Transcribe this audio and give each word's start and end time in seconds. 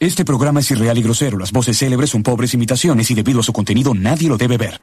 Este 0.00 0.24
programa 0.24 0.60
es 0.60 0.70
irreal 0.70 0.96
y 0.98 1.02
grosero. 1.02 1.38
Las 1.38 1.50
voces 1.52 1.78
célebres 1.78 2.10
son 2.10 2.22
pobres 2.22 2.54
imitaciones 2.54 3.10
y 3.10 3.14
debido 3.14 3.40
a 3.40 3.42
su 3.42 3.52
contenido 3.52 3.94
nadie 3.94 4.28
lo 4.28 4.36
debe 4.36 4.56
ver. 4.56 4.80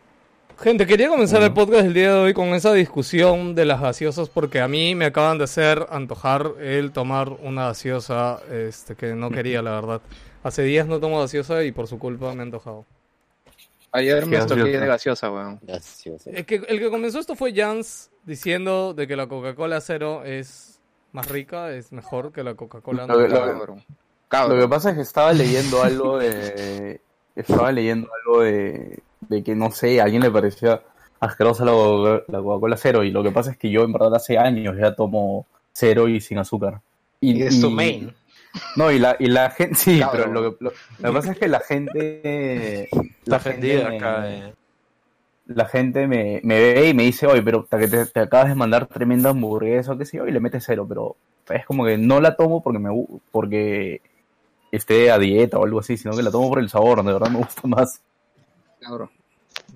Gente, 0.59 0.85
quería 0.87 1.09
comenzar 1.09 1.41
el 1.43 1.53
podcast 1.53 1.85
el 1.85 1.93
día 1.93 2.13
de 2.13 2.19
hoy 2.19 2.33
con 2.33 2.47
esa 2.49 2.73
discusión 2.73 3.55
de 3.55 3.65
las 3.65 3.81
gaseosas 3.81 4.29
porque 4.29 4.61
a 4.61 4.67
mí 4.67 4.95
me 4.95 5.05
acaban 5.05 5.37
de 5.37 5.43
hacer 5.45 5.85
antojar 5.89 6.53
el 6.61 6.91
tomar 6.91 7.29
una 7.29 7.65
gaseosa 7.67 8.39
este, 8.51 8.95
que 8.95 9.13
no 9.13 9.29
quería, 9.31 9.61
la 9.61 9.71
verdad. 9.71 10.01
Hace 10.43 10.63
días 10.63 10.87
no 10.87 10.99
tomo 10.99 11.19
gaseosa 11.19 11.63
y 11.63 11.71
por 11.71 11.87
su 11.87 11.97
culpa 11.99 12.33
me 12.33 12.39
he 12.39 12.41
antojado. 12.43 12.85
Ayer 13.91 14.25
me 14.25 14.37
Gaseosa. 14.37 14.55
estoqué 14.61 14.79
de 14.79 14.87
gaseosa, 14.87 15.31
weón. 15.31 15.59
Gracioso. 15.61 16.29
El 16.29 16.45
que, 16.45 16.55
el 16.67 16.79
que 16.79 16.89
comenzó 16.89 17.19
esto 17.19 17.35
fue 17.35 17.53
Jans 17.53 18.09
diciendo 18.25 18.93
de 18.93 19.07
que 19.07 19.15
la 19.15 19.27
Coca-Cola 19.27 19.79
cero 19.81 20.23
es 20.25 20.79
más 21.13 21.29
rica, 21.29 21.71
es 21.71 21.91
mejor 21.93 22.31
que 22.33 22.43
la 22.43 22.55
Coca-Cola 22.55 23.07
que- 23.07 23.13
lo- 23.13 23.27
normal. 23.27 23.85
Cabrón. 24.27 24.57
Lo 24.57 24.63
que 24.65 24.69
pasa 24.69 24.89
es 24.91 24.95
que 24.95 25.01
estaba 25.01 25.33
leyendo 25.33 25.81
algo 25.83 26.17
de. 26.19 27.01
Estaba 27.35 27.71
leyendo 27.71 28.09
algo 28.25 28.41
de, 28.43 28.99
de 29.21 29.43
que 29.43 29.55
no 29.55 29.71
sé, 29.71 29.99
a 29.99 30.05
alguien 30.05 30.21
le 30.23 30.31
parecía 30.31 30.81
asquerosa 31.19 31.65
la, 31.65 31.71
Coca- 31.73 32.23
la 32.27 32.39
Coca-Cola 32.41 32.77
cero. 32.77 33.03
Y 33.03 33.11
lo 33.11 33.23
que 33.23 33.31
pasa 33.31 33.51
es 33.51 33.57
que 33.57 33.69
yo, 33.69 33.83
en 33.83 33.91
verdad, 33.93 34.15
hace 34.15 34.37
años 34.37 34.75
ya 34.77 34.95
tomo 34.95 35.45
cero 35.73 36.07
y 36.07 36.21
sin 36.21 36.37
azúcar. 36.37 36.79
Y 37.21 37.41
es 37.41 37.59
tu 37.61 37.69
main. 37.69 38.13
No, 38.77 38.89
y 38.91 38.99
la, 38.99 39.17
y 39.19 39.27
la 39.27 39.49
gente. 39.51 39.75
Sí, 39.75 39.99
Cabrón. 39.99 40.21
pero 40.29 40.31
lo 40.41 40.57
que, 40.57 40.63
lo, 40.63 40.71
lo 40.99 41.09
que 41.09 41.13
pasa 41.15 41.31
es 41.33 41.37
que 41.37 41.47
la 41.47 41.59
gente. 41.59 42.83
Está 42.85 43.01
La 43.25 43.39
gente, 43.39 43.77
ofendida 43.79 43.89
me, 43.89 43.97
acá. 43.97 44.31
eh. 44.31 44.53
la 45.47 45.65
gente 45.65 46.07
me, 46.07 46.39
me 46.43 46.59
ve 46.59 46.89
y 46.89 46.93
me 46.93 47.03
dice, 47.03 47.27
oye, 47.27 47.41
pero 47.41 47.65
te, 47.69 47.87
te- 47.87 48.05
te 48.05 48.19
acabas 48.21 48.47
de 48.49 48.55
mandar 48.55 48.87
tremenda 48.87 49.29
hamburguesa 49.31 49.91
o 49.93 49.97
qué 49.97 50.05
sé 50.05 50.17
yo, 50.17 50.27
y 50.27 50.31
le 50.31 50.39
metes 50.39 50.63
cero, 50.65 50.85
pero 50.87 51.15
es 51.49 51.65
como 51.65 51.85
que 51.85 51.97
no 51.97 52.19
la 52.21 52.35
tomo 52.35 52.63
porque 52.63 52.79
me 52.79 52.89
porque 53.31 54.01
esté 54.71 55.11
a 55.11 55.17
dieta 55.19 55.57
o 55.57 55.65
algo 55.65 55.79
así, 55.79 55.97
sino 55.97 56.15
que 56.15 56.23
la 56.23 56.31
tomo 56.31 56.49
por 56.49 56.59
el 56.59 56.69
sabor, 56.69 57.03
de 57.03 57.13
verdad 57.13 57.29
me 57.29 57.37
gusta 57.39 57.61
más. 57.67 58.01
Cabrón. 58.79 59.09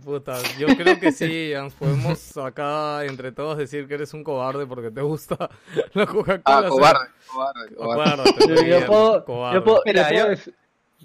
Puta, 0.04 0.38
yo 0.58 0.68
creo 0.78 1.00
que 1.00 1.12
sí, 1.12 1.52
Jans. 1.54 1.73
Podemos 1.73 2.38
acá 2.38 3.04
entre 3.06 3.31
todos 3.31 3.58
decir 3.58 3.88
que 3.88 3.96
eres 3.96 4.14
un 4.14 4.23
cobarde 4.23 4.66
porque 4.66 4.92
te 4.92 5.02
gusta 5.02 5.50
la 5.94 6.06
Coca-Cola 6.06 6.42
Ah, 6.46 6.66
cobarde, 6.70 7.00
cobarde, 7.31 7.76
cobarde. 7.76 8.23
Cobarde, 8.34 8.70
Yo, 8.70 8.86
puedo, 8.86 9.26
cobarde. 9.26 9.56
yo 9.59 9.64
puedo, 9.64 9.81
Mira, 9.86 10.09
yo 10.12 10.16
puedo 10.16 10.28
yo- 10.28 10.34
dec- 10.42 10.54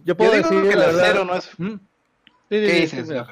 yo 0.05 0.17
puedo 0.17 0.31
Yo 0.33 0.37
digo 0.37 0.51
decir 0.51 0.71
que 0.71 0.77
la 0.77 0.93
cero 0.93 1.25
no 1.25 1.35
es... 1.37 1.51
¿Mm? 1.59 1.73
Sí, 1.73 1.79
¿Qué 2.49 2.69
sí, 2.69 2.87
sí, 2.89 2.97
dices? 3.03 3.23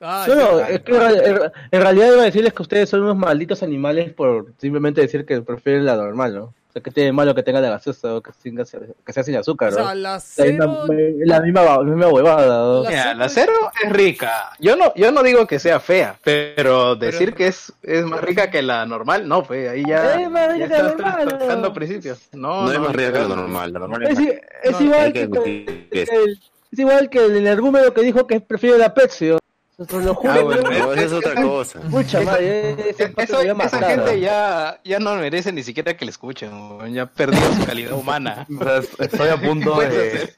Ah, 0.00 0.24
sí. 0.26 0.32
es 0.72 0.80
que 0.82 0.92
en, 0.92 0.98
real- 1.00 1.22
en- 1.26 1.52
en 1.70 1.80
realidad 1.82 2.12
iba 2.12 2.22
a 2.22 2.24
decirles 2.26 2.52
que 2.52 2.62
ustedes 2.62 2.88
son 2.88 3.02
unos 3.02 3.16
malditos 3.16 3.62
animales 3.62 4.12
por 4.14 4.52
simplemente 4.58 5.00
decir 5.00 5.24
que 5.26 5.40
prefieren 5.42 5.84
la 5.84 5.96
normal, 5.96 6.34
¿no? 6.34 6.54
Sea, 6.78 6.82
que 6.82 6.90
tiene 6.90 7.12
malo 7.12 7.34
que 7.34 7.42
tenga 7.42 7.60
la 7.60 7.70
gaseosa 7.70 8.14
o 8.14 8.20
que, 8.22 8.30
sin 8.42 8.56
que 8.56 9.12
sea 9.12 9.22
sin 9.22 9.36
azúcar, 9.36 9.68
O 9.68 9.78
¿no? 9.78 9.84
sea, 9.84 9.94
la 9.94 10.12
la, 10.14 10.20
cero... 10.20 10.84
misma, 10.88 10.94
la, 11.26 11.40
misma, 11.40 11.62
la 11.64 11.82
misma 11.82 12.08
huevada, 12.08 12.58
¿no? 12.58 12.82
La 12.84 12.90
Mira, 12.90 13.02
cero 13.02 13.18
la 13.18 13.26
es- 13.26 13.32
cero 13.34 13.52
es 13.84 13.92
rica. 13.92 14.50
Yo 14.60 14.76
no, 14.76 14.92
yo 14.94 15.10
no 15.12 15.22
digo 15.22 15.46
que 15.46 15.58
sea 15.58 15.80
fea, 15.80 16.16
pero 16.22 16.94
decir 16.96 17.26
Pero- 17.28 17.36
que 17.36 17.46
es, 17.48 17.72
es 17.82 18.04
más 18.04 18.20
rica 18.20 18.50
que 18.50 18.62
la 18.62 18.86
normal, 18.86 19.26
no, 19.28 19.42
pues 19.42 19.68
ahí 19.68 19.82
ya, 19.86 20.20
Es 20.20 20.30
más 20.30 20.48
ya 20.48 20.52
rica 20.54 20.66
que 20.76 20.82
la 20.82 20.88
estás 20.90 20.96
normal, 21.16 21.38
tocando 21.38 21.68
¿no? 21.68 21.74
principios. 21.74 22.18
No, 22.32 22.64
No 22.66 22.72
es 22.72 22.78
más 22.80 22.92
rica 22.94 23.12
que 23.12 23.18
la 23.20 23.28
no. 23.28 23.36
normal. 23.36 23.72
La 23.72 23.78
normal 23.80 24.02
Es, 24.04 24.10
es 24.10 24.20
i- 24.20 24.26
más- 24.26 24.36
es 24.62 24.72
no, 24.72 24.80
igual 24.86 25.12
que 25.12 25.22
el, 25.22 26.38
es 26.70 26.78
igual 26.78 27.10
que 27.10 27.18
el 27.24 27.92
que 27.94 28.02
dijo 28.02 28.26
que 28.26 28.40
prefiere 28.40 28.78
la 28.78 28.92
Pepsi, 28.94 29.30
¿no? 29.78 29.84
Eso 29.84 30.00
lo 30.00 30.14
juro, 30.14 30.32
Ah, 30.32 30.40
bueno, 30.42 30.62
¿no? 30.70 30.92
Esa 30.92 31.04
es 31.04 31.12
otra 31.12 31.34
cosa. 31.42 31.80
Mucha 31.88 32.20
madre, 32.22 32.90
ese 32.90 33.04
empate 33.04 33.24
Eso- 33.24 33.32
me 33.34 33.38
voy 33.38 33.48
a 33.48 33.52
esa 33.66 33.76
matar, 33.78 33.90
gente 34.04 34.20
ya, 34.20 34.80
ya 34.84 34.98
no 34.98 35.14
merece 35.16 35.52
ni 35.52 35.62
siquiera 35.62 35.96
que 35.96 36.04
le 36.04 36.10
escuchen, 36.10 36.50
ya 36.92 37.06
perdió 37.06 37.40
su 37.54 37.64
calidad 37.66 37.92
humana. 37.92 38.46
O 38.60 38.64
sea, 38.64 38.78
es- 38.78 39.00
estoy 39.00 39.28
a 39.28 39.36
punto 39.40 39.78
de, 39.80 40.30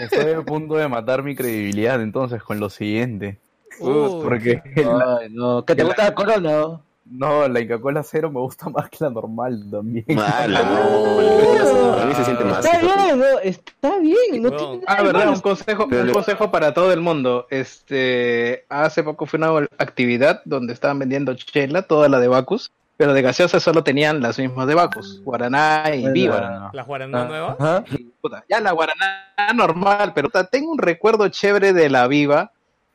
estoy 0.00 0.32
a 0.34 0.42
punto 0.42 0.74
de 0.76 0.88
matar 0.88 1.22
mi 1.22 1.34
credibilidad 1.34 2.00
entonces 2.02 2.42
con 2.42 2.60
lo 2.60 2.68
siguiente. 2.70 3.40
Uy, 3.80 4.22
Porque 4.22 4.62
Ay, 4.76 5.28
no, 5.30 5.64
que 5.64 5.74
te 5.74 5.82
gusta 5.84 6.04
la 6.04 6.14
corona, 6.14 6.80
¿no? 7.10 7.46
la 7.48 7.60
Coca-Cola 7.62 8.02
cero 8.02 8.30
me 8.30 8.40
gusta 8.40 8.68
más 8.68 8.88
que 8.90 8.98
la 9.00 9.10
normal 9.10 9.64
también. 9.70 10.04
Mala, 10.08 10.62
no. 10.62 11.92
A 12.02 12.04
mí 12.06 12.14
se 12.14 12.24
siente 12.24 12.44
más. 12.44 12.64
Está 12.64 12.78
bien, 12.80 13.18
¿no? 13.18 13.38
Está 13.42 13.98
bien, 13.98 14.42
no 14.42 14.48
Weón. 14.50 14.56
tiene 14.80 14.84
Ah, 14.86 15.02
verdad, 15.02 15.28
un 15.28 15.40
consejo, 15.40 15.86
Pero 15.88 16.02
un 16.04 16.12
consejo 16.12 16.50
para 16.50 16.74
todo 16.74 16.92
el 16.92 17.00
mundo. 17.00 17.46
Este, 17.50 18.64
hace 18.68 19.02
poco 19.02 19.26
fue 19.26 19.38
una 19.38 19.66
actividad 19.78 20.42
donde 20.44 20.72
estaban 20.72 20.98
vendiendo 20.98 21.34
chela, 21.34 21.82
toda 21.82 22.08
la 22.08 22.18
de 22.20 22.28
Bacus, 22.28 22.72
pero 22.96 23.12
de 23.12 23.22
gaseosa 23.22 23.60
solo 23.60 23.84
tenían 23.84 24.20
las 24.20 24.38
mismas 24.38 24.66
de 24.66 24.74
Bacus, 24.74 25.20
Guaraná 25.22 25.84
y 25.94 26.00
Bueno. 26.02 26.12
Viva. 26.14 26.70
¿La 26.72 26.82
Guaraná 26.82 27.24
nueva? 27.26 27.56
Ajá. 27.58 27.84
Puta, 28.20 28.44
ya 28.48 28.60
la 28.60 28.72
Guaraná 28.72 29.52
normal, 29.54 30.12
pero 30.14 30.30
tengo 30.50 30.72
un 30.72 30.78
recuerdo 30.78 31.28
chévere 31.28 31.72
de 31.72 31.90
la 31.90 32.06
Viva, 32.08 32.52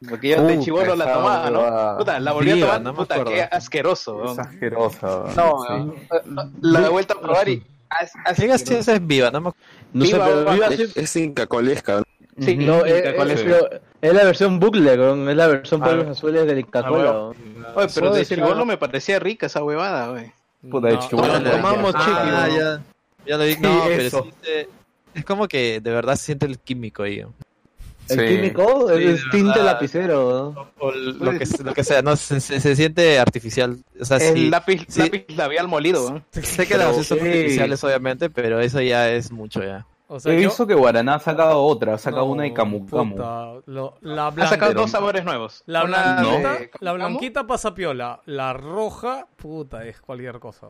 porque 0.09 0.29
yo 0.29 0.43
de 0.43 0.53
Puta, 0.53 0.63
chivolo 0.65 0.95
la 0.95 1.03
esa 1.05 1.13
tomaba, 1.13 1.49
¿no? 1.49 1.97
Puta, 1.97 2.19
la 2.19 2.31
volví 2.31 2.61
a 2.61 2.79
tomar, 2.81 2.93
puta, 2.95 3.23
qué 3.23 3.41
asqueroso. 3.43 4.15
weón. 4.17 4.29
Exagerosa. 4.39 5.23
No, 5.35 5.93
la 6.61 6.85
he 6.85 6.89
vuelto 6.89 7.13
a 7.17 7.21
probar 7.21 7.47
y 7.49 7.63
as- 7.89 8.11
¿Qué 8.13 8.19
asqueroso. 8.25 8.63
gaseosa 8.65 8.93
es 8.93 9.05
viva? 9.07 9.31
No 9.31 9.41
me 9.41 9.51
No 9.93 10.05
sé, 10.05 10.13
Viva, 10.13 10.25
pero 10.25 10.51
Viva. 10.53 10.67
Es, 10.67 10.97
es 10.97 11.15
incacolesca. 11.17 12.01
Sí, 12.39 12.55
no, 12.57 12.85
es, 12.85 12.93
es- 12.93 13.41
es- 13.41 13.81
es 14.01 14.13
la 14.13 14.23
versión 14.23 14.59
¿no? 14.59 15.29
es 15.29 15.35
la 15.37 15.47
versión 15.47 15.83
Ah, 15.83 15.85
polvos 15.85 16.07
azules 16.07 16.47
de 16.47 16.63
Coca-Cola. 16.63 17.09
ah. 17.11 17.31
Oye, 17.75 17.87
pero 17.93 18.13
de 18.13 18.25
chivolo 18.25 18.65
me 18.65 18.77
parecía 18.77 19.19
rica 19.19 19.45
esa 19.45 19.63
huevada, 19.63 20.07
güey. 20.09 20.31
Puta, 20.69 20.87
de 20.87 20.93
No, 20.93 20.99
chibolo. 21.07 21.39
no, 21.39 21.51
Tomamos 21.51 21.93
chiqui, 21.93 22.11
weón. 22.11 22.57
ya. 22.57 22.81
Ya 23.27 23.37
lo 23.37 23.43
vi. 23.43 23.55
No, 23.59 23.83
pero 23.85 24.01
eso. 24.01 24.17
se 24.17 24.23
siente- 24.23 24.69
es 25.13 25.25
como 25.25 25.47
que 25.47 25.79
de 25.81 25.91
verdad 25.91 26.15
se 26.15 26.23
siente 26.25 26.45
el 26.45 26.57
químico 26.57 27.03
ahí. 27.03 27.23
El 28.11 28.19
Sí. 28.19 28.35
químico 28.35 28.87
Sí, 28.95 29.03
es 29.03 29.21
tinte 29.31 29.49
verdad. 29.59 29.65
lapicero. 29.65 30.53
¿no? 30.55 30.67
O 30.79 30.91
lo 30.91 31.31
que, 31.31 31.45
lo 31.63 31.73
que 31.73 31.83
sea, 31.83 32.01
no, 32.01 32.15
se, 32.15 32.39
se- 32.39 32.59
se 32.59 32.75
siente 32.75 33.19
artificial. 33.19 33.77
O 33.99 34.05
sea, 34.05 34.17
El 34.17 34.33
sí, 34.35 34.49
lápiz, 34.49 34.85
sí. 34.87 35.01
lápiz 35.01 35.25
labial 35.35 35.67
molido, 35.67 36.09
güey. 36.09 36.21
sé 36.43 36.67
que 36.67 36.77
las 36.77 36.93
son 36.95 37.03
sí. 37.03 37.13
artificiales, 37.13 37.83
obviamente, 37.83 38.29
pero 38.29 38.59
eso 38.59 38.81
ya 38.81 39.09
es 39.09 39.31
mucho 39.31 39.63
ya. 39.63 39.85
O 40.07 40.19
sea, 40.19 40.33
He 40.33 40.41
yo- 40.41 40.49
visto 40.49 40.67
que 40.67 40.73
Guaraná 40.73 41.15
ha 41.15 41.19
sacado 41.19 41.63
otra, 41.63 41.93
ha 41.93 41.97
sacado 41.97 42.25
no, 42.25 42.31
una 42.33 42.43
de 42.43 42.51
Camu 42.53 42.85
Camu. 42.85 43.15
puta, 43.15 43.53
lo- 43.65 43.97
la 44.01 44.27
Ha 44.27 44.47
sacado 44.47 44.73
dos 44.73 44.91
sabores 44.91 45.23
nuevos. 45.23 45.63
la, 45.67 45.83
blanquita, 45.85 46.53
de 46.59 46.71
la 46.81 46.91
blanquita 46.93 47.47
pasa 47.47 47.73
piola. 47.73 48.19
La 48.25 48.51
roja, 48.51 49.27
puta, 49.37 49.85
es 49.85 50.01
cualquier 50.01 50.39
cosa. 50.39 50.67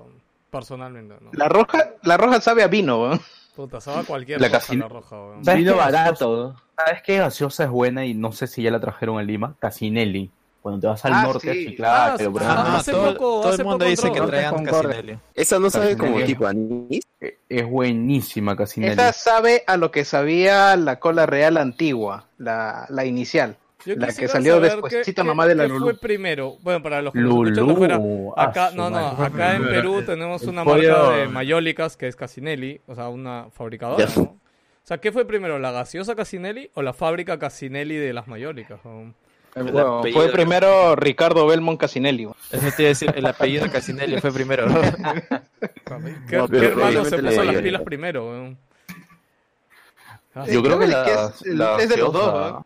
Personalmente, 0.52 1.16
¿no? 1.22 1.31
La 1.34 1.47
roja, 1.47 1.91
la 2.03 2.18
roja 2.18 2.40
sabe 2.41 2.62
a 2.63 2.68
vino. 2.68 3.12
Puta, 3.56 3.81
sabe 3.81 4.00
a 4.00 4.03
cualquier 4.03 4.39
La 4.39 4.47
cosa 4.47 4.59
casi- 4.59 4.78
la 4.78 4.88
roja, 4.88 5.16
weón. 5.16 5.44
¿Sabes 5.45 5.59
Vino 5.59 5.75
barato. 5.75 6.56
¿Sabes 6.78 7.01
qué 7.03 7.17
gaseosa 7.17 7.66
es 7.66 7.69
buena 7.69 8.06
y 8.06 8.13
no 8.13 8.31
sé 8.31 8.47
si 8.47 8.63
ya 8.63 8.72
la 8.72 8.79
trajeron 8.79 9.19
en 9.19 9.28
Lima? 9.28 9.56
Casinelli. 9.59 10.31
Cuando 10.62 10.79
te 10.81 10.88
vas 10.88 11.03
al 11.06 11.13
Ah, 11.13 11.23
norte, 11.23 11.53
sí. 11.53 11.75
claro, 11.75 12.13
Ah, 12.13 12.16
pero 12.17 12.31
ah, 12.47 12.78
hace 12.78 12.91
todo, 12.91 13.13
poco- 13.13 13.41
todo 13.41 13.50
hace 13.50 13.57
el 13.61 13.63
mundo 13.66 13.78
poco 13.79 13.90
dice 13.90 14.07
entró. 14.07 14.25
que 14.25 14.29
traigan 14.31 14.53
Concordia. 14.56 14.90
Casinelli. 14.95 15.19
Esa 15.34 15.59
no 15.59 15.69
sabe 15.72 15.97
Casinelli. 15.97 16.13
como 16.13 16.25
tipo 16.25 16.45
anís. 16.45 17.03
eh, 17.19 17.38
es 17.50 17.67
buenísima 17.69 18.56
Casinelli. 18.56 18.94
Esa 18.94 19.11
sabe 19.11 19.63
a 19.67 19.78
lo 19.78 19.90
que 19.91 20.06
sabía 20.06 20.75
la 20.78 21.00
cola 21.00 21.25
real 21.25 21.57
antigua, 21.57 22.25
la, 22.38 22.85
la 22.90 23.06
inicial. 23.06 23.57
Yo 23.85 23.95
La 23.95 24.07
que 24.07 24.27
salió 24.27 24.59
despuesito 24.59 25.23
nomás 25.23 25.47
de 25.47 25.55
la 25.55 25.63
qué 25.63 25.69
Lulú. 25.69 25.85
fue 25.85 25.93
primero? 25.97 26.57
Bueno, 26.61 26.83
para 26.83 27.01
los 27.01 27.13
que 27.13 27.19
Lulú. 27.19 27.75
fuera, 27.75 27.99
acá, 28.37 28.71
no, 28.75 28.89
no, 28.89 28.97
acá 29.07 29.55
en 29.55 29.63
Perú 29.65 30.01
tenemos 30.05 30.43
una 30.43 30.63
pollo- 30.63 30.91
marca 30.93 31.15
de 31.17 31.27
mayólicas 31.27 31.97
que 31.97 32.07
es 32.07 32.15
Casinelli, 32.15 32.79
o 32.87 32.93
sea, 32.95 33.09
una 33.09 33.47
fabricadora. 33.51 34.05
O 34.15 34.37
sea, 34.83 34.99
¿qué 34.99 35.11
fue 35.11 35.25
primero, 35.25 35.57
la 35.59 35.71
gaseosa 35.71 36.15
Casinelli 36.15 36.69
o 36.73 36.81
la 36.81 36.93
fábrica 36.93 37.39
Casinelli 37.39 37.95
de 37.97 38.13
las 38.13 38.27
mayólicas? 38.27 38.79
Bueno, 38.83 40.01
fue 40.13 40.27
de- 40.27 40.31
primero 40.31 40.95
Ricardo 40.95 41.45
Belmont 41.47 41.79
Casinelli. 41.79 42.27
Eso 42.51 42.67
te 42.75 42.83
iba 42.83 42.87
a 42.87 42.89
decir, 42.89 43.11
el 43.15 43.25
apellido 43.25 43.65
de 43.65 43.71
Casinelli 43.71 44.19
fue 44.21 44.31
primero. 44.31 44.65
¿no? 44.67 44.79
¿Qué, 46.29 46.37
No, 46.37 46.47
qué 46.47 46.57
pero 46.59 46.67
hermano 46.69 47.03
se 47.05 47.17
puso 47.17 47.43
la 47.43 47.51
las 47.51 47.61
pilas 47.61 47.81
primero? 47.81 48.55
Yo 50.49 50.63
creo 50.63 50.79
que 50.79 50.85
es 50.85 50.91
la, 50.91 51.25
es, 51.27 51.45
la 51.47 51.77
es 51.77 51.89
de 51.89 51.97
los 51.97 52.13
dos. 52.13 52.63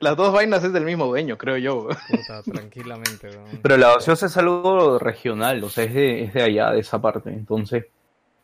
Las 0.00 0.16
dos 0.16 0.32
vainas 0.32 0.62
es 0.62 0.72
del 0.72 0.84
mismo 0.84 1.06
dueño, 1.06 1.38
creo 1.38 1.56
yo. 1.56 1.88
puta, 2.10 2.42
tranquilamente. 2.42 3.30
Pero 3.62 3.76
la 3.76 3.94
gaseosa 3.94 4.26
es 4.26 4.36
algo 4.36 4.98
regional, 4.98 5.62
o 5.64 5.70
sea, 5.70 5.84
es 5.84 5.94
de, 5.94 6.24
es 6.24 6.34
de 6.34 6.42
allá, 6.42 6.70
de 6.70 6.80
esa 6.80 7.00
parte. 7.00 7.30
Entonces, 7.30 7.86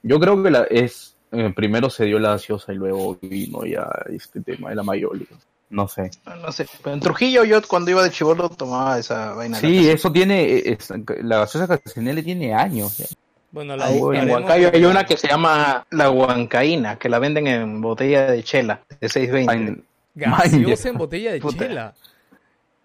yo 0.02 0.18
creo 0.18 0.42
que 0.42 0.50
la 0.50 0.62
es 0.64 1.16
eh, 1.32 1.52
primero 1.54 1.90
se 1.90 2.04
dio 2.04 2.18
la 2.18 2.30
gaseosa 2.30 2.72
y 2.72 2.76
luego 2.76 3.18
vino 3.20 3.64
ya 3.64 3.88
este 4.10 4.40
tema 4.40 4.70
de 4.70 4.76
la 4.76 4.82
mayólica. 4.82 5.34
No 5.70 5.88
sé. 5.88 6.10
No 6.42 6.52
sé, 6.52 6.66
pero 6.82 6.94
en 6.94 7.00
Trujillo 7.00 7.44
yo 7.44 7.60
cuando 7.66 7.90
iba 7.90 8.02
de 8.02 8.10
chivolo 8.10 8.50
tomaba 8.50 8.98
esa 8.98 9.32
vaina. 9.32 9.56
Sí, 9.56 9.88
eso 9.88 10.12
tiene, 10.12 10.42
eh, 10.44 10.72
es- 10.72 10.92
la 11.22 11.38
gaseosa 11.38 11.78
tiene 11.78 12.54
años. 12.54 12.98
ya. 12.98 13.06
Bueno, 13.50 13.76
la 13.76 13.86
Ahí, 13.86 13.98
en 13.98 14.30
Huancayo 14.30 14.70
hay 14.72 14.84
una 14.84 15.04
que 15.04 15.16
se 15.18 15.28
llama 15.28 15.86
la 15.90 16.10
huancaína, 16.10 16.98
que 16.98 17.10
la 17.10 17.18
venden 17.18 17.46
en 17.46 17.80
botella 17.82 18.30
de 18.30 18.42
chela, 18.42 18.80
de 18.98 19.08
620. 19.10 19.82
Gaseosa 20.14 20.88
en 20.88 20.98
botella 20.98 21.32
de 21.32 21.40
Puta. 21.40 21.58
chela. 21.66 21.94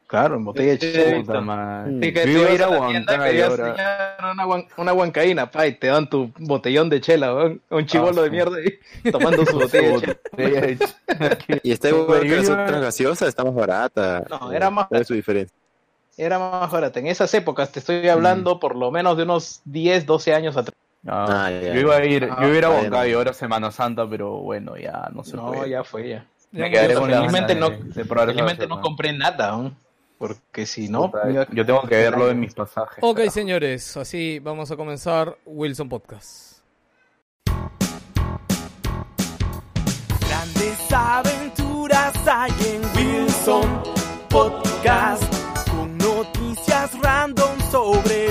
Claro, 0.08 0.36
en 0.38 0.46
botella 0.46 0.72
de 0.72 0.80
chela. 0.80 1.86
Sí, 2.02 2.14
que 2.14 2.26
Yo 2.34 2.40
iba 2.40 2.50
a 2.50 2.54
ir 2.54 2.64
a 2.64 2.70
Huancayo 2.70 3.24
querías 3.24 3.50
ahora. 3.50 4.18
una, 4.32 4.46
guan- 4.46 4.68
una 4.78 4.94
huancaína, 4.94 5.52
pa, 5.52 5.68
y 5.68 5.74
te 5.74 5.88
dan 5.88 6.10
tu 6.10 6.32
botellón 6.40 6.90
de 6.90 7.02
chela. 7.02 7.34
Un 7.70 7.86
chivolo 7.86 8.22
de 8.24 8.30
mierda 8.30 8.56
ahí, 8.58 8.80
tomando 9.12 9.46
su 9.46 9.56
botella 9.60 10.00
de 10.38 10.78
chela. 10.78 11.38
Y 11.64 11.72
está 11.74 11.90
igual 11.90 12.22
que 12.22 12.38
las 12.38 12.50
otras 12.50 12.82
gaseosas, 12.82 13.28
está 13.28 13.44
más 13.44 13.54
barata. 13.54 14.24
No, 14.30 14.52
era 14.54 14.70
más- 14.70 14.88
¿Cuál 14.88 15.02
es 15.02 15.08
su 15.08 15.14
diferencia? 15.14 15.54
Era 16.16 16.40
más 16.40 16.72
barata. 16.72 17.00
En 17.00 17.08
esas 17.08 17.32
épocas 17.34 17.72
te 17.72 17.80
estoy 17.80 18.08
hablando 18.08 18.60
por 18.60 18.76
lo 18.76 18.90
menos 18.92 19.18
de 19.18 19.24
unos 19.24 19.62
10, 19.66 20.06
12 20.06 20.34
años 20.34 20.56
atrás. 20.56 20.74
Ah, 21.06 21.46
Ah, 21.46 21.52
ya, 21.52 21.74
yo 21.74 21.80
iba 21.82 21.96
a 21.98 22.06
ir, 22.06 22.24
Ah, 22.32 22.38
yo 22.42 22.48
iba 22.48 22.56
a 22.56 22.58
ir 22.58 22.66
a 22.66 22.70
bueno. 22.70 22.82
Huancayo 22.84 23.18
ahora 23.18 23.34
Semana 23.34 23.72
Santa, 23.72 24.10
pero 24.10 24.38
bueno, 24.38 24.78
ya 24.78 25.10
no 25.14 25.24
se 25.24 25.36
No, 25.36 25.48
puede. 25.52 25.70
ya 25.70 25.84
fue, 25.84 26.10
ya. 26.10 26.26
Me 26.52 26.70
quedaré 26.72 26.94
Yo 26.94 27.00
con 27.02 27.12
la 27.12 27.18
felizmente 27.18 27.56
no- 27.56 27.70
de- 27.70 27.78
de 27.78 28.06
probar 28.06 28.30
esa 28.30 28.36
Felizmente 28.40 28.68
no 28.68 28.76
gaseosa. 28.76 28.82
compré 28.82 29.14
nada 29.14 29.50
aún. 29.50 29.78
Porque 30.18 30.66
si 30.66 30.90
no, 30.90 31.12
Puta, 31.12 31.30
yo 31.52 31.66
tengo 31.66 31.82
que 31.84 31.96
verlo 31.96 32.30
en 32.32 32.40
mis 32.40 32.54
pasajes. 32.56 32.98
Ok, 33.04 33.20
señores, 33.30 33.96
así 33.98 34.40
vamos 34.40 34.72
a 34.72 34.76
comenzar 34.76 35.38
Wilson 35.46 35.88
Podcast. 35.90 36.58
Grandes 40.28 40.92
aventuras 40.92 42.14
hay 42.28 42.52
en 42.66 42.82
Wilson 42.96 43.84
Podcast 44.30 45.24
con 45.70 45.96
noticias 46.00 47.00
random 47.02 47.60
sobre 47.72 48.27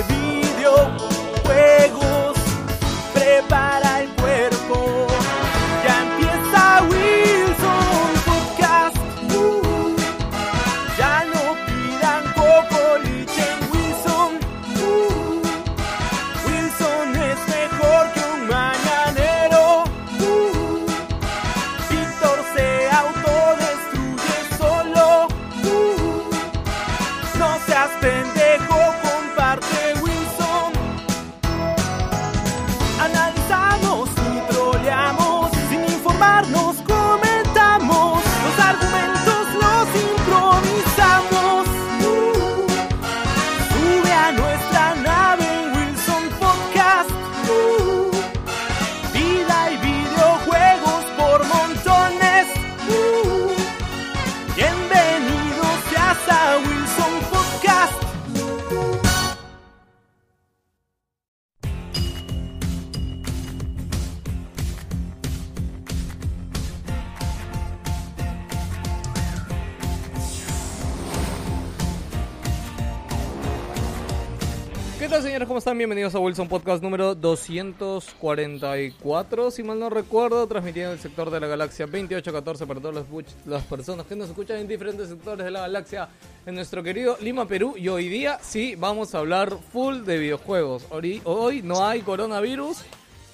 ¿Cómo? 75.57 75.75
Bienvenidos 75.75 76.13
a 76.13 76.19
Wilson 76.19 76.47
Podcast 76.47 76.83
número 76.83 77.15
244, 77.15 79.49
si 79.49 79.63
mal 79.63 79.79
no 79.79 79.89
recuerdo, 79.89 80.45
transmitiendo 80.45 80.91
en 80.91 80.97
el 80.97 81.01
sector 81.01 81.31
de 81.31 81.39
la 81.39 81.47
galaxia 81.47 81.87
2814 81.87 82.67
para 82.67 82.79
todas 82.79 83.07
las, 83.43 83.63
personas 83.63 84.05
que 84.05 84.15
nos 84.15 84.29
escuchan 84.29 84.57
en 84.57 84.67
diferentes 84.67 85.09
sectores 85.09 85.43
de 85.43 85.49
la 85.49 85.61
galaxia 85.61 86.09
en 86.45 86.53
nuestro 86.53 86.83
querido 86.83 87.17
Lima, 87.21 87.47
Perú. 87.47 87.73
Y 87.75 87.87
hoy 87.87 88.07
día 88.07 88.37
sí 88.39 88.75
vamos 88.75 89.15
a 89.15 89.17
hablar 89.17 89.57
full 89.73 90.03
de 90.03 90.19
videojuegos. 90.19 90.85
Hoy 90.91 91.63
no 91.63 91.87
hay 91.87 92.01
coronavirus 92.01 92.83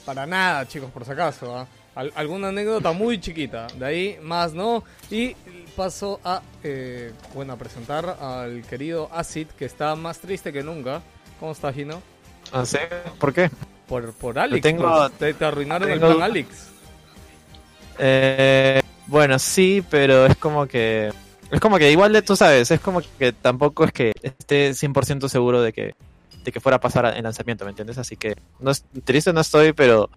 para 0.06 0.26
nada, 0.26 0.66
chicos, 0.66 0.92
por 0.92 1.04
si 1.04 1.12
acaso. 1.12 1.58
¿ah? 1.58 1.68
Al- 1.94 2.14
alguna 2.16 2.48
anécdota 2.48 2.94
muy 2.94 3.20
chiquita, 3.20 3.68
de 3.78 3.86
ahí 3.86 4.18
más 4.22 4.54
no. 4.54 4.86
Y 5.12 5.36
paso 5.76 6.22
a, 6.24 6.42
eh, 6.64 7.12
bueno, 7.34 7.52
a 7.52 7.58
presentar 7.58 8.16
al 8.22 8.62
querido 8.62 9.10
Acid, 9.12 9.48
que 9.48 9.66
está 9.66 9.94
más 9.98 10.20
triste 10.20 10.54
que 10.54 10.64
nunca. 10.64 11.02
¿Cómo 11.38 11.52
estás, 11.52 11.76
Gino? 11.76 12.13
No 12.52 12.66
sé, 12.66 12.80
¿por 13.20 13.34
qué? 13.34 13.50
Por, 13.88 14.14
por 14.14 14.38
Alex, 14.40 14.62
tengo- 14.62 14.90
pues, 14.90 15.12
te, 15.14 15.34
te 15.34 15.46
arruinaron 15.46 15.88
tengo- 15.90 16.08
el 16.08 16.16
plan 16.16 16.30
Alex. 16.32 16.70
Eh, 18.00 18.82
bueno, 19.08 19.38
sí, 19.40 19.84
pero 19.90 20.26
es 20.26 20.36
como 20.38 20.66
que... 20.68 21.12
Es 21.52 21.60
como 21.60 21.78
que 21.78 21.92
igual 21.92 22.12
de 22.14 22.24
tú 22.24 22.36
sabes, 22.36 22.72
es 22.72 22.80
como 22.80 23.02
que 23.20 23.32
tampoco 23.32 23.84
es 23.84 23.92
que 23.92 24.12
esté 24.24 24.72
100% 24.74 25.28
seguro 25.30 25.62
de 25.62 25.72
que, 25.72 25.94
de 26.44 26.52
que 26.52 26.60
fuera 26.60 26.78
a 26.78 26.80
pasar 26.82 27.06
el 27.16 27.22
lanzamiento, 27.24 27.64
¿me 27.66 27.70
entiendes? 27.70 28.00
Así 28.00 28.16
que 28.18 28.36
no 28.60 28.72
es- 28.72 28.84
triste 29.04 29.32
no 29.34 29.42
estoy, 29.42 29.74
pero 29.74 30.10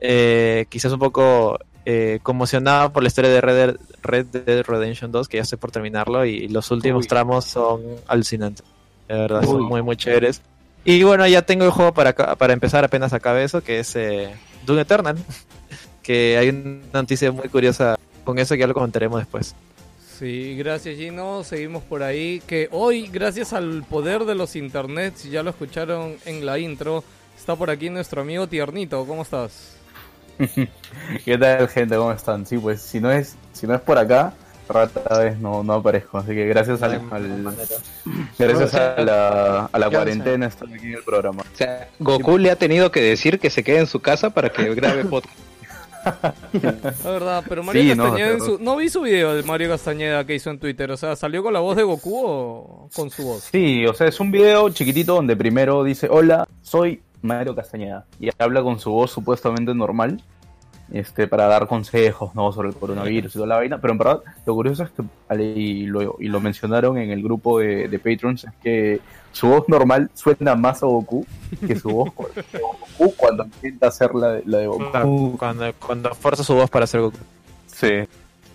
eh, 0.00 0.64
quizás 0.70 0.90
un 0.92 0.98
poco 0.98 1.58
eh, 1.84 2.20
conmocionado 2.22 2.90
por 2.92 3.02
la 3.02 3.08
historia 3.08 3.30
de 3.30 3.40
Red 3.42 3.54
Dead, 3.56 3.76
Red 4.02 4.26
Dead 4.26 4.62
Redemption 4.64 5.12
2, 5.12 5.28
que 5.28 5.36
ya 5.36 5.42
estoy 5.42 5.58
por 5.58 5.70
terminarlo, 5.72 6.24
y 6.24 6.48
los 6.48 6.70
últimos 6.70 7.02
Uy. 7.02 7.08
tramos 7.08 7.44
son 7.44 7.82
alucinantes. 8.06 8.64
De 9.08 9.14
verdad, 9.16 9.42
son 9.42 9.56
Uy. 9.56 9.62
muy, 9.64 9.82
muy 9.82 9.96
chéveres. 9.96 10.40
Y 10.84 11.02
bueno, 11.04 11.26
ya 11.26 11.42
tengo 11.42 11.64
el 11.64 11.70
juego 11.70 11.94
para, 11.94 12.14
para 12.14 12.52
empezar 12.52 12.84
apenas 12.84 13.12
acabe 13.12 13.44
eso, 13.44 13.62
que 13.62 13.80
es 13.80 13.94
eh, 13.96 14.34
Doom 14.66 14.80
Eternal. 14.80 15.16
que 16.02 16.36
hay 16.36 16.48
una 16.48 16.80
noticia 16.92 17.30
muy 17.32 17.48
curiosa 17.48 17.96
con 18.24 18.38
eso 18.38 18.54
que 18.54 18.60
ya 18.60 18.66
lo 18.66 18.74
comentaremos 18.74 19.20
después. 19.20 19.54
Sí, 20.18 20.56
gracias 20.56 20.96
Gino. 20.96 21.42
Seguimos 21.44 21.82
por 21.82 22.02
ahí. 22.02 22.42
Que 22.46 22.68
hoy, 22.70 23.08
gracias 23.08 23.52
al 23.52 23.84
poder 23.84 24.24
de 24.24 24.34
los 24.34 24.56
internets, 24.56 25.24
ya 25.24 25.42
lo 25.42 25.50
escucharon 25.50 26.16
en 26.26 26.44
la 26.44 26.58
intro, 26.58 27.02
está 27.36 27.56
por 27.56 27.70
aquí 27.70 27.90
nuestro 27.90 28.20
amigo 28.20 28.46
Tiernito. 28.46 29.04
¿Cómo 29.06 29.22
estás? 29.22 29.76
¿Qué 31.24 31.38
tal, 31.38 31.68
gente? 31.68 31.96
¿Cómo 31.96 32.12
están? 32.12 32.46
Sí, 32.46 32.58
pues 32.58 32.82
si 32.82 33.00
no 33.00 33.10
es, 33.10 33.36
si 33.52 33.66
no 33.66 33.74
es 33.74 33.80
por 33.80 33.98
acá, 33.98 34.34
rata 34.68 35.18
vez 35.18 35.38
no, 35.38 35.62
no 35.62 35.74
aparezco. 35.74 36.18
Así 36.18 36.28
que 36.34 36.46
gracias 36.46 36.82
al, 36.82 37.00
al- 37.10 37.56
gracias 38.38 38.74
a 38.74 39.00
la, 39.02 39.66
a 39.72 39.78
la 39.78 39.90
cuarentena 39.90 40.46
estoy 40.46 40.74
aquí 40.74 40.86
en 40.86 40.94
el 40.94 41.02
programa. 41.04 41.42
O 41.42 41.56
sea, 41.56 41.88
Goku 41.98 42.38
le 42.38 42.50
ha 42.50 42.56
tenido 42.56 42.90
que 42.90 43.00
decir 43.00 43.38
que 43.38 43.50
se 43.50 43.62
quede 43.62 43.78
en 43.78 43.86
su 43.86 44.00
casa 44.00 44.30
para 44.30 44.50
que 44.50 44.74
grabe 44.74 45.04
podcast. 45.04 45.38
La 47.04 47.10
verdad, 47.10 47.44
pero 47.48 47.62
Mario 47.62 47.82
Sí, 47.82 47.94
no, 47.94 48.04
Castañeda 48.04 48.30
en 48.32 48.40
su... 48.40 48.58
No 48.58 48.76
vi 48.76 48.88
su 48.88 49.02
video 49.02 49.34
de 49.34 49.42
Mario 49.44 49.68
Castañeda 49.68 50.24
que 50.26 50.34
hizo 50.34 50.50
en 50.50 50.58
Twitter. 50.58 50.90
O 50.90 50.96
sea, 50.96 51.14
¿salió 51.14 51.42
con 51.44 51.52
la 51.52 51.60
voz 51.60 51.76
de 51.76 51.84
Goku 51.84 52.22
o 52.26 52.88
con 52.94 53.08
su 53.10 53.22
voz? 53.24 53.44
Sí, 53.52 53.86
o 53.86 53.94
sea, 53.94 54.08
es 54.08 54.18
un 54.18 54.32
video 54.32 54.68
chiquitito 54.70 55.14
donde 55.14 55.36
primero 55.36 55.84
dice, 55.84 56.08
hola, 56.10 56.48
soy 56.60 57.00
Mario 57.22 57.54
Castañeda. 57.54 58.04
Y 58.18 58.30
habla 58.36 58.62
con 58.62 58.80
su 58.80 58.90
voz 58.90 59.12
supuestamente 59.12 59.74
normal, 59.74 60.20
este, 60.92 61.26
para 61.26 61.46
dar 61.46 61.66
consejos, 61.66 62.34
¿no? 62.34 62.52
Sobre 62.52 62.68
el 62.68 62.74
coronavirus 62.74 63.32
y 63.32 63.34
toda 63.34 63.46
la 63.46 63.56
vaina. 63.56 63.78
Pero 63.80 63.92
en 63.92 63.98
verdad, 63.98 64.20
lo 64.46 64.54
curioso 64.54 64.84
es 64.84 64.90
que, 64.90 65.02
y 65.44 65.86
lo, 65.86 66.16
y 66.20 66.28
lo 66.28 66.40
mencionaron 66.40 66.98
en 66.98 67.10
el 67.10 67.22
grupo 67.22 67.58
de, 67.58 67.88
de 67.88 67.98
Patrons, 67.98 68.44
es 68.44 68.52
que 68.62 69.00
su 69.32 69.48
voz 69.48 69.66
normal 69.68 70.10
suena 70.14 70.54
más 70.54 70.82
a 70.82 70.86
Goku 70.86 71.24
que 71.66 71.74
su 71.76 71.88
voz 71.88 72.12
cu- 72.12 72.28
de 72.34 72.44
Goku 72.98 73.14
cuando 73.16 73.44
intenta 73.44 73.88
hacer 73.88 74.14
la 74.14 74.32
de, 74.34 74.42
la 74.44 74.58
de 74.58 74.66
Goku. 74.66 75.36
Cuando, 75.38 75.72
cuando 75.84 76.14
fuerza 76.14 76.44
su 76.44 76.54
voz 76.54 76.68
para 76.68 76.84
hacer 76.84 77.00
Goku. 77.00 77.18
Sí. 77.66 77.90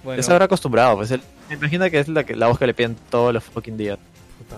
Bueno, 0.03 0.17
Ya 0.17 0.24
se 0.24 0.32
habrá 0.32 0.46
acostumbrado, 0.46 0.96
pues 0.98 1.12
él, 1.12 1.22
me 1.50 1.56
imagino 1.56 1.89
que 1.89 2.00
es 2.00 2.08
la, 2.08 2.24
que, 2.24 2.36
la 2.36 2.48
voz 2.48 2.60
que 2.60 2.67
le 2.67 2.74
piden 2.74 2.96
todos 3.10 3.34
los 3.34 3.44
fucking 3.44 3.75
días. 3.77 3.98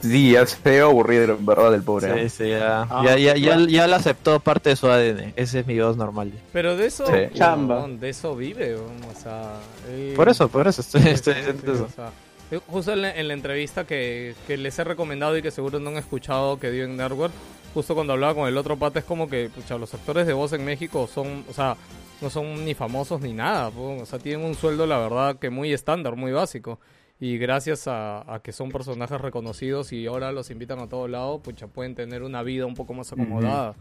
Sí, 0.02 0.32
ya 0.32 0.46
se 0.46 0.58
ve 0.64 0.82
aburrido, 0.82 1.24
en 1.36 1.46
verdad, 1.46 1.74
el 1.74 1.84
pobre. 1.84 2.30
Sí, 2.30 2.44
sí, 2.44 2.50
ya, 2.50 2.84
Ah, 2.84 3.02
ya, 3.06 3.18
ya, 3.18 3.36
ya, 3.36 3.58
ya 3.68 3.88
lo 3.88 3.96
aceptó 3.96 4.40
parte 4.40 4.70
de 4.70 4.76
su 4.76 4.88
ADN. 4.88 5.34
Ese 5.36 5.60
es 5.60 5.68
mi 5.68 5.80
voz 5.80 5.98
normal. 5.98 6.32
pero 6.54 6.78
de 6.78 6.86
eso... 6.88 7.06
Sí. 7.08 7.14
Chamba. 7.34 7.88
De 7.88 8.10
eso 8.10 8.36
vive, 8.36 8.76
o 8.76 8.88
sea... 9.22 9.54
él- 9.92 10.14
Por 10.16 10.30
eso, 10.30 10.48
por 10.48 10.68
eso 10.68 10.82
estoy, 10.82 11.02
estoy 11.08 11.34
sí, 11.34 11.40
diciendo 11.40 11.64
sí, 11.66 11.72
eso. 11.74 11.86
o 11.86 11.90
sea, 11.90 12.60
justo 12.68 12.94
en 12.94 13.02
la, 13.02 13.16
en 13.16 13.28
la 13.28 13.34
entrevista 13.34 13.86
que, 13.86 14.36
que 14.48 14.58
les 14.58 14.78
he 14.80 14.84
recomendado 14.84 15.38
y 15.38 15.42
que 15.42 15.52
seguro 15.52 15.80
no 15.80 15.90
han 15.90 15.98
escuchado 15.98 16.60
que 16.60 16.72
dio 16.72 16.86
en 16.86 16.96
Network, 16.98 17.34
justo 17.74 17.94
cuando 17.96 18.14
hablaba 18.14 18.34
con 18.36 18.48
el 18.48 18.58
otro 18.58 18.78
pata, 18.78 19.00
es 19.00 19.06
como 19.06 19.30
que 19.30 19.50
pucha, 19.54 19.78
los 19.78 19.94
actores 19.94 20.26
de 20.26 20.34
voz 20.34 20.54
en 20.54 20.66
México 20.66 21.08
son, 21.14 21.44
o 21.50 21.54
sea, 21.54 21.76
no 22.22 22.30
son 22.30 22.66
ni 22.66 22.74
famosos 22.74 23.22
ni 23.22 23.34
nada, 23.34 23.70
po, 23.70 23.98
o 24.02 24.06
sea, 24.06 24.18
tienen 24.20 24.46
un 24.46 24.56
sueldo, 24.56 24.86
la 24.88 24.98
verdad, 24.98 25.36
que 25.38 25.50
muy 25.50 25.72
estándar, 25.74 26.16
muy 26.16 26.32
básico. 26.32 26.80
Y 27.22 27.38
gracias 27.38 27.88
a, 27.88 28.34
a 28.34 28.40
que 28.42 28.52
son 28.54 28.70
personajes 28.72 29.20
reconocidos 29.20 29.92
y 29.92 30.08
ahora 30.08 30.32
los 30.32 30.50
invitan 30.52 30.80
a 30.80 30.88
todos 30.88 31.10
lados, 31.10 31.42
pucha, 31.42 31.68
pueden 31.68 31.94
tener 31.96 32.24
una 32.24 32.44
vida 32.44 32.66
un 32.66 32.76
poco 32.76 32.94
más 32.94 33.12
acomodada. 33.12 33.76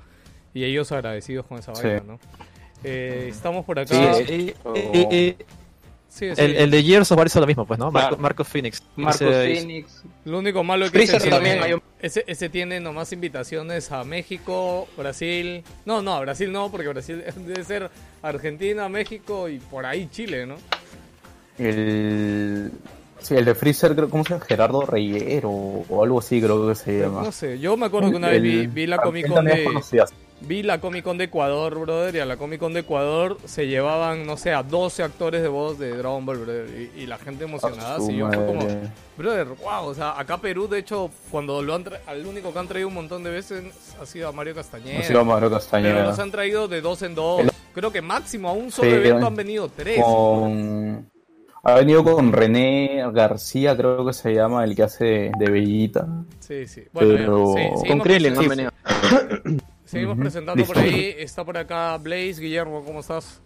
Y 0.55 0.65
ellos 0.65 0.91
agradecidos 0.91 1.47
con 1.47 1.59
esa 1.59 1.75
Sí. 1.75 1.83
vaina, 1.87 2.03
¿no? 2.07 2.19
Eh, 2.83 3.27
estamos 3.31 3.65
por 3.65 3.79
acá. 3.79 4.15
Sí, 4.15 4.25
Y- 4.33 4.55
Oh. 4.65 4.83
Sí, 6.11 6.35
sí. 6.35 6.41
El, 6.43 6.57
el 6.57 6.71
de 6.71 6.83
Gears 6.83 7.13
of 7.13 7.19
War 7.19 7.27
hizo 7.27 7.39
lo 7.39 7.47
mismo, 7.47 7.67
pues, 7.67 7.79
¿no? 7.79 7.91
Marco, 7.93 8.09
Claro. 8.09 8.23
Marco 8.23 8.43
Phoenix. 8.45 8.83
Marcos 8.97 9.21
Ese- 9.21 9.55
Phoenix. 9.61 10.03
Lo 10.25 10.39
único 10.39 10.65
malo 10.65 10.87
es 10.87 10.91
que 10.91 11.03
ese, 11.03 11.19
también 11.29 11.57
tiene, 11.57 11.61
hay 11.67 11.73
un- 11.75 11.83
ese, 12.01 12.25
ese 12.27 12.49
tiene 12.49 12.81
nomás 12.81 13.13
invitaciones 13.13 13.93
a 13.93 14.03
México, 14.05 14.89
Brasil. 14.97 15.63
No, 15.85 16.01
no, 16.01 16.15
a 16.15 16.21
Brasil 16.21 16.51
no, 16.51 16.71
porque 16.71 16.89
Brasil 16.89 17.23
debe 17.47 17.63
ser 17.63 17.91
Argentina, 18.23 18.89
México 18.89 19.49
y 19.51 19.59
por 19.59 19.85
ahí 19.85 20.09
Chile, 20.11 20.47
¿no? 20.47 20.57
El. 21.59 22.73
Sí, 23.21 23.35
el 23.35 23.45
de 23.45 23.55
Freezer, 23.55 23.95
creo, 23.95 24.09
¿cómo 24.09 24.25
se 24.25 24.31
llama? 24.35 24.45
Gerardo 24.47 24.83
Reyero 24.87 25.51
o 25.51 26.03
algo 26.05 26.21
así, 26.21 26.41
creo 26.41 26.69
que 26.69 26.75
se 26.75 27.01
llama. 27.01 27.23
No 27.23 27.33
sé, 27.33 27.59
yo 27.59 27.77
me 27.77 27.87
acuerdo 27.87 28.11
que 28.11 28.17
una 28.17 28.29
vez 28.29 28.73
vi, 28.73 28.87
la 28.87 28.99
Comic 28.99 29.29
Con 29.29 29.45
de... 29.45 29.53
es 29.55 29.65
conocida. 29.67 30.07
Vi 30.41 30.63
la 30.63 30.81
Comic 30.81 31.03
Con 31.03 31.19
de 31.19 31.25
Ecuador, 31.25 31.77
brother, 31.81 32.15
y 32.15 32.21
a 32.21 32.25
la 32.25 32.37
Comic 32.37 32.61
Con 32.61 32.73
de 32.73 32.81
Ecuador 32.81 33.39
se 33.45 33.67
llevaban, 33.67 34.25
no 34.25 34.37
sé, 34.37 34.53
a 34.53 34.63
12 34.63 35.03
actores 35.03 35.43
de 35.43 35.49
voz 35.49 35.81
de 35.81 35.91
Dragon 35.97 36.25
Ball, 36.25 36.39
brother, 36.39 36.91
y, 36.97 37.01
y 37.03 37.07
la 37.07 37.19
gente 37.19 37.43
emocionada, 37.43 37.97
A 37.97 37.99
su 37.99 38.05
así 38.05 38.17
yo 38.17 38.29
fue 38.29 38.47
como, 38.47 38.61
brother, 39.17 39.49
wow, 39.49 39.87
o 39.89 39.95
sea, 39.95 40.17
acá 40.19 40.39
Perú, 40.39 40.69
de 40.69 40.79
hecho, 40.79 41.11
cuando 41.33 41.61
lo 41.61 41.75
han 41.75 41.85
tra- 41.85 41.99
al 42.07 42.25
único 42.25 42.53
que 42.53 42.59
han 42.61 42.69
traído 42.69 42.87
un 42.87 42.95
montón 42.95 43.25
de 43.25 43.31
veces 43.31 43.65
ha 44.01 44.07
sido 44.07 44.29
a 44.29 44.33
Mario 44.33 44.55
Castañeda. 44.55 45.01
Así 45.01 45.13
va 45.13 45.25
Mario 45.25 45.49
pero 45.49 45.59
Castañeda. 45.59 46.05
los 46.07 46.19
han 46.21 46.31
traído 46.31 46.69
de 46.69 46.81
dos 46.83 47.03
en 47.03 47.17
dos. 47.17 47.43
Creo 47.75 47.91
que 47.91 48.01
máximo 48.01 48.49
a 48.49 48.53
un 48.53 48.71
solo 48.71 48.91
Sí, 48.91 48.97
evento 48.97 49.25
eh, 49.25 49.27
han 49.27 49.35
venido 49.37 49.69
tres. 49.69 50.01
Con. 50.03 51.11
Ha 51.69 51.75
venido 51.75 52.03
con 52.03 52.33
René 52.33 53.03
García, 53.13 53.77
creo 53.77 54.07
que 54.07 54.15
se 54.15 54.33
llama, 54.33 54.65
el 54.65 54.75
que 54.75 54.85
hace 54.85 55.31
de, 55.39 55.51
Bellita. 55.51 56.07
Sí, 56.41 56.67
sí. 56.67 56.85
Bueno, 56.95 57.15
Pero- 57.15 57.55
sí, 57.83 57.89
Con 57.89 57.99
Krillin 58.01 58.39
han 58.39 58.49
venido. 58.49 58.71
seguimos 59.85 60.17
presentando 60.17 60.65
por 60.65 60.79
ahí. 60.79 61.15
Está 61.19 61.45
por 61.45 61.59
acá 61.59 61.99
Blaze, 61.99 62.41
Guillermo, 62.41 62.83
¿cómo 62.87 63.01
estás? 63.01 63.41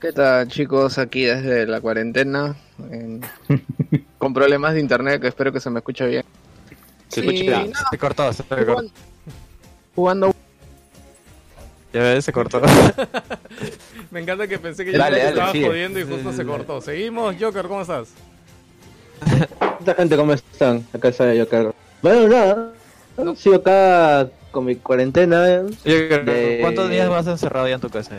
¿Qué 0.00 0.10
tal 0.12 0.48
chicos? 0.48 0.98
Aquí 0.98 1.22
desde 1.22 1.68
la 1.68 1.80
cuarentena, 1.80 2.56
en- 2.90 3.20
con 4.18 4.34
problemas 4.34 4.74
de 4.74 4.80
internet 4.80 5.20
que 5.22 5.28
espero 5.28 5.52
que 5.52 5.60
se 5.60 5.70
me 5.70 5.78
escuche 5.78 6.04
bien. 6.08 6.24
Se 7.06 7.20
escucha 7.20 7.42
bien. 7.42 7.70
nada, 7.70 7.86
Se 7.92 7.98
cortó, 7.98 8.32
se 8.32 8.42
cortó. 8.42 8.64
jugando, 8.64 8.92
jugando 9.94 10.34
Ya 11.92 12.00
ves, 12.02 12.24
se 12.24 12.32
cortó. 12.32 12.60
Me 14.10 14.20
encanta 14.20 14.48
que 14.48 14.58
pensé 14.58 14.84
que 14.84 14.92
dale, 14.92 15.18
ya 15.18 15.24
dale, 15.24 15.28
estaba 15.28 15.52
sigue. 15.52 15.66
jodiendo 15.68 16.00
y 16.00 16.02
justo 16.04 16.32
se 16.32 16.44
cortó. 16.44 16.80
Seguimos, 16.80 17.36
Joker, 17.40 17.66
¿cómo 17.66 17.82
estás? 17.82 18.08
Hola 19.80 19.94
gente, 19.94 20.16
¿cómo 20.16 20.32
están? 20.32 20.84
Acá 20.92 21.12
soy 21.12 21.38
Joker. 21.38 21.72
Bueno, 22.02 22.28
nada. 22.28 22.72
No. 23.16 23.36
Sigo 23.36 23.56
acá 23.56 24.28
con 24.50 24.64
mi 24.64 24.76
cuarentena. 24.76 25.42
De... 25.42 26.58
¿Cuántos 26.60 26.90
días 26.90 27.08
vas 27.08 27.26
encerrado 27.26 27.68
ya 27.68 27.76
en 27.76 27.80
tu 27.80 27.88
casa? 27.88 28.16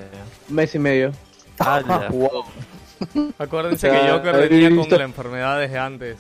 Un 0.50 0.56
mes 0.56 0.74
y 0.76 0.80
medio. 0.80 1.12
Ah, 1.60 2.08
wow. 2.10 2.46
Acuérdense 3.38 3.90
que 3.90 3.98
Joker 3.98 4.50
venía 4.50 4.70
visto... 4.70 4.90
con 4.90 4.98
la 5.00 5.06
enfermedad 5.06 5.60
desde 5.60 5.78
antes. 5.78 6.18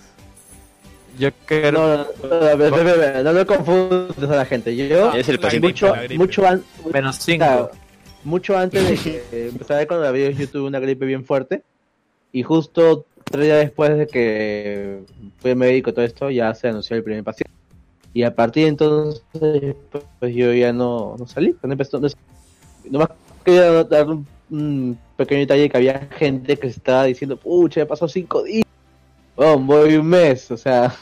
Joker. 1.20 1.74
No, 1.74 1.98
no, 1.98 2.06
no, 2.24 3.24
no, 3.24 3.34
no 3.34 3.46
confundas 3.46 4.30
a 4.30 4.36
la 4.36 4.46
gente. 4.46 4.75
Yo, 4.75 5.12
ah, 5.12 5.18
es 5.18 5.30
el 5.30 5.40
paciente 5.40 5.68
mucho, 5.68 5.96
mucho 6.16 6.46
an... 6.46 6.63
menos 6.94 7.18
5 7.18 7.72
mucho 8.24 8.58
antes 8.58 8.88
de 8.88 8.96
que 9.32 9.48
empezara 9.50 9.86
con 9.86 10.01
la 10.01 10.12
video, 10.12 10.32
yo 10.32 10.50
tuve 10.50 10.68
una 10.68 10.80
gripe 10.80 11.06
bien 11.06 11.25
fuerte. 11.25 11.63
Y 12.32 12.44
justo 12.44 13.06
tres 13.25 13.46
días 13.46 13.60
después 13.60 13.98
de 13.98 14.08
que 14.08 15.04
fui 15.40 15.56
médico 15.56 15.90
y 15.90 15.94
todo 15.94 16.06
esto, 16.06 16.30
ya 16.30 16.54
se 16.56 16.68
anunció 16.68 16.96
el 16.96 17.04
primer 17.04 17.24
paciente. 17.24 17.51
Y 18.13 18.24
a 18.24 18.36
partir 18.36 18.63
de 18.63 18.70
entonces, 18.70 19.75
pues 20.20 20.36
yo 20.36 20.54
ya 20.54 20.74
no, 20.74 21.16
no 21.18 21.28
salí. 21.28 21.56
No 21.63 21.72
empezó, 21.72 22.00
no, 22.00 22.08
nomás 22.90 23.10
quería 23.44 23.84
dar 23.84 24.08
un, 24.08 24.28
un 24.50 24.98
pequeño 25.16 25.42
detalle 25.42 25.70
que 25.70 25.78
había 25.78 26.08
gente 26.18 26.58
que 26.58 26.70
se 26.70 26.78
estaba 26.78 27.06
diciendo, 27.06 27.38
pucha, 27.38 27.82
ya 27.82 27.88
pasó 27.88 28.08
cinco 28.08 28.44
días. 28.44 28.66
Oh, 29.36 29.58
voy 29.58 29.96
un 29.96 30.08
mes, 30.08 30.51
o 30.51 30.58
sea, 30.58 30.94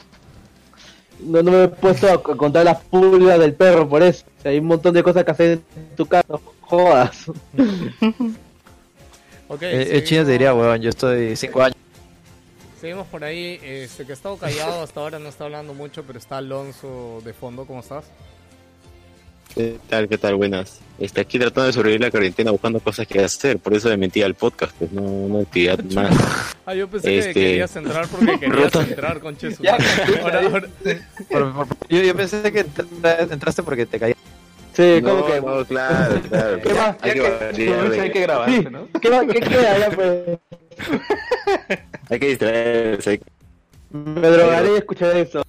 no, 1.22 1.42
no 1.42 1.50
me 1.50 1.64
he 1.64 1.68
puesto 1.68 2.08
a 2.12 2.22
contar 2.22 2.64
las 2.64 2.80
pulgas 2.82 3.38
del 3.38 3.54
perro 3.54 3.88
por 3.88 4.02
eso. 4.02 4.24
O 4.38 4.42
sea, 4.42 4.50
hay 4.52 4.58
un 4.58 4.66
montón 4.66 4.94
de 4.94 5.02
cosas 5.02 5.24
que 5.24 5.30
hacer 5.30 5.50
en 5.76 5.96
tu 5.96 6.06
casa, 6.06 6.26
no 6.28 6.40
jodas. 6.62 7.26
Ok, 9.52 9.62
Eh, 9.62 9.66
eh, 9.82 9.84
seguimos- 9.84 10.04
China 10.08 10.24
te 10.24 10.30
diría, 10.32 10.54
weón, 10.54 10.80
yo 10.80 10.90
estoy 10.90 11.34
5 11.34 11.60
años. 11.62 11.76
Seguimos 12.80 13.06
por 13.08 13.24
ahí. 13.24 13.58
Este, 13.62 14.06
que 14.06 14.12
ha 14.12 14.14
estado 14.14 14.36
callado 14.36 14.82
hasta 14.82 15.00
ahora, 15.00 15.18
no 15.18 15.28
está 15.28 15.44
hablando 15.44 15.74
mucho, 15.74 16.04
pero 16.06 16.18
está 16.20 16.38
Alonso 16.38 17.20
de 17.24 17.32
fondo. 17.32 17.64
¿Cómo 17.64 17.80
estás? 17.80 18.04
¿Qué 19.54 19.78
tal? 19.88 20.08
¿Qué 20.08 20.16
tal? 20.18 20.36
Buenas. 20.36 20.80
Está 20.98 21.22
aquí 21.22 21.38
tratando 21.38 21.66
de 21.66 21.72
sobrevivir 21.72 22.00
la 22.02 22.10
cuarentena 22.10 22.50
buscando 22.50 22.78
cosas 22.80 23.06
que 23.06 23.20
hacer. 23.20 23.58
Por 23.58 23.74
eso 23.74 23.88
me 23.88 23.96
metí 23.96 24.22
al 24.22 24.34
podcast, 24.34 24.74
pues 24.78 24.92
no 24.92 25.02
una 25.02 25.40
actividad 25.42 25.78
más. 25.94 26.14
Ah, 26.66 26.74
yo 26.74 26.88
pensé 26.88 27.08
que 27.08 27.18
Este- 27.18 27.32
querías 27.34 27.74
entrar 27.76 28.06
porque 28.08 28.38
querías 28.40 28.74
entrar 28.74 29.18
con 29.20 29.36
Chesu. 29.36 29.62
Ya, 29.62 29.76
Ahora, 30.22 30.40
ahora- 30.40 30.68
Por- 31.28 31.52
por- 31.54 31.66
yo, 31.88 32.02
yo 32.02 32.14
pensé 32.14 32.52
que 32.52 32.60
entra- 32.60 32.86
entraste 33.30 33.62
porque 33.62 33.86
te 33.86 33.98
caí. 33.98 34.14
Sí, 34.74 35.00
No, 35.02 35.10
como 35.10 35.26
que... 35.26 35.40
no, 35.40 35.64
claro, 35.64 36.20
claro. 36.28 36.60
¿Qué 36.62 36.74
más? 36.74 36.96
Hay 37.00 37.12
que 37.12 38.00
hay 38.00 38.10
que 38.12 38.20
grabar, 38.20 38.50
Sí, 38.50 38.66
¿no? 38.70 38.88
¿qué, 39.00 39.10
más- 39.10 39.26
qué 39.26 39.40
queda 39.40 39.78
ya, 39.78 39.90
pues? 39.90 40.38
hay 42.08 42.18
que 42.20 42.26
distraerse, 42.28 43.10
hay 43.10 43.18
que- 43.18 43.24
Me 43.90 44.28
drogaré 44.28 44.72
y 44.74 44.76
escucharé 44.76 45.20
eso. 45.22 45.42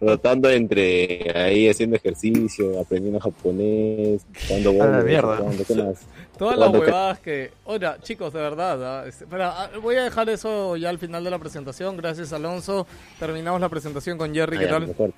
Rotando 0.00 0.48
entre 0.50 1.30
ahí 1.38 1.68
haciendo 1.68 1.96
ejercicio, 1.96 2.80
aprendiendo 2.80 3.20
japonés, 3.20 4.24
jugando 4.48 4.72
la 4.72 4.86
bolos, 4.86 5.04
mierda. 5.04 5.36
jugando, 5.36 5.64
¿qué 5.64 5.74
más? 5.74 6.00
Todas 6.38 6.56
las 6.56 6.68
Jugando 6.68 6.86
huevadas 6.86 7.20
que... 7.20 7.52
Ahora, 7.66 7.98
chicos, 8.02 8.32
de 8.32 8.40
verdad, 8.40 8.82
¿ah? 9.00 9.06
Este, 9.06 9.24
espera, 9.24 9.52
ah, 9.64 9.70
voy 9.82 9.96
a 9.96 10.04
dejar 10.04 10.30
eso 10.30 10.74
ya 10.76 10.88
al 10.88 10.98
final 10.98 11.22
de 11.22 11.30
la 11.30 11.38
presentación. 11.38 11.98
Gracias, 11.98 12.32
Alonso. 12.32 12.86
Terminamos 13.18 13.60
la 13.60 13.68
presentación 13.68 14.16
con 14.16 14.32
Jerry. 14.34 14.56
¿Qué 14.58 14.64
ya, 14.64 14.70
tal? 14.70 14.86
mejor. 14.86 15.12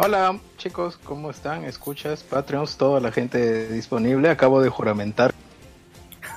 Hola 0.00 0.38
chicos, 0.56 0.96
¿cómo 1.02 1.28
están? 1.30 1.64
Escuchas, 1.64 2.22
Patreons, 2.22 2.76
toda 2.76 3.00
la 3.00 3.10
gente 3.10 3.68
disponible. 3.68 4.30
Acabo 4.30 4.62
de 4.62 4.68
juramentar, 4.68 5.34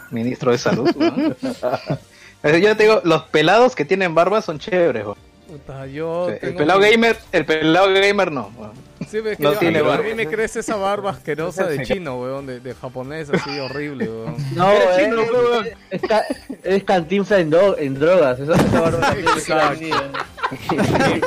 ministro 0.09 0.51
de 0.51 0.57
salud. 0.57 0.89
¿no? 0.95 1.35
Eh, 2.43 2.59
Yo 2.59 2.75
te 2.75 2.83
digo, 2.85 3.01
los 3.03 3.21
pelados 3.25 3.75
que 3.75 3.85
tienen 3.85 4.15
barba 4.15 4.41
son 4.41 4.57
chéveres. 4.57 5.05
¿no? 5.05 5.15
Puta, 5.51 5.85
yo 5.87 6.29
el 6.29 6.39
tengo 6.39 6.57
pelado 6.59 6.79
mi- 6.79 6.89
gamer, 6.91 7.17
el 7.31 7.45
pelado 7.45 7.93
gamer 7.93 8.31
no. 8.31 8.51
¿no? 8.57 8.71
Sí, 9.09 9.19
ves 9.19 9.35
que 9.37 9.43
no 9.43 9.53
yo- 9.53 9.59
tiene 9.59 9.79
a, 9.79 9.81
mí- 9.83 9.87
a 9.87 9.91
barba. 9.91 10.03
mí 10.05 10.13
me 10.13 10.27
crece 10.27 10.59
esa 10.61 10.75
barba 10.77 11.11
asquerosa 11.11 11.65
de 11.67 11.83
chino, 11.83 12.19
weón, 12.21 12.45
de, 12.47 12.59
de 12.61 12.73
japonés 12.73 13.29
así 13.29 13.59
horrible, 13.59 14.05
weón. 14.09 14.35
No, 14.55 14.71
eh, 14.71 15.75
es, 15.89 16.01
ca- 16.01 16.25
es 16.63 16.83
cantinfla 16.85 17.39
en, 17.39 17.51
dro- 17.51 17.75
en 17.77 17.95
drogas. 17.99 18.39
Esa, 18.39 18.53
esa 18.53 18.79
barba 18.81 19.13
Exacto. 19.17 19.85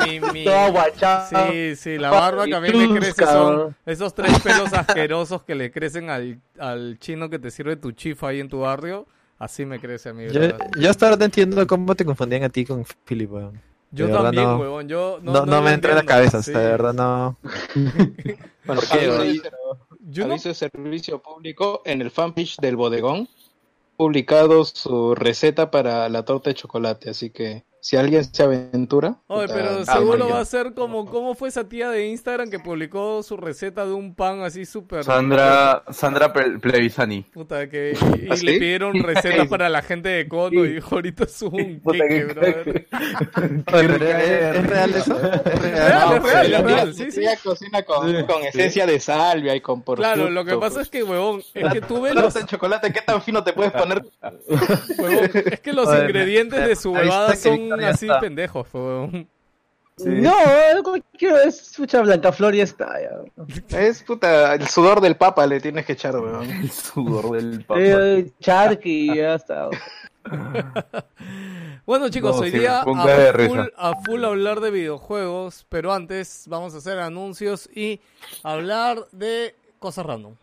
Mi- 0.07 0.21
mi- 0.21 0.45
guachada. 0.45 1.51
Sí, 1.51 1.77
sí, 1.77 1.99
la 1.99 2.11
barba 2.11 2.47
que 2.47 2.55
a 2.55 2.61
mí 2.61 2.69
me 2.73 2.99
crece 2.99 3.25
son 3.27 3.77
esos 3.87 4.15
tres 4.15 4.39
pelos 4.41 4.73
asquerosos 4.73 5.43
que 5.43 5.55
le 5.55 5.71
crecen 5.71 6.09
al, 6.11 6.41
al 6.59 6.99
chino 6.99 7.29
que 7.31 7.39
te 7.39 7.51
sirve 7.51 7.77
tu 7.77 7.93
chifa 7.93 8.29
ahí 8.29 8.41
en 8.41 8.49
tu 8.49 8.61
barrio. 8.61 9.07
Así 9.39 9.67
me 9.67 9.81
crece 9.81 10.11
a 10.11 10.13
mí, 10.15 10.27
Yo, 10.31 10.41
¿verdad? 10.41 10.59
yo 10.79 10.89
hasta 10.91 11.07
ahora 11.07 11.17
no 11.19 11.25
entiendo 11.25 11.67
cómo 11.67 11.95
te 11.95 12.05
confundían 12.05 12.45
a 12.45 12.49
ti 12.49 12.65
con 12.65 12.85
Philip, 13.05 13.31
weón. 13.33 13.61
Yo 13.95 14.11
también, 14.11 14.45
no- 14.45 14.59
huevón. 14.59 14.89
Yo 14.89 15.19
no, 15.23 15.33
No, 15.33 15.41
no, 15.41 15.47
no 15.47 15.57
lo 15.57 15.63
me 15.63 15.73
entra 15.73 15.91
en 15.91 15.97
la 15.99 16.05
cabeza, 16.05 16.39
o 16.39 16.43
Sí. 16.43 16.53
sea, 16.53 16.61
de 16.61 16.71
verdad 16.71 16.95
no. 16.95 17.37
Bueno, 18.67 18.81
Yo 20.11 20.27
no- 20.27 20.33
aviso 20.35 20.49
de 20.49 20.55
servicio 20.55 21.19
público 21.21 21.83
en 21.85 22.01
el 22.03 22.11
fanpage 22.11 22.57
del 22.59 22.77
bodegón 22.77 23.29
publicado 23.97 24.65
su 24.65 25.15
receta 25.15 25.71
para 25.71 26.09
la 26.09 26.25
torta 26.25 26.51
de 26.51 26.55
chocolate, 26.55 27.11
así 27.11 27.31
que 27.31 27.65
si 27.85 27.99
alguien 27.99 28.25
se 28.25 28.43
aventura, 28.43 29.19
Oye, 29.27 29.47
pero 29.47 29.81
ah, 29.87 29.93
seguro 29.99 30.31
va 30.31 30.41
a 30.41 30.45
ser 30.47 30.73
como, 30.73 31.05
¿cómo 31.05 31.35
fue 31.35 31.51
esa 31.51 31.69
tía 31.69 31.91
de 31.91 32.07
Instagram 32.07 32.49
que 32.49 32.59
publicó 32.59 33.23
su 33.23 33.37
receta 33.37 33.85
de 33.85 33.93
un 33.93 34.15
pan 34.15 34.41
así 34.41 34.65
súper... 34.65 35.05
Sandra, 35.05 35.83
Sandra 35.91 36.33
Ple- 36.33 36.61
Plevisani. 36.61 37.25
Puta, 37.25 37.69
que 37.69 37.93
y, 38.23 38.25
y 38.25 38.29
¿Ah, 38.31 38.37
sí? 38.39 38.47
le 38.47 38.53
pidieron 38.59 39.03
recetas 39.03 39.47
para 39.51 39.69
la 39.69 39.83
gente 39.83 40.09
de 40.09 40.27
Cono 40.27 40.65
y 40.65 40.77
dijo, 40.77 40.95
ahorita 40.95 41.25
es 41.25 41.43
un 41.43 41.81
Puta, 41.85 41.99
queque, 42.09 42.75
pero 43.67 44.07
¿es, 44.07 44.67
real 44.67 44.95
eso? 44.95 45.21
¿Es 45.21 45.61
real? 45.61 46.15
es 46.15 46.21
pues, 46.21 46.33
real, 46.33 46.51
la 46.53 46.59
es 46.61 46.65
real, 46.65 46.95
sí, 46.95 47.11
sí. 47.11 47.21
ella 47.21 47.37
cocina 47.45 47.83
con, 47.83 48.25
con 48.25 48.45
esencia 48.45 48.87
de 48.87 48.99
salvia 48.99 49.55
y 49.55 49.61
con 49.61 49.83
por 49.83 49.99
Claro, 49.99 50.31
lo 50.31 50.43
que 50.47 50.57
pasa 50.57 50.81
es 50.81 50.89
que, 50.89 51.03
huevón, 51.03 51.43
es 51.53 51.71
que 51.71 51.83
tú 51.83 52.01
ves 52.01 52.15
los, 52.15 52.33
de 52.33 52.47
chocolate, 52.47 52.95
¿qué 52.95 53.03
tan 53.03 53.21
fino 53.21 53.45
te 53.45 53.53
puedes 53.53 53.73
poner? 53.73 54.03
huevón, 54.99 55.31
es 55.35 55.61
que 55.61 55.75
los 55.75 55.87
ingredientes 55.95 56.67
de 56.67 56.77
su 56.77 56.91
huevada 56.91 57.33
que 57.33 57.37
son 57.37 57.74
así 57.83 58.07
está. 58.07 58.21
pendejos, 58.21 58.67
huevón. 58.73 59.29
No, 59.99 60.35
lo 60.75 60.93
que 60.93 61.03
quiero 61.17 61.39
es 61.39 61.79
mucha 61.79 62.01
blanca 62.01 62.33
flor 62.33 62.55
y 62.55 62.59
ya 62.59 62.65
está. 62.65 62.89
Ya. 63.01 63.79
Es 63.79 64.03
puta, 64.03 64.55
el 64.55 64.67
sudor 64.67 65.01
del 65.01 65.17
papa 65.17 65.47
le 65.47 65.61
tienes 65.61 65.87
que 65.87 65.93
echar, 65.93 66.17
weón. 66.17 66.51
El 66.51 66.71
sudor 66.71 67.31
del 67.31 67.65
papa. 67.65 67.81
Eh, 67.81 68.33
Charqui 68.41 69.15
ya 69.15 69.35
está. 69.35 69.69
Bueno 71.87 72.09
chicos, 72.09 72.37
No, 72.37 72.43
hoy 72.43 72.51
sí, 72.51 72.61
día 72.61 72.81
a 72.81 72.83
full, 72.83 73.61
a 73.77 73.93
full 74.07 74.25
hablar 74.25 74.61
de 74.61 74.71
videojuegos, 74.71 75.67
pero 75.69 75.93
antes 75.93 76.47
vamos 76.49 76.75
a 76.75 76.79
hacer 76.79 76.99
anuncios 76.99 77.69
y 77.75 78.01
hablar 78.43 79.07
de 79.13 79.55
cosas 79.81 80.07
random. 80.07 80.35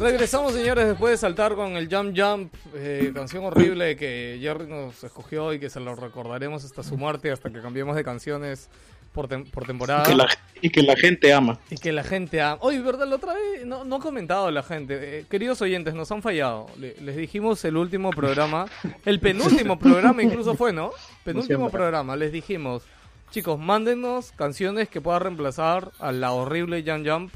Regresamos, 0.00 0.54
señores, 0.54 0.86
después 0.86 1.12
de 1.12 1.16
saltar 1.18 1.54
con 1.54 1.76
el 1.76 1.94
Jump 1.94 2.16
Jump, 2.18 2.54
eh, 2.74 3.10
canción 3.14 3.44
horrible 3.44 3.96
que 3.96 4.38
Jerry 4.40 4.66
nos 4.66 5.04
escogió 5.04 5.52
y 5.52 5.60
que 5.60 5.68
se 5.68 5.78
lo 5.78 5.94
recordaremos 5.94 6.64
hasta 6.64 6.82
su 6.82 6.96
muerte, 6.96 7.30
hasta 7.30 7.50
que 7.50 7.60
cambiemos 7.60 7.94
de 7.94 8.02
canciones 8.02 8.70
por, 9.12 9.28
tem- 9.28 9.50
por 9.50 9.66
temporada. 9.66 10.04
Que 10.04 10.14
la- 10.14 10.26
y 10.62 10.70
que 10.70 10.82
la 10.82 10.96
gente 10.96 11.34
ama. 11.34 11.58
Y 11.70 11.76
que 11.76 11.92
la 11.92 12.02
gente 12.02 12.40
ha... 12.40 12.56
Oye, 12.60 12.80
¿verdad? 12.80 13.06
La 13.08 13.16
otra 13.16 13.34
vez 13.34 13.66
no, 13.66 13.84
no 13.84 13.96
ha 13.96 14.00
comentado 14.00 14.50
la 14.50 14.62
gente. 14.62 15.18
Eh, 15.20 15.24
queridos 15.28 15.60
oyentes, 15.60 15.92
nos 15.92 16.10
han 16.12 16.22
fallado. 16.22 16.66
Le- 16.78 16.96
les 17.02 17.16
dijimos 17.16 17.62
el 17.66 17.76
último 17.76 18.08
programa. 18.10 18.66
El 19.04 19.20
penúltimo 19.20 19.78
programa 19.78 20.22
incluso 20.22 20.54
fue, 20.54 20.72
¿no? 20.72 20.92
Penúltimo 21.24 21.68
programa. 21.70 22.16
Les 22.16 22.32
dijimos, 22.32 22.84
chicos, 23.32 23.58
mándenos 23.58 24.32
canciones 24.32 24.88
que 24.88 25.02
puedan 25.02 25.20
reemplazar 25.22 25.90
a 25.98 26.10
la 26.10 26.32
horrible 26.32 26.82
Jump 26.86 27.06
Jump. 27.06 27.32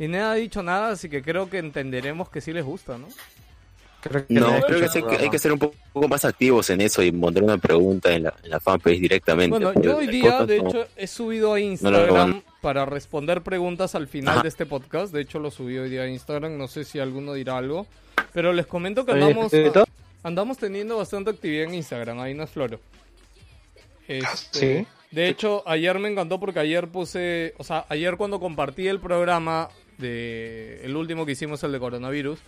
Y 0.00 0.08
nadie 0.08 0.24
ha 0.24 0.34
dicho 0.34 0.62
nada, 0.64 0.90
así 0.90 1.08
que 1.08 1.22
creo 1.22 1.48
que 1.48 1.58
entenderemos 1.58 2.28
que 2.28 2.40
sí 2.40 2.52
les 2.52 2.64
gusta, 2.64 2.98
¿no? 2.98 3.06
Creo 4.00 4.26
que 4.26 4.32
No, 4.34 4.50
no, 4.50 4.60
creo 4.66 4.80
que, 4.80 4.88
sí 4.88 5.02
que 5.02 5.16
hay 5.16 5.28
que 5.28 5.38
ser 5.38 5.52
un 5.52 5.58
poco, 5.58 5.74
poco 5.92 6.08
más 6.08 6.24
activos 6.24 6.70
en 6.70 6.80
eso 6.80 7.02
y 7.02 7.12
mandar 7.12 7.42
una 7.44 7.58
pregunta 7.58 8.10
en 8.12 8.22
la, 8.22 8.34
en 8.42 8.48
la 8.50 8.58
fanpage 8.58 8.98
directamente. 8.98 9.58
Bueno, 9.58 9.78
yo 9.80 9.98
hoy 9.98 10.06
día, 10.06 10.42
de 10.46 10.62
no- 10.62 10.68
hecho, 10.70 10.86
he 10.96 11.06
subido 11.06 11.52
a 11.52 11.60
Instagram 11.60 12.14
van. 12.14 12.42
para 12.62 12.86
responder 12.86 13.42
preguntas 13.42 13.94
al 13.94 14.08
final 14.08 14.36
Ajá. 14.36 14.42
de 14.42 14.48
este 14.48 14.64
podcast. 14.64 15.12
De 15.12 15.20
hecho, 15.20 15.38
lo 15.38 15.50
subí 15.50 15.76
hoy 15.76 15.90
día 15.90 16.02
a 16.02 16.08
Instagram. 16.08 16.56
No 16.56 16.66
sé 16.66 16.84
si 16.84 16.98
alguno 16.98 17.34
dirá 17.34 17.58
algo. 17.58 17.86
Pero 18.32 18.54
les 18.54 18.66
comento 18.66 19.04
que 19.04 19.12
andamos, 19.12 19.52
¿escrito? 19.52 19.84
andamos 20.22 20.56
teniendo 20.56 20.96
bastante 20.96 21.28
actividad 21.32 21.64
en 21.64 21.74
Instagram. 21.74 22.20
Ahí 22.20 22.32
no 22.32 22.44
es 22.44 22.50
floro. 22.50 22.80
Este, 24.08 24.78
Sí. 24.82 24.86
De 25.10 25.28
hecho, 25.28 25.62
ayer 25.66 25.98
me 25.98 26.08
encantó 26.08 26.38
porque 26.38 26.60
ayer 26.60 26.86
puse, 26.88 27.52
o 27.58 27.64
sea, 27.64 27.84
ayer 27.88 28.16
cuando 28.16 28.38
compartí 28.38 28.86
el 28.86 29.00
programa 29.00 29.68
de 30.00 30.80
el 30.84 30.96
último 30.96 31.26
que 31.26 31.32
hicimos, 31.32 31.62
el 31.62 31.72
de 31.72 31.78
coronavirus, 31.78 32.38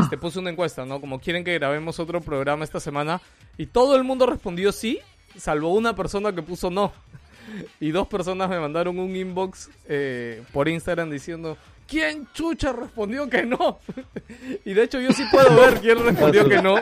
este 0.00 0.18
puse 0.18 0.38
una 0.38 0.50
encuesta, 0.50 0.84
¿no? 0.84 1.00
Como 1.00 1.20
quieren 1.20 1.44
que 1.44 1.54
grabemos 1.54 1.98
otro 2.00 2.20
programa 2.20 2.64
esta 2.64 2.80
semana 2.80 3.20
y 3.56 3.66
todo 3.66 3.96
el 3.96 4.04
mundo 4.04 4.26
respondió 4.26 4.72
sí, 4.72 4.98
salvo 5.36 5.72
una 5.74 5.94
persona 5.94 6.34
que 6.34 6.42
puso 6.42 6.70
no. 6.70 6.92
Y 7.80 7.92
dos 7.92 8.08
personas 8.08 8.50
me 8.50 8.58
mandaron 8.58 8.98
un 8.98 9.14
inbox 9.14 9.70
eh, 9.88 10.42
por 10.52 10.68
Instagram 10.68 11.08
diciendo, 11.08 11.56
¿quién 11.86 12.26
chucha 12.34 12.72
respondió 12.72 13.30
que 13.30 13.46
no? 13.46 13.78
y 14.64 14.74
de 14.74 14.82
hecho 14.82 15.00
yo 15.00 15.12
sí 15.12 15.24
puedo 15.30 15.54
ver 15.60 15.80
quién 15.80 16.04
respondió 16.04 16.48
que 16.48 16.60
no, 16.60 16.76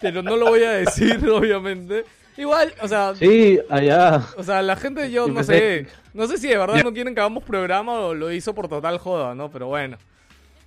pero 0.00 0.22
no 0.22 0.36
lo 0.36 0.46
voy 0.46 0.62
a 0.62 0.70
decir, 0.70 1.28
obviamente. 1.28 2.06
Igual, 2.38 2.72
o 2.80 2.88
sea, 2.88 3.14
Sí, 3.16 3.58
allá. 3.68 4.22
o 4.36 4.42
sea, 4.42 4.62
la 4.62 4.76
gente, 4.76 5.10
yo 5.10 5.26
Sí, 5.26 5.32
no 5.32 5.42
sé, 5.42 5.86
no 6.14 6.26
sé 6.28 6.38
si 6.38 6.48
de 6.48 6.56
verdad 6.56 6.82
no 6.84 6.92
quieren 6.94 7.14
que 7.14 7.20
hagamos 7.20 7.42
programa 7.44 7.94
o 8.00 8.14
lo 8.14 8.30
hizo 8.32 8.54
por 8.54 8.68
total 8.68 8.98
joda, 8.98 9.34
¿no? 9.34 9.50
Pero 9.50 9.66
bueno. 9.66 9.98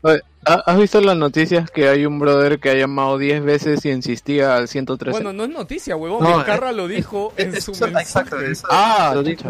Oye, 0.04 0.20
¿ha- 0.46 0.63
¿Has 0.66 0.80
visto 0.80 1.00
las 1.00 1.16
noticias 1.16 1.70
que 1.72 1.88
hay 1.88 2.06
un 2.08 2.18
brother 2.20 2.60
que 2.60 2.72
ha 2.72 2.74
llamado 2.74 3.18
10 3.20 3.44
veces 3.44 3.86
y 3.86 3.92
insistía 3.92 4.56
al 4.58 4.68
113? 4.68 5.12
Bueno, 5.12 5.32
no 5.32 5.44
es 5.44 5.50
noticia, 5.51 5.96
huevón. 5.96 6.24
No, 6.24 6.38
Vizcarra 6.38 6.72
lo 6.72 6.88
dijo 6.88 7.34
en 7.38 7.54
Es- 7.56 7.63
su 7.63 7.72
eso- 7.72 7.86
mensaje. 7.86 8.04
exacto, 8.06 8.40
eso- 8.42 8.68
Ah, 8.70 9.12
lo 9.16 9.24
dijo- 9.24 9.50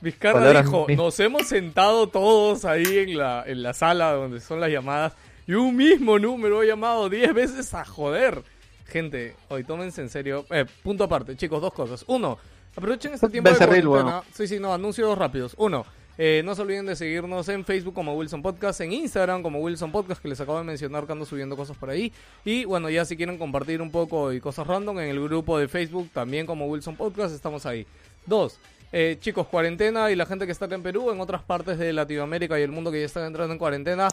Vizcarra 0.00 0.34
Palabras 0.40 0.64
dijo, 0.66 0.86
nos 0.96 1.18
hemos 1.20 1.46
sentado 1.46 2.08
todos 2.08 2.64
ahí 2.64 2.98
en 2.98 3.16
la, 3.16 3.44
en 3.46 3.62
la 3.62 3.72
sala 3.72 4.12
donde 4.12 4.40
son 4.40 4.60
las 4.60 4.70
llamadas 4.70 5.14
y 5.46 5.54
un 5.54 5.74
mismo 5.76 6.18
número 6.18 6.60
ha 6.60 6.64
llamado 6.66 7.08
10 7.08 7.32
veces 7.32 7.72
a 7.72 7.84
joder. 7.84 8.42
Gente, 8.86 9.34
hoy 9.48 9.64
tómense 9.64 10.00
en 10.00 10.08
serio. 10.08 10.46
Eh, 10.50 10.64
punto 10.82 11.04
aparte, 11.04 11.36
chicos, 11.36 11.60
dos 11.60 11.72
cosas. 11.72 12.04
Uno, 12.06 12.38
aprovechen 12.76 13.14
este 13.14 13.28
tiempo 13.30 13.50
de 13.50 13.54
Becerril, 13.54 13.86
cuarentena. 13.86 14.16
bueno. 14.18 14.32
Sí, 14.32 14.46
sí, 14.46 14.60
no, 14.60 14.72
anuncios 14.72 15.18
rápidos. 15.18 15.54
Uno, 15.58 15.84
eh, 16.18 16.42
no 16.44 16.54
se 16.54 16.62
olviden 16.62 16.86
de 16.86 16.96
seguirnos 16.96 17.48
en 17.48 17.64
Facebook 17.64 17.94
como 17.94 18.14
Wilson 18.14 18.42
Podcast, 18.42 18.80
en 18.80 18.92
Instagram 18.92 19.42
como 19.42 19.58
Wilson 19.58 19.92
Podcast, 19.92 20.22
que 20.22 20.28
les 20.28 20.40
acabo 20.40 20.58
de 20.58 20.64
mencionar 20.64 21.04
que 21.04 21.12
ando 21.12 21.26
subiendo 21.26 21.56
cosas 21.56 21.76
por 21.76 21.90
ahí. 21.90 22.12
Y 22.44 22.64
bueno, 22.64 22.88
ya 22.88 23.04
si 23.04 23.16
quieren 23.16 23.38
compartir 23.38 23.82
un 23.82 23.90
poco 23.90 24.32
y 24.32 24.40
cosas 24.40 24.66
random 24.66 25.00
en 25.00 25.10
el 25.10 25.22
grupo 25.22 25.58
de 25.58 25.68
Facebook, 25.68 26.08
también 26.12 26.46
como 26.46 26.66
Wilson 26.66 26.96
Podcast, 26.96 27.34
estamos 27.34 27.66
ahí. 27.66 27.86
Dos, 28.24 28.58
eh, 28.92 29.18
chicos, 29.20 29.46
cuarentena 29.48 30.10
y 30.10 30.16
la 30.16 30.26
gente 30.26 30.46
que 30.46 30.52
está 30.52 30.66
acá 30.66 30.74
en 30.76 30.82
Perú, 30.82 31.10
en 31.10 31.20
otras 31.20 31.42
partes 31.42 31.76
de 31.76 31.92
Latinoamérica 31.92 32.58
y 32.58 32.62
el 32.62 32.70
mundo 32.70 32.90
que 32.90 33.00
ya 33.00 33.06
están 33.06 33.24
entrando 33.24 33.52
en 33.52 33.58
cuarentena, 33.58 34.08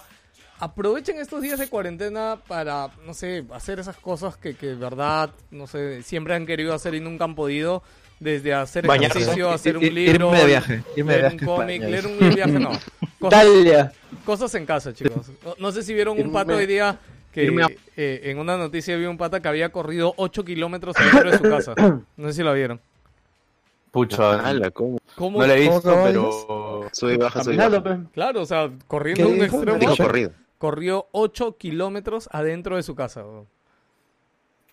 aprovechen 0.63 1.17
estos 1.19 1.41
días 1.41 1.60
de 1.60 1.67
cuarentena 1.67 2.38
para, 2.47 2.89
no 3.06 3.13
sé, 3.13 3.43
hacer 3.54 3.80
esas 3.80 3.97
cosas 3.97 4.38
que, 4.38 4.56
que 4.56 4.67
de 4.67 4.76
verdad, 4.76 5.30
no 5.52 5.67
sé, 5.67 6.02
siempre 6.04 6.34
han 6.36 6.45
querido 6.45 6.73
hacer 6.73 6.95
y 6.95 6.99
nunca 6.99 7.26
han 7.26 7.36
podido. 7.36 7.84
Desde 8.19 8.54
hacer 8.54 8.88
Bañarse. 8.88 9.17
ejercicio, 9.19 9.49
hacer 9.49 9.76
un 9.78 9.84
Ir- 9.84 9.91
libro, 9.91 10.28
irme 10.30 10.39
de 10.39 10.45
viaje, 10.45 10.84
irme 10.95 11.12
leer 11.17 11.26
un 11.26 11.32
viaje 11.38 11.45
cómic, 11.45 11.82
leer 11.82 12.08
un 12.08 12.17
viaje, 12.34 12.52
no. 12.60 12.69
Cosas, 13.19 13.43
Italia. 13.43 13.91
cosas 14.23 14.56
en 14.56 14.65
casa, 14.65 14.93
chicos. 14.93 15.30
No, 15.60 15.71
sé 15.73 15.84
si 15.84 15.93
vieron 15.93 16.17
un 16.17 16.28
Irme- 16.30 16.32
pato 16.32 16.54
hoy 16.54 16.65
día 16.65 16.99
que 17.34 17.47
eh, 17.97 18.21
en 18.23 18.38
una 18.39 18.56
noticia 18.56 18.95
vi 18.95 19.06
un 19.08 19.17
pata 19.17 19.41
que 19.41 19.47
había 19.49 19.69
corrido 19.73 20.13
8 20.15 20.45
kilómetros 20.45 20.95
adentro 20.95 21.32
de 21.32 21.38
su 21.38 21.43
casa. 21.43 21.73
No 22.15 22.28
sé 22.30 22.34
si 22.36 22.43
lo 22.43 22.54
vieron. 22.54 22.80
Pucha, 23.91 24.39
Ala, 24.47 24.71
¿cómo? 24.71 24.99
¿Cómo? 25.15 25.39
no 25.39 25.45
le 25.47 25.56
he 25.62 25.65
¿Cómo 25.67 25.76
visto, 25.82 26.02
pero... 26.04 26.89
Sube 26.93 27.13
y 27.15 27.17
baja, 27.17 27.43
sube 27.43 27.58
baja. 27.58 27.84
pe. 27.84 27.97
Claro, 28.13 28.41
o 28.41 28.45
sea, 28.45 28.71
corriendo 28.88 29.28
¿Qué 29.28 29.34
un 29.34 29.43
extremo. 29.43 29.78
Dijo 29.78 29.97
corrido. 29.97 30.32
Corrió 30.63 31.08
8 31.12 31.58
kilómetros 31.58 32.30
adentro 32.32 32.78
de 32.78 32.84
su 32.84 32.95
casa. 32.95 33.21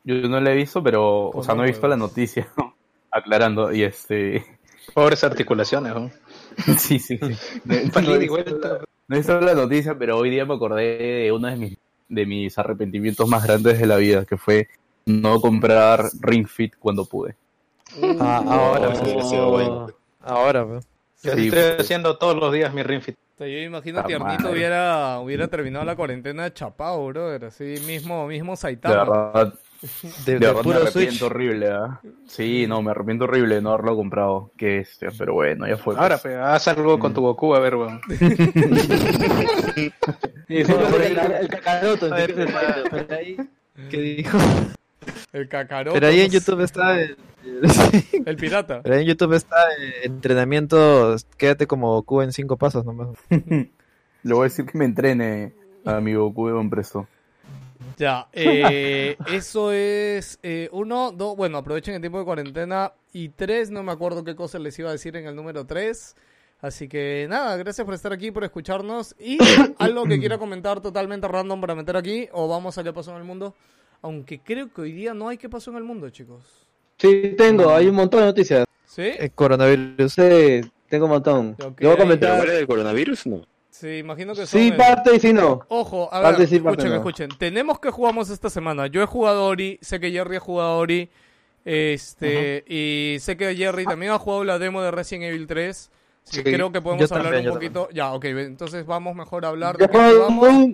Yo 0.05 0.15
no 0.29 0.41
lo 0.41 0.49
he 0.49 0.55
visto, 0.55 0.85
pero... 0.85 1.31
O 1.31 1.43
sea, 1.43 1.57
no 1.57 1.65
he 1.65 1.67
visto 1.67 1.89
la 1.89 1.97
noticia. 1.97 2.47
Aclarando, 3.11 3.73
y 3.73 3.83
este... 3.83 4.45
Pobres 4.95 5.25
articulaciones, 5.25 5.93
¿no? 5.93 6.09
sí, 6.79 7.01
sí, 7.01 7.19
sí. 7.19 7.61
No, 7.65 7.75
he 7.75 8.19
visto- 8.19 8.31
vuelta. 8.33 8.79
no 9.09 9.17
he 9.17 9.19
visto 9.19 9.41
la 9.41 9.55
noticia, 9.55 9.99
pero 9.99 10.17
hoy 10.19 10.31
día 10.31 10.45
me 10.45 10.55
acordé 10.55 11.25
de 11.25 11.33
uno 11.33 11.49
de 11.49 11.57
mis, 11.57 11.77
de 12.09 12.25
mis 12.25 12.57
arrepentimientos 12.57 13.29
más 13.29 13.43
grandes 13.45 13.81
de 13.81 13.87
la 13.87 13.97
vida, 13.97 14.25
que 14.25 14.37
fue 14.37 14.69
no 15.07 15.41
comprar 15.41 16.05
Ring 16.21 16.47
Fit 16.47 16.75
cuando 16.79 17.05
pude. 17.05 17.35
Ah, 18.21 18.45
ahora, 18.47 18.93
Oh. 19.25 19.89
Ahora. 20.21 20.65
Yo 20.65 20.81
Sí, 21.17 21.29
estoy 21.47 21.51
pues. 21.51 21.81
haciendo 21.81 22.17
todos 22.17 22.37
los 22.37 22.53
días 22.53 22.73
mi 22.73 22.85
ring 22.85 23.03
fit. 23.03 23.17
O 23.41 23.43
sea, 23.43 23.49
yo 23.51 23.59
imagino 23.61 24.05
que 24.05 24.17
Arnito 24.17 24.43
madre. 24.43 24.53
hubiera, 24.53 25.19
hubiera 25.21 25.49
terminado 25.49 25.83
la 25.87 25.97
cuarentena 25.97 26.53
chapado, 26.53 27.07
brother. 27.07 27.47
Así 27.47 27.77
mismo, 27.87 28.27
mismo 28.27 28.53
De 28.53 28.57
Saitama. 28.59 28.97
verdad, 28.97 29.55
De, 30.27 30.35
de 30.35 30.39
de 30.39 30.39
verdad 30.41 30.57
me 30.59 30.63
puro 30.63 30.77
arrepiento 30.77 31.11
Switch. 31.15 31.23
horrible, 31.23 31.71
¿ah? 31.71 32.01
Sí, 32.27 32.67
no, 32.69 32.83
me 32.83 32.91
arrepiento 32.91 33.25
horrible 33.25 33.55
de 33.55 33.63
no 33.63 33.71
haberlo 33.73 33.97
comprado. 33.97 34.51
Que 34.59 34.81
este, 34.81 35.11
pero 35.13 35.33
bueno, 35.33 35.67
ya 35.67 35.79
fue. 35.79 35.95
Ahora, 35.97 36.19
pues. 36.19 36.37
haz 36.37 36.69
algo 36.69 36.99
con 36.99 37.15
tu 37.15 37.23
Goku, 37.23 37.55
a 37.55 37.61
ver, 37.61 37.77
weón. 37.77 38.03
El, 40.47 41.49
cacaroto. 41.49 42.11
¿Qué 43.89 44.01
dijo? 44.03 44.37
El 45.33 45.49
cacaroto. 45.49 45.95
Pero 45.95 46.07
ahí 46.07 46.21
en 46.21 46.31
YouTube 46.31 46.61
está 46.61 47.01
el, 47.01 47.17
El 48.27 48.37
pirata. 48.37 48.83
pero 48.83 48.95
ahí 48.95 49.03
en 49.03 49.09
YouTube 49.09 49.33
está 49.35 49.57
el 49.79 50.13
entrenamiento, 50.13 51.17
quédate 51.37 51.67
como 51.67 51.93
Goku 51.95 52.23
en 52.23 52.33
cinco 52.33 52.57
pasos 52.57 52.85
nomás. 52.85 53.09
Le 53.31 54.35
voy 54.35 54.41
a 54.41 54.45
decir 54.45 54.67
que 54.67 54.77
me 54.77 54.85
entrene 54.85 55.55
a 55.85 56.01
mi 56.01 56.15
Goku 56.15 56.51
presto. 56.69 57.09
Ya, 57.97 58.29
eh, 58.33 59.17
eso 59.27 59.73
es 59.73 60.39
eh, 60.43 60.69
uno, 60.73 61.13
dos, 61.13 61.37
bueno, 61.37 61.59
aprovechen 61.59 61.95
el 61.95 62.01
tiempo 62.01 62.19
de 62.19 62.25
cuarentena. 62.25 62.93
Y 63.13 63.31
tres, 63.31 63.71
no 63.71 63.83
me 63.83 63.93
acuerdo 63.93 64.25
qué 64.25 64.37
cosa 64.37 64.59
les 64.59 64.79
iba 64.79 64.91
a 64.91 64.93
decir 64.93 65.17
en 65.17 65.27
el 65.27 65.35
número 65.35 65.67
tres. 65.67 66.15
Así 66.61 66.89
que 66.89 67.27
nada, 67.29 67.57
gracias 67.57 67.85
por 67.85 67.95
estar 67.95 68.13
aquí, 68.13 68.31
por 68.31 68.45
escucharnos. 68.45 69.15
Y 69.19 69.39
algo 69.79 70.05
que 70.05 70.19
quiera 70.19 70.39
comentar 70.39 70.81
totalmente 70.81 71.27
random 71.27 71.61
para 71.61 71.75
meter 71.75 71.97
aquí, 71.97 72.29
o 72.33 72.49
vamos 72.49 72.77
a 72.79 72.85
qué 72.85 72.93
pasó 72.93 73.13
en 73.13 73.19
el 73.19 73.25
mundo. 73.25 73.55
Aunque 74.03 74.41
creo 74.41 74.73
que 74.73 74.81
hoy 74.83 74.93
día 74.93 75.15
no 75.15 75.29
hay 75.29 75.37
qué 75.37 75.49
pasó 75.49 75.71
en 75.71 75.77
el 75.79 75.85
mundo, 75.85 76.09
chicos. 76.11 76.43
Sí, 76.99 77.35
tengo, 77.37 77.71
hay 77.71 77.87
un 77.89 77.95
montón 77.95 78.21
de 78.21 78.27
noticias. 78.27 78.65
¿Sí? 78.87 79.03
El 79.19 79.31
coronavirus. 79.33 80.13
Sí, 80.13 80.61
tengo 80.89 81.05
un 81.07 81.11
montón. 81.13 81.51
Ok. 81.53 81.61
Yo 81.61 81.67
voy 81.67 81.73
a 81.73 81.79
¿Pero 81.79 81.97
comentar. 81.99 82.47
del 82.47 82.67
coronavirus? 82.67 83.27
No. 83.27 83.43
Sí, 83.71 83.99
imagino 83.99 84.33
que 84.35 84.47
son 84.47 84.61
Sí, 84.61 84.69
el- 84.69 84.77
parte 84.77 85.15
y 85.17 85.21
sí 85.21 85.33
no. 85.33 85.61
Ojo, 85.69 86.13
a 86.13 86.21
Parte 86.23 86.41
ver, 86.41 86.49
sí, 86.49 86.59
parte 86.61 86.83
escuchen, 86.83 86.91
no. 86.91 86.97
escuchen. 86.97 87.29
Tenemos 87.39 87.79
que 87.81 87.91
jugamos 87.91 88.29
esta 88.31 88.51
semana. 88.51 88.87
Yo 88.89 89.03
he 89.03 89.07
jugado 89.07 89.47
Ori, 89.47 89.79
sé 89.81 90.01
que 90.01 90.11
Jerry 90.11 90.37
ha 90.37 90.41
jugado 90.41 90.77
Ori. 90.79 91.09
Este, 91.65 92.65
y 92.67 93.19
sé 93.21 93.37
que 93.37 93.55
Jerry 93.55 93.85
también 93.85 94.13
ha 94.13 94.19
jugado 94.19 94.45
la 94.45 94.59
demo 94.59 94.83
de 94.83 94.91
Resident 94.91 95.25
Evil 95.25 95.47
3. 95.47 95.91
Así 96.27 96.43
que 96.43 96.51
Sí, 96.51 96.55
creo 96.57 96.73
que 96.73 96.81
podemos 96.83 97.09
yo 97.09 97.15
hablar 97.17 97.33
también, 97.33 97.49
un 97.51 97.55
poquito. 97.57 97.89
Ya, 97.93 98.13
ok, 98.13 98.25
entonces 98.27 98.85
vamos 98.87 99.15
mejor 99.15 99.45
a 99.45 99.49
hablar 99.49 99.77
Ya 99.79 99.87
de 99.87 99.93
qué 99.93 99.99
jugamos 99.99 100.69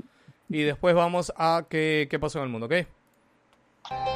y 0.49 0.63
después 0.63 0.95
vamos 0.95 1.33
a 1.37 1.65
qué, 1.69 2.09
qué 2.11 2.19
pasó 2.19 2.39
en 2.39 2.45
el 2.45 2.51
mundo, 2.51 2.67
¿ok? 2.67 2.75
Ok, 3.89 4.16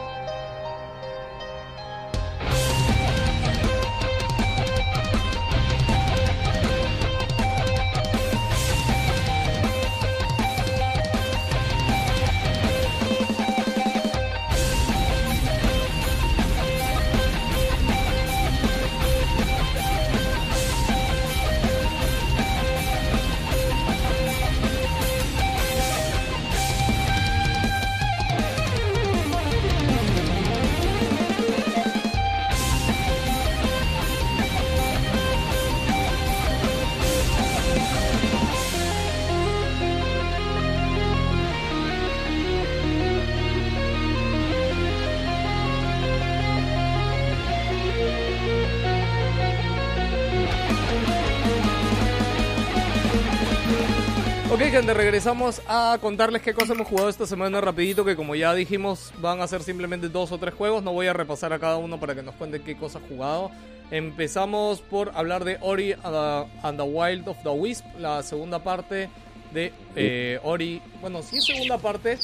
regresamos 55.10 55.60
a 55.66 55.98
contarles 56.00 56.40
qué 56.40 56.54
cosas 56.54 56.70
hemos 56.70 56.86
jugado 56.86 57.08
esta 57.08 57.26
semana 57.26 57.60
rapidito, 57.60 58.04
que 58.04 58.14
como 58.14 58.36
ya 58.36 58.54
dijimos, 58.54 59.12
van 59.18 59.40
a 59.40 59.48
ser 59.48 59.64
simplemente 59.64 60.08
dos 60.08 60.30
o 60.30 60.38
tres 60.38 60.54
juegos. 60.54 60.84
No 60.84 60.92
voy 60.92 61.08
a 61.08 61.12
repasar 61.12 61.52
a 61.52 61.58
cada 61.58 61.78
uno 61.78 61.98
para 61.98 62.14
que 62.14 62.22
nos 62.22 62.36
cuenten 62.36 62.62
qué 62.62 62.76
cosas 62.76 63.02
han 63.02 63.08
jugado. 63.08 63.50
Empezamos 63.90 64.82
por 64.82 65.10
hablar 65.16 65.42
de 65.42 65.58
Ori 65.62 65.94
uh, 65.94 66.46
and 66.62 66.78
the 66.78 66.84
Wild 66.84 67.26
of 67.26 67.36
the 67.42 67.48
Wisp, 67.48 67.84
la 67.98 68.22
segunda 68.22 68.62
parte 68.62 69.08
de 69.52 69.72
eh, 69.96 70.38
Ori. 70.44 70.80
Bueno, 71.00 71.22
sí 71.22 71.40
segunda 71.40 71.76
parte. 71.76 72.16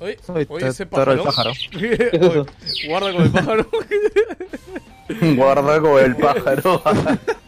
Oye, 0.00 0.16
oye, 0.48 0.66
ese 0.66 0.86
toro 0.86 1.12
el 1.12 1.20
pájaro. 1.20 1.52
pájaro. 1.52 1.68
Oye, 1.76 2.88
guarda 2.88 3.12
con 3.12 3.22
el 3.22 3.30
pájaro. 3.30 3.68
Guarda 5.36 5.80
con 5.82 6.04
el 6.04 6.16
pájaro. 6.16 6.82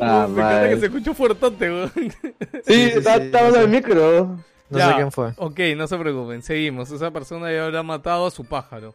Ah, 0.00 0.26
Me 0.28 0.40
encanta 0.40 0.68
que 0.68 0.76
se 0.78 0.86
escuchó 0.86 1.14
fuertote, 1.14 1.70
weón. 1.70 1.92
Sí, 2.66 2.82
está 2.94 3.16
está 3.16 3.38
hablando 3.38 3.60
del 3.60 3.68
micro. 3.68 4.38
No 4.68 4.78
Ya, 4.78 4.88
sé 4.88 4.94
quién 4.96 5.12
fue. 5.12 5.32
Ok, 5.36 5.60
no 5.76 5.86
se 5.86 5.96
preocupen, 5.98 6.42
seguimos. 6.42 6.90
Esa 6.90 7.10
persona 7.10 7.52
ya 7.52 7.64
habrá 7.66 7.82
matado 7.82 8.26
a 8.26 8.30
su 8.30 8.44
pájaro. 8.44 8.94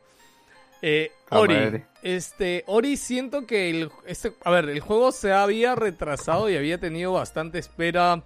Eh, 0.82 1.12
Ah, 1.30 1.40
Ori, 1.40 1.54
madre. 1.56 1.86
este, 2.02 2.64
Ori 2.68 2.98
siento 2.98 3.46
que 3.46 3.70
el, 3.70 3.90
este, 4.06 4.34
a 4.44 4.52
ver, 4.52 4.68
el 4.68 4.82
juego 4.82 5.14
se 5.14 5.32
había 5.32 5.76
retrasado 5.76 6.50
y 6.50 6.58
había 6.58 6.78
tenido 6.78 7.14
bastante 7.14 7.58
espera 7.60 8.24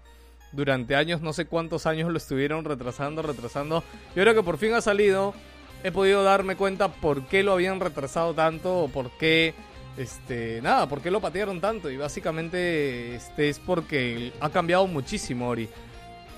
durante 0.54 0.96
años, 0.96 1.22
no 1.22 1.34
sé 1.34 1.46
cuántos 1.46 1.86
años 1.86 2.10
lo 2.10 2.18
estuvieron 2.18 2.66
retrasando, 2.66 3.22
retrasando. 3.22 3.84
Y 4.16 4.20
ahora 4.20 4.34
que 4.34 4.42
por 4.42 4.58
fin 4.58 4.74
ha 4.74 4.82
salido, 4.82 5.36
he 5.84 5.92
podido 5.92 6.24
darme 6.24 6.56
cuenta 6.56 6.88
por 6.94 7.28
qué 7.28 7.44
lo 7.44 7.52
habían 7.54 7.80
retrasado 7.80 8.34
tanto 8.34 8.76
o 8.76 8.88
por 8.88 9.12
qué, 9.20 9.54
este, 9.98 10.62
nada, 10.62 10.88
por 10.88 11.02
qué 11.02 11.12
lo 11.12 11.22
patearon 11.22 11.62
tanto. 11.62 11.90
Y 11.90 11.98
básicamente, 11.98 13.16
este, 13.16 13.50
es 13.50 13.60
porque 13.60 14.34
ha 14.40 14.50
cambiado 14.50 14.88
muchísimo 14.88 15.50
Ori. 15.50 15.70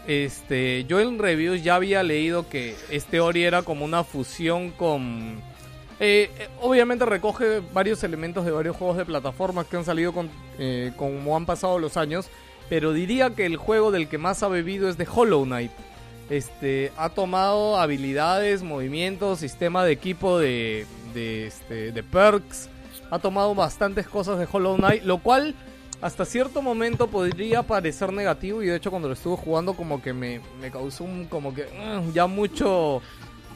Este, 0.08 0.86
yo 0.86 1.02
en 1.02 1.20
reviews 1.20 1.64
ya 1.64 1.76
había 1.76 2.02
leído 2.02 2.48
que 2.48 2.76
este 2.90 3.20
Ori 3.20 3.44
era 3.44 3.64
como 3.64 3.84
una 3.84 4.06
fusión 4.06 4.72
con... 4.72 5.42
eh, 6.00 6.32
eh, 6.40 6.48
obviamente 6.62 7.06
recoge 7.06 7.62
varios 7.74 8.04
elementos 8.06 8.46
de 8.46 8.52
varios 8.52 8.78
juegos 8.78 8.96
de 8.96 9.04
plataformas 9.04 9.66
que 9.66 9.76
han 9.76 9.84
salido 9.84 10.14
eh, 10.60 10.94
como 10.96 11.36
han 11.36 11.46
pasado 11.46 11.78
los 11.78 11.98
años, 11.98 12.30
pero 12.70 12.94
diría 12.94 13.32
que 13.32 13.46
el 13.46 13.58
juego 13.58 13.92
del 13.92 14.08
que 14.08 14.18
más 14.18 14.44
ha 14.44 14.48
bebido 14.48 14.88
es 14.88 14.98
de 14.98 15.08
Hollow 15.14 15.44
Knight. 15.44 15.72
Este, 16.30 16.94
ha 16.96 17.10
tomado 17.10 17.78
habilidades, 17.78 18.64
movimientos, 18.64 19.40
sistema 19.40 19.84
de 19.84 19.92
equipo 19.92 20.40
de, 20.40 20.86
de, 21.14 21.48
este, 21.48 21.92
de 21.92 22.04
perks, 22.04 22.70
ha 23.10 23.20
tomado 23.20 23.56
bastantes 23.56 24.08
cosas 24.08 24.40
de 24.40 24.48
Hollow 24.52 24.78
Knight, 24.78 25.04
lo 25.04 25.20
cual 25.20 25.56
hasta 26.02 26.26
cierto 26.26 26.62
momento 26.62 27.08
podría 27.08 27.64
parecer 27.64 28.14
negativo 28.14 28.62
y 28.62 28.68
de 28.68 28.76
hecho 28.76 28.92
cuando 28.92 29.08
lo 29.08 29.16
estuve 29.16 29.36
jugando 29.38 29.74
como 29.74 30.02
que 30.02 30.14
me, 30.14 30.42
me 30.62 30.70
causó 30.70 31.04
un 31.04 31.26
como 31.26 31.54
que 31.54 31.64
mm, 31.64 32.12
ya 32.14 32.28
mucho 32.28 33.02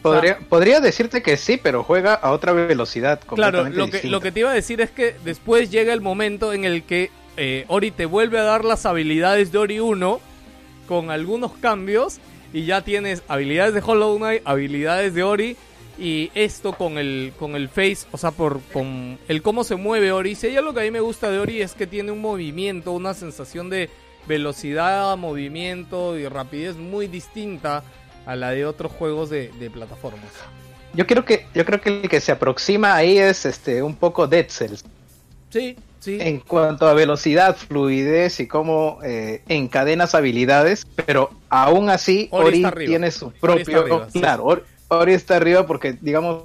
Podría, 0.01 0.39
podría 0.39 0.79
decirte 0.79 1.21
que 1.21 1.37
sí, 1.37 1.59
pero 1.61 1.83
juega 1.83 2.15
a 2.15 2.31
otra 2.31 2.53
velocidad. 2.53 3.19
Claro, 3.19 3.69
lo 3.69 3.87
que, 3.87 4.07
lo 4.07 4.19
que 4.19 4.31
te 4.31 4.39
iba 4.39 4.49
a 4.49 4.53
decir 4.53 4.81
es 4.81 4.89
que 4.89 5.15
después 5.23 5.69
llega 5.69 5.93
el 5.93 6.01
momento 6.01 6.53
en 6.53 6.65
el 6.65 6.83
que 6.83 7.11
eh, 7.37 7.65
Ori 7.67 7.91
te 7.91 8.07
vuelve 8.07 8.39
a 8.39 8.43
dar 8.43 8.65
las 8.65 8.87
habilidades 8.87 9.51
de 9.51 9.59
Ori 9.59 9.79
1 9.79 10.19
con 10.87 11.11
algunos 11.11 11.51
cambios 11.53 12.17
y 12.51 12.65
ya 12.65 12.81
tienes 12.81 13.21
habilidades 13.27 13.75
de 13.75 13.83
Hollow 13.85 14.17
Knight, 14.17 14.41
habilidades 14.43 15.13
de 15.13 15.21
Ori 15.21 15.57
y 16.01 16.31
esto 16.33 16.73
con 16.73 16.97
el 16.97 17.31
con 17.37 17.55
el 17.55 17.69
face, 17.69 18.07
o 18.11 18.17
sea, 18.17 18.31
por 18.31 18.59
con 18.73 19.19
el 19.27 19.41
cómo 19.43 19.63
se 19.63 19.75
mueve 19.75 20.11
Ori. 20.11 20.33
Si 20.33 20.47
hay 20.47 20.57
algo 20.57 20.73
que 20.73 20.79
a 20.79 20.83
mí 20.83 20.89
me 20.91 20.99
gusta 20.99 21.29
de 21.29 21.37
Ori 21.39 21.61
es 21.61 21.73
que 21.73 21.85
tiene 21.85 22.11
un 22.11 22.19
movimiento, 22.19 22.91
una 22.91 23.13
sensación 23.13 23.69
de 23.69 23.89
velocidad, 24.27 25.15
movimiento 25.17 26.17
y 26.17 26.27
rapidez 26.27 26.75
muy 26.75 27.07
distinta 27.07 27.83
a 28.25 28.35
la 28.35 28.49
de 28.49 28.65
otros 28.65 28.91
juegos 28.91 29.29
de, 29.29 29.49
de 29.59 29.69
plataformas. 29.69 30.31
Yo 30.93 31.05
creo 31.05 31.23
que 31.23 31.45
yo 31.53 31.63
creo 31.65 31.79
que 31.79 32.01
el 32.01 32.09
que 32.09 32.19
se 32.19 32.31
aproxima 32.31 32.95
ahí 32.95 33.19
es 33.19 33.45
este 33.45 33.83
un 33.83 33.95
poco 33.95 34.27
Dead 34.27 34.47
Cells 34.49 34.83
Sí, 35.51 35.75
sí. 35.99 36.17
en 36.19 36.39
cuanto 36.39 36.87
a 36.87 36.93
velocidad, 36.93 37.55
fluidez 37.55 38.39
y 38.39 38.47
cómo 38.47 38.99
eh, 39.03 39.43
encadenas 39.49 40.15
habilidades, 40.15 40.87
pero 40.95 41.29
aún 41.49 41.89
así 41.89 42.27
Ori 42.31 42.65
tiene 42.85 43.11
su 43.11 43.31
propio 43.31 43.81
arriba, 43.81 44.07
claro, 44.13 44.45
Ori, 44.45 44.61
Ori 44.91 45.13
está 45.13 45.37
arriba 45.37 45.65
porque 45.65 45.97
digamos 46.01 46.43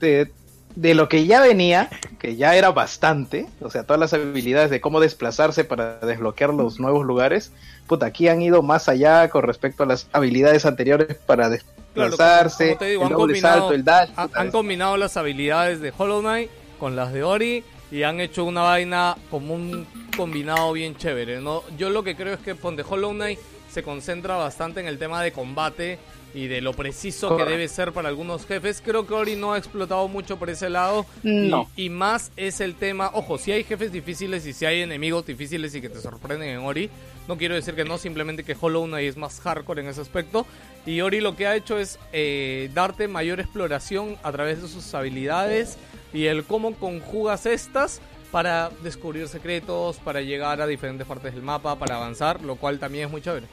de, 0.00 0.30
de 0.74 0.94
lo 0.94 1.08
que 1.08 1.26
ya 1.26 1.40
venía, 1.42 1.90
que 2.18 2.34
ya 2.36 2.56
era 2.56 2.70
bastante, 2.70 3.46
o 3.60 3.68
sea, 3.70 3.84
todas 3.84 4.00
las 4.00 4.14
habilidades 4.14 4.70
de 4.70 4.80
cómo 4.80 5.00
desplazarse 5.00 5.64
para 5.64 5.98
desbloquear 6.00 6.54
los 6.54 6.80
nuevos 6.80 7.04
lugares, 7.04 7.52
puta, 7.86 8.06
aquí 8.06 8.28
han 8.28 8.40
ido 8.40 8.62
más 8.62 8.88
allá 8.88 9.28
con 9.28 9.42
respecto 9.42 9.82
a 9.82 9.86
las 9.86 10.08
habilidades 10.12 10.64
anteriores 10.64 11.14
para 11.26 11.50
desplazarse, 11.50 12.78
digo, 12.80 13.02
el 13.02 13.06
han 13.08 13.12
doble 13.12 13.34
combinado- 13.34 13.58
salto, 13.60 13.74
el 13.74 13.84
dash, 13.84 14.10
han 14.16 14.50
combinado 14.50 14.96
las 14.96 15.16
habilidades 15.18 15.80
de 15.80 15.92
Hollow 15.96 16.20
Knight 16.20 16.50
con 16.78 16.96
las 16.96 17.12
de 17.12 17.22
Ori 17.22 17.64
y 17.90 18.02
han 18.02 18.20
hecho 18.20 18.44
una 18.44 18.62
vaina 18.62 19.14
como 19.30 19.54
un 19.54 19.86
combinado 20.16 20.72
bien 20.72 20.96
chévere, 20.96 21.40
¿no? 21.42 21.62
Yo 21.76 21.90
lo 21.90 22.02
que 22.02 22.16
creo 22.16 22.32
es 22.32 22.40
que 22.40 22.54
ponte 22.54 22.82
Hollow 22.88 23.12
Knight 23.12 23.38
se 23.70 23.82
concentra 23.82 24.36
bastante 24.36 24.80
en 24.80 24.86
el 24.86 24.98
tema 24.98 25.22
de 25.22 25.32
combate 25.32 25.98
y 26.34 26.48
de 26.48 26.60
lo 26.60 26.72
preciso 26.72 27.36
que 27.36 27.44
debe 27.44 27.68
ser 27.68 27.92
para 27.92 28.08
algunos 28.08 28.44
jefes. 28.44 28.82
Creo 28.84 29.06
que 29.06 29.14
Ori 29.14 29.36
no 29.36 29.54
ha 29.54 29.58
explotado 29.58 30.06
mucho 30.08 30.36
por 30.36 30.50
ese 30.50 30.68
lado. 30.68 31.06
No. 31.22 31.70
Y, 31.76 31.84
y 31.84 31.90
más 31.90 32.32
es 32.36 32.60
el 32.60 32.74
tema, 32.74 33.10
ojo, 33.14 33.38
si 33.38 33.52
hay 33.52 33.62
jefes 33.62 33.92
difíciles 33.92 34.44
y 34.46 34.52
si 34.52 34.66
hay 34.66 34.82
enemigos 34.82 35.24
difíciles 35.24 35.74
y 35.74 35.80
que 35.80 35.88
te 35.88 36.00
sorprenden 36.00 36.48
en 36.48 36.58
Ori, 36.58 36.90
no 37.28 37.38
quiero 37.38 37.54
decir 37.54 37.74
que 37.74 37.84
no, 37.84 37.96
simplemente 37.98 38.44
que 38.44 38.56
Hollow 38.60 38.84
Knight 38.86 39.08
es 39.08 39.16
más 39.16 39.40
hardcore 39.40 39.82
en 39.82 39.88
ese 39.88 40.00
aspecto. 40.00 40.44
Y 40.84 41.00
Ori 41.00 41.20
lo 41.20 41.36
que 41.36 41.46
ha 41.46 41.54
hecho 41.54 41.78
es 41.78 41.98
eh, 42.12 42.68
darte 42.74 43.08
mayor 43.08 43.40
exploración 43.40 44.16
a 44.22 44.32
través 44.32 44.60
de 44.60 44.68
sus 44.68 44.92
habilidades 44.94 45.78
y 46.12 46.26
el 46.26 46.44
cómo 46.44 46.74
conjugas 46.74 47.46
estas 47.46 48.00
para 48.30 48.70
descubrir 48.82 49.28
secretos, 49.28 49.98
para 49.98 50.20
llegar 50.20 50.60
a 50.60 50.66
diferentes 50.66 51.06
partes 51.06 51.32
del 51.32 51.42
mapa, 51.42 51.78
para 51.78 51.96
avanzar, 51.96 52.42
lo 52.42 52.56
cual 52.56 52.80
también 52.80 53.04
es 53.06 53.10
muy 53.10 53.22
chévere. 53.22 53.46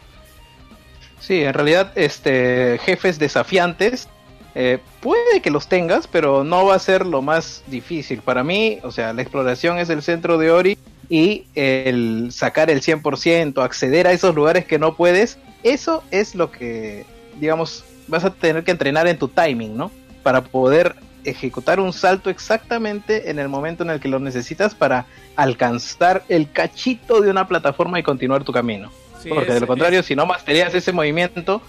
Sí, 1.21 1.43
en 1.43 1.53
realidad, 1.53 1.91
este, 1.95 2.79
jefes 2.83 3.19
desafiantes, 3.19 4.09
eh, 4.53 4.79
puede 4.99 5.41
que 5.41 5.51
los 5.51 5.67
tengas, 5.67 6.07
pero 6.07 6.43
no 6.43 6.65
va 6.65 6.75
a 6.75 6.79
ser 6.79 7.05
lo 7.05 7.21
más 7.21 7.63
difícil. 7.67 8.21
Para 8.21 8.43
mí, 8.43 8.79
o 8.83 8.91
sea, 8.91 9.13
la 9.13 9.21
exploración 9.21 9.77
es 9.77 9.89
el 9.89 10.01
centro 10.01 10.37
de 10.37 10.51
Ori 10.51 10.77
y 11.09 11.45
el 11.55 12.29
sacar 12.31 12.69
el 12.69 12.81
100%, 12.81 13.63
acceder 13.63 14.07
a 14.07 14.11
esos 14.11 14.35
lugares 14.35 14.65
que 14.65 14.79
no 14.79 14.95
puedes, 14.95 15.37
eso 15.63 16.03
es 16.11 16.35
lo 16.35 16.51
que, 16.51 17.05
digamos, 17.39 17.85
vas 18.07 18.25
a 18.25 18.33
tener 18.33 18.63
que 18.63 18.71
entrenar 18.71 19.07
en 19.07 19.17
tu 19.17 19.27
timing, 19.27 19.77
¿no? 19.77 19.91
Para 20.23 20.43
poder 20.43 20.95
ejecutar 21.23 21.79
un 21.79 21.93
salto 21.93 22.29
exactamente 22.29 23.29
en 23.29 23.39
el 23.39 23.47
momento 23.47 23.83
en 23.83 23.91
el 23.91 23.99
que 23.99 24.07
lo 24.07 24.19
necesitas 24.19 24.73
para 24.73 25.05
alcanzar 25.35 26.23
el 26.29 26.51
cachito 26.51 27.21
de 27.21 27.29
una 27.29 27.47
plataforma 27.47 27.99
y 27.99 28.03
continuar 28.03 28.43
tu 28.43 28.51
camino. 28.51 28.91
Sí, 29.21 29.29
Porque 29.29 29.53
de 29.53 29.59
lo 29.59 29.67
contrario, 29.67 30.03
si 30.03 30.15
no 30.15 30.25
masterías 30.25 30.73
ese 30.73 30.91
movimiento, 30.91 31.61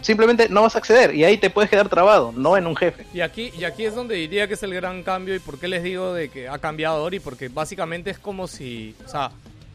simplemente 0.00 0.48
no 0.48 0.62
vas 0.62 0.74
a 0.74 0.78
acceder 0.78 1.14
y 1.14 1.24
ahí 1.24 1.36
te 1.36 1.50
puedes 1.50 1.70
quedar 1.70 1.88
trabado, 1.88 2.32
no 2.34 2.56
en 2.56 2.66
un 2.66 2.76
jefe. 2.76 3.06
Y 3.12 3.20
aquí, 3.20 3.52
y 3.56 3.64
aquí 3.64 3.84
es 3.84 3.94
donde 3.94 4.14
diría 4.14 4.48
que 4.48 4.54
es 4.54 4.62
el 4.62 4.74
gran 4.74 5.02
cambio 5.02 5.34
y 5.34 5.38
por 5.38 5.58
qué 5.58 5.68
les 5.68 5.82
digo 5.82 6.12
de 6.14 6.28
que 6.28 6.48
ha 6.48 6.58
cambiado 6.58 7.02
Ori, 7.02 7.20
porque 7.20 7.48
básicamente 7.48 8.10
es 8.10 8.18
como 8.18 8.46
si, 8.48 8.94
o 9.04 9.08
sea, 9.08 9.30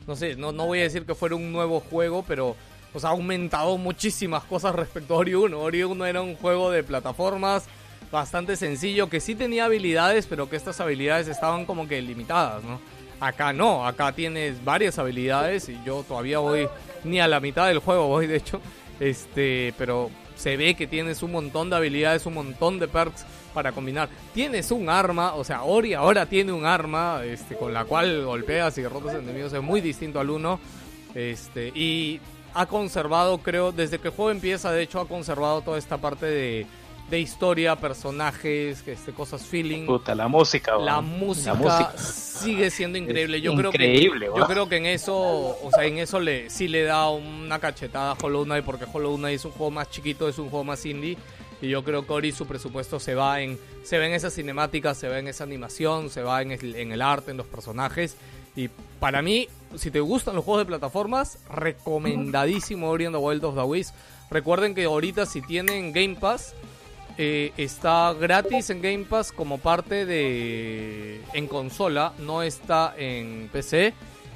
no 0.08 0.15
sé, 0.15 0.36
no, 0.36 0.51
no 0.51 0.65
voy 0.65 0.80
a 0.80 0.84
decir 0.84 1.06
que 1.06 1.15
fuera 1.15 1.36
un 1.36 1.51
nuevo 1.51 1.80
juego, 1.80 2.23
pero 2.27 2.56
o 2.93 2.99
sea, 2.99 3.10
ha 3.10 3.13
aumentado 3.13 3.77
muchísimas 3.77 4.43
cosas 4.43 4.73
respecto 4.73 5.13
a 5.13 5.17
Ori 5.17 5.36
1. 5.36 5.60
Ori 5.60 5.84
1 5.84 6.06
era 6.06 6.21
un 6.21 6.36
juego 6.36 6.71
de 6.71 6.84
plataformas 6.84 7.65
bastante 8.12 8.56
sencillo, 8.56 9.10
que 9.10 9.19
sí 9.19 9.36
tenía 9.36 9.65
habilidades, 9.65 10.25
pero 10.25 10.49
que 10.49 10.56
estas 10.56 10.80
habilidades 10.80 11.27
estaban 11.27 11.65
como 11.65 11.88
que 11.88 12.01
limitadas, 12.01 12.63
¿no? 12.63 12.80
Acá 13.19 13.51
no, 13.51 13.86
acá 13.86 14.12
tienes 14.12 14.63
varias 14.63 14.99
habilidades 14.99 15.69
y 15.69 15.80
yo 15.84 16.03
todavía 16.08 16.39
voy 16.39 16.67
ni 17.03 17.19
a 17.19 17.27
la 17.27 17.39
mitad 17.39 17.67
del 17.67 17.80
juego, 17.80 18.08
voy 18.08 18.27
de 18.27 18.36
hecho, 18.38 18.62
este, 18.99 19.73
pero 19.77 20.12
se 20.36 20.56
ve 20.56 20.75
que 20.75 20.86
tienes 20.86 21.23
un 21.23 21.32
montón 21.32 21.69
de 21.69 21.77
habilidades, 21.77 22.25
un 22.27 22.36
montón 22.36 22.77
de 22.77 22.88
perks 22.88 23.25
para 23.53 23.71
combinar. 23.71 24.08
Tienes 24.36 24.69
un 24.69 24.88
arma, 24.88 25.34
o 25.34 25.43
sea, 25.43 25.63
Ori 25.63 25.95
ahora 25.95 26.27
tiene 26.27 26.51
un 26.51 26.65
arma 26.65 27.21
este, 27.25 27.56
con 27.56 27.73
la 27.73 27.86
cual 27.86 28.23
golpeas 28.23 28.77
y 28.77 28.84
derrotas 28.84 29.15
enemigos, 29.15 29.51
es 29.51 29.63
muy 29.63 29.82
distinto 29.82 30.19
al 30.19 30.30
1. 30.30 30.60
Este, 31.15 31.69
y 31.69 32.21
ha 32.53 32.67
conservado, 32.67 33.39
creo, 33.39 33.71
desde 33.71 33.97
que 33.97 34.10
el 34.10 34.13
juego 34.13 34.30
empieza, 34.30 34.71
de 34.71 34.84
hecho, 34.84 34.99
ha 34.99 35.08
conservado 35.08 35.62
toda 35.62 35.80
esta 35.80 35.97
parte 35.97 36.27
de, 36.27 36.67
de 37.10 37.20
historia, 37.20 37.76
personajes, 37.76 38.86
este, 38.86 39.13
cosas 39.13 39.46
feeling. 39.46 39.86
Puta, 39.86 40.13
la 40.13 40.28
música. 40.28 40.76
La 40.78 41.02
música, 41.02 41.54
música. 41.54 41.93
sigue 41.98 42.70
siendo 42.70 42.98
increíble. 42.98 43.39
Yo 43.39 43.56
creo 43.56 43.70
increíble, 43.70 44.28
que 44.28 44.39
yo 44.39 44.48
creo 44.48 44.70
que 44.70 44.78
en 44.78 44.86
eso, 44.86 45.15
o 45.15 45.70
sea, 45.74 45.86
en 45.86 46.00
eso 46.00 46.20
le 46.20 46.50
sí 46.50 46.67
le 46.67 46.84
da 46.84 47.10
una 47.10 47.60
cachetada 47.60 48.12
a 48.12 48.17
Hollow 48.22 48.43
Knight 48.43 48.65
porque 48.65 48.86
Hollow 48.91 49.15
Knight 49.17 49.36
es 49.36 49.46
un 49.46 49.52
juego 49.52 49.72
más 49.72 49.89
chiquito, 49.89 50.28
es 50.28 50.38
un 50.38 50.50
juego 50.50 50.65
más 50.65 50.86
indie 50.86 51.17
y 51.62 51.70
yo 51.70 51.84
creo 51.84 52.06
que 52.06 52.13
Ori 52.13 52.32
su 52.32 52.46
presupuesto 52.46 53.00
se 53.00 53.15
va 53.15 53.41
en 53.41 53.58
se 53.84 53.98
ve 53.98 54.08
en 54.08 54.13
esa 54.13 54.30
cinemática, 54.30 54.93
se 54.93 55.08
ve 55.08 55.20
en 55.20 55.28
esa 55.28 55.46
animación, 55.46 56.10
se 56.10 56.22
va 56.22 56.41
en 56.41 56.52
el, 56.52 56.76
en 56.76 56.91
el 56.91 57.02
arte, 57.02 57.32
en 57.32 57.38
los 57.38 57.48
personajes 57.48 58.17
y 58.56 58.70
para 59.00 59.22
mí 59.22 59.48
si 59.76 59.91
te 59.91 60.00
gustan 60.00 60.36
los 60.36 60.43
juegos 60.43 60.62
de 60.62 60.67
plataformas, 60.67 61.39
recomendadísimo 61.50 62.89
Ori 62.89 63.06
and 63.06 63.15
the 63.15 63.22
Wild 63.22 63.43
of 63.43 63.56
the 63.56 63.63
Wisps. 63.63 63.93
Recuerden 64.30 64.76
que 64.76 64.86
ahorita 64.86 65.26
si 65.26 65.41
tienen 65.41 65.93
Game 65.93 66.15
Pass, 66.15 66.54
eh, 67.17 67.51
está 67.58 68.13
gratis 68.13 68.69
en 68.69 68.82
Game 68.82 69.06
Pass 69.06 69.32
como 69.32 69.58
parte 69.58 70.06
de... 70.06 71.21
en 71.34 71.47
consola, 71.47 72.13
no 72.19 72.41
está 72.43 72.93
en 72.97 73.49
PC. 73.51 73.93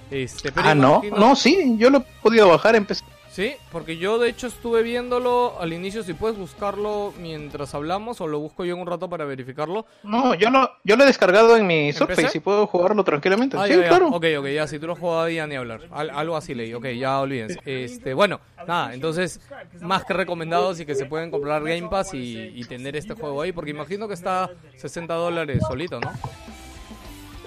Este, 0.10 0.52
pero 0.52 0.70
Ah, 0.70 0.76
no. 0.76 1.02
No, 1.18 1.36
sí, 1.36 1.76
yo 1.78 1.90
lo 1.90 2.00
he 2.00 2.06
podido 2.22 2.50
bajar 2.50 2.76
en 2.76 2.86
PC. 2.86 3.04
Sí, 3.32 3.54
porque 3.72 3.96
yo 3.96 4.20
de 4.20 4.28
hecho 4.28 4.48
estuve 4.48 4.84
viéndolo 4.84 5.56
al 5.58 5.72
inicio, 5.72 6.04
si 6.04 6.14
puedes 6.14 6.38
buscarlo 6.38 7.14
mientras 7.18 7.74
hablamos 7.74 8.20
o 8.20 8.28
lo 8.28 8.40
busco 8.40 8.66
yo 8.66 8.74
en 8.76 8.82
un 8.82 8.88
rato 8.88 9.10
para 9.10 9.24
verificarlo. 9.24 9.86
No, 10.04 10.36
yo 10.36 10.50
lo, 10.50 10.70
yo 10.84 10.98
lo 10.98 11.04
he 11.04 11.08
descargado 11.08 11.56
en 11.56 11.66
mi 11.66 11.88
¿En 11.88 11.94
Surface 11.94 12.38
y 12.38 12.42
puedo 12.42 12.68
jugarlo 12.68 13.06
tranquilamente. 13.06 13.56
Ah, 13.58 13.68
sí, 13.68 13.74
ya, 13.74 13.84
ya. 13.84 13.88
claro. 13.88 14.08
Ok, 14.10 14.26
ok, 14.38 14.48
ya, 14.48 14.68
si 14.68 14.80
tú 14.80 14.88
lo 14.88 15.22
ahí 15.22 15.36
ya 15.36 15.48
ni 15.48 15.56
hablar. 15.56 15.88
Al- 15.92 16.10
algo 16.10 16.36
así 16.36 16.54
leí, 16.54 16.74
ok, 16.74 16.88
ya 16.88 17.22
olvídense. 17.22 17.58
Este, 17.66 18.14
bueno, 18.14 18.42
nada, 18.68 18.94
entonces, 18.94 19.40
más 19.80 20.04
que 20.04 20.12
recomendados 20.14 20.82
y 20.82 20.86
que 20.86 20.94
se 20.96 21.06
pueden 21.06 21.32
comprar 21.32 21.64
Game 21.64 21.88
Pass 21.88 22.14
y, 22.14 22.52
y 22.54 22.66
tener 22.66 22.98
este 22.98 23.14
juego 23.14 23.42
ahí, 23.42 23.54
porque 23.54 23.72
imagino 23.72 24.10
que 24.10 24.14
está 24.14 24.50
60 24.76 25.14
dólares 25.14 25.64
solito, 25.66 26.02
¿no? 26.02 26.12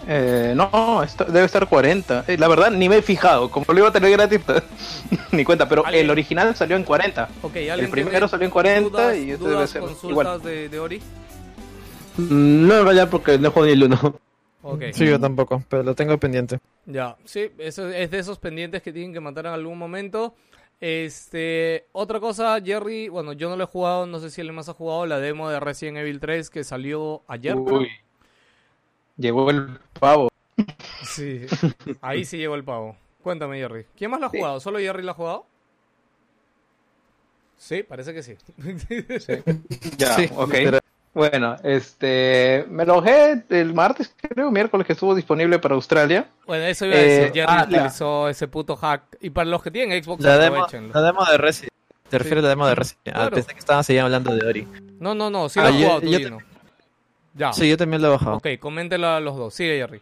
Eh, 0.07 0.53
no, 0.57 1.03
está- 1.03 1.25
debe 1.25 1.47
estar 1.47 1.67
40. 1.69 2.25
Eh, 2.29 2.37
la 2.38 2.49
verdad, 2.49 2.71
ni 2.71 2.88
me 2.88 2.99
he 2.99 3.03
fijado. 3.03 3.51
Como 3.51 3.64
lo 3.69 3.79
iba 3.79 3.88
a 3.88 3.93
tener 3.93 4.11
gratis, 4.11 4.40
ni 5.33 5.45
cuenta. 5.45 5.69
Pero 5.69 5.85
¿Alguien? 5.87 6.05
el 6.05 6.11
original 6.11 6.55
salió 6.55 6.77
en 6.77 6.85
40. 6.85 7.29
Ok, 7.43 7.57
El 7.57 7.71
¿alguien 7.71 7.90
primero 7.90 8.29
salió 8.29 8.45
en 8.45 8.51
40 8.51 8.90
dudas, 8.90 9.17
y 9.17 9.31
este 9.31 9.37
dudas, 9.37 9.55
debe 9.55 9.67
ser 9.69 9.81
consultas 9.83 10.11
igual. 10.11 10.43
de, 10.43 10.69
de 10.69 10.79
Ori? 10.81 10.99
Mm, 12.17 12.67
No 12.67 12.79
en 12.79 12.85
realidad 12.85 13.09
porque 13.11 13.38
no 13.38 13.51
juego 13.51 13.67
ni 13.67 13.73
el 13.73 13.85
uno. 13.85 14.19
Ok. 14.62 14.83
Sí, 14.93 15.05
yo 15.07 15.21
tampoco, 15.21 15.62
pero 15.69 15.83
lo 15.83 15.95
tengo 15.95 16.17
pendiente. 16.19 16.59
Ya, 16.87 17.17
sí, 17.25 17.51
eso 17.59 17.88
es 17.90 18.11
de 18.11 18.19
esos 18.19 18.38
pendientes 18.38 18.83
que 18.83 18.93
tienen 18.93 19.12
que 19.12 19.21
matar 19.21 19.47
en 19.47 19.53
algún 19.53 19.77
momento. 19.79 20.35
Este, 20.81 21.87
otra 21.93 22.19
cosa, 22.21 22.59
Jerry, 22.64 23.09
bueno, 23.09 23.33
yo 23.33 23.49
no 23.49 23.57
lo 23.57 23.64
he 23.64 23.67
jugado, 23.67 24.07
no 24.07 24.21
sé 24.21 24.31
si 24.31 24.40
alguien 24.40 24.55
más 24.55 24.69
ha 24.69 24.75
jugado 24.75 25.07
la 25.07 25.19
demo 25.19 25.49
de 25.51 25.61
Resident 25.61 25.99
Evil 25.99 26.21
3 26.21 26.51
que 26.51 26.64
salió 26.64 27.23
ayer. 27.29 27.57
Uy. 27.57 27.88
Llegó 29.16 29.50
el 29.50 29.79
pavo. 29.98 30.29
Sí, 31.05 31.46
ahí 32.00 32.24
sí 32.24 32.38
llegó 32.38 32.55
el 32.55 32.64
pavo. 32.64 32.96
Cuéntame, 33.22 33.59
Jerry. 33.59 33.87
¿Quién 33.96 34.11
más 34.11 34.20
lo 34.20 34.27
ha 34.27 34.31
Sí. 34.31 34.38
jugado? 34.38 34.61
¿Solo 34.61 34.79
Jerry 34.79 35.03
lo 35.03 35.12
ha 35.12 35.14
jugado? 35.14 35.46
Sí, 37.57 37.83
parece 37.83 38.12
que 38.12 38.22
sí. 38.22 38.35
Ya, 39.98 40.14
Sí, 40.16 40.29
ok. 40.37 40.53
literal. 40.53 40.81
Bueno, 41.14 41.57
este, 41.62 42.64
me 42.68 42.85
lo 42.85 43.00
el 43.48 43.72
martes, 43.72 44.12
creo, 44.20 44.50
miércoles 44.50 44.85
que 44.85 44.94
estuvo 44.94 45.14
disponible 45.14 45.61
para 45.61 45.77
Australia. 45.77 46.27
bueno, 46.44 46.64
eso 46.64 46.87
iba 46.87 46.96
a 46.96 46.98
decir. 46.98 47.22
Eh, 47.29 47.31
Jerry 47.33 47.46
ah, 47.48 47.57
la- 47.59 47.64
utilizó 47.79 48.29
ese 48.29 48.48
puto 48.48 48.74
hack. 48.77 49.03
Y 49.20 49.31
para 49.31 49.48
los 49.48 49.62
que 49.62 49.70
tienen 49.70 50.03
Xbox, 50.03 50.24
La 50.24 50.38
demo, 50.38 50.66
la 50.92 51.03
demo 51.03 51.24
de 51.24 51.38
Resident. 51.38 51.70
¿Te 52.09 52.18
refieres 52.18 52.40
a 52.40 52.42
la 52.42 52.48
demo 52.50 52.66
de 52.66 52.74
Resident? 52.74 53.09
Ah, 53.09 53.12
Claro. 53.12 53.31
pensé 53.37 53.53
que 53.53 53.59
estaban 53.61 53.85
seguían 53.85 54.07
hablando 54.07 54.35
de 54.35 54.44
Ori. 54.46 54.68
No, 54.98 55.14
no, 55.14 55.31
no, 55.31 55.48
sí 55.48 55.61
lo 55.61 55.66
Ah, 55.66 55.68
has 55.68 55.74
yo- 55.74 55.81
jugado 55.83 56.00
tú, 56.00 56.07
yo. 56.09 56.38
Ya. 57.35 57.53
Sí, 57.53 57.68
yo 57.68 57.77
también 57.77 58.01
lo 58.03 58.09
he 58.09 58.11
bajado. 58.12 58.37
Ok, 58.37 58.47
coméntelo 58.61 59.09
a 59.09 59.20
los 59.20 59.37
dos. 59.37 59.55
Sigue, 59.55 59.77
Jerry. 59.79 60.01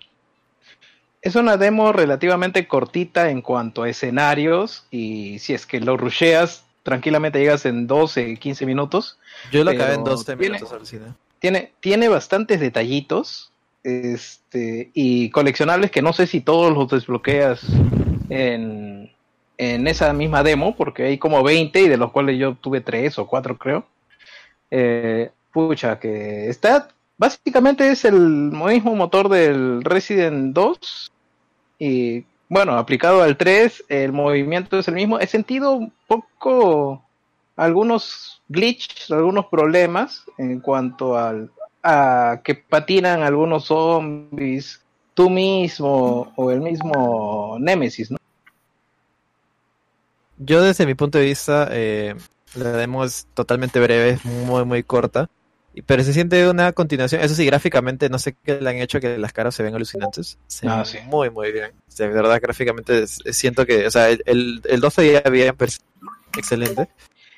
Es 1.23 1.37
una 1.37 1.57
demo 1.57 1.93
relativamente 1.93 2.67
cortita 2.67 3.31
en 3.31 3.43
cuanto 3.43 3.85
a 3.85 3.89
escenarios 3.89 4.87
y 4.91 5.39
si 5.39 5.55
es 5.55 5.67
que 5.67 5.81
lo 5.81 5.97
rusheas, 5.97 6.65
tranquilamente 6.83 7.39
llegas 7.39 7.65
en 7.65 7.87
12, 7.87 8.37
15 8.39 8.67
minutos. 8.67 9.19
Yo 9.53 9.63
lo 9.65 9.71
acabé 9.71 9.95
en 9.95 10.05
12 10.05 10.37
tiene- 10.37 10.55
minutos 10.55 10.73
al 10.73 10.87
cine. 10.87 11.07
Tiene, 11.39 11.73
tiene 11.81 12.09
bastantes 12.09 12.61
detallitos 12.61 13.53
este, 13.83 14.91
y 14.95 15.31
coleccionables 15.31 15.91
que 15.91 16.03
no 16.03 16.13
sé 16.13 16.27
si 16.27 16.41
todos 16.41 16.73
los 16.73 16.89
desbloqueas 16.89 17.63
en, 18.29 19.11
en 19.59 19.87
esa 19.89 20.13
misma 20.13 20.43
demo, 20.43 20.77
porque 20.77 21.05
hay 21.05 21.19
como 21.19 21.43
20 21.43 21.81
y 21.81 21.89
de 21.89 21.97
los 21.97 22.13
cuales 22.13 22.39
yo 22.39 22.55
tuve 22.55 22.81
3 22.81 23.19
o 23.19 23.27
4 23.27 23.59
creo. 23.59 23.87
Eh, 24.71 25.31
pucha, 25.53 25.99
que 25.99 26.49
está, 26.49 26.89
básicamente 27.19 27.91
es 27.91 28.05
el 28.05 28.19
mismo 28.19 28.95
motor 28.95 29.29
del 29.29 29.83
Resident 29.85 30.55
2 30.55 31.13
y 31.79 32.25
bueno, 32.49 32.77
aplicado 32.77 33.23
al 33.23 33.37
3, 33.37 33.85
el 33.89 34.13
movimiento 34.13 34.79
es 34.79 34.87
el 34.87 34.95
mismo. 34.95 35.19
He 35.19 35.27
sentido 35.27 35.73
un 35.73 35.93
poco 36.07 37.03
algunos 37.57 38.43
glitches, 38.49 39.11
algunos 39.11 39.47
problemas 39.47 40.25
en 40.37 40.61
cuanto 40.61 41.17
al 41.17 41.51
a 41.83 42.41
que 42.45 42.55
patinan 42.55 43.23
algunos 43.23 43.65
zombies, 43.65 44.81
tú 45.15 45.29
mismo 45.29 46.33
o 46.37 46.51
el 46.51 46.61
mismo 46.61 47.57
Nemesis, 47.59 48.11
¿no? 48.11 48.19
Yo 50.39 50.63
desde 50.63 50.87
mi 50.87 50.95
punto 50.95 51.19
de 51.19 51.25
vista, 51.25 51.69
eh, 51.71 52.15
la 52.55 52.73
demo 52.73 53.05
es 53.05 53.27
totalmente 53.35 53.81
breve, 53.81 54.11
es 54.11 54.25
muy, 54.25 54.65
muy 54.65 54.83
corta. 54.83 55.29
Pero 55.87 56.05
se 56.05 56.13
siente 56.13 56.49
una 56.49 56.73
continuación. 56.73 57.23
Eso 57.23 57.35
sí, 57.35 57.47
gráficamente 57.47 58.09
no 58.11 58.19
sé 58.19 58.35
qué 58.45 58.61
le 58.61 58.69
han 58.71 58.77
hecho 58.77 59.01
que 59.01 59.17
las 59.19 59.33
caras 59.33 59.55
se 59.55 59.63
ven 59.63 59.75
alucinantes. 59.75 60.39
Se 60.47 60.69
Ah, 60.69 60.77
ven 60.77 60.87
sí. 60.87 60.99
muy, 61.07 61.31
muy 61.31 61.51
bien. 61.53 61.73
De 61.97 62.09
verdad, 62.09 62.41
gráficamente 62.43 63.07
siento 63.07 63.65
que, 63.65 63.87
o 63.87 63.91
sea, 63.91 64.11
el, 64.11 64.23
el, 64.27 64.61
el 64.65 64.81
12 64.81 65.13
ya 65.13 65.23
había 65.25 65.55
excelente. 66.37 66.89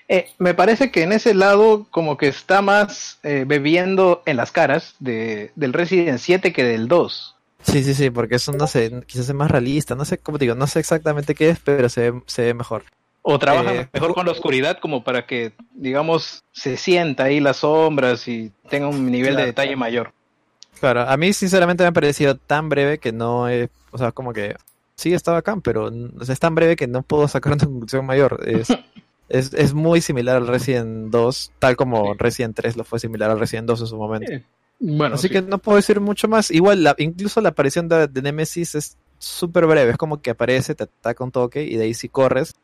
Eh, 0.08 0.26
me 0.38 0.52
parece 0.54 0.90
que 0.90 1.02
en 1.02 1.12
ese 1.12 1.32
lado 1.34 1.86
como 1.90 2.16
que 2.16 2.28
está 2.28 2.60
más 2.60 3.18
eh, 3.22 3.44
bebiendo 3.46 4.22
en 4.26 4.36
las 4.36 4.52
caras 4.52 4.96
de, 4.98 5.50
del 5.54 5.72
Resident 5.72 6.18
7 6.18 6.52
que 6.52 6.64
del 6.64 6.88
2. 6.88 7.36
Sí, 7.62 7.82
sí, 7.82 7.94
sí, 7.94 8.10
porque 8.10 8.34
eso 8.34 8.52
no 8.52 8.66
sé, 8.66 8.92
quizás 9.06 9.28
es 9.30 9.34
más 9.34 9.50
realista, 9.50 9.94
no 9.94 10.04
sé 10.04 10.18
cómo 10.18 10.38
te 10.38 10.44
digo, 10.44 10.54
no 10.54 10.66
sé 10.66 10.80
exactamente 10.80 11.34
qué 11.34 11.48
es, 11.50 11.60
pero 11.60 11.88
se 11.88 12.10
ve, 12.10 12.22
se 12.26 12.42
ve 12.42 12.54
mejor. 12.54 12.84
O 13.26 13.38
trabaja 13.38 13.74
Eh, 13.74 13.88
mejor 13.92 14.12
con 14.14 14.26
la 14.26 14.32
oscuridad 14.32 14.78
como 14.80 15.02
para 15.02 15.24
que, 15.26 15.52
digamos, 15.72 16.44
se 16.52 16.76
sienta 16.76 17.24
ahí 17.24 17.40
las 17.40 17.58
sombras 17.58 18.28
y 18.28 18.52
tenga 18.68 18.86
un 18.88 19.10
nivel 19.10 19.34
de 19.36 19.46
detalle 19.46 19.76
mayor. 19.76 20.12
Claro, 20.78 21.00
a 21.08 21.16
mí 21.16 21.32
sinceramente 21.32 21.82
me 21.84 21.88
ha 21.88 21.92
parecido 21.92 22.36
tan 22.36 22.68
breve 22.68 22.98
que 22.98 23.12
no 23.12 23.48
es, 23.48 23.70
o 23.92 23.96
sea, 23.98 24.12
como 24.12 24.32
que 24.34 24.54
sí 24.96 25.14
está 25.14 25.32
bacán, 25.32 25.62
pero 25.62 25.88
n- 25.88 26.10
o 26.20 26.24
sea, 26.24 26.34
es 26.34 26.38
tan 26.40 26.54
breve 26.54 26.76
que 26.76 26.86
no 26.86 27.02
puedo 27.02 27.26
sacar 27.26 27.54
una 27.54 27.64
conclusión 27.64 28.04
mayor. 28.04 28.42
Es, 28.46 28.68
es, 29.30 29.54
es 29.54 29.72
muy 29.72 30.02
similar 30.02 30.36
al 30.36 30.46
Resident 30.46 31.10
2, 31.10 31.52
tal 31.58 31.76
como 31.76 32.12
Sí. 32.12 32.18
Resident 32.18 32.54
3 32.56 32.76
lo 32.76 32.84
fue 32.84 32.98
similar 32.98 33.30
al 33.30 33.38
Resident 33.40 33.66
2 33.68 33.80
en 33.80 33.86
su 33.86 33.96
momento. 33.96 34.32
Bueno, 34.80 35.14
Así 35.14 35.28
sí. 35.28 35.32
que 35.32 35.40
no 35.40 35.56
puedo 35.58 35.76
decir 35.76 35.98
mucho 36.00 36.28
más. 36.28 36.50
Igual, 36.50 36.82
la, 36.84 36.94
incluso 36.98 37.40
la 37.40 37.50
aparición 37.50 37.88
de, 37.88 38.06
de 38.08 38.20
Nemesis 38.20 38.74
es 38.74 38.98
súper 39.18 39.64
breve. 39.66 39.92
Es 39.92 39.96
como 39.96 40.20
que 40.20 40.30
aparece, 40.30 40.74
te 40.74 40.84
ataca 40.84 41.24
un 41.24 41.30
toque 41.30 41.62
y 41.62 41.76
de 41.76 41.84
ahí 41.84 41.94
si 41.94 42.10
corres, 42.10 42.54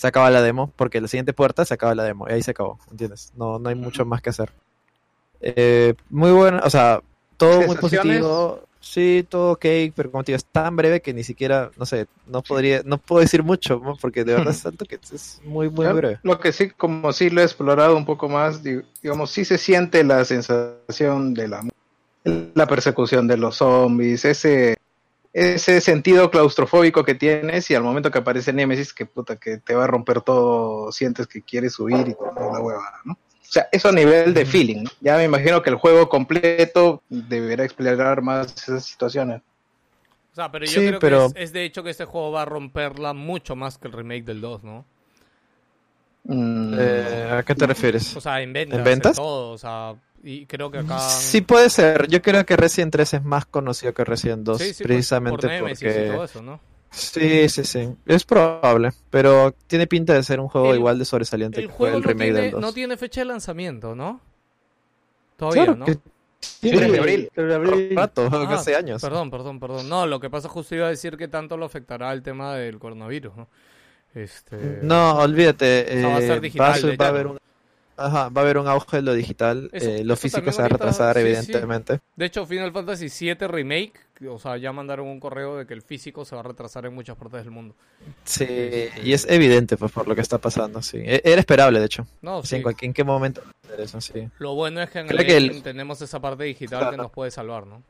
se 0.00 0.06
acaba 0.06 0.30
la 0.30 0.40
demo. 0.40 0.72
Porque 0.76 0.98
la 0.98 1.08
siguiente 1.08 1.34
puerta 1.34 1.66
se 1.66 1.74
acaba 1.74 1.94
la 1.94 2.04
demo. 2.04 2.26
Y 2.26 2.32
ahí 2.32 2.42
se 2.42 2.52
acabó, 2.52 2.78
¿entiendes? 2.90 3.32
No, 3.36 3.58
no 3.58 3.68
hay 3.68 3.74
mucho 3.74 4.06
más 4.06 4.22
que 4.22 4.30
hacer. 4.30 4.50
Eh, 5.42 5.92
muy 6.08 6.30
bueno, 6.30 6.60
o 6.64 6.70
sea, 6.70 7.02
todo 7.36 7.62
muy 7.66 7.76
positivo. 7.76 8.62
Sí, 8.80 9.26
todo 9.28 9.52
ok, 9.52 9.66
pero 9.94 10.10
como 10.10 10.24
te 10.24 10.32
digo, 10.32 10.36
es 10.38 10.44
tan 10.46 10.74
breve 10.74 11.02
que 11.02 11.12
ni 11.12 11.22
siquiera, 11.22 11.70
no 11.76 11.84
sé, 11.84 12.06
no 12.26 12.40
podría, 12.40 12.80
no 12.82 12.96
puedo 12.96 13.20
decir 13.20 13.42
mucho, 13.42 13.78
¿no? 13.84 13.94
porque 14.00 14.24
de 14.24 14.32
verdad 14.32 14.52
es 14.54 14.62
tanto 14.62 14.86
que 14.86 14.94
es 14.94 15.38
muy, 15.44 15.68
muy 15.68 15.86
breve. 15.86 16.18
Lo 16.22 16.40
que 16.40 16.50
sí, 16.50 16.70
como 16.70 17.12
sí 17.12 17.28
lo 17.28 17.42
he 17.42 17.44
explorado 17.44 17.94
un 17.94 18.06
poco 18.06 18.30
más, 18.30 18.62
di- 18.62 18.80
digamos, 19.02 19.30
sí 19.30 19.44
se 19.44 19.58
siente 19.58 20.02
la 20.02 20.24
sensación 20.24 21.34
de 21.34 21.48
la, 21.48 21.68
la 22.54 22.66
persecución 22.66 23.28
de 23.28 23.36
los 23.36 23.56
zombies, 23.56 24.24
ese, 24.24 24.78
ese 25.32 25.80
sentido 25.80 26.30
claustrofóbico 26.30 27.04
que 27.04 27.14
tienes 27.14 27.70
y 27.70 27.74
al 27.74 27.82
momento 27.82 28.10
que 28.10 28.18
aparece 28.18 28.52
Nemesis, 28.52 28.92
que 28.92 29.06
puta, 29.06 29.36
que 29.36 29.58
te 29.58 29.74
va 29.74 29.84
a 29.84 29.86
romper 29.86 30.20
todo, 30.22 30.90
sientes 30.92 31.26
que 31.26 31.42
quieres 31.42 31.74
subir 31.74 32.08
y 32.08 32.14
toda 32.14 32.52
la 32.52 32.60
hueva, 32.60 32.82
¿no? 33.04 33.12
O 33.14 33.52
sea, 33.52 33.68
eso 33.72 33.88
a 33.88 33.92
nivel 33.92 34.32
de 34.32 34.46
feeling, 34.46 34.84
¿no? 34.84 34.90
Ya 35.00 35.16
me 35.16 35.24
imagino 35.24 35.60
que 35.62 35.70
el 35.70 35.76
juego 35.76 36.08
completo 36.08 37.02
deberá 37.08 37.64
explorar 37.64 38.22
más 38.22 38.54
esas 38.56 38.84
situaciones. 38.86 39.42
O 40.32 40.34
sea, 40.36 40.52
pero 40.52 40.64
yo 40.64 40.80
Sí, 40.80 40.86
creo 40.86 41.00
pero- 41.00 41.32
que 41.32 41.42
es, 41.42 41.48
es 41.48 41.52
de 41.52 41.64
hecho 41.64 41.82
que 41.82 41.90
este 41.90 42.04
juego 42.04 42.30
va 42.30 42.42
a 42.42 42.44
romperla 42.44 43.12
mucho 43.12 43.56
más 43.56 43.78
que 43.78 43.88
el 43.88 43.92
remake 43.94 44.24
del 44.24 44.40
2, 44.40 44.62
¿no? 44.62 44.84
Mm, 46.24 46.74
Eh, 46.78 47.28
¿A 47.38 47.42
qué 47.42 47.54
te 47.54 47.66
refieres? 47.66 48.16
O 48.16 48.20
sea, 48.20 48.40
en 48.42 48.52
ventas, 48.52 48.78
¿En 48.78 48.84
ventas? 48.84 49.16
todo, 49.16 49.52
o 49.52 49.58
sea, 49.58 49.94
y 50.22 50.46
creo 50.46 50.70
que 50.70 50.78
acá... 50.78 50.98
Sí 50.98 51.40
puede 51.40 51.70
ser. 51.70 52.08
Yo 52.08 52.20
creo 52.22 52.44
que 52.44 52.56
Resident 52.56 52.92
3 52.92 53.14
es 53.14 53.24
más 53.24 53.46
conocido 53.46 53.94
que 53.94 54.04
Resident 54.04 54.44
2, 54.44 54.60
Sí, 54.60 54.82
precisamente 54.84 55.46
por 55.46 55.50
Nemesis 55.50 55.82
y 55.82 55.84
porque... 55.86 56.10
todo 56.10 56.24
eso, 56.24 56.42
¿no? 56.42 56.60
Sí, 56.92 57.48
sí, 57.48 57.64
sí. 57.64 57.88
Es 58.04 58.24
probable, 58.24 58.90
pero 59.10 59.54
tiene 59.66 59.86
pinta 59.86 60.12
de 60.12 60.22
ser 60.24 60.40
un 60.40 60.48
juego 60.48 60.70
El- 60.72 60.78
igual 60.78 60.98
de 60.98 61.04
sobresaliente 61.04 61.60
El 61.60 61.68
que 61.68 61.72
juego 61.72 61.96
el 61.96 62.02
no 62.02 62.08
remake 62.08 62.24
tiene, 62.32 62.40
del 62.42 62.50
2. 62.50 62.60
no 62.60 62.72
tiene 62.72 62.96
fecha 62.96 63.20
de 63.20 63.24
lanzamiento, 63.26 63.94
¿no? 63.94 64.20
Todavía, 65.36 65.64
Claro 65.64 65.78
¿no? 65.78 65.84
que 65.86 65.98
Sí, 66.40 66.70
de 66.70 66.98
abril. 66.98 67.30
Pero 67.34 67.48
de 67.48 67.54
abril- 67.54 67.96
rato, 67.96 68.28
Ah, 68.32 68.54
hace 68.54 68.74
años. 68.74 69.00
Perdón, 69.02 69.30
perdón, 69.30 69.60
perdón. 69.60 69.88
No, 69.88 70.06
lo 70.06 70.20
que 70.20 70.30
pasa 70.30 70.48
justo 70.48 70.74
iba 70.74 70.86
a 70.86 70.90
decir 70.90 71.16
que 71.16 71.28
tanto 71.28 71.56
lo 71.58 71.66
afectará 71.66 72.12
el 72.12 72.22
tema 72.22 72.54
del 72.54 72.78
coronavirus, 72.78 73.36
¿no? 73.36 73.48
Este... 74.14 74.56
No, 74.82 75.18
olvídate. 75.18 76.02
va 76.04 76.16
a 76.16 76.20
ser 76.20 76.38
eh, 76.38 76.40
digital, 76.40 77.00
va 77.00 77.04
a 77.06 77.08
haber 77.08 77.26
un- 77.28 77.38
ajá, 77.96 78.28
va 78.30 78.40
a 78.40 78.44
haber 78.44 78.58
un 78.58 78.66
auge 78.66 78.96
de 78.96 79.02
lo 79.02 79.14
digital. 79.14 79.68
Eso- 79.72 79.88
eh, 79.90 80.04
lo 80.04 80.16
físico 80.16 80.50
se 80.52 80.58
va 80.62 80.66
a 80.66 80.68
retrasar, 80.68 81.14
sí, 81.16 81.20
sí. 81.22 81.26
evidentemente. 81.28 82.00
De 82.16 82.24
hecho, 82.24 82.44
Final 82.46 82.72
Fantasy 82.72 83.06
VII 83.08 83.46
Remake, 83.46 83.92
o 84.28 84.38
sea, 84.38 84.56
ya 84.56 84.72
mandaron 84.72 85.06
un 85.06 85.20
correo 85.20 85.56
de 85.58 85.66
que 85.66 85.74
el 85.74 85.82
físico 85.82 86.24
se 86.24 86.34
va 86.34 86.40
a 86.40 86.44
retrasar 86.44 86.86
en 86.86 86.94
muchas 86.94 87.16
partes 87.16 87.42
del 87.44 87.50
mundo. 87.52 87.74
Sí, 88.24 88.46
y 89.04 89.12
es 89.12 89.26
evidente 89.28 89.76
pues 89.76 89.92
por 89.92 90.08
lo 90.08 90.14
que 90.14 90.20
está 90.22 90.38
pasando, 90.38 90.82
sí. 90.82 90.98
E- 90.98 91.22
Era 91.24 91.40
esperable, 91.40 91.78
de 91.78 91.86
hecho. 91.86 92.06
No, 92.22 92.42
Sí, 92.42 92.56
en, 92.56 92.62
cualquier- 92.62 92.88
en 92.88 92.94
qué 92.94 93.04
momento 93.04 93.42
eso, 93.78 94.00
sí. 94.00 94.28
Lo 94.38 94.54
bueno 94.54 94.82
es 94.82 94.90
que 94.90 94.98
en 95.00 95.10
el 95.10 95.24
que 95.26 95.36
el- 95.36 95.62
tenemos 95.62 96.02
esa 96.02 96.20
parte 96.20 96.44
digital 96.44 96.90
que 96.90 96.96
nos 96.96 97.10
puede 97.12 97.30
salvar, 97.30 97.66
¿no? 97.66 97.82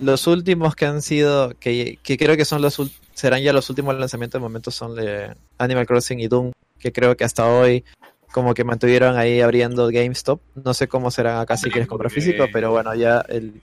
Los 0.00 0.26
últimos 0.26 0.74
que 0.74 0.86
han 0.86 1.02
sido, 1.02 1.52
que, 1.58 1.98
que 2.02 2.16
creo 2.16 2.36
que 2.36 2.44
son 2.44 2.62
los 2.62 2.80
serán 3.14 3.42
ya 3.42 3.52
los 3.52 3.70
últimos 3.70 3.96
lanzamientos 3.96 4.40
de 4.40 4.42
momento 4.42 4.70
son 4.70 4.96
de 4.96 5.34
Animal 5.58 5.86
Crossing 5.86 6.20
y 6.20 6.26
Doom, 6.26 6.52
que 6.78 6.92
creo 6.92 7.16
que 7.16 7.24
hasta 7.24 7.46
hoy 7.46 7.84
como 8.32 8.54
que 8.54 8.64
mantuvieron 8.64 9.16
ahí 9.16 9.40
abriendo 9.40 9.86
GameStop. 9.86 10.40
No 10.56 10.74
sé 10.74 10.88
cómo 10.88 11.12
serán 11.12 11.38
acá 11.38 11.56
si 11.56 11.70
quieres 11.70 11.88
comprar 11.88 12.10
físico, 12.10 12.46
pero 12.52 12.72
bueno, 12.72 12.94
ya 12.94 13.20
el 13.28 13.60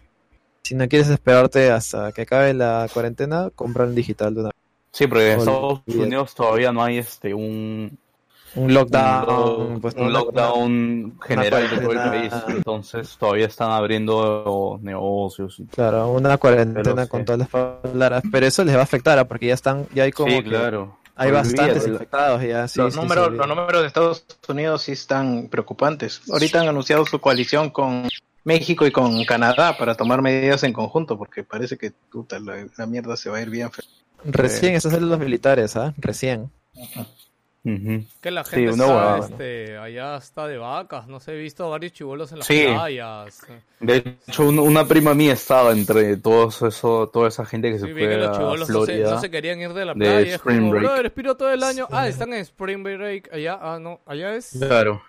si 0.63 0.75
no 0.75 0.87
quieres 0.87 1.09
esperarte 1.09 1.71
hasta 1.71 2.11
que 2.11 2.21
acabe 2.21 2.53
la 2.53 2.87
cuarentena, 2.93 3.49
compra 3.53 3.83
en 3.83 3.95
digital 3.95 4.33
de 4.33 4.41
una 4.41 4.51
Sí, 4.91 5.07
porque 5.07 5.31
en. 5.31 5.39
Estados 5.39 5.81
Unidos 5.87 6.35
todavía 6.35 6.71
no 6.71 6.83
hay 6.83 6.97
este 6.97 7.33
un, 7.33 7.97
un 8.55 8.73
lockdown, 8.73 9.71
un, 9.73 9.81
pues, 9.81 9.95
un 9.95 10.01
una- 10.03 10.11
lockdown 10.19 11.17
general 11.21 11.69
de 11.69 11.77
todo 11.77 11.91
el 11.91 11.97
país. 11.97 12.33
Entonces 12.49 13.17
todavía 13.17 13.45
están 13.45 13.71
abriendo 13.71 14.79
negocios. 14.81 15.59
y- 15.59 15.65
Claro, 15.67 16.11
una 16.11 16.37
cuarentena 16.37 16.93
Pero 16.95 17.07
con 17.07 17.21
sí. 17.21 17.25
todas 17.25 17.39
las 17.39 17.49
palabras, 17.49 18.23
pero 18.31 18.45
eso 18.45 18.63
les 18.63 18.75
va 18.75 18.79
a 18.81 18.83
afectar, 18.83 19.17
¿ah? 19.19 19.25
porque 19.25 19.47
ya 19.47 19.53
están, 19.53 19.87
ya 19.93 20.03
hay 20.03 20.11
como 20.11 20.29
Sí, 20.31 20.43
que- 20.43 20.49
claro. 20.49 20.97
hay 21.15 21.29
Olvídate, 21.29 21.49
bastantes 21.49 21.87
infectados 21.87 22.41
ya. 22.43 22.67
sí, 22.67 22.79
los, 22.79 22.93
sí, 22.93 22.99
números, 22.99 23.31
los 23.31 23.47
números 23.47 23.81
de 23.81 23.87
Estados 23.87 24.25
Unidos 24.47 24.81
sí 24.83 24.91
están 24.93 25.47
preocupantes. 25.49 26.21
Ahorita 26.31 26.61
han 26.61 26.67
anunciado 26.67 27.05
su 27.05 27.19
coalición 27.19 27.69
con 27.69 28.07
México 28.43 28.85
y 28.87 28.91
con 28.91 29.23
Canadá 29.23 29.77
para 29.77 29.95
tomar 29.95 30.21
medidas 30.21 30.63
en 30.63 30.73
conjunto, 30.73 31.17
porque 31.17 31.43
parece 31.43 31.77
que 31.77 31.91
puta, 32.11 32.39
la, 32.39 32.65
la 32.77 32.85
mierda 32.87 33.15
se 33.15 33.29
va 33.29 33.37
a 33.37 33.41
ir 33.41 33.49
bien. 33.49 33.71
feo. 33.71 33.85
Recién 34.23 34.75
están 34.75 34.91
saliendo 34.91 35.15
los 35.15 35.23
militares, 35.25 35.75
¿ah? 35.77 35.93
Recién. 35.97 36.51
Que 37.63 38.31
la 38.31 38.43
Sí, 38.43 38.55
gente 38.55 38.71
una 38.73 38.85
está, 38.85 39.17
este, 39.19 39.77
allá 39.77 40.15
está 40.17 40.47
de 40.47 40.57
vacas, 40.57 41.07
no 41.07 41.19
sé, 41.19 41.33
he 41.33 41.37
visto 41.37 41.69
varios 41.69 41.93
chivolos 41.93 42.31
en 42.31 42.39
las 42.39 42.47
Sí. 42.47 42.63
playas. 42.65 43.41
De 43.79 44.17
hecho, 44.27 44.47
un- 44.49 44.57
una 44.57 44.85
prima 44.87 45.13
mía 45.13 45.33
estaba 45.33 45.71
entre 45.71 46.17
todos 46.17 46.59
eso, 46.63 47.07
toda 47.13 47.27
esa 47.27 47.45
gente 47.45 47.71
que 47.71 47.77
se 47.77 47.85
Sí, 47.85 47.93
vi 47.93 48.01
que 48.01 48.07
fue 48.07 48.17
los 48.17 48.29
a 48.29 48.39
chivolos 48.39 48.59
no 48.69 48.79
se, 48.79 48.85
Florida. 48.93 49.11
no 49.11 49.21
se 49.21 49.29
querían 49.29 49.59
ir 49.61 49.73
de 49.73 49.85
la 49.85 49.93
de 49.93 49.99
playa. 49.99 50.19
Es 50.21 50.33
Spring 50.35 50.59
como, 50.59 50.71
Break. 50.71 51.01
respiro 51.03 51.35
todo 51.37 51.51
el 51.51 51.61
año. 51.61 51.87
Ah, 51.91 52.07
están 52.07 52.33
en 52.33 52.39
Spring 52.39 52.81
Break 52.81 53.31
allá. 53.31 53.59
Ah, 53.61 53.77
no, 53.79 53.99
allá 54.07 54.35
es. 54.35 54.57
Claro. 54.59 55.03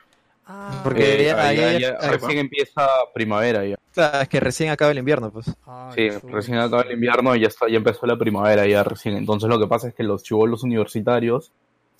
Ah, 0.44 0.80
Porque 0.82 1.28
Eh, 1.28 1.32
ahí- 1.32 1.58
ahí- 1.58 1.84
ahí 1.84 1.92
recién 2.10 2.38
empieza 2.38 2.86
primavera 3.14 3.64
ya. 3.64 3.76
Claro, 3.94 4.20
es 4.22 4.28
que 4.28 4.40
recién 4.40 4.70
acaba 4.70 4.90
el 4.90 4.98
invierno, 4.98 5.30
pues. 5.30 5.46
ah, 5.66 5.90
Sí, 5.94 6.10
recién 6.30 6.58
acaba 6.58 6.82
el 6.82 6.92
invierno 6.92 7.34
y 7.36 7.40
ya 7.40 7.46
está, 7.46 7.68
ya 7.68 7.76
empezó 7.76 8.06
la 8.06 8.18
primavera 8.18 8.66
ya 8.66 8.82
recién. 8.82 9.16
Entonces 9.16 9.48
lo 9.48 9.58
que 9.58 9.68
pasa 9.68 9.88
es 9.88 9.94
que 9.94 10.02
los 10.02 10.22
chivolos 10.24 10.64
universitarios 10.64 11.52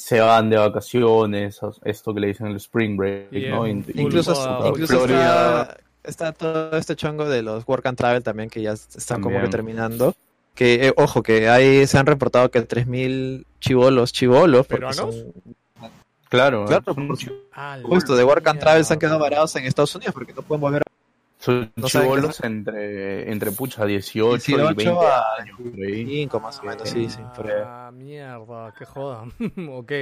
se 0.02 0.20
van 0.20 0.50
de 0.50 0.56
vacaciones, 0.56 1.62
a- 1.62 1.70
esto 1.84 2.12
que 2.12 2.20
le 2.20 2.26
dicen 2.28 2.48
el 2.48 2.56
spring 2.56 2.96
break, 2.96 3.30
¿no? 3.50 3.66
Incluso, 3.68 4.32
está, 4.32 5.78
está 6.02 6.32
todo 6.32 6.76
este 6.76 6.96
chongo 6.96 7.28
de 7.28 7.42
los 7.42 7.62
work 7.68 7.86
and 7.86 7.96
travel 7.96 8.22
también 8.22 8.50
que 8.50 8.62
ya 8.62 8.72
están 8.72 9.20
como 9.20 9.40
que 9.40 9.48
terminando. 9.48 10.14
Que, 10.56 10.88
eh, 10.88 10.94
ojo, 10.96 11.22
que 11.22 11.48
ahí 11.48 11.86
se 11.86 11.98
han 11.98 12.06
reportado 12.06 12.50
que 12.50 12.60
3.000 12.62 13.46
chivolos, 13.60 14.12
chivolos, 14.12 14.66
porque 14.66 14.86
¿Peruanos? 14.86 15.14
son 15.14 15.32
Claro, 16.28 16.64
Claro, 16.66 16.94
son, 16.94 17.08
Ah, 17.52 17.78
justo 17.82 18.16
de 18.16 18.24
work 18.24 18.46
and 18.48 18.58
travel 18.58 18.84
se 18.84 18.92
han 18.94 18.98
quedado 18.98 19.18
varados 19.20 19.54
en 19.54 19.66
Estados 19.66 19.94
Unidos 19.94 20.14
porque 20.14 20.32
no 20.32 20.42
pueden 20.42 20.62
volver 20.62 20.82
son 21.42 21.72
No 21.74 21.88
chivolos 21.88 22.40
entre, 22.44 23.30
entre 23.30 23.50
pucha 23.50 23.84
18, 23.84 24.52
y 24.52 24.54
18 24.54 24.74
20 24.76 25.06
a 25.06 25.22
años. 25.40 25.58
por 25.58 25.80
ahí. 25.84 26.06
5 26.06 26.40
más 26.40 26.58
o 26.60 26.62
menos, 26.62 26.88
sí, 26.88 27.10
sí. 27.10 27.18
por 27.34 27.50
ahí. 27.50 27.62
Ah, 27.64 27.90
mierda, 27.92 28.72
qué 28.78 28.84
joda. 28.84 29.24
ok. 29.70 29.92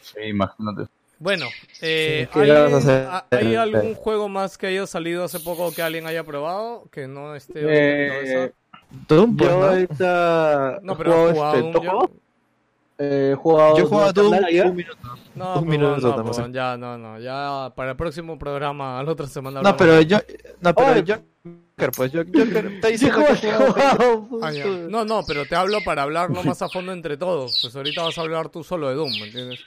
Sí, 0.00 0.20
imagínate. 0.24 0.90
Bueno, 1.18 1.46
eh, 1.80 2.28
¿qué 2.32 2.40
¿hay, 2.40 2.50
a 2.50 3.26
¿hay 3.30 3.54
algún 3.54 3.94
juego 3.94 4.28
más 4.28 4.58
que 4.58 4.68
haya 4.68 4.86
salido 4.86 5.24
hace 5.24 5.40
poco 5.40 5.72
que 5.72 5.82
alguien 5.82 6.06
haya 6.06 6.24
probado? 6.24 6.88
Que 6.90 7.06
no 7.08 7.34
esté? 7.34 7.60
Eh, 7.64 8.52
Doom, 9.08 9.36
pues, 9.36 9.50
yo 9.50 9.58
¿no? 9.58 9.66
ahorita 9.66 10.78
No, 10.82 10.96
pero 10.96 11.12
jugado 11.12 11.28
¿has 11.28 11.34
jugado 11.34 11.56
este, 11.56 11.78
un? 11.78 12.20
Eh, 12.98 13.34
jugado 13.36 13.76
Yo 13.76 13.84
he 13.84 13.86
jugado 13.86 14.12
Doom 14.12 14.26
Eternal 14.34 14.44
ayer. 14.48 14.66
un 14.66 14.76
minuto. 14.76 14.96
No, 15.34 15.58
Un 15.60 15.68
minuto 15.68 16.16
no, 16.16 16.24
pues, 16.24 16.52
ya, 16.52 16.76
no, 16.78 16.96
no, 16.96 17.18
ya 17.20 17.70
para 17.76 17.90
el 17.90 17.96
próximo 17.96 18.38
programa, 18.38 19.02
la 19.02 19.12
otra 19.12 19.26
semana. 19.26 19.60
No, 19.60 19.76
pero 19.76 20.00
yo, 20.00 20.18
no, 20.60 20.74
pero 20.74 20.88
Ay. 20.88 21.04
Joker, 21.06 21.90
pues 21.94 22.10
yo, 22.10 22.24
que 22.24 22.40
ha 22.40 23.58
jugado 23.58 23.66
jugado, 23.66 24.28
Ah. 24.42 24.50
No, 24.88 25.04
no, 25.04 25.20
pero 25.26 25.44
te 25.44 25.54
hablo 25.54 25.78
para 25.84 26.02
hablarlo 26.02 26.42
más 26.42 26.62
a 26.62 26.68
fondo 26.70 26.92
entre 26.92 27.18
todos. 27.18 27.58
Pues 27.60 27.76
ahorita 27.76 28.02
vas 28.02 28.16
a 28.16 28.22
hablar 28.22 28.48
tú 28.48 28.64
solo 28.64 28.88
de 28.88 28.94
Doom, 28.94 29.10
¿me 29.20 29.26
entiendes? 29.26 29.60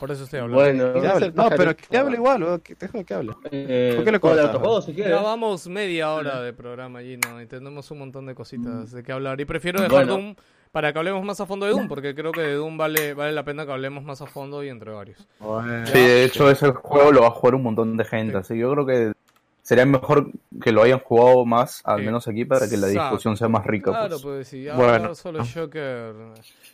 Por 0.00 0.10
eso 0.10 0.24
estoy 0.24 0.40
hablando. 0.40 0.60
Bueno, 0.90 1.00
Que 1.00 1.06
hable. 1.06 1.32
No, 1.32 1.48
pero 1.50 1.76
que 1.76 1.96
hable 1.96 2.16
igual, 2.16 2.42
weón, 2.42 2.60
que 2.60 2.74
dejo 2.74 3.04
que 3.04 3.14
hable. 3.14 3.34
Eh, 3.52 3.92
¿Por 3.94 4.04
qué 4.04 4.10
le 4.10 4.18
cortas? 4.18 4.84
si 4.84 4.92
quieres. 4.94 5.12
Ya 5.12 5.22
vamos 5.22 5.68
media 5.68 6.10
hora 6.10 6.42
de 6.42 6.52
programa 6.52 6.98
allí, 6.98 7.16
¿no? 7.18 7.40
Y 7.40 7.46
tenemos 7.46 7.88
un 7.92 8.00
montón 8.00 8.26
de 8.26 8.34
cositas 8.34 8.90
de 8.90 9.04
qué 9.04 9.12
hablar. 9.12 9.40
Y 9.40 9.44
prefiero 9.44 9.80
dejar 9.80 10.06
Bueno. 10.06 10.12
Doom 10.14 10.34
para 10.72 10.92
que 10.92 10.98
hablemos 10.98 11.22
más 11.24 11.38
a 11.40 11.46
fondo 11.46 11.66
de 11.66 11.72
Doom, 11.72 11.86
porque 11.86 12.14
creo 12.14 12.32
que 12.32 12.40
de 12.40 12.54
Doom 12.54 12.76
vale, 12.78 13.14
vale 13.14 13.32
la 13.32 13.44
pena 13.44 13.64
que 13.66 13.72
hablemos 13.72 14.02
más 14.04 14.22
a 14.22 14.26
fondo 14.26 14.64
y 14.64 14.68
entre 14.70 14.90
varios. 14.90 15.18
Sí, 15.84 15.92
de 15.98 16.24
hecho 16.24 16.50
ese 16.50 16.72
juego 16.72 17.12
lo 17.12 17.20
va 17.20 17.28
a 17.28 17.32
jugar 17.32 17.54
un 17.54 17.62
montón 17.62 17.96
de 17.96 18.04
gente, 18.04 18.38
así 18.38 18.54
que 18.54 18.60
yo 18.60 18.72
creo 18.72 18.86
que 18.86 19.12
sería 19.62 19.86
mejor 19.86 20.28
que 20.60 20.72
lo 20.72 20.82
hayan 20.82 20.98
jugado 20.98 21.44
más, 21.44 21.82
al 21.84 22.00
Sí. 22.00 22.06
menos 22.06 22.26
aquí, 22.26 22.44
para 22.44 22.68
que 22.68 22.76
la 22.76 22.88
Exacto. 22.88 23.10
discusión 23.10 23.36
sea 23.36 23.48
más 23.48 23.64
rica. 23.64 23.90
Claro, 23.92 24.08
pues. 24.10 24.22
pues 24.22 24.48
sí, 24.48 24.64
ya 24.64 24.74
Bueno. 24.74 25.14
solo 25.14 25.44
Joker. 25.44 26.14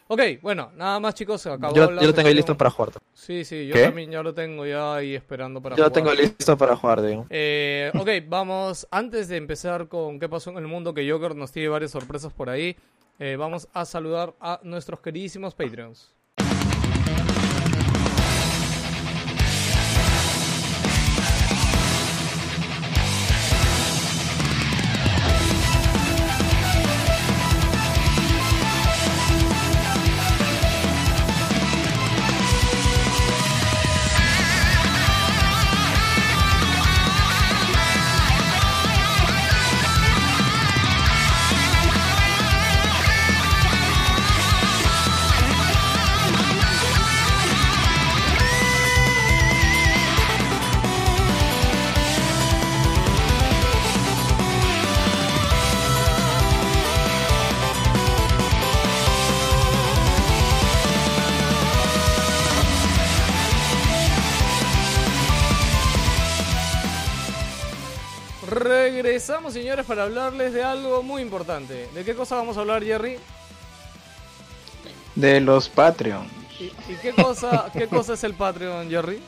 Ok, 0.07 0.21
bueno, 0.41 0.71
nada 0.75 0.99
más 0.99 1.15
chicos, 1.15 1.43
se 1.43 1.51
acabó 1.51 1.75
Yo, 1.75 1.91
la 1.91 2.01
yo 2.01 2.07
lo 2.09 2.15
tengo 2.15 2.29
ahí 2.29 2.35
listo 2.35 2.57
para 2.57 2.71
jugar. 2.71 2.93
Sí, 3.13 3.45
sí, 3.45 3.67
yo 3.67 3.75
¿Qué? 3.75 3.83
también 3.83 4.11
ya 4.11 4.23
lo 4.23 4.33
tengo 4.33 4.65
ya 4.65 4.95
ahí 4.95 5.15
esperando 5.15 5.61
para 5.61 5.77
Yo 5.77 5.83
lo 5.85 5.91
jugar. 5.91 6.03
tengo 6.05 6.15
listo 6.15 6.57
para 6.57 6.77
jugar, 6.77 7.03
digo. 7.03 7.27
Eh, 7.29 7.91
ok, 7.95 8.09
vamos, 8.27 8.87
antes 8.91 9.29
de 9.29 9.37
empezar 9.37 9.89
con 9.89 10.19
qué 10.19 10.29
pasó 10.29 10.51
en 10.51 10.57
el 10.59 10.67
mundo, 10.67 10.95
que 10.95 11.09
Joker 11.11 11.35
nos 11.37 11.53
tiene 11.53 11.69
varias 11.69 11.91
sorpresas 11.91 12.33
por 12.33 12.49
ahí, 12.49 12.75
eh, 13.19 13.37
vamos 13.37 13.69
a 13.73 13.85
saludar 13.85 14.35
a 14.41 14.61
nuestros 14.63 15.01
queridísimos 15.01 15.55
Patreons. 15.55 16.18
Regresamos, 69.19 69.53
señores, 69.53 69.85
para 69.85 70.05
hablarles 70.05 70.53
de 70.53 70.63
algo 70.63 71.03
muy 71.03 71.23
importante. 71.23 71.89
¿De 71.93 72.05
qué 72.05 72.15
cosa 72.15 72.37
vamos 72.37 72.57
a 72.57 72.61
hablar, 72.61 72.85
Jerry? 72.85 73.17
De 75.17 75.41
los 75.41 75.69
Patreon. 75.69 76.25
¿Y, 76.61 76.67
y 76.67 76.97
qué, 77.03 77.13
cosa, 77.13 77.69
qué 77.73 77.89
cosa 77.89 78.13
es 78.15 78.23
el 78.23 78.35
Patreon, 78.35 78.89
Jerry? 78.89 79.21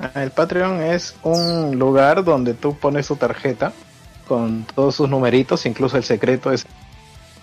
Ah, 0.00 0.10
El 0.24 0.32
Patreon 0.32 0.82
es 0.82 1.14
un 1.22 1.78
lugar 1.78 2.24
donde 2.24 2.54
tú 2.54 2.76
pones 2.76 3.06
tu 3.06 3.14
tarjeta 3.14 3.72
con 4.26 4.66
todos 4.74 4.96
sus 4.96 5.08
numeritos, 5.08 5.64
incluso 5.64 5.96
el 5.96 6.02
secreto 6.02 6.50
es 6.50 6.66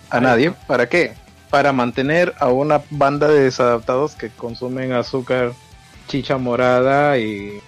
a 0.10 0.20
nadie. 0.20 0.52
¿Para 0.68 0.90
qué? 0.90 1.14
Para 1.50 1.72
mantener 1.72 2.36
a 2.40 2.50
una 2.50 2.82
banda 2.90 3.30
de 3.30 3.44
desadaptados 3.44 4.14
que 4.16 4.30
consumen 4.30 4.92
azúcar, 4.92 5.54
chicha 6.10 6.38
morada 6.38 7.18
y 7.18 7.62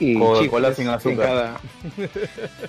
y 0.00 0.18
Coca-Cola 0.18 0.74
sin 0.74 0.88
azúcar. 0.88 1.26
cada- 1.26 1.60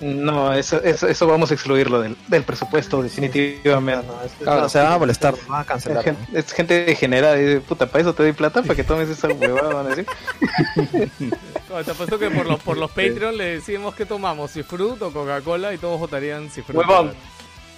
No, 0.00 0.52
eso, 0.52 0.82
eso, 0.82 1.08
eso 1.08 1.26
vamos 1.26 1.50
a 1.50 1.54
excluirlo 1.54 2.00
del, 2.00 2.16
del 2.28 2.42
presupuesto, 2.44 3.02
definitivamente. 3.02 4.06
No, 4.44 4.68
se 4.68 4.78
van 4.78 4.92
a 4.92 4.98
molestar, 4.98 5.34
van 5.48 5.58
a 5.58 5.62
Es 5.62 5.66
cancelar. 5.68 6.04
gente, 6.04 6.38
es 6.38 6.52
gente 6.52 6.84
degenerada 6.84 7.38
y 7.38 7.44
dice, 7.44 7.60
puta, 7.60 7.86
para 7.86 8.02
eso 8.02 8.14
te 8.14 8.22
doy 8.22 8.32
plata, 8.32 8.62
para 8.62 8.74
que 8.74 8.84
tomes 8.84 9.08
esa 9.08 9.28
huevada, 9.28 9.74
van 9.74 9.86
a 9.86 9.88
decir. 9.90 10.06
No, 11.68 11.82
te 11.84 11.90
apuesto 11.90 12.18
que 12.18 12.30
por 12.30 12.46
los, 12.46 12.60
por 12.62 12.76
los 12.78 12.90
Patreon 12.90 13.36
le 13.36 13.56
decimos 13.56 13.94
que 13.94 14.06
tomamos, 14.06 14.50
si 14.52 14.62
Fruit 14.62 15.00
o 15.02 15.12
Coca-Cola 15.12 15.74
y 15.74 15.78
todos 15.78 15.98
votarían 15.98 16.48
si 16.50 16.62
Fruit. 16.62 16.78
Huevón. 16.78 17.12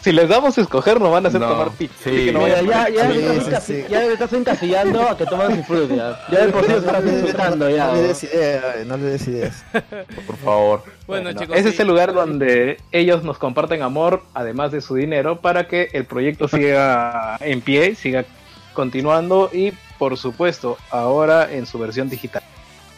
Si 0.02 0.12
les 0.12 0.28
damos 0.28 0.56
a 0.56 0.60
escoger, 0.60 1.00
nos 1.00 1.10
van 1.10 1.24
a 1.24 1.28
hacer 1.28 1.40
No, 1.40 1.48
tomar 1.48 1.70
pizza. 1.72 1.94
sí. 2.04 2.10
que 2.26 2.32
no 2.32 2.40
Mira, 2.44 2.62
ya, 2.62 2.88
ya, 2.88 3.10
Sí, 3.12 3.18
me 3.18 3.36
estás 3.36 3.64
sí, 3.64 3.72
encasi- 3.72 3.82
sí. 3.82 3.84
ya 3.90 3.98
me 4.00 4.12
estás 4.12 4.32
encasillando 4.32 5.02
a 5.08 5.16
que 5.18 5.26
toman 5.26 5.52
sin 5.54 5.64
fruta. 5.64 5.94
Ya, 5.94 6.20
ya 6.38 6.46
de 6.46 6.52
por 6.52 6.64
sí 6.66 6.72
estás 6.72 7.04
insultando 7.04 7.68
ya. 7.68 7.86
No 7.88 7.94
le 7.94 8.02
¿no? 8.02 8.08
des 8.08 8.22
ideas, 8.24 8.86
no 8.86 8.96
le 8.96 9.02
des 9.04 9.28
ideas. 9.28 9.64
Por 10.26 10.36
favor. 10.36 10.84
Bueno, 11.06 11.32
chicos, 11.32 11.56
Ese 11.56 11.68
sí. 11.70 11.74
es 11.74 11.80
el 11.80 11.88
lugar 11.88 12.14
donde 12.14 12.78
ellos 12.92 13.24
nos 13.24 13.38
comparten 13.38 13.82
amor, 13.82 14.22
además 14.34 14.70
de 14.70 14.80
su 14.80 14.94
dinero, 14.94 15.40
para 15.40 15.66
que 15.66 15.88
el 15.92 16.04
proyecto 16.04 16.46
siga 16.48 17.36
en 17.40 17.60
pie, 17.60 17.94
siga 17.96 18.24
continuando 18.74 19.50
y, 19.52 19.72
por 19.98 20.16
supuesto, 20.16 20.78
ahora 20.90 21.52
en 21.52 21.66
su 21.66 21.78
versión 21.78 22.08
digital. 22.08 22.42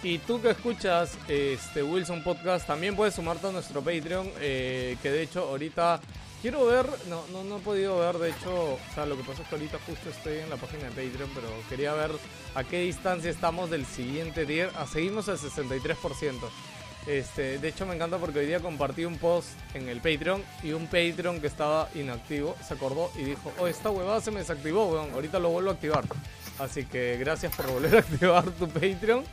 Y 0.03 0.19
tú 0.19 0.41
que 0.41 0.51
escuchas 0.51 1.17
este 1.29 1.83
Wilson 1.83 2.23
Podcast, 2.23 2.67
también 2.67 2.95
puedes 2.95 3.15
sumarte 3.15 3.47
a 3.49 3.53
nuestro 3.53 3.81
Patreon, 3.81 4.31
eh, 4.41 4.97
que 5.03 5.11
de 5.11 5.23
hecho 5.23 5.41
ahorita 5.49 6.01
quiero 6.41 6.67
ver, 6.67 6.87
no, 7.09 7.25
no, 7.33 7.45
no 7.45 7.59
he 7.59 7.61
podido 7.61 7.99
ver, 7.99 8.19
de 8.19 8.31
hecho, 8.31 8.75
o 8.75 8.79
sea, 8.95 9.07
lo 9.07 9.17
que 9.17 9.23
pasa 9.23 9.43
es 9.43 9.49
que 9.49 9.55
ahorita 9.55 9.79
justo 9.87 10.11
estoy 10.11 10.39
en 10.39 10.51
la 10.51 10.57
página 10.57 10.85
de 10.85 10.91
Patreon, 10.91 11.31
pero 11.35 11.49
quería 11.69 11.93
ver 11.95 12.13
a 12.55 12.65
qué 12.65 12.81
distancia 12.81 13.31
estamos 13.31 13.71
del 13.71 13.87
siguiente 13.87 14.47
tier. 14.47 14.71
Ah, 14.77 14.87
seguimos 14.87 15.29
al 15.29 15.39
63%. 15.39 16.35
Este, 17.07 17.59
de 17.59 17.69
hecho 17.69 17.87
me 17.87 17.95
encanta 17.95 18.19
porque 18.19 18.41
hoy 18.41 18.47
día 18.47 18.61
compartí 18.61 19.07
un 19.07 19.17
post 19.17 19.49
en 19.73 19.89
el 19.89 20.01
Patreon 20.01 20.43
y 20.63 20.73
un 20.73 20.87
Patreon 20.87 21.41
que 21.41 21.47
estaba 21.47 21.89
inactivo 21.95 22.55
se 22.67 22.75
acordó 22.75 23.11
y 23.17 23.23
dijo, 23.25 23.53
oh, 23.59 23.67
esta 23.67 23.91
huevada 23.91 24.21
se 24.21 24.31
me 24.31 24.41
desactivó, 24.41 24.87
weón, 24.87 25.11
ahorita 25.13 25.39
lo 25.39 25.49
vuelvo 25.49 25.71
a 25.71 25.75
activar. 25.75 26.05
Así 26.59 26.85
que 26.85 27.17
gracias 27.19 27.55
por 27.57 27.71
volver 27.71 27.97
a 27.97 27.99
activar 28.01 28.45
tu 28.51 28.69
Patreon. 28.69 29.25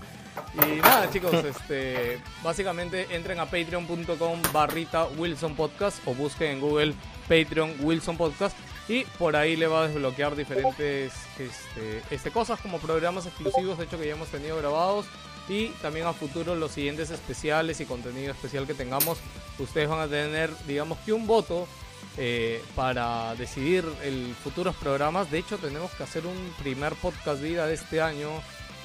Y 0.54 0.80
nada, 0.82 1.10
chicos, 1.10 1.34
este, 1.34 2.20
básicamente 2.44 3.08
entren 3.16 3.40
a 3.40 3.46
patreon.com 3.46 4.42
barrita 4.52 5.06
Wilson 5.18 5.56
Podcast 5.56 6.00
o 6.06 6.14
busquen 6.14 6.52
en 6.52 6.60
Google 6.62 6.94
Patreon 7.28 7.76
Wilson 7.82 8.18
Podcast 8.18 8.58
y 8.88 9.04
por 9.18 9.36
ahí 9.36 9.56
le 9.56 9.68
va 9.68 9.84
a 9.84 9.88
desbloquear 9.88 10.36
diferentes 10.36 11.14
este, 11.38 12.02
este, 12.10 12.32
cosas 12.32 12.60
como 12.62 12.80
programas 12.80 13.26
exclusivos, 13.26 13.78
de 13.78 13.86
hecho 13.86 14.00
que 14.00 14.08
ya 14.08 14.14
hemos 14.14 14.30
tenido 14.30 14.58
grabados 14.58 15.06
y 15.50 15.68
también 15.82 16.06
a 16.06 16.14
futuro 16.14 16.56
los 16.56 16.72
siguientes 16.72 17.10
especiales 17.10 17.80
y 17.80 17.86
contenido 17.86 18.32
especial 18.32 18.66
que 18.66 18.74
tengamos, 18.74 19.18
ustedes 19.60 19.90
van 19.90 20.00
a 20.00 20.08
tener, 20.08 20.52
digamos 20.66 20.98
que 21.00 21.14
un 21.14 21.28
voto 21.28 21.68
eh, 22.18 22.64
para 22.76 23.36
decidir 23.36 23.86
el 24.04 24.34
futuros 24.44 24.76
programas. 24.76 25.30
De 25.30 25.38
hecho, 25.38 25.58
tenemos 25.58 25.92
que 25.92 26.04
hacer 26.04 26.26
un 26.26 26.36
primer 26.60 26.94
podcast 26.96 27.42
vida 27.42 27.68
de 27.68 27.76
este 27.76 28.02
año 28.02 28.30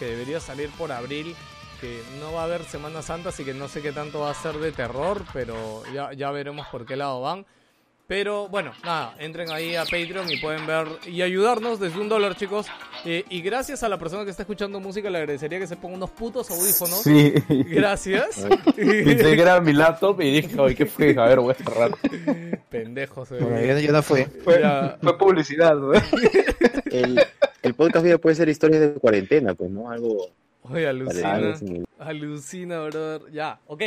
que 0.03 0.09
debería 0.09 0.41
salir 0.41 0.69
por 0.71 0.91
abril. 0.91 1.37
Que 1.81 2.03
no 2.21 2.33
va 2.33 2.43
a 2.43 2.45
haber 2.45 2.65
Semana 2.65 3.03
Santa, 3.03 3.29
así 3.29 3.45
que 3.45 3.55
no 3.55 3.69
sé 3.69 3.83
qué 3.83 3.93
tanto 3.93 4.21
va 4.21 4.31
a 4.31 4.35
ser 4.35 4.57
de 4.59 4.73
terror, 4.73 5.25
pero 5.33 5.83
ya, 5.93 6.13
ya 6.13 6.31
veremos 6.31 6.67
por 6.69 6.87
qué 6.87 6.97
lado 6.97 7.21
van. 7.21 7.45
Pero 8.13 8.47
bueno, 8.47 8.73
nada, 8.85 9.15
entren 9.19 9.51
ahí 9.51 9.75
a 9.75 9.85
Patreon 9.85 10.31
y 10.31 10.39
pueden 10.39 10.67
ver 10.67 10.87
y 11.07 11.23
ayudarnos 11.23 11.81
desde 11.81 11.99
un 11.99 12.11
dólar, 12.11 12.37
chicos. 12.37 12.67
Eh, 13.07 13.25
y 13.31 13.41
gracias 13.41 13.83
a 13.85 13.89
la 13.89 13.99
persona 13.99 14.23
que 14.25 14.31
está 14.31 14.43
escuchando 14.43 14.79
música, 14.81 15.09
le 15.09 15.17
agradecería 15.17 15.59
que 15.59 15.67
se 15.67 15.77
ponga 15.77 15.97
unos 15.97 16.11
putos 16.11 16.51
audífonos. 16.51 17.01
Sí. 17.01 17.33
Gracias. 17.49 18.47
Pensé 18.77 19.35
que 19.35 19.41
era 19.41 19.63
mi 19.63 19.73
laptop 19.73 20.21
y 20.21 20.43
dije, 20.43 20.61
oye, 20.61 20.75
¿qué 20.75 20.85
fue? 20.85 21.17
A 21.19 21.25
ver, 21.25 21.41
voy 21.41 21.53
a 21.53 21.55
cerrar. 21.55 21.93
Pendejos. 22.69 23.31
Bueno, 23.31 23.81
yo, 23.81 23.93
no 23.93 24.03
fui. 24.03 24.25
Fue, 24.45 24.61
Ya. 24.61 24.99
fue 25.01 25.17
publicidad, 25.17 25.75
¿no? 25.75 25.93
El, 26.91 27.19
el 27.63 27.75
podcast 27.75 28.05
vida 28.05 28.19
puede 28.19 28.37
ser 28.37 28.51
historias 28.51 28.83
de 28.83 28.93
cuarentena, 28.93 29.55
pues, 29.55 29.71
¿no? 29.71 29.91
Algo 29.91 30.29
Oye, 30.65 30.87
alucina. 30.87 31.55
Alucina, 31.99 32.81
brother. 32.85 33.33
Ya, 33.33 33.59
ok. 33.67 33.83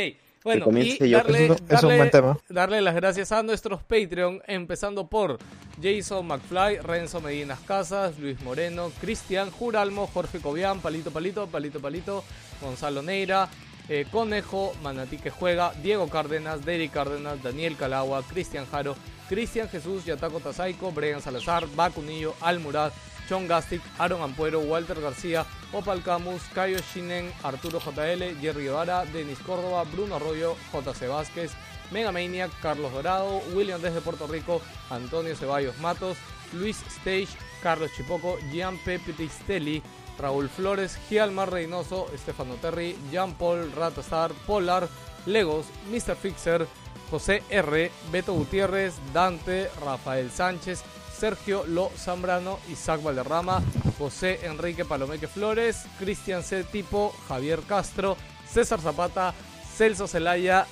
Bueno, 0.46 0.66
y 0.78 1.08
yo. 1.10 1.18
darle, 1.18 1.44
Es 1.46 1.50
un- 1.50 1.56
es 1.56 1.60
un 1.60 1.66
darle- 1.68 1.96
buen 1.96 2.10
tema. 2.10 2.38
darle 2.48 2.80
las 2.80 2.94
gracias 2.94 3.32
a 3.32 3.42
nuestros 3.42 3.82
Patreon, 3.82 4.42
empezando 4.46 5.08
por 5.08 5.38
Jason 5.82 6.24
McFly, 6.26 6.78
Renzo 6.78 7.20
Medinas 7.20 7.58
Casas, 7.66 8.18
Luis 8.18 8.40
Moreno, 8.42 8.90
Cristian 9.00 9.50
Juralmo, 9.50 10.06
Jorge 10.06 10.38
Cobian, 10.40 10.80
Palito 10.80 11.10
Palito, 11.10 11.46
Palito 11.48 11.80
Palito, 11.80 12.24
Gonzalo 12.62 13.02
Neira, 13.02 13.48
eh, 13.88 14.06
Conejo, 14.10 14.72
Manatí 14.82 15.18
que 15.18 15.30
juega, 15.30 15.72
Diego 15.82 16.08
Cárdenas, 16.08 16.64
Derek 16.64 16.92
Cárdenas, 16.92 17.42
Daniel 17.42 17.76
Calagua, 17.76 18.22
Cristian 18.22 18.66
Jaro, 18.70 18.96
Cristian 19.28 19.68
Jesús, 19.68 20.04
Yataco 20.04 20.38
Tazaico, 20.40 20.92
Brian 20.92 21.20
Salazar, 21.20 21.66
Bacunillo, 21.74 22.34
Almurad, 22.40 22.92
John 23.28 23.48
Gastic, 23.48 23.82
Aaron 23.98 24.22
Ampuero, 24.22 24.60
Walter 24.60 25.00
García, 25.00 25.44
Opal 25.72 26.02
Camus, 26.02 26.42
Cayo 26.54 26.78
Shinen, 26.78 27.32
Arturo 27.42 27.80
JL, 27.80 28.40
Jerry 28.40 28.64
Guevara, 28.64 29.04
Denis 29.04 29.38
Córdoba, 29.40 29.84
Bruno 29.84 30.16
Arroyo, 30.16 30.56
JC 30.72 31.08
Vázquez, 31.08 31.52
Mega 31.90 32.12
Maniac, 32.12 32.50
Carlos 32.60 32.92
Dorado, 32.92 33.42
William 33.54 33.80
desde 33.80 34.00
Puerto 34.00 34.26
Rico, 34.26 34.60
Antonio 34.90 35.34
Ceballos 35.36 35.78
Matos, 35.78 36.16
Luis 36.52 36.82
Stage, 36.88 37.28
Carlos 37.62 37.90
Chipoco, 37.96 38.38
Gian 38.52 38.78
Pepe 38.84 39.12
Tistelli, 39.12 39.82
Raúl 40.18 40.48
Flores, 40.48 40.98
Gialmar 41.08 41.50
Reynoso, 41.50 42.08
Estefano 42.14 42.54
Terry, 42.54 42.96
Jean 43.10 43.34
Paul 43.34 43.72
Ratastar, 43.72 44.32
Polar, 44.46 44.88
Legos, 45.26 45.66
Mr. 45.90 46.16
Fixer, 46.16 46.66
José 47.10 47.42
R, 47.50 47.90
Beto 48.10 48.32
Gutiérrez, 48.32 48.94
Dante, 49.12 49.68
Rafael 49.84 50.30
Sánchez, 50.30 50.82
Sergio 51.18 51.64
Lo 51.66 51.90
Zambrano, 51.96 52.58
Isaac 52.70 53.02
Valderrama, 53.02 53.62
José 53.98 54.40
Enrique 54.44 54.84
Palomeque 54.84 55.26
Flores, 55.26 55.84
Cristian 55.98 56.42
C. 56.42 56.64
Tipo, 56.64 57.14
Javier 57.28 57.60
Castro, 57.60 58.16
César 58.48 58.80
Zapata, 58.80 59.32
Celso 59.76 60.06
Celaya, 60.06 60.66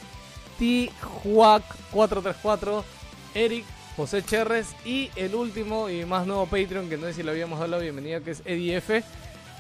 Tijuac 0.59 1.65
434, 1.91 2.85
Eric, 3.35 3.65
José 3.97 4.23
Cherres 4.23 4.75
y 4.85 5.11
el 5.17 5.35
último 5.35 5.89
y 5.89 6.05
más 6.05 6.27
nuevo 6.27 6.47
Patreon 6.47 6.89
que 6.89 6.97
no 6.97 7.07
sé 7.07 7.15
si 7.15 7.23
le 7.23 7.31
habíamos 7.31 7.59
dado 7.59 7.71
la 7.71 7.79
bienvenida 7.79 8.21
que 8.21 8.33
es 8.33 8.43
Eddie 8.45 8.77
F. 8.77 9.03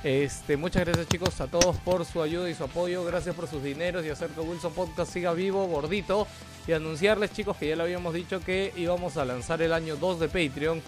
Este, 0.02 0.58
muchas 0.58 0.84
gracias 0.84 1.08
chicos 1.08 1.40
a 1.40 1.46
todos 1.46 1.76
por 1.76 2.04
su 2.04 2.20
ayuda 2.20 2.50
y 2.50 2.54
su 2.54 2.64
apoyo, 2.64 3.04
gracias 3.04 3.34
por 3.34 3.48
sus 3.48 3.62
dineros 3.62 4.04
y 4.04 4.10
hacer 4.10 4.28
que 4.30 4.40
Wilson 4.40 4.74
Podcast 4.74 5.12
siga 5.12 5.32
vivo, 5.32 5.66
gordito 5.66 6.26
y 6.66 6.72
anunciarles 6.72 7.32
chicos 7.32 7.56
que 7.56 7.68
ya 7.68 7.76
le 7.76 7.82
habíamos 7.82 8.14
dicho 8.14 8.40
que 8.40 8.72
íbamos 8.76 9.16
a 9.16 9.24
lanzar 9.24 9.60
el 9.62 9.72
año 9.72 9.96
2 9.96 10.20
de 10.20 10.28
Patreon, 10.28 10.82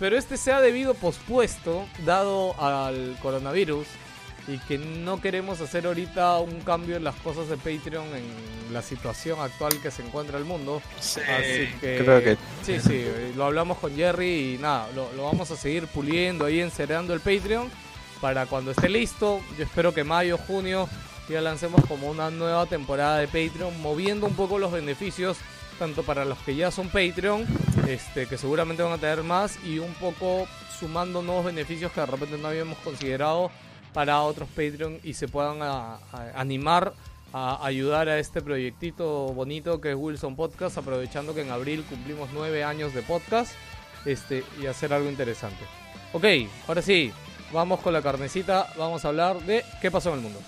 pero 0.00 0.16
este 0.16 0.36
se 0.36 0.52
ha 0.52 0.60
debido 0.60 0.94
pospuesto 0.94 1.86
dado 2.04 2.54
al 2.62 3.16
coronavirus 3.20 3.86
y 4.46 4.56
que 4.60 4.78
no 4.78 5.20
queremos 5.20 5.60
hacer 5.60 5.84
ahorita 5.86 6.38
un 6.38 6.60
cambio 6.60 6.96
en 6.96 7.04
las 7.04 7.14
cosas 7.16 7.48
de 7.50 7.56
Patreon 7.58 8.06
en 8.16 8.72
la 8.72 8.80
situación 8.80 9.38
actual 9.40 9.74
que 9.82 9.90
se 9.90 10.02
encuentra 10.02 10.38
el 10.38 10.44
mundo. 10.46 10.80
Así 11.20 11.68
que 11.80 11.98
creo 12.02 12.22
que- 12.24 12.36
sí, 12.64 12.80
sí, 12.80 13.04
lo 13.36 13.44
hablamos 13.44 13.76
con 13.76 13.94
Jerry 13.94 14.54
y 14.54 14.58
nada, 14.58 14.88
lo, 14.94 15.12
lo 15.12 15.24
vamos 15.24 15.50
a 15.50 15.56
seguir 15.56 15.86
puliendo 15.88 16.46
ahí, 16.46 16.60
encerrando 16.60 17.12
el 17.12 17.20
Patreon 17.20 17.68
para 18.22 18.46
cuando 18.46 18.70
esté 18.70 18.88
listo. 18.88 19.40
Yo 19.58 19.64
espero 19.64 19.92
que 19.92 20.02
mayo, 20.04 20.38
junio 20.38 20.88
ya 21.28 21.40
lancemos 21.40 21.84
como 21.86 22.08
una 22.08 22.30
nueva 22.30 22.66
temporada 22.66 23.18
de 23.18 23.26
Patreon, 23.26 23.80
moviendo 23.80 24.26
un 24.26 24.34
poco 24.34 24.58
los 24.58 24.72
beneficios 24.72 25.38
tanto 25.78 26.02
para 26.02 26.24
los 26.24 26.38
que 26.38 26.56
ya 26.56 26.70
son 26.70 26.88
Patreon, 26.88 27.46
este, 27.86 28.26
que 28.26 28.36
seguramente 28.36 28.82
van 28.82 28.92
a 28.92 28.98
tener 28.98 29.22
más, 29.22 29.58
y 29.64 29.78
un 29.78 29.94
poco 29.94 30.46
sumando 30.78 31.22
nuevos 31.22 31.44
beneficios 31.44 31.92
que 31.92 32.00
de 32.00 32.06
repente 32.06 32.38
no 32.38 32.48
habíamos 32.48 32.78
considerado 32.78 33.50
para 33.92 34.20
otros 34.22 34.48
Patreon 34.50 34.98
y 35.02 35.14
se 35.14 35.28
puedan 35.28 35.58
animar 36.34 36.92
a 37.32 37.64
ayudar 37.64 38.08
a 38.08 38.18
este 38.18 38.40
proyectito 38.42 39.32
bonito 39.34 39.80
que 39.80 39.90
es 39.90 39.96
Wilson 39.96 40.34
Podcast, 40.36 40.78
aprovechando 40.78 41.34
que 41.34 41.42
en 41.42 41.50
abril 41.50 41.84
cumplimos 41.88 42.30
nueve 42.32 42.64
años 42.64 42.94
de 42.94 43.02
podcast 43.02 43.52
este, 44.04 44.44
y 44.60 44.66
hacer 44.66 44.92
algo 44.92 45.08
interesante. 45.08 45.64
Ok, 46.12 46.24
ahora 46.66 46.82
sí, 46.82 47.12
vamos 47.52 47.80
con 47.80 47.92
la 47.92 48.02
carnecita, 48.02 48.72
vamos 48.76 49.04
a 49.04 49.08
hablar 49.08 49.40
de 49.42 49.64
qué 49.80 49.90
pasó 49.90 50.10
en 50.10 50.16
el 50.16 50.20
mundo. 50.22 50.40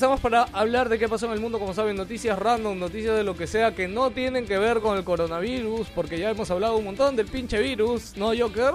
Regresamos 0.00 0.20
para 0.20 0.44
hablar 0.58 0.88
de 0.88 0.98
qué 0.98 1.10
pasó 1.10 1.26
en 1.26 1.32
el 1.32 1.40
mundo, 1.40 1.58
como 1.58 1.74
saben, 1.74 1.94
noticias 1.94 2.38
random, 2.38 2.78
noticias 2.78 3.14
de 3.14 3.22
lo 3.22 3.36
que 3.36 3.46
sea 3.46 3.74
que 3.74 3.86
no 3.86 4.10
tienen 4.10 4.46
que 4.46 4.56
ver 4.56 4.80
con 4.80 4.96
el 4.96 5.04
coronavirus, 5.04 5.88
porque 5.94 6.18
ya 6.18 6.30
hemos 6.30 6.50
hablado 6.50 6.76
un 6.78 6.86
montón 6.86 7.16
del 7.16 7.26
pinche 7.26 7.58
virus, 7.60 8.16
¿no, 8.16 8.32
Joker? 8.36 8.72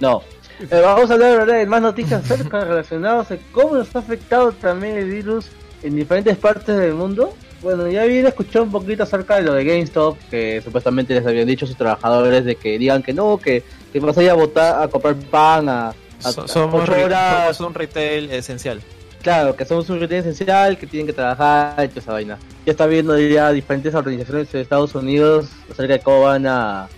No. 0.00 0.22
Eh, 0.70 0.80
vamos 0.80 1.10
a 1.10 1.14
hablar 1.14 1.40
ahora 1.40 1.54
de 1.54 1.66
más 1.66 1.82
noticias 1.82 2.30
acerca 2.30 2.60
relacionadas 2.64 3.28
a 3.32 3.36
cómo 3.50 3.74
nos 3.74 3.94
ha 3.96 3.98
afectado 3.98 4.52
también 4.52 4.96
el 4.98 5.10
virus 5.10 5.46
en 5.82 5.96
diferentes 5.96 6.36
partes 6.36 6.76
del 6.76 6.94
mundo. 6.94 7.34
Bueno, 7.60 7.88
ya 7.88 8.02
había 8.02 8.28
escuchado 8.28 8.64
un 8.64 8.70
poquito 8.70 9.02
acerca 9.02 9.34
de 9.34 9.42
lo 9.42 9.52
de 9.54 9.64
GameStop, 9.64 10.16
que 10.30 10.60
supuestamente 10.62 11.12
les 11.12 11.26
habían 11.26 11.48
dicho 11.48 11.64
a 11.64 11.68
sus 11.68 11.76
trabajadores 11.76 12.44
de 12.44 12.54
que 12.54 12.78
digan 12.78 13.02
que 13.02 13.12
no, 13.12 13.36
que, 13.36 13.64
que 13.92 13.98
vas 13.98 14.16
a 14.16 14.22
ir 14.22 14.30
a 14.30 14.34
votar, 14.34 14.80
a 14.80 14.86
comprar 14.86 15.16
pan, 15.16 15.68
a, 15.68 15.88
a, 15.88 15.94
So- 16.32 16.42
a 16.44 16.46
somos, 16.48 16.88
horas. 16.88 17.56
somos 17.56 17.70
un 17.70 17.74
retail 17.74 18.30
esencial. 18.30 18.80
Claro, 19.24 19.56
que 19.56 19.64
somos 19.64 19.88
un 19.88 19.98
retail 20.00 20.20
esencial, 20.20 20.76
que 20.76 20.86
tienen 20.86 21.06
que 21.06 21.14
trabajar 21.14 21.82
y 21.82 21.88
toda 21.88 22.00
esa 22.00 22.12
vaina. 22.12 22.38
Ya 22.66 22.72
está 22.72 22.86
viendo 22.86 23.18
ya 23.18 23.50
diferentes 23.52 23.94
organizaciones 23.94 24.52
de 24.52 24.60
Estados 24.60 24.94
Unidos 24.94 25.48
acerca 25.70 25.94
de 25.94 26.00
cómo 26.00 26.22
van 26.24 26.46
a 26.46 26.88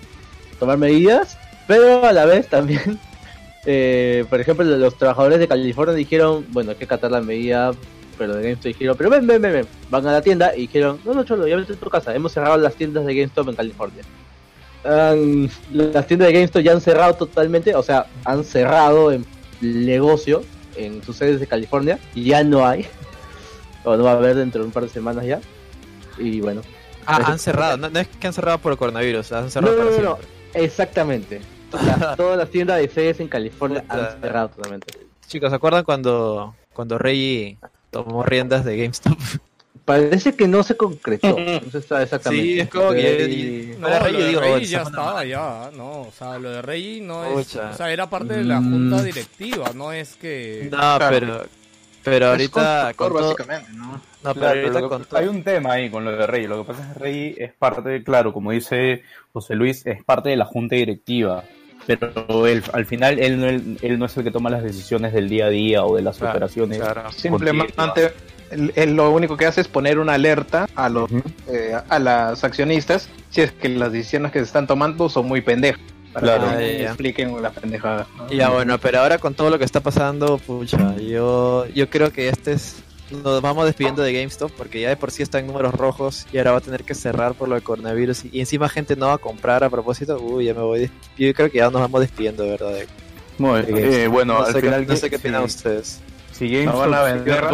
tomar 0.59 0.77
medidas, 0.77 1.39
pero 1.69 2.05
a 2.05 2.13
la 2.13 2.25
vez 2.27 2.49
también, 2.49 2.99
eh, 3.65 4.25
por 4.29 4.41
ejemplo, 4.41 4.65
los 4.65 4.99
trabajadores 4.99 5.39
de 5.39 5.47
California 5.47 5.95
dijeron, 5.95 6.45
bueno, 6.51 6.73
hay 6.73 6.77
que 6.77 6.85
acatar 6.85 7.13
la 7.13 7.21
medida, 7.21 7.73
pero 8.19 8.35
de 8.35 8.43
GameStop 8.43 8.67
dijeron, 8.67 8.97
pero 8.99 9.09
ven, 9.11 9.25
ven, 9.25 9.41
ven, 9.41 9.53
ven, 9.53 9.69
van 9.89 10.07
a 10.09 10.13
la 10.13 10.21
tienda 10.23 10.53
y 10.57 10.63
dijeron, 10.63 10.99
no, 11.05 11.15
no, 11.15 11.23
cholo, 11.23 11.47
ya 11.47 11.55
vete 11.55 11.75
a 11.75 11.77
tu 11.77 11.89
casa, 11.89 12.13
hemos 12.13 12.33
cerrado 12.33 12.57
las 12.57 12.75
tiendas 12.75 13.07
de 13.07 13.15
GameStop 13.15 13.51
en 13.51 13.55
California. 13.55 14.03
Han- 14.85 15.49
las 15.73 16.07
tiendas 16.09 16.27
de 16.29 16.35
GameStop 16.35 16.63
ya 16.63 16.73
han 16.73 16.81
cerrado 16.81 17.15
totalmente, 17.15 17.73
o 17.77 17.85
sea, 17.85 18.07
han 18.25 18.43
cerrado 18.43 19.13
en 19.13 19.25
negocio 19.61 20.43
en 20.77 21.03
sus 21.03 21.17
sedes 21.17 21.41
de 21.41 21.47
California 21.47 21.99
y 22.15 22.25
ya 22.25 22.45
no 22.45 22.67
hay, 22.67 22.87
o 23.85 23.97
no 23.97 24.05
va 24.05 24.13
a 24.13 24.17
haber 24.17 24.37
dentro 24.37 24.61
de 24.63 24.67
un 24.67 24.73
par 24.73 24.83
de 24.85 24.89
semanas 24.89 25.25
ya. 25.25 25.41
Y 26.19 26.41
bueno, 26.41 26.63
Ah, 27.07 27.23
han 27.27 27.39
cerrado. 27.39 27.77
No, 27.77 27.89
no 27.89 27.99
es 27.99 28.09
que 28.09 28.27
han 28.27 28.33
cerrado 28.33 28.59
por 28.59 28.73
el 28.73 28.79
coronavirus, 28.79 29.33
han 29.33 29.51
cerrado 29.51 29.77
no, 29.77 29.91
para 29.91 30.03
no, 30.03 30.19
exactamente. 30.55 31.41
Todas 32.17 32.39
las 32.39 32.51
tiendas 32.51 32.79
de 32.79 32.89
sedes 32.89 33.21
en 33.21 33.29
California 33.29 33.83
Puta. 33.83 34.13
han 34.15 34.21
cerrado 34.21 34.49
totalmente. 34.51 34.95
Chicos, 35.27 35.51
¿se 35.51 35.57
acuerdan 35.57 35.85
cuando, 35.85 36.55
cuando 36.73 36.99
Reggie 36.99 37.59
tomó 37.91 38.23
riendas 38.23 38.65
de 38.65 38.77
GameStop? 38.77 39.19
Parece 39.87 40.35
que 40.35 40.47
no 40.49 40.63
se 40.63 40.77
concretó, 40.77 41.29
no 41.65 41.71
se 41.71 41.81
sabe 41.81 42.03
exactamente. 42.05 42.45
Sí, 42.45 42.61
es 42.61 42.69
como 42.69 42.91
que- 42.91 43.25
Y- 43.31 43.77
No, 43.79 43.87
Para 43.89 43.99
lo 44.01 44.05
Rey, 44.05 44.23
de 44.23 44.29
digo, 44.29 44.41
Rey 44.41 44.65
ya 44.67 44.83
estaba 44.83 45.25
ya, 45.25 45.71
no, 45.77 46.01
o 46.03 46.13
sea, 46.13 46.39
lo 46.39 46.51
de 46.51 46.61
Rey 46.61 47.01
no 47.01 47.25
es, 47.25 47.47
Pucha. 47.47 47.71
o 47.71 47.75
sea, 47.75 47.91
era 47.93 48.11
parte 48.11 48.35
de 48.35 48.45
la 48.45 48.61
Mm. 48.61 48.71
junta 48.73 49.03
directiva, 49.03 49.71
no 49.75 49.93
es 49.93 50.17
que... 50.17 50.69
No, 50.71 50.77
Claro. 50.77 51.07
pero, 51.11 51.45
pero 52.03 52.27
ahorita 52.27 52.93
con 52.97 53.09
todo- 53.13 53.23
básicamente, 53.29 53.73
¿no? 53.75 53.93
no, 53.93 54.01
pero 54.23 54.35
Claro, 54.35 54.61
ahorita 54.61 54.81
lo 54.81 54.89
que- 54.89 54.95
con 54.97 55.05
todo- 55.05 55.21
hay 55.21 55.29
un 55.29 55.43
tema 55.45 55.73
ahí 55.75 55.89
con 55.91 56.05
lo 56.05 56.11
de 56.13 56.27
Rey. 56.27 56.47
Lo 56.49 56.65
que 56.65 56.73
pasa 56.73 56.83
es 56.89 56.93
que 56.95 56.99
Rey 56.99 57.35
es 57.39 57.53
parte, 57.53 58.03
claro, 58.03 58.33
como 58.33 58.51
dice 58.51 59.03
José 59.33 59.55
Luis, 59.55 59.87
es 59.87 60.03
parte 60.03 60.31
de 60.31 60.37
la 60.37 60.45
junta 60.47 60.75
directiva. 60.75 61.45
Pero 61.87 62.49
él, 62.49 62.65
al 62.73 62.85
final 62.87 63.21
él 63.21 63.39
no, 63.41 63.47
él, 63.47 63.79
él 63.81 63.97
no 64.01 64.07
es 64.07 64.17
el 64.17 64.25
que 64.25 64.33
toma 64.33 64.51
las 64.51 64.65
decisiones 64.65 65.13
del 65.13 65.29
día 65.29 65.47
a 65.47 65.51
día 65.51 65.85
o 65.85 65.95
de 65.95 66.03
las 66.03 66.19
Claro, 66.19 66.33
operaciones. 66.33 66.79
claro. 66.81 67.13
Simplemente 67.13 67.73
él- 68.51 68.73
él 68.77 68.95
lo 68.97 69.11
único 69.11 69.37
que 69.37 69.47
hace 69.47 69.61
es 69.61 69.69
poner 69.69 69.99
una 69.99 70.15
alerta 70.15 70.69
a 70.75 70.89
los 70.89 71.11
eh, 71.49 71.75
a 71.89 71.99
las 71.99 72.45
accionistas 72.45 73.09
si 73.31 73.41
es 73.43 73.53
que 73.53 73.69
las 73.69 73.93
decisiones 73.93 74.33
que 74.33 74.39
se 74.41 74.45
están 74.45 74.67
tomando 74.67 75.09
son 75.09 75.27
muy 75.27 75.41
pendejas. 75.41 75.81
Para 76.13 76.27
Claro. 76.39 76.43
que 76.45 76.49
Ah, 76.49 76.55
no 76.55 76.61
ya, 76.83 76.87
expliquen 76.89 77.43
las 77.43 77.53
pendejadas. 77.53 78.07
¿no? 78.17 78.29
Ya 78.31 78.49
bueno, 78.49 78.79
pero 78.79 79.01
ahora 79.01 79.19
con 79.19 79.35
todo 79.35 79.51
lo 79.51 79.59
que 79.59 79.67
está 79.67 79.81
pasando, 79.81 80.39
pucha, 80.39 80.97
yo, 80.97 81.67
yo 81.75 81.91
creo 81.91 82.11
que 82.11 82.29
este 82.29 82.53
es... 82.53 82.77
Nos 83.23 83.41
vamos 83.43 83.67
despidiendo 83.67 84.03
de 84.03 84.13
GameStop 84.15 84.51
porque 84.57 84.81
ya 84.81 84.89
de 84.89 84.97
por 84.97 85.11
sí 85.13 85.23
está 85.23 85.39
en 85.39 85.47
números 85.47 85.73
rojos 85.75 86.27
y 86.33 86.39
ahora 86.39 86.53
va 86.53 86.59
a 86.59 86.61
tener 86.63 86.83
que 86.85 86.95
cerrar 86.95 87.35
por 87.35 87.49
lo 87.49 87.55
del 87.55 87.63
coronavirus 87.63 88.25
y, 88.33 88.41
encima 88.41 88.69
gente 88.69 88.97
no 88.97 89.07
va 89.09 89.13
a 89.15 89.19
comprar 89.19 89.63
a 89.63 89.71
propósito. 89.71 90.19
Uy, 90.19 90.47
ya 90.47 90.55
me 90.55 90.63
voy. 90.63 90.91
Yo 91.19 91.33
creo 91.35 91.49
que 91.51 91.59
ya 91.59 91.71
nos 91.71 91.81
vamos 91.83 92.01
despidiendo, 92.01 92.43
de 92.43 92.51
verdad. 92.51 92.71
de- 92.73 92.89
Muy. 93.39 93.61
Eh, 93.69 94.09
bueno, 94.09 94.39
no 94.39 94.45
al 94.47 94.53
sé, 94.55 94.61
final 94.61 94.81
qué, 94.87 94.93
no 94.93 94.97
sé 94.97 95.09
qué 95.11 95.19
si- 95.19 95.21
opinan 95.21 95.43
ustedes. 95.45 96.01
Si 96.33 96.51
No 96.51 96.59
GameStop, 96.73 96.81
van 96.81 96.95
a 96.95 97.03
vender. 97.03 97.45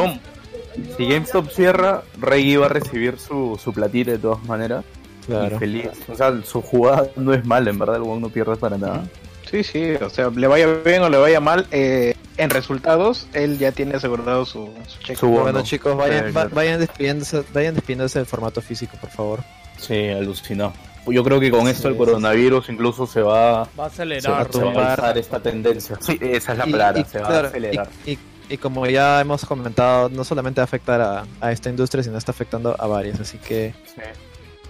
Si 0.96 1.06
GameStop 1.08 1.50
cierra, 1.50 2.02
Rey 2.20 2.50
iba 2.52 2.66
a 2.66 2.68
recibir 2.68 3.18
su, 3.18 3.58
su 3.62 3.72
platita 3.72 4.12
de 4.12 4.18
todas 4.18 4.42
maneras. 4.44 4.84
Claro. 5.26 5.56
Y 5.56 5.58
feliz. 5.58 5.88
O 6.08 6.14
sea, 6.16 6.32
su 6.44 6.60
jugada 6.62 7.06
no 7.16 7.32
es 7.32 7.44
mala, 7.44 7.70
en 7.70 7.78
verdad, 7.78 7.96
el 7.96 8.20
no 8.20 8.28
pierde 8.28 8.56
para 8.56 8.76
nada. 8.76 9.04
Sí, 9.48 9.62
sí, 9.62 9.92
o 10.00 10.08
sea, 10.08 10.30
le 10.30 10.46
vaya 10.46 10.66
bien 10.84 11.02
o 11.02 11.08
le 11.10 11.18
vaya 11.18 11.38
mal, 11.40 11.66
eh, 11.70 12.14
en 12.38 12.48
resultados 12.50 13.26
él 13.34 13.58
ya 13.58 13.70
tiene 13.70 13.96
asegurado 13.96 14.44
su, 14.46 14.70
su 14.88 14.98
cheque. 15.00 15.16
Su 15.16 15.28
bono. 15.28 15.42
Bueno 15.42 15.62
chicos, 15.62 15.94
vayan, 15.96 16.28
Sí, 16.28 16.32
va- 16.32 16.46
vayan 16.48 16.80
despidiéndose, 16.80 17.44
vayan 17.52 17.74
despidiéndose 17.74 18.18
del 18.18 18.26
formato 18.26 18.62
físico, 18.62 18.96
por 19.00 19.10
favor. 19.10 19.40
Sí, 19.78 20.08
alucinó. 20.08 20.72
Yo 21.06 21.22
creo 21.24 21.38
que 21.40 21.50
con 21.50 21.68
esto 21.68 21.88
el 21.88 21.94
sí, 21.94 21.98
coronavirus 21.98 22.68
incluso 22.70 23.06
se 23.06 23.20
va, 23.22 23.32
Va 23.52 23.60
a 23.62 23.68
va, 23.78 23.86
acelerar. 23.86 24.22
se 24.22 24.30
va 24.30 24.40
a 24.40 24.44
tumbar. 24.46 25.18
esta 25.18 25.40
tendencia. 25.40 25.98
Sí, 26.00 26.16
esa 26.20 26.52
es 26.52 26.58
la 26.58 26.64
palabra, 26.64 27.04
se 27.04 27.18
va 27.18 27.28
a 27.28 27.40
acelerar. 27.40 27.88
y- 28.06 28.12
y- 28.12 28.18
y 28.52 28.58
como 28.58 28.86
ya 28.86 29.20
hemos 29.20 29.44
comentado, 29.44 30.08
no 30.08 30.24
solamente 30.24 30.60
va 30.60 30.62
a 30.62 30.64
afectar 30.64 31.00
a, 31.00 31.24
a 31.40 31.52
esta 31.52 31.70
industria, 31.70 32.02
sino 32.02 32.18
está 32.18 32.32
afectando 32.32 32.76
a 32.78 32.86
varias. 32.86 33.18
Así 33.20 33.38
que, 33.38 33.74
Sí. 33.94 34.00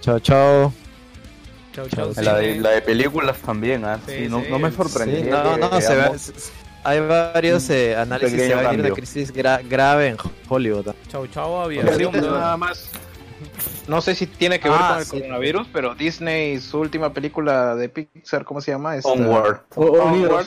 chao, 0.00 0.18
chao. 0.20 0.72
Chau, 1.74 1.88
chau, 1.88 2.12
La, 2.22 2.36
de, 2.36 2.56
la 2.56 2.70
de 2.70 2.82
películas 2.82 3.38
también, 3.38 3.84
¿ah? 3.84 3.98
Sí, 4.06 4.12
Sí, 4.24 4.28
no, 4.28 4.42
sí. 4.42 4.46
no 4.50 4.58
me 4.58 4.70
Sí, 4.70 4.76
sorprendería. 4.76 5.42
no, 5.42 5.54
que 5.54 5.60
no, 5.60 5.80
se 5.80 5.94
ve- 5.94 6.10
hay 6.84 7.00
varios 7.00 7.70
eh, 7.70 7.96
análisis 7.96 8.36
de 8.36 8.54
va 8.54 8.60
a 8.60 8.62
venir 8.64 8.80
una 8.80 8.88
cambio. 8.88 8.94
crisis 8.94 9.32
gra- 9.34 9.66
grave 9.66 10.08
en 10.08 10.16
Hollywood. 10.48 10.94
Chau, 11.08 11.26
chau, 11.28 11.56
aviación. 11.62 12.12
nada 12.12 12.56
más. 12.56 12.90
No 13.88 14.00
sé 14.00 14.14
si 14.14 14.26
tiene 14.26 14.60
que 14.60 14.68
ver 14.68 14.78
Ah, 14.80 14.88
con 14.90 14.98
el 14.98 15.04
sí. 15.06 15.10
coronavirus, 15.18 15.66
pero 15.72 15.94
Disney, 15.94 16.60
su 16.60 16.78
última 16.78 17.12
película 17.12 17.74
de 17.74 17.88
Pixar, 17.88 18.44
¿cómo 18.44 18.60
se 18.60 18.70
llama? 18.70 18.96
Esta- 18.96 19.08
Onward. 19.10 19.60
O- 19.74 19.86
Onward, 19.86 20.46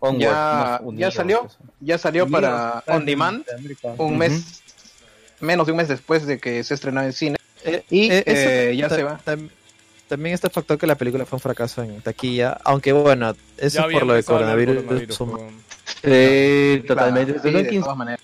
Onward, 0.00 0.94
ya, 0.96 1.10
salió, 1.10 1.48
ya 1.80 1.98
salió 1.98 2.28
para 2.28 2.82
On 2.86 3.04
Demand, 3.04 3.44
un 3.98 4.18
mes, 4.18 4.62
menos 5.40 5.66
de 5.66 5.72
un 5.72 5.78
mes 5.78 5.88
después 5.88 6.26
de 6.26 6.38
que 6.38 6.62
se 6.64 6.74
estrenó 6.74 7.02
en 7.02 7.12
cine. 7.12 7.36
Eh, 7.64 7.82
Y, 7.90 8.10
eh, 8.10 8.22
eso 8.26 8.48
eh, 8.50 8.76
ya 8.76 8.88
se 8.90 9.02
va. 9.02 9.18
tam- 9.24 9.48
también 10.08 10.34
está 10.34 10.46
el 10.48 10.52
factor 10.52 10.78
que 10.78 10.86
la 10.86 10.94
película 10.94 11.26
fue 11.26 11.36
un 11.36 11.40
fracaso 11.40 11.82
en 11.82 12.00
taquilla, 12.00 12.58
aunque 12.64 12.92
bueno, 12.92 13.34
eso 13.56 13.86
es 13.88 13.92
por 13.92 14.06
lo 14.06 14.14
el 14.14 14.24
coronavirus. 14.24 14.84
Sí, 16.02 16.84
totalmente. 16.86 17.32
Claro, 17.34 17.42
sí, 17.42 17.52
Son 17.52 17.62
de 17.62 17.68
15 17.68 17.82
todas 17.84 17.96
maneras. 17.98 18.20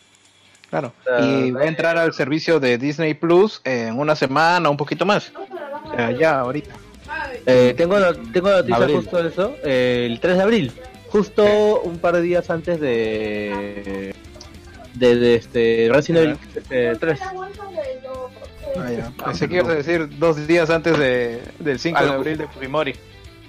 Claro. 0.71 0.93
Y 1.23 1.51
va 1.51 1.63
a 1.63 1.67
entrar 1.67 1.99
al 1.99 2.15
servicio 2.15 2.59
de 2.61 2.79
Disney 2.79 3.15
Plus 3.15 3.61
en 3.65 3.99
una 3.99 4.17
semana, 4.17 4.71
un 4.71 4.77
poquito 4.77 5.05
más. 5.05 5.33
O 5.85 5.95
sea, 5.95 6.11
ya, 6.13 6.41
ahorita. 6.41 6.75
Eh, 7.45 7.75
tengo, 7.77 7.99
no- 7.99 8.15
tengo 8.33 8.51
noticia 8.51 8.77
Abril. 8.77 8.97
justo 8.97 9.23
de 9.23 9.29
eso. 9.29 9.57
eh, 9.65 10.07
el 10.11 10.19
3 10.21 10.37
de 10.37 10.43
abril. 10.43 10.73
Justo 11.13 11.81
un 11.83 11.99
par 11.99 12.15
de 12.17 12.23
días 12.23 12.49
antes 12.51 12.81
de. 12.81 14.15
De, 14.95 15.17
de 15.17 15.35
este 15.37 15.89
Resident 15.93 16.25
Evil 16.25 16.39
eh, 16.71 16.97
3. 16.99 17.21
Ah, 18.79 18.91
ya. 18.91 19.13
Pensé 19.25 19.49
que 19.49 19.57
ibas 19.57 19.69
a 19.69 19.75
decir 19.75 20.19
dos 20.19 20.47
días 20.47 20.71
antes 20.71 20.99
de, 20.99 21.41
del 21.59 21.79
5 21.79 22.03
de 22.05 22.11
abril 22.11 22.39
de 22.39 22.47
Fujimori. 22.49 22.95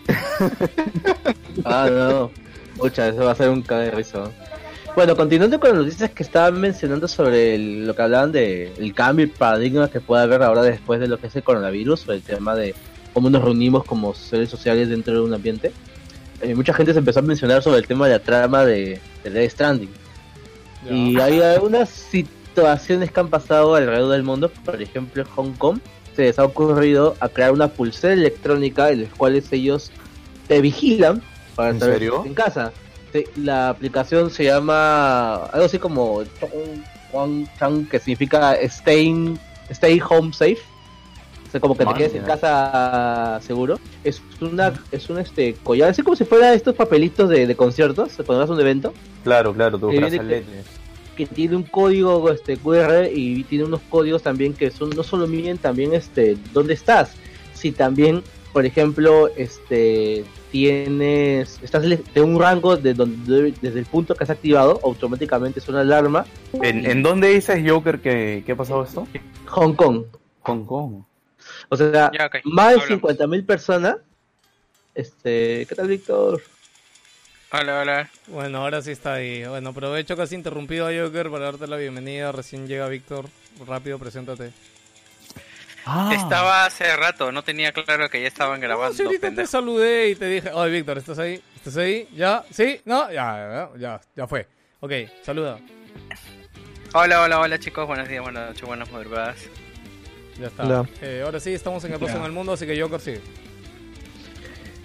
Ah, 1.66 1.88
no. 1.92 2.32
Pucha, 2.78 3.08
eso 3.10 3.24
va 3.24 3.32
a 3.32 3.36
ser 3.36 3.50
un 3.50 3.62
de. 3.62 4.20
¿no? 4.22 4.32
Bueno, 4.96 5.16
continuando 5.16 5.60
con 5.60 5.70
las 5.70 5.80
noticias 5.80 6.10
que 6.12 6.24
estaban 6.24 6.60
mencionando 6.60 7.08
sobre 7.08 7.56
el- 7.56 7.86
lo 7.88 7.96
que 7.96 8.02
hablaban 8.02 8.32
de 8.32 8.74
el 8.78 8.94
cambio 8.94 9.26
y 9.26 9.30
paradigma 9.30 9.90
que 9.90 10.02
puede 10.02 10.24
haber 10.24 10.42
ahora 10.44 10.64
después 10.64 11.00
de 11.00 11.08
lo 11.08 11.20
que 11.20 11.28
es 11.28 11.36
el 11.36 11.44
coronavirus, 11.44 12.02
sobre 12.02 12.18
el 12.18 12.24
tema 12.24 12.56
de 12.56 12.74
cómo 13.14 13.30
nos 13.30 13.44
reunimos 13.44 13.84
como 13.86 14.14
seres 14.16 14.50
sociales 14.50 14.90
dentro 14.90 15.14
de 15.14 15.22
un 15.22 15.34
ambiente. 15.34 15.72
Eh, 16.44 16.56
mucha 16.56 16.74
gente 16.74 16.94
se 16.94 17.00
empezó 17.00 17.20
a 17.20 17.24
mencionar 17.24 17.64
sobre 17.64 17.80
el 17.80 17.88
tema 17.88 18.08
de 18.08 18.14
la 18.14 18.20
trama 18.20 18.66
de, 18.66 19.00
de 19.24 19.30
Death 19.30 19.52
Stranding. 19.52 19.90
Y 20.90 21.18
hay 21.20 21.40
algunas 21.42 21.90
situaciones 21.90 23.12
que 23.12 23.20
han 23.20 23.30
pasado 23.30 23.76
alrededor 23.76 24.12
del 24.12 24.24
mundo, 24.24 24.50
por 24.66 24.82
ejemplo 24.82 25.22
en 25.22 25.28
Hong 25.30 25.54
Kong, 25.54 25.80
se 26.16 26.24
les 26.24 26.38
ha 26.38 26.44
ocurrido 26.46 27.16
a 27.20 27.30
crear 27.30 27.52
una 27.52 27.70
pulsera 27.70 28.14
electrónica 28.14 28.92
en 28.92 29.04
las 29.04 29.14
cuales 29.14 29.52
ellos 29.52 29.92
te 30.48 30.62
vigilan 30.62 31.22
para 31.56 31.70
¿En 31.70 31.80
saber 31.80 31.96
serio? 31.96 32.24
en 32.26 32.34
casa. 32.34 32.72
La 33.38 33.70
aplicación 33.70 34.30
se 34.30 34.44
llama 34.44 35.36
algo 35.36 35.66
así 35.66 35.80
como 35.80 36.24
Chong 36.40 36.84
Wang 37.12 37.48
Chang, 37.60 37.88
que 37.88 38.00
significa 38.00 38.56
stay, 38.56 39.38
stay 39.70 40.02
home 40.08 40.34
safe. 40.34 40.60
Sea, 41.54 41.62
como 41.62 41.78
que 41.78 41.86
te 41.86 41.94
quedes 41.94 42.16
en 42.16 42.24
casa 42.24 43.40
seguro. 43.42 43.80
Es 44.04 44.24
una, 44.42 44.74
es 44.92 45.08
un 45.12 45.20
este 45.20 45.54
collar, 45.62 45.92
así 45.92 46.02
como 46.02 46.16
si 46.16 46.26
fuera 46.26 46.52
estos 46.52 46.74
papelitos 46.74 47.30
de, 47.30 47.46
de 47.46 47.56
conciertos, 47.56 48.14
cuando 48.26 48.40
vas 48.40 48.50
a 48.50 48.54
un 48.54 48.60
evento 48.60 48.92
Claro, 49.24 49.54
claro, 49.54 49.78
tu 49.78 49.88
brazalete. 49.88 50.44
que 51.16 51.28
tiene 51.28 51.56
un 51.56 51.62
código 51.62 52.28
este 52.32 52.58
QR 52.58 53.08
y 53.14 53.44
tiene 53.44 53.66
unos 53.66 53.82
códigos 53.88 54.24
también 54.24 54.56
que 54.56 54.72
son 54.72 54.90
no 54.90 55.04
solo 55.04 55.28
miden 55.28 55.60
también 55.60 55.94
este 55.94 56.38
dónde 56.54 56.74
estás, 56.74 57.12
si 57.54 57.72
también 57.72 58.24
por 58.52 58.66
ejemplo 58.66 59.30
este 59.38 60.26
tienes, 60.52 61.60
estás 61.62 61.84
de 61.84 62.22
un 62.22 62.40
rango 62.40 62.78
de 62.78 62.96
donde 62.96 63.54
desde 63.62 63.80
el 63.80 63.86
punto 63.86 64.16
que 64.16 64.24
has 64.24 64.30
activado, 64.32 64.80
automáticamente 64.84 65.62
suena 65.62 65.84
la 65.84 65.98
alarma. 65.98 66.26
¿En, 66.62 66.86
¿En 66.86 67.04
dónde 67.04 67.30
dices 67.30 67.64
Joker 67.68 68.00
que, 68.00 68.44
que 68.44 68.52
ha 68.52 68.56
pasado 68.56 68.84
esto? 68.84 69.08
Hong 69.48 69.74
Kong. 69.74 70.04
Hong 70.42 70.66
Kong. 70.66 71.04
O 71.70 71.78
sea, 71.78 72.12
Ya, 72.14 72.30
más 72.46 72.76
de 72.76 72.82
hablamos. 72.82 73.02
50.000 73.18 73.46
personas. 73.46 73.96
Este, 74.96 75.66
¿qué 75.68 75.76
tal, 75.76 75.88
Víctor? 75.88 76.42
Hola, 77.52 77.82
hola. 77.82 78.10
Bueno, 78.28 78.60
ahora 78.60 78.82
sí 78.82 78.92
está 78.92 79.14
ahí. 79.14 79.46
Bueno, 79.46 79.70
aprovecho 79.70 80.16
que 80.16 80.24
has 80.24 80.32
interrumpido 80.32 80.88
a 80.88 80.92
Joker 80.92 81.30
para 81.30 81.46
darte 81.46 81.68
la 81.68 81.78
bienvenida. 81.78 82.32
Recién 82.32 82.68
llega 82.68 82.88
Víctor. 82.88 83.26
Rápido, 83.68 84.00
preséntate. 84.00 84.52
Ah. 85.86 86.12
Estaba 86.16 86.66
hace 86.66 86.96
rato, 86.96 87.32
no 87.32 87.44
tenía 87.44 87.74
claro 87.74 88.10
que 88.10 88.22
ya 88.22 88.28
estaban 88.28 88.62
No, 88.62 88.68
grabando. 88.68 89.04
ahorita 89.04 89.36
te 89.36 89.46
saludé 89.46 90.10
y 90.10 90.16
te 90.16 90.28
dije, 90.28 90.50
oye 90.54 90.72
Víctor, 90.72 90.98
¿estás 90.98 91.20
ahí? 91.20 91.44
¿Estás 91.58 91.76
ahí? 91.76 92.08
¿Ya? 92.16 92.46
¿Sí? 92.52 92.80
¿No? 92.86 93.12
Ya, 93.12 93.70
ya, 93.76 93.78
ya, 93.78 94.02
ya 94.16 94.26
fue. 94.28 94.48
Ok, 94.80 94.92
saluda. 95.24 95.60
Hola, 96.94 97.22
hola, 97.24 97.40
hola 97.40 97.60
chicos, 97.60 97.86
buenos 97.86 98.08
días, 98.08 98.24
buenas 98.24 98.48
noches, 98.50 98.64
buenas 98.64 98.90
madrugadas. 98.92 99.38
Ya 100.40 100.48
está. 100.48 100.86
Eh, 101.02 101.22
ahora 101.24 101.40
sí, 101.40 101.52
estamos 101.52 101.84
en 101.86 101.94
el 101.94 102.00
Rosa 102.00 102.18
en 102.18 102.24
el 102.26 102.32
Mundo, 102.32 102.54
así 102.54 102.66
que 102.66 102.80
Joker 102.82 103.00
sigue. 103.00 103.22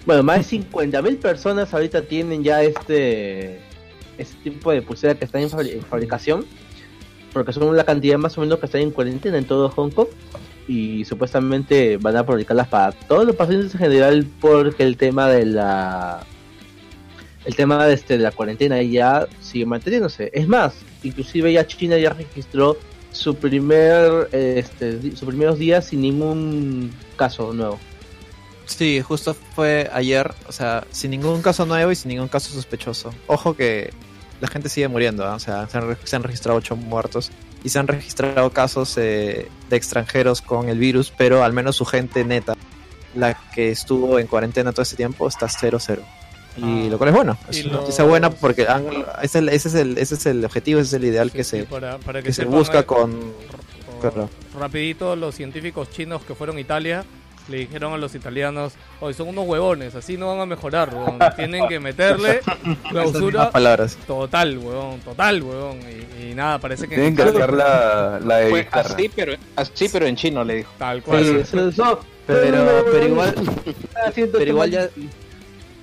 Bueno, 0.05 0.23
más 0.23 0.49
de 0.49 0.57
50.000 0.59 1.17
personas 1.19 1.73
ahorita 1.73 2.01
tienen 2.03 2.43
ya 2.43 2.63
este 2.63 3.59
este 4.17 4.35
tipo 4.49 4.71
de 4.71 4.81
pulsera 4.81 5.15
que 5.15 5.23
están 5.25 5.41
en, 5.41 5.49
fabri- 5.49 5.73
en 5.73 5.81
fabricación, 5.81 6.45
porque 7.31 7.53
son 7.53 7.75
la 7.75 7.83
cantidad 7.85 8.17
más 8.17 8.37
o 8.37 8.41
menos 8.41 8.59
que 8.59 8.65
están 8.65 8.81
en 8.81 8.91
cuarentena 8.91 9.37
en 9.37 9.45
todo 9.45 9.69
Hong 9.69 9.91
Kong 9.91 10.07
y 10.67 11.05
supuestamente 11.05 11.97
van 11.97 12.17
a 12.17 12.23
fabricarlas 12.23 12.67
para 12.67 12.91
todos 12.91 13.25
los 13.25 13.35
pacientes 13.35 13.73
en 13.73 13.79
general 13.79 14.27
porque 14.41 14.83
el 14.83 14.97
tema 14.97 15.29
de 15.29 15.45
la 15.45 16.25
el 17.45 17.55
tema 17.55 17.85
de, 17.85 17.93
este, 17.93 18.17
de 18.17 18.23
la 18.23 18.31
cuarentena 18.31 18.81
ya 18.83 19.25
sigue 19.41 19.65
manteniéndose. 19.65 20.29
Es 20.33 20.47
más, 20.47 20.73
inclusive 21.01 21.51
ya 21.53 21.65
China 21.65 21.97
ya 21.97 22.09
registró 22.11 22.77
su 23.11 23.35
primer 23.35 24.29
este, 24.31 25.01
sus 25.15 25.27
primeros 25.27 25.57
días 25.59 25.85
sin 25.85 26.01
ningún 26.01 26.93
caso 27.15 27.53
nuevo. 27.53 27.79
Sí, 28.65 29.01
justo 29.01 29.35
fue 29.55 29.89
ayer, 29.91 30.31
o 30.47 30.51
sea, 30.51 30.85
sin 30.91 31.11
ningún 31.11 31.41
caso 31.41 31.65
nuevo 31.65 31.91
y 31.91 31.95
sin 31.95 32.09
ningún 32.09 32.27
caso 32.27 32.51
sospechoso. 32.53 33.11
Ojo 33.25 33.55
que 33.55 33.91
la 34.41 34.47
gente 34.47 34.69
sigue 34.69 34.87
muriendo, 34.87 35.25
¿ah? 35.25 35.35
o 35.35 35.39
sea, 35.39 35.67
se 35.67 35.77
han, 35.79 35.87
re- 35.89 35.97
se 36.03 36.15
han 36.15 36.23
registrado 36.23 36.59
ocho 36.59 36.75
muertos 36.75 37.31
y 37.63 37.69
se 37.69 37.79
han 37.79 37.87
registrado 37.87 38.51
casos 38.51 38.95
eh, 38.97 39.49
de 39.69 39.75
extranjeros 39.75 40.41
con 40.41 40.69
el 40.69 40.77
virus, 40.77 41.11
pero 41.17 41.43
al 41.43 41.51
menos 41.51 41.77
su 41.77 41.83
gente 41.85 42.23
neta, 42.23 42.55
la 43.15 43.33
que 43.53 43.71
estuvo 43.71 44.19
en 44.19 44.27
cuarentena 44.27 44.71
todo 44.71 44.83
este 44.83 44.95
tiempo, 44.95 45.27
está 45.27 45.47
0-0. 45.47 45.99
Y 46.61 46.87
Ah. 46.87 46.89
lo 46.91 46.97
cual 46.97 47.09
es 47.09 47.15
bueno, 47.15 47.37
Y 47.47 47.51
es 47.51 47.63
una 47.65 47.73
los- 47.73 47.81
noticia 47.81 48.03
buena 48.03 48.29
porque 48.29 48.67
han- 48.67 48.85
ese, 49.21 49.23
es 49.23 49.35
el- 49.35 49.49
ese 49.49 49.67
es 49.69 49.75
el, 49.75 49.97
ese 49.97 50.15
es 50.15 50.25
el 50.25 50.43
objetivo, 50.45 50.79
ese 50.79 50.87
es 50.87 50.93
el 51.01 51.05
ideal 51.09 51.31
que 51.31 51.43
Sí, 51.43 51.49
se, 51.51 51.59
sí, 51.61 51.67
para, 51.69 51.97
para 51.99 52.19
que, 52.21 52.27
que 52.27 52.33
se 52.33 52.45
busca 52.45 52.83
con... 52.83 53.33
claro. 54.01 54.29
Rapidito, 54.59 55.15
los 55.15 55.35
científicos 55.35 55.89
chinos 55.91 56.21
que 56.23 56.35
fueron 56.35 56.57
a 56.57 56.59
Italia 56.59 57.03
le 57.47 57.57
dijeron 57.57 57.93
a 57.93 57.97
los 57.97 58.13
italianos, 58.13 58.73
hoy 58.99 59.15
son 59.15 59.29
unos 59.29 59.47
huevones, 59.47 59.95
así 59.95 60.17
no 60.17 60.27
van 60.27 60.39
a 60.41 60.45
mejorar, 60.45 60.93
huevón. 60.93 61.17
Tienen 61.35 61.67
que 61.67 61.79
meterle 61.79 62.41
clausura 62.89 63.49
palabras. 63.49 63.97
total, 64.05 64.57
huevón, 64.59 64.99
total, 64.99 65.41
huevón. 65.41 65.79
Y, 65.81 66.29
y 66.31 66.35
nada, 66.35 66.59
parece 66.59 66.87
que... 66.87 66.93
Tienen 66.95 67.15
que 67.15 67.23
hacer 67.23 67.51
la, 67.53 68.19
la 68.23 68.37
de 68.37 68.53
Vizcarra. 68.53 68.89
así, 68.93 69.09
pero, 69.15 69.33
así, 69.55 69.89
pero 69.89 70.05
en 70.05 70.15
chino 70.15 70.43
le 70.43 70.55
dijo. 70.57 70.71
Tal 70.77 71.01
cual. 71.01 71.23
Sí, 71.25 71.35
eso- 71.41 71.69
eso- 71.69 71.99
Pero, 72.27 72.85
pero 72.91 73.07
igual, 73.07 73.33
pero 74.13 74.43
igual 74.45 74.69
ya, 74.69 74.87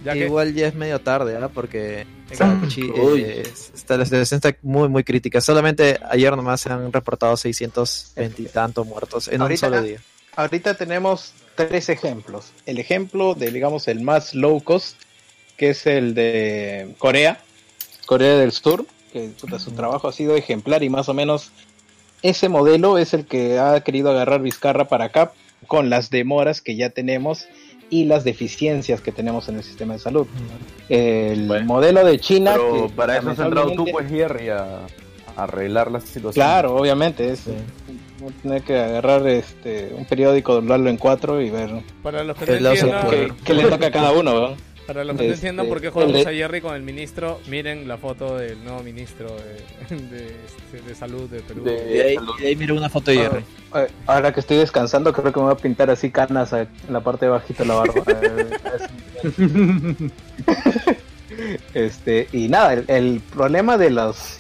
Ya 0.07 0.13
que- 0.15 0.27
igual 0.27 0.55
ya 0.55 0.69
es 0.69 0.75
medio 0.75 1.01
tarde, 1.01 1.37
¿ah? 1.37 1.49
Porque 1.53 2.07
Exacto. 2.31 2.67
Chi- 2.69 2.83
Uy. 2.91 3.23
eh, 3.23 3.43
está, 3.75 3.97
la 3.97 4.05
situación 4.05 4.39
está 4.43 4.57
muy, 4.63 4.89
muy 4.89 5.05
crítica. 5.05 5.41
Solamente 5.41 5.99
ayer 6.11 6.35
nomás 6.37 6.61
se 6.63 6.71
han 6.73 6.93
reportado 6.93 7.37
620 7.37 8.43
y 8.43 8.47
tantos 8.47 8.87
muertos 8.87 9.29
en 9.29 9.41
Ahorita- 9.43 9.67
un 9.67 9.73
solo 9.75 9.83
día. 9.87 10.01
Ahorita 10.37 10.75
tenemos 10.75 11.33
tres 11.55 11.89
ejemplos. 11.89 12.53
El 12.67 12.79
ejemplo 12.79 13.35
de, 13.35 13.51
digamos, 13.51 13.89
el 13.89 14.01
más 14.01 14.35
low 14.35 14.63
cost, 14.63 14.97
que 15.57 15.71
es 15.71 15.87
el 15.87 16.15
de 16.15 16.95
Corea, 16.99 17.41
Corea 18.05 18.37
del 18.37 18.53
Sur, 18.53 18.87
que 19.13 19.31
puta, 19.41 19.59
su 19.59 19.71
trabajo 19.73 20.09
ha 20.09 20.13
sido 20.13 20.37
ejemplar 20.37 20.83
y 20.83 20.91
más 20.91 21.09
o 21.09 21.15
menos 21.15 21.51
ese 22.23 22.49
modelo 22.49 22.99
es 22.99 23.15
el 23.15 23.27
que 23.27 23.59
ha 23.59 23.81
querido 23.81 24.11
agarrar 24.11 24.43
Vizcarra 24.43 24.89
para 24.89 25.07
acá 25.07 25.33
con 25.67 25.89
las 25.91 26.11
demoras 26.11 26.61
que 26.61 26.77
ya 26.77 26.91
tenemos 26.91 27.47
y 27.91 28.05
las 28.05 28.25
deficiencias 28.25 29.01
que 29.01 29.13
tenemos 29.13 29.49
en 29.49 29.57
el 29.57 29.63
sistema 29.63 29.95
de 29.95 29.99
salud. 29.99 30.27
El 30.89 31.47
Bueno. 31.47 31.67
modelo 31.67 32.05
de 32.05 32.19
China... 32.19 32.53
Pero 32.55 32.89
que 32.89 32.95
para 32.95 33.19
eso 33.19 33.31
has 33.31 33.39
entrado 33.39 33.73
tú, 33.73 33.85
pues, 33.91 34.09
Jerry, 34.09 34.49
a, 34.49 34.81
a 35.37 35.43
arreglar 35.43 35.91
la 35.91 36.01
situación. 36.01 36.33
Claro, 36.45 36.77
obviamente, 36.77 37.31
es 37.31 37.43
no 38.21 38.29
tener 38.43 38.63
que 38.63 38.79
agarrar 38.79 39.27
este 39.27 39.93
un 39.97 40.05
periódico, 40.07 40.55
doblarlo 40.55 40.89
en 40.89 40.97
cuatro 40.97 41.41
y 41.41 41.51
ver 41.51 41.71
Para 42.03 42.25
los 42.25 42.37
que 42.37 42.47
qué, 42.47 43.33
qué 43.45 43.55
le 43.55 43.65
toca 43.65 43.87
a 43.89 43.91
cada 43.91 44.13
uno. 44.13 44.33
¿no? 44.51 44.76
Para 44.87 45.05
los 45.05 45.17
que 45.17 45.23
no 45.27 45.33
Este, 45.33 45.49
entiendan 45.49 45.69
por 45.69 45.81
qué 45.81 45.91
jugamos 45.91 46.25
de- 46.25 46.31
a 46.31 46.33
Jerry 46.33 46.61
con 46.61 46.75
el 46.75 46.83
ministro, 46.83 47.41
miren 47.49 47.89
la 47.89 47.99
foto 47.99 48.37
del 48.37 48.63
nuevo 48.65 48.83
ministro 48.83 49.29
de, 49.37 49.97
de, 49.97 50.27
este, 50.27 50.89
de 50.89 50.95
salud 50.95 51.29
de 51.29 51.41
Perú. 51.41 51.65
De- 51.65 51.97
Y 51.97 52.01
ahí, 52.01 52.17
ahí 52.45 52.57
mira 52.57 52.75
una 52.75 52.89
foto 52.89 53.11
de 53.11 53.19
Jerry. 53.19 53.45
Eh, 53.75 53.87
Ahora 54.07 54.33
que 54.33 54.41
estoy 54.41 54.59
descansando, 54.59 55.13
creo 55.13 55.33
que 55.33 55.39
me 55.41 55.47
voy 55.47 55.55
a 55.55 55.57
pintar 55.57 55.91
así 55.91 56.11
canas 56.11 56.53
a- 56.53 56.63
en 56.63 56.69
la 56.89 57.01
parte 57.01 57.27
de 57.27 57.31
bajito 57.33 57.63
de 57.65 57.69
la 57.69 57.75
barba. 57.75 57.95
Este, 61.75 62.29
y 62.33 62.49
nada, 62.49 62.75
el, 62.75 62.85
el 62.89 63.21
problema 63.35 63.77
de 63.77 63.91
los 63.91 64.39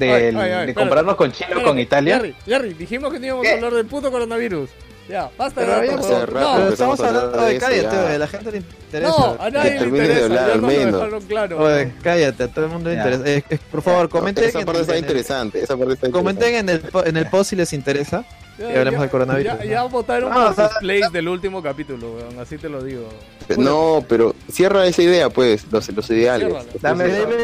Ay, 0.00 0.08
ay, 0.10 0.36
ay, 0.36 0.66
de 0.68 0.74
compararnos 0.74 1.16
con 1.16 1.32
China 1.32 1.56
o 1.58 1.62
con 1.64 1.78
Italia. 1.78 2.16
Jerry, 2.18 2.34
Jerry, 2.46 2.74
dijimos 2.74 3.12
que 3.12 3.18
no 3.18 3.26
íbamos 3.26 3.44
¿Qué? 3.44 3.52
a 3.52 3.54
hablar 3.56 3.74
del 3.74 3.86
puto 3.86 4.12
coronavirus. 4.12 4.70
Ya, 5.08 5.30
basta 5.38 5.62
de 5.62 5.66
huevón. 5.88 6.26
rato 6.26 6.58
No, 6.58 6.68
estamos 6.68 7.00
hablar 7.00 7.16
hablando 7.24 7.42
de 7.46 7.52
de 7.54 7.58
cállate, 7.58 7.96
oye, 7.98 8.18
la 8.18 8.26
gente 8.28 8.50
le 8.52 8.58
interesa. 8.58 9.08
no, 9.08 9.36
a 9.40 9.50
nadie 9.50 9.70
le 9.70 9.78
termines 9.78 10.08
de 10.08 10.14
interesa. 10.14 10.26
hablar, 10.44 10.50
al 10.50 10.62
menos. 10.62 11.24
claro. 11.24 11.58
Oye, 11.64 11.92
cállate, 12.02 12.42
a 12.42 12.48
todo 12.48 12.64
el 12.66 12.70
mundo 12.72 12.90
le 12.90 12.96
Ya. 12.96 13.02
interesa. 13.10 13.28
Eh, 13.30 13.44
eh, 13.48 13.58
por 13.70 13.82
favor, 13.82 14.08
comenten, 14.10 14.44
esa 14.44 14.60
parte 14.66 14.82
está 14.82 14.92
en, 14.96 15.04
interesante. 15.04 15.62
Esa 15.62 15.76
parte 15.78 15.94
está 15.94 16.10
comenten 16.10 16.54
interesante. 16.60 16.88
en 16.98 17.02
el, 17.04 17.08
en 17.08 17.16
el 17.16 17.30
post 17.30 17.50
si 17.50 17.56
les 17.56 17.72
interesa. 17.72 18.24
Ya, 18.58 18.72
Y 18.72 18.76
hablemos 18.76 19.00
del 19.00 19.10
coronavirus, 19.10 19.52
Ya, 19.52 19.64
¿no? 19.64 19.70
ya 19.70 19.82
votaron 19.84 20.30
No, 20.34 20.52
sea- 20.52 20.68
sus 20.68 20.78
plays 20.78 21.10
del 21.12 21.28
último 21.28 21.62
capítulo, 21.62 22.12
weón, 22.14 22.38
así 22.40 22.58
te 22.58 22.68
lo 22.68 22.82
digo. 22.82 23.08
No, 23.56 24.04
pero 24.08 24.34
cierra 24.52 24.84
esa 24.84 25.00
idea, 25.00 25.30
pues, 25.30 25.64
los, 25.70 25.88
los 25.90 26.10
ideales. 26.10 26.52
Dame 26.82 27.04
Créeme, 27.04 27.34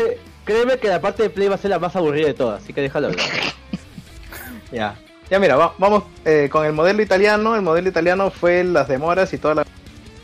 créeme 0.45 0.79
que 0.79 0.89
la 0.89 1.01
parte 1.01 1.23
de 1.23 1.31
play 1.31 1.47
va 1.49 1.55
a 1.55 1.59
ser 1.59 1.71
la 1.71 1.79
más 1.79 1.95
aburrida 1.97 2.27
de 2.27 2.35
todas, 2.35 2.63
así 2.63 2.73
que 2.75 2.81
déjalo 2.83 3.07
hablar. 3.09 3.25
Ya, 4.73 4.97
ya 5.31 5.39
mira, 5.39 5.57
va- 5.57 5.75
vamos 5.79 6.05
eh, 6.25 6.49
con 6.51 6.65
el 6.67 6.73
modelo 6.73 7.03
italiano. 7.03 7.57
El 7.57 7.63
modelo 7.63 7.89
italiano 7.89 8.31
fue 8.31 8.65
las 8.65 8.89
demoras 8.89 9.33
y 9.33 9.39
toda 9.39 9.55
la 9.57 9.67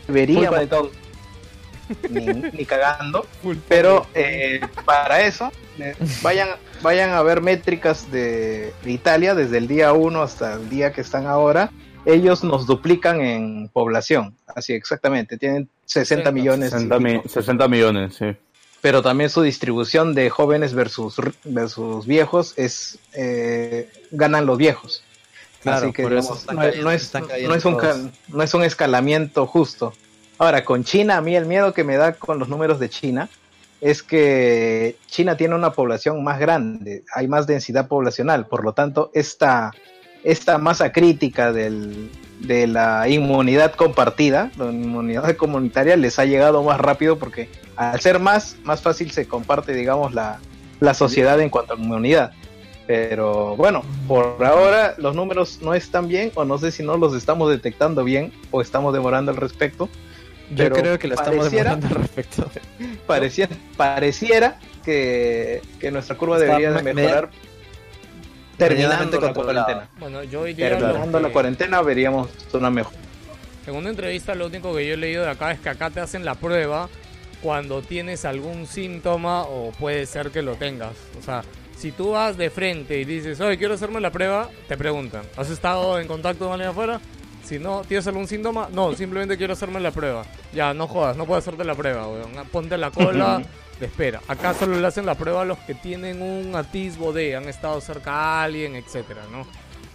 veríamos 0.07 0.67
ni, 2.09 2.25
ni 2.25 2.65
cagando. 2.65 3.25
Pero 3.67 4.05
eh, 4.13 4.61
para 4.85 5.21
eso, 5.21 5.51
eh, 5.79 5.95
vayan, 6.21 6.49
vayan 6.81 7.11
a 7.11 7.21
ver 7.21 7.41
métricas 7.41 8.11
de, 8.11 8.73
Italia 8.85 9.35
desde 9.35 9.57
el 9.57 9.67
día 9.67 9.93
1 9.93 10.21
hasta 10.21 10.53
el 10.53 10.69
día 10.69 10.91
que 10.93 11.01
están 11.01 11.27
ahora. 11.27 11.71
Ellos 12.05 12.43
nos 12.43 12.65
duplican 12.65 13.21
en 13.21 13.69
población, 13.71 14.35
así 14.55 14.73
exactamente, 14.73 15.37
tienen 15.37 15.69
60 15.85 16.31
60, 16.31 16.31
millones. 16.31 16.69
60, 16.71 16.99
mi- 16.99 17.21
60 17.27 17.67
millones, 17.67 18.15
sí. 18.15 18.25
Pero 18.81 19.01
también 19.01 19.29
su 19.29 19.41
distribución 19.43 20.15
de 20.15 20.29
jóvenes 20.29 20.73
versus, 20.73 21.15
versus 21.43 22.05
viejos 22.07 22.53
es 22.57 22.97
eh, 23.13 23.89
ganan 24.11 24.45
los 24.45 24.57
viejos. 24.57 25.03
Claro, 25.61 25.85
Así 25.85 25.93
que 25.93 26.01
digamos, 26.03 26.47
no, 26.51 26.59
cayendo- 26.59 26.83
no 26.83 26.91
es, 26.91 27.13
no, 27.13 27.53
es 27.55 27.65
un, 27.65 28.11
no 28.29 28.43
es 28.43 28.53
un 28.55 28.63
escalamiento 28.63 29.45
justo. 29.45 29.93
Ahora, 30.39 30.65
con 30.65 30.83
China, 30.83 31.17
a 31.17 31.21
mí 31.21 31.35
el 31.35 31.45
miedo 31.45 31.71
que 31.73 31.83
me 31.83 31.97
da 31.97 32.13
con 32.13 32.39
los 32.39 32.49
números 32.49 32.79
de 32.79 32.89
China 32.89 33.29
es 33.79 34.01
que 34.01 34.95
China 35.07 35.37
tiene 35.37 35.53
una 35.53 35.71
población 35.73 36.23
más 36.23 36.39
grande, 36.39 37.03
hay 37.13 37.27
más 37.27 37.45
densidad 37.45 37.87
poblacional, 37.87 38.47
por 38.47 38.63
lo 38.63 38.73
tanto, 38.73 39.11
esta, 39.13 39.71
esta 40.23 40.57
masa 40.57 40.91
crítica 40.91 41.51
del, 41.51 42.09
de 42.39 42.67
la 42.67 43.07
inmunidad 43.09 43.73
compartida, 43.73 44.51
la 44.57 44.65
inmunidad 44.65 45.35
comunitaria, 45.35 45.95
les 45.97 46.19
ha 46.19 46.25
llegado 46.25 46.63
más 46.63 46.79
rápido 46.79 47.17
porque 47.17 47.49
al 47.75 47.99
ser 47.99 48.19
más, 48.19 48.57
más 48.63 48.81
fácil 48.81 49.11
se 49.11 49.27
comparte, 49.27 49.73
digamos, 49.73 50.13
la, 50.13 50.39
la 50.79 50.93
sociedad 50.93 51.39
en 51.39 51.49
cuanto 51.49 51.73
a 51.73 51.77
inmunidad. 51.77 52.31
Pero 52.87 53.55
bueno, 53.55 53.83
por 54.07 54.43
ahora 54.43 54.95
los 54.97 55.15
números 55.15 55.59
no 55.61 55.73
están 55.73 56.07
bien, 56.07 56.31
o 56.35 56.43
no 56.43 56.57
sé 56.57 56.71
si 56.71 56.83
no 56.83 56.97
los 56.97 57.15
estamos 57.15 57.49
detectando 57.49 58.03
bien, 58.03 58.33
o 58.51 58.61
estamos 58.61 58.93
demorando 58.93 59.31
al 59.31 59.37
respecto. 59.37 59.87
Yo 60.53 60.69
creo 60.69 60.99
que 60.99 61.07
lo 61.07 61.15
estamos 61.15 61.49
demorando 61.49 61.87
al 61.87 61.93
respecto. 61.95 62.49
Pareciera, 63.07 63.55
pareciera 63.77 64.59
que, 64.83 65.61
que 65.79 65.91
nuestra 65.91 66.17
curva 66.17 66.35
Está 66.37 66.47
debería 66.47 66.71
de 66.71 66.83
me- 66.83 66.93
mejorar 66.93 67.29
terminando 68.67 69.19
la 69.19 69.33
cuarentena. 69.33 69.89
Bueno, 69.99 70.23
yo 70.23 70.41
hoy 70.41 70.53
día 70.53 70.69
lo 70.71 70.77
Terminando 70.77 71.19
la 71.19 71.27
que- 71.27 71.33
cuarentena 71.33 71.81
veríamos 71.81 72.29
una 72.53 72.69
mejor. 72.69 72.93
En 73.67 73.75
una 73.75 73.89
entrevista 73.89 74.33
lo 74.35 74.47
único 74.47 74.75
que 74.75 74.87
yo 74.87 74.93
he 74.95 74.97
leído 74.97 75.23
de 75.23 75.29
acá 75.29 75.51
es 75.51 75.59
que 75.59 75.69
acá 75.69 75.89
te 75.89 75.99
hacen 75.99 76.25
la 76.25 76.35
prueba 76.35 76.89
cuando 77.41 77.81
tienes 77.81 78.25
algún 78.25 78.67
síntoma 78.67 79.43
o 79.43 79.71
puede 79.71 80.05
ser 80.05 80.31
que 80.31 80.41
lo 80.41 80.55
tengas. 80.55 80.91
O 81.19 81.23
sea, 81.23 81.43
si 81.77 81.91
tú 81.91 82.11
vas 82.11 82.37
de 82.37 82.49
frente 82.49 82.99
y 82.99 83.05
dices, 83.05 83.39
oye, 83.41 83.57
quiero 83.57 83.73
hacerme 83.75 83.99
la 83.99 84.11
prueba, 84.11 84.49
te 84.67 84.77
preguntan, 84.77 85.21
¿has 85.37 85.49
estado 85.49 85.99
en 85.99 86.07
contacto 86.07 86.45
con 86.45 86.53
alguien 86.53 86.69
afuera? 86.69 86.99
Si 87.43 87.57
no, 87.59 87.81
¿tienes 87.87 88.05
algún 88.07 88.27
síntoma? 88.27 88.69
No, 88.71 88.93
simplemente 88.93 89.35
quiero 89.37 89.53
hacerme 89.53 89.79
la 89.79 89.91
prueba. 89.91 90.23
Ya, 90.53 90.73
no 90.73 90.87
jodas, 90.87 91.17
no 91.17 91.25
puedo 91.25 91.39
hacerte 91.39 91.63
la 91.63 91.73
prueba, 91.75 92.07
weón. 92.07 92.31
Ponte 92.51 92.77
la 92.77 92.91
cola 92.91 93.41
de 93.81 93.87
espera. 93.87 94.21
Acá 94.29 94.53
solo 94.53 94.79
le 94.79 94.87
hacen 94.87 95.05
la 95.05 95.15
prueba 95.15 95.41
a 95.41 95.45
los 95.45 95.57
que 95.59 95.73
tienen 95.73 96.21
un 96.21 96.55
atisbo 96.55 97.11
de, 97.11 97.35
han 97.35 97.49
estado 97.49 97.81
cerca 97.81 98.13
a 98.13 98.43
alguien, 98.43 98.75
etcétera, 98.77 99.23
¿no? 99.29 99.45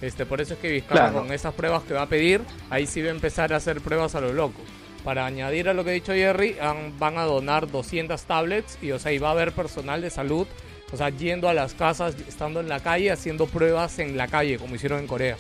Este, 0.03 0.27
por 0.27 0.43
eso 0.43 0.53
es 0.55 0.61
que 0.61 0.71
Vizcarra 0.71 1.09
Claro. 1.11 1.21
con 1.23 1.33
esas 1.33 1.55
pruebas 1.55 1.83
que 1.85 1.95
va 1.95 2.03
a 2.03 2.07
pedir, 2.07 2.43
ahí 2.69 2.87
sí 2.87 3.01
va 3.01 3.09
a 3.09 3.13
empezar 3.13 3.55
a 3.55 3.57
hacer 3.57 3.81
pruebas 3.81 4.15
a 4.15 4.21
lo 4.21 4.33
loco. 4.35 4.61
Para 5.05 5.25
añadir 5.25 5.69
a 5.69 5.73
lo 5.75 5.85
que 5.85 5.91
ha 5.91 5.93
dicho 5.95 6.13
Jerry, 6.13 6.57
han- 6.61 6.99
van 6.99 7.17
a 7.17 7.23
donar 7.25 7.71
200 7.71 8.21
tablets 8.25 8.77
y 8.83 8.91
o 8.91 8.99
sea, 8.99 9.13
y 9.13 9.19
va 9.19 9.29
a 9.29 9.31
haber 9.31 9.53
personal 9.53 10.03
de 10.03 10.11
salud, 10.11 10.47
o 10.93 10.97
sea, 10.97 11.09
yendo 11.11 11.49
a 11.49 11.55
las 11.55 11.73
casas, 11.75 12.15
estando 12.29 12.61
en 12.61 12.69
la 12.69 12.81
calle, 12.81 13.11
haciendo 13.11 13.47
pruebas 13.47 13.99
en 14.01 14.17
la 14.17 14.27
calle, 14.29 14.59
como 14.59 14.75
hicieron 14.75 14.99
en 14.99 15.07
Corea. 15.07 15.37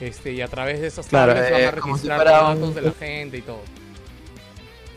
Este, 0.00 0.32
y 0.32 0.40
a 0.42 0.48
través 0.48 0.80
de 0.80 0.88
esas 0.88 1.06
Claro, 1.06 1.32
tablets 1.32 1.52
van 1.52 1.60
eh, 1.62 1.66
a 1.66 1.70
como 1.72 1.96
si 1.96 2.08
registrar 2.08 2.16
fuera 2.20 2.42
los 2.42 2.48
un- 2.56 2.60
datos 2.60 2.74
de 2.74 2.82
la 2.82 2.92
gente 2.92 3.36
y 3.38 3.42
todo. 3.42 3.62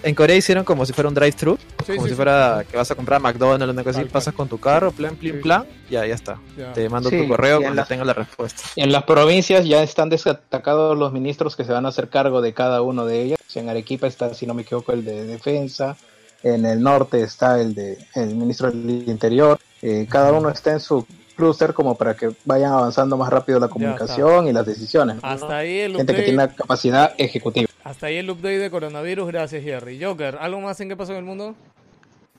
En 0.04 0.16
Corea 0.16 0.36
hicieron 0.36 0.64
como 0.64 0.86
si 0.86 0.94
fuera 0.94 1.08
un 1.08 1.14
drive-thru, 1.16 1.58
Sí, 1.88 1.94
como 1.96 2.04
sí, 2.04 2.10
si 2.10 2.14
sí. 2.14 2.16
fuera 2.16 2.64
que 2.70 2.78
vas 2.78 2.92
a 2.92 2.96
comprar 2.96 3.22
McDonald's 3.22 3.68
o 3.68 3.72
una 3.72 3.84
cosa 3.84 4.00
así, 4.00 4.06
Tal 4.06 4.12
pasas 4.12 4.34
con 4.34 4.48
tu 4.48 4.60
carro, 4.60 4.92
plan, 4.92 5.16
plan, 5.16 5.34
Sí. 5.34 5.40
plan, 5.42 5.66
ya, 5.90 6.06
ya 6.06 6.14
está. 6.16 6.40
Ya. 6.58 6.74
Te 6.74 6.88
mando 6.90 7.10
Sí, 7.10 7.18
tu 7.18 7.28
correo 7.28 7.60
y 7.60 7.64
cuando 7.64 7.82
la- 7.82 7.88
tenga 7.88 8.04
la 8.06 8.14
respuesta. 8.14 8.62
En 8.76 8.92
las 8.92 9.04
provincias 9.04 9.66
ya 9.66 9.82
están 9.82 10.10
destacados 10.10 10.98
los 10.98 11.12
ministros 11.14 11.56
que 11.56 11.64
se 11.64 11.72
van 11.72 11.86
a 11.86 11.90
hacer 11.90 12.10
cargo 12.10 12.42
de 12.42 12.54
cada 12.54 12.82
uno 12.82 13.06
de 13.06 13.22
ellas. 13.24 13.40
En 13.56 13.70
Arequipa 13.70 14.06
está, 14.06 14.34
si 14.36 14.46
no 14.46 14.54
me 14.54 14.62
equivoco, 14.62 14.92
el 14.92 15.04
de 15.04 15.26
Defensa. 15.26 15.98
En 16.44 16.66
el 16.66 16.82
norte 16.82 17.22
está 17.24 17.60
el 17.60 17.74
de 17.74 17.98
el 18.14 18.36
ministro 18.36 18.70
del 18.70 19.08
Interior. 19.08 19.58
Eh, 19.82 20.06
cada 20.10 20.32
uno 20.32 20.50
está 20.50 20.74
en 20.74 20.80
su 20.80 21.06
clúster 21.36 21.74
como 21.74 21.96
para 21.96 22.16
que 22.16 22.30
vayan 22.46 22.72
avanzando 22.72 23.16
más 23.18 23.30
rápido 23.30 23.60
la 23.60 23.68
comunicación 23.68 24.48
y 24.48 24.54
las 24.54 24.66
decisiones. 24.66 25.16
¿no? 25.16 25.22
Hasta 25.24 25.58
ahí 25.58 25.80
el 25.80 25.96
Gente 25.96 26.06
que 26.14 26.20
update, 26.20 26.24
tiene 26.26 26.44
una 26.44 26.54
capacidad 26.54 27.14
ejecutiva. 27.18 27.68
hasta 27.84 28.08
ahí 28.08 28.18
el 28.18 28.30
update 28.30 28.58
de 28.60 28.70
coronavirus, 28.72 29.28
gracias 29.28 29.64
Jerry. 29.64 30.04
Joker, 30.04 30.38
¿algo 30.42 30.60
más 30.62 30.80
en 30.82 30.90
qué 30.90 30.96
pasó 30.96 31.12
en 31.14 31.20
el 31.20 31.24
mundo? 31.26 31.56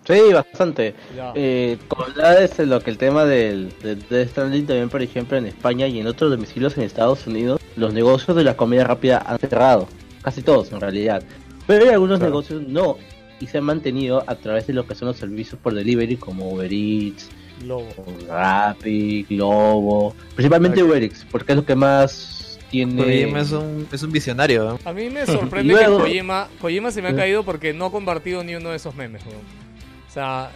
Sí, 0.07 0.33
bastante. 0.33 0.95
Ya. 1.15 1.33
Eh, 1.35 1.77
con 1.89 2.07
de 2.15 2.67
lo 2.67 2.81
que 2.81 2.91
el 2.91 2.97
tema 2.99 3.25
del 3.27 3.73
de, 3.83 3.97
Death 3.97 4.31
Stranding 4.31 4.67
también, 4.67 4.89
por 4.89 5.03
ejemplo, 5.03 5.37
en 5.37 5.47
España 5.47 5.87
y 5.87 6.01
en 6.01 6.07
otros 6.07 6.31
domicilios 6.31 6.77
en 6.79 6.85
Estados 6.85 7.27
Unidos, 7.27 7.61
los 7.77 7.93
negocios 7.93 8.37
de 8.37 8.45
la 8.45 8.57
comida 8.57 8.85
rápida 8.85 9.19
han 9.27 9.39
cerrado. 9.39 9.87
Casi 10.23 10.43
todos, 10.43 10.73
en 10.73 10.81
realidad. 10.81 11.23
Pero 11.67 11.85
hay 11.85 11.91
algunos 11.91 12.19
Claro. 12.19 12.31
negocios 12.31 12.63
no. 12.67 12.97
Y 13.41 13.47
se 13.47 13.59
han 13.59 13.65
mantenido 13.65 14.25
a 14.27 14.35
través 14.37 14.67
de 14.67 14.73
lo 14.73 14.87
que 14.87 14.95
son 14.95 15.09
los 15.09 15.17
servicios 15.19 15.61
por 15.63 15.75
delivery 15.75 16.17
como 16.17 16.51
Uber 16.53 16.73
Eats, 16.73 17.29
Lobo. 17.67 17.87
Rappi, 18.29 19.25
Globo. 19.29 20.15
Principalmente 20.35 20.83
Uber 20.83 21.03
Eats, 21.03 21.27
porque 21.31 21.53
es 21.53 21.57
lo 21.57 21.65
que 21.65 21.75
más 21.77 22.59
tiene... 22.71 23.03
Kojima 23.03 23.41
es 23.41 23.53
un, 23.53 23.87
es 23.93 24.03
un 24.03 24.11
visionario. 24.13 24.75
¿eh? 24.75 24.79
A 24.85 24.93
mí 24.93 25.09
me 25.11 25.25
sorprende 25.27 25.73
Luego- 25.75 25.99
que 25.99 26.03
Kojima, 26.05 26.49
Kojima 26.61 26.91
se 26.91 27.03
me 27.03 27.09
ha 27.09 27.15
caído 27.17 27.43
porque 27.45 27.73
no 27.73 27.87
ha 27.87 27.91
compartido 27.93 28.43
ni 28.43 28.55
uno 28.57 28.71
de 28.71 28.77
esos 28.77 28.95
memes, 28.97 29.23
weón. 29.27 29.68
Sea, 30.19 30.51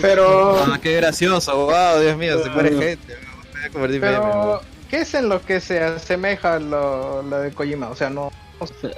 Pero, 0.00 0.56
Ah, 0.58 0.78
qué 0.82 0.96
gracioso, 0.96 1.56
wow, 1.66 2.00
Dios 2.00 2.16
mío, 2.18 2.42
se 2.42 2.50
muere 2.50 2.70
gente. 2.76 3.16
Me 3.74 3.84
a 3.84 4.00
pero. 4.00 4.60
¿qué 4.90 5.00
es 5.02 5.14
en 5.14 5.28
lo 5.28 5.40
que 5.42 5.60
se 5.60 5.80
asemeja 5.82 6.58
lo, 6.58 7.22
lo 7.22 7.38
de 7.38 7.50
Kojima? 7.52 7.88
O 7.88 7.96
sea, 7.96 8.10
no. 8.10 8.30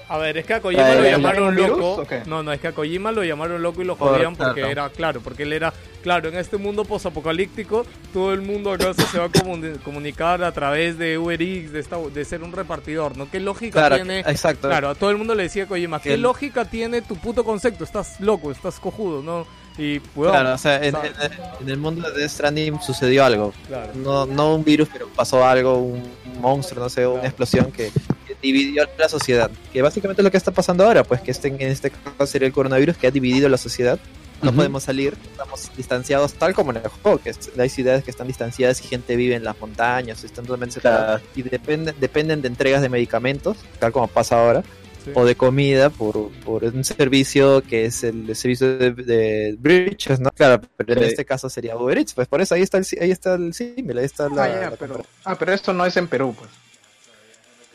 a 0.08 0.18
ver, 0.18 0.38
es 0.38 0.44
que 0.46 0.54
a 0.54 0.60
Kojima 0.60 0.90
Eh, 0.90 0.94
lo 0.96 1.02
¿le 1.02 1.10
llamaron 1.12 1.54
virus 1.54 1.68
loco. 1.78 2.06
qué? 2.08 2.22
No, 2.26 2.42
no, 2.42 2.52
es 2.52 2.60
que 2.60 2.68
a 2.68 2.72
Kojima 2.72 3.12
lo 3.12 3.22
llamaron 3.22 3.62
loco 3.62 3.80
y 3.82 3.84
lo 3.84 3.96
Por- 3.96 4.10
jodían 4.14 4.34
porque 4.34 4.60
claro. 4.62 4.70
era, 4.72 4.90
claro, 4.90 5.20
porque 5.20 5.44
él 5.44 5.52
era, 5.52 5.72
claro, 6.02 6.28
en 6.30 6.36
este 6.36 6.56
mundo 6.56 6.84
posapocalíptico, 6.84 7.86
todo 8.12 8.32
el 8.32 8.40
mundo 8.42 8.72
acá 8.72 8.92
se 8.94 9.18
va 9.18 9.26
a 9.26 9.28
comuni- 9.28 9.78
comunicar 9.82 10.42
a 10.42 10.50
través 10.52 10.98
de 10.98 11.16
Uber 11.18 11.40
Eats, 11.40 11.72
de, 11.72 11.78
esta- 11.80 11.98
de 11.98 12.24
ser 12.24 12.42
un 12.42 12.50
repartidor, 12.52 13.16
¿no? 13.16 13.30
¿Qué 13.30 13.38
lógica 13.40 13.78
Claro, 13.80 13.96
tiene? 13.96 14.20
exacto. 14.20 14.68
Claro, 14.68 14.88
a 14.90 14.94
todo 14.96 15.10
el 15.10 15.16
mundo 15.16 15.34
le 15.36 15.44
decía 15.44 15.66
Kojima, 15.66 16.00
¿qué 16.00 16.14
el- 16.14 16.22
lógica 16.22 16.64
tiene 16.64 17.02
tu 17.02 17.14
puto 17.16 17.44
concepto? 17.44 17.84
Estás 17.84 18.20
loco, 18.20 18.50
estás 18.50 18.78
cojudo, 18.80 19.22
¿no? 19.22 19.46
Y, 19.78 20.00
weón, 20.14 20.32
Claro, 20.32 20.54
o 20.54 20.58
sea, 20.58 20.76
en, 20.76 20.94
en- 20.96 21.62
en 21.62 21.68
el 21.68 21.76
mundo 21.78 22.10
de 22.10 22.20
Death 22.20 22.30
Stranding 22.30 22.80
sucedió 22.82 23.24
algo. 23.24 23.52
claro. 23.66 23.90
No, 23.94 24.26
no 24.26 24.54
un 24.54 24.64
virus, 24.64 24.88
pero 24.92 25.08
pasó 25.08 25.44
algo, 25.46 25.78
un 25.78 26.02
monstruo, 26.40 26.82
no 26.82 26.90
sé, 26.90 27.06
una 27.06 27.14
Claro. 27.20 27.28
explosión 27.28 27.72
que, 27.72 27.90
que 28.26 28.36
dividió 28.42 28.86
la 28.98 29.08
sociedad. 29.08 29.50
Que 29.72 29.80
básicamente 29.82 30.20
es 30.22 30.24
lo 30.24 30.30
que 30.30 30.36
está 30.36 30.50
pasando 30.50 30.84
ahora, 30.84 31.04
pues 31.04 31.20
que 31.22 31.30
este, 31.30 31.48
en 31.48 31.60
este 31.62 31.90
caso 31.90 32.26
sería 32.26 32.46
el 32.48 32.52
coronavirus 32.52 32.96
que 32.96 33.06
ha 33.06 33.10
dividido 33.10 33.48
la 33.48 33.56
sociedad. 33.58 33.98
No 34.42 34.48
Ujú. 34.50 34.56
podemos 34.56 34.82
salir, 34.82 35.16
estamos 35.30 35.70
distanciados, 35.76 36.32
tal 36.34 36.52
como 36.52 36.72
en 36.72 36.78
el 36.78 36.88
juego, 36.88 37.18
que 37.18 37.32
hay 37.58 37.68
ciudades 37.68 38.02
que 38.02 38.10
están 38.10 38.26
distanciadas 38.26 38.80
y 38.84 38.88
gente 38.88 39.14
vive 39.14 39.36
en 39.36 39.44
las 39.44 39.58
montañas, 39.60 40.24
están 40.24 40.44
totalmente 40.44 40.74
separadas. 40.74 41.22
Y 41.36 41.42
dependen, 41.42 41.94
dependen 42.00 42.42
de 42.42 42.48
entregas 42.48 42.82
de 42.82 42.88
medicamentos, 42.88 43.56
tal 43.78 43.92
como 43.92 44.08
pasa 44.08 44.40
ahora, 44.44 44.64
Sí. 45.04 45.10
o 45.14 45.24
de 45.24 45.34
comida 45.34 45.90
por, 45.90 46.30
por 46.44 46.64
un 46.64 46.84
servicio 46.84 47.62
que 47.62 47.86
es 47.86 48.04
el 48.04 48.34
servicio 48.36 48.78
de, 48.78 48.92
de 48.92 49.56
Bridges, 49.58 50.20
¿no? 50.20 50.30
Claro, 50.30 50.60
pero 50.76 50.92
en 50.94 51.00
Sí. 51.00 51.04
este 51.10 51.24
caso 51.24 51.48
sería 51.50 51.76
Uber 51.76 51.98
Eats, 51.98 52.14
pues 52.14 52.28
por 52.28 52.40
eso 52.40 52.54
ahí 52.54 52.62
está 52.62 52.78
el, 52.78 52.86
ahí 53.00 53.10
está 53.10 53.34
el 53.34 53.52
símil, 53.54 53.98
ahí 53.98 54.04
está 54.04 54.28
la... 54.28 54.44
ah, 54.44 54.48
ya, 54.48 54.54
la 54.54 54.70
pero, 54.76 54.94
comparación. 54.94 55.06
ah, 55.24 55.36
pero 55.38 55.52
esto 55.52 55.72
no 55.72 55.84
es 55.86 55.96
en 55.96 56.08
Perú, 56.08 56.34
pues. 56.38 56.50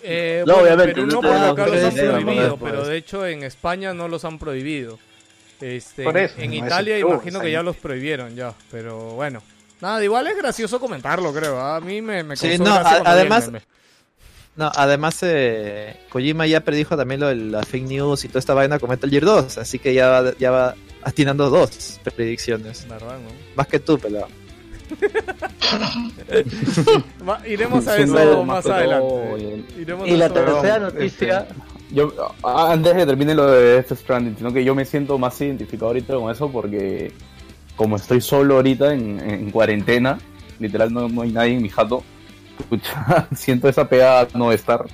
Eh, 0.04 0.44
No, 0.46 0.54
bueno, 0.56 0.68
obviamente, 0.68 0.94
Perú 0.94 1.08
no 1.08 1.22
dan 1.28 1.44
acá 1.52 1.68
los 1.68 1.84
han 1.84 1.94
prohibido, 1.96 2.58
pues. 2.58 2.72
pero 2.72 2.86
de 2.88 2.98
hecho 2.98 3.26
en 3.26 3.44
España 3.44 3.94
no 3.94 4.08
los 4.08 4.24
han 4.26 4.38
prohibido. 4.40 5.00
Este, 5.60 6.04
Por 6.04 6.18
eso, 6.18 6.36
en 6.38 6.52
no 6.52 6.66
Italia 6.68 6.96
Perú, 6.98 7.10
imagino 7.14 7.40
que 7.42 7.52
ya 7.52 7.64
los 7.64 7.76
prohibieron 7.78 8.36
ya, 8.36 8.54
pero 8.72 9.12
bueno. 9.16 9.42
Nada, 9.82 10.04
igual 10.04 10.28
es 10.28 10.38
gracioso 10.38 10.80
comentarlo, 10.80 11.34
creo. 11.34 11.60
¿ah? 11.60 11.76
A 11.78 11.82
mí 11.82 12.02
me, 12.02 12.24
me 12.24 12.36
Sí, 12.36 12.58
no, 12.60 12.74
a- 12.74 13.02
además- 13.06 13.48
meme. 13.48 13.62
No, 14.58 14.72
además 14.76 15.20
eh, 15.22 15.96
Kojima 16.10 16.48
ya 16.48 16.62
predijo 16.62 16.98
también 16.98 17.22
lo 17.22 17.28
de 17.28 17.36
las 17.36 17.68
fake 17.68 17.88
news 17.88 18.26
y 18.26 18.28
toda 18.28 18.40
esta 18.40 18.56
vaina 18.56 18.80
con 18.80 18.90
Metal 18.90 19.10
Gear 19.10 19.24
2, 19.24 19.60
así 19.60 19.78
que 19.78 19.94
ya 19.94 20.08
va, 20.10 20.34
ya 20.40 20.50
va 20.50 20.74
atinando 21.04 21.52
dos 21.52 22.00
predicciones. 22.16 22.88
¿Verdad, 22.90 23.20
no? 23.20 23.30
Más 23.56 23.68
que 23.68 23.80
tú, 23.80 24.00
pelado. 24.00 24.28
Iremos 27.48 27.88
a 27.88 27.98
eso 27.98 28.14
no, 28.14 28.44
más 28.44 28.66
más 28.66 28.76
adelante. 28.76 29.64
Iremos 29.80 30.08
Y 30.08 30.14
a 30.14 30.18
la 30.18 30.30
tercera 30.30 30.62
Perdón, 30.62 30.94
noticia... 30.94 31.40
este, 31.40 31.54
Yo, 31.94 32.12
antes 32.44 32.94
de 32.94 33.00
que 33.00 33.06
termine 33.06 33.36
lo 33.36 33.52
de 33.52 33.74
Death 33.74 33.94
Stranding, 33.94 34.38
sino 34.38 34.52
que 34.52 34.64
yo 34.64 34.74
me 34.74 34.86
siento 34.86 35.20
más 35.20 35.40
identificado 35.40 35.88
ahorita 35.88 36.16
con 36.16 36.32
eso 36.32 36.52
porque 36.52 37.12
como 37.76 37.98
estoy 37.98 38.22
solo 38.22 38.56
ahorita 38.56 38.94
en, 38.94 39.20
en 39.20 39.52
cuarentena, 39.52 40.18
literal 40.60 40.92
no, 40.92 41.08
no 41.10 41.22
hay 41.22 41.32
nadie 41.32 41.54
en 41.54 41.62
mi 41.62 41.70
jato, 41.70 42.04
siento 43.36 43.70
esa 43.70 43.88
pegada 43.88 44.28
no 44.34 44.52
estar 44.52 44.86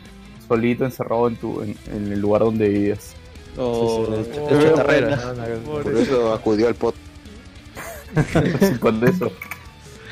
solito 0.48 0.86
encerrado 0.86 1.28
en 1.28 1.36
tu 1.36 1.62
en, 1.62 1.78
en 1.92 2.12
el 2.12 2.20
lugar 2.20 2.42
donde 2.42 2.70
vives. 2.70 3.16
Oh, 3.58 4.08
Sí, 4.08 4.32
sí, 4.34 4.40
oh, 4.40 5.70
oh, 5.70 5.84
Por 5.84 5.98
eso 5.98 6.34
acudió 6.34 6.68
al 6.68 6.76
pod. 6.76 6.96
Con 8.80 9.08
eso. 9.08 9.32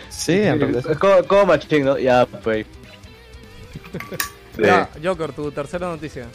Sí, 0.09 0.33
en 0.33 0.59
realidad. 0.59 0.97
Como, 0.97 1.23
como 1.23 1.45
machín, 1.47 1.85
¿no? 1.85 1.97
Ya, 1.97 2.25
pues. 2.25 2.65
Ya, 4.57 4.89
Joker, 5.03 5.31
tu 5.31 5.51
tercera 5.51 5.87
noticia. 5.87 6.27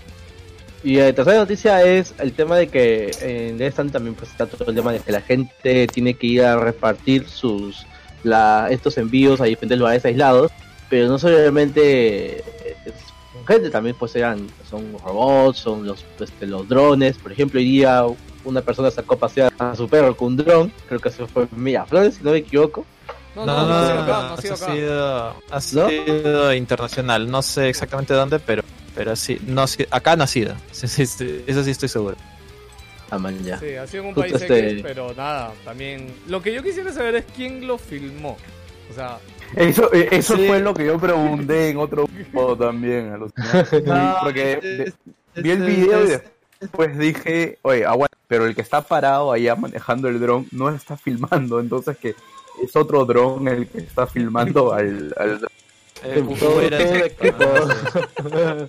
Y 0.83 0.97
la 0.97 1.13
tercera 1.13 1.39
noticia 1.39 1.83
es 1.83 2.15
el 2.19 2.33
tema 2.33 2.57
de 2.57 2.69
que 2.69 3.11
en 3.21 3.59
Death 3.59 3.91
también 3.91 4.15
pues 4.15 4.31
está 4.31 4.47
todo 4.47 4.69
el 4.69 4.75
tema 4.75 4.93
de 4.93 5.01
que 5.01 5.13
la 5.13 5.21
gente 5.21 5.87
tiene 5.89 6.15
que 6.15 6.27
ir 6.27 6.45
a 6.45 6.59
repartir 6.59 7.29
sus 7.29 7.87
la, 8.23 8.69
estos 8.71 8.99
envíos 8.99 9.41
a 9.41 9.45
diferentes 9.45 9.79
lugares 9.79 10.05
aislados, 10.05 10.53
pero 10.89 11.09
no 11.09 11.19
solamente 11.19 12.39
es 12.39 12.95
con 13.33 13.47
gente, 13.47 13.71
también 13.71 13.97
pues 13.99 14.15
eran 14.17 14.47
son 14.69 14.97
robots, 15.05 15.59
son 15.59 15.87
los 15.87 16.05
este, 16.21 16.47
los 16.47 16.69
drones, 16.69 17.17
por 17.19 17.33
ejemplo, 17.33 17.59
hoy 17.61 17.67
día 17.67 18.05
una 18.45 18.61
persona 18.63 18.91
sacó 18.91 19.15
a 19.15 19.19
pasear 19.19 19.53
a 19.59 19.75
su 19.75 19.89
perro 19.89 20.17
con 20.17 20.29
un 20.29 20.37
dron, 20.37 20.73
creo 20.89 21.01
que 21.01 21.09
eso 21.09 21.27
fue 21.27 21.47
Miraflores, 21.51 22.15
si 22.15 22.23
no 22.25 22.31
me 22.33 22.39
equivoco. 22.39 22.85
No, 23.35 23.45
No, 23.45 23.55
no, 23.55 23.67
no, 23.69 24.07
no, 24.07 24.15
ha 24.15 24.29
no, 24.31 24.37
sido 24.41 24.57
sido 24.57 25.35
ha 25.51 25.61
sido, 25.61 25.83
ha 25.83 25.83
¿No? 25.83 25.89
sido 25.91 26.55
internacional. 26.55 27.31
No 27.31 27.43
sé 27.43 27.69
exactamente 27.69 28.15
dónde, 28.15 28.39
pero, 28.39 28.63
pero 28.95 29.15
sí, 29.15 29.39
no, 29.47 29.65
acá 29.91 30.17
no 30.17 30.25
ha 30.25 30.27
sido. 30.27 30.55
Sí, 30.73 30.89
sí, 30.89 31.05
sí, 31.05 31.45
eso 31.47 31.63
sí 31.63 31.71
estoy 31.73 31.91
seguro. 31.91 32.17
Ah, 33.11 33.19
man, 33.19 33.39
ya. 33.45 33.59
Sí, 33.61 33.75
ha 33.75 33.87
sido 33.87 34.05
en 34.05 34.09
un 34.09 34.15
Justo 34.15 34.31
país 34.31 34.43
este- 34.43 34.71
X, 34.71 34.83
pero 34.83 35.13
nada, 35.15 35.53
también... 35.67 36.15
Lo 36.29 36.41
que 36.41 36.55
yo 36.55 36.63
quisiera 36.63 36.91
saber 36.93 37.17
es 37.17 37.25
quién 37.37 37.67
lo 37.67 37.77
filmó. 37.77 38.39
O 38.91 38.95
sea, 38.95 39.19
Eso, 39.55 39.93
eh, 39.93 40.09
eso 40.11 40.37
Sí. 40.37 40.47
fue 40.47 40.61
lo 40.61 40.75
que 40.75 40.87
yo 40.87 40.99
pregunté 40.99 41.71
en 41.71 41.77
otro 41.79 42.07
grupo 42.07 42.57
también. 42.57 43.13
alucinante. 43.13 43.83
No, 43.87 44.17
porque 44.23 44.53
es- 44.55 44.61
de- 44.63 44.85
es- 44.85 44.95
vi 45.43 45.51
el 45.51 45.63
es- 45.63 45.67
video 45.67 46.07
y 46.07 46.11
es- 46.13 46.23
después 46.61 46.99
dije, 46.99 47.59
oye, 47.63 47.85
aguanta, 47.85 48.17
pero 48.29 48.47
el 48.47 48.55
que 48.55 48.63
está 48.63 48.81
parado 48.83 49.31
allá 49.33 49.55
manejando 49.55 50.09
el 50.09 50.19
dron 50.21 50.47
no 50.53 50.69
está 50.71 50.97
filmando, 50.97 51.61
entonces 51.61 51.97
que 51.97 52.15
es 52.63 52.75
otro 52.75 53.05
dron 53.05 53.47
el 53.49 53.67
que 53.69 53.79
está 53.79 54.07
filmando 54.07 54.73
al, 54.73 55.15
al 55.17 55.47
eh, 56.05 56.25
el. 57.21 58.69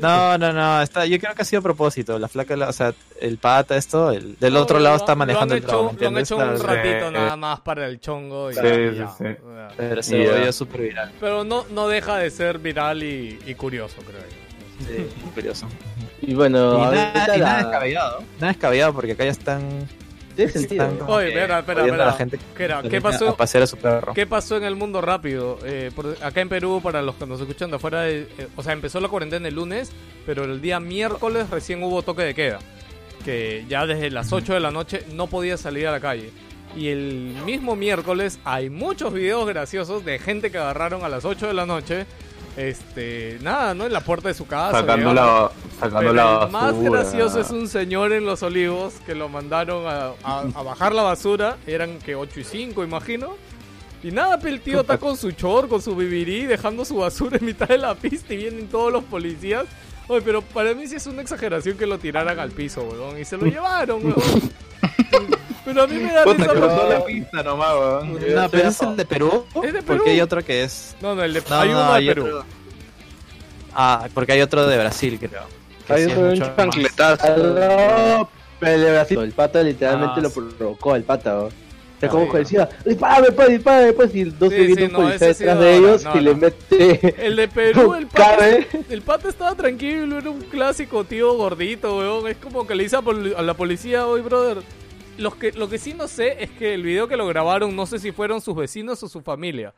No, 0.00 0.36
no, 0.38 0.52
no, 0.52 0.82
está, 0.82 1.06
yo 1.06 1.18
creo 1.18 1.34
que 1.34 1.42
ha 1.42 1.44
sido 1.44 1.60
a 1.60 1.62
propósito. 1.62 2.18
La 2.18 2.28
flaca, 2.28 2.56
la- 2.56 2.68
o 2.68 2.72
sea, 2.72 2.92
el 3.20 3.38
pata, 3.38 3.76
esto, 3.76 4.10
el, 4.12 4.36
del 4.38 4.54
No, 4.54 4.60
otro 4.60 4.78
lo- 4.78 4.84
lado 4.84 4.96
está 4.96 5.14
manejando 5.14 5.54
el 5.54 5.58
hecho- 5.58 5.68
trabajo, 5.68 5.96
Lo 5.98 6.08
han 6.08 6.18
hecho 6.18 6.36
un 6.36 6.42
Claro, 6.42 6.62
ratito 6.62 7.06
sí. 7.08 7.12
nada 7.14 7.36
más 7.36 7.60
para 7.60 7.86
el 7.86 8.00
chongo. 8.00 8.50
Y 8.50 8.54
Sí, 8.54 8.60
y 8.60 8.94
ya. 8.96 9.08
sí. 9.08 9.24
Sea, 9.24 9.68
Pero 9.76 10.02
se 10.02 10.24
ya. 10.24 10.30
volvió 10.32 10.52
súper 10.52 10.80
viral. 10.82 11.12
Pero 11.20 11.44
no, 11.44 11.64
no 11.70 11.88
deja 11.88 12.16
de 12.18 12.30
ser 12.30 12.58
viral 12.58 13.02
y, 13.02 13.38
y 13.46 13.54
curioso, 13.54 13.96
creo 14.06 14.20
yo. 14.20 14.86
Sí, 14.86 15.08
curioso. 15.34 15.66
Y 16.22 16.34
bueno, 16.34 16.78
Y 16.78 16.94
nada, 16.94 17.36
y 17.36 17.38
la- 17.40 17.46
nada 17.46 17.58
descabellado. 17.62 18.22
Nada 18.38 18.52
descabellado 18.52 18.92
porque 18.94 19.12
acá 19.12 19.24
ya 19.24 19.30
están. 19.30 19.88
Tiene 20.38 20.52
sentido. 20.52 20.88
Oye, 21.08 21.28
espera, 21.28 21.58
espera, 21.58 21.80
jodiendo 21.80 22.02
a 22.02 22.06
la 22.06 22.12
espera. 22.12 22.30
gente 22.30 22.38
¿Qué 22.56 22.64
era? 22.64 22.82
¿Qué 22.82 23.00
pasó? 23.00 23.28
A 23.30 23.36
pasear 23.36 23.64
a 23.64 23.66
su 23.66 23.76
perro. 23.76 24.14
¿Qué 24.14 24.24
pasó 24.26 24.56
en 24.56 24.62
el 24.64 24.76
mundo 24.76 25.00
rápido? 25.00 25.58
Eh, 25.64 25.90
por- 25.94 26.16
acá 26.22 26.40
en 26.40 26.48
Perú, 26.48 26.80
para 26.82 27.02
los 27.02 27.16
que 27.16 27.26
nos 27.26 27.40
escuchan 27.40 27.70
de 27.70 27.76
afuera, 27.76 28.08
eh, 28.08 28.28
eh, 28.38 28.46
o 28.54 28.62
sea, 28.62 28.72
empezó 28.72 29.00
la 29.00 29.08
cuarentena 29.08 29.48
el 29.48 29.54
lunes, 29.56 29.90
pero 30.24 30.44
el 30.44 30.60
día 30.60 30.78
miércoles 30.78 31.50
recién 31.50 31.82
hubo 31.82 32.02
toque 32.02 32.22
de 32.22 32.34
queda. 32.34 32.60
Que 33.24 33.64
ya 33.68 33.84
desde 33.84 34.10
las 34.10 34.32
8 34.32 34.54
de 34.54 34.60
la 34.60 34.70
noche 34.70 35.02
no 35.12 35.26
podía 35.26 35.56
salir 35.56 35.88
a 35.88 35.90
la 35.90 35.98
calle. 36.00 36.30
Y 36.76 36.88
el 36.88 37.34
mismo 37.44 37.74
miércoles 37.74 38.38
hay 38.44 38.70
muchos 38.70 39.12
videos 39.12 39.46
graciosos 39.48 40.04
de 40.04 40.18
gente 40.20 40.52
que 40.52 40.58
agarraron 40.58 41.02
a 41.04 41.08
las 41.08 41.24
8 41.24 41.48
de 41.48 41.54
la 41.54 41.66
noche. 41.66 42.06
Este, 42.58 43.38
nada, 43.40 43.72
¿no? 43.72 43.86
En 43.86 43.92
la 43.92 44.00
puerta 44.00 44.26
de 44.28 44.34
su 44.34 44.44
casa. 44.46 44.80
Sacando 44.80 45.14
la, 45.14 45.50
sacando 45.78 45.98
pero 46.00 46.12
la 46.12 46.42
el 46.46 46.50
más 46.50 46.74
gracioso 46.82 47.40
es 47.40 47.50
un 47.50 47.68
señor 47.68 48.12
en 48.12 48.26
Los 48.26 48.42
Olivos 48.42 48.94
que 49.06 49.14
lo 49.14 49.28
mandaron 49.28 49.86
a, 49.86 50.10
a- 50.24 50.40
a 50.54 50.62
bajar 50.62 50.92
la 50.92 51.02
basura. 51.02 51.56
Eran 51.68 51.98
que 52.00 52.16
8 52.16 52.40
y 52.40 52.44
5, 52.44 52.82
imagino. 52.82 53.36
Y 54.02 54.10
nada, 54.10 54.38
pe, 54.40 54.48
el 54.48 54.60
tío 54.60 54.80
está 54.80 54.98
con 54.98 55.16
su 55.16 55.30
chor, 55.32 55.68
con 55.68 55.80
su 55.80 55.94
bibirí, 55.94 56.46
dejando 56.46 56.84
su 56.84 56.96
basura 56.96 57.36
en 57.38 57.44
mitad 57.46 57.68
de 57.68 57.78
la 57.78 57.94
pista 57.94 58.34
y 58.34 58.38
vienen 58.38 58.66
todos 58.68 58.92
los 58.92 59.04
policías. 59.04 59.64
Oye, 60.08 60.22
pero 60.22 60.42
para 60.42 60.74
mí 60.74 60.86
sí 60.88 60.96
es 60.96 61.06
una 61.06 61.22
exageración 61.22 61.76
que 61.78 61.86
lo 61.86 61.98
tiraran 61.98 62.38
al 62.40 62.50
piso, 62.50 62.82
weón. 62.82 63.18
Y 63.20 63.24
se 63.24 63.36
lo 63.36 63.46
llevaron, 63.46 64.04
weón. 64.04 64.16
Pero 65.68 65.82
a 65.82 65.86
mí 65.86 65.94
me 65.96 66.12
da 66.12 66.24
Puta, 66.24 66.38
risa 66.38 66.50
cruzó 66.52 66.68
porque- 66.76 66.94
la 66.94 67.04
pista 67.04 67.42
nomás, 67.42 67.74
weón. 67.74 68.12
No, 68.34 68.48
pero 68.50 68.68
es 68.68 68.82
el 68.82 68.96
de 68.96 69.04
Perú. 69.04 69.44
¿Es 69.62 69.72
de 69.72 69.82
Perú? 69.82 69.84
Porque 69.98 70.10
hay 70.10 70.20
otro 70.20 70.44
que 70.44 70.62
es. 70.64 70.96
No, 71.00 71.14
no, 71.14 71.22
el 71.22 71.32
de... 71.34 71.42
No, 71.48 71.56
hay 71.60 71.68
no, 71.70 71.74
uno 71.80 71.90
de 71.92 71.98
hay 71.98 72.06
Perú. 72.06 72.24
otro- 72.26 72.44
Ah, 73.74 74.08
porque 74.14 74.32
hay 74.32 74.40
otro 74.40 74.66
de 74.66 74.76
Brasil, 74.78 75.18
creo. 75.18 75.42
Que 75.86 75.92
Hay 75.92 76.04
sí 76.06 76.10
otro 76.10 76.24
de 76.24 76.32
un 76.32 76.38
chancletazo. 76.56 77.26
Pero 78.60 78.74
el 78.74 78.80
de 78.82 78.90
Brasil, 78.92 79.18
el 79.20 79.32
pata 79.32 79.62
literalmente 79.62 80.14
Ah, 80.16 80.20
lo 80.22 80.30
provocó, 80.30 80.96
el 80.96 81.04
pata. 81.04 81.32
¿no? 81.32 81.42
O 81.44 81.50
sea, 82.00 82.08
Ah, 82.08 82.12
como 82.12 82.30
que 82.30 82.38
decía, 82.38 82.68
dispárame, 82.84 83.32
pues, 83.32 83.48
dispárame, 83.48 83.92
pues, 83.92 84.14
y 84.14 84.24
dos 84.24 84.50
Sí, 84.52 84.74
segundos 84.74 84.88
sí, 84.88 84.92
no, 84.92 85.10
sí 85.18 85.24
detrás 85.26 85.38
de 85.38 85.54
no, 85.54 85.86
ellos 85.88 86.04
no, 86.04 86.16
y 86.16 86.20
le 86.20 86.34
mete... 86.34 87.26
El 87.26 87.36
de 87.36 87.48
Perú, 87.48 87.94
el 87.94 88.06
pata, 88.06 88.48
el 88.88 89.02
pata 89.02 89.28
estaba 89.28 89.54
tranquilo, 89.56 90.18
era 90.18 90.30
un 90.30 90.40
clásico 90.42 91.02
tío 91.04 91.34
gordito, 91.34 91.98
weón. 91.98 92.28
Es 92.28 92.36
como 92.36 92.66
que 92.66 92.74
le 92.76 92.84
dice 92.84 92.96
a, 92.96 93.02
pol- 93.02 93.34
a 93.36 93.42
la 93.42 93.54
policía, 93.54 94.06
oye, 94.06 94.22
brother. 94.22 94.58
Los 95.18 95.34
que, 95.34 95.52
lo 95.52 95.68
que 95.68 95.78
sí 95.78 95.94
no 95.94 96.08
sé 96.08 96.42
es 96.42 96.50
que 96.50 96.74
el 96.74 96.82
video 96.82 97.08
que 97.08 97.16
lo 97.16 97.26
grabaron, 97.26 97.74
no 97.76 97.86
sé 97.86 97.98
si 97.98 98.12
fueron 98.12 98.40
sus 98.40 98.54
vecinos 98.56 99.02
o 99.02 99.08
su 99.08 99.20
familia. 99.20 99.74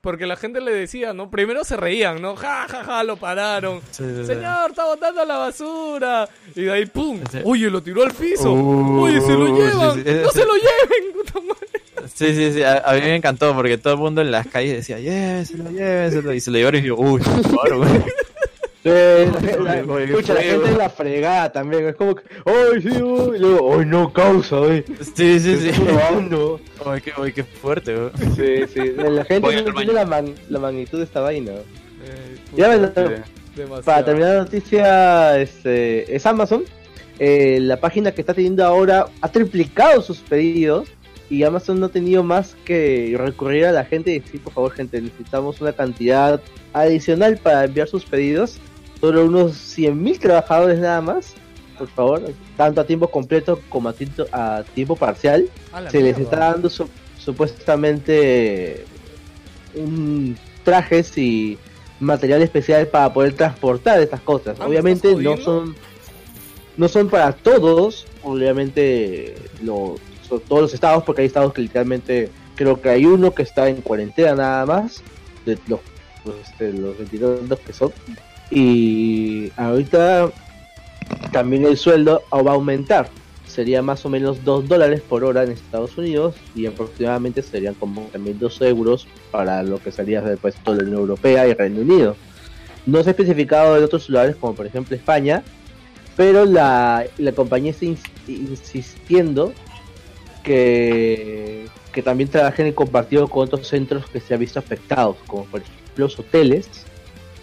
Porque 0.00 0.26
la 0.26 0.36
gente 0.36 0.60
le 0.60 0.70
decía, 0.72 1.12
¿no? 1.14 1.30
Primero 1.30 1.64
se 1.64 1.76
reían, 1.76 2.20
¿no? 2.20 2.36
Ja, 2.36 2.66
ja, 2.68 2.84
ja, 2.84 3.02
lo 3.04 3.16
pararon. 3.16 3.80
Sí, 3.90 4.04
sí, 4.04 4.16
sí. 4.20 4.26
Señor, 4.26 4.70
está 4.70 4.84
botando 4.84 5.24
la 5.24 5.38
basura. 5.38 6.28
Y 6.54 6.62
de 6.62 6.72
ahí, 6.72 6.86
¡pum! 6.86 7.20
Oye, 7.42 7.70
lo 7.70 7.82
tiró 7.82 8.02
al 8.02 8.12
piso. 8.12 8.52
Uh, 8.52 9.00
Oye, 9.04 9.20
se 9.20 9.32
lo 9.32 9.46
llevan. 9.46 10.04
no 10.22 10.30
se 10.30 10.44
lo 10.44 10.54
lleven, 10.54 11.12
puta 11.14 11.40
madre. 11.40 12.08
Sí, 12.14 12.34
sí, 12.34 12.52
sí. 12.52 12.62
A, 12.62 12.78
a 12.80 12.94
mí 12.94 13.00
me 13.00 13.16
encantó 13.16 13.54
porque 13.54 13.78
todo 13.78 13.94
el 13.94 13.98
mundo 13.98 14.20
en 14.20 14.30
las 14.30 14.46
calles 14.46 14.76
decía, 14.76 14.98
llévenselo, 15.00 15.70
llévenselo. 15.70 16.34
Y 16.34 16.40
se 16.40 16.50
lo 16.50 16.58
llevaron 16.58 16.80
y 16.82 16.86
yo, 16.86 16.96
uy, 16.96 17.22
güey. 17.22 17.90
Sí, 18.84 18.90
la- 18.90 19.76
la- 19.82 19.92
Oye, 19.92 20.04
escucha, 20.04 20.34
la 20.34 20.40
fue, 20.40 20.50
gente 20.50 20.70
es 20.70 20.76
la 20.76 20.90
fregada 20.90 21.50
también, 21.52 21.86
es 21.88 21.96
como 21.96 22.14
que, 22.14 22.22
¡ay, 22.44 22.82
sí, 22.82 23.02
uy! 23.02 23.36
Y 23.36 23.40
luego, 23.40 23.78
¡ay, 23.80 23.86
no, 23.86 24.12
causa, 24.12 24.58
güey! 24.58 24.84
Sí, 25.16 25.40
sí, 25.40 25.56
sí. 25.56 25.70
Uy, 26.84 27.00
qué, 27.02 27.32
qué 27.32 27.44
fuerte, 27.44 27.96
güey. 27.96 28.10
Sí, 28.36 28.66
sí, 28.72 28.92
la 28.96 29.24
gente 29.24 29.40
Voy 29.40 29.54
no 29.56 29.68
entiende 29.68 29.92
la, 29.94 30.04
man- 30.04 30.34
la 30.50 30.58
magnitud 30.58 30.98
de 30.98 31.04
esta 31.04 31.20
vaina. 31.20 31.52
Eh, 31.52 32.36
Ya. 32.56 33.24
Para 33.84 34.04
terminar 34.04 34.30
la 34.34 34.38
noticia, 34.40 35.38
este, 35.40 36.14
es 36.14 36.26
Amazon. 36.26 36.64
Eh, 37.18 37.58
la 37.62 37.78
página 37.78 38.12
que 38.12 38.20
está 38.20 38.34
teniendo 38.34 38.64
ahora 38.64 39.06
ha 39.20 39.28
triplicado 39.30 40.02
sus 40.02 40.18
pedidos 40.18 40.88
y 41.30 41.42
Amazon 41.44 41.78
no 41.80 41.86
ha 41.86 41.88
tenido 41.88 42.22
más 42.24 42.56
que 42.64 43.14
recurrir 43.16 43.66
a 43.66 43.72
la 43.72 43.84
gente 43.84 44.10
y 44.10 44.18
decir, 44.18 44.42
por 44.42 44.52
favor, 44.52 44.72
gente, 44.72 45.00
necesitamos 45.00 45.60
una 45.60 45.72
cantidad 45.72 46.40
adicional 46.72 47.38
para 47.38 47.64
enviar 47.64 47.86
sus 47.88 48.04
pedidos. 48.04 48.58
Solo 49.04 49.26
unos 49.26 49.52
100.000 49.76 50.18
trabajadores 50.18 50.78
nada 50.78 51.02
más, 51.02 51.34
por 51.78 51.88
favor, 51.88 52.22
tanto 52.56 52.80
a 52.80 52.86
tiempo 52.86 53.10
completo 53.10 53.60
como 53.68 53.90
a, 53.90 53.92
tiempo- 53.92 54.24
a 54.32 54.64
tiempo 54.74 54.96
parcial 54.96 55.46
A 55.72 55.90
se 55.90 56.00
les 56.00 56.16
está 56.18 56.36
dando 56.38 56.70
su- 56.70 56.88
supuestamente 57.18 58.86
un 59.74 60.38
trajes 60.64 61.18
y 61.18 61.58
material 62.00 62.40
especial 62.42 62.86
para 62.86 63.12
poder 63.12 63.34
transportar 63.34 64.00
estas 64.00 64.20
cosas. 64.22 64.56
Ah, 64.58 64.62
¿me 64.62 64.68
obviamente 64.70 65.14
no 65.14 65.36
son 65.36 65.76
no 66.76 66.88
son 66.88 67.08
para 67.10 67.32
todos, 67.32 68.06
obviamente 68.22 69.36
lo- 69.62 69.96
son 70.26 70.40
todos 70.48 70.62
los 70.62 70.72
estados 70.74 71.04
porque 71.04 71.20
hay 71.22 71.26
estados 71.26 71.52
que 71.52 71.60
literalmente 71.60 72.30
creo 72.56 72.80
que 72.80 72.88
hay 72.88 73.04
uno 73.04 73.34
que 73.34 73.42
está 73.42 73.68
en 73.68 73.82
cuarentena 73.82 74.34
nada 74.34 74.64
más 74.64 75.02
de 75.44 75.58
los 75.68 75.80
pues, 76.22 76.36
este, 76.42 76.72
los 76.72 76.96
22 76.96 77.58
que 77.60 77.72
son 77.74 77.92
y 78.50 79.50
ahorita 79.56 80.30
también 81.32 81.64
el 81.64 81.76
sueldo 81.76 82.22
va 82.32 82.52
a 82.52 82.54
aumentar 82.54 83.08
sería 83.46 83.82
más 83.82 84.04
o 84.04 84.08
menos 84.08 84.42
2 84.44 84.66
dólares 84.66 85.00
por 85.00 85.22
hora 85.22 85.44
en 85.44 85.52
Estados 85.52 85.96
Unidos 85.96 86.34
y 86.56 86.66
aproximadamente 86.66 87.40
serían 87.40 87.74
como 87.74 88.02
también 88.06 88.36
2 88.38 88.60
euros 88.62 89.06
para 89.30 89.62
lo 89.62 89.78
que 89.78 89.92
sería 89.92 90.20
después 90.22 90.56
toda 90.64 90.78
la 90.78 90.82
Unión 90.84 91.00
Europea 91.00 91.46
y 91.46 91.54
Reino 91.54 91.82
Unido. 91.82 92.16
No 92.84 93.02
se 93.02 93.10
ha 93.10 93.12
especificado 93.12 93.76
en 93.76 93.84
otros 93.84 94.08
lugares 94.08 94.34
como 94.36 94.54
por 94.54 94.66
ejemplo 94.66 94.96
España, 94.96 95.44
pero 96.16 96.44
la, 96.44 97.06
la 97.18 97.32
compañía 97.32 97.70
está 97.70 97.86
ins- 97.86 98.00
insistiendo 98.26 99.52
que, 100.42 101.66
que 101.92 102.02
también 102.02 102.28
trabajen 102.28 102.66
en 102.66 102.72
compartido 102.72 103.28
con 103.28 103.44
otros 103.44 103.66
centros 103.68 104.06
que 104.06 104.20
se 104.20 104.34
han 104.34 104.40
visto 104.40 104.58
afectados, 104.58 105.16
como 105.26 105.44
por 105.44 105.60
ejemplo 105.60 105.82
los 105.96 106.18
hoteles. 106.18 106.68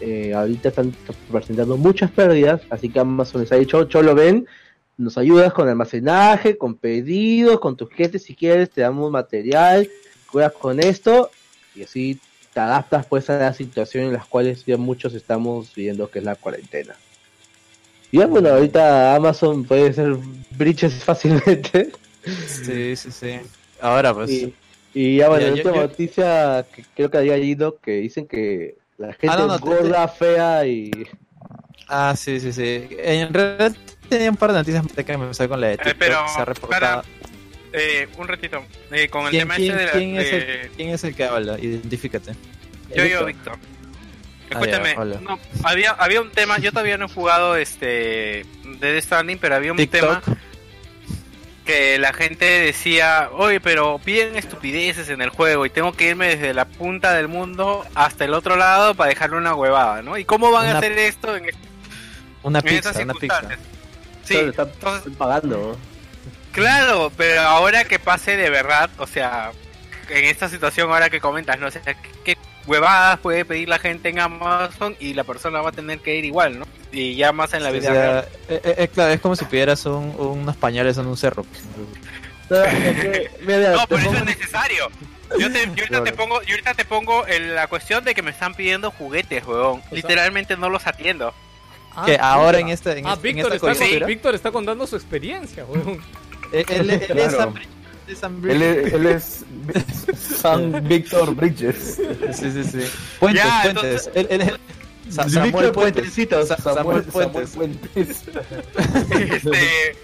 Eh, 0.01 0.33
ahorita 0.33 0.69
están 0.69 0.93
presentando 1.31 1.77
muchas 1.77 2.09
pérdidas, 2.11 2.61
así 2.69 2.89
que 2.89 2.99
Amazon 2.99 3.41
les 3.41 3.51
ha 3.51 3.55
dicho, 3.55 3.83
Cholo, 3.85 4.15
ven, 4.15 4.47
nos 4.97 5.17
ayudas 5.17 5.53
con 5.53 5.69
almacenaje, 5.69 6.57
con 6.57 6.75
pedidos, 6.75 7.59
con 7.59 7.77
tus 7.77 7.89
clientes 7.89 8.23
si 8.23 8.35
quieres, 8.35 8.69
te 8.71 8.81
damos 8.81 9.11
material, 9.11 9.87
cuidas 10.31 10.53
con 10.53 10.79
esto 10.79 11.29
y 11.75 11.83
así 11.83 12.19
te 12.53 12.59
adaptas 12.59 13.05
pues 13.05 13.29
a 13.29 13.37
la 13.39 13.53
situación 13.53 14.05
en 14.05 14.13
las 14.13 14.25
cuales 14.25 14.65
ya 14.65 14.75
muchos 14.77 15.13
estamos 15.13 15.73
viviendo 15.73 16.09
que 16.09 16.19
es 16.19 16.25
la 16.25 16.35
cuarentena. 16.35 16.95
Y 18.11 18.17
ya, 18.19 18.25
bueno, 18.27 18.49
ahorita 18.49 19.15
Amazon 19.15 19.63
puede 19.63 19.89
hacer 19.89 20.17
breaches 20.57 20.93
fácilmente. 21.05 21.91
Sí, 22.25 22.95
sí, 22.95 23.11
sí. 23.11 23.39
Ahora, 23.79 24.13
pues. 24.13 24.29
Y, 24.29 24.53
y 24.93 25.17
ya 25.17 25.29
bueno, 25.29 25.43
Ya, 25.43 25.47
yo- 25.49 25.53
última 25.55 25.75
yo- 25.75 25.81
noticia 25.83 26.65
que 26.75 26.83
creo 26.95 27.09
que 27.09 27.17
había 27.19 27.37
ido 27.37 27.77
que 27.77 27.91
dicen 28.01 28.27
que 28.27 28.75
la 29.01 29.13
gente 29.13 29.29
Ah, 29.29 29.35
no, 29.37 29.47
no, 29.47 29.55
es 29.55 29.61
gorda, 29.61 30.07
fea 30.07 30.65
y... 30.65 30.91
Ah, 31.87 32.13
sí, 32.15 32.39
sí, 32.39 32.53
sí. 32.53 32.87
En 32.99 33.33
realidad 33.33 33.73
tenía 34.07 34.29
un 34.29 34.37
par 34.37 34.51
de 34.53 34.59
noticias 34.59 34.85
que 35.05 35.17
me 35.17 35.23
empezó 35.25 35.49
con 35.49 35.59
la 35.59 35.67
de 35.67 35.77
TikTok. 35.77 35.95
pero, 35.99 36.27
se 36.33 36.41
ha 36.41 36.45
reportado. 36.45 37.03
Eh, 37.73 38.07
un 38.17 38.27
ratito. 38.27 38.63
Eh, 38.91 39.07
con 39.09 39.23
el 39.25 39.29
¿Quién, 39.31 39.41
tema 39.43 39.55
quién- 39.55 39.71
este 39.71 39.79
de 39.81 39.85
la. 39.87 39.91
quién 39.93 40.15
es 40.17 40.33
el, 40.33 40.39
de- 40.39 40.71
quién 40.75 40.89
es 40.89 41.03
el 41.03 41.15
que 41.15 41.23
habla? 41.25 41.59
Identifícate. 41.59 42.31
Yo, 42.95 43.05
yo, 43.05 43.25
Víctor. 43.25 43.57
Ah, 44.53 44.59
Escúchame, 44.59 44.93
ya, 44.93 44.99
hola. 44.99 45.19
no, 45.21 45.39
había, 45.63 45.91
había 45.91 46.21
un 46.21 46.29
tema, 46.31 46.59
yo 46.59 46.71
todavía 46.71 46.97
no 46.97 47.05
he 47.05 47.09
jugado 47.09 47.55
este 47.55 48.45
Dead 48.81 49.01
Stranding, 49.01 49.37
pero 49.37 49.55
había 49.55 49.71
un 49.71 49.77
TikTok. 49.77 50.21
tema 50.25 50.37
que 51.65 51.97
la 51.99 52.11
gente 52.13 52.45
decía, 52.45 53.29
oye, 53.33 53.59
pero 53.59 53.99
piden 54.03 54.35
estupideces 54.35 55.09
en 55.09 55.21
el 55.21 55.29
juego 55.29 55.65
y 55.65 55.69
tengo 55.69 55.93
que 55.93 56.09
irme 56.09 56.27
desde 56.35 56.53
la 56.53 56.65
punta 56.65 57.13
del 57.13 57.27
mundo 57.27 57.85
hasta 57.95 58.25
el 58.25 58.33
otro 58.33 58.55
lado 58.55 58.95
para 58.95 59.09
dejarle 59.09 59.37
una 59.37 59.53
huevada, 59.55 60.01
¿no? 60.01 60.17
¿Y 60.17 60.25
cómo 60.25 60.51
van 60.51 60.65
Una- 60.65 60.75
a 60.75 60.77
hacer 60.79 60.97
esto 60.97 61.35
en, 61.35 61.45
Una 62.43 62.59
en 62.59 62.65
pizza, 62.65 62.89
estas 62.89 63.03
una 63.03 63.13
pizza. 63.13 63.41
Sí, 64.23 64.37
están 64.37 64.71
pagando. 65.17 65.77
Claro, 66.51 67.11
pero 67.15 67.41
ahora 67.41 67.85
que 67.85 67.99
pase 67.99 68.35
de 68.37 68.49
verdad, 68.49 68.89
o 68.97 69.07
sea, 69.07 69.51
en 70.09 70.25
esta 70.25 70.49
situación 70.49 70.91
ahora 70.91 71.09
que 71.09 71.21
comentas, 71.21 71.59
no 71.59 71.71
sé, 71.71 71.79
¿qué, 71.83 71.95
qué 72.25 72.37
huevadas 72.67 73.19
puede 73.19 73.45
pedir 73.45 73.67
la 73.69 73.79
gente 73.79 74.09
en 74.09 74.19
Amazon 74.19 74.95
y 74.99 75.13
la 75.13 75.23
persona 75.23 75.61
va 75.61 75.69
a 75.69 75.71
tener 75.73 75.99
que 75.99 76.15
ir 76.15 76.25
igual, 76.25 76.59
¿no? 76.59 76.65
Y 76.91 77.15
ya 77.15 77.31
más 77.31 77.53
en 77.53 77.63
la 77.63 77.69
O 77.69 77.73
vida 77.73 77.81
sea, 77.83 77.93
real. 77.93 78.27
eh, 78.49 78.61
eh, 78.63 78.75
eh, 78.79 78.87
claro, 78.87 79.13
es 79.13 79.21
como 79.21 79.35
si 79.35 79.45
pidieras 79.45 79.85
un- 79.85 80.15
unos 80.17 80.55
pañales 80.57 80.97
en 80.97 81.07
un 81.07 81.17
cerro. 81.17 81.45
No, 82.49 82.63
es 82.63 82.99
que, 82.99 83.31
mira, 83.41 83.71
No, 83.71 83.87
te 83.87 83.95
pero 83.95 84.09
eso 84.09 84.17
es 84.17 84.25
necesario. 84.25 84.89
Yo, 85.39 85.49
te, 85.51 85.63
yo 85.65 85.71
ahorita 85.83 86.03
te 86.03 86.11
pongo, 86.11 86.41
yo 86.41 86.49
ahorita 86.51 86.73
te 86.73 86.83
pongo 86.83 87.25
en 87.25 87.55
la 87.55 87.67
cuestión 87.67 88.03
de 88.03 88.13
que 88.13 88.21
me 88.21 88.31
están 88.31 88.53
pidiendo 88.53 88.91
juguetes, 88.91 89.45
weón. 89.47 89.81
Literalmente 89.91 90.57
no 90.57 90.69
los 90.69 90.85
atiendo. 90.85 91.33
Ah, 91.95 92.03
que 92.05 92.17
ahora 92.19 92.59
en 92.59 92.67
esta, 92.69 92.91
en, 92.97 93.07
Ah, 93.07 93.13
este- 93.13 93.29
en 93.29 93.35
Víctor, 93.37 93.53
esta 93.55 93.71
está, 93.71 93.79
coyuntura, 93.83 94.07
Víctor 94.07 94.35
está 94.35 94.51
contando 94.51 94.85
su 94.87 94.97
experiencia, 94.97 95.63
weón. 95.65 96.01
él, 96.51 96.65
él- 96.67 96.89
él 96.91 96.99
es 97.01 97.07
Claro. 97.07 97.37
Sam 97.37 97.53
Bridges, 97.53 97.69
él 97.69 97.69
es 97.69 97.71
Sam 97.71 97.80
Él 98.23 98.41
Bridges. 98.41 98.61
es, 98.61 98.93
él 98.93 99.05
es 99.07 99.45
San 100.19 100.83
Víctor 100.87 101.35
Bridges. 101.35 101.99
Sí, 102.33 102.51
sí, 102.51 102.63
sí. 102.63 102.79
Puentes, 103.19 103.43
Ya, 103.43 103.61
Puentes. 103.63 104.09
Él, 104.15 104.27
él 104.29 104.41
es 104.41 105.15
Sa- 105.15 105.27
Samuel 105.29 105.71
Víctor. 105.71 106.47
Sa- 106.47 106.57
Samuel 106.57 107.03
Puentes. 107.03 107.49
Puentes. 107.51 108.23
Este, 109.11 109.95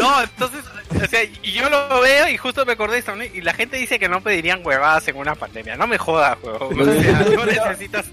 no, 0.00 0.22
entonces, 0.22 0.60
o 1.02 1.06
sea, 1.06 1.22
y 1.24 1.52
yo 1.52 1.68
lo 1.68 2.00
veo 2.00 2.28
y 2.28 2.36
justo 2.38 2.64
me 2.64 2.72
acordé 2.72 2.94
de 2.94 2.98
esto, 3.00 3.14
¿no? 3.14 3.24
Y 3.24 3.42
la 3.42 3.52
gente 3.52 3.76
dice 3.76 3.98
que 3.98 4.08
no 4.08 4.22
pedirían 4.22 4.64
huevadas 4.64 5.06
en 5.08 5.16
una 5.16 5.34
pandemia. 5.34 5.76
No 5.76 5.86
me 5.86 5.98
jodas, 5.98 6.38
huevón. 6.42 6.80
O 6.80 6.84
sea, 7.02 7.20
no 7.36 7.44
necesitas, 7.44 8.06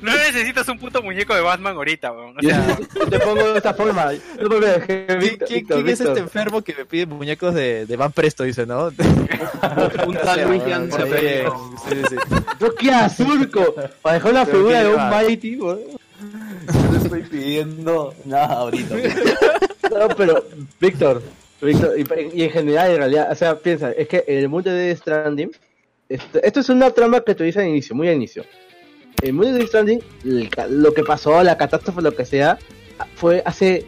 no 0.00 0.12
necesitas 0.16 0.68
un 0.68 0.78
puto 0.78 1.02
muñeco 1.02 1.34
de 1.34 1.40
Batman 1.40 1.74
ahorita, 1.76 2.12
huevón. 2.12 2.36
O 2.38 2.42
sea, 2.42 2.78
Te 3.10 3.18
pongo 3.20 3.52
de 3.52 3.56
esta 3.56 3.74
forma. 3.74 4.12
No 4.40 4.48
me 4.48 4.86
que 4.86 5.06
¿Quién, 5.06 5.18
Víctor, 5.18 5.48
quién- 5.48 5.66
quién 5.66 5.88
es 5.88 6.00
este 6.00 6.20
enfermo 6.20 6.62
que 6.62 6.74
me 6.74 6.84
pide 6.84 7.06
muñecos 7.06 7.54
de, 7.54 7.86
de 7.86 7.96
Van 7.96 8.12
Presto? 8.12 8.44
Dice, 8.44 8.66
¿no? 8.66 8.86
Un 10.06 10.14
tal 10.14 10.90
Zapelli. 10.90 11.44
sí, 11.88 12.02
sí. 12.08 12.16
Yo 12.60 12.74
qué 12.74 12.90
azurco. 12.90 13.74
Para 14.02 14.14
dejar 14.14 14.32
Pero 14.32 14.46
figura 14.46 14.78
¿qué 14.82 14.84
de 14.88 14.94
un? 14.94 15.10
Mighty, 15.10 15.56
weón. 15.56 15.80
Yo 16.72 16.90
no 16.90 16.96
estoy 16.98 17.22
pidiendo 17.22 18.14
nada 18.24 18.46
ahorita. 18.54 18.94
No, 19.90 20.06
pero, 20.08 20.44
Víctor, 20.78 21.22
Víctor, 21.62 21.94
y, 21.98 22.40
y 22.40 22.42
en 22.44 22.50
general, 22.50 22.90
en 22.90 22.96
realidad, 22.98 23.32
o 23.32 23.34
sea, 23.34 23.58
piensa, 23.58 23.90
es 23.92 24.06
que 24.06 24.22
en 24.28 24.38
el 24.40 24.48
mundo 24.50 24.70
de 24.70 24.94
Stranding, 24.94 25.50
esto, 26.10 26.40
esto 26.42 26.60
es 26.60 26.68
una 26.68 26.90
trama 26.90 27.20
que 27.22 27.34
te 27.34 27.42
dice 27.44 27.60
al 27.60 27.68
inicio, 27.68 27.96
muy 27.96 28.06
al 28.08 28.16
inicio. 28.16 28.44
En 29.22 29.38
de 29.38 29.52
Death 29.52 29.68
Stranding, 29.68 30.00
lo 30.70 30.94
que 30.94 31.02
pasó, 31.02 31.42
la 31.42 31.56
catástrofe, 31.56 32.02
lo 32.02 32.14
que 32.14 32.24
sea, 32.24 32.58
fue 33.16 33.42
hace 33.44 33.84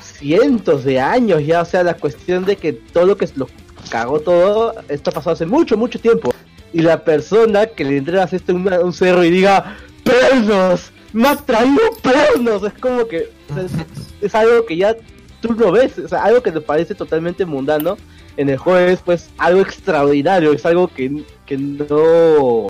cientos 0.00 0.84
de 0.84 0.98
años 1.00 1.44
ya, 1.44 1.62
o 1.62 1.64
sea, 1.64 1.82
la 1.84 1.94
cuestión 1.94 2.44
de 2.44 2.56
que 2.56 2.72
todo 2.72 3.06
lo 3.06 3.16
que 3.16 3.28
lo 3.36 3.48
cagó 3.90 4.20
todo, 4.20 4.74
esto 4.88 5.12
pasó 5.12 5.30
hace 5.30 5.46
mucho, 5.46 5.76
mucho 5.76 6.00
tiempo. 6.00 6.34
Y 6.72 6.82
la 6.82 7.04
persona 7.04 7.66
que 7.66 7.84
le 7.84 7.98
entregas 7.98 8.32
esto 8.32 8.54
un 8.54 8.92
cerro 8.92 9.24
y 9.24 9.30
diga, 9.30 9.76
¡Pernos! 10.02 10.90
¡Me 11.12 11.28
has 11.28 11.46
traído 11.46 11.80
pernos! 12.02 12.62
Es 12.64 12.72
como 12.74 13.06
que 13.06 13.30
es, 13.56 13.72
es 14.20 14.34
algo 14.34 14.66
que 14.66 14.76
ya 14.76 14.96
tú 15.40 15.52
lo 15.52 15.70
ves, 15.72 15.98
o 15.98 16.08
sea, 16.08 16.24
algo 16.24 16.42
que 16.42 16.52
te 16.52 16.60
parece 16.60 16.94
totalmente 16.94 17.44
mundano, 17.44 17.96
en 18.36 18.48
el 18.48 18.56
juego 18.58 18.78
es 18.80 19.00
pues 19.00 19.30
algo 19.38 19.60
extraordinario, 19.60 20.52
es 20.52 20.66
algo 20.66 20.88
que, 20.88 21.22
que 21.46 21.56
no 21.56 22.66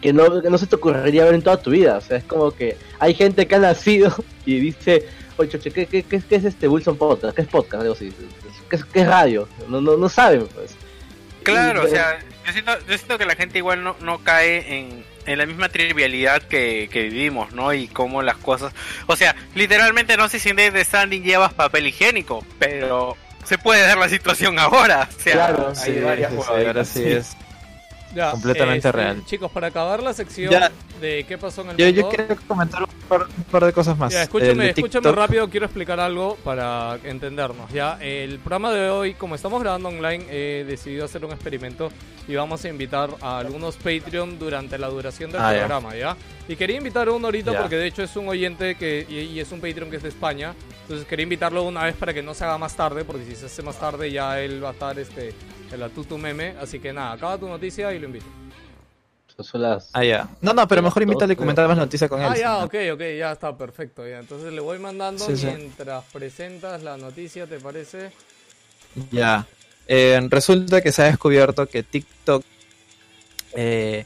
que 0.00 0.12
no, 0.12 0.42
que 0.42 0.50
no 0.50 0.58
se 0.58 0.66
te 0.66 0.76
ocurriría 0.76 1.24
ver 1.24 1.34
en 1.34 1.42
toda 1.42 1.60
tu 1.60 1.70
vida, 1.70 1.98
o 1.98 2.00
sea, 2.00 2.18
es 2.18 2.24
como 2.24 2.50
que 2.50 2.76
hay 2.98 3.14
gente 3.14 3.46
que 3.46 3.54
ha 3.54 3.58
nacido 3.58 4.14
y 4.46 4.60
dice, 4.60 5.08
oye, 5.36 5.50
choche, 5.50 5.70
¿qué, 5.70 5.86
qué, 5.86 6.02
qué, 6.02 6.20
qué 6.20 6.36
es 6.36 6.44
este 6.44 6.68
Wilson 6.68 6.96
Podcast? 6.96 7.34
¿Qué 7.34 7.42
es 7.42 7.48
podcast? 7.48 7.82
Algo 7.82 7.94
así, 7.94 8.12
¿qué 8.68 8.76
es, 8.76 8.84
qué 8.84 9.00
es 9.00 9.06
radio? 9.06 9.48
No, 9.68 9.80
no, 9.80 9.96
no 9.96 10.08
saben, 10.08 10.46
pues. 10.54 10.76
claro, 11.42 11.84
o 11.84 11.88
sea, 11.88 12.18
yo 12.46 12.52
siento, 12.52 12.72
yo 12.88 12.96
siento 12.96 13.18
que 13.18 13.26
la 13.26 13.34
gente 13.34 13.58
igual 13.58 13.82
no, 13.82 13.96
no 14.00 14.18
cae 14.18 14.78
en, 14.78 15.04
en 15.26 15.38
la 15.38 15.46
misma 15.46 15.68
trivialidad 15.68 16.42
que, 16.42 16.88
que 16.90 17.04
vivimos, 17.04 17.52
¿no? 17.52 17.74
Y 17.74 17.88
cómo 17.88 18.22
las 18.22 18.36
cosas... 18.38 18.72
O 19.06 19.16
sea, 19.16 19.36
literalmente 19.54 20.16
no 20.16 20.28
sé 20.28 20.38
si 20.38 20.48
en 20.48 20.56
Death 20.56 20.76
Stranding 20.84 21.22
llevas 21.22 21.52
papel 21.52 21.86
higiénico, 21.86 22.44
pero 22.58 23.16
se 23.44 23.58
puede 23.58 23.82
dar 23.82 23.98
la 23.98 24.08
situación 24.08 24.58
ahora. 24.58 25.08
O 25.14 25.20
sea, 25.20 25.32
Claro, 25.32 25.68
hay 25.76 25.94
Sí, 25.94 26.00
varias 26.00 26.32
sí, 26.32 26.38
sí, 26.38 26.48
ahora 26.48 26.84
sí 26.84 27.02
es. 27.04 27.36
Ya, 28.14 28.30
Completamente 28.30 28.88
este, 28.88 28.92
real. 28.92 29.22
Chicos, 29.26 29.50
para 29.52 29.66
acabar 29.66 30.02
la 30.02 30.12
sección 30.14 30.50
Ya. 30.50 30.72
de 31.00 31.24
qué 31.28 31.36
pasó 31.36 31.60
en 31.62 31.70
el 31.70 31.76
Yo, 31.76 31.84
mundo... 31.86 32.00
yo 32.00 32.08
quiero 32.08 32.36
comentar 32.48 32.82
un 32.82 32.88
par, 33.08 33.22
un 33.22 33.44
par 33.44 33.64
de 33.66 33.72
cosas 33.72 33.98
más. 33.98 34.12
Ya, 34.12 34.22
escúchame, 34.22 34.64
de 34.64 34.70
escúchame 34.70 35.12
rápido, 35.12 35.48
quiero 35.50 35.66
explicar 35.66 36.00
algo 36.00 36.36
para 36.42 36.98
entendernos. 37.04 37.70
Ya, 37.70 37.98
el 38.00 38.38
programa 38.38 38.72
de 38.72 38.88
hoy, 38.88 39.14
como 39.14 39.34
estamos 39.34 39.60
grabando 39.62 39.88
online, 39.90 40.24
he 40.30 40.64
decidido 40.64 41.04
hacer 41.04 41.24
un 41.24 41.32
experimento 41.32 41.90
y 42.26 42.34
vamos 42.34 42.64
a 42.64 42.68
invitar 42.68 43.10
a 43.20 43.38
algunos 43.38 43.76
Patreon 43.76 44.38
durante 44.38 44.78
la 44.78 44.88
duración 44.88 45.30
del 45.30 45.40
Ah, 45.42 45.52
ya. 45.52 45.58
programa, 45.60 45.94
ya. 45.94 46.16
Y 46.48 46.56
quería 46.56 46.76
invitar 46.78 47.08
a 47.08 47.12
uno 47.12 47.26
ahorita 47.26 47.52
Ya. 47.52 47.60
porque 47.60 47.76
de 47.76 47.86
hecho 47.86 48.02
es 48.02 48.16
un 48.16 48.28
oyente 48.28 48.74
que 48.76 49.06
y, 49.08 49.16
y 49.36 49.40
es 49.40 49.52
un 49.52 49.60
Patreon 49.60 49.90
que 49.90 49.96
es 49.96 50.02
de 50.02 50.08
España. 50.08 50.54
Entonces 50.82 51.06
quería 51.06 51.24
invitarlo 51.24 51.62
una 51.64 51.84
vez 51.84 51.94
para 51.94 52.14
que 52.14 52.22
no 52.22 52.32
se 52.32 52.44
haga 52.44 52.56
más 52.56 52.74
tarde, 52.74 53.04
porque 53.04 53.24
si 53.26 53.36
se 53.36 53.46
hace 53.46 53.62
más 53.62 53.78
tarde 53.78 54.10
ya 54.10 54.40
él 54.40 54.64
va 54.64 54.70
a 54.70 54.72
estar 54.72 54.98
este 54.98 55.34
el 55.72 55.82
atutu 55.82 56.18
meme. 56.18 56.54
Así 56.60 56.78
que 56.78 56.92
nada, 56.92 57.12
acaba 57.12 57.38
tu 57.38 57.48
noticia 57.48 57.92
y 57.92 57.98
lo 57.98 58.06
invito. 58.06 58.26
Son 59.40 59.62
las... 59.62 59.90
Ah, 59.92 60.02
ya. 60.02 60.28
No, 60.40 60.52
no, 60.52 60.66
pero 60.66 60.82
mejor 60.82 61.00
invítale 61.04 61.34
y 61.34 61.36
comentar 61.36 61.68
más 61.68 61.76
noticias 61.76 62.10
con 62.10 62.20
él. 62.20 62.26
Ah, 62.28 62.36
ya, 62.36 62.64
ok, 62.64 62.74
ok, 62.94 63.00
ya 63.18 63.30
está 63.32 63.56
perfecto. 63.56 64.06
Ya. 64.08 64.18
Entonces 64.18 64.52
le 64.52 64.60
voy 64.60 64.80
mandando 64.80 65.24
Sí, 65.24 65.36
sí. 65.36 65.46
mientras 65.46 66.02
presentas 66.12 66.82
la 66.82 66.96
noticia, 66.96 67.46
¿te 67.46 67.60
parece? 67.60 68.10
Ya. 69.12 69.46
Eh, 69.86 70.20
resulta 70.28 70.80
que 70.82 70.90
se 70.90 71.02
ha 71.02 71.04
descubierto 71.04 71.66
que 71.66 71.84
TikTok 71.84 72.42
eh, 73.52 74.04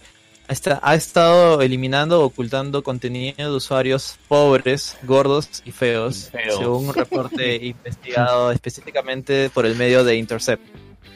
está- 0.49 0.81
ha 0.83 0.95
estado 0.95 1.63
eliminando 1.63 2.21
o 2.21 2.25
ocultando 2.27 2.83
contenido 2.83 3.51
de 3.51 3.57
usuarios 3.57 4.19
pobres, 4.29 4.99
gordos 5.03 5.63
y 5.65 5.73
feos, 5.73 6.29
Feos. 6.31 6.59
según 6.59 6.89
un 6.89 6.95
reporte 6.95 7.57
investigado 7.65 8.53
específicamente 8.53 9.49
por 9.49 9.65
el 9.65 9.77
medio 9.77 10.05
de 10.05 10.17
Intercept. 10.17 10.63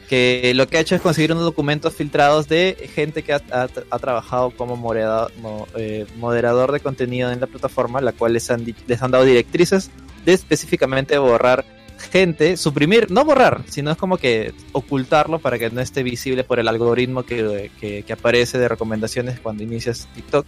Que 0.09 0.53
lo 0.55 0.69
que 0.69 0.77
ha 0.77 0.81
hecho 0.81 0.95
es 0.95 1.01
conseguir 1.01 1.33
unos 1.33 1.45
documentos 1.45 1.93
filtrados 1.95 2.47
de 2.49 2.89
gente 2.95 3.23
que 3.25 3.33
ha, 3.33 3.43
ha- 3.51 3.69
ha 3.91 3.99
trabajado 3.99 4.51
como 4.53 4.77
moderador, 4.77 5.33
mo- 5.43 5.67
eh, 5.77 6.07
moderador 6.19 6.71
de 6.71 6.79
contenido 6.81 7.33
en 7.33 7.41
la 7.41 7.47
plataforma, 7.49 8.01
la 8.01 8.13
cual 8.13 8.33
les 8.35 8.49
han, 8.51 8.65
les 8.87 9.03
han 9.03 9.11
dado 9.11 9.25
directrices 9.25 9.91
de 10.25 10.33
específicamente 10.33 11.19
borrar 11.19 11.65
gente, 12.13 12.57
suprimir, 12.57 13.11
no 13.11 13.25
borrar, 13.25 13.63
sino 13.69 13.91
es 13.91 13.97
como 13.97 14.17
que 14.19 14.53
ocultarlo 14.73 15.39
para 15.41 15.59
que 15.59 15.71
no 15.71 15.81
esté 15.81 16.03
visible 16.03 16.45
por 16.45 16.61
el 16.61 16.69
algoritmo 16.69 17.25
que, 17.25 17.71
que- 17.81 18.03
que 18.05 18.13
aparece 18.13 18.59
de 18.59 18.69
recomendaciones 18.69 19.41
cuando 19.41 19.63
inicias 19.63 20.07
TikTok. 20.15 20.47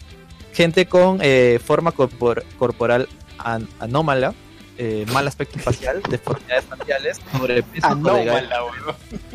Gente 0.52 0.86
con 0.86 1.18
eh, 1.22 1.58
forma 1.64 1.92
corpor- 1.92 2.44
corporal 2.58 3.08
an- 3.38 3.66
anómala, 3.80 4.34
eh, 4.78 5.04
mal 5.12 5.26
aspecto 5.26 5.58
facial, 5.58 6.00
deformidades 6.08 6.64
faciales, 6.64 7.20
sobrepeso, 7.36 7.86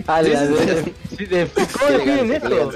Ah, 0.08 0.22
la 0.22 0.40
Sí, 0.40 0.48
sí, 0.58 0.66
de- 0.66 0.94
sí, 1.18 1.26
de- 1.26 1.48
¿Cómo 1.48 1.86
definen 1.92 2.34
eso? 2.34 2.72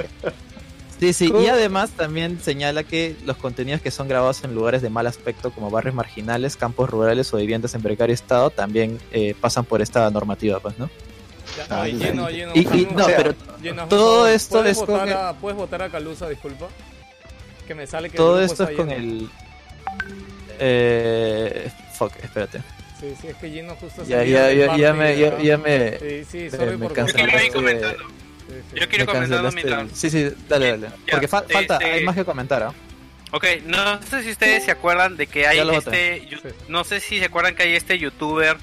Sí, 1.00 1.14
sí, 1.14 1.30
¿Cómo? 1.30 1.44
y 1.44 1.48
además 1.48 1.92
también 1.92 2.40
señala 2.42 2.84
que 2.84 3.16
los 3.24 3.38
contenidos 3.38 3.82
que 3.82 3.92
son 3.92 4.08
grabados 4.08 4.44
en 4.44 4.56
lugares 4.56 4.82
de 4.82 4.90
mal 4.90 5.06
aspecto 5.08 5.52
como 5.52 5.70
barrios 5.70 5.94
marginales, 5.96 6.58
campos 6.58 6.90
rurales 6.90 7.32
o 7.34 7.38
viviendas 7.38 7.74
en 7.76 7.82
precario 7.84 8.14
estado 8.16 8.50
también 8.50 9.00
eh, 9.12 9.36
pasan 9.40 9.64
por 9.64 9.82
esta 9.82 10.10
normativa, 10.10 10.60
pues, 10.60 10.78
¿no? 10.80 10.90
Ya, 11.70 11.82
ay, 11.84 11.94
lleno, 11.94 12.30
lleno, 12.30 12.52
Y- 12.56 12.60
y- 12.62 12.88
no, 12.96 13.06
pero 13.06 13.36
lleno, 13.62 13.86
todo 13.88 14.28
esto 14.28 14.58
¿Puedes 14.60 14.72
es 14.72 14.78
votar 14.80 15.00
con 15.00 15.10
el- 15.10 15.14
a, 15.16 15.34
¿Puedes 15.34 15.58
votar 15.58 15.82
a 15.84 15.90
Calusa, 15.90 16.28
disculpa? 16.30 16.68
Que 17.68 17.76
me 17.76 17.86
sale 17.88 18.10
que 18.10 18.18
Todo 18.18 18.42
esto 18.42 18.64
es 18.68 18.76
con 18.76 18.90
lleno. 18.90 19.00
el... 19.00 19.30
Eh, 20.60 21.72
fuck, 21.98 22.14
espérate. 22.24 22.60
Sí, 23.00 23.14
sí, 23.22 23.28
es 23.28 23.36
que 23.36 23.52
lleno 23.52 23.76
justo 23.76 24.04
Ya, 24.06 24.24
ya, 24.24 24.52
ya, 24.52 24.94
me, 24.94 25.18
ya, 25.18 25.30
¿no? 25.32 25.40
ya 25.42 25.58
me... 25.58 26.00
Sí, 26.00 26.26
sí, 26.30 26.50
me 26.78 26.90
cancelaste. 26.90 27.22
Yo 27.22 27.28
quiero 27.28 27.44
ir 27.46 27.52
comentando. 27.54 28.04
Sí, 28.48 28.54
sí. 28.72 28.80
Yo 28.80 28.90
quiero 28.90 29.48
el- 29.48 29.54
mientras. 29.54 29.92
Sí, 29.94 30.10
sí, 30.10 30.30
dale, 30.48 30.72
dale. 30.72 30.88
Ya, 31.06 31.12
Porque 31.12 31.28
fa- 31.28 31.44
falta, 31.44 31.76
este- 31.76 31.86
hay 31.92 32.04
más 32.04 32.16
que 32.16 32.26
comentar, 32.26 32.64
¿ah? 32.64 32.74
Ok, 33.34 33.46
no 33.66 34.02
sé 34.04 34.24
si 34.24 34.32
ustedes 34.32 34.64
se 34.64 34.72
acuerdan 34.72 35.18
de 35.18 35.28
que 35.28 35.46
hay 35.48 35.60
este, 35.76 36.28
no 36.70 36.86
sé 36.86 37.02
si 37.02 37.20
se 37.20 37.26
acuerdan 37.26 37.56
que 37.56 37.64
hay 37.64 37.76
este 37.76 38.00
youtuber 38.00 38.56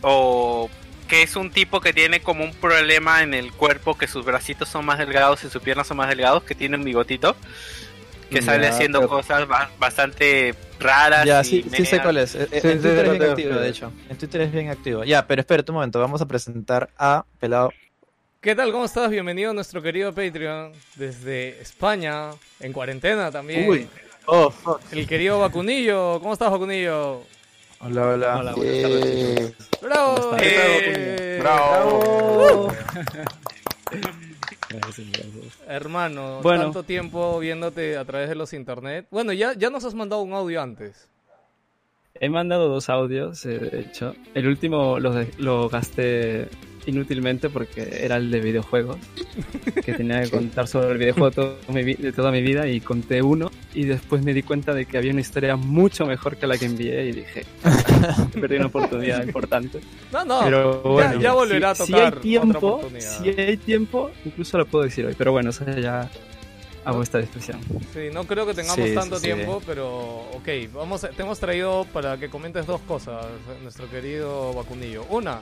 o 0.00 0.70
que 1.06 1.22
es 1.22 1.36
un 1.36 1.50
tipo 1.50 1.80
que 1.82 1.92
tiene 1.92 2.20
como 2.20 2.42
un 2.44 2.54
problema 2.54 3.22
en 3.22 3.34
el 3.34 3.52
cuerpo, 3.52 3.98
que 3.98 4.06
sus 4.06 4.24
bracitos 4.24 4.68
son 4.70 4.86
más 4.86 4.98
delgados 4.98 5.44
y 5.44 5.50
sus 5.50 5.60
piernas 5.60 5.86
son 5.86 5.98
más 5.98 6.08
delgados, 6.08 6.44
que 6.44 6.54
tiene 6.54 6.76
un 6.78 6.84
bigotito, 6.84 7.36
que 8.30 8.36
Ya, 8.36 8.42
sale 8.42 8.68
haciendo 8.68 9.00
pero- 9.00 9.10
cosas 9.10 9.46
ba- 9.46 9.70
bastante 9.78 10.54
raras. 10.78 11.26
Ya, 11.26 11.40
y 11.42 11.44
sí, 11.44 11.64
sí 11.74 11.84
sé 11.84 12.00
cuál 12.00 12.16
es. 12.18 12.30
Sí, 12.30 12.38
en 12.38 12.48
sí, 12.48 12.60
Twitter 12.60 13.04
es 13.06 13.10
bien 13.18 13.30
activo, 13.30 13.54
de 13.56 13.68
hecho. 13.68 13.92
En 14.08 14.16
Twitter 14.16 14.40
es 14.42 14.52
bien 14.52 14.68
activo. 14.70 15.04
Ya, 15.04 15.26
pero 15.26 15.40
espérate 15.40 15.70
un 15.72 15.76
momento, 15.76 15.98
vamos 16.00 16.20
a 16.22 16.26
presentar 16.26 16.88
a 16.96 17.24
Pelado. 17.38 17.72
¿Qué 18.40 18.54
tal? 18.54 18.72
¿Cómo 18.72 18.86
estás? 18.86 19.10
Bienvenido 19.10 19.50
a 19.50 19.54
nuestro 19.54 19.82
querido 19.82 20.14
Patreon 20.14 20.72
desde 20.94 21.60
España, 21.60 22.30
en 22.60 22.72
cuarentena 22.72 23.30
también. 23.30 23.68
Uy. 23.68 23.86
Oh, 24.26 24.50
fuck. 24.50 24.80
El 24.92 25.06
querido 25.06 25.38
Vacunillo. 25.40 26.18
¿Cómo 26.20 26.32
estás, 26.32 26.50
Vacunillo? 26.50 27.22
Hola, 27.80 28.02
hola. 28.06 28.54
Eh, 28.62 29.52
¡Bravo! 29.82 30.36
¿Qué 30.36 30.50
tal, 30.50 30.70
Eh, 30.84 31.38
¡Bravo! 31.40 32.72
Hermano, 35.66 36.40
Bueno. 36.42 36.62
tanto 36.64 36.82
tiempo 36.82 37.38
viéndote 37.38 37.96
a 37.96 38.04
través 38.04 38.28
de 38.28 38.34
los 38.34 38.52
internet. 38.52 39.06
Bueno, 39.10 39.32
ya, 39.32 39.54
ya 39.54 39.70
nos 39.70 39.84
has 39.84 39.94
mandado 39.94 40.22
un 40.22 40.32
audio 40.32 40.62
antes. 40.62 41.08
He 42.14 42.28
mandado 42.28 42.68
dos 42.68 42.88
audios, 42.90 43.46
eh, 43.46 43.58
de 43.58 43.80
hecho. 43.80 44.14
El 44.34 44.46
último 44.46 44.98
lo, 44.98 45.68
gasté 45.68 46.48
inútilmente 46.86 47.48
porque 47.50 48.00
era 48.02 48.16
el 48.16 48.30
de 48.30 48.40
videojuegos, 48.40 48.96
que 49.84 49.92
tenía 49.94 50.22
que 50.22 50.30
contar 50.36 50.66
sobre 50.66 50.92
el 50.92 50.98
videojuego 50.98 51.30
todo 51.30 51.56
mi 51.68 51.94
de 51.94 52.12
toda 52.12 52.30
mi 52.32 52.42
vida 52.42 52.66
y 52.68 52.80
conté 52.80 53.22
uno 53.22 53.50
y 53.74 53.84
después 53.84 54.22
me 54.22 54.32
di 54.34 54.42
cuenta 54.42 54.72
de 54.74 54.86
que 54.86 54.98
había 54.98 55.12
una 55.12 55.20
historia 55.20 55.56
mucho 55.56 56.06
mejor 56.06 56.36
que 56.36 56.46
la 56.46 56.56
que 56.58 56.64
envié 56.66 57.04
y 57.06 57.12
dije, 57.12 57.44
perdí 58.40 58.56
una 58.56 58.66
oportunidad 58.66 59.24
importante. 59.24 59.80
No, 60.12 60.24
no, 60.24 60.40
Pero 60.44 60.82
ya- 60.82 60.90
bueno, 60.90 61.20
ya 61.20 61.32
volverá 61.32 61.74
si, 61.74 61.82
a 61.82 61.86
si 61.86 61.92
tocar 61.92 62.02
hay 62.04 62.08
otra 62.08 62.20
tiempo, 62.22 62.66
oportunidad. 62.68 63.18
si 63.22 63.28
hay 63.28 63.56
tiempo, 63.56 64.10
incluso 64.24 64.58
lo 64.58 64.66
puedo 64.66 64.84
decir 64.84 65.06
hoy, 65.06 65.14
pero 65.16 65.32
bueno, 65.32 65.50
eso 65.50 65.64
ya 65.76 66.08
a 66.82 66.92
vuestra 66.92 67.20
discreción. 67.20 67.60
Sí, 67.92 68.08
no 68.12 68.24
creo 68.24 68.46
que 68.46 68.54
tengamos 68.54 68.88
Sí, 68.88 68.94
tanto 68.94 69.16
sí, 69.16 69.20
sí. 69.28 69.34
tiempo, 69.34 69.62
pero 69.66 69.86
ok, 70.34 70.48
vamos, 70.74 71.02
te 71.14 71.22
hemos 71.22 71.38
traído 71.38 71.84
para 71.92 72.16
que 72.16 72.30
comentes 72.30 72.66
dos 72.66 72.80
cosas, 72.80 73.26
nuestro 73.62 73.88
querido 73.90 74.54
Vacunillo. 74.54 75.04
Una, 75.10 75.40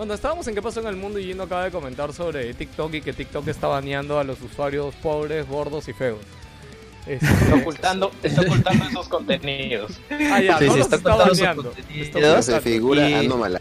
cuando 0.00 0.14
estábamos 0.14 0.48
en 0.48 0.54
qué 0.54 0.62
pasó 0.62 0.80
en 0.80 0.86
el 0.86 0.96
mundo 0.96 1.18
y 1.18 1.24
Gino 1.26 1.42
acaba 1.42 1.64
de 1.64 1.70
comentar 1.70 2.10
sobre 2.14 2.54
TikTok 2.54 2.94
y 2.94 3.00
que 3.02 3.12
TikTok 3.12 3.46
está 3.48 3.66
baneando 3.66 4.18
a 4.18 4.24
los 4.24 4.40
usuarios 4.40 4.94
pobres, 5.02 5.46
gordos 5.46 5.88
y 5.88 5.92
feos. 5.92 6.20
Este, 7.06 7.26
Está 7.26 7.54
ocultando, 7.56 8.10
está 8.22 8.40
ocultando 8.40 8.86
esos 8.86 9.08
contenidos. 9.10 9.92
Ah, 10.10 10.40
ya, 10.40 10.58
Sí, 10.58 10.64
no 10.68 10.72
sí, 10.72 10.78
los 10.78 10.86
está 10.86 10.96
está 10.96 11.14
baneando. 11.16 11.62
contenidos. 11.64 12.06
Está 12.06 12.18
Ya 12.18 12.40
se 12.40 12.60
figura 12.62 13.10
Y- 13.10 13.12
anómala. 13.26 13.60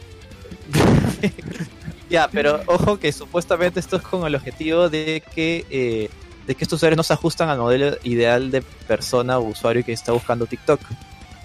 Ya, 2.10 2.30
pero 2.30 2.62
ojo 2.68 2.98
que 3.00 3.12
supuestamente 3.12 3.82
esto 3.82 3.98
es 3.98 4.02
con 4.02 4.26
el 4.26 4.34
objetivo 4.36 4.88
de 4.90 5.22
que 5.36 5.66
eh, 5.70 6.10
de 6.48 6.56
que 6.56 6.64
estos 6.64 6.78
usuarios 6.78 6.96
no 6.96 7.04
se 7.04 7.12
ajustan 7.12 7.50
al 7.50 7.58
modelo 7.60 7.98
ideal 8.04 8.50
de 8.50 8.62
persona 8.62 9.38
o 9.40 9.42
usuario 9.42 9.84
que 9.84 9.92
está 9.92 10.14
buscando 10.14 10.46
TikTok 10.48 10.80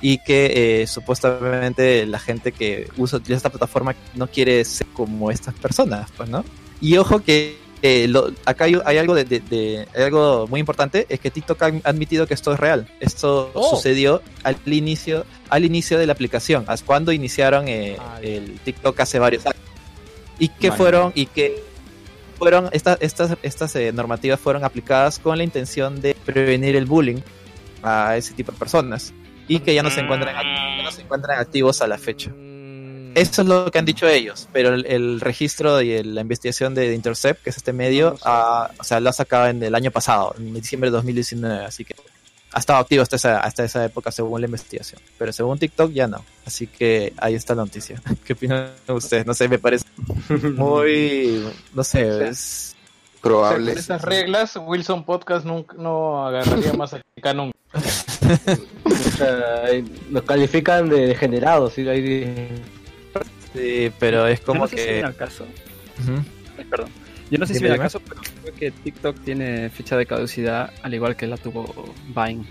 y 0.00 0.18
que 0.18 0.82
eh, 0.82 0.86
supuestamente 0.86 2.06
la 2.06 2.18
gente 2.18 2.52
que 2.52 2.88
usa 2.96 3.18
utiliza 3.18 3.38
esta 3.38 3.50
plataforma 3.50 3.94
no 4.14 4.26
quiere 4.26 4.64
ser 4.64 4.86
como 4.88 5.30
estas 5.30 5.54
personas, 5.54 6.10
pues, 6.16 6.28
¿no? 6.28 6.44
Y 6.80 6.96
ojo 6.96 7.20
que 7.20 7.56
eh, 7.82 8.08
lo- 8.08 8.32
acá 8.46 8.64
hay, 8.64 8.78
hay 8.84 8.96
algo 8.98 9.14
de, 9.14 9.24
de- 9.24 9.40
de- 9.40 9.86
hay 9.94 10.02
algo 10.04 10.46
muy 10.48 10.58
importante 10.60 11.04
es 11.08 11.20
que 11.20 11.30
TikTok 11.30 11.62
ha 11.62 11.66
admitido 11.84 12.26
que 12.26 12.32
esto 12.34 12.52
es 12.54 12.58
real. 12.60 12.88
Esto 13.00 13.50
Oh. 13.54 13.70
sucedió 13.76 14.22
al 14.42 14.56
inicio 14.66 15.26
al 15.50 15.64
inicio 15.64 15.98
de 15.98 16.06
la 16.06 16.14
aplicación, 16.14 16.64
cuando 16.86 17.12
iniciaron 17.12 17.68
eh, 17.68 17.96
el 18.22 18.58
TikTok 18.64 18.98
hace 19.00 19.18
varios 19.18 19.44
años 19.46 19.58
y 20.38 20.48
que 20.48 20.70
Vale. 20.70 20.78
fueron 20.78 21.12
y 21.14 21.26
que 21.26 21.62
fueron 22.38 22.68
estas 22.72 22.98
estas 23.00 23.36
estas 23.42 23.76
eh, 23.76 23.92
normativas 23.92 24.40
fueron 24.40 24.64
aplicadas 24.64 25.18
con 25.18 25.36
la 25.38 25.44
intención 25.44 26.00
de 26.00 26.16
prevenir 26.24 26.74
el 26.76 26.86
bullying 26.86 27.18
a 27.82 28.16
ese 28.16 28.32
tipo 28.32 28.50
de 28.50 28.58
personas 28.58 29.12
y 29.48 29.60
que 29.60 29.74
ya 29.74 29.82
no 29.82 29.90
se 29.90 30.00
encuentran 30.00 30.34
ya 30.34 30.82
no 30.82 30.90
se 30.90 31.02
encuentran 31.02 31.38
activos 31.38 31.82
a 31.82 31.86
la 31.86 31.98
fecha. 31.98 32.30
Eso 33.14 33.42
es 33.42 33.48
lo 33.48 33.70
que 33.70 33.78
han 33.78 33.84
dicho 33.84 34.08
ellos, 34.08 34.48
pero 34.52 34.74
el, 34.74 34.86
el 34.86 35.20
registro 35.20 35.80
y 35.80 35.92
el- 35.92 36.14
la 36.16 36.22
investigación 36.22 36.74
de, 36.74 36.92
Intercept, 36.94 37.44
que 37.44 37.50
es 37.50 37.56
este 37.56 37.72
medio, 37.72 38.16
ah, 38.24 38.70
o 38.78 38.82
sea, 38.82 38.98
lo 38.98 39.10
ha 39.10 39.12
sacado 39.12 39.46
en 39.46 39.62
el 39.62 39.74
año 39.76 39.92
pasado, 39.92 40.34
en 40.36 40.52
diciembre 40.54 40.90
de 40.90 40.96
2019, 40.96 41.64
así 41.64 41.84
que 41.84 41.94
ha 42.52 42.58
estado 42.58 42.80
activo 42.80 43.02
hasta 43.02 43.14
esa, 43.16 43.38
hasta 43.40 43.62
esa 43.64 43.84
época 43.84 44.10
según 44.10 44.40
la 44.40 44.46
investigación. 44.46 45.00
Pero 45.16 45.32
según 45.32 45.58
TikTok 45.58 45.92
ya 45.92 46.06
no. 46.08 46.24
Así 46.44 46.66
que 46.66 47.12
ahí 47.18 47.34
está 47.34 47.54
la 47.54 47.62
noticia. 47.64 48.00
¿Qué 48.24 48.32
opinan 48.32 48.70
ustedes? 48.88 49.26
No 49.26 49.34
sé, 49.34 49.48
me 49.48 49.58
parece 49.60 49.84
muy, 50.56 51.44
no 51.72 51.84
sé, 51.84 52.28
es 52.28 52.74
Probable. 53.20 53.70
Con 53.70 53.78
estas 53.78 54.02
reglas, 54.02 54.58
Wilson 54.60 55.04
Podcast 55.04 55.46
nunca, 55.46 55.74
no 55.78 56.26
agarraría 56.26 56.74
más 56.74 56.92
acá 56.92 57.32
nunca. 57.32 57.53
O 58.84 58.90
sea, 59.16 59.64
nos 60.10 60.22
califican 60.24 60.88
de 60.88 61.06
degenerados, 61.08 61.72
¿sí? 61.74 61.88
Ahí 61.88 62.00
de- 62.02 62.48
Sí, 63.54 63.92
pero 64.00 64.26
es 64.26 64.40
Yo 64.40 64.46
como 64.46 64.60
no 64.62 64.66
sé 64.68 64.76
si 64.76 64.84
que... 64.84 64.92
viene 64.92 65.06
al 65.08 65.16
caso. 65.16 65.46
Ay, 66.58 66.64
perdón. 66.64 66.88
Yo 67.30 67.38
no 67.38 67.46
sé 67.46 67.54
si 67.54 67.64
al 67.64 67.72
dime. 67.72 67.78
caso, 67.84 68.00
pero 68.00 68.20
creo 68.42 68.54
que 68.54 68.70
TikTok 68.72 69.16
tiene 69.24 69.70
fecha 69.70 69.96
de 69.96 70.06
caducidad 70.06 70.70
al 70.82 70.92
igual 70.94 71.16
que 71.16 71.26
la 71.26 71.36
tuvo 71.36 71.72
Vine. 72.08 72.44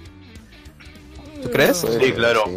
¿Tú 1.42 1.52
crees? 1.52 1.78
Sí, 2.00 2.12
claro. 2.14 2.44
Sí. 2.46 2.52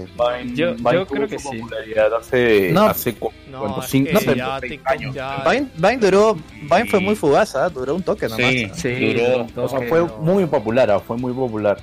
Vine, 0.45 0.55
Yo- 0.57 0.75
Vine 0.77 0.93
yo 0.93 1.07
tuvo 1.07 1.17
creo 1.17 1.29
que 1.29 1.39
sí. 1.41 1.45
popularidad 1.59 2.15
hace, 2.15 2.71
No. 2.73 2.85
hace 2.85 3.15
cu- 3.15 3.33
No, 3.51 3.61
cuánto, 3.61 3.81
es 3.83 3.89
cinco, 3.89 4.11
no 4.13 4.21
sé, 4.21 4.37
ya 4.37 4.61
años. 4.85 5.15
ya... 5.15 5.45
Vine, 5.51 5.69
Vine 5.77 5.97
duró, 5.99 6.39
Vine 6.63 6.87
fue 6.87 7.01
muy 7.01 7.17
fugaz, 7.17 7.57
¿ah? 7.57 7.69
duró 7.69 7.97
un 7.97 8.03
toque 8.05 8.29
nomás. 8.29 8.47
Sí, 8.49 8.71
Sí, 8.75 9.13
duró, 9.15 9.47
o 9.57 9.69
sea, 9.69 9.81
fue 9.89 10.05
muy 10.21 10.47
popular, 10.47 10.89
ah, 10.93 11.01
fue 11.01 11.17
muy 11.17 11.33
popular. 11.33 11.79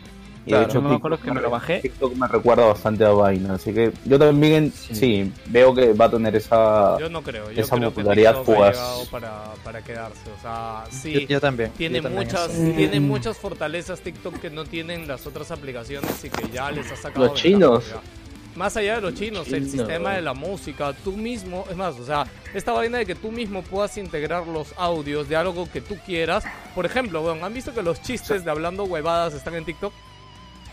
Y 0.46 0.50
Claro, 0.50 0.66
de 0.66 0.70
hecho, 0.72 0.82
no 0.82 0.90
me 0.90 0.96
acuerdo 0.96 1.20
que 1.22 1.32
me 1.32 1.40
lo 1.42 1.50
bajé. 1.50 1.80
TikTok 1.80 2.16
me 2.16 2.28
recuerda 2.28 2.66
bastante 2.66 3.06
a 3.06 3.12
Vine, 3.14 3.50
así 3.54 3.74
que 3.74 3.94
yo 4.04 4.20
también 4.20 4.74
sí, 4.74 4.94
Sí. 4.96 5.32
veo 5.48 5.74
que 5.74 5.94
va 5.94 6.06
a 6.06 6.12
tener 6.12 6.36
esa... 6.36 6.98
Yo 7.00 7.08
no 7.10 7.22
creo, 7.22 7.50
yo 7.52 7.62
esa 7.62 7.78
creo 7.78 7.90
que 7.90 7.96
popularidad 7.96 8.34
TikTok 8.36 8.50
ha 8.50 8.56
fugaz. 8.56 8.76
llegado 8.76 9.06
para, 9.10 9.44
para 9.64 9.82
quedarse, 9.82 10.20
o 10.38 10.42
sea, 10.42 10.84
sí, 10.92 11.14
Yo, 11.14 11.20
yo 11.22 11.40
también. 11.40 11.72
tiene 11.78 11.98
yo 11.98 12.04
también 12.04 12.26
muchas 12.26 12.50
eso. 12.54 12.76
tiene 12.76 13.00
muchas 13.00 13.38
fortalezas 13.38 14.02
TikTok 14.02 14.40
que 14.42 14.50
no 14.50 14.66
tienen 14.66 15.08
las 15.08 15.26
otras 15.26 15.50
aplicaciones 15.52 16.24
y 16.26 16.30
que 16.30 16.50
ya 16.54 16.70
les 16.72 16.92
ha 16.92 16.96
sacado 16.98 17.28
Los 17.28 17.36
chinos. 17.36 17.86
Más 18.56 18.78
allá 18.78 18.96
de 18.96 19.02
los 19.02 19.16
chinos, 19.16 19.48
el 19.52 19.68
sistema 19.68 20.14
de 20.14 20.22
la 20.22 20.36
música, 20.36 20.94
tú 21.04 21.14
mismo, 21.14 21.66
es 21.72 21.76
más, 21.76 21.98
o 22.00 22.06
sea, 22.06 22.28
esta 22.54 22.72
vaina 22.72 23.00
de 23.00 23.06
que 23.08 23.16
tú 23.16 23.32
mismo 23.32 23.64
puedas 23.64 23.98
integrar 23.98 24.46
los 24.46 24.74
audios 24.78 25.28
de 25.28 25.36
algo 25.36 25.68
que 25.72 25.82
tú 25.82 25.98
quieras. 26.06 26.44
Por 26.76 26.86
ejemplo, 26.86 27.22
bueno, 27.24 27.44
¿han 27.46 27.54
visto 27.54 27.74
que 27.74 27.82
los 27.82 28.00
chistes 28.04 28.46
de 28.46 28.52
hablando 28.52 28.84
huevadas 28.84 29.34
están 29.34 29.56
en 29.56 29.66
TikTok? 29.66 29.92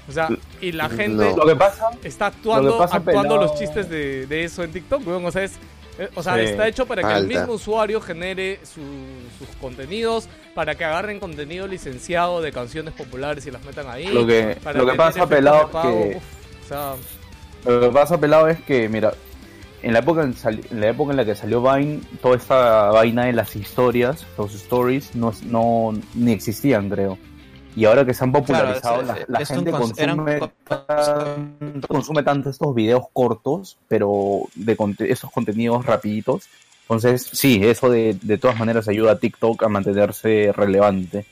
O 0.09 0.13
sea, 0.13 0.29
y 0.61 0.73
la 0.73 0.89
gente 0.89 1.31
No. 1.31 1.37
Lo 1.37 1.47
que 1.47 1.57
pasa... 1.57 1.91
está 2.03 2.27
actuando, 2.27 2.69
Lo 2.71 2.75
que 2.75 2.79
pasa, 2.81 2.97
actuando 2.97 3.37
los 3.37 3.55
chistes 3.59 3.89
de, 3.89 4.27
de 4.27 4.45
eso 4.45 4.63
en 4.65 4.73
TikTok, 4.73 5.07
weón. 5.07 5.25
O 5.25 5.31
sea, 5.31 5.45
es, 5.45 5.53
eh, 5.99 6.09
o 6.15 6.23
sea 6.23 6.35
Sí. 6.37 6.41
está 6.43 6.67
hecho 6.67 6.87
para 6.87 7.03
que 7.03 7.15
el 7.19 7.27
mismo 7.27 7.53
usuario 7.53 8.01
genere 8.01 8.59
su- 8.65 8.81
sus 9.39 9.55
contenidos, 9.61 10.29
para 10.55 10.75
que 10.75 10.85
agarren 10.85 11.21
contenido 11.21 11.67
licenciado 11.67 12.41
de 12.43 12.51
canciones 12.53 12.95
populares 12.95 13.47
y 13.47 13.51
las 13.51 13.65
metan 13.65 13.89
ahí. 13.89 14.07
Lo 14.09 14.27
que, 14.27 14.57
para 14.63 14.79
lo 14.79 14.87
que 14.91 14.97
pasa, 14.97 15.27
pelado, 15.27 15.71
que... 15.83 16.17
uf, 16.17 16.23
o 16.65 16.69
sea, 16.69 16.95
Lo 17.67 17.81
que 17.83 17.89
pasa, 17.91 18.19
pelado, 18.19 18.49
es 18.49 18.61
que, 18.63 18.89
mira, 18.89 19.13
en 19.83 19.93
la 19.93 19.99
época 20.01 20.23
en, 20.23 20.35
en 20.71 20.81
la 20.81 20.89
época 20.89 21.11
en 21.13 21.17
la 21.19 21.25
que 21.25 21.35
salió 21.35 21.63
Vine, 21.63 22.01
toda 22.23 22.37
esta 22.37 22.91
vaina 22.91 23.27
de 23.27 23.33
las 23.33 23.55
historias, 23.57 24.27
los 24.39 24.55
stories, 24.55 25.15
no, 25.15 25.33
no 25.45 25.93
ni 26.15 26.33
existían, 26.33 26.89
creo. 26.91 27.19
Y 27.77 27.85
ahora 27.85 28.05
que 28.05 28.15
se 28.15 28.25
han 28.25 28.33
popularizado, 28.33 29.03
Claro, 29.03 29.21
es- 29.21 29.29
la, 29.29 29.39
gente 29.45 29.71
consume, 29.71 30.41
consume 31.89 32.23
tanto 32.23 32.51
estos 32.51 32.75
videos 32.75 33.05
cortos, 33.13 33.77
pero 33.89 34.43
de 34.55 34.77
conte- 34.77 35.11
esos 35.11 35.31
contenidos 35.31 35.87
rapiditos. 35.87 36.45
Entonces, 36.83 37.29
sí, 37.33 37.61
eso 37.63 37.89
de, 37.89 38.17
de 38.21 38.39
todas 38.39 38.59
maneras 38.59 38.89
ayuda 38.89 39.13
a 39.13 39.19
TikTok 39.19 39.63
a 39.63 39.69
mantenerse 39.69 40.53
relevante. 40.53 41.25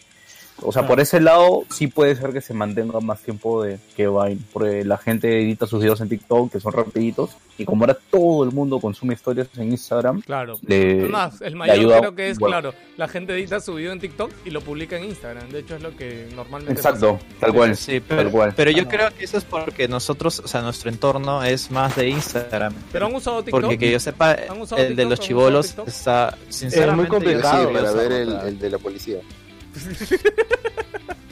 O 0.63 0.73
sea, 0.73 0.87
por 0.87 1.01
ese 1.01 1.21
lado 1.21 1.65
sí 1.71 1.87
puede 1.87 2.17
ser 2.17 2.33
que 2.33 2.41
se 2.41 2.55
mantenga 2.55 3.01
más 3.01 3.21
tiempo 3.21 3.63
de 3.63 3.79
que 3.97 4.09
Vine, 4.09 4.39
porque 4.53 4.85
la 4.85 4.99
gente 4.99 5.41
edita 5.43 5.67
sus 5.67 5.81
videos 5.81 6.01
en 6.01 6.09
TikTok 6.09 6.51
que 6.53 6.61
son 6.61 6.73
rapiditos 6.73 7.31
y 7.59 7.65
como 7.65 7.85
ahora 7.85 7.97
todo 8.11 8.45
el 8.45 8.53
mundo 8.53 8.79
consume 8.81 9.15
historias 9.15 9.49
en 9.57 9.73
Instagram, 9.73 10.21
claro. 10.23 10.59
le, 10.67 11.05
Es 11.05 11.11
más, 11.11 11.41
el 11.43 11.57
mayor 11.57 11.77
ayuda, 11.77 11.99
creo 12.01 12.15
que 12.15 12.31
es, 12.31 12.39
bueno, 12.39 12.61
claro, 12.61 12.75
la 12.97 13.09
gente 13.09 13.35
edita 13.35 13.61
su 13.61 13.75
video 13.75 13.93
en 13.93 14.01
TikTok 14.01 14.31
y 14.45 14.51
lo 14.51 14.61
publica 14.61 14.97
en 14.97 15.05
Instagram. 15.05 15.49
De 15.51 15.61
hecho, 15.61 15.77
es 15.77 15.83
lo 15.83 15.95
que 15.97 16.29
normalmente 16.35 16.73
Exacto, 16.73 17.15
pasa. 17.15 17.27
tal 17.41 17.53
cual, 17.53 17.77
Sí, 17.77 18.01
tal 18.01 18.19
pero, 18.19 18.31
cual. 18.31 18.53
pero 18.57 18.71
yo 18.71 18.87
creo 18.89 19.11
que 19.13 19.25
eso 19.25 19.39
es 19.39 19.45
porque 19.45 19.89
nosotros, 19.89 20.41
o 20.41 20.49
sea, 20.49 20.63
nuestro 20.63 20.91
entorno 20.91 21.43
es 21.43 21.71
más 21.71 21.97
de 21.97 22.09
Instagram. 22.09 22.75
Pero 22.93 23.07
han 23.07 23.15
usado 23.15 23.43
TikTok. 23.43 23.61
Porque 23.61 23.79
que 23.79 23.91
yo 23.91 24.01
sepa, 24.01 24.37
¿Han 24.49 24.61
usado 24.61 24.81
el 24.83 24.95
de 24.95 25.05
los 25.05 25.19
¿Han 25.19 25.27
chivolos 25.27 25.75
está 25.87 26.37
sinceramente 26.49 26.97
muy 26.97 27.09
complicado, 27.09 27.69
Sí, 27.69 27.75
para 27.75 27.93
ver 27.93 28.13
el 28.13 28.59
de 28.59 28.71
la 28.71 28.79
policía. 28.79 29.19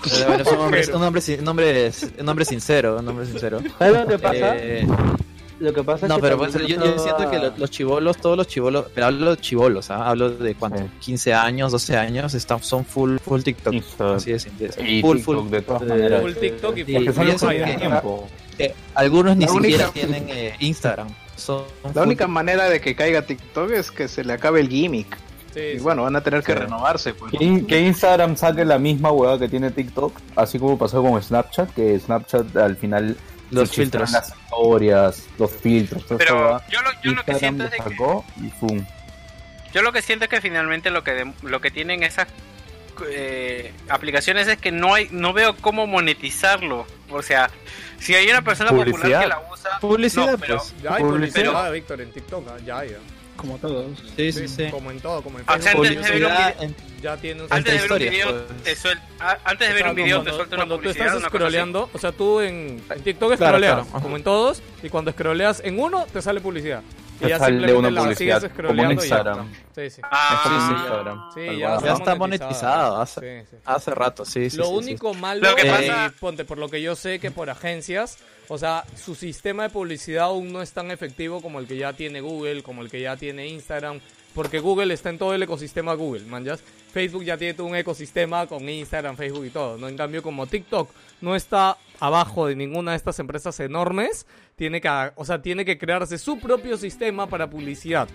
Pero 0.05 0.27
bueno, 0.29 0.43
es 0.43 0.49
un 0.53 0.59
hombre, 0.59 0.87
un 0.95 1.03
hombre, 1.03 1.23
un 1.41 1.49
hombre, 1.49 1.93
un 2.21 2.29
hombre 2.29 2.45
sincero, 2.45 2.99
un 2.99 3.09
hombre 3.09 3.27
sincero. 3.27 3.61
¿Sabes 3.79 3.95
lo 4.03 4.07
que 4.07 4.19
pasa? 4.19 4.57
Eh, 4.57 4.87
Lo 5.59 5.73
que 5.73 5.83
pasa 5.83 6.05
es 6.05 6.11
no, 6.11 6.17
que 6.17 6.21
pero 6.23 6.37
pues, 6.39 6.53
yo, 6.53 6.61
estaba- 6.67 6.87
yo 6.87 6.99
siento 6.99 7.31
que 7.31 7.39
lo- 7.39 7.57
los 7.57 7.71
chivolos, 7.71 8.19
todos 8.19 8.37
los 8.37 8.47
chivolos, 8.47 8.87
pero 8.95 9.07
hablo 9.07 9.35
de 9.35 9.41
chivolos, 9.41 9.91
¿ah? 9.91 10.07
hablo 10.11 10.29
de 10.31 10.55
cuánto, 10.55 10.81
Sí. 10.81 10.85
15 11.01 11.33
años, 11.33 11.73
12 11.73 11.97
años, 11.97 12.35
están, 12.35 12.63
son 12.63 12.85
full, 12.85 13.17
full 13.17 13.41
TikTok. 13.41 13.73
Instagram. 13.73 14.17
Así 14.17 14.33
de 14.33 14.39
simple. 14.39 14.71
Y 14.87 15.01
full, 15.01 15.17
TikTok 15.17 15.35
full. 15.43 15.51
de 15.51 15.63
todas 15.63 15.83
maneras. 15.83 16.21
Full 16.21 16.33
TikTok 16.35 16.77
y 16.77 16.85
full 16.85 17.49
que 17.49 17.77
tiempo. 17.79 18.29
Eh, 18.59 18.75
algunos 18.95 19.35
ni 19.37 19.49
siquiera 19.49 19.89
tienen 19.89 20.27
eh, 20.29 20.55
Instagram. 20.61 21.09
Son 21.37 21.65
La 21.95 22.03
única 22.03 22.27
manera 22.27 22.69
de 22.69 22.81
que 22.81 22.95
caiga 22.95 23.23
TikTok 23.23 23.71
es 23.73 23.91
que 23.91 24.09
se 24.09 24.25
le 24.25 24.35
acabe 24.35 24.61
el 24.61 24.69
gimmick. 24.69 25.17
Sí, 25.57 25.63
Y 25.63 25.77
sí. 25.77 25.83
bueno, 25.83 26.03
van 26.03 26.15
a 26.17 26.21
tener 26.21 26.43
que 26.43 26.55
renovarse. 26.55 27.15
Pues, 27.15 27.33
¿no? 27.33 27.39
Que, 27.39 27.67
que 27.67 27.81
Instagram 27.81 28.37
saque 28.37 28.65
la 28.67 28.79
misma 28.79 29.11
hueá 29.11 29.39
que 29.39 29.49
tiene 29.49 29.71
TikTok, 29.71 30.13
así 30.37 30.59
como 30.59 30.77
pasó 30.77 31.03
con 31.03 31.21
Snapchat, 31.23 31.73
que 31.73 31.99
Snapchat 31.99 32.55
al 32.59 32.77
final 32.77 33.17
Los 33.51 33.71
filtros. 33.71 34.11
las 34.13 34.29
historias, 34.35 35.25
los 35.39 35.51
filtros, 35.51 36.05
Pero 36.19 36.61
yo 36.69 36.83
lo, 36.83 36.91
yo 37.03 37.13
lo 37.13 37.25
que 37.25 37.35
siento 37.37 37.65
es 37.65 37.71
de 37.71 37.79
que 37.79 37.95
y. 38.43 38.83
Yo 39.73 39.83
lo 39.83 39.93
que 39.93 40.03
siento 40.03 40.25
es 40.27 40.31
que 40.31 40.41
finalmente 40.41 40.91
lo 40.91 41.03
que 41.03 41.13
de- 41.13 41.33
lo 41.43 41.61
que 41.61 41.71
tienen 41.71 42.03
esas 42.03 42.29
eh, 43.11 43.73
aplicaciones 43.91 44.49
es 44.49 44.57
que 44.59 44.73
no 44.73 44.95
hay 44.95 45.09
no 45.11 45.33
veo 45.33 45.55
cómo 45.57 45.87
monetizarlo. 45.87 46.87
O 47.11 47.23
sea, 47.23 47.51
si 47.99 48.15
hay 48.15 48.29
una 48.29 48.43
persona 48.43 48.71
popular 48.71 48.91
Publicidad. 48.93 49.21
que 49.21 49.27
la 49.29 49.43
usa, 49.53 49.71
Publicidad, 49.81 50.33
no, 50.33 50.39
pero 50.39 50.57
pues. 50.59 50.75
Ya 50.83 50.95
hay 50.95 51.03
Publicidad. 51.03 51.45
publicidad, 51.45 51.73
Víctor, 51.73 52.01
en 52.01 52.13
TikTok. 52.13 52.49
ah, 52.49 52.57
Ya 52.65 52.79
hay. 52.79 52.91
ah. 52.97 53.16
Como 53.37 53.59
todos. 53.59 53.87
Sí, 54.17 54.33
sí, 54.33 54.49
sí. 54.49 54.67
Como 54.71 54.91
en 54.91 55.01
todo, 55.01 55.23
como 55.23 55.39
en 55.39 55.45
Facebook. 55.45 55.69
antes 55.69 55.73
de 55.73 55.81
ver 55.81 55.91
un 55.91 56.05
Publicidad 56.05 56.55
video- 56.59 56.75
ya 57.03 57.17
tiene 57.19 57.43
un 57.43 57.49
Antes 57.53 57.73
de 57.75 57.81
ver 57.89 57.93
un 57.93 57.99
video, 58.11 58.47
pues. 58.47 58.63
te 58.63 58.77
suel- 58.89 59.01
a- 59.21 59.39
antes 59.45 59.69
de 59.69 59.75
ver 59.75 59.87
un 59.89 59.95
video 59.95 60.17
cuando- 60.17 60.31
te 60.31 60.37
suelta 60.37 60.55
una 60.57 60.61
cuando 60.65 60.75
tú 60.77 60.81
publicidad. 60.83 61.07
estás 61.17 61.23
scrolleando, 61.29 61.91
o 61.93 61.99
sea, 61.99 62.13
tú 62.13 62.41
en, 62.41 62.83
en 62.91 63.01
TikTok 63.03 63.35
scrolleas, 63.37 63.87
como 63.89 64.17
en 64.17 64.23
todos, 64.23 64.63
y 64.83 64.89
cuando 64.89 65.13
scrolleas 65.13 65.61
en 65.65 65.79
uno, 65.79 66.07
te 66.13 66.23
sale 66.23 66.41
publicidad. 66.41 66.83
Y 67.21 67.29
ya 67.29 67.39
sale 67.39 67.57
simplemente 67.57 67.75
una 67.79 67.91
la 67.91 68.01
publicidad, 68.03 68.41
como 68.41 68.47
en 68.47 68.53
scrolleando 68.55 68.93
y 68.93 68.97
ya 68.97 69.03
Instagram. 69.17 69.53
Sí, 69.75 69.91
sí. 69.91 70.01
Ah, 70.05 70.35
Es 70.35 70.41
como 70.43 70.59
sí, 70.61 70.65
en 70.65 70.69
ya. 70.69 70.77
Instagram, 70.77 71.31
Sí, 71.35 71.59
ya, 71.59 71.93
está 71.95 72.15
monetizado 72.15 73.01
hace, 73.01 73.21
Sí, 73.43 73.47
sí. 73.51 73.57
hace 73.65 73.91
rato, 73.95 74.25
sí, 74.25 74.51
sí. 74.51 74.57
Lo 74.57 74.65
sí, 74.65 74.71
sí. 74.71 74.77
único 74.79 75.15
malo, 75.15 75.49
Lo 75.49 75.55
que 75.57 75.63
eh, 75.63 75.71
pasa- 75.71 76.13
ponte, 76.21 76.45
por 76.45 76.59
lo 76.59 76.69
que 76.69 76.83
yo 76.83 76.95
sé 76.97 77.19
que 77.19 77.31
por 77.31 77.49
agencias, 77.51 78.19
o 78.49 78.59
sea, 78.59 78.85
su 79.03 79.15
sistema 79.15 79.65
de 79.65 79.71
publicidad 79.71 80.25
aún 80.25 80.53
no 80.53 80.63
es 80.63 80.73
tan 80.73 80.91
efectivo 80.91 81.41
como 81.41 81.59
el 81.59 81.67
que 81.67 81.77
ya 81.77 81.93
tiene 81.93 82.21
Google, 82.21 82.63
como 82.63 82.83
el 82.83 82.91
que 82.91 83.01
ya 83.01 83.17
tiene 83.17 83.47
Instagram, 83.49 84.01
porque 84.35 84.59
Google 84.61 84.93
está 84.93 85.09
en 85.11 85.19
todo 85.19 85.35
el 85.35 85.43
ecosistema 85.43 85.95
Google, 85.95 86.25
man, 86.27 86.45
¿ya? 86.45 86.57
Facebook 86.93 87.25
ya 87.25 87.37
tiene 87.37 87.55
todo 87.55 87.67
un 87.67 87.77
ecosistema 87.77 88.47
con 88.47 88.69
Instagram, 88.69 89.17
Facebook 89.17 89.45
y 89.47 89.51
todo, 89.51 89.77
¿no? 89.79 89.89
En 89.89 89.97
cambio, 89.97 90.23
como 90.23 90.47
TikTok 90.47 90.91
no 91.21 91.35
está 91.37 91.77
abajo 92.01 92.47
de 92.47 92.57
ninguna 92.57 92.93
de 92.93 92.97
estas 92.97 93.19
empresas 93.19 93.59
enormes, 93.61 94.27
tiene 94.57 94.81
que, 94.81 94.89
o 95.15 95.25
sea, 95.25 95.43
tiene 95.43 95.65
que 95.65 95.79
crearse 95.79 96.19
su 96.19 96.39
propio 96.39 96.77
sistema 96.77 97.27
para 97.29 97.49
publicidad. 97.49 98.09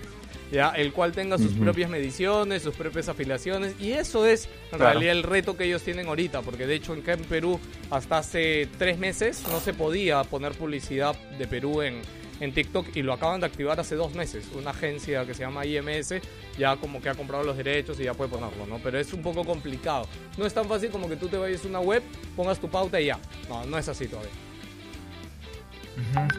¿ya? 0.52 0.70
El 0.72 0.92
cual 0.92 1.14
tenga 1.14 1.38
sus 1.38 1.54
propias 1.54 1.90
mediciones, 1.90 2.62
sus 2.64 2.76
propias 2.76 3.08
afiliaciones, 3.08 3.74
y 3.80 3.94
eso 3.94 4.26
es 4.26 4.46
en 4.72 4.78
Claro. 4.78 4.86
realidad 4.86 5.14
el 5.14 5.24
reto 5.24 5.56
que 5.56 5.64
ellos 5.64 5.82
tienen 5.82 6.08
ahorita, 6.08 6.42
porque 6.42 6.68
de 6.68 6.76
hecho 6.76 6.92
acá 6.94 7.14
en 7.14 7.22
Perú 7.24 7.58
hasta 7.90 8.18
hace 8.18 8.68
tres 8.78 8.98
meses 9.00 9.44
no 9.50 9.60
se 9.62 9.74
podía 9.74 10.22
poner 10.26 10.52
publicidad 10.54 11.16
de 11.38 11.48
Perú 11.48 11.82
en, 11.82 12.02
en 12.42 12.54
TikTok 12.54 12.88
y 12.96 13.02
lo 13.04 13.14
acaban 13.14 13.40
de 13.40 13.46
activar 13.46 13.80
hace 13.80 13.96
dos 13.96 14.14
meses. 14.14 14.46
Una 14.54 14.72
agencia 14.72 15.26
que 15.26 15.34
se 15.34 15.44
llama 15.44 15.66
IMS 15.66 16.16
ya 16.58 16.76
como 16.76 17.02
que 17.02 17.08
ha 17.10 17.16
comprado 17.16 17.44
los 17.44 17.56
derechos 17.56 17.98
y 18.00 18.04
ya 18.04 18.14
puede 18.14 18.30
ponerlo, 18.32 18.66
¿no? 18.68 18.80
Pero 18.84 19.00
es 19.00 19.14
un 19.14 19.22
poco 19.22 19.46
complicado. 19.46 20.08
No 20.38 20.46
es 20.46 20.54
tan 20.54 20.66
fácil 20.68 20.90
como 20.90 21.08
que 21.08 21.16
tú 21.16 21.28
te 21.30 21.38
vayas 21.38 21.64
a 21.64 21.68
una 21.70 21.80
web, 21.80 22.04
pongas 22.36 22.60
tu 22.60 22.68
pauta 22.68 23.00
y 23.00 23.06
ya. 23.06 23.20
No, 23.48 23.64
no 23.66 23.78
es 23.78 23.88
así 23.88 24.08
todavía. 24.08 24.32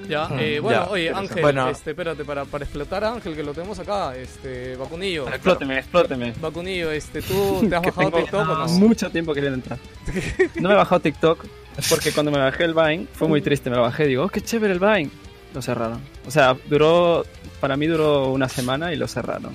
Ya, 0.08 0.28
eh, 0.40 0.58
bueno, 0.60 0.86
Ya. 0.86 0.90
oye, 0.90 1.10
Ángel, 1.10 1.42
Bueno. 1.42 1.68
este, 1.68 1.90
espérate, 1.90 2.24
para, 2.24 2.44
para 2.46 2.64
explotar 2.64 3.04
a 3.04 3.12
Ángel, 3.12 3.36
que 3.36 3.42
lo 3.42 3.52
tenemos 3.52 3.78
acá, 3.78 4.16
este, 4.16 4.74
Vacunillo. 4.76 5.28
Explóteme, 5.28 5.78
explóteme. 5.78 6.32
Vacunillo, 6.40 6.90
este, 6.90 7.20
¿tú 7.22 7.60
te 7.68 7.76
has 7.76 7.82
bajado 7.82 8.10
tengo 8.10 8.18
TikTok 8.18 8.40
o 8.40 8.54
no? 8.54 8.66
Mucho 8.68 9.10
tiempo 9.10 9.32
queriendo 9.34 9.56
entrar. 9.56 9.78
No 10.60 10.68
me 10.68 10.74
he 10.74 10.78
bajado 10.78 11.00
TikTok 11.00 11.44
porque 11.88 12.12
cuando 12.12 12.32
me 12.32 12.38
bajé 12.38 12.64
el 12.64 12.74
Vine 12.74 13.06
fue 13.12 13.28
muy 13.28 13.40
triste. 13.40 13.70
Me 13.70 13.76
lo 13.76 13.82
bajé 13.82 14.04
y 14.06 14.08
digo, 14.08 14.24
oh, 14.24 14.28
qué 14.28 14.40
chévere 14.40 14.72
el 14.72 14.80
Vine. 14.80 15.10
Lo 15.54 15.60
cerraron. 15.62 16.00
O 16.26 16.30
sea, 16.30 16.56
duró, 16.68 17.24
para 17.60 17.76
mí 17.76 17.86
duró 17.86 18.30
una 18.30 18.48
semana 18.48 18.92
y 18.92 18.96
lo 18.96 19.06
cerraron. 19.08 19.52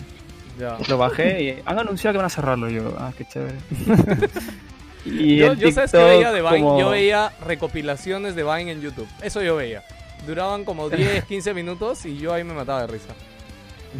Ya. 0.59 0.77
Lo 0.89 0.97
bajé 0.97 1.43
y 1.43 1.61
han 1.65 1.79
anunciado 1.79 2.13
que 2.13 2.17
van 2.17 2.25
a 2.27 2.29
cerrarlo. 2.29 2.69
Yo, 2.69 2.95
ah, 2.99 3.11
qué 3.17 3.25
chévere. 3.25 3.55
y 5.05 5.37
yo, 5.37 5.53
yo 5.53 5.71
sabes 5.71 5.91
que 5.91 5.97
veía 5.97 6.31
de 6.31 6.41
Vine, 6.41 6.59
como- 6.59 6.79
yo 6.79 6.89
veía 6.89 7.31
recopilaciones 7.45 8.35
de 8.35 8.43
Vine 8.43 8.71
en 8.71 8.81
YouTube. 8.81 9.07
Eso 9.21 9.41
yo 9.41 9.55
veía. 9.55 9.83
Duraban 10.25 10.65
como 10.65 10.89
10, 10.91 11.25
15 11.25 11.53
minutos 11.53 12.05
y 12.05 12.17
yo 12.17 12.33
ahí 12.33 12.43
me 12.43 12.53
mataba 12.53 12.81
de 12.81 12.87
risa. 12.87 13.13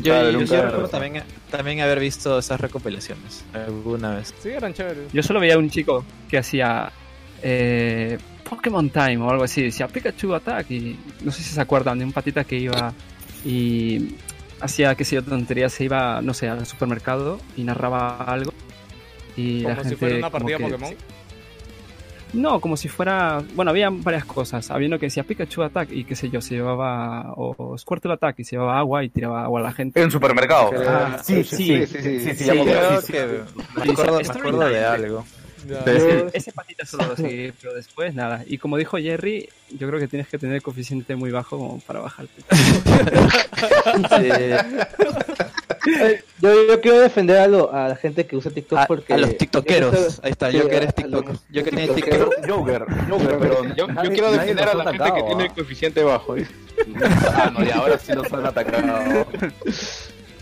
Yo, 0.01 0.13
Claro, 0.13 0.31
yo- 0.31 0.39
recuerdo 0.39 0.87
también, 0.89 1.23
también 1.49 1.79
haber 1.81 1.99
visto 1.99 2.37
esas 2.39 2.59
recopilaciones 2.59 3.43
alguna 3.53 4.15
vez. 4.15 4.33
Sí, 4.41 4.49
eran 4.49 4.73
chéveres. 4.73 5.11
Yo 5.13 5.23
solo 5.23 5.39
veía 5.39 5.57
un 5.57 5.69
chico 5.69 6.03
que 6.29 6.37
hacía 6.37 6.91
eh, 7.41 8.17
Pokémon 8.49 8.89
Time 8.89 9.17
o 9.17 9.29
algo 9.29 9.43
así. 9.43 9.63
Decía 9.63 9.87
Pikachu 9.87 10.33
Attack. 10.33 10.71
Y 10.71 10.97
no 11.21 11.31
sé 11.31 11.43
si 11.43 11.53
se 11.53 11.61
acuerdan 11.61 11.99
de 11.99 12.05
un 12.05 12.11
patita 12.13 12.43
que 12.43 12.57
iba 12.57 12.93
y 13.45 14.15
hacía, 14.59 14.95
qué 14.95 15.05
sé 15.05 15.15
yo, 15.15 15.23
tonterías. 15.23 15.73
Se 15.73 15.83
iba, 15.83 16.21
no 16.21 16.33
sé, 16.33 16.49
al 16.49 16.65
supermercado 16.65 17.39
y 17.55 17.63
narraba 17.63 18.17
algo. 18.23 18.51
Y 19.35 19.61
la 19.61 19.69
Como 19.69 19.83
si 19.83 19.89
gente 19.89 19.95
fuera 19.97 20.17
una 20.17 20.29
partida 20.29 20.57
que- 20.57 20.63
Pokémon. 20.63 20.93
No, 22.33 22.59
como 22.59 22.75
si 22.75 22.89
fuera. 22.89 23.41
Bueno, 23.55 23.71
había 23.71 23.89
varias 23.89 24.25
cosas. 24.25 24.69
Había 24.69 24.89
uno 24.89 24.99
que 24.99 25.05
decía 25.05 25.23
Pikachu 25.23 25.63
Attack 25.63 25.91
y 25.93 26.03
qué 26.03 26.13
sé 26.15 26.29
yo, 26.29 26.41
se 26.41 26.55
llevaba. 26.55 27.33
O, 27.37 27.77
Squirtle 27.77 28.13
Attack 28.13 28.39
y 28.39 28.43
se 28.43 28.57
llevaba 28.57 28.77
agua 28.79 29.03
y 29.03 29.09
tiraba 29.09 29.45
agua 29.45 29.61
a 29.61 29.63
la 29.63 29.71
gente. 29.71 30.01
En 30.01 30.11
supermercado. 30.11 30.71
Ah, 30.87 31.19
sí, 31.23 31.43
sí, 31.45 31.85
sí, 31.85 31.87
sí, 31.87 32.19
sí, 32.19 32.35
sí, 32.35 32.45
ya 32.45 32.53
me 32.53 32.61
acuerdo. 32.61 33.01
creo 33.01 33.01
Sí, 33.01 33.07
sí. 33.07 33.83
Sí, 33.85 33.91
acuerdo 33.91 35.23
ese 36.33 36.51
patita 36.51 36.85
solo 36.85 37.07
lo 37.07 37.15
seguí, 37.15 37.51
pero 37.61 37.73
después 37.73 38.13
nada. 38.13 38.43
Y 38.45 38.57
como 38.57 38.77
dijo 38.77 38.97
Jerry, 38.97 39.49
yo 39.71 39.87
creo 39.87 39.99
que 39.99 40.07
tienes 40.07 40.27
que 40.27 40.37
tener 40.37 40.61
coeficiente 40.61 41.15
muy 41.15 41.31
bajo 41.31 41.57
como 41.57 41.79
para 41.81 41.99
bajarte. 41.99 42.41
Eh, 45.89 46.21
yo, 46.41 46.67
yo 46.67 46.81
quiero 46.81 46.99
defender 46.99 47.37
a, 47.37 47.47
lo- 47.47 47.73
a 47.73 47.87
la 47.89 47.95
gente 47.95 48.25
que 48.25 48.35
usa 48.35 48.51
TikTok 48.51 48.79
A, 48.79 48.87
porque... 48.87 49.13
a 49.13 49.17
los 49.17 49.37
tiktokeros. 49.37 49.93
Eso- 49.95 50.21
Ahí 50.23 50.31
está, 50.31 50.51
sí, 50.51 50.57
yo 50.57 50.67
que 50.67 50.75
eres 50.77 50.93
TikTok. 50.93 51.27
los 51.29 51.39
Yo 51.49 51.63
que 51.63 51.71
tiktokeros. 51.71 52.35
TikTok. 52.35 52.49
Joker, 52.49 52.85
Joker, 53.09 53.37
pero 53.39 53.75
Yo, 53.75 53.87
quiero 54.09 54.31
defender 54.31 54.67
a 54.69 54.73
la 54.75 54.91
gente 54.91 55.13
que 55.15 55.23
tiene 55.23 55.43
el 55.45 55.51
coeficiente 55.53 56.03
bajo. 56.03 56.35
¿eh? 56.37 56.47
Ah, 57.33 57.51
no, 57.57 57.63
y 57.65 57.69
ahora 57.71 57.97
sí 57.97 58.13
los 58.13 58.31
han 58.33 58.45
atacado. 58.45 59.25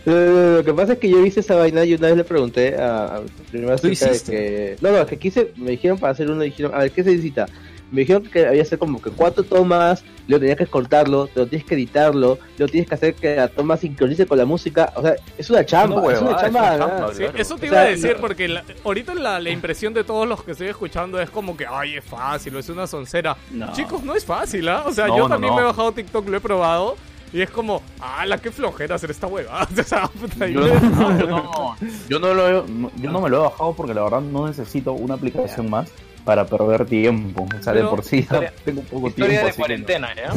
Eh, 0.06 0.54
Lo 0.58 0.64
que 0.64 0.74
pasa 0.74 0.94
es 0.94 1.00
que 1.00 1.10
yo 1.10 1.26
hice 1.26 1.40
esa 1.40 1.56
vaina 1.56 1.84
y 1.84 1.94
una 1.96 2.08
vez 2.08 2.18
le 2.18 2.24
pregunté 2.24 2.76
a, 2.76 3.16
a 3.18 3.22
mi 3.22 3.28
primera 3.52 3.76
¿Tú 3.78 3.90
chica 3.90 4.06
de 4.06 4.12
hiciste? 4.12 4.32
que... 4.32 4.78
No, 4.82 4.92
no, 4.92 5.06
que 5.06 5.18
quise, 5.18 5.52
me 5.56 5.72
dijeron 5.72 5.98
para 5.98 6.14
hacer 6.14 6.30
uno, 6.30 6.42
dijeron, 6.44 6.74
a 6.76 6.80
ver, 6.80 6.92
¿qué 6.92 7.04
se 7.04 7.10
necesita? 7.12 7.48
Me 7.92 8.02
dijeron 8.02 8.24
que 8.24 8.40
había 8.46 8.54
que 8.54 8.62
hacer 8.62 8.80
como 8.80 9.00
que 9.02 9.12
cuatro 9.12 9.44
tomas, 9.44 10.04
luego 10.28 10.42
tenías 10.42 10.58
que 10.58 10.66
cortarlo, 10.66 11.30
luego 11.36 11.50
tienes 11.50 11.68
que 11.68 11.76
editarlo, 11.76 12.40
luego 12.58 12.72
tienes 12.72 12.90
que 12.90 12.96
hacer 12.96 13.14
que 13.14 13.36
la 13.36 13.48
toma 13.48 13.78
sincronice 13.78 14.26
con 14.26 14.38
la 14.40 14.46
música, 14.46 14.92
o 14.96 15.02
sea, 15.04 15.16
es 15.38 15.50
una 15.52 15.64
chamba, 15.66 16.02
Una 16.02 16.14
es 16.16 16.22
una 16.22 16.36
chamba, 16.36 16.70
es 16.76 16.76
una 16.82 16.88
chamba. 16.88 17.14
Sí, 17.14 17.24
eso 17.38 17.56
te 17.58 17.66
O 17.68 17.70
iba 17.70 17.78
a 17.80 17.84
sea, 17.84 17.92
decir 17.92 18.14
no- 18.16 18.22
porque 18.22 18.48
la- 18.48 18.64
ahorita 18.84 19.14
la, 19.14 19.40
la 19.40 19.50
impresión 19.52 19.94
de 19.94 20.04
todos 20.04 20.28
los 20.28 20.44
que 20.44 20.52
estoy 20.54 20.68
escuchando 20.68 21.22
es 21.22 21.30
como 21.30 21.56
que, 21.56 21.66
ay, 21.70 21.98
es 21.98 22.04
fácil, 22.04 22.56
o 22.56 22.60
es 22.60 22.68
una 22.70 22.88
soncera. 22.88 23.38
No. 23.52 23.72
Chicos, 23.74 24.04
no 24.04 24.16
es 24.16 24.26
fácil, 24.26 24.68
¿ah? 24.68 24.84
O 24.86 24.92
sea, 24.92 25.08
No, 25.08 25.18
yo 25.18 25.24
no, 25.24 25.30
también 25.30 25.52
no. 25.52 25.58
me 25.58 25.62
he 25.64 25.66
bajado 25.66 25.92
TikTok, 25.92 26.28
lo 26.28 26.38
he 26.38 26.42
probado. 26.42 26.96
Y 27.34 27.42
es 27.42 27.50
como, 27.50 27.82
ah, 28.00 28.26
la 28.26 28.38
qué 28.38 28.52
flojera 28.52 28.96
hacer 28.96 29.12
esta 29.12 29.28
hueva. 29.28 29.68
Yo, 29.76 30.62
no, 30.62 31.20
yo 31.20 31.28
no- 31.28 31.76
yo 32.08 32.20
no 32.20 32.34
lo 32.34 32.48
he, 32.48 32.70
no- 32.70 32.92
yo 32.96 33.12
no 33.12 33.22
me 33.22 33.30
lo 33.30 33.38
he 33.38 33.40
bajado 33.50 33.74
porque 33.74 33.94
la 33.94 34.04
verdad 34.04 34.22
no 34.22 34.48
necesito 34.48 34.94
una 34.94 35.16
aplicación 35.16 35.70
más 35.70 35.90
para 36.24 36.46
perder 36.46 36.86
tiempo. 36.86 37.48
O 37.60 37.64
sea, 37.64 37.74
de 37.74 37.84
por 37.84 38.04
sí 38.04 38.26
ya 38.32 38.52
tengo 38.64 38.82
poco 38.84 39.08
Historia 39.10 39.30
tiempo. 39.42 39.48
de 39.48 39.54
cuarentena, 39.54 40.16
¿ya? 40.16 40.34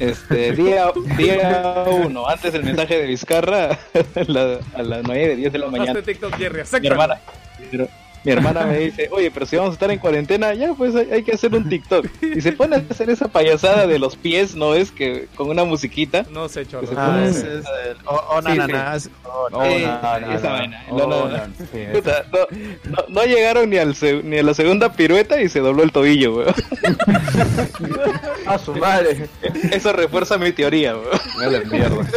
Este, 0.00 0.52
día, 0.56 0.90
día 1.16 1.84
uno, 2.06 2.26
antes 2.26 2.52
del 2.52 2.64
mensaje 2.64 2.98
de 2.98 3.06
Vizcarra, 3.06 3.70
a, 4.16 4.24
la- 4.26 4.58
a 4.74 4.82
las 4.82 5.02
9, 5.04 5.36
10 5.36 5.52
de 5.52 5.58
la 5.58 5.66
mañana. 5.68 5.92
Hazte 5.92 6.02
TikTok, 6.12 6.34
Jerry, 6.36 6.62
Mi 6.80 6.86
hermana, 6.88 7.18
mi 8.24 8.32
hermana 8.32 8.66
me 8.66 8.78
dice, 8.78 9.08
oye, 9.10 9.30
pero 9.30 9.46
si 9.46 9.56
vamos 9.56 9.70
a 9.70 9.74
estar 9.74 9.90
en 9.90 9.98
cuarentena, 9.98 10.54
ya 10.54 10.74
pues 10.74 10.94
hay, 10.94 11.10
hay 11.10 11.22
que 11.24 11.32
hacer 11.32 11.54
un 11.54 11.68
TikTok. 11.68 12.06
Y 12.22 12.40
se 12.40 12.52
pone 12.52 12.76
a 12.76 12.82
hacer 12.88 13.10
esa 13.10 13.28
payasada 13.28 13.86
de 13.86 13.98
los 13.98 14.14
pies, 14.16 14.54
¿no 14.54 14.74
es? 14.74 14.90
Que 14.92 15.26
con 15.34 15.48
una 15.48 15.64
musiquita. 15.64 16.24
No 16.30 16.48
sé, 16.48 16.64
chorro. 16.66 16.86
se 16.86 16.94
Ah, 16.96 17.24
es 17.28 17.42
el. 17.42 17.62
O, 18.06 18.14
o 18.14 18.42
Sí, 18.42 18.48
na, 18.48 18.54
na, 18.54 18.66
sí. 18.66 18.72
na, 18.72 18.94
es- 18.96 19.10
o- 19.24 19.50
No, 19.50 19.58
nada, 19.58 20.20
nada, 20.20 20.34
esa 20.34 20.46
nada. 20.46 20.58
vaina, 20.58 20.84
Oh, 20.90 20.98
no, 20.98 21.06
no, 21.06 21.28
no. 21.28 21.36
no, 21.36 21.46
no, 22.84 23.04
no 23.08 23.24
llegaron 23.24 23.70
ni, 23.70 23.78
al 23.78 23.94
se- 23.96 24.22
ni 24.22 24.38
a 24.38 24.42
la 24.42 24.54
segunda 24.54 24.92
pirueta 24.92 25.40
y 25.40 25.48
se 25.48 25.60
dobló 25.60 25.82
el 25.82 25.90
tobillo, 25.92 26.36
weón. 26.36 26.54
A 28.46 28.58
su 28.58 28.74
madre. 28.74 29.28
Eso 29.72 29.92
refuerza 29.92 30.38
mi 30.38 30.52
teoría, 30.52 30.94
weón. 30.96 31.18
me 31.38 31.50
la 31.50 31.60
mierda. 31.64 32.06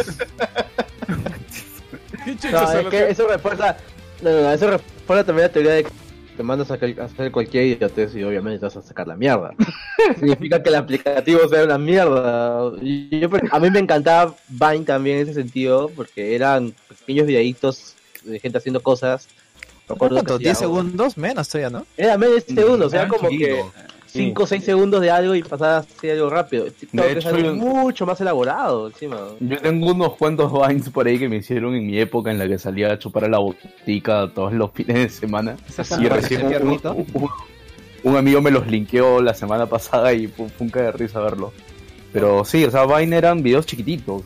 ¿Qué 2.24 2.34
chucha 2.36 2.50
No, 2.50 2.58
son 2.66 2.76
es 2.78 2.82
los 2.84 2.90
que 2.90 3.08
eso 3.10 3.28
refuerza, 3.28 3.76
no, 4.22 4.30
no, 4.30 4.42
no, 4.42 4.52
eso 4.52 4.70
refuerza 4.70 5.24
también 5.24 5.46
la 5.48 5.52
teoría 5.52 5.72
de 5.72 5.84
que 5.84 5.90
te 6.36 6.42
mandas 6.42 6.70
a 6.70 6.74
hacer- 6.74 7.00
a 7.00 7.04
hacer 7.04 7.32
cualquier 7.32 7.64
idiotez 7.64 8.14
y 8.14 8.22
obviamente 8.22 8.58
te 8.58 8.66
vas 8.66 8.76
a 8.76 8.82
sacar 8.82 9.06
la 9.08 9.16
mierda. 9.16 9.54
Significa 10.18 10.62
que 10.62 10.68
el 10.68 10.74
aplicativo 10.74 11.48
sea 11.48 11.64
una 11.64 11.78
mierda. 11.78 12.72
Y 12.82 13.20
yo, 13.20 13.28
a 13.50 13.58
mí 13.60 13.70
me 13.70 13.78
encantaba 13.80 14.34
Vine 14.48 14.84
también 14.84 15.16
en 15.18 15.22
ese 15.24 15.34
sentido, 15.34 15.90
porque 15.96 16.34
eran 16.34 16.74
pequeños 16.88 17.26
videitos 17.26 17.94
de 18.24 18.38
gente 18.40 18.58
haciendo 18.58 18.82
cosas. 18.82 19.28
¿Cuánto? 19.86 20.22
que 20.24 20.32
hacía- 20.34 20.52
¿10 20.52 20.54
segundos 20.56 21.16
menos 21.16 21.48
todavía, 21.48 21.70
no? 21.70 21.86
Era 21.96 22.18
medio 22.18 22.40
segundos, 22.40 22.88
o 22.88 22.90
sea, 22.90 23.06
como 23.08 23.28
que. 23.28 23.64
5 24.16 24.42
o 24.42 24.46
6 24.46 24.64
segundos 24.64 25.00
de 25.00 25.10
algo 25.10 25.34
y 25.34 25.42
pasaba 25.42 25.78
así 25.78 26.10
algo 26.10 26.28
rápido. 26.30 26.64
TikTok 26.66 27.00
De 27.04 27.10
es 27.12 27.16
hecho, 27.18 27.28
algo 27.28 27.40
yo- 27.40 27.54
mucho 27.54 28.06
más 28.06 28.20
elaborado 28.20 28.86
encima. 28.88 29.18
Yo 29.40 29.58
tengo 29.58 29.92
unos 29.92 30.16
cuantos 30.16 30.50
vines 30.52 30.88
por 30.90 31.06
ahí 31.06 31.18
que 31.18 31.28
me 31.28 31.36
hicieron 31.36 31.74
en 31.74 31.86
mi 31.86 31.98
época 31.98 32.30
en 32.30 32.38
la 32.38 32.46
que 32.48 32.58
salía 32.58 32.92
a 32.92 32.98
chupar 32.98 33.24
a 33.24 33.28
la 33.28 33.38
botica 33.38 34.30
todos 34.34 34.52
los 34.52 34.70
fines 34.74 34.94
de 34.96 35.08
semana. 35.08 35.56
Y 36.00 36.08
recién 36.08 36.46
un, 36.46 36.54
un- 36.54 37.06
un- 37.14 37.28
un 38.04 38.16
amigo 38.16 38.40
me 38.40 38.50
los 38.50 38.66
linkeó 38.68 39.20
la 39.20 39.34
semana 39.34 39.66
pasada 39.66 40.12
y 40.12 40.26
fue 40.28 40.46
un 40.60 40.68
de 40.70 40.92
risa 40.92 41.20
verlo. 41.20 41.52
Pero 42.12 42.44
sí, 42.44 42.64
o 42.64 42.70
sea, 42.70 42.86
Vine 42.86 43.16
eran 43.16 43.42
videos 43.42 43.66
chiquititos. 43.66 44.22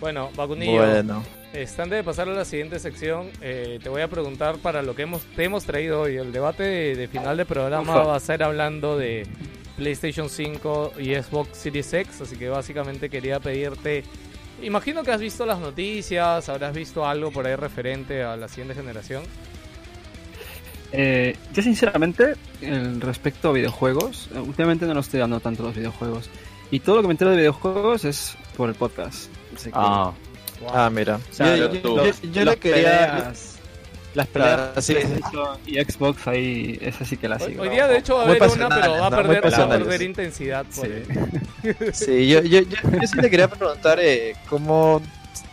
Bueno, 0.00 0.30
Vacunillo, 0.36 0.72
Bueno. 0.82 1.22
Este, 1.52 1.82
antes 1.82 1.96
de 1.98 2.04
pasar 2.04 2.28
a 2.28 2.32
la 2.32 2.44
siguiente 2.44 2.78
sección, 2.78 3.30
eh, 3.40 3.78
te 3.82 3.88
voy 3.88 4.02
a 4.02 4.08
preguntar 4.08 4.56
para 4.58 4.82
lo 4.82 4.94
que 4.94 5.02
hemos, 5.02 5.22
te 5.36 5.44
hemos 5.44 5.64
traído 5.64 6.02
hoy. 6.02 6.16
El 6.16 6.32
debate 6.32 6.62
de, 6.62 6.96
de 6.96 7.08
final 7.08 7.36
de 7.36 7.44
programa 7.46 7.82
Ufa. 7.92 8.02
va 8.04 8.16
a 8.16 8.20
ser 8.20 8.42
hablando 8.42 8.96
de 8.98 9.26
PlayStation 9.76 10.28
5 10.28 10.94
y 10.98 11.14
Xbox 11.14 11.56
Series 11.58 11.92
X, 11.92 12.20
así 12.20 12.36
que 12.36 12.48
básicamente 12.48 13.08
quería 13.10 13.40
pedirte 13.40 14.04
Imagino 14.62 15.02
que 15.02 15.10
has 15.10 15.20
visto 15.20 15.44
las 15.44 15.58
noticias, 15.58 16.48
habrás 16.48 16.72
visto 16.72 17.04
algo 17.04 17.32
por 17.32 17.46
ahí 17.46 17.56
referente 17.56 18.22
a 18.22 18.36
la 18.36 18.46
siguiente 18.46 18.74
generación. 18.74 19.24
Eh, 20.92 21.36
yo 21.52 21.62
sinceramente, 21.62 22.34
en 22.60 23.00
respecto 23.00 23.48
a 23.48 23.52
videojuegos, 23.52 24.28
eh, 24.34 24.38
últimamente 24.38 24.86
no 24.86 24.94
lo 24.94 25.00
estoy 25.00 25.18
dando 25.20 25.40
tanto 25.40 25.62
los 25.64 25.74
videojuegos. 25.74 26.28
Y 26.70 26.80
todo 26.80 26.96
lo 26.96 27.02
que 27.02 27.08
me 27.08 27.12
entero 27.14 27.30
de 27.32 27.38
videojuegos 27.38 28.04
es 28.04 28.36
por 28.56 28.68
el 28.68 28.74
podcast. 28.76 29.30
Así 29.54 29.70
que- 29.70 29.74
Ah, 29.74 30.12
Ah, 30.72 30.90
mira. 30.90 31.16
O 31.30 31.34
sea, 31.34 31.56
yo, 31.56 31.72
yo- 31.72 31.80
yo- 31.82 32.04
yo- 32.06 32.12
yo 32.32 32.44
las 32.44 32.54
le 32.54 32.60
quería. 32.60 32.84
peleas- 33.16 33.48
Las 34.14 34.26
peleas, 34.26 34.84
sí, 34.84 34.94
y 35.66 35.80
Xbox 35.82 36.26
ahí, 36.28 36.78
esa 36.82 37.04
sí 37.06 37.16
que 37.16 37.28
la 37.28 37.38
sigo. 37.38 37.62
hoy 37.62 37.70
día 37.70 37.88
de 37.88 37.96
hecho 37.98 38.16
va 38.16 38.22
a 38.22 38.26
haber 38.26 38.42
una, 38.42 38.68
pero 38.68 38.92
va 38.92 39.06
a 39.06 39.10
perder, 39.10 39.36
va 39.36 39.38
a 39.38 39.42
pasionales. 39.50 39.78
perder 39.86 40.02
intensidad. 40.02 40.66
Por 40.66 40.86
Sí. 40.86 40.92
Sí, 41.94 42.28
yo, 42.28 42.42
yo, 42.42 42.60
yo, 42.60 42.76
yo 43.00 43.06
sí 43.06 43.16
le 43.20 43.30
quería 43.30 43.48
preguntar 43.48 43.98
eh, 44.02 44.34
cómo 44.50 45.00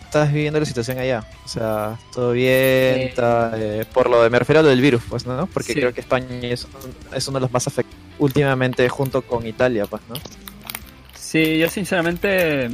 estás 0.03 0.33
viviendo 0.33 0.59
la 0.59 0.65
situación 0.65 0.97
allá. 0.97 1.23
O 1.45 1.47
sea, 1.47 1.97
¿todo 2.13 2.31
bien? 2.33 2.99
Está, 3.07 3.53
eh, 3.55 3.85
por 3.93 4.09
lo 4.09 4.23
de, 4.23 4.29
me 4.29 4.39
refiero 4.39 4.59
a 4.59 4.63
lo 4.63 4.69
del 4.69 4.81
virus, 4.81 5.03
pues, 5.07 5.25
¿no? 5.25 5.45
Porque 5.47 5.71
Sí. 5.73 5.79
creo 5.79 5.93
que 5.93 6.01
España 6.01 6.25
es, 6.41 6.67
es 7.15 7.27
uno 7.29 7.37
de 7.39 7.41
los 7.41 7.51
más 7.53 7.65
afectados 7.67 7.97
últimamente 8.17 8.89
junto 8.89 9.21
con 9.21 9.47
Italia, 9.47 9.85
pues, 9.85 10.01
¿no? 10.09 10.15
Sí, 11.15 11.59
yo 11.59 11.69
sinceramente, 11.69 12.69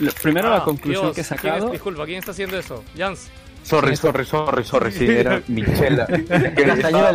lo- 0.00 0.12
primero 0.12 0.50
la 0.50 0.56
Ah, 0.58 0.64
conclusión 0.64 1.12
Dios, 1.12 1.14
que 1.14 1.20
he 1.20 1.24
¿quién 1.24 1.36
es- 1.36 1.42
sacado... 1.58 1.70
disculpa, 1.70 2.04
¿quién 2.06 2.18
está 2.18 2.30
haciendo 2.32 2.58
eso? 2.58 2.84
Jans. 2.96 3.28
sorry, 3.62 3.96
sorry, 3.96 4.24
sorry, 4.26 4.62
sorry, 4.64 4.92
sí, 4.92 5.06
era 5.08 5.40
Michela. 5.48 6.06
Que 6.06 6.62
estaba, 6.62 7.10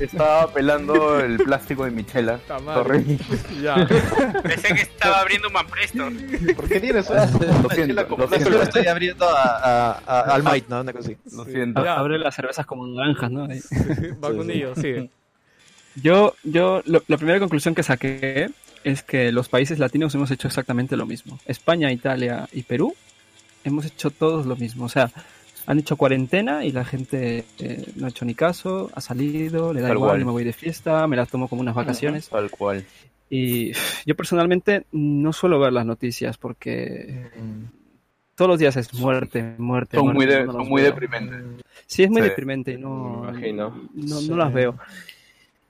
estaba 0.00 0.52
pelando 0.52 1.20
el 1.20 1.36
plástico 1.38 1.84
de 1.84 1.92
Michela. 1.92 2.40
Sorry. 2.48 3.18
Ya. 3.62 3.86
Pensé 4.42 4.74
que 4.74 4.82
estaba 4.82 5.20
abriendo 5.20 5.46
un 5.48 5.54
Manpresto. 5.54 6.08
¿Por 6.56 6.68
qué 6.68 6.80
tienes 6.80 7.08
eso? 7.08 7.38
Lo 7.62 7.70
siento, 7.70 7.94
lo 8.02 8.18
Yo 8.18 8.28
siento. 8.28 8.50
lo 8.50 8.62
estoy 8.62 8.86
abriendo 8.88 9.28
a, 9.28 9.42
a- 9.42 10.02
a- 10.06 10.20
al 10.34 10.42
Might, 10.42 10.66
¿no? 10.68 10.80
Una 10.80 10.92
cosa 10.92 11.10
así. 11.10 11.16
Lo 11.36 11.44
Sí. 11.44 11.52
siento. 11.52 11.84
Ya. 11.84 11.94
Abre 11.94 12.18
las 12.18 12.34
cervezas 12.34 12.66
como 12.66 12.84
naranjas, 12.88 13.30
¿no? 13.30 13.44
Ahí. 13.44 13.60
Vacunillo, 14.18 14.74
sigue. 14.74 15.08
Yo, 16.02 16.34
yo, 16.42 16.82
lo- 16.86 17.02
la 17.06 17.16
primera 17.16 17.38
conclusión 17.38 17.74
que 17.76 17.82
saqué 17.84 18.50
es 18.90 19.02
que 19.02 19.32
los 19.32 19.48
países 19.48 19.78
latinos 19.78 20.14
hemos 20.14 20.30
hecho 20.30 20.48
exactamente 20.48 20.96
lo 20.96 21.06
mismo. 21.06 21.38
España, 21.46 21.90
Italia 21.92 22.48
y 22.52 22.62
Perú 22.62 22.94
hemos 23.64 23.84
hecho 23.84 24.10
todos 24.10 24.46
lo 24.46 24.54
mismo. 24.56 24.84
O 24.84 24.88
sea, 24.88 25.10
han 25.66 25.78
hecho 25.80 25.96
cuarentena 25.96 26.64
y 26.64 26.70
la 26.70 26.84
gente 26.84 27.44
eh, 27.58 27.84
no 27.96 28.06
ha 28.06 28.10
hecho 28.10 28.24
ni 28.24 28.34
caso, 28.34 28.90
ha 28.94 29.00
salido, 29.00 29.72
le 29.74 29.80
da 29.80 29.88
Tal 29.88 29.96
igual, 29.96 30.10
cual. 30.10 30.24
me 30.24 30.30
voy 30.30 30.44
de 30.44 30.52
fiesta, 30.52 31.06
me 31.08 31.16
las 31.16 31.28
tomo 31.28 31.48
como 31.48 31.62
unas 31.62 31.74
vacaciones. 31.74 32.28
Tal 32.28 32.48
cual. 32.50 32.84
Y 33.28 33.72
yo 34.06 34.14
personalmente 34.14 34.86
no 34.92 35.32
suelo 35.32 35.58
ver 35.58 35.72
las 35.72 35.84
noticias 35.84 36.38
porque 36.38 37.28
todos 38.36 38.48
los 38.50 38.58
días 38.60 38.76
es 38.76 38.94
muerte, 38.94 39.56
muerte. 39.58 39.96
Son 39.96 40.06
muy, 40.06 40.14
muerte, 40.14 40.34
de- 40.36 40.44
no 40.46 40.52
son 40.52 40.60
las 40.60 40.68
muy 40.68 40.82
veo. 40.82 40.90
deprimentes. 40.92 41.64
Sí, 41.86 42.04
es 42.04 42.10
muy 42.10 42.22
Sí. 42.22 42.28
deprimente 42.28 42.72
y 42.72 42.76
no, 42.78 43.22
Me 43.22 43.30
imagino. 43.30 43.88
no, 43.94 44.20
Sí. 44.20 44.28
no 44.28 44.36
las 44.36 44.52
veo. 44.52 44.78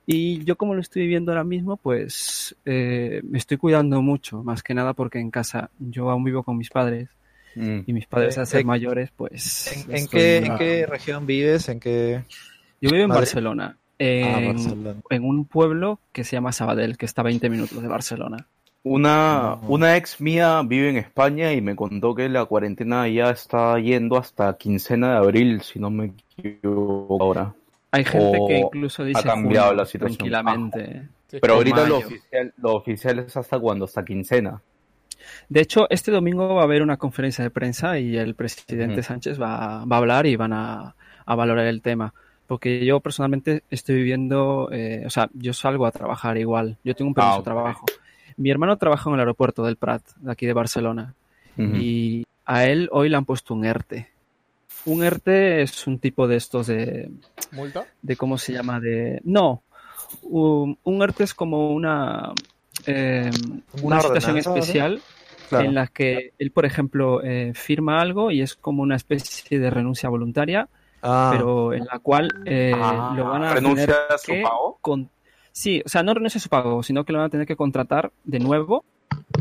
Y 0.09 0.43
yo 0.45 0.55
como 0.55 0.73
lo 0.73 0.79
estoy 0.79 1.01
viviendo 1.03 1.31
ahora 1.33 1.43
mismo, 1.43 1.75
pues 1.75 2.55
eh, 2.65 3.21
me 3.29 3.37
estoy 3.37 3.57
cuidando 3.57 4.01
mucho, 4.01 4.41
más 4.41 4.63
que 4.63 4.73
nada 4.73 4.93
porque 4.93 5.19
en 5.19 5.29
casa 5.29 5.69
yo 5.79 6.09
aún 6.09 6.23
vivo 6.23 6.41
con 6.43 6.57
mis 6.57 6.69
padres 6.69 7.09
Mm. 7.55 7.79
y 7.87 7.93
mis 7.93 8.05
padres 8.05 8.37
Eh, 8.37 8.39
al 8.41 8.45
ser 8.47 8.61
eh, 8.61 8.65
mayores, 8.65 9.09
pues... 9.15 9.85
¿En, 9.89 10.07
qué, 10.07 10.41
muy- 10.41 10.49
¿En 10.51 10.57
qué 10.59 10.85
región 10.85 11.25
vives? 11.25 11.67
¿En 11.69 11.79
qué...? 11.79 12.23
Yo 12.79 12.91
vivo 12.91 13.03
en? 13.05 13.09
Barcelona, 13.09 13.77
Ah, 13.99 14.41
Barcelona. 14.45 14.93
en 15.09 15.23
un 15.23 15.43
pueblo 15.45 15.99
que 16.11 16.23
se 16.23 16.35
llama 16.35 16.51
Sabadell, 16.51 16.97
que 16.97 17.07
está 17.07 17.21
a 17.21 17.25
20 17.25 17.49
minutos 17.49 17.81
de 17.81 17.87
Barcelona. 17.87 18.45
Una, 18.83 19.55
una 19.67 19.97
ex 19.97 20.21
mía 20.21 20.61
vive 20.63 20.89
en 20.91 20.97
España 20.97 21.51
y 21.51 21.61
me 21.61 21.75
contó 21.75 22.13
que 22.13 22.29
la 22.29 22.45
cuarentena 22.45 23.07
ya 23.09 23.31
está 23.31 23.79
yendo 23.79 24.17
hasta 24.17 24.55
quincena 24.55 25.13
de 25.13 25.17
abril, 25.17 25.61
si 25.61 25.79
no 25.79 25.89
me 25.89 26.13
equivoco 26.37 27.17
ahora. 27.19 27.55
Hay 27.91 28.03
gente 28.05 28.37
que 28.47 28.59
incluso 28.59 29.03
dice 29.03 29.19
ha 29.19 29.23
cambiado 29.23 29.73
la 29.73 29.85
situación. 29.85 30.17
tranquilamente. 30.17 31.07
Sí, 31.27 31.37
Pero 31.41 31.55
ahorita 31.55 31.87
lo 31.87 31.97
oficial, 31.97 32.53
lo 32.57 32.73
oficial 32.75 33.19
es 33.19 33.35
hasta 33.37 33.59
cuando, 33.59 33.85
hasta 33.85 34.03
quincena. 34.05 34.61
De 35.49 35.61
hecho, 35.61 35.87
este 35.89 36.11
domingo 36.11 36.55
va 36.55 36.61
a 36.61 36.65
haber 36.65 36.81
una 36.81 36.97
conferencia 36.97 37.43
de 37.43 37.49
prensa 37.49 37.99
y 37.99 38.15
el 38.17 38.35
presidente. 38.35 39.03
Sánchez 39.03 39.41
va, 39.41 39.83
va 39.85 39.95
a 39.97 39.99
hablar 39.99 40.25
y 40.25 40.35
van 40.35 40.53
a, 40.53 40.95
a 41.25 41.35
valorar 41.35 41.65
el 41.65 41.81
tema. 41.81 42.13
Porque 42.45 42.85
yo 42.85 43.01
personalmente 43.01 43.63
estoy 43.69 43.95
viviendo, 43.95 44.69
eh, 44.71 45.03
o 45.05 45.09
sea, 45.09 45.29
yo 45.33 45.51
salgo 45.53 45.85
a 45.85 45.91
trabajar 45.91 46.37
igual. 46.37 46.77
Yo 46.83 46.95
tengo 46.95 47.09
un 47.09 47.13
permiso 47.15 47.33
Ah, 47.33 47.35
de 47.35 47.39
ok. 47.39 47.43
trabajo. 47.45 47.85
Mi 48.37 48.49
hermano 48.51 48.77
trabaja 48.77 49.09
en 49.09 49.15
el 49.15 49.19
aeropuerto 49.21 49.65
del 49.65 49.75
Prat, 49.75 50.01
de 50.17 50.31
aquí 50.31 50.45
de 50.45 50.53
Barcelona. 50.53 51.13
Y 51.57 52.23
a 52.45 52.65
él 52.65 52.87
hoy 52.91 53.09
le 53.09 53.17
han 53.17 53.25
puesto 53.25 53.53
un 53.55 53.65
ERTE. 53.65 54.07
Un 54.87 55.03
ERTE 55.03 55.61
es 55.61 55.85
un 55.87 55.99
tipo 55.99 56.27
de 56.27 56.37
estos 56.37 56.67
de, 56.67 57.11
¿Multa? 57.51 57.85
de 58.01 58.15
¿cómo 58.15 58.37
se 58.37 58.53
llama? 58.53 58.79
De 58.79 59.19
no, 59.23 59.63
un, 60.23 60.77
un 60.83 61.01
ERTE 61.01 61.23
es 61.25 61.33
como 61.33 61.71
una 61.73 62.31
eh, 62.85 63.29
una, 63.83 63.97
Una 63.97 64.01
situación 64.01 64.37
especial 64.37 65.01
Claro. 65.49 65.63
en 65.65 65.75
la 65.75 65.87
que 65.87 66.33
él, 66.39 66.51
por 66.51 66.65
ejemplo, 66.65 67.21
eh, 67.23 67.53
firma 67.55 68.01
algo 68.01 68.31
y 68.31 68.41
es 68.41 68.55
como 68.55 68.83
una 68.83 68.97
especie 68.97 69.59
de 69.59 69.69
renuncia 69.69 70.09
voluntaria, 70.09 70.67
Ah, 71.01 71.29
pero 71.31 71.71
en 71.73 71.85
la 71.85 71.99
cual 71.99 72.27
eh, 72.45 72.73
Ah, 72.75 73.13
lo 73.15 73.29
van 73.29 73.43
a 73.45 73.53
¿renuncia 73.53 73.85
tener 73.85 74.01
a 74.11 74.17
su 74.17 74.31
que 74.33 74.41
pago? 74.41 74.77
con- 74.81 75.09
Sí, 75.53 75.81
o 75.85 75.87
sea, 75.89 76.03
no 76.03 76.13
renuncia 76.13 76.39
a 76.39 76.41
su 76.41 76.49
pago, 76.49 76.83
sino 76.83 77.05
que 77.05 77.13
lo 77.13 77.19
van 77.19 77.27
a 77.27 77.29
tener 77.29 77.47
que 77.47 77.55
contratar 77.55 78.11
de 78.25 78.39
nuevo. 78.39 78.83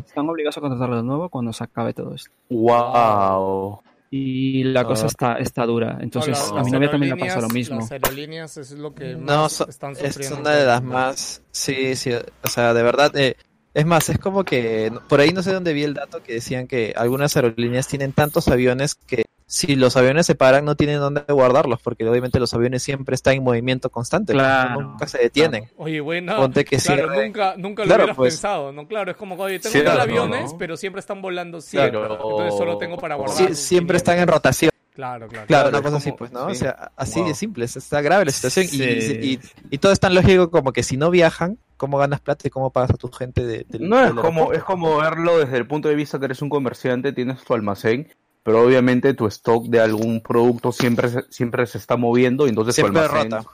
Están 0.06 0.28
obligados 0.28 0.56
a 0.58 0.60
contratarlo 0.60 0.96
de 0.96 1.02
nuevo 1.02 1.28
cuando 1.28 1.52
se 1.52 1.64
acabe 1.64 1.92
todo 1.92 2.14
esto. 2.14 2.30
Wow. 2.50 3.80
Y 4.18 4.64
la 4.64 4.84
cosa 4.84 5.04
Ah. 5.04 5.08
está, 5.08 5.38
está 5.38 5.66
dura. 5.66 5.98
Entonces, 6.00 6.38
No, 6.48 6.54
la- 6.56 6.60
a 6.60 6.64
mi 6.64 6.70
novia 6.70 6.90
también 6.90 7.14
le 7.16 7.20
pasa 7.24 7.40
lo 7.40 7.48
mismo. 7.48 7.76
Las 7.76 7.92
aerolíneas 7.92 8.56
es 8.56 8.72
lo 8.72 8.94
que 8.94 9.14
No, 9.14 9.42
más 9.42 9.52
so- 9.52 9.68
están 9.68 9.92
es 10.00 10.30
una 10.30 10.50
de 10.52 10.66
las 10.66 10.82
más. 10.82 11.42
Sí, 11.50 11.94
sí. 11.96 12.12
O 12.42 12.48
sea, 12.48 12.72
de 12.74 12.82
verdad. 12.82 13.14
eh, 13.16 13.36
es 13.74 13.84
más, 13.86 14.08
es 14.08 14.18
como 14.18 14.42
que. 14.44 14.90
Por 15.08 15.20
ahí 15.20 15.32
no 15.32 15.42
sé 15.42 15.52
dónde 15.52 15.72
vi 15.74 15.82
el 15.82 15.94
dato 15.94 16.22
que 16.22 16.34
decían 16.34 16.66
que 16.66 16.94
algunas 16.96 17.36
aerolíneas 17.36 17.86
tienen 17.88 18.12
tantos 18.12 18.48
aviones 18.48 18.94
que 18.94 19.24
si 19.46 19.76
los 19.76 19.96
aviones 19.96 20.26
se 20.26 20.34
paran 20.34 20.64
no 20.64 20.74
tienen 20.74 20.98
dónde 20.98 21.22
guardarlos, 21.28 21.80
porque 21.80 22.08
obviamente 22.08 22.40
los 22.40 22.52
aviones 22.52 22.82
siempre 22.82 23.14
están 23.14 23.34
en 23.34 23.44
movimiento 23.44 23.90
constante. 23.90 24.32
Claro. 24.32 24.80
Nunca 24.82 25.06
se 25.06 25.18
detienen. 25.18 25.70
Oye, 25.76 26.00
buena. 26.00 26.36
Ponte 26.36 26.64
que 26.64 26.78
claro, 26.78 27.08
cierre. 27.08 27.26
nunca, 27.26 27.54
nunca 27.56 27.82
lo 27.82 27.86
Claro, 27.86 28.02
hubieras 28.04 28.16
pues. 28.16 28.34
pensado, 28.34 28.72
¿no? 28.72 28.88
Claro, 28.88 29.10
es 29.12 29.16
como, 29.16 29.36
oye, 29.36 29.58
tengo 29.60 29.72
Cierto, 29.72 29.92
mil 29.92 30.00
aviones, 30.00 30.52
¿no? 30.52 30.58
pero 30.58 30.76
siempre 30.76 31.00
están 31.00 31.22
volando 31.22 31.60
siempre. 31.60 31.92
Claro. 31.92 32.14
Entonces 32.14 32.58
solo 32.58 32.76
tengo 32.78 32.96
para 32.96 33.14
guardar. 33.14 33.36
Sí, 33.36 33.54
siempre 33.54 33.96
están 33.98 34.18
en 34.18 34.26
rotación. 34.28 34.70
Claro, 34.92 35.28
claro. 35.28 35.46
Claro, 35.46 35.68
una 35.68 35.82
cosa 35.82 35.96
así, 35.98 36.10
pues, 36.12 36.32
¿no? 36.32 36.46
O 36.46 36.54
sea, 36.54 36.90
así 36.96 37.20
Wow. 37.20 37.28
de 37.28 37.34
simple, 37.34 37.64
está 37.66 38.00
grave 38.00 38.24
la 38.24 38.30
situación. 38.32 38.64
Y- 38.64 38.68
Sí. 38.68 39.18
Y, 39.22 39.32
y, 39.34 39.40
y 39.72 39.78
todo 39.78 39.92
es 39.92 40.00
tan 40.00 40.14
lógico 40.14 40.50
como 40.50 40.72
que 40.72 40.82
si 40.82 40.96
no 40.96 41.10
viajan, 41.10 41.58
¿cómo 41.76 41.98
ganas 41.98 42.20
plata 42.20 42.48
y 42.48 42.50
cómo 42.50 42.70
pagas 42.72 42.90
a 42.92 42.94
tu 42.94 43.08
gente 43.12 43.44
de, 43.44 43.66
del- 43.68 43.88
No, 43.88 44.02
es 44.02 44.12
como, 44.14 44.54
es 44.54 44.64
como 44.64 44.96
verlo 44.96 45.38
desde 45.38 45.58
el 45.58 45.66
punto 45.66 45.88
de 45.88 45.94
vista 45.94 46.18
que 46.18 46.24
eres 46.24 46.40
un 46.40 46.48
comerciante, 46.48 47.12
tienes 47.12 47.44
tu 47.44 47.52
almacén, 47.52 48.08
pero 48.46 48.62
obviamente 48.62 49.12
tu 49.12 49.26
stock 49.26 49.66
de 49.66 49.80
algún 49.80 50.20
producto 50.20 50.70
siempre 50.70 51.08
se, 51.08 51.24
siempre 51.30 51.66
se 51.66 51.78
está 51.78 51.96
moviendo 51.96 52.46
y 52.46 52.50
entonces 52.50 52.76
Siempre 52.76 52.92
tu 52.92 53.08
almacén, 53.08 53.30
rota. 53.32 53.50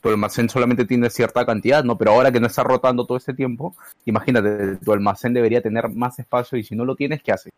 tu 0.00 0.08
almacén 0.08 0.48
solamente 0.48 0.86
tiene 0.86 1.10
cierta 1.10 1.44
cantidad, 1.44 1.84
¿no? 1.84 1.98
Pero 1.98 2.12
ahora 2.12 2.32
que 2.32 2.40
no 2.40 2.46
está 2.46 2.62
rotando 2.62 3.04
todo 3.04 3.18
este 3.18 3.34
tiempo, 3.34 3.76
imagínate, 4.06 4.76
tu 4.76 4.90
almacén 4.90 5.34
debería 5.34 5.60
tener 5.60 5.90
más 5.90 6.18
espacio 6.18 6.56
y 6.56 6.64
si 6.64 6.74
no 6.74 6.86
lo 6.86 6.96
tienes, 6.96 7.22
¿qué 7.22 7.32
haces? 7.32 7.52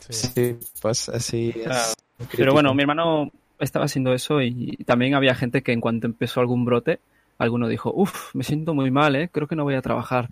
Sí. 0.00 0.26
Sí, 0.34 0.56
pues 0.82 1.08
así 1.10 1.50
es. 1.50 1.62
Claro. 1.62 1.92
crítico. 2.16 2.36
Pero 2.38 2.52
bueno, 2.54 2.74
mi 2.74 2.82
hermano 2.82 3.30
estaba 3.60 3.84
haciendo 3.84 4.12
eso 4.12 4.42
y 4.42 4.78
también 4.84 5.14
había 5.14 5.36
gente 5.36 5.62
que 5.62 5.70
en 5.70 5.80
cuanto 5.80 6.08
empezó 6.08 6.40
algún 6.40 6.64
brote, 6.64 6.98
alguno 7.38 7.68
dijo, 7.68 7.92
uff, 7.94 8.34
me 8.34 8.42
siento 8.42 8.74
muy 8.74 8.90
mal, 8.90 9.14
¿eh? 9.14 9.28
creo 9.30 9.46
que 9.46 9.54
no 9.54 9.62
voy 9.62 9.76
a 9.76 9.82
trabajar. 9.82 10.28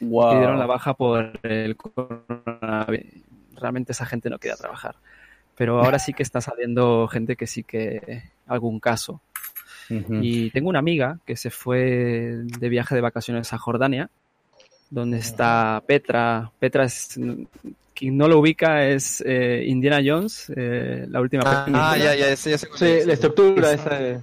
Wow. 0.00 0.32
Pidieron 0.32 0.58
la 0.58 0.66
baja 0.66 0.94
por 0.94 1.38
el 1.44 1.76
coronavirus. 1.76 3.27
Realmente 3.58 3.92
esa 3.92 4.06
gente 4.06 4.30
no 4.30 4.38
quería 4.38 4.56
trabajar. 4.56 4.96
Pero 5.56 5.82
ahora 5.82 5.98
sí 5.98 6.12
que 6.12 6.22
está 6.22 6.40
saliendo 6.40 7.08
gente 7.08 7.34
que 7.36 7.46
sí 7.46 7.64
que 7.64 8.22
algún 8.46 8.78
caso. 8.80 9.20
Y 9.90 10.50
tengo 10.50 10.68
una 10.68 10.78
amiga 10.80 11.18
que 11.24 11.36
se 11.36 11.50
fue 11.50 11.80
de 12.44 12.68
viaje 12.68 12.94
de 12.94 13.00
vacaciones 13.00 13.52
a 13.54 13.58
Jordania, 13.58 14.10
donde 14.90 15.18
está 15.18 15.82
Petra. 15.86 16.52
Petra 16.58 16.84
es, 16.84 17.18
quien 17.94 18.16
no 18.16 18.28
lo 18.28 18.38
ubica 18.38 18.86
es 18.86 19.22
eh, 19.26 19.64
Indiana 19.66 20.00
Jones, 20.04 20.52
eh, 20.54 21.06
la 21.08 21.20
última 21.22 21.42
Ah, 21.46 21.64
película. 21.64 21.96
ya, 21.96 22.14
ya, 22.14 22.28
ese 22.28 22.50
ya 22.50 22.58
cuál 22.68 22.78
Sí, 22.78 22.98
la 23.06 23.12
estructura 23.14 23.72
esa. 23.72 24.22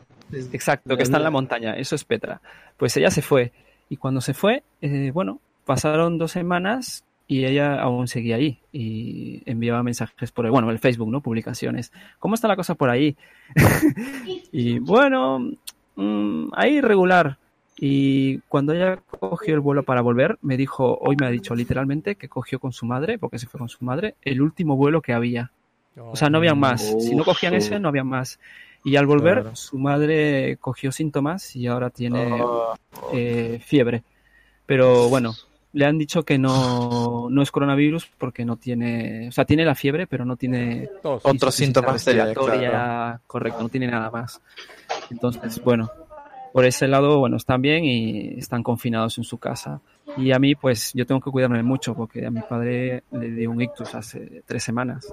Exacto, 0.53 0.95
que 0.95 1.03
está 1.03 1.17
en 1.17 1.23
la 1.23 1.31
montaña, 1.31 1.73
eso 1.75 1.95
es 1.95 2.03
Petra. 2.03 2.39
Pues 2.77 2.95
ella 2.97 3.09
se 3.09 3.21
fue. 3.23 3.51
Y 3.89 3.97
cuando 3.97 4.21
se 4.21 4.33
fue, 4.33 4.63
eh, 4.81 5.11
bueno, 5.13 5.39
pasaron 5.65 6.17
dos 6.19 6.31
semanas 6.31 7.03
y 7.27 7.45
ella 7.45 7.81
aún 7.81 8.07
seguía 8.07 8.35
ahí 8.35 8.59
y 8.71 9.41
enviaba 9.45 9.81
mensajes 9.83 10.31
por 10.31 10.45
el, 10.45 10.51
bueno, 10.51 10.69
el 10.69 10.79
Facebook, 10.79 11.09
¿no? 11.09 11.21
Publicaciones. 11.21 11.91
¿Cómo 12.19 12.35
está 12.35 12.47
la 12.47 12.55
cosa 12.55 12.75
por 12.75 12.89
ahí? 12.89 13.15
y 14.51 14.79
bueno, 14.79 15.51
mm, 15.95 16.47
ahí 16.53 16.81
regular. 16.81 17.37
Y 17.77 18.37
cuando 18.47 18.73
ella 18.73 18.97
cogió 19.19 19.53
el 19.53 19.59
vuelo 19.59 19.83
para 19.83 20.01
volver, 20.01 20.37
me 20.41 20.55
dijo, 20.55 20.97
hoy 21.01 21.17
me 21.19 21.25
ha 21.25 21.29
dicho 21.29 21.55
literalmente 21.55 22.15
que 22.15 22.29
cogió 22.29 22.59
con 22.59 22.71
su 22.71 22.85
madre, 22.85 23.17
porque 23.17 23.37
se 23.39 23.47
fue 23.47 23.59
con 23.59 23.67
su 23.69 23.83
madre, 23.83 24.15
el 24.21 24.41
último 24.41 24.77
vuelo 24.77 25.01
que 25.01 25.11
había. 25.13 25.51
O 25.97 26.15
sea, 26.15 26.29
no 26.29 26.37
había 26.37 26.55
más. 26.55 26.81
Si 27.01 27.15
no 27.15 27.23
cogían 27.23 27.53
Oso. 27.55 27.65
ese, 27.67 27.79
no 27.79 27.89
había 27.89 28.03
más. 28.03 28.39
Y 28.83 28.97
al 28.97 29.07
volver, 29.07 29.41
Claro. 29.41 29.55
su 29.55 29.77
madre 29.79 30.57
cogió 30.61 30.91
síntomas 30.91 31.55
y 31.55 31.67
ahora 31.67 31.89
tiene 31.89 32.39
Oh. 32.41 32.75
eh, 33.13 33.59
fiebre. 33.65 34.03
Pero 34.65 35.09
bueno, 35.09 35.33
le 35.75 35.85
han 35.85 35.97
dicho 35.97 36.23
que 36.23 36.37
no, 36.37 37.27
no 37.29 37.41
es 37.41 37.51
coronavirus 37.51 38.07
porque 38.17 38.45
no 38.45 38.55
tiene, 38.55 39.27
o 39.27 39.31
sea, 39.33 39.43
tiene 39.43 39.65
la 39.65 39.75
fiebre, 39.75 40.07
pero 40.07 40.23
no 40.23 40.37
tiene. 40.37 40.89
Otros 41.03 41.53
síntomas 41.53 41.93
respiratoria, 41.93 42.69
claro. 42.69 43.19
correcto, 43.27 43.61
no 43.61 43.67
tiene 43.69 43.87
nada 43.87 44.09
más. 44.09 44.41
Entonces, 45.11 45.61
bueno, 45.63 45.91
por 46.53 46.63
ese 46.65 46.87
lado, 46.87 47.19
bueno, 47.19 47.35
están 47.35 47.61
bien 47.61 47.83
y 47.83 48.39
están 48.39 48.63
confinados 48.63 49.17
en 49.17 49.25
su 49.25 49.37
casa. 49.37 49.81
Y 50.15 50.31
a 50.31 50.39
mí, 50.39 50.55
pues, 50.55 50.93
yo 50.93 51.05
tengo 51.05 51.19
que 51.19 51.29
cuidarme 51.29 51.61
mucho 51.61 51.93
porque 51.93 52.25
a 52.25 52.31
mi 52.31 52.39
padre 52.41 53.03
le 53.11 53.31
dio 53.31 53.51
un 53.51 53.61
ictus 53.61 53.93
hace 53.95 54.43
tres 54.45 54.63
semanas 54.63 55.05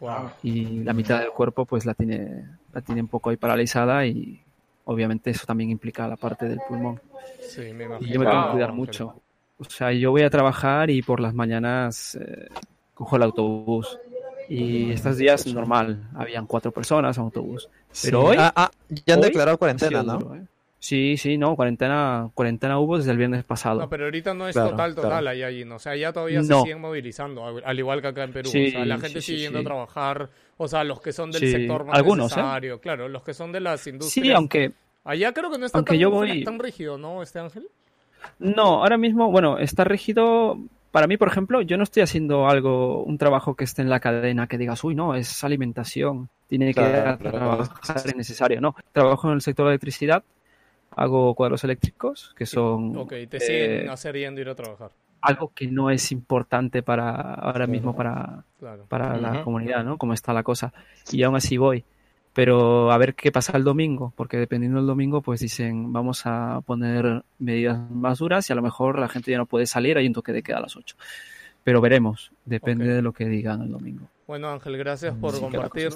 Wow. 0.00 0.30
y 0.42 0.82
la 0.84 0.92
mitad 0.92 1.20
del 1.20 1.30
cuerpo, 1.30 1.64
pues, 1.64 1.86
la 1.86 1.94
tiene, 1.94 2.44
la 2.72 2.80
tiene 2.82 3.00
un 3.00 3.08
poco 3.08 3.30
ahí 3.30 3.36
paralizada 3.38 4.04
y 4.04 4.42
obviamente 4.84 5.30
eso 5.30 5.46
también 5.46 5.70
implica 5.70 6.06
la 6.06 6.16
parte 6.16 6.46
del 6.48 6.58
pulmón. 6.68 7.00
Sí, 7.40 7.60
me 7.72 7.84
Y 7.84 7.86
imagino. 7.86 8.12
yo 8.12 8.20
me 8.20 8.26
tengo 8.26 8.44
que 8.46 8.50
cuidar 8.52 8.72
mucho. 8.72 9.14
O 9.60 9.64
sea, 9.64 9.92
yo 9.92 10.10
voy 10.10 10.22
a 10.22 10.30
trabajar 10.30 10.90
y 10.90 11.02
por 11.02 11.20
las 11.20 11.34
mañanas 11.34 12.16
eh, 12.16 12.48
cojo 12.94 13.16
el 13.16 13.22
autobús. 13.22 13.98
Y 14.48 14.90
estos 14.90 15.16
días 15.16 15.46
normal, 15.46 16.08
habían 16.16 16.46
cuatro 16.46 16.72
personas 16.72 17.16
en 17.18 17.24
autobús. 17.24 17.68
Pero 18.02 18.22
Sí. 18.22 18.26
hoy... 18.30 18.36
Ah, 18.40 18.52
ah, 18.56 18.70
ya 19.06 19.14
han 19.14 19.20
hoy 19.20 19.26
declarado 19.26 19.58
cuarentena, 19.58 20.02
¿no? 20.02 20.18
duro, 20.18 20.34
¿eh? 20.34 20.42
Sí, 20.80 21.18
sí, 21.18 21.36
no, 21.36 21.54
cuarentena, 21.56 22.30
cuarentena 22.32 22.78
hubo 22.80 22.96
desde 22.96 23.10
el 23.10 23.18
viernes 23.18 23.44
pasado. 23.44 23.80
No, 23.80 23.88
pero 23.90 24.06
ahorita 24.06 24.32
no 24.32 24.48
es 24.48 24.54
Claro, 24.54 24.70
total, 24.70 24.94
total 24.94 25.10
claro. 25.10 25.28
ahí, 25.28 25.42
allí, 25.42 25.64
¿no? 25.66 25.76
O 25.76 25.78
sea, 25.78 25.94
ya 25.94 26.10
todavía 26.10 26.42
se 26.42 26.54
siguen 26.54 26.80
movilizando, 26.80 27.44
al 27.44 27.62
al 27.64 27.78
igual 27.78 28.00
que 28.00 28.08
acá 28.08 28.24
en 28.24 28.32
Perú. 28.32 28.48
Sí, 28.48 28.68
o 28.68 28.70
sea, 28.70 28.84
la 28.86 28.98
gente 28.98 29.20
sí, 29.20 29.26
sigue 29.26 29.38
sí, 29.38 29.44
yendo 29.44 29.58
sí. 29.58 29.64
a 29.64 29.68
trabajar, 29.68 30.30
o 30.56 30.66
sea, 30.68 30.82
los 30.84 31.02
que 31.02 31.12
son 31.12 31.30
del 31.30 31.42
Sí, 31.42 31.50
sector 31.52 31.84
más 31.84 31.96
algunos, 31.96 32.32
¿eh? 32.32 32.36
necesario, 32.36 32.80
claro, 32.80 33.08
los 33.10 33.22
que 33.22 33.34
son 33.34 33.52
de 33.52 33.60
las 33.60 33.86
industrias. 33.86 34.26
Sí, 34.26 34.32
aunque 34.32 34.72
Allá 35.04 35.32
creo 35.32 35.50
que 35.50 35.58
no 35.58 35.66
está 35.66 35.82
tan, 35.82 35.96
yo 35.98 36.10
voy- 36.10 36.44
tan 36.44 36.58
rígido, 36.58 36.96
¿no, 36.98 37.22
este 37.22 37.38
Ángel? 37.38 37.68
No, 38.38 38.82
ahora 38.82 38.96
mismo, 38.98 39.30
bueno, 39.30 39.58
está 39.58 39.84
rígido. 39.84 40.58
Para 40.90 41.06
mí, 41.06 41.16
por 41.16 41.28
ejemplo, 41.28 41.60
yo 41.62 41.76
no 41.76 41.84
estoy 41.84 42.02
haciendo 42.02 42.48
algo, 42.48 43.04
un 43.04 43.16
trabajo 43.18 43.54
que 43.54 43.64
esté 43.64 43.82
en 43.82 43.90
la 43.90 44.00
cadena 44.00 44.46
que 44.48 44.58
digas, 44.58 44.82
uy, 44.82 44.94
no, 44.94 45.14
es 45.14 45.44
alimentación, 45.44 46.28
tiene 46.48 46.66
que 46.68 46.72
Claro, 46.74 47.10
ir 47.12 47.18
claro. 47.18 47.38
trabajar 47.38 47.96
es 48.06 48.16
necesario. 48.16 48.60
No, 48.60 48.74
trabajo 48.92 49.28
en 49.28 49.34
el 49.34 49.40
sector 49.40 49.66
de 49.66 49.72
electricidad, 49.72 50.24
hago 50.96 51.34
cuadros 51.34 51.62
eléctricos, 51.64 52.34
que 52.36 52.46
son 52.46 52.96
Ok, 52.96 53.12
te 53.28 53.40
siguen 53.40 53.86
eh, 53.86 53.88
hacer 53.88 54.16
yendo 54.16 54.40
a 54.40 54.42
ir 54.42 54.48
a 54.48 54.54
trabajar. 54.54 54.90
algo 55.22 55.52
que 55.54 55.66
no 55.68 55.90
es 55.90 56.12
importante 56.12 56.82
para 56.82 57.10
ahora 57.34 57.66
mismo 57.66 57.94
para, 57.94 58.44
Claro. 58.58 58.84
para 58.88 59.16
la 59.18 59.44
comunidad, 59.44 59.84
¿no? 59.84 59.98
Como 59.98 60.12
está 60.14 60.32
la 60.32 60.42
cosa. 60.42 60.72
Y 61.12 61.22
aún 61.22 61.36
así 61.36 61.56
voy. 61.56 61.84
Pero 62.32 62.92
a 62.92 62.98
ver 62.98 63.14
qué 63.14 63.32
pasa 63.32 63.56
el 63.56 63.64
domingo, 63.64 64.12
porque 64.16 64.36
dependiendo 64.36 64.78
del 64.78 64.86
domingo, 64.86 65.20
pues 65.20 65.40
dicen, 65.40 65.92
vamos 65.92 66.22
a 66.26 66.60
poner 66.64 67.24
medidas 67.38 67.90
más 67.90 68.18
duras 68.18 68.48
y 68.48 68.52
a 68.52 68.56
lo 68.56 68.62
mejor 68.62 68.98
la 68.98 69.08
gente 69.08 69.30
ya 69.32 69.38
no 69.38 69.46
puede 69.46 69.66
salir, 69.66 69.98
hay 69.98 70.06
un 70.06 70.12
toque 70.12 70.32
de 70.32 70.42
queda 70.42 70.58
a 70.58 70.62
las 70.62 70.76
8. 70.76 70.96
Pero 71.64 71.80
veremos, 71.80 72.32
depende 72.44 72.86
de 72.86 73.02
lo 73.02 73.12
que 73.12 73.26
digan 73.26 73.62
el 73.62 73.72
domingo. 73.72 74.08
Bueno, 74.26 74.48
Ángel, 74.48 74.76
gracias 74.78 75.14
por 75.16 75.34
que 75.34 75.40
la 75.40 75.48
compartir 75.48 75.90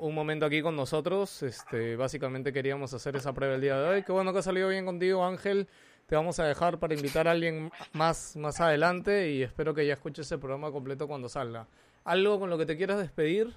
un 0.00 0.14
momento 0.14 0.44
aquí 0.44 0.60
con 0.60 0.74
nosotros. 0.74 1.44
Este, 1.44 1.94
básicamente 1.94 2.52
queríamos 2.52 2.92
hacer 2.92 3.14
esa 3.14 3.32
prueba 3.32 3.54
el 3.54 3.60
día 3.60 3.78
de 3.78 3.88
hoy. 3.88 4.02
Qué 4.02 4.10
bueno 4.10 4.32
que 4.32 4.40
ha 4.40 4.42
salido 4.42 4.68
bien 4.68 4.84
contigo, 4.84 5.24
Ángel. 5.24 5.68
Te 6.06 6.16
vamos 6.16 6.40
a 6.40 6.44
dejar 6.44 6.80
para 6.80 6.94
invitar 6.94 7.28
a 7.28 7.30
alguien 7.30 7.70
más, 7.92 8.34
más 8.34 8.60
adelante 8.60 9.30
y 9.30 9.42
espero 9.44 9.72
que 9.72 9.86
ya 9.86 9.92
escuches 9.92 10.30
el 10.32 10.40
programa 10.40 10.72
completo 10.72 11.06
cuando 11.06 11.28
salga. 11.28 11.68
¿Algo 12.02 12.40
con 12.40 12.50
lo 12.50 12.58
que 12.58 12.66
te 12.66 12.76
quieras 12.76 12.98
despedir? 12.98 13.54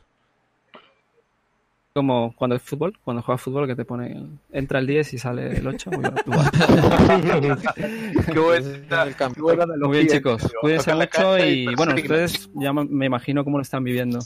Como 1.95 2.33
cuando 2.35 2.55
el 2.55 2.59
fútbol, 2.59 2.97
cuando 3.03 3.21
juegas 3.21 3.39
fútbol 3.39 3.67
que 3.67 3.75
te 3.75 3.85
pone, 3.85 4.25
entra 4.51 4.79
el 4.79 4.87
10 4.87 5.13
y 5.13 5.17
sale 5.19 5.57
el 5.57 5.67
8. 5.67 5.91
Qué 8.33 8.39
buena, 8.39 9.15
qué 9.15 9.27
buena 9.41 9.65
Muy 9.77 9.97
bien 9.97 10.07
chicos, 10.07 10.51
cuídense 10.59 10.95
mucho 10.95 11.37
y 11.37 11.69
y 11.69 11.75
bueno, 11.75 11.93
ustedes 11.93 12.49
ya 12.55 12.73
me 12.73 13.05
imagino 13.05 13.43
cómo 13.43 13.59
lo 13.59 13.61
están 13.61 13.83
viviendo, 13.83 14.17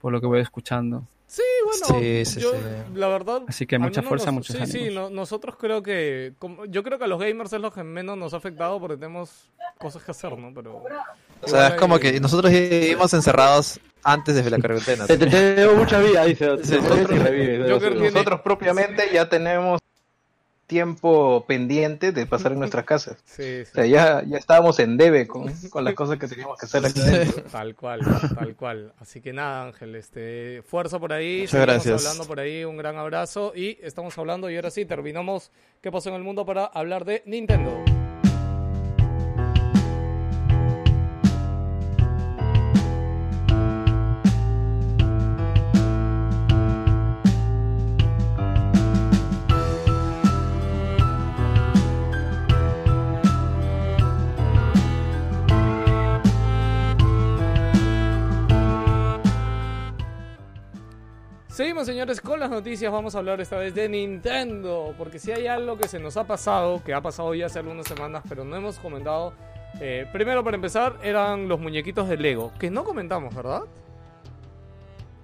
por 0.00 0.12
lo 0.12 0.20
que 0.20 0.26
voy 0.26 0.40
escuchando. 0.40 1.04
Sí, 1.28 1.42
bueno, 1.64 2.00
Sí, 2.00 2.24
sí, 2.24 2.40
yo, 2.40 2.50
sí. 2.52 2.58
la 2.94 3.06
verdad. 3.06 3.42
Así 3.46 3.64
que 3.66 3.78
mucha 3.78 4.02
fuerza, 4.02 4.26
nos- 4.32 4.34
muchos 4.34 4.56
Sí, 4.56 4.66
sí, 4.66 4.78
ánimos. 4.86 4.94
no- 5.12 5.16
nosotros 5.20 5.54
creo 5.56 5.84
que. 5.84 6.32
como- 6.40 6.64
yo 6.64 6.82
creo 6.82 6.98
que 6.98 7.04
a 7.04 7.06
los 7.06 7.20
gamers 7.20 7.52
es 7.52 7.60
lo 7.60 7.70
que 7.70 7.84
menos 7.84 8.18
nos 8.18 8.34
ha 8.34 8.38
afectado 8.38 8.80
porque 8.80 8.96
tenemos 8.96 9.48
cosas 9.78 10.02
que 10.02 10.10
hacer, 10.10 10.36
¿no? 10.36 10.52
Pero. 10.52 10.82
O 11.42 11.48
sea, 11.48 11.68
es 11.68 11.74
como 11.74 11.94
hay- 11.96 12.00
que 12.00 12.20
nosotros 12.20 12.50
vivimos 12.52 13.12
encerrados 13.14 13.80
antes 14.02 14.34
de 14.34 14.50
la 14.50 14.58
cuarentena. 14.58 15.06
Te- 15.06 15.18
te- 15.18 15.26
Tenemos 15.26 15.76
mucha 15.76 15.98
vida, 16.00 16.24
dice. 16.24 16.46
Nosotros, 16.46 17.96
nosotros 18.12 18.40
propiamente 18.42 19.04
ya 19.12 19.28
tenemos 19.28 19.80
tiempo 20.66 21.44
pendiente 21.48 22.12
de 22.12 22.26
pasar 22.26 22.52
en 22.52 22.58
nuestras 22.58 22.84
casas. 22.84 23.16
Sí, 23.24 23.62
O 23.62 23.74
sea, 23.74 23.86
ya, 23.86 24.22
ya 24.26 24.36
estábamos 24.36 24.78
en 24.80 24.98
debe 24.98 25.26
con, 25.26 25.50
con 25.70 25.82
las 25.82 25.94
cosas 25.94 26.18
que 26.18 26.28
teníamos 26.28 26.58
que 26.58 26.66
hacer 26.66 26.84
aquí. 26.84 27.00
Tal 27.50 27.74
cual, 27.74 28.00
tal 28.34 28.54
cual. 28.54 28.92
Así 29.00 29.22
que 29.22 29.32
nada, 29.32 29.64
Ángel, 29.68 29.94
este, 29.94 30.62
fuerza 30.66 30.98
por 30.98 31.14
ahí. 31.14 31.40
Muchas 31.42 31.60
gracias. 31.62 32.04
hablando 32.04 32.26
por 32.28 32.38
ahí, 32.40 32.64
un 32.64 32.76
gran 32.76 32.98
abrazo. 32.98 33.52
Y 33.56 33.78
estamos 33.82 34.16
hablando, 34.18 34.50
y 34.50 34.56
ahora 34.56 34.70
sí, 34.70 34.84
terminamos 34.84 35.50
qué 35.80 35.90
pasó 35.90 36.10
en 36.10 36.16
el 36.16 36.22
mundo 36.22 36.44
para 36.44 36.66
hablar 36.66 37.06
de 37.06 37.22
Nintendo. 37.24 37.82
Seguimos, 61.58 61.86
señores, 61.86 62.20
con 62.20 62.38
las 62.38 62.50
noticias. 62.50 62.92
Vamos 62.92 63.16
a 63.16 63.18
hablar 63.18 63.40
esta 63.40 63.56
vez 63.56 63.74
de 63.74 63.88
Nintendo. 63.88 64.94
Porque 64.96 65.18
si 65.18 65.32
hay 65.32 65.48
algo 65.48 65.76
que 65.76 65.88
se 65.88 65.98
nos 65.98 66.16
ha 66.16 66.22
pasado, 66.22 66.80
que 66.84 66.94
ha 66.94 67.00
pasado 67.00 67.34
ya 67.34 67.46
hace 67.46 67.58
algunas 67.58 67.84
semanas, 67.84 68.22
pero 68.28 68.44
no 68.44 68.54
hemos 68.54 68.78
comentado. 68.78 69.32
eh, 69.80 70.06
primero, 70.12 70.44
para 70.44 70.54
empezar, 70.54 70.94
eran 71.02 71.48
los 71.48 71.58
muñequitos 71.58 72.08
de 72.08 72.16
Lego, 72.16 72.52
que 72.60 72.70
no 72.70 72.84
comentamos, 72.84 73.34
¿verdad? 73.34 73.62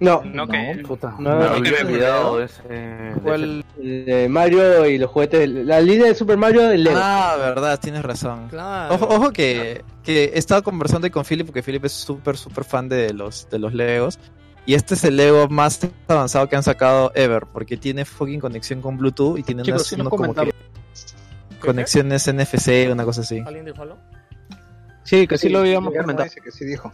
No, 0.01 0.23
No, 0.25 0.49
que- 0.49 0.83
puta. 0.85 1.15
No, 1.21 1.31
No, 1.31 1.39
me 1.39 1.45
había 1.69 1.83
no, 1.85 1.89
olvidado 1.89 2.33
no. 2.33 2.37
de 2.39 2.45
ese. 2.47 2.63
de. 2.69 3.35
El 3.79 4.07
de 4.07 4.29
Mario 4.29 4.87
y 4.87 4.99
los 4.99 5.11
juguetes. 5.13 5.49
La 5.49 5.81
línea 5.81 6.09
de 6.09 6.15
Super 6.17 6.37
Mario 6.37 6.63
del 6.63 6.83
Lego. 6.83 6.99
Ah, 7.01 7.37
verdad, 7.39 7.79
tienes 7.81 8.03
razón. 8.03 8.49
Claro. 8.49 8.97
Ojo, 8.97 9.07
ojo 9.07 9.31
que, 9.33 9.85
que 10.03 10.25
he 10.35 10.39
estado 10.41 10.65
conversando 10.65 11.09
con 11.13 11.25
Philip, 11.25 11.47
porque 11.47 11.63
Philip 11.63 11.85
es 11.85 11.93
súper, 11.93 12.37
súper 12.37 12.65
fan 12.65 12.89
de 12.89 13.13
los, 13.13 13.49
de 13.51 13.61
los 13.61 13.73
Legos. 13.73 14.19
Y 14.67 14.75
este 14.75 14.95
es 14.95 15.05
el 15.05 15.17
Lego 15.17 15.49
más 15.49 15.79
avanzado 16.09 16.49
que 16.49 16.57
han 16.57 16.63
sacado 16.63 17.13
ever, 17.15 17.45
porque 17.53 17.77
tiene 17.77 18.05
fucking 18.05 18.41
conexión 18.41 18.81
con 18.81 18.97
Bluetooth 18.97 19.39
y 19.39 19.43
tiene 19.43 19.63
Chicos, 19.63 19.81
unas 19.81 19.87
sí 19.89 19.95
uno 20.01 20.11
como 20.11 20.35
que 20.35 20.53
conexiones 21.61 22.27
NFC, 22.33 22.91
una 22.91 23.05
cosa 23.05 23.21
así. 23.23 23.43
¿Alguien 23.45 23.65
dijo 23.67 23.83
algo? 23.83 23.99
Sí, 25.03 25.27
que 25.27 25.37
sí 25.39 25.49
lo 25.51 25.59
habíamos 25.61 25.93
comentado. 25.93 26.25
dice 26.25 26.41
que 26.41 26.51
sí 26.51 26.65
dijo. 26.65 26.91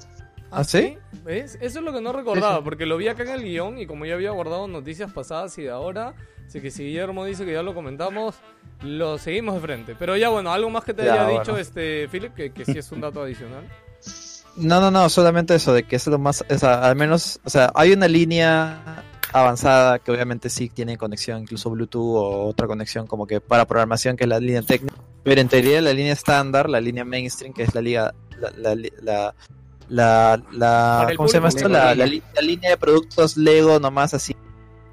¿Ah, 0.51 0.65
sí? 0.65 0.99
¿Ves? 1.25 1.57
Eso 1.61 1.79
es 1.79 1.85
lo 1.85 1.93
que 1.93 2.01
no 2.01 2.13
recordaba, 2.13 2.65
porque 2.65 2.85
lo 2.87 2.97
vi 2.97 3.07
acá 3.07 3.23
en 3.23 3.29
el 3.31 3.43
guion 3.45 3.79
y 3.79 3.87
como 3.87 4.05
ya 4.05 4.15
había 4.15 4.33
guardado 4.33 4.67
noticias 4.67 5.13
pasadas 5.13 5.57
y 5.59 5.63
de 5.63 5.71
ahora, 5.71 6.15
así 6.45 6.61
que 6.61 6.73
si 6.73 6.85
Guillermo 6.87 7.25
dice 7.25 7.45
que 7.45 7.53
ya 7.53 7.63
lo 7.63 7.73
comentamos, 7.73 8.35
lo 8.83 9.17
seguimos 9.19 9.55
de 9.55 9.61
frente. 9.61 9.95
Pero 9.97 10.17
ya 10.17 10.29
bueno, 10.29 10.53
algo 10.53 10.69
más 10.69 10.83
que 10.83 10.93
te 10.93 11.05
Ya, 11.05 11.13
haya 11.13 11.25
bueno. 11.25 11.39
dicho 11.41 11.57
este 11.57 12.09
Philip, 12.09 12.35
que, 12.35 12.51
que 12.53 12.65
sí 12.65 12.79
es 12.79 12.91
un 12.91 13.01
dato 13.01 13.23
adicional. 13.23 13.63
No, 14.61 14.81
no, 14.81 14.91
no, 14.91 15.09
solamente 15.09 15.55
eso, 15.55 15.73
de 15.73 15.85
que 15.85 15.97
es 15.97 16.07
lo 16.07 16.19
más, 16.19 16.45
o 16.49 16.59
sea, 16.59 16.83
al 16.83 16.97
menos, 16.97 17.41
o 17.45 17.51
sea, 17.51 17.73
hay 17.75 17.93
una 17.93 18.09
línea 18.09 19.05
avanzada 19.33 19.99
que 19.99 20.11
obviamente 20.11 20.51
sí 20.51 20.69
tiene 20.69 20.99
conexión, 20.99 21.43
incluso 21.43 21.71
Bluetooth 21.71 22.17
o 22.17 22.47
otra 22.47 22.67
conexión 22.67 23.07
como 23.07 23.27
que 23.27 23.41
para 23.41 23.67
programación, 23.67 24.17
que 24.17 24.25
es 24.25 24.29
la 24.29 24.41
línea 24.41 24.63
técnica, 24.63 24.97
pero 25.23 25.41
en 25.41 25.49
teoría 25.49 25.81
la 25.81 25.93
línea 25.93 26.13
estándar, 26.13 26.69
la 26.69 26.81
línea 26.81 27.05
mainstream, 27.05 27.53
que 27.53 27.63
es 27.63 27.75
la 27.75 27.81
liga, 27.81 28.15
la, 28.39 28.75
la, 29.03 29.35
la, 29.89 30.43
la, 30.53 31.13
¿cómo 31.17 31.29
se 31.29 31.39
llama 31.39 31.49
esto? 31.49 31.69
La 31.69 31.95
línea 31.95 32.71
de 32.71 32.77
productos 32.77 33.37
Lego 33.37 33.81
nomás 33.81 34.15
así 34.15 34.35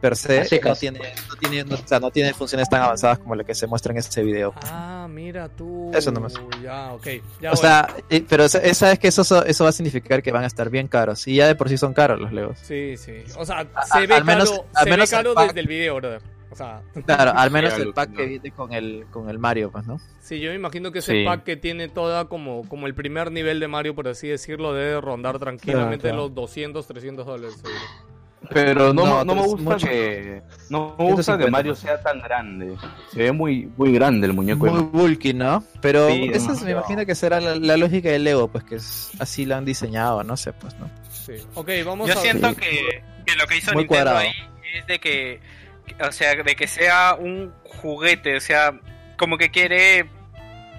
per 0.02 0.16
se, 0.16 0.48
no 0.64 0.76
tiene, 0.76 1.00
no 1.30 1.36
tiene, 1.36 1.64
no, 1.64 1.76
o 1.76 1.88
sea, 1.88 2.00
no 2.00 2.12
tiene 2.12 2.34
funciones 2.34 2.70
tan 2.70 2.82
avanzadas 2.82 3.20
como 3.20 3.36
la 3.36 3.44
que 3.44 3.56
se 3.56 3.68
muestra 3.68 3.92
en 3.92 3.98
este 3.98 4.24
video. 4.24 4.54
Ah, 4.64 5.08
mira 5.10 5.50
tú. 5.50 5.92
Eso 5.94 6.12
nomás. 6.12 6.34
Ya, 6.62 6.94
ok. 6.94 7.08
Ya, 7.42 7.52
o 7.52 7.56
sea, 7.56 7.88
pero 8.30 8.44
esa- 8.46 8.92
es 8.92 9.00
que 9.00 9.08
eso, 9.08 9.22
eso 9.46 9.64
va 9.64 9.70
a 9.70 9.74
significar 9.74 10.22
que 10.22 10.32
van 10.32 10.44
a 10.44 10.48
estar 10.48 10.70
bien 10.70 10.88
caros. 10.88 11.28
Y 11.28 11.36
ya 11.36 11.48
de 11.48 11.56
por 11.56 11.70
sí 11.70 11.78
son 11.78 11.94
caros 11.94 12.20
los 12.20 12.32
Legos. 12.34 12.58
Sí, 12.62 12.96
sí. 12.98 13.24
O 13.38 13.46
sea, 13.46 13.68
A- 13.74 13.86
se 13.86 14.06
ve 14.08 14.14
al 14.16 14.24
menos- 14.26 14.50
caro, 14.52 14.66
al 14.76 14.84
se 14.84 14.90
menos 14.90 15.10
ve 15.12 15.16
caro 15.18 15.34
pa- 15.34 15.48
desde 15.48 15.60
el 15.60 15.68
video, 15.68 15.96
brother. 15.96 16.22
O 16.50 16.56
sea, 16.56 16.82
Claro, 17.06 17.34
al 17.36 17.52
menos 17.52 17.74
el 17.78 17.94
pack 17.94 18.16
que 18.16 18.26
viene 18.26 18.52
con 18.52 18.74
el, 18.74 19.06
con 19.12 19.30
el 19.30 19.38
Mario, 19.38 19.70
pues, 19.72 19.86
¿no? 19.86 20.00
sí, 20.22 20.40
yo 20.40 20.50
me 20.50 20.56
imagino 20.56 20.92
que 20.92 21.00
ese 21.00 21.12
Sí. 21.14 21.26
pack 21.26 21.44
que 21.44 21.58
tiene 21.58 21.88
toda 21.90 22.26
como, 22.26 22.68
como 22.68 22.88
el 22.88 22.96
primer 22.96 23.32
nivel 23.32 23.60
de 23.60 23.68
Mario, 23.68 23.96
por 23.96 24.08
así 24.08 24.28
decirlo, 24.28 24.74
debe 24.74 25.00
rondar 25.02 25.40
tranquilamente 25.40 26.04
Claro, 26.04 26.16
claro. 26.18 26.28
los 26.30 26.36
200, 26.36 26.88
300 26.88 27.26
dólares. 27.26 27.56
seguro. 27.56 27.76
Pero 28.50 28.94
no, 28.94 29.06
No, 29.06 29.24
no 29.26 29.36
me 29.36 29.42
gusta 29.42 29.64
mucho. 29.72 29.88
que 29.88 30.42
no 30.70 30.96
me 30.98 31.06
gusta 31.06 31.24
150. 31.24 31.46
que 31.46 31.52
Mario 31.52 31.76
sea 31.76 32.02
tan 32.02 32.22
grande. 32.22 32.76
Se 33.12 33.20
ve 33.24 33.32
muy 33.32 33.70
muy 33.78 33.92
grande 33.92 34.28
el 34.28 34.34
muñeco. 34.34 34.66
Muy 34.68 34.82
bulky, 34.84 35.34
¿no? 35.34 35.64
Pero 35.82 36.08
Sí, 36.10 36.30
esa 36.34 36.54
es, 36.54 36.62
me 36.64 36.72
imagino 36.72 37.06
que 37.06 37.16
será 37.16 37.42
la, 37.42 37.56
la 37.56 37.76
lógica 37.78 38.10
del 38.10 38.24
Lego, 38.24 38.48
pues 38.48 38.64
que 38.64 38.76
es, 38.76 39.12
así 39.20 39.46
lo 39.46 39.56
han 39.56 39.66
diseñado, 39.66 40.24
no 40.24 40.38
sé, 40.38 40.54
pues, 40.54 40.76
¿no? 40.80 40.90
Sí. 41.12 41.34
Ok, 41.56 41.70
vamos 41.86 42.08
Yo 42.08 42.14
a 42.14 42.18
siento 42.18 42.50
Sí. 42.50 42.56
que, 42.56 43.04
que 43.26 43.36
lo 43.36 43.48
que 43.48 43.58
hizo 43.58 43.74
Muy 43.74 43.84
Nintendo 43.84 43.88
cuadrado. 44.12 44.18
ahí 44.20 44.32
es 44.80 44.88
de 44.88 45.00
que, 45.00 45.40
o 46.08 46.12
sea, 46.12 46.36
de 46.36 46.56
que 46.56 46.68
sea 46.68 47.16
un 47.20 47.52
juguete, 47.66 48.38
o 48.38 48.40
sea, 48.40 48.80
como 49.18 49.38
que 49.38 49.50
quiere 49.50 50.10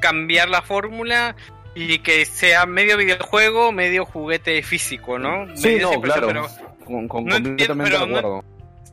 cambiar 0.00 0.48
la 0.48 0.62
fórmula 0.62 1.34
y 1.74 1.98
que 1.98 2.24
sea 2.24 2.66
medio 2.66 2.96
videojuego, 2.96 3.72
medio 3.72 4.04
juguete 4.04 4.62
físico, 4.62 5.18
¿no? 5.18 5.46
Sí, 5.56 5.68
Medio 5.68 5.92
no, 5.92 6.00
claro. 6.00 6.26
pero- 6.28 6.46
Con, 6.88 7.06
con- 7.08 7.24
No 7.26 7.36
entiendo, 7.36 7.66
completamente 7.74 7.90
pero 7.90 8.06
de 8.06 8.12
no- 8.12 8.18
acuerdo. 8.18 8.44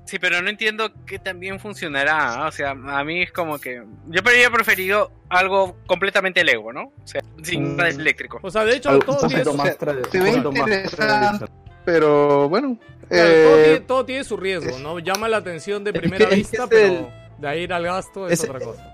sí, 0.06 0.20
pero 0.20 0.42
no 0.42 0.50
entiendo 0.50 0.92
que 1.06 1.18
también 1.18 1.60
funcionará, 1.60 2.44
¿ah? 2.44 2.48
o 2.48 2.52
sea, 2.52 2.72
a 2.72 3.04
mí 3.04 3.24
es 3.24 3.32
como 3.32 3.58
que 3.58 3.82
yo 4.08 4.20
habría 4.20 4.50
preferido 4.52 5.12
algo 5.30 5.78
completamente 5.88 6.44
Lego, 6.44 6.74
¿no? 6.74 6.84
O 7.04 7.08
sea, 7.08 7.22
sin 7.42 7.76
nada 7.78 7.90
eléctrico. 7.90 8.40
O 8.44 8.52
sea, 8.52 8.66
de 8.66 8.76
hecho, 8.76 9.00
todo 9.00 9.28
tiene, 9.28 9.44
su, 9.46 9.56
tradicional. 9.80 11.50
Pero 11.86 12.50
bueno, 12.50 12.78
claro, 13.10 13.30
todo, 13.30 13.60
eh, 13.60 13.64
tiene, 13.64 13.80
todo 13.82 14.06
tiene 14.06 14.24
su 14.24 14.38
riesgo, 14.38 14.80
¿no? 14.80 15.00
Llama 15.00 15.30
la 15.30 15.38
atención 15.38 15.84
de 15.84 15.92
Es 15.92 16.00
primera 16.00 16.26
es 16.30 16.36
vista, 16.36 16.64
es 16.64 16.70
pero 16.70 17.10
de 17.38 17.48
ahí 17.48 17.62
ir 17.62 17.74
al 17.74 17.84
gasto 17.84 18.28
es 18.28 18.34
Ese- 18.40 18.50
otra 18.50 18.60
cosa. 18.66 18.92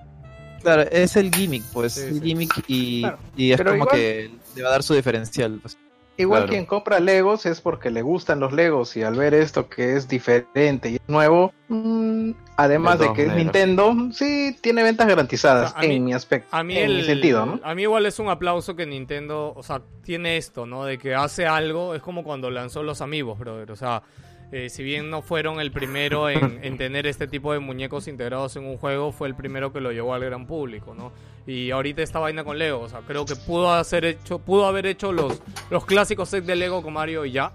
Claro, 0.62 0.84
es 0.92 1.16
el 1.16 1.34
gimmick, 1.34 1.64
pues, 1.74 1.94
Sí, 1.94 2.02
el 2.02 2.14
sí. 2.16 2.22
gimmick 2.22 2.64
y, 2.68 3.02
Claro, 3.02 3.18
y 3.36 3.52
es 3.52 3.58
pero 3.58 3.72
como 3.72 3.84
igual- 3.84 3.96
que 3.98 4.30
le 4.56 4.62
va 4.62 4.68
a 4.70 4.72
dar 4.74 4.84
su 4.84 4.94
diferencial, 4.94 5.58
pues. 5.62 5.76
Igual 6.18 6.42
Claro. 6.42 6.52
quien 6.52 6.66
compra 6.66 7.00
Legos 7.00 7.46
es 7.46 7.62
porque 7.62 7.90
le 7.90 8.02
gustan 8.02 8.40
los 8.40 8.54
Legos 8.54 8.96
y 8.98 9.04
al 9.04 9.16
ver 9.16 9.34
esto 9.34 9.70
que 9.70 9.96
es 9.96 10.08
diferente 10.08 10.90
y 10.90 10.96
es 10.96 11.02
nuevo, 11.08 11.54
mm, 11.70 12.32
además 12.58 13.00
De 13.00 13.12
que 13.14 13.24
es. 13.26 13.34
Nintendo, 13.34 13.96
sí 14.12 14.56
tiene 14.62 14.84
ventas 14.84 15.08
garantizadas 15.08 15.72
O 15.72 15.74
sea, 15.74 15.80
a 15.80 15.84
mí- 15.88 15.96
en 15.96 16.06
mi 16.06 16.14
aspecto, 16.14 16.48
A 16.56 16.64
mí, 16.64 16.78
en 16.78 16.90
el, 16.92 16.98
mi 16.98 17.04
sentido, 17.04 17.46
¿no? 17.46 17.60
a 17.64 17.74
mí 17.76 17.82
igual 17.84 18.06
es 18.06 18.20
un 18.20 18.30
aplauso 18.30 18.76
que 18.76 18.86
Nintendo, 18.86 19.54
o 19.56 19.64
sea, 19.64 19.82
tiene 20.04 20.38
esto, 20.38 20.66
¿no? 20.66 20.86
De 20.86 20.98
que 20.98 21.16
hace 21.16 21.46
algo, 21.48 21.96
es 21.96 22.02
como 22.02 22.24
cuando 22.24 22.50
lanzó 22.52 22.84
los 22.84 23.02
amigos, 23.02 23.40
brother. 23.40 23.72
O 23.72 23.76
sea, 23.76 24.04
eh, 24.52 24.70
si 24.70 24.84
bien 24.84 25.10
no 25.10 25.22
fueron 25.22 25.62
el 25.62 25.72
primero 25.72 26.30
en, 26.30 26.60
en 26.64 26.78
tener 26.78 27.08
este 27.08 27.26
tipo 27.28 27.54
de 27.54 27.60
muñecos 27.60 28.08
integrados 28.10 28.56
en 28.58 28.66
un 28.66 28.78
juego, 28.78 29.12
fue 29.14 29.28
el 29.30 29.36
primero 29.36 29.72
que 29.72 29.80
lo 29.80 29.92
llevó 29.92 30.14
al 30.14 30.22
gran 30.26 30.46
público, 30.46 30.94
¿no? 30.94 31.12
Y 31.46 31.72
ahorita 31.72 32.02
esta 32.02 32.20
vaina 32.20 32.44
con 32.44 32.58
Lego, 32.58 32.82
o 32.82 32.90
sea, 32.90 33.02
creo 33.02 33.26
que 33.26 33.36
pudo 33.36 33.72
hacer 33.74 34.06
hecho, 34.06 34.40
pudo 34.40 34.68
haber 34.68 34.86
hecho 34.86 35.12
los, 35.12 35.42
los 35.70 35.86
clásicos 35.86 36.30
sets 36.30 36.46
de 36.46 36.56
Lego 36.56 36.84
con 36.84 36.94
Mario 36.94 37.26
y 37.26 37.32
ya. 37.32 37.54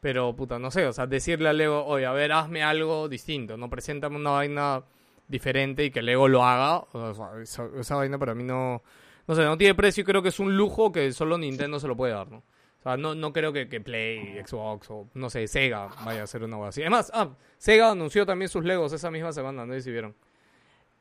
Pero, 0.00 0.34
puta, 0.34 0.58
no 0.58 0.70
sé, 0.70 0.86
o 0.86 0.92
sea, 0.92 1.06
decirle 1.06 1.48
a 1.48 1.52
Lego, 1.52 1.84
oye, 1.86 2.06
a 2.06 2.12
ver, 2.12 2.32
hazme 2.32 2.62
algo 2.62 3.08
distinto, 3.08 3.56
¿no? 3.56 3.70
Preséntame 3.70 4.16
una 4.16 4.30
vaina 4.30 4.82
diferente 5.28 5.84
y 5.84 5.90
que 5.90 6.02
Lego 6.02 6.28
lo 6.28 6.44
haga. 6.44 6.84
O 6.92 7.14
sea, 7.14 7.40
esa, 7.40 7.68
esa 7.78 7.96
vaina 7.96 8.18
para 8.18 8.34
mí 8.34 8.42
no... 8.42 8.82
No 9.28 9.36
sé, 9.36 9.44
no 9.44 9.56
tiene 9.56 9.76
precio 9.76 10.02
y 10.02 10.04
creo 10.04 10.20
que 10.20 10.30
es 10.30 10.40
un 10.40 10.56
lujo 10.56 10.90
que 10.90 11.12
solo 11.12 11.38
Nintendo 11.38 11.78
se 11.78 11.86
lo 11.86 11.96
puede 11.96 12.12
dar, 12.12 12.28
¿no? 12.30 12.38
O 12.38 12.82
sea, 12.82 12.96
no, 12.96 13.14
no 13.14 13.32
creo 13.32 13.52
que, 13.52 13.68
que 13.68 13.80
Play, 13.80 14.42
Xbox 14.44 14.90
o, 14.90 15.08
no 15.14 15.30
sé, 15.30 15.46
Sega 15.46 15.86
vaya 16.04 16.22
a 16.22 16.24
hacer 16.24 16.42
una 16.42 16.56
cosa 16.56 16.70
así. 16.70 16.80
Además, 16.80 17.12
ah, 17.14 17.28
Sega 17.56 17.92
anunció 17.92 18.26
también 18.26 18.48
sus 18.48 18.64
Legos 18.64 18.92
esa 18.92 19.12
misma 19.12 19.32
semana, 19.32 19.64
no 19.64 19.72
sé 19.74 19.82
si 19.82 19.92
vieron. 19.92 20.16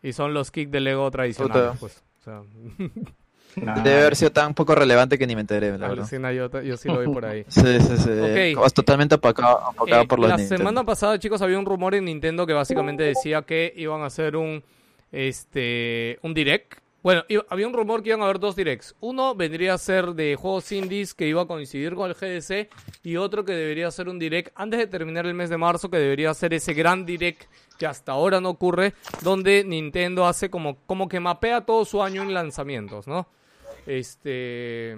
Y 0.03 0.13
son 0.13 0.35
los 0.35 0.51
kicks 0.51 0.71
de 0.71 0.79
Lego 0.79 1.09
tradicionales, 1.09 1.79
pues. 1.79 2.03
O 2.21 2.23
sea, 2.23 2.41
Debe 3.83 3.99
haber 4.01 4.15
sido 4.15 4.31
tan 4.31 4.53
poco 4.53 4.73
relevante 4.75 5.17
que 5.17 5.27
ni 5.27 5.35
me 5.35 5.41
enteré, 5.41 5.67
la 5.71 5.71
verdad. 5.73 5.91
alucina, 5.91 6.31
yo, 6.31 6.49
yo 6.61 6.77
sí 6.77 6.87
lo 6.87 6.99
vi 7.01 7.07
por 7.13 7.25
ahí. 7.25 7.43
Sí, 7.49 7.61
sí, 7.81 7.97
sí. 7.97 8.09
Ok. 8.09 8.65
Es 8.65 8.73
totalmente 8.73 9.15
opacado, 9.15 9.57
opacado 9.75 10.03
Eh, 10.03 10.07
por 10.07 10.19
los 10.19 10.29
la 10.29 10.37
Nintendo. 10.37 10.57
semana 10.59 10.83
pasada, 10.85 11.19
chicos, 11.19 11.41
había 11.41 11.59
un 11.59 11.65
rumor 11.65 11.93
en 11.95 12.05
Nintendo 12.05 12.47
que 12.47 12.53
básicamente 12.53 13.03
decía 13.03 13.41
que 13.41 13.73
iban 13.75 14.01
a 14.03 14.05
hacer 14.05 14.37
un 14.37 14.63
este 15.11 16.17
un 16.21 16.33
direct. 16.33 16.79
Bueno, 17.03 17.23
iba- 17.29 17.43
había 17.49 17.67
un 17.67 17.73
rumor 17.73 18.03
que 18.03 18.09
iban 18.09 18.21
a 18.21 18.25
haber 18.25 18.39
dos 18.39 18.55
directs. 18.55 18.95
Uno 19.01 19.33
vendría 19.35 19.73
a 19.73 19.77
ser 19.79 20.13
de 20.13 20.35
juegos 20.35 20.71
indies 20.71 21.13
que 21.15 21.27
iba 21.27 21.41
a 21.41 21.45
coincidir 21.47 21.95
con 21.95 22.09
el 22.09 22.15
GDC 22.15 22.69
y 23.03 23.17
otro 23.17 23.43
que 23.43 23.53
debería 23.53 23.89
ser 23.91 24.07
un 24.07 24.19
direct 24.19 24.51
antes 24.55 24.79
de 24.79 24.87
terminar 24.87 25.25
el 25.25 25.33
mes 25.33 25.49
de 25.49 25.57
marzo 25.57 25.89
que 25.89 25.97
debería 25.97 26.31
ser 26.35 26.53
ese 26.53 26.73
gran 26.73 27.05
direct 27.05 27.43
que 27.81 27.87
hasta 27.87 28.11
ahora 28.11 28.39
no 28.39 28.49
ocurre, 28.49 28.93
donde 29.23 29.63
Nintendo 29.63 30.27
hace 30.27 30.51
como 30.51 30.77
como 30.85 31.09
que 31.09 31.19
mapea 31.19 31.61
todo 31.61 31.83
su 31.83 32.03
año 32.03 32.21
en 32.21 32.31
lanzamientos, 32.31 33.07
¿no? 33.07 33.25
Este 33.87 34.95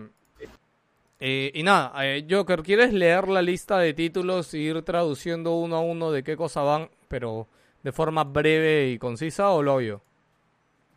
eh, 1.22 1.50
y 1.54 1.64
nada, 1.64 1.94
eh, 2.06 2.28
Joker, 2.30 2.62
¿quieres 2.62 2.92
leer 2.92 3.30
la 3.30 3.42
lista 3.42 3.78
de 3.78 3.94
títulos 3.94 4.54
e 4.54 4.58
ir 4.58 4.82
traduciendo 4.82 5.56
uno 5.56 5.78
a 5.78 5.80
uno 5.80 6.12
de 6.12 6.26
qué 6.26 6.36
cosa 6.36 6.60
van, 6.60 6.90
pero 7.08 7.48
de 7.84 7.94
forma 7.94 8.26
breve 8.26 8.90
y 8.90 8.98
concisa 8.98 9.52
o 9.52 9.64
lo 9.64 9.80
yo? 9.80 10.02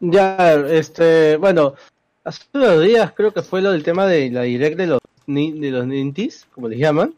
Ya, 0.00 0.54
este, 0.54 1.36
bueno, 1.36 1.74
hace 2.24 2.46
unos 2.52 2.82
días 2.82 3.12
creo 3.12 3.32
que 3.32 3.42
fue 3.42 3.62
lo 3.62 3.70
del 3.70 3.84
tema 3.84 4.06
de 4.06 4.28
la 4.32 4.42
direct 4.42 4.76
de 4.76 4.88
los, 4.88 5.00
de 5.28 5.70
los 5.70 5.86
Nintis, 5.86 6.48
como 6.52 6.68
les 6.68 6.80
llaman. 6.80 7.14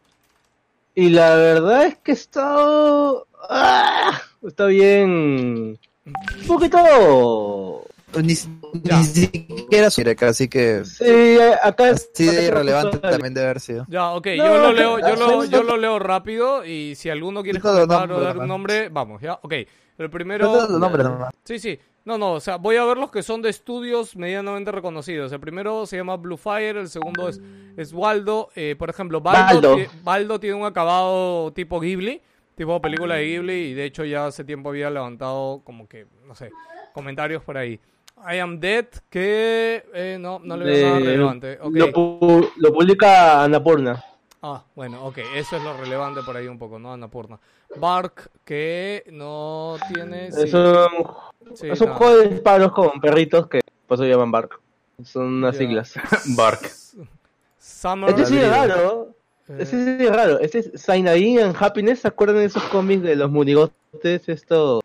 Y 0.95 1.09
la 1.09 1.37
verdad 1.37 1.87
es 1.87 1.97
que 1.97 2.13
está, 2.13 2.55
¡ah! 3.49 4.21
Está 4.47 4.67
bien, 4.67 5.79
un 6.05 6.47
poquito, 6.47 6.79
Ni, 8.17 8.35
ni 8.85 9.05
siquiera 9.05 9.91
su 9.91 10.01
direct, 10.01 10.23
así 10.23 10.49
que 10.49 10.85
sí, 10.85 11.39
acá 11.63 11.85
de 11.85 11.91
acá 11.93 12.43
irrelevante 12.43 12.99
también 12.99 13.35
debe 13.35 13.47
haber 13.47 13.61
sido. 13.61 13.87
Ya, 13.89 14.11
ok, 14.11 14.27
No, 14.37 14.47
yo 14.47 14.59
lo 14.59 14.63
no, 14.63 14.73
leo, 14.73 14.99
yo 14.99 15.17
lo, 15.17 15.27
no, 15.27 15.45
yo 15.45 15.63
no. 15.63 15.69
lo 15.71 15.77
leo 15.77 15.99
rápido 15.99 16.65
y 16.65 16.95
si 16.95 17.11
alguno 17.11 17.43
quiere 17.43 17.61
comentar 17.61 18.05
o 18.05 18.07
nombres 18.07 18.25
dar 18.25 18.39
un 18.39 18.49
nombre, 18.49 18.89
vamos, 18.89 19.21
ya, 19.21 19.39
ok. 19.43 19.53
El 19.99 20.11
primero... 20.11 20.53
Los 20.53 20.71
nombres 20.71 21.05
nomás. 21.05 21.35
Sí, 21.45 21.59
sí. 21.59 21.79
No, 22.05 22.17
no, 22.17 22.33
o 22.35 22.41
sea, 22.41 22.57
voy 22.57 22.77
a 22.77 22.85
ver 22.85 22.97
los 22.97 23.11
que 23.11 23.23
son 23.23 23.43
de 23.43 23.51
estudios 23.51 24.17
medianamente 24.17 24.73
reconocidos. 24.73 25.31
El 25.33 25.41
primero 25.41 25.85
se 25.85 25.99
llama 25.99 26.17
Blue 26.17 26.39
Fire, 26.39 26.79
el 26.79 26.89
segundo 26.89 27.29
es, 27.29 27.39
es 27.77 27.93
Waldo. 27.93 28.49
Eh, 28.55 28.77
por 28.79 28.89
ejemplo, 28.89 29.21
Baldo, 29.21 29.77
Baldo. 29.77 29.91
Baldo 30.03 30.41
tiene 30.41 30.57
un 30.57 30.65
acabado 30.65 31.53
tipo 31.53 31.81
Ghibli, 31.81 32.23
tipo 32.59 32.83
película 32.83 33.15
de 33.15 33.25
Ghibli, 33.25 33.55
y 33.71 33.75
de 33.75 33.85
hecho 33.87 34.05
ya 34.05 34.27
hace 34.27 34.45
tiempo 34.45 34.69
había 34.69 34.91
levantado 34.91 35.63
como 35.65 35.89
que, 35.89 36.07
no 36.27 36.35
sé, 36.35 36.51
comentarios 36.93 37.43
por 37.43 37.57
ahí. 37.57 37.81
I 38.31 38.39
Am 38.39 38.59
Dead, 38.59 38.87
que 39.09 39.85
eh, 39.95 40.19
no, 40.21 40.41
no 40.41 40.57
le 40.57 40.65
veo 40.67 40.87
nada 40.89 40.99
relevante. 40.99 41.59
Lo, 41.63 41.87
pu- 41.89 42.51
lo 42.57 42.73
publica 42.75 43.45
Anapurna. 43.45 44.05
Ah, 44.43 44.65
bueno, 44.75 45.05
ok, 45.07 45.19
eso 45.37 45.57
es 45.57 45.63
lo 45.63 45.77
relevante 45.77 46.21
por 46.23 46.37
ahí 46.37 46.47
un 46.49 46.59
poco, 46.59 46.79
¿no? 46.79 46.93
Annapurna. 46.93 47.39
Bark, 47.77 48.31
que 48.45 49.05
no 49.13 49.77
tiene... 49.93 50.33
sí. 50.33 50.43
Es 50.43 50.55
un, 50.55 50.77
Sí, 51.55 51.69
es 51.71 51.81
un 51.81 51.89
juego 51.95 52.19
de 52.19 52.29
disparos 52.29 52.73
con 52.73 53.01
perritos 53.01 53.47
que 53.47 53.61
por 53.87 53.95
eso 53.95 54.05
llaman 54.05 54.31
Bark. 54.31 54.61
Son 55.05 55.25
unas 55.27 55.57
siglas. 55.57 55.95
Bark. 56.37 56.61
Summer... 57.59 58.11
Este 58.11 58.27
sí 58.27 58.39
es 58.39 58.51
raro. 58.51 59.15
Eh, 59.49 59.57
Este 59.59 59.85
sí 59.99 60.05
es 60.05 60.11
raro. 60.11 60.39
Este 60.41 60.59
es 60.59 60.71
Sainaí 60.75 61.39
and 61.39 61.57
Happiness. 61.59 62.01
¿Se 62.01 62.09
acuerdan 62.09 62.37
de 62.37 62.45
esos 62.45 62.63
cómics 62.65 63.03
de 63.03 63.17
los 63.17 63.31
munigotes? 63.31 64.29
Esto. 64.29 64.81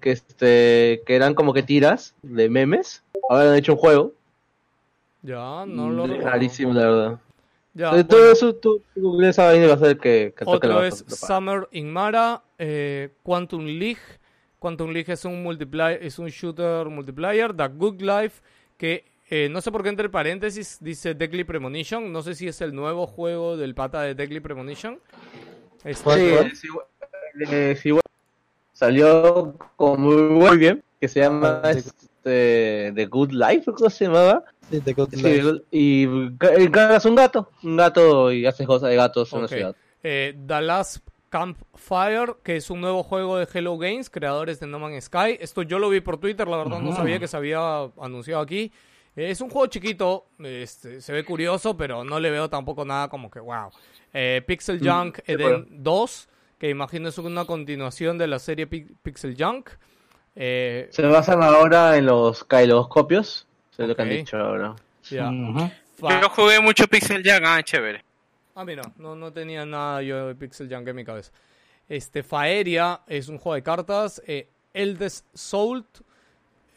Que 0.00 0.12
este. 0.12 1.02
Que 1.06 1.16
eran 1.16 1.34
como 1.34 1.52
que 1.52 1.62
tiras 1.62 2.14
de 2.22 2.48
memes. 2.48 3.02
Ahora 3.28 3.50
han 3.50 3.58
hecho 3.58 3.72
un 3.72 3.78
juego. 3.78 4.12
Ya, 5.22 5.64
no 5.66 5.90
lo 5.90 6.06
recuerdo. 6.06 6.30
Rarísimo, 6.30 6.72
la 6.72 6.80
verdad. 6.80 7.18
Ya, 7.74 7.86
de 7.86 8.02
bueno. 8.02 8.08
todo 8.08 8.32
eso, 8.32 8.54
tú 8.54 8.82
tú 8.94 9.22
esa 9.22 9.46
vaina 9.46 9.66
y 9.66 9.68
vas 9.68 9.82
a 9.82 9.86
ver 9.86 9.98
que. 9.98 10.34
que 10.36 10.44
Otro 10.46 10.84
es 10.84 11.04
Summer 11.06 11.68
in 11.72 11.92
Mara, 11.92 12.42
eh, 12.58 13.10
Quantum 13.22 13.64
League. 13.64 13.98
Quantum 14.58 14.90
League 14.90 15.12
es 15.12 15.24
un 15.24 15.42
multiplayer, 15.42 16.02
es 16.02 16.18
un 16.18 16.28
shooter 16.28 16.86
multiplayer. 16.86 17.54
The 17.54 17.68
Good 17.68 18.00
Life, 18.00 18.42
que 18.76 19.04
eh, 19.30 19.48
no 19.50 19.60
sé 19.60 19.70
por 19.72 19.82
qué 19.82 19.88
entre 19.90 20.08
paréntesis 20.08 20.78
dice 20.80 21.14
Deadly 21.14 21.44
Premonition. 21.44 22.12
No 22.12 22.22
sé 22.22 22.34
si 22.34 22.48
es 22.48 22.60
el 22.60 22.74
nuevo 22.74 23.06
juego 23.06 23.56
del 23.56 23.74
pata 23.74 24.02
de 24.02 24.14
Deadly 24.14 24.40
Premonition. 24.40 24.98
Este, 25.84 26.10
Sí, 26.14 26.46
es 26.52 26.64
igual, 26.64 26.86
es 27.50 27.86
igual. 27.86 28.02
Salió 28.72 29.54
como 29.76 29.96
muy 30.16 30.56
bien. 30.58 30.82
Que 31.00 31.08
se 31.08 31.20
llama 31.20 31.60
Ah, 31.62 31.70
este, 31.70 32.92
The 32.94 33.06
Good 33.06 33.30
Life, 33.32 33.70
¿cómo 33.72 33.88
se 33.90 34.06
llamaba? 34.06 34.44
Sí. 34.70 34.80
Sí, 35.12 35.40
y 35.70 36.36
ca- 36.36 36.54
encargas 36.54 37.04
un 37.06 37.14
gato, 37.14 37.50
un 37.62 37.76
gato 37.76 38.30
y 38.32 38.44
haces 38.46 38.66
cosas 38.66 38.90
de 38.90 38.96
gatos 38.96 39.32
en 39.32 39.38
una 39.38 39.48
ciudad. 39.48 39.76
Eh, 40.02 40.36
The 40.46 40.60
Last 40.60 40.98
Campfire, 41.30 42.34
que 42.42 42.56
es 42.56 42.68
un 42.70 42.80
nuevo 42.80 43.02
juego 43.02 43.38
de 43.38 43.46
Hello 43.52 43.78
Games, 43.78 44.10
creadores 44.10 44.60
de 44.60 44.66
No 44.66 44.78
Man's 44.78 45.04
Sky. 45.04 45.38
Esto 45.40 45.62
yo 45.62 45.78
lo 45.78 45.88
vi 45.88 46.00
por 46.00 46.18
Twitter, 46.18 46.46
la 46.48 46.58
verdad 46.58 46.80
no 46.80 46.94
sabía 46.94 47.18
que 47.18 47.28
se 47.28 47.36
había 47.36 47.84
anunciado 48.00 48.42
aquí. 48.42 48.72
Es 49.26 49.40
un 49.40 49.50
juego 49.50 49.66
chiquito, 49.66 50.26
este, 50.38 51.00
se 51.00 51.12
ve 51.12 51.24
curioso, 51.24 51.76
pero 51.76 52.04
no 52.04 52.20
le 52.20 52.30
veo 52.30 52.48
tampoco 52.48 52.84
nada 52.84 53.08
como 53.08 53.30
que 53.30 53.40
wow. 53.40 53.70
Eh, 54.12 54.42
Pixel 54.46 54.78
Junk 54.82 55.16
sí, 55.16 55.32
Eden 55.32 55.66
2, 55.82 56.28
que 56.58 56.68
imagino 56.70 57.08
es 57.08 57.18
una 57.18 57.44
continuación 57.44 58.16
de 58.18 58.26
la 58.28 58.38
serie 58.38 58.66
Pi- 58.66 58.86
Pixel 59.02 59.34
Junk. 59.38 59.70
Eh, 60.36 60.88
Se 60.92 61.02
basan 61.02 61.42
ahora 61.42 61.96
en 61.96 62.06
los 62.06 62.44
kailoscopios. 62.44 63.46
Eso 63.72 63.82
es 63.82 63.88
lo 63.88 63.96
que 63.96 64.02
han 64.02 64.08
dicho 64.10 64.36
ahora. 64.36 64.76
ya. 65.10 65.30
Fa- 65.98 66.20
Yo 66.20 66.28
jugué 66.28 66.60
mucho 66.60 66.86
Pixel 66.86 67.22
Junk, 67.24 67.42
ah, 67.44 67.62
chévere. 67.62 68.04
Ah, 68.54 68.64
mira, 68.64 68.82
no, 68.96 69.14
no 69.16 69.32
tenía 69.32 69.64
nada 69.66 70.00
yo 70.02 70.28
de 70.28 70.34
Pixel 70.34 70.72
Junk 70.72 70.86
en 70.88 70.96
mi 70.96 71.04
cabeza. 71.04 71.32
Este, 71.88 72.22
Faeria 72.22 73.00
es 73.06 73.28
un 73.28 73.38
juego 73.38 73.54
de 73.54 73.62
cartas. 73.62 74.22
Eh, 74.26 74.48
Eldest 74.74 75.26
Soul, 75.34 75.84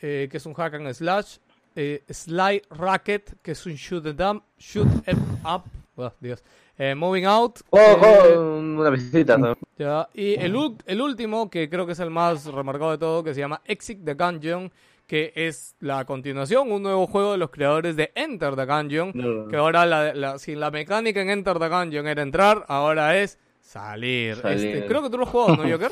eh, 0.01 0.27
que 0.31 0.37
es 0.37 0.45
un 0.45 0.53
hack 0.53 0.73
and 0.75 0.91
slash. 0.93 1.37
Eh, 1.75 2.03
Sly 2.09 2.61
Racket, 2.71 3.41
que 3.41 3.51
es 3.51 3.65
un 3.65 3.73
shoot 3.73 4.05
em 4.05 4.37
up. 4.37 4.43
Shoot 4.57 4.87
em 5.07 5.17
up. 5.45 5.63
Oh, 5.95 6.11
Dios. 6.19 6.43
Eh, 6.77 6.95
moving 6.95 7.25
Out. 7.25 7.59
Oh, 7.69 7.77
eh, 7.79 8.35
oh, 8.35 8.57
una 8.59 8.89
visita. 8.89 9.37
¿no? 9.37 9.55
ya, 9.77 10.07
Y 10.13 10.33
el, 10.35 10.55
el 10.85 11.01
último, 11.01 11.49
que 11.49 11.69
creo 11.69 11.85
que 11.85 11.91
es 11.93 11.99
el 11.99 12.09
más 12.09 12.45
remarcado 12.45 12.91
de 12.91 12.97
todo, 12.97 13.23
que 13.23 13.33
se 13.33 13.39
llama 13.41 13.61
Exit 13.65 14.03
the 14.03 14.15
Gungeon, 14.15 14.71
que 15.05 15.31
es 15.35 15.75
la 15.79 16.05
continuación, 16.05 16.71
un 16.71 16.81
nuevo 16.81 17.05
juego 17.07 17.33
de 17.33 17.37
los 17.37 17.51
creadores 17.51 17.95
de 17.97 18.11
Enter 18.15 18.55
the 18.55 18.65
Gungeon, 18.65 19.11
No. 19.13 19.47
que 19.47 19.57
ahora 19.57 19.85
la, 19.85 20.13
la- 20.13 20.39
si 20.39 20.55
la 20.55 20.71
mecánica 20.71 21.21
en 21.21 21.29
Enter 21.29 21.59
the 21.59 21.67
Gungeon 21.69 22.07
era 22.07 22.21
entrar, 22.23 22.65
ahora 22.67 23.17
es 23.19 23.37
salir. 23.59 24.37
Salir. 24.37 24.65
Este, 24.77 24.87
creo 24.87 25.03
que 25.03 25.09
tú 25.09 25.17
lo 25.17 25.25
has 25.25 25.29
jugado, 25.29 25.57
¿no, 25.57 25.63
Joker? 25.71 25.91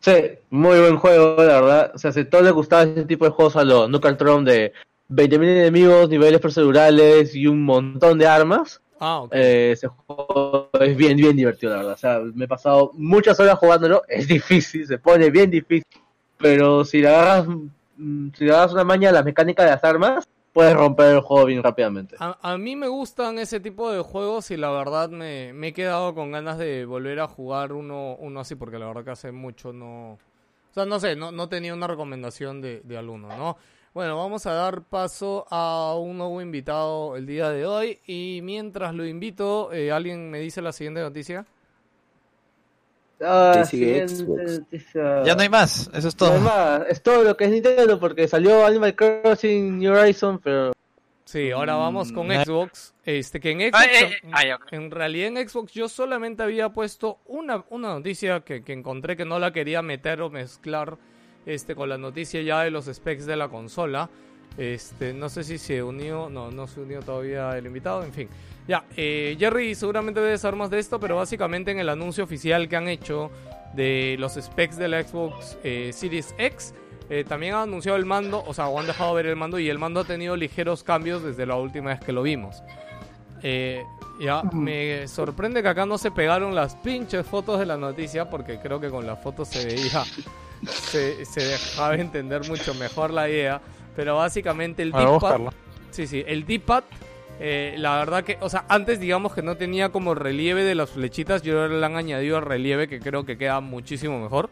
Sí, 0.00 0.12
muy 0.50 0.78
buen 0.78 0.96
juego, 0.96 1.36
la 1.36 1.60
verdad. 1.60 1.92
O 1.94 1.98
sea, 1.98 2.12
si 2.12 2.20
a 2.20 2.30
todos 2.30 2.44
les 2.44 2.52
gustaba 2.52 2.82
ese 2.84 3.04
tipo 3.04 3.24
de 3.24 3.30
juegos 3.30 3.56
a 3.56 3.64
los 3.64 3.88
Nuclear 3.88 4.16
Throne 4.16 4.50
de 4.50 4.72
20.000 5.10 5.42
enemigos, 5.42 6.08
niveles 6.08 6.40
procedurales 6.40 7.34
y 7.34 7.46
un 7.46 7.62
montón 7.62 8.18
de 8.18 8.26
armas, 8.26 8.80
Ah, 9.02 9.24
eh, 9.30 9.70
ese 9.72 9.88
juego 9.88 10.68
es 10.78 10.94
bien, 10.94 11.16
bien 11.16 11.34
divertido, 11.34 11.72
la 11.72 11.78
verdad. 11.78 11.94
O 11.94 11.96
sea, 11.96 12.20
me 12.34 12.44
he 12.44 12.48
pasado 12.48 12.90
muchas 12.94 13.40
horas 13.40 13.58
jugándolo. 13.58 14.02
Es 14.08 14.28
difícil, 14.28 14.86
se 14.86 14.98
pone 14.98 15.30
bien 15.30 15.50
difícil. 15.50 15.86
Pero 16.36 16.84
si 16.84 17.00
le 17.00 17.08
agarras, 17.08 17.46
mm, 17.96 18.28
si 18.36 18.44
le 18.44 18.50
agarras 18.52 18.74
una 18.74 18.84
maña 18.84 19.08
a 19.08 19.12
la 19.12 19.22
mecánica 19.22 19.64
de 19.64 19.70
las 19.70 19.84
armas, 19.84 20.28
puedes 20.52 20.74
romper 20.74 21.14
el 21.14 21.20
juego 21.20 21.46
bien 21.46 21.62
rápidamente. 21.62 22.16
A, 22.18 22.58
mí 22.58 22.76
me 22.76 22.88
gustan 22.88 23.38
ese 23.38 23.60
tipo 23.60 23.90
de 23.90 24.00
juegos 24.00 24.50
y 24.50 24.56
la 24.56 24.70
verdad 24.70 25.10
me, 25.10 25.52
me 25.52 25.68
he 25.68 25.72
quedado 25.72 26.14
con 26.14 26.32
ganas 26.32 26.58
de 26.58 26.84
volver 26.84 27.20
a 27.20 27.28
jugar 27.28 27.72
uno, 27.72 28.16
uno 28.16 28.40
así 28.40 28.54
porque 28.54 28.78
la 28.78 28.86
verdad 28.86 29.04
que 29.04 29.10
hace 29.10 29.32
mucho 29.32 29.72
no... 29.72 30.12
O 30.12 30.72
sea, 30.72 30.86
no 30.86 31.00
sé, 31.00 31.16
no, 31.16 31.32
no 31.32 31.48
tenía 31.48 31.74
una 31.74 31.88
recomendación 31.88 32.60
de, 32.60 32.80
de 32.84 32.96
alguno, 32.96 33.28
¿no? 33.28 33.56
Bueno, 33.92 34.16
vamos 34.16 34.46
a 34.46 34.52
dar 34.52 34.82
paso 34.82 35.46
a 35.50 35.96
un 35.98 36.18
nuevo 36.18 36.40
invitado 36.40 37.16
el 37.16 37.26
día 37.26 37.50
de 37.50 37.66
hoy 37.66 37.98
y 38.06 38.40
mientras 38.44 38.94
lo 38.94 39.04
invito, 39.04 39.72
eh, 39.72 39.90
¿alguien 39.90 40.30
me 40.30 40.38
dice 40.38 40.62
la 40.62 40.72
siguiente 40.72 41.00
noticia? 41.00 41.44
Ah, 43.22 43.52
noticia. 43.56 45.22
Ya 45.24 45.34
no 45.34 45.42
hay 45.42 45.48
más, 45.48 45.90
eso 45.92 46.08
es 46.08 46.16
todo. 46.16 46.84
Es 46.88 47.02
todo 47.02 47.22
lo 47.22 47.36
que 47.36 47.44
es 47.44 47.50
Nintendo 47.50 47.98
porque 48.00 48.26
salió 48.28 48.64
Animal 48.64 48.94
Crossing 48.94 49.78
New 49.78 49.92
Horizon, 49.92 50.38
pero 50.38 50.72
Sí, 51.24 51.52
ahora 51.52 51.76
vamos 51.76 52.10
con 52.10 52.26
Mm, 52.26 52.42
Xbox. 52.44 52.92
Este, 53.04 53.38
que 53.38 53.50
en 53.52 53.60
Ah, 53.72 53.82
Xbox, 53.82 53.86
eh, 53.86 54.16
eh, 54.24 54.30
ah, 54.32 54.58
en 54.72 54.90
realidad 54.90 55.28
en 55.28 55.48
Xbox 55.48 55.72
yo 55.72 55.88
solamente 55.88 56.42
había 56.42 56.70
puesto 56.70 57.18
una, 57.26 57.64
una 57.70 57.88
noticia 57.90 58.40
que, 58.40 58.64
que 58.64 58.72
encontré 58.72 59.16
que 59.16 59.24
no 59.24 59.38
la 59.38 59.52
quería 59.52 59.80
meter 59.80 60.22
o 60.22 60.30
mezclar 60.30 60.96
este, 61.46 61.76
con 61.76 61.88
la 61.88 61.98
noticia 61.98 62.42
ya 62.42 62.64
de 62.64 62.70
los 62.72 62.86
specs 62.86 63.26
de 63.26 63.36
la 63.36 63.48
consola. 63.48 64.10
Este, 64.58 65.12
no 65.14 65.28
sé 65.28 65.44
si 65.44 65.58
se 65.58 65.80
unió, 65.82 66.28
no, 66.28 66.50
no 66.50 66.66
se 66.66 66.80
unió 66.80 67.00
todavía 67.00 67.56
el 67.56 67.66
invitado, 67.66 68.02
en 68.02 68.12
fin. 68.12 68.28
Ya, 68.70 68.84
eh, 68.96 69.36
Jerry 69.36 69.74
seguramente 69.74 70.20
debe 70.20 70.38
saber 70.38 70.54
más 70.54 70.70
de 70.70 70.78
esto, 70.78 71.00
pero 71.00 71.16
básicamente 71.16 71.72
en 71.72 71.80
el 71.80 71.88
anuncio 71.88 72.22
oficial 72.22 72.68
que 72.68 72.76
han 72.76 72.86
hecho 72.86 73.32
de 73.74 74.14
los 74.20 74.34
specs 74.34 74.76
de 74.76 74.86
la 74.86 75.02
Xbox 75.02 75.58
eh, 75.64 75.90
Series 75.92 76.36
X, 76.38 76.72
eh, 77.08 77.24
también 77.26 77.54
han 77.54 77.62
anunciado 77.62 77.98
el 77.98 78.06
mando, 78.06 78.44
o 78.46 78.54
sea, 78.54 78.68
o 78.68 78.78
han 78.78 78.86
dejado 78.86 79.12
ver 79.14 79.26
el 79.26 79.34
mando 79.34 79.58
y 79.58 79.68
el 79.68 79.80
mando 79.80 79.98
ha 79.98 80.04
tenido 80.04 80.36
ligeros 80.36 80.84
cambios 80.84 81.24
desde 81.24 81.46
la 81.46 81.56
última 81.56 81.90
vez 81.90 81.98
que 81.98 82.12
lo 82.12 82.22
vimos. 82.22 82.62
Eh, 83.42 83.82
ya, 84.20 84.44
me 84.52 85.08
sorprende 85.08 85.64
que 85.64 85.68
acá 85.68 85.84
no 85.84 85.98
se 85.98 86.12
pegaron 86.12 86.54
las 86.54 86.76
pinches 86.76 87.26
fotos 87.26 87.58
de 87.58 87.66
la 87.66 87.76
noticia 87.76 88.30
porque 88.30 88.60
creo 88.60 88.80
que 88.80 88.88
con 88.88 89.04
las 89.04 89.20
fotos 89.20 89.48
se 89.48 89.66
veía, 89.66 90.04
se, 90.68 91.24
se 91.24 91.42
dejaba 91.42 91.96
entender 91.96 92.48
mucho 92.48 92.72
mejor 92.74 93.10
la 93.10 93.28
idea. 93.28 93.60
Pero 93.96 94.14
básicamente 94.14 94.84
el 94.84 94.92
D-pad, 94.92 95.40
sí, 95.90 96.06
sí, 96.06 96.22
el 96.24 96.46
D-pad, 96.46 96.84
eh, 97.42 97.74
la 97.78 97.96
verdad 97.96 98.22
que, 98.22 98.36
o 98.42 98.50
sea, 98.50 98.66
antes 98.68 99.00
digamos 99.00 99.34
que 99.34 99.40
no 99.40 99.56
tenía 99.56 99.88
como 99.88 100.14
relieve 100.14 100.62
de 100.62 100.74
las 100.74 100.90
flechitas, 100.90 101.40
yo 101.40 101.66
le 101.68 101.84
han 101.84 101.96
añadido 101.96 102.36
el 102.36 102.44
relieve 102.44 102.86
que 102.86 103.00
creo 103.00 103.24
que 103.24 103.38
queda 103.38 103.60
muchísimo 103.60 104.20
mejor 104.20 104.50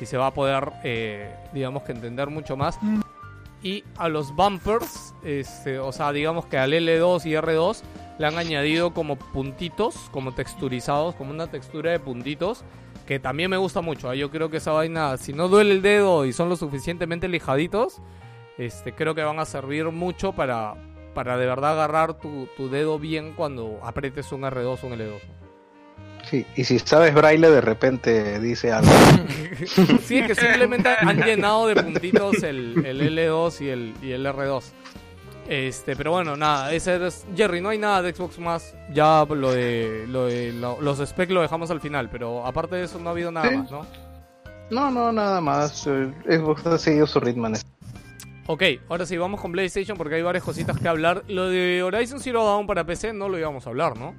y 0.00 0.06
se 0.06 0.16
va 0.16 0.26
a 0.26 0.34
poder, 0.34 0.72
eh, 0.82 1.32
digamos 1.52 1.84
que 1.84 1.92
entender 1.92 2.30
mucho 2.30 2.56
más. 2.56 2.76
Y 3.62 3.84
a 3.96 4.08
los 4.08 4.34
bumpers, 4.34 5.14
este, 5.22 5.78
o 5.78 5.92
sea, 5.92 6.12
digamos 6.12 6.46
que 6.46 6.58
al 6.58 6.72
L2 6.72 7.24
y 7.24 7.34
R2 7.34 7.82
le 8.18 8.26
han 8.26 8.36
añadido 8.36 8.92
como 8.92 9.16
puntitos, 9.16 9.94
como 10.10 10.34
texturizados, 10.34 11.14
como 11.14 11.30
una 11.30 11.46
textura 11.46 11.92
de 11.92 12.00
puntitos, 12.00 12.64
que 13.06 13.20
también 13.20 13.48
me 13.48 13.58
gusta 13.58 13.80
mucho. 13.80 14.12
¿eh? 14.12 14.18
Yo 14.18 14.32
creo 14.32 14.50
que 14.50 14.56
esa 14.56 14.72
vaina, 14.72 15.16
si 15.18 15.32
no 15.32 15.48
duele 15.48 15.70
el 15.70 15.82
dedo 15.82 16.24
y 16.26 16.32
son 16.32 16.48
lo 16.48 16.56
suficientemente 16.56 17.28
lijaditos, 17.28 18.02
este, 18.58 18.92
creo 18.92 19.14
que 19.14 19.22
van 19.22 19.38
a 19.38 19.44
servir 19.44 19.86
mucho 19.86 20.32
para, 20.32 20.74
para 21.14 21.36
de 21.38 21.46
verdad 21.46 21.72
agarrar 21.72 22.14
tu, 22.14 22.46
tu 22.56 22.68
dedo 22.68 22.98
bien 22.98 23.32
cuando 23.34 23.78
apretes 23.82 24.32
un 24.32 24.42
R2 24.42 24.78
o 24.82 24.86
un 24.86 24.92
L2. 24.94 25.20
Sí, 26.24 26.46
y 26.56 26.64
si 26.64 26.78
sabes 26.78 27.14
braille, 27.14 27.50
de 27.50 27.60
repente 27.60 28.40
dice 28.40 28.72
algo. 28.72 28.90
Sí, 30.02 30.18
es 30.18 30.26
que 30.26 30.34
simplemente 30.34 30.88
han 30.98 31.20
llenado 31.22 31.66
de 31.68 31.76
puntitos 31.82 32.42
el, 32.42 32.84
el 32.84 33.00
L2 33.16 33.60
y 33.60 33.68
el, 33.68 33.94
y 34.02 34.12
el 34.12 34.26
R2. 34.26 34.64
Este, 35.48 35.94
pero 35.94 36.10
bueno, 36.12 36.36
nada, 36.36 36.72
ese 36.72 37.06
es 37.06 37.26
Jerry, 37.36 37.60
no 37.60 37.68
hay 37.68 37.76
nada 37.78 38.00
de 38.02 38.14
Xbox 38.14 38.38
más. 38.38 38.74
Ya 38.92 39.24
lo 39.28 39.52
de, 39.52 40.06
lo 40.08 40.24
de 40.26 40.52
lo- 40.54 40.80
los 40.80 40.98
specs 41.06 41.30
lo 41.32 41.42
dejamos 41.42 41.70
al 41.70 41.80
final, 41.82 42.08
pero 42.10 42.46
aparte 42.46 42.76
de 42.76 42.84
eso 42.84 42.98
no 42.98 43.10
ha 43.10 43.12
habido 43.12 43.30
nada 43.30 43.50
Sí. 43.50 43.56
más, 43.58 43.70
¿no? 43.70 43.86
No, 44.70 44.90
no, 44.90 45.12
nada 45.12 45.42
más. 45.42 45.86
eh, 45.86 46.10
Xbox 46.26 46.66
ha 46.66 46.78
seguido 46.78 47.06
su 47.06 47.20
ritmo 47.20 47.46
en 47.48 47.54
esto. 47.56 47.70
Ok, 48.46 48.62
ahora 48.88 49.06
sí, 49.06 49.16
vamos 49.16 49.40
con 49.40 49.52
PlayStation 49.52 49.96
porque 49.96 50.16
hay 50.16 50.22
varias 50.22 50.44
cositas 50.44 50.78
que 50.78 50.86
hablar. 50.88 51.22
Lo 51.28 51.48
de 51.48 51.82
Horizon 51.82 52.20
Zero 52.20 52.44
Dawn 52.44 52.66
para 52.66 52.84
PC 52.84 53.12
no 53.14 53.28
lo 53.28 53.38
íbamos 53.38 53.66
a 53.66 53.70
hablar, 53.70 53.96
¿no? 53.98 54.14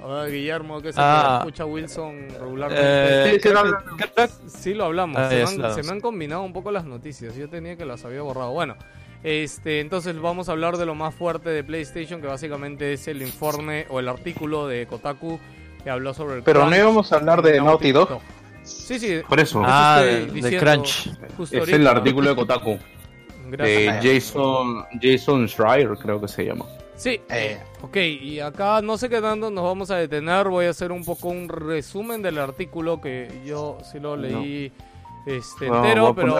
A 0.00 0.22
ver, 0.22 0.30
Guillermo, 0.32 0.80
que 0.80 0.92
se 0.92 1.00
Ah. 1.02 1.38
escucha 1.40 1.64
Wilson 1.64 2.14
Eh, 2.14 2.36
regularmente. 2.38 3.40
Sí, 3.40 3.48
sí, 3.48 4.48
Sí, 4.48 4.74
lo 4.74 4.84
hablamos. 4.84 5.16
Ah, 5.18 5.28
se, 5.28 5.36
me 5.36 5.42
han, 5.42 5.56
claro. 5.56 5.74
se 5.74 5.82
me 5.82 5.90
han 5.90 6.00
combinado 6.00 6.42
un 6.42 6.52
poco 6.52 6.70
las 6.70 6.84
noticias. 6.84 7.34
Yo 7.34 7.48
tenía 7.48 7.76
que 7.76 7.84
las 7.84 8.04
había 8.04 8.22
borrado. 8.22 8.52
Bueno, 8.52 8.76
este, 9.24 9.80
entonces 9.80 10.18
vamos 10.20 10.48
a 10.48 10.52
hablar 10.52 10.76
de 10.76 10.86
lo 10.86 10.94
más 10.94 11.14
fuerte 11.16 11.50
de 11.50 11.64
PlayStation, 11.64 12.20
que 12.20 12.28
básicamente 12.28 12.92
es 12.92 13.08
el 13.08 13.22
informe 13.22 13.86
o 13.90 13.98
el 13.98 14.08
artículo 14.08 14.68
de 14.68 14.86
Kotaku 14.86 15.40
que 15.82 15.90
habló 15.90 16.14
sobre 16.14 16.36
el 16.36 16.42
Pero 16.44 16.64
no 16.70 16.76
íbamos 16.76 17.12
a 17.12 17.16
hablar 17.16 17.42
de 17.42 17.60
Naughty 17.60 17.90
Dog. 17.90 18.20
Sí, 18.70 18.98
sí. 18.98 19.20
Por 19.28 19.40
eso. 19.40 19.62
Ah, 19.64 20.02
de- 20.02 20.58
crunch. 20.58 21.08
Es 21.38 21.54
ahorita. 21.54 21.76
el 21.76 21.86
artículo 21.86 22.30
de 22.30 22.36
Kotaku. 22.36 22.78
Gracias. 23.50 24.02
De 24.02 24.14
Jason, 24.14 24.84
Jason 25.00 25.48
Schreier, 25.48 25.96
creo 25.96 26.20
que 26.20 26.28
se 26.28 26.44
llama. 26.44 26.66
Sí, 26.96 27.20
eh, 27.30 27.60
ok, 27.80 27.96
y 27.96 28.40
acá 28.40 28.82
no 28.82 28.98
sé 28.98 29.08
qué 29.08 29.20
tanto 29.20 29.50
nos 29.52 29.62
vamos 29.62 29.88
a 29.92 29.96
detener, 29.96 30.48
voy 30.48 30.66
a 30.66 30.70
hacer 30.70 30.90
un 30.90 31.04
poco 31.04 31.28
un 31.28 31.48
resumen 31.48 32.22
del 32.22 32.38
artículo 32.38 33.00
que 33.00 33.40
yo 33.46 33.78
sí 33.88 34.00
lo 34.00 34.16
leí 34.16 34.72
este, 35.24 35.68
No, 35.68 35.76
entero, 35.76 36.12
pero 36.12 36.36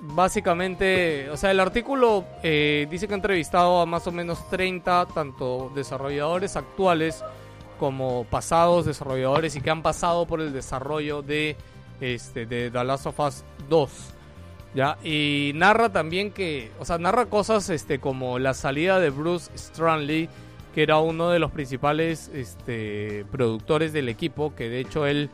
básicamente, 0.00 1.30
o 1.30 1.36
sea, 1.36 1.52
el 1.52 1.60
artículo 1.60 2.24
eh, 2.42 2.88
dice 2.90 3.06
que 3.06 3.14
ha 3.14 3.16
entrevistado 3.16 3.80
a 3.80 3.86
más 3.86 4.06
o 4.08 4.12
menos 4.12 4.48
30 4.50 5.06
tanto 5.14 5.70
desarrolladores 5.74 6.56
actuales 6.56 7.22
como 7.78 8.24
pasados 8.24 8.84
desarrolladores 8.86 9.56
y 9.56 9.60
que 9.60 9.70
han 9.70 9.82
pasado 9.82 10.26
por 10.26 10.40
el 10.40 10.52
desarrollo 10.52 11.22
de, 11.22 11.56
este, 12.00 12.46
de 12.46 12.70
The 12.70 12.84
Last 12.84 13.06
of 13.06 13.18
Us 13.20 13.44
2. 13.68 13.90
Ya, 14.74 14.98
y 15.02 15.52
narra 15.54 15.90
también 15.90 16.30
que, 16.30 16.70
o 16.78 16.84
sea, 16.84 16.98
narra 16.98 17.26
cosas 17.26 17.70
este 17.70 18.00
como 18.00 18.38
la 18.38 18.52
salida 18.52 19.00
de 19.00 19.10
Bruce 19.10 19.50
Stranley, 19.56 20.28
que 20.74 20.82
era 20.82 20.98
uno 20.98 21.30
de 21.30 21.38
los 21.38 21.50
principales 21.50 22.30
este, 22.34 23.24
productores 23.32 23.92
del 23.92 24.08
equipo, 24.10 24.54
que 24.54 24.68
de 24.68 24.80
hecho 24.80 25.06
él 25.06 25.30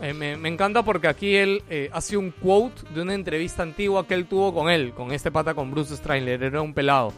eh, 0.00 0.12
me, 0.12 0.48
encanta 0.48 0.84
porque 0.84 1.08
aquí 1.08 1.34
él 1.34 1.62
eh, 1.70 1.90
hace 1.92 2.16
un 2.16 2.30
quote 2.30 2.82
de 2.94 3.02
una 3.02 3.14
entrevista 3.14 3.62
antigua 3.62 4.06
que 4.06 4.14
él 4.14 4.26
tuvo 4.26 4.54
con 4.54 4.70
él, 4.70 4.92
con 4.92 5.12
este 5.12 5.32
pata 5.32 5.54
con 5.54 5.70
Bruce 5.70 5.96
Stranley, 5.96 6.34
era 6.34 6.60
un 6.60 6.74
pelado. 6.74 7.12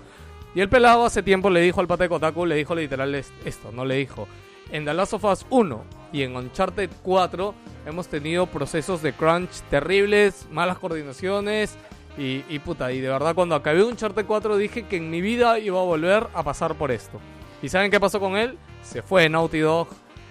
Y 0.54 0.60
el 0.60 0.68
pelado 0.68 1.04
hace 1.04 1.22
tiempo 1.22 1.50
le 1.50 1.60
dijo 1.60 1.80
al 1.80 1.86
pata 1.86 2.04
de 2.04 2.08
Kotaku, 2.08 2.46
le 2.46 2.56
dijo 2.56 2.74
literal 2.74 3.14
es- 3.14 3.32
esto, 3.44 3.70
no 3.72 3.84
le 3.84 3.96
dijo. 3.96 4.26
En 4.72 4.84
The 4.84 4.94
Last 4.94 5.14
of 5.14 5.24
Us 5.24 5.46
1 5.50 5.84
y 6.12 6.22
en 6.22 6.36
Uncharted 6.36 6.90
4 7.02 7.54
hemos 7.86 8.08
tenido 8.08 8.46
procesos 8.46 9.02
de 9.02 9.12
crunch 9.12 9.62
terribles, 9.68 10.46
malas 10.50 10.78
coordinaciones 10.78 11.76
y, 12.16 12.58
puta, 12.58 12.92
y 12.92 13.00
de 13.00 13.08
verdad 13.08 13.34
cuando 13.34 13.54
acabé 13.54 13.82
Uncharted 13.82 14.26
4 14.26 14.56
dije 14.58 14.84
que 14.86 14.98
en 14.98 15.10
mi 15.10 15.20
vida 15.20 15.58
iba 15.58 15.80
a 15.80 15.84
volver 15.84 16.26
a 16.34 16.42
pasar 16.42 16.74
por 16.74 16.90
esto. 16.90 17.18
¿Y 17.62 17.68
saben 17.68 17.90
qué 17.90 17.98
pasó 17.98 18.20
con 18.20 18.36
él? 18.36 18.58
Se 18.82 19.02
fue 19.02 19.28
Naughty 19.28 19.60
Dog, 19.60 19.88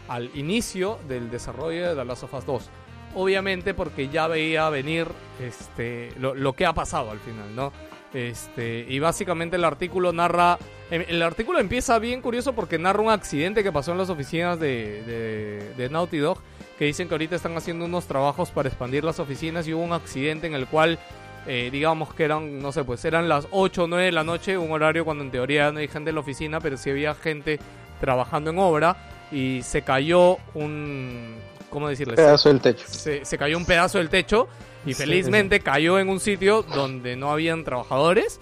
al 0.07 0.29
inicio 0.35 0.99
del 1.07 1.29
desarrollo 1.29 1.89
de 1.89 1.95
The 1.95 2.05
Last 2.05 2.23
of 2.23 2.33
Us 2.33 2.45
2. 2.45 2.69
Obviamente 3.15 3.73
porque 3.73 4.09
ya 4.09 4.27
veía 4.27 4.69
venir 4.69 5.07
este, 5.39 6.13
lo, 6.19 6.35
lo 6.35 6.53
que 6.53 6.65
ha 6.65 6.73
pasado 6.73 7.11
al 7.11 7.19
final, 7.19 7.55
¿no? 7.55 7.73
Este, 8.13 8.85
y 8.87 8.99
básicamente 8.99 9.55
el 9.55 9.65
artículo 9.65 10.13
narra. 10.13 10.57
Em, 10.91 11.05
El 11.07 11.21
artículo 11.21 11.59
empieza 11.59 11.97
bien 11.99 12.21
curioso 12.21 12.53
porque 12.53 12.77
narra 12.77 13.01
un 13.01 13.09
accidente 13.11 13.63
que 13.63 13.71
pasó 13.71 13.91
en 13.91 13.97
las 13.97 14.09
oficinas 14.09 14.59
de, 14.59 15.03
de, 15.03 15.73
de 15.75 15.89
Naughty 15.89 16.17
Dog. 16.17 16.39
Que 16.77 16.85
dicen 16.85 17.07
que 17.07 17.13
ahorita 17.13 17.35
están 17.35 17.57
haciendo 17.57 17.85
unos 17.85 18.05
trabajos 18.05 18.51
para 18.51 18.69
expandir 18.69 19.03
las 19.03 19.19
oficinas. 19.19 19.67
Y 19.67 19.73
hubo 19.73 19.83
un 19.83 19.91
accidente 19.93 20.47
en 20.47 20.53
el 20.53 20.65
cual, 20.67 20.97
eh, 21.45 21.69
digamos 21.71 22.13
que 22.13 22.23
eran, 22.23 22.59
no 22.59 22.71
sé, 22.71 22.83
pues 22.83 23.03
eran 23.05 23.27
las 23.27 23.47
8 23.51 23.83
o 23.83 23.87
9 23.87 24.05
de 24.05 24.11
la 24.11 24.23
no 24.23 24.33
Un 24.33 24.71
horario 24.71 25.03
cuando 25.03 25.23
en 25.23 25.31
teoría 25.31 25.71
no 25.71 25.79
hay 25.79 25.87
gente 25.87 26.09
en 26.09 26.15
la 26.15 26.21
oficina, 26.21 26.59
pero 26.61 26.77
sí 26.77 26.89
había 26.89 27.13
gente 27.15 27.59
trabajando 27.99 28.51
en 28.51 28.59
obra. 28.59 28.95
Y 29.31 29.61
se 29.63 29.81
cayó 29.81 30.37
un. 30.53 31.35
¿Cómo 31.69 31.87
decirles? 31.87 32.15
Pedazo 32.15 32.49
del 32.49 32.61
techo. 32.61 32.85
se, 32.87 33.23
se 33.25 33.37
cayó 33.37 33.55
un 33.57 33.65
pedazo 33.65 33.99
del 33.99 34.09
techo 34.09 34.47
y 34.85 34.93
Sí, 34.93 35.03
felizmente 35.03 35.59
cayó 35.59 35.99
en 35.99 36.09
un 36.09 36.19
sitio 36.19 36.63
donde 36.63 37.15
no 37.15 37.31
habían 37.31 37.63
trabajadores. 37.63 38.39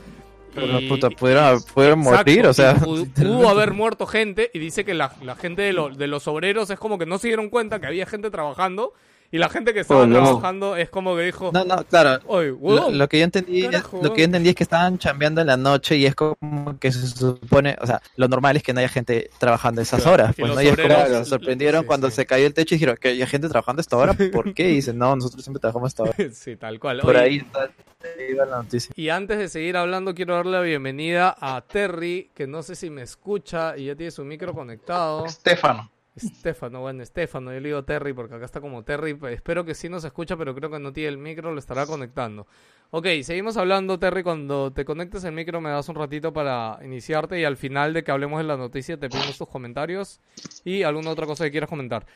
Pero 0.66 0.80
y- 0.80 0.88
puta, 0.90 1.10
pudieron, 1.10 1.62
pudieron 1.74 2.00
Exacto, 2.02 2.18
morir, 2.32 2.48
o 2.48 2.54
sea. 2.54 2.76
pu- 2.76 3.12
pudo 3.14 3.50
haber 3.50 3.74
muerto 3.74 4.06
gente 4.08 4.50
y 4.54 4.60
dice 4.60 4.84
que 4.86 4.94
la, 4.94 5.14
la 5.24 5.36
gente 5.36 5.62
de, 5.62 5.74
lo- 5.74 5.90
de 5.90 6.08
los 6.08 6.28
obreros 6.28 6.70
es 6.70 6.80
como 6.80 6.98
que 6.98 7.06
no 7.06 7.18
se 7.18 7.28
dieron 7.28 7.50
cuenta 7.50 7.80
que 7.80 7.88
había 7.88 8.06
gente 8.06 8.30
trabajando 8.32 8.94
y 9.30 9.40
la 9.40 9.50
gente 9.50 9.74
que 9.74 9.82
estaba 9.82 10.04
Oh, 10.04 10.08
no. 10.08 10.24
trabajando 10.24 10.78
es 10.78 10.90
como 10.90 11.14
que 11.18 11.24
dijo, 11.24 11.52
No, 11.54 11.66
no, 11.66 11.84
claro. 11.84 12.22
Lo, 12.90 13.10
que 13.10 13.18
yo 13.20 13.26
entendí, 13.26 13.64
carajo, 13.64 13.98
lo 13.98 14.02
que 14.04 14.08
yo 14.08 14.10
huevón". 14.14 14.20
entendí 14.24 14.50
es 14.50 14.56
que 14.56 14.64
estaban 14.64 14.98
chambeando 15.00 15.42
en 15.42 15.48
la 15.48 15.58
noche 15.58 15.98
y 15.98 16.06
es 16.06 16.16
como 16.16 16.38
que 16.80 16.94
se 16.94 17.06
supone, 17.08 17.76
o 17.82 17.86
sea, 17.86 18.02
lo 18.16 18.30
normal 18.30 18.56
es 18.56 18.64
que 18.64 18.72
no 18.72 18.80
haya 18.80 18.88
gente 18.88 19.30
trabajando 19.38 19.82
a 19.82 19.84
esas 19.84 20.02
Claro, 20.04 20.14
horas, 20.14 20.30
y 20.38 20.40
pues 20.42 20.48
los 20.48 20.56
no 20.56 20.62
y 20.64 20.68
es 20.68 20.76
como 20.78 20.88
obreros- 20.88 21.24
se 21.24 21.26
sorprendieron 21.26 21.84
cuando 21.86 22.10
se 22.10 22.26
cayó 22.26 22.48
el 22.48 22.54
techo 22.54 22.76
y 22.76 22.78
dijeron 22.78 22.96
que 23.02 23.10
hay 23.10 23.26
gente 23.26 23.50
trabajando 23.50 23.82
a 23.82 23.82
esta 23.82 23.98
hora, 23.98 24.14
¿por 24.32 24.54
qué? 24.54 24.70
Y 24.70 24.76
dicen, 24.76 24.98
no, 24.98 25.14
nosotros 25.14 25.44
siempre 25.44 25.60
trabajamos 25.60 25.88
a 25.88 25.90
esta 25.90 26.04
hora. 26.04 26.16
sí, 26.34 26.56
tal 26.56 26.80
cual. 26.80 27.02
Por 27.02 27.16
Oye, 27.18 27.26
ahí 27.26 27.38
está, 27.40 27.70
la 28.00 28.46
noticia. 28.46 28.94
Y 28.96 29.10
antes 29.10 29.38
de 29.38 29.48
seguir 29.48 29.78
hablando, 29.78 30.14
quiero 30.14 30.36
darle 30.36 30.52
la 30.54 30.62
bienvenida 30.62 31.36
a 31.40 31.62
Terry, 31.62 32.32
que 32.34 32.48
no 32.48 32.62
sé 32.64 32.76
si 32.76 32.90
me 32.90 33.02
escucha 33.02 33.78
y 33.78 33.86
ya 33.86 33.96
tiene 33.96 34.12
su 34.12 34.24
micro 34.24 34.54
conectado. 34.54 35.26
Estefano. 35.26 35.92
Estefano, 36.16 36.82
bueno, 36.82 37.04
Estefano, 37.04 37.54
yo 37.54 37.60
le 37.60 37.70
digo 37.70 37.84
Terry 37.84 38.12
porque 38.12 38.34
acá 38.34 38.46
está 38.46 38.60
como 38.60 38.84
Terry. 38.84 39.14
pues, 39.14 39.36
Espero 39.36 39.64
que 39.64 39.76
sí 39.76 39.88
nos 39.88 40.04
escucha, 40.04 40.36
pero 40.36 40.56
creo 40.56 40.72
que 40.72 40.80
no 40.80 40.92
tiene 40.92 41.10
el 41.10 41.18
micro, 41.18 41.52
lo 41.52 41.60
estará 41.60 41.86
conectando. 41.86 42.48
Ok, 42.90 43.06
seguimos 43.22 43.56
hablando, 43.58 44.00
Terry. 44.00 44.24
Cuando 44.24 44.72
te 44.72 44.84
conectes 44.84 45.24
el 45.26 45.34
micro, 45.34 45.62
me 45.62 45.70
das 45.70 45.90
un 45.90 45.96
ratito 45.96 46.34
para 46.34 46.80
iniciarte 46.84 47.40
y 47.40 47.44
al 47.44 47.58
final 47.58 47.94
de 47.94 48.04
que 48.04 48.12
hablemos 48.12 48.40
de 48.40 48.46
la 48.46 48.58
noticia, 48.58 48.98
te 48.98 49.10
pedimos 49.10 49.38
tus 49.38 49.48
comentarios 49.48 50.20
y 50.64 50.84
alguna 50.84 51.12
otra 51.12 51.28
cosa 51.28 51.44
que 51.44 51.52
quieras 51.52 51.70
comentar. 51.70 52.08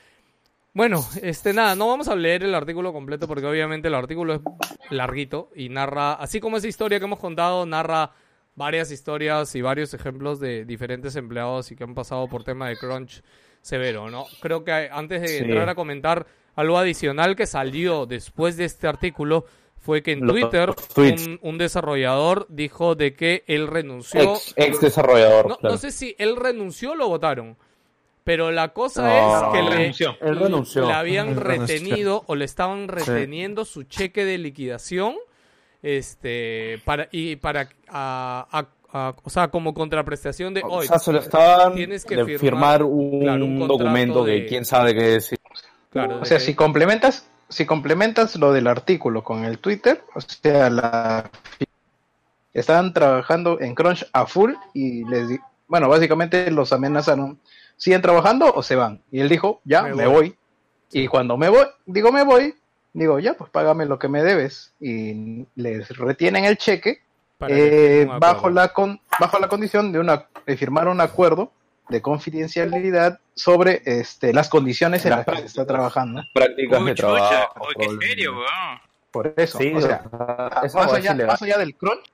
Bueno, 0.74 1.06
este 1.22 1.54
nada, 1.54 1.76
no 1.76 1.88
vamos 1.90 2.08
a 2.08 2.16
leer 2.16 2.44
el 2.44 2.56
artículo 2.56 2.94
completo 2.94 3.28
porque 3.28 3.46
obviamente 3.46 3.90
el 3.90 3.94
artículo 3.96 4.36
es 4.36 4.42
larguito 4.90 5.50
y 5.56 5.68
narra, 5.70 6.14
así 6.14 6.40
como 6.40 6.58
esa 6.58 6.68
historia 6.68 6.98
que 7.00 7.06
hemos 7.06 7.20
contado, 7.20 7.66
narra 7.66 8.12
varias 8.56 8.90
historias 8.92 9.54
y 9.56 9.62
varios 9.62 9.94
ejemplos 9.94 10.40
de 10.40 10.64
diferentes 10.66 11.16
empleados 11.18 11.72
y 11.72 11.76
que 11.76 11.84
han 11.84 11.94
pasado 11.94 12.28
por 12.30 12.44
tema 12.46 12.70
de 12.70 12.78
crunch 12.78 13.22
severo, 13.62 14.10
¿no? 14.10 14.26
Creo 14.42 14.64
que 14.64 14.72
antes 14.92 15.22
de 15.22 15.28
Sí. 15.28 15.38
entrar 15.44 15.68
a 15.70 15.76
comentar 15.76 16.26
algo 16.56 16.78
adicional 16.78 17.36
que 17.36 17.48
salió 17.48 18.06
después 18.06 18.56
de 18.56 18.66
este 18.66 18.88
artículo 18.88 19.46
fue 19.78 20.04
que 20.04 20.12
en 20.14 20.26
Los 20.26 20.32
Twitter 20.36 20.74
un, 20.98 21.40
un 21.42 21.58
desarrollador 21.58 22.46
dijo 22.50 22.96
de 22.96 23.14
que 23.16 23.44
él 23.48 23.68
renunció. 23.68 24.36
Ex, 24.36 24.54
ex 24.56 24.80
desarrollador. 24.80 25.48
No, 25.50 25.58
claro. 25.58 25.74
no 25.76 25.80
sé 25.80 25.92
si 25.92 26.16
él 26.18 26.36
renunció 26.38 26.92
o 26.92 26.96
lo 26.96 27.08
votaron. 27.10 27.58
Pero 28.24 28.52
la 28.52 28.70
cosa 28.70 29.02
No, 29.02 29.48
es 29.48 29.54
que 29.54 29.62
le, 29.64 29.70
renunció. 29.78 30.16
Él 30.22 30.38
renunció. 30.40 30.86
le 30.88 30.94
habían 30.94 31.30
Él 31.30 31.36
renunció. 31.38 31.76
retenido 31.76 32.24
o 32.28 32.36
le 32.36 32.46
estaban 32.46 32.88
reteniendo 32.88 33.66
su 33.66 33.84
cheque 33.84 34.26
de 34.26 34.38
liquidación 34.38 35.16
este 35.82 36.80
para 36.86 37.08
y 37.12 37.36
para 37.38 37.70
a- 37.90 38.46
a- 38.52 38.68
a- 38.94 39.16
o 39.24 39.30
sea 39.30 39.48
como 39.48 39.74
contraprestación 39.74 40.54
de 40.54 40.62
O 40.64 40.68
hoy 40.68 40.88
sea, 40.88 41.00
se 41.00 41.12
lo 41.12 41.20
estaban 41.20 41.74
tienes 41.74 42.06
que 42.06 42.16
de 42.18 42.26
firmar, 42.26 42.40
firmar, 42.40 42.84
un, 42.84 43.22
claro, 43.22 43.46
un 43.46 43.58
contrato 43.60 43.78
documento 43.84 44.24
de- 44.24 44.42
que 44.42 44.46
quién 44.48 44.66
sabe 44.66 44.94
qué 44.94 45.04
decir. 45.04 45.40
Claro, 45.90 46.20
O 46.22 46.26
sea, 46.26 46.38
que- 46.38 46.44
si 46.44 46.54
complementas, 46.56 47.28
si 47.50 47.66
complementas 47.66 48.36
lo 48.36 48.54
del 48.54 48.68
artículo 48.68 49.24
con 49.24 49.44
el 49.46 49.58
Twitter, 49.58 50.04
o 50.14 50.22
sea, 50.22 50.70
la 50.70 51.30
estaban 52.54 52.94
trabajando 52.94 53.60
en 53.60 53.74
Crunch 53.76 54.06
a 54.14 54.26
full 54.26 54.54
y 54.74 55.04
les 55.06 55.30
di- 55.30 55.40
bueno, 55.68 55.88
básicamente 55.90 56.52
los 56.52 56.72
amenazaron, 56.74 57.40
siguen 57.82 58.02
trabajando 58.04 58.54
o 58.54 58.62
se 58.62 58.76
van. 58.76 59.02
Y 59.12 59.22
él 59.22 59.28
dijo, 59.30 59.60
ya, 59.64 59.82
Me 59.82 59.96
me, 59.96 60.06
voy. 60.06 60.14
voy. 60.14 60.38
Y 60.92 61.08
cuando 61.08 61.36
me 61.36 61.50
voy, 61.50 61.66
digo, 61.88 62.12
me 62.12 62.24
voy, 62.24 62.54
digo, 62.94 63.18
ya, 63.18 63.34
pues 63.34 63.50
págame 63.50 63.88
lo 63.88 63.98
que 63.98 64.08
me 64.08 64.22
debes. 64.22 64.72
Y 64.80 65.48
les 65.56 65.90
retienen 65.98 66.46
el 66.46 66.58
cheque 66.58 67.00
eh, 67.48 68.08
bajo, 68.20 68.52
la 68.52 68.68
con, 68.68 69.02
bajo 69.20 69.40
la 69.40 69.48
condición 69.48 69.92
de, 69.92 69.98
una, 69.98 70.28
de 70.46 70.58
firmar 70.58 70.88
un 70.90 71.02
acuerdo 71.02 71.52
de 71.90 72.04
confidencialidad 72.04 73.20
sobre 73.34 73.82
este, 73.86 74.32
las 74.32 74.48
condiciones 74.48 75.04
en 75.06 75.12
las 75.12 75.26
que 75.26 75.38
se 75.38 75.46
está 75.48 75.66
trabajando. 75.66 76.22
Prácticas 76.36 76.86
de 76.86 76.94
trabajo. 76.94 77.66
uy, 77.68 77.76
qué 77.80 78.08
serio, 78.08 78.34
weón. 78.34 78.80
Por 79.10 79.34
eso, 79.36 79.58
Sí, 79.58 79.74
o 79.76 79.82
sea, 79.82 80.04
o 80.06 80.18
sea, 80.18 80.62
esa 80.64 80.78
más, 80.78 80.94
allá, 80.94 81.16
más 81.26 81.42
allá 81.42 81.58
del 81.58 81.76
crunch, 81.76 82.06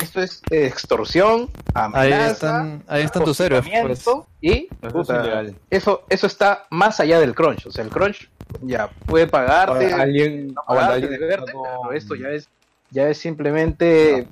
esto 0.00 0.20
es 0.20 0.42
eh, 0.50 0.66
extorsión, 0.66 1.50
Ahí 1.74 2.12
amenaza, 2.12 2.30
están, 2.30 2.84
ahí 2.88 3.02
están 3.02 3.24
tus 3.24 3.40
héroes. 3.40 3.64
Pues. 3.82 4.04
y 4.40 4.68
Eso 4.82 5.00
es 5.00 5.54
eso, 5.70 6.04
eso 6.08 6.26
está 6.26 6.66
más 6.70 7.00
allá 7.00 7.20
del 7.20 7.34
crunch. 7.34 7.66
O 7.66 7.70
sea, 7.70 7.84
el 7.84 7.90
crunch 7.90 8.28
ya 8.62 8.88
puede 9.06 9.26
pagarte, 9.26 9.92
Ahora, 9.92 10.02
alguien, 10.02 10.48
no 10.48 10.62
pagarte, 10.66 10.94
alguien 10.94 11.20
deberte, 11.20 11.52
pero 11.52 11.92
esto 11.92 12.14
ya 12.14 12.28
es, 12.28 12.48
ya 12.90 13.08
es 13.08 13.18
simplemente, 13.18 14.26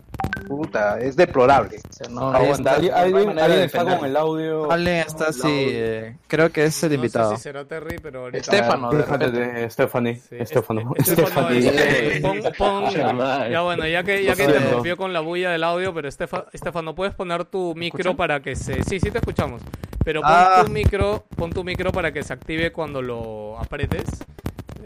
puta, 0.46 0.98
es 1.00 1.16
deplorable. 1.16 1.78
O 1.88 1.92
sea, 1.92 2.08
no, 2.08 2.30
Aguanta, 2.30 2.52
está. 2.56 2.74
alguien, 2.74 2.92
no 2.92 2.96
hay 2.98 3.04
alguien- 3.04 3.26
manera 3.26 3.44
alguien 3.44 3.60
de 3.60 3.66
está 3.66 3.84
con 3.98 4.06
el 4.08 4.16
audio. 4.16 4.70
Alguien 4.72 4.94
está 4.96 5.28
así, 5.28 5.48
eh, 5.48 6.16
creo 6.26 6.50
que 6.50 6.64
es 6.64 6.82
el 6.82 6.90
no 6.90 6.94
invitado. 6.96 7.30
sé 7.32 7.36
si 7.36 7.42
será 7.42 7.64
Terry 7.64 7.96
pero 8.02 8.20
ahorita 8.24 8.38
Estefano, 8.38 8.90
de 8.90 9.02
repente. 9.02 9.30
de 9.40 9.70
Stephanie. 9.70 10.16
Sí, 10.16 10.36
Estefano. 10.38 10.92
Estefano, 10.96 11.48
Stephanie. 11.48 11.68
este, 11.68 12.20
pon- 12.20 12.40
pon- 12.56 12.84
ya 13.50 13.60
bueno, 13.62 13.86
ya 13.86 14.02
que, 14.02 14.24
ya 14.24 14.30
que 14.32 14.36
siento. 14.44 14.56
interrumpió 14.58 14.96
con 14.96 15.12
la 15.12 15.20
bulla 15.20 15.50
del 15.50 15.64
audio, 15.64 15.92
pero 15.94 16.08
Estefa- 16.08 16.46
Estefano, 16.52 16.94
¿puedes 16.94 17.14
poner 17.14 17.44
tu 17.44 17.74
micro 17.74 18.16
para 18.16 18.40
que 18.40 18.56
se... 18.56 18.82
Sí, 18.84 19.00
sí 19.00 19.10
te 19.10 19.18
escuchamos. 19.18 19.62
Pero 20.04 20.22
pon 20.22 20.30
Ah. 20.32 20.62
tu 20.64 20.70
micro, 20.70 21.24
pon 21.36 21.50
tu 21.52 21.64
micro 21.64 21.92
para 21.92 22.12
que 22.12 22.22
se 22.22 22.32
active 22.32 22.72
cuando 22.72 23.02
lo 23.02 23.58
apretes. 23.58 24.04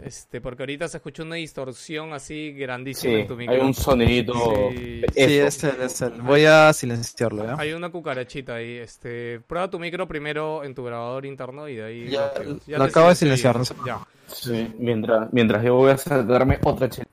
Este, 0.05 0.41
porque 0.41 0.63
ahorita 0.63 0.87
se 0.87 0.97
escucha 0.97 1.23
una 1.23 1.35
distorsión 1.35 2.13
así 2.13 2.51
grandísima 2.53 3.13
Sí, 3.13 3.19
en 3.21 3.27
tu 3.27 3.35
micro. 3.35 3.55
hay 3.55 3.61
un 3.61 3.73
sonidito. 3.73 4.33
Sí. 4.75 5.01
Es 5.15 5.63
el, 5.63 5.81
es 5.81 6.01
el. 6.01 6.11
Voy 6.21 6.45
a 6.45 6.73
silenciarlo, 6.73 7.45
¿ya? 7.45 7.55
Hay 7.57 7.73
una 7.73 7.89
cucarachita 7.89 8.55
ahí. 8.55 8.77
Este, 8.77 9.39
prueba 9.47 9.69
tu 9.69 9.79
micro 9.79 10.07
primero 10.07 10.63
en 10.63 10.75
tu 10.75 10.83
grabador 10.83 11.25
interno 11.25 11.67
y 11.67 11.75
de 11.75 11.83
ahí. 11.83 12.09
Ya, 12.09 12.31
lo 12.43 12.53
activas. 12.53 12.79
lo 12.79 12.83
acabo 12.83 13.09
de 13.09 13.15
silenciar, 13.15 13.57
no 13.57 13.65
sé. 13.65 13.75
Ya. 13.85 13.99
Sí, 14.27 14.73
mientras, 14.79 15.31
mientras 15.31 15.63
yo 15.63 15.75
voy 15.75 15.91
a 15.91 15.95
darme 16.23 16.59
otra 16.63 16.89
chela. 16.89 17.07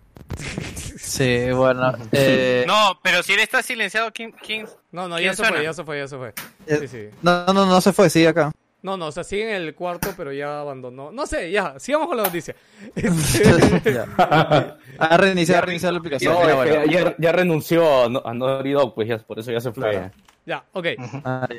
Sí, 0.98 1.50
bueno. 1.52 1.92
Eh, 2.12 2.64
No, 2.66 2.98
pero 3.02 3.22
si 3.22 3.32
él 3.32 3.40
está 3.40 3.62
silenciado, 3.62 4.10
¿quién? 4.12 4.32
quién? 4.32 4.66
No, 4.92 5.08
no, 5.08 5.16
¿Quién 5.16 5.30
ya 5.30 5.36
se 5.36 5.44
fue, 5.44 5.62
ya 5.62 5.72
se 5.72 5.84
fue, 5.84 5.98
ya 5.98 6.08
se 6.08 6.16
fue. 6.16 6.28
Eh, 6.66 6.78
Sí, 6.82 6.88
sí. 6.88 7.08
no, 7.22 7.44
no, 7.46 7.52
no, 7.52 7.66
no 7.66 7.80
se 7.80 7.92
fue, 7.92 8.08
sigue 8.10 8.28
acá. 8.28 8.52
No, 8.82 8.96
no, 8.96 9.08
o 9.08 9.12
sea, 9.12 9.24
sigue 9.24 9.54
en 9.54 9.62
el 9.62 9.74
cuarto, 9.74 10.10
pero 10.16 10.32
ya 10.32 10.60
abandonó. 10.60 11.12
No 11.12 11.26
sé, 11.26 11.50
ya, 11.50 11.78
sigamos 11.78 12.08
con 12.08 12.16
la 12.16 12.22
noticia. 12.24 12.54
Este, 12.94 13.92
Ya. 13.92 14.06
Ha 14.98 15.16
reiniciado, 15.16 15.62
ha 15.62 15.64
reiniciado 15.64 15.92
la 15.94 15.98
aplicación. 15.98 16.34
No, 16.34 16.64
ya, 16.64 16.84
ya, 16.84 17.14
ya 17.16 17.32
renunció 17.32 18.04
a 18.26 18.34
Naughty 18.34 18.72
Dog, 18.72 18.94
pues 18.94 19.08
ya, 19.08 19.18
por 19.18 19.38
eso 19.38 19.50
ya 19.50 19.60
se 19.60 19.72
fue. 19.72 19.90
Claro. 19.90 20.10
ya, 20.44 20.64
ok. 20.72 20.86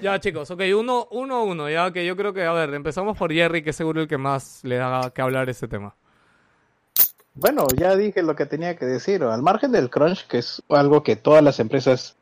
Ya, 0.02 0.19
chicos, 0.19 0.52
ok, 0.52 0.61
uno, 0.77 1.07
uno, 1.11 1.43
uno, 1.43 1.69
ya 1.69 1.91
que 1.91 2.06
yo 2.06 2.15
creo 2.15 2.34
que, 2.34 2.43
a 2.43 2.53
ver, 2.53 2.73
empezamos 2.73 3.18
por 3.18 3.34
Jerry, 3.34 3.64
que 3.64 3.72
es 3.72 3.76
seguro 3.76 4.02
el 4.02 4.07
que 4.07 4.18
más 4.18 4.64
le 4.64 4.76
da 4.76 5.11
que 5.11 5.22
hablar 5.22 5.49
este 5.49 5.68
tema. 5.68 5.95
Bueno, 7.34 7.65
ya 7.76 7.95
dije 7.95 8.22
lo 8.23 8.35
que 8.35 8.45
tenía 8.45 8.76
que 8.76 8.85
decir. 8.85 9.23
Al 9.23 9.41
margen 9.41 9.72
del 9.72 9.89
crunch, 9.89 10.27
que 10.27 10.39
es 10.39 10.61
algo 10.69 11.02
que 11.03 11.15
todas 11.15 11.43
las 11.43 11.60
empresas 11.60 12.18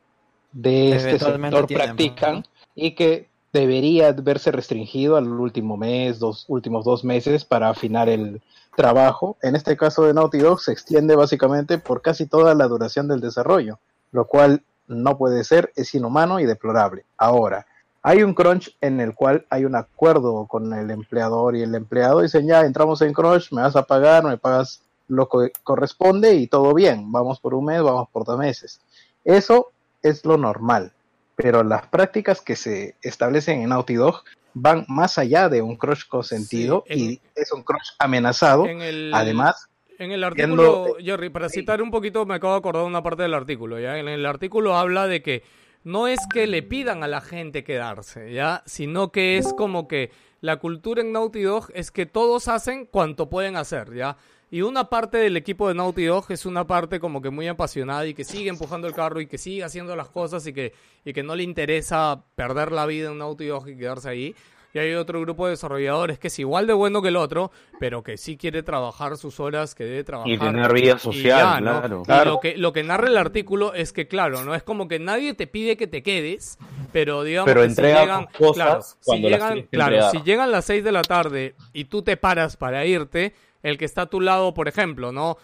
de 0.52 0.92
este 0.96 1.18
sector 1.18 1.66
tienen, 1.66 1.66
practican 1.66 2.44
y 2.74 2.94
que 2.94 3.29
debería 3.52 4.12
verse 4.12 4.52
restringido 4.52 5.16
al 5.16 5.28
último 5.28 5.76
mes, 5.76 6.18
dos 6.18 6.44
últimos 6.48 6.84
dos 6.84 7.04
meses 7.04 7.44
para 7.44 7.68
afinar 7.68 8.08
el 8.08 8.40
trabajo. 8.76 9.36
En 9.42 9.56
este 9.56 9.76
caso 9.76 10.04
de 10.04 10.14
Naughty 10.14 10.38
Dog 10.38 10.60
se 10.60 10.72
extiende 10.72 11.16
básicamente 11.16 11.78
por 11.78 12.02
casi 12.02 12.26
toda 12.26 12.54
la 12.54 12.68
duración 12.68 13.08
del 13.08 13.20
desarrollo, 13.20 13.78
lo 14.12 14.26
cual 14.26 14.62
no 14.86 15.16
puede 15.16 15.44
ser, 15.44 15.72
es 15.76 15.94
inhumano 15.94 16.40
y 16.40 16.46
deplorable. 16.46 17.04
Ahora, 17.16 17.66
hay 18.02 18.22
un 18.22 18.34
crunch 18.34 18.76
en 18.80 19.00
el 19.00 19.14
cual 19.14 19.46
hay 19.50 19.64
un 19.64 19.76
acuerdo 19.76 20.46
con 20.46 20.72
el 20.72 20.90
empleador 20.90 21.54
y 21.54 21.62
el 21.62 21.74
empleado 21.74 22.22
dicen 22.22 22.46
ya 22.46 22.62
entramos 22.62 23.02
en 23.02 23.12
crunch, 23.12 23.52
me 23.52 23.62
vas 23.62 23.76
a 23.76 23.82
pagar, 23.82 24.24
me 24.24 24.38
pagas 24.38 24.82
lo 25.08 25.28
que 25.28 25.52
corresponde 25.64 26.34
y 26.34 26.46
todo 26.46 26.72
bien, 26.72 27.10
vamos 27.12 27.40
por 27.40 27.54
un 27.54 27.66
mes, 27.66 27.82
vamos 27.82 28.08
por 28.10 28.24
dos 28.24 28.38
meses. 28.38 28.80
Eso 29.24 29.68
es 30.02 30.24
lo 30.24 30.38
normal, 30.38 30.92
pero 31.42 31.62
las 31.62 31.86
prácticas 31.86 32.40
que 32.40 32.56
se 32.56 32.96
establecen 33.02 33.62
en 33.62 33.68
Naughty 33.70 33.94
Dog 33.94 34.22
van 34.54 34.84
más 34.88 35.16
allá 35.18 35.48
de 35.48 35.62
un 35.62 35.76
crush 35.76 36.06
consentido 36.08 36.84
Sí, 36.86 36.92
en- 36.92 36.98
y 37.00 37.20
es 37.36 37.52
un 37.52 37.62
crush 37.62 37.90
amenazado. 37.98 38.66
En 38.66 38.82
el- 38.82 39.12
Además, 39.14 39.66
En 39.98 40.12
el 40.12 40.24
Viendo- 40.34 40.84
artículo, 40.86 40.96
Jerry, 41.04 41.28
para 41.28 41.50
citar 41.50 41.82
un 41.82 41.90
poquito, 41.90 42.24
me 42.24 42.34
acabo 42.34 42.54
de 42.54 42.58
acordar 42.60 42.84
una 42.84 43.02
parte 43.02 43.22
del 43.22 43.34
artículo, 43.34 43.78
¿ya? 43.78 43.98
En 43.98 44.08
el 44.08 44.24
artículo 44.24 44.74
habla 44.78 45.06
de 45.06 45.22
que 45.22 45.42
no 45.84 46.08
es 46.08 46.18
que 46.32 46.46
le 46.46 46.62
pidan 46.62 47.02
a 47.04 47.06
la 47.06 47.20
gente 47.20 47.64
quedarse, 47.64 48.32
¿ya? 48.32 48.62
Sino 48.64 49.12
que 49.12 49.36
es 49.36 49.52
como 49.52 49.88
que 49.88 50.10
la 50.40 50.56
cultura 50.56 51.02
en 51.02 51.12
Naughty 51.12 51.42
Dog 51.42 51.66
es 51.74 51.90
que 51.90 52.06
todos 52.06 52.48
hacen 52.48 52.86
cuanto 52.86 53.28
pueden 53.28 53.56
hacer, 53.56 53.92
¿ya? 53.94 54.16
Y 54.52 54.62
una 54.62 54.88
parte 54.90 55.18
del 55.18 55.36
equipo 55.36 55.68
de 55.68 55.74
Naughty 55.74 56.06
Dog 56.06 56.26
es 56.30 56.44
una 56.44 56.66
parte 56.66 56.98
como 56.98 57.22
que 57.22 57.30
muy 57.30 57.46
apasionada 57.46 58.04
y 58.06 58.14
que 58.14 58.24
sigue 58.24 58.50
empujando 58.50 58.88
el 58.88 58.94
carro 58.94 59.20
y 59.20 59.26
que 59.26 59.38
sigue 59.38 59.62
haciendo 59.62 59.94
las 59.94 60.08
cosas 60.08 60.44
y 60.46 60.52
que, 60.52 60.72
y 61.04 61.12
que 61.12 61.22
no 61.22 61.36
le 61.36 61.44
interesa 61.44 62.24
perder 62.34 62.72
la 62.72 62.84
vida 62.86 63.10
en 63.10 63.18
Naughty 63.18 63.46
Dog 63.46 63.68
y 63.68 63.76
quedarse 63.76 64.08
ahí. 64.08 64.34
Y 64.72 64.78
hay 64.78 64.94
otro 64.94 65.20
grupo 65.20 65.46
de 65.46 65.52
desarrolladores 65.52 66.18
que 66.20 66.28
es 66.28 66.38
igual 66.38 66.66
de 66.68 66.72
bueno 66.72 67.02
que 67.02 67.08
el 67.08 67.16
otro, 67.16 67.50
pero 67.80 68.04
que 68.04 68.16
sí 68.16 68.36
quiere 68.36 68.62
trabajar 68.62 69.16
sus 69.16 69.40
horas 69.40 69.74
que 69.74 69.82
debe 69.84 70.04
trabajar. 70.04 70.30
Y 70.32 70.38
tener 70.38 70.72
vida 70.72 70.96
social, 70.98 71.64
¿no? 71.64 71.80
claro. 71.80 72.02
Y 72.02 72.04
Claro. 72.06 72.30
lo 72.32 72.40
que, 72.40 72.56
lo 72.56 72.72
que 72.72 72.82
narra 72.84 73.08
el 73.08 73.16
artículo 73.16 73.74
es 73.74 73.92
que, 73.92 74.06
claro, 74.06 74.44
no 74.44 74.54
es 74.54 74.62
como 74.62 74.86
que 74.86 75.00
nadie 75.00 75.34
te 75.34 75.48
pide 75.48 75.76
que 75.76 75.88
te 75.88 76.04
quedes, 76.04 76.56
pero 76.92 77.24
digamos 77.24 77.46
Pero 77.46 77.62
que 77.62 77.70
si 77.70 77.82
llegan, 77.82 78.26
cosas 78.38 78.54
claro, 78.54 78.82
si 79.00 79.18
llegan, 79.20 79.62
claro, 79.72 80.10
si 80.12 80.22
llegan 80.22 80.50
las 80.52 80.64
6 80.66 80.84
de 80.84 80.92
la 80.92 81.02
tarde 81.02 81.54
y 81.72 81.86
tú 81.86 82.02
te 82.02 82.16
paras 82.16 82.56
para 82.56 82.86
irte, 82.86 83.34
el 83.62 83.78
que 83.78 83.84
está 83.84 84.02
a 84.02 84.06
tu 84.06 84.20
lado, 84.20 84.54
por 84.54 84.68
ejemplo, 84.68 85.12
¿no? 85.12 85.36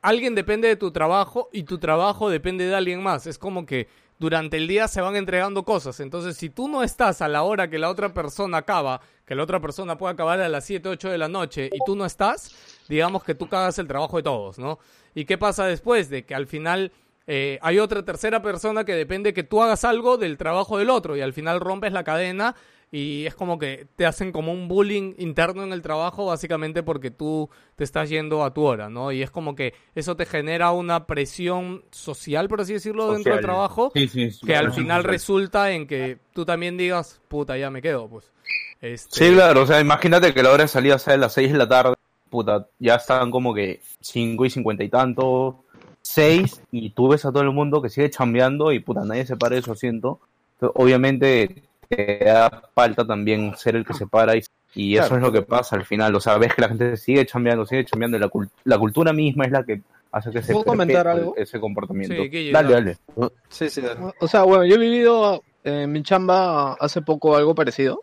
Alguien 0.00 0.34
depende 0.34 0.68
de 0.68 0.76
tu 0.76 0.90
trabajo 0.90 1.48
y 1.52 1.64
tu 1.64 1.78
trabajo 1.78 2.30
depende 2.30 2.66
de 2.66 2.74
alguien 2.74 3.02
más. 3.02 3.26
Es 3.26 3.38
como 3.38 3.66
que 3.66 3.88
durante 4.18 4.56
el 4.56 4.66
día 4.66 4.88
se 4.88 5.00
van 5.00 5.16
entregando 5.16 5.64
cosas. 5.64 6.00
Entonces, 6.00 6.36
si 6.36 6.50
tú 6.50 6.68
no 6.68 6.82
estás 6.82 7.22
a 7.22 7.28
la 7.28 7.42
hora 7.42 7.68
que 7.68 7.78
la 7.78 7.88
otra 7.88 8.12
persona 8.12 8.58
acaba, 8.58 9.00
que 9.24 9.34
la 9.34 9.42
otra 9.42 9.60
persona 9.60 9.96
puede 9.96 10.14
acabar 10.14 10.40
a 10.40 10.48
las 10.48 10.64
7, 10.64 10.88
8 10.88 11.10
de 11.10 11.18
la 11.18 11.28
noche 11.28 11.70
y 11.72 11.78
tú 11.84 11.96
no 11.96 12.04
estás, 12.04 12.54
digamos 12.88 13.24
que 13.24 13.34
tú 13.34 13.48
cagas 13.48 13.78
el 13.78 13.86
trabajo 13.88 14.16
de 14.16 14.22
todos, 14.24 14.58
¿no? 14.58 14.78
¿Y 15.14 15.24
qué 15.24 15.38
pasa 15.38 15.66
después? 15.66 16.10
De 16.10 16.24
que 16.24 16.34
al 16.34 16.46
final 16.46 16.92
eh, 17.26 17.58
hay 17.62 17.78
otra 17.78 18.04
tercera 18.04 18.42
persona 18.42 18.84
que 18.84 18.94
depende 18.94 19.34
que 19.34 19.42
tú 19.42 19.62
hagas 19.62 19.84
algo 19.84 20.16
del 20.16 20.36
trabajo 20.38 20.78
del 20.78 20.90
otro 20.90 21.16
y 21.16 21.20
al 21.20 21.32
final 21.32 21.60
rompes 21.60 21.92
la 21.92 22.04
cadena 22.04 22.54
y 22.90 23.26
es 23.26 23.34
como 23.34 23.58
que 23.58 23.86
te 23.96 24.06
hacen 24.06 24.32
como 24.32 24.52
un 24.52 24.66
bullying 24.66 25.14
interno 25.18 25.62
en 25.62 25.72
el 25.72 25.82
trabajo 25.82 26.26
básicamente 26.26 26.82
porque 26.82 27.10
tú 27.10 27.50
te 27.76 27.84
estás 27.84 28.08
yendo 28.08 28.44
a 28.44 28.54
tu 28.54 28.62
hora, 28.62 28.88
¿no? 28.88 29.12
Y 29.12 29.22
es 29.22 29.30
como 29.30 29.54
que 29.54 29.74
eso 29.94 30.16
te 30.16 30.24
genera 30.24 30.72
una 30.72 31.06
presión 31.06 31.84
social, 31.90 32.48
por 32.48 32.62
así 32.62 32.72
decirlo, 32.72 33.12
dentro 33.12 33.32
del 33.32 33.42
Social. 33.42 33.54
trabajo 33.54 33.92
Sí, 33.94 34.08
sí, 34.08 34.30
sí, 34.30 34.46
que 34.46 34.56
al 34.56 34.72
final 34.72 35.02
social. 35.02 35.12
resulta 35.12 35.72
en 35.72 35.86
que 35.86 36.18
tú 36.32 36.46
también 36.46 36.76
digas, 36.78 37.20
puta, 37.28 37.58
ya 37.58 37.70
me 37.70 37.82
quedo, 37.82 38.08
pues. 38.08 38.32
Este, 38.80 39.26
Sí, 39.26 39.34
claro, 39.34 39.62
o 39.62 39.66
sea, 39.66 39.80
imagínate 39.80 40.32
que 40.32 40.42
la 40.42 40.50
hora 40.52 40.62
de 40.64 40.68
salida 40.68 40.98
sea 40.98 41.14
a 41.14 41.18
las 41.18 41.34
6 41.34 41.52
de 41.52 41.58
la 41.58 41.68
tarde, 41.68 41.94
puta, 42.30 42.68
ya 42.78 42.94
están 42.94 43.30
como 43.30 43.52
que 43.52 43.80
5 44.00 44.46
y 44.46 44.50
50 44.50 44.84
y 44.84 44.88
tanto, 44.88 45.64
6, 46.00 46.62
y 46.70 46.90
tú 46.90 47.08
ves 47.08 47.24
a 47.26 47.32
todo 47.32 47.42
el 47.42 47.50
mundo 47.50 47.82
que 47.82 47.90
sigue 47.90 48.08
chambeando 48.08 48.72
y 48.72 48.80
puta, 48.80 49.04
nadie 49.04 49.26
se 49.26 49.36
para 49.36 49.56
de 49.56 49.62
su 49.62 49.72
asiento. 49.72 50.20
Entonces, 50.54 50.80
obviamente 50.82 51.67
te 51.88 52.18
da 52.24 52.62
falta 52.74 53.06
también 53.06 53.56
ser 53.56 53.76
el 53.76 53.84
que 53.84 53.94
se 53.94 54.06
para 54.06 54.36
y, 54.36 54.42
y 54.74 54.96
eso 54.96 55.08
Claro. 55.08 55.16
es 55.16 55.22
lo 55.22 55.32
que 55.32 55.46
pasa 55.46 55.76
al 55.76 55.84
final, 55.84 56.14
o 56.14 56.20
sea, 56.20 56.36
ves 56.38 56.54
que 56.54 56.62
la 56.62 56.68
gente 56.68 56.96
sigue 56.96 57.24
chambeando, 57.26 57.64
sigue 57.66 57.84
chambeando, 57.84 58.16
y 58.16 58.20
la, 58.20 58.28
cul- 58.28 58.50
la 58.64 58.78
cultura 58.78 59.12
misma 59.12 59.44
es 59.46 59.52
la 59.52 59.64
que 59.64 59.80
hace 60.12 60.30
que 60.30 60.42
se 60.42 60.52
¿Puedo 60.52 60.64
comentar 60.66 61.08
algo? 61.08 61.34
ese 61.36 61.58
comportamiento. 61.60 62.14
Sí, 62.22 62.28
Guille, 62.28 62.52
dale, 62.52 62.72
dale. 62.72 62.96
dale. 63.16 63.32
Sí, 63.48 63.68
sí. 63.70 63.82
O 64.20 64.28
sea, 64.28 64.42
bueno, 64.44 64.64
yo 64.64 64.74
he 64.76 64.78
vivido 64.78 65.42
en 65.64 65.90
mi 65.92 66.02
chamba 66.02 66.74
hace 66.74 67.02
poco 67.02 67.36
algo 67.36 67.54
parecido, 67.54 68.02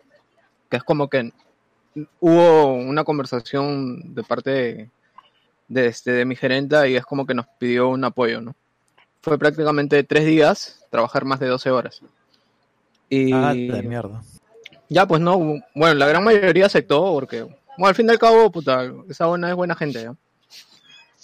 que 0.70 0.76
es 0.78 0.84
como 0.84 1.08
que 1.08 1.32
hubo 2.20 2.74
una 2.74 3.04
conversación 3.04 4.14
de 4.14 4.22
parte 4.22 4.50
de, 4.50 4.90
de, 5.68 5.86
este, 5.86 6.12
de 6.12 6.24
mi 6.24 6.36
gerenta 6.36 6.86
y 6.86 6.96
es 6.96 7.04
como 7.04 7.26
que 7.26 7.34
nos 7.34 7.46
pidió 7.58 7.88
un 7.88 8.04
apoyo, 8.04 8.40
¿no? 8.40 8.54
Fue 9.22 9.38
prácticamente 9.38 10.04
tres 10.04 10.24
días, 10.26 10.86
trabajar 10.90 11.24
más 11.24 11.40
de 11.40 11.48
12 11.48 11.70
horas. 11.70 12.02
Y 13.08 13.32
Ah, 13.32 13.54
de 13.54 13.82
mierda. 13.82 14.22
ya, 14.88 15.06
pues 15.06 15.20
no, 15.20 15.38
bueno, 15.74 15.94
la 15.94 16.06
gran 16.06 16.24
mayoría 16.24 16.66
aceptó 16.66 17.12
porque, 17.12 17.42
bueno, 17.42 17.86
al 17.86 17.94
fin 17.94 18.06
y 18.06 18.10
al 18.10 18.18
cabo, 18.18 18.50
puta, 18.50 18.90
esa 19.08 19.26
buena 19.26 19.48
es 19.50 19.54
buena 19.56 19.74
gente, 19.74 20.02
¿ya? 20.02 20.14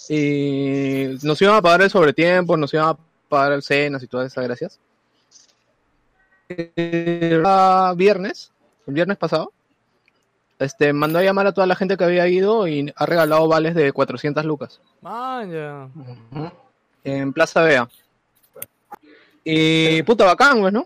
Y 0.09 1.17
nos 1.23 1.41
iban 1.41 1.55
a 1.55 1.61
pagar 1.61 1.81
el 1.83 1.89
sobretiempo, 1.89 2.57
nos 2.57 2.73
iban 2.73 2.89
a 2.89 2.97
pagar 3.29 3.61
cenas 3.61 4.03
y 4.03 4.07
todas 4.07 4.31
esas 4.31 4.43
gracias. 4.43 4.79
Era 6.75 7.93
viernes, 7.93 8.51
el 8.85 8.93
viernes 8.93 9.17
pasado, 9.17 9.51
este, 10.59 10.93
mandó 10.93 11.19
a 11.19 11.23
llamar 11.23 11.47
a 11.47 11.51
toda 11.53 11.65
la 11.67 11.75
gente 11.75 11.97
que 11.97 12.03
había 12.03 12.27
ido 12.27 12.67
y 12.67 12.91
ha 12.95 13.05
regalado 13.05 13.47
vales 13.47 13.75
de 13.75 13.91
400 13.91 14.45
lucas 14.45 14.79
Man, 15.01 15.51
ya. 15.51 15.89
en 17.03 17.33
Plaza 17.33 17.61
Vea. 17.63 17.89
Y 19.43 20.03
puta 20.03 20.25
bacán, 20.25 20.59
pues, 20.61 20.71
¿no? 20.73 20.85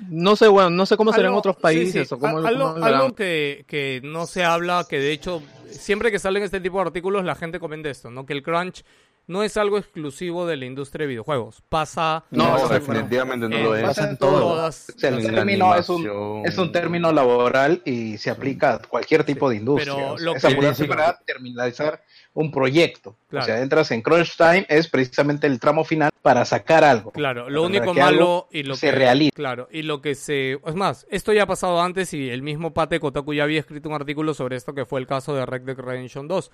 No 0.00 0.36
sé, 0.36 0.48
bueno, 0.48 0.70
no 0.70 0.86
sé 0.86 0.96
cómo 0.96 1.12
será 1.12 1.28
en 1.28 1.34
otros 1.34 1.56
países 1.56 2.08
sí. 2.08 2.14
o 2.14 2.18
cómo, 2.18 2.38
algo 2.38 3.14
que, 3.14 3.64
que 3.66 4.00
no 4.04 4.26
se 4.26 4.44
habla, 4.44 4.86
que 4.88 4.98
de 4.98 5.12
hecho, 5.12 5.42
siempre 5.70 6.10
que 6.12 6.18
salen 6.18 6.42
este 6.42 6.60
tipo 6.60 6.78
de 6.78 6.86
artículos, 6.86 7.24
la 7.24 7.34
gente 7.34 7.58
comenta 7.58 7.90
esto, 7.90 8.10
¿no? 8.10 8.24
Que 8.24 8.32
el 8.32 8.42
crunch 8.42 8.84
no 9.28 9.44
es 9.44 9.56
algo 9.56 9.78
exclusivo 9.78 10.46
de 10.46 10.56
la 10.56 10.64
industria 10.64 11.04
de 11.04 11.08
videojuegos. 11.10 11.62
Pasa. 11.68 12.24
No, 12.30 12.50
pasa- 12.56 12.74
definitivamente 12.74 13.48
no 13.48 13.58
lo 13.58 13.76
es. 13.76 13.84
pasa 13.84 14.10
en 14.10 14.16
todas. 14.16 14.88
O 14.94 14.98
sea, 14.98 15.10
el 15.10 15.24
término 15.30 15.74
es 15.76 15.88
un, 15.88 16.42
es 16.44 16.58
un 16.58 16.72
término 16.72 17.12
laboral 17.12 17.80
y 17.84 18.18
se 18.18 18.30
aplica 18.30 18.74
a 18.74 18.78
cualquier 18.80 19.22
tipo 19.24 19.48
de 19.48 19.56
industria. 19.56 19.94
pero 19.94 20.12
O 20.14 20.18
sea, 20.18 20.24
lo 20.24 20.34
esa 20.34 20.48
que- 20.48 20.74
sí. 20.74 20.84
para 20.88 21.18
terminalizar 21.24 22.02
un 22.34 22.50
proyecto. 22.50 23.16
Claro. 23.28 23.44
O 23.44 23.46
sea, 23.46 23.60
entras 23.62 23.90
en 23.90 24.00
crunch 24.02 24.36
time, 24.36 24.64
es 24.68 24.88
precisamente 24.88 25.46
el 25.46 25.58
tramo 25.60 25.84
final 25.84 26.10
para 26.22 26.44
sacar 26.44 26.82
algo. 26.84 27.10
Claro, 27.10 27.50
lo 27.50 27.62
único 27.64 27.92
malo 27.94 28.48
y 28.50 28.62
lo 28.62 28.76
se 28.76 28.88
que 28.90 28.92
realice. 28.96 29.32
Claro, 29.34 29.68
y 29.70 29.82
lo 29.82 30.00
que 30.00 30.14
se 30.14 30.52
es 30.64 30.74
más, 30.74 31.06
esto 31.10 31.32
ya 31.32 31.42
ha 31.44 31.46
pasado 31.46 31.80
antes 31.82 32.14
y 32.14 32.30
el 32.30 32.42
mismo 32.42 32.72
Pate 32.72 33.00
Kotaku 33.00 33.34
ya 33.34 33.42
había 33.44 33.60
escrito 33.60 33.88
un 33.88 33.94
artículo 33.94 34.34
sobre 34.34 34.56
esto 34.56 34.72
que 34.74 34.84
fue 34.86 35.00
el 35.00 35.06
caso 35.06 35.34
de 35.34 35.44
Red 35.46 35.62
Dead 35.62 35.76
Redemption 35.76 36.28
2. 36.28 36.50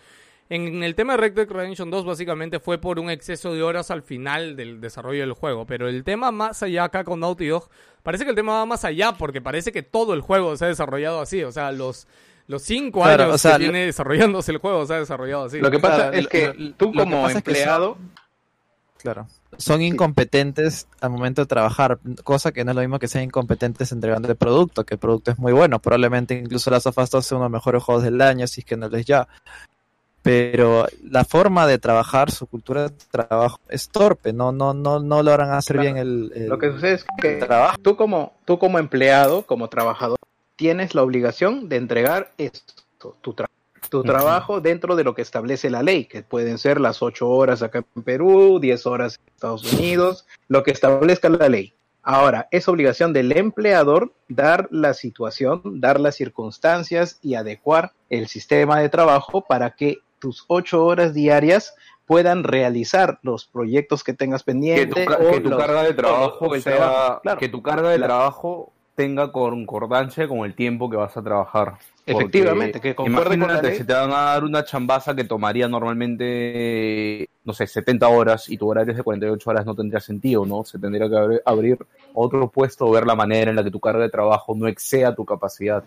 En 0.50 0.82
el 0.82 0.94
tema 0.94 1.14
de 1.14 1.16
Red 1.18 1.32
Dead 1.32 1.48
Redemption 1.48 1.90
2 1.90 2.04
básicamente 2.04 2.60
fue 2.60 2.78
por 2.78 2.98
un 2.98 3.08
exceso 3.10 3.54
de 3.54 3.62
horas 3.62 3.90
al 3.90 4.02
final 4.02 4.56
del 4.56 4.80
desarrollo 4.80 5.20
del 5.20 5.32
juego, 5.32 5.66
pero 5.66 5.88
el 5.88 6.04
tema 6.04 6.30
más 6.32 6.62
allá 6.62 6.84
acá 6.84 7.02
con 7.04 7.20
Naughty 7.20 7.46
Dog, 7.46 7.68
parece 8.02 8.24
que 8.24 8.30
el 8.30 8.36
tema 8.36 8.52
va 8.54 8.66
más 8.66 8.84
allá 8.84 9.12
porque 9.12 9.40
parece 9.40 9.72
que 9.72 9.82
todo 9.82 10.12
el 10.12 10.20
juego 10.20 10.54
se 10.56 10.66
ha 10.66 10.68
desarrollado 10.68 11.20
así, 11.20 11.42
o 11.42 11.50
sea, 11.52 11.72
los 11.72 12.06
los 12.46 12.60
cinco 12.62 13.00
Claro, 13.00 13.22
años 13.24 13.36
o 13.36 13.38
sea, 13.38 13.52
que 13.52 13.58
lo- 13.60 13.64
tiene 13.70 13.86
desarrollándose 13.86 14.52
el 14.52 14.58
juego 14.58 14.84
se 14.84 14.92
ha 14.92 14.98
desarrollado 14.98 15.44
así. 15.44 15.60
Lo 15.60 15.70
que 15.70 15.78
pasa 15.78 15.96
Claro, 16.10 16.12
es 16.12 16.28
que 16.28 16.52
lo- 16.52 16.74
tú 16.74 16.92
que 16.92 16.98
como 16.98 17.22
pasa 17.22 17.38
es 17.38 17.44
que 17.44 17.50
empleado, 17.50 17.96
Claro. 18.98 19.26
Son 19.58 19.82
incompetentes 19.82 20.88
al 21.00 21.10
momento 21.10 21.42
de 21.42 21.46
trabajar, 21.46 21.98
cosa 22.22 22.52
que 22.52 22.64
no 22.64 22.70
es 22.70 22.74
lo 22.74 22.80
mismo 22.80 22.98
que 22.98 23.06
sean 23.08 23.24
incompetentes 23.24 23.92
entregando 23.92 24.28
el 24.28 24.36
producto, 24.36 24.84
que 24.84 24.94
el 24.94 24.98
producto 24.98 25.30
es 25.30 25.38
muy 25.38 25.52
bueno. 25.52 25.78
Probablemente 25.78 26.34
incluso 26.34 26.70
las 26.70 26.86
of 26.86 26.96
Us 26.98 27.10
2 27.10 27.24
sea 27.26 27.36
uno 27.36 27.44
de 27.44 27.50
los 27.50 27.52
mejores 27.60 27.82
juegos 27.82 28.02
del 28.04 28.20
año, 28.22 28.46
si 28.46 28.60
es 28.62 28.64
que 28.66 28.76
no 28.78 28.88
lo 28.88 28.96
es 28.96 29.04
ya. 29.06 29.28
Pero 30.24 30.86
la 31.02 31.22
forma 31.26 31.66
de 31.66 31.78
trabajar, 31.78 32.30
su 32.30 32.46
cultura 32.46 32.88
de 32.88 32.94
trabajo 33.10 33.60
es 33.68 33.90
torpe, 33.90 34.32
no, 34.32 34.52
no, 34.52 34.72
no, 34.72 34.98
no 34.98 35.22
logran 35.22 35.50
hacer 35.52 35.76
Claro. 35.76 35.82
bien 35.92 35.96
el, 35.98 36.32
el- 36.34 36.48
lo 36.48 36.58
que 36.58 36.72
sucede 36.72 36.94
es 36.94 37.04
que 37.20 37.34
trabajo. 37.36 37.76
tú 37.82 37.94
como, 37.94 38.32
tú 38.46 38.58
como 38.58 38.78
empleado, 38.78 39.42
como 39.42 39.68
trabajador, 39.68 40.16
tienes 40.56 40.94
la 40.94 41.02
obligación 41.02 41.68
de 41.68 41.76
entregar 41.76 42.32
esto, 42.38 43.16
tu, 43.20 43.34
tra- 43.34 43.48
tu 43.90 44.02
trabajo 44.02 44.62
dentro 44.62 44.96
de 44.96 45.04
lo 45.04 45.14
que 45.14 45.20
establece 45.20 45.68
la 45.68 45.82
ley, 45.82 46.06
que 46.06 46.22
pueden 46.22 46.56
ser 46.56 46.80
las 46.80 47.02
ocho 47.02 47.28
horas 47.28 47.60
acá 47.62 47.84
en 47.94 48.02
Perú, 48.02 48.58
10 48.60 48.86
horas 48.86 49.18
en 49.20 49.34
Estados 49.34 49.70
Unidos, 49.74 50.24
lo 50.48 50.62
que 50.62 50.70
establezca 50.70 51.28
la 51.28 51.50
ley. 51.50 51.74
Ahora, 52.02 52.48
es 52.50 52.66
obligación 52.68 53.12
del 53.12 53.32
empleador 53.36 54.12
dar 54.28 54.68
la 54.70 54.94
situación, 54.94 55.60
dar 55.80 56.00
las 56.00 56.14
circunstancias 56.16 57.18
y 57.22 57.34
adecuar 57.34 57.92
el 58.10 58.26
sistema 58.28 58.78
de 58.80 58.88
trabajo 58.88 59.42
para 59.42 59.70
que 59.70 59.98
tus 60.24 60.46
ocho 60.48 60.82
horas 60.86 61.12
diarias 61.12 61.74
puedan 62.06 62.44
realizar 62.44 63.18
los 63.20 63.44
proyectos 63.46 64.02
que 64.02 64.14
tengas 64.14 64.42
que 64.42 64.52
pendientes. 64.52 65.06
o 65.06 65.30
que 65.30 65.40
tu 65.40 65.50
carga 65.54 65.82
de 65.82 65.92
trabajo 65.92 66.46
o 66.46 66.54
el 66.54 66.62
sea- 66.62 66.76
trabajo, 66.76 67.20
claro. 67.22 67.38
que 67.38 67.48
tu 67.50 67.62
carga 67.62 67.90
de 67.90 67.98
trabajo 67.98 68.72
tenga 68.94 69.32
concordancia 69.32 70.26
con 70.26 70.38
el 70.46 70.54
tiempo 70.54 70.88
que 70.88 70.96
vas 70.96 71.14
a 71.18 71.22
trabajar. 71.22 71.74
Efectivamente, 72.06 72.80
que 72.80 72.94
concuerde 72.94 73.30
con 73.30 73.30
la 73.30 73.34
imagínate, 73.44 73.68
ley. 73.68 73.78
si 73.78 73.84
te 73.84 73.92
van 73.94 74.10
a 74.12 74.20
dar 74.20 74.44
una 74.44 74.64
chambaza 74.64 75.14
que 75.14 75.24
tomaría 75.24 75.68
normalmente, 75.68 77.28
no 77.44 77.52
sé, 77.52 77.66
70 77.66 78.08
horas 78.08 78.48
y 78.48 78.56
tu 78.58 78.68
horario 78.68 78.90
es 78.92 78.96
de 78.98 79.02
48 79.02 79.50
horas, 79.50 79.66
no 79.66 79.74
tendría 79.74 80.00
sentido, 80.00 80.44
¿no? 80.46 80.64
Se 80.64 80.78
tendría 80.78 81.08
que 81.08 81.40
abrir, 81.44 81.78
otro 82.12 82.48
puesto 82.48 82.86
o 82.86 82.90
ver 82.90 83.06
la 83.06 83.14
manera 83.14 83.50
en 83.50 83.56
la 83.56 83.64
que 83.64 83.70
tu 83.70 83.80
carga 83.80 84.02
de 84.02 84.10
trabajo 84.10 84.54
no 84.54 84.68
exceda 84.68 85.14
tu 85.14 85.24
capacidad. 85.24 85.82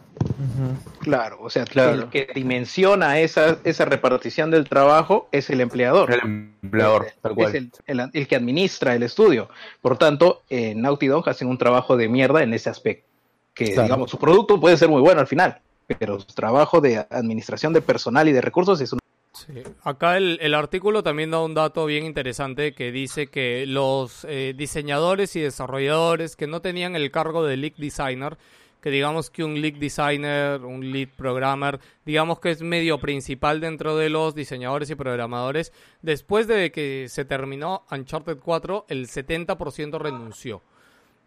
Claro, 0.99 1.38
o 1.41 1.49
sea, 1.49 1.65
Claro. 1.65 1.94
el 1.94 2.10
que 2.10 2.27
dimensiona 2.34 3.19
esa, 3.19 3.57
esa 3.64 3.85
repartición 3.85 4.52
del 4.52 4.68
trabajo 4.68 5.30
es 5.31 5.49
el 5.49 5.61
empleador. 5.61 6.11
El 6.14 6.22
empleador, 6.61 7.07
tal 7.22 7.34
cual. 7.35 7.49
Es 7.49 7.56
el, 7.56 7.72
el- 7.85 8.10
el 8.14 8.27
que 8.27 8.35
administra 8.35 8.95
el 8.95 9.03
estudio. 9.03 9.49
Por 9.81 9.98
tanto, 9.98 10.41
en 10.49 10.81
Naughty 10.81 11.07
Dog 11.07 11.30
hacen 11.30 11.48
un 11.48 11.57
trabajo 11.57 11.95
de 11.95 12.10
mierda 12.10 12.44
en 12.44 12.53
ese 12.53 12.69
aspecto. 12.69 13.06
Que, 13.53 13.65
Claro. 13.73 13.84
digamos, 13.84 14.11
su 14.11 14.19
producto 14.19 14.60
puede 14.60 14.77
ser 14.77 14.88
muy 14.89 15.02
bueno 15.02 15.19
al 15.22 15.27
final, 15.27 15.60
pero 15.95 16.19
su 16.19 16.27
trabajo 16.27 16.81
de 16.81 17.05
administración 17.09 17.73
de 17.73 17.81
personal 17.81 18.27
y 18.27 18.34
de 18.34 18.41
recursos 18.41 18.81
es 18.81 18.93
un... 18.93 18.99
Sí. 19.34 19.64
Acá 19.84 20.18
el, 20.18 20.39
el 20.41 20.55
artículo 20.55 21.03
también 21.03 21.30
da 21.31 21.41
un 21.41 21.53
dato 21.53 21.85
bien 21.85 22.05
interesante 22.05 22.73
que 22.73 22.91
dice 22.91 23.27
que 23.27 23.65
los 23.68 24.26
eh, 24.27 24.53
diseñadores 24.57 25.35
y 25.35 25.41
desarrolladores 25.41 26.35
que 26.35 26.47
no 26.47 26.61
tenían 26.61 26.95
el 26.95 27.11
cargo 27.11 27.45
de 27.45 27.55
lead 27.55 27.73
designer, 27.77 28.38
que 28.81 28.89
digamos 28.89 29.30
que 29.30 29.43
un 29.43 29.61
lead 29.61 29.76
designer, 29.76 30.65
un 30.65 30.91
lead 30.91 31.09
programmer, 31.15 31.80
digamos 32.05 32.39
que 32.39 32.51
es 32.51 32.61
medio 32.61 32.99
principal 32.99 33.59
dentro 33.59 33.95
de 33.95 34.09
los 34.09 34.34
diseñadores 34.34 34.89
y 34.89 34.95
programadores, 34.95 35.72
después 36.01 36.47
de 36.47 36.72
que 36.72 37.07
se 37.07 37.26
terminó 37.26 37.84
Uncharted 37.91 38.38
4, 38.39 38.85
el 38.89 39.07
70% 39.07 39.99
renunció. 39.99 40.61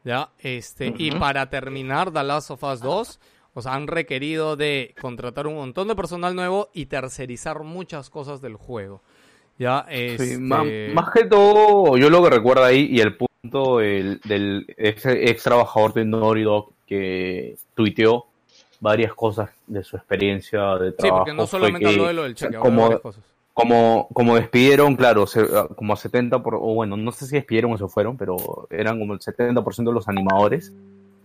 ¿Ya? 0.02 0.30
Este, 0.38 0.94
Y 0.96 1.10
para 1.10 1.50
terminar 1.50 2.10
The 2.10 2.24
Last 2.24 2.50
of 2.50 2.62
Us 2.64 2.80
2, 2.80 3.20
o 3.54 3.62
sea, 3.62 3.74
han 3.74 3.86
requerido 3.86 4.56
de 4.56 4.94
contratar 5.00 5.46
un 5.46 5.54
montón 5.56 5.88
de 5.88 5.94
personal 5.96 6.34
nuevo 6.34 6.68
y 6.72 6.86
tercerizar 6.86 7.62
muchas 7.62 8.10
cosas 8.10 8.40
del 8.40 8.54
juego. 8.56 9.00
Ya, 9.58 9.84
Sí, 9.88 9.94
este... 9.94 10.38
más, 10.38 10.66
más 10.94 11.10
que 11.12 11.24
todo, 11.26 11.96
yo 11.98 12.08
lo 12.08 12.22
que 12.22 12.30
recuerdo 12.30 12.64
ahí 12.64 12.88
y 12.90 13.00
el 13.00 13.16
punto 13.16 13.78
del, 13.78 14.20
del 14.24 14.66
ex, 14.78 15.04
ex 15.06 15.42
trabajador 15.42 15.92
de 15.92 16.04
Naughty 16.06 16.42
Dog 16.42 16.72
que 16.86 17.56
tuiteó 17.74 18.26
varias 18.80 19.12
cosas 19.14 19.50
de 19.66 19.84
su 19.84 19.96
experiencia 19.96 20.76
de 20.76 20.90
Sí, 20.92 20.96
trabajo. 20.96 21.18
porque 21.24 21.34
no 21.34 21.46
solamente 21.46 21.80
que, 21.86 21.92
habló 21.92 22.06
de 22.06 22.12
lo 22.14 22.22
del 22.22 22.34
cheque, 22.34 22.56
habló 22.56 22.70
de 22.70 22.76
como, 22.86 23.00
cosas. 23.02 23.22
como, 23.52 24.08
como 24.14 24.36
despidieron, 24.36 24.96
claro, 24.96 25.26
se- 25.26 25.46
como 25.76 25.92
a 25.92 25.96
70, 25.96 26.42
por, 26.42 26.54
o 26.54 26.60
bueno, 26.74 26.96
no 26.96 27.12
sé 27.12 27.26
si 27.26 27.34
despidieron 27.36 27.72
o 27.74 27.76
se 27.78 27.86
fueron, 27.88 28.16
pero 28.16 28.66
eran 28.70 28.98
como 28.98 29.12
el 29.12 29.20
70% 29.20 29.90
de 29.90 29.92
los 29.94 30.08
animadores. 30.08 30.72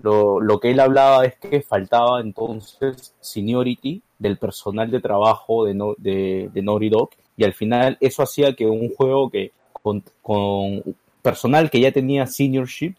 Lo, 0.02 0.40
lo 0.42 0.60
que 0.60 0.72
él 0.72 0.80
hablaba 0.80 1.26
es 1.26 1.36
que 1.38 1.62
faltaba 1.62 2.20
entonces 2.22 3.14
seniority 3.22 4.02
del 4.20 4.38
personal 4.38 4.92
de 4.92 5.00
trabajo 5.00 5.66
de, 5.66 5.74
no, 5.74 5.94
de, 5.98 6.50
de 6.54 6.62
Naughty 6.62 6.90
Dog 6.90 7.10
y 7.38 7.44
al 7.44 7.54
final 7.54 7.98
eso 8.02 8.22
hacía 8.24 8.56
que 8.56 8.66
un 8.66 8.94
juego 8.94 9.30
que 9.30 9.52
con, 9.82 10.04
con 10.22 10.84
personal 11.22 11.70
que 11.70 11.80
ya 11.80 11.92
tenía 11.92 12.28
seniorship, 12.28 12.96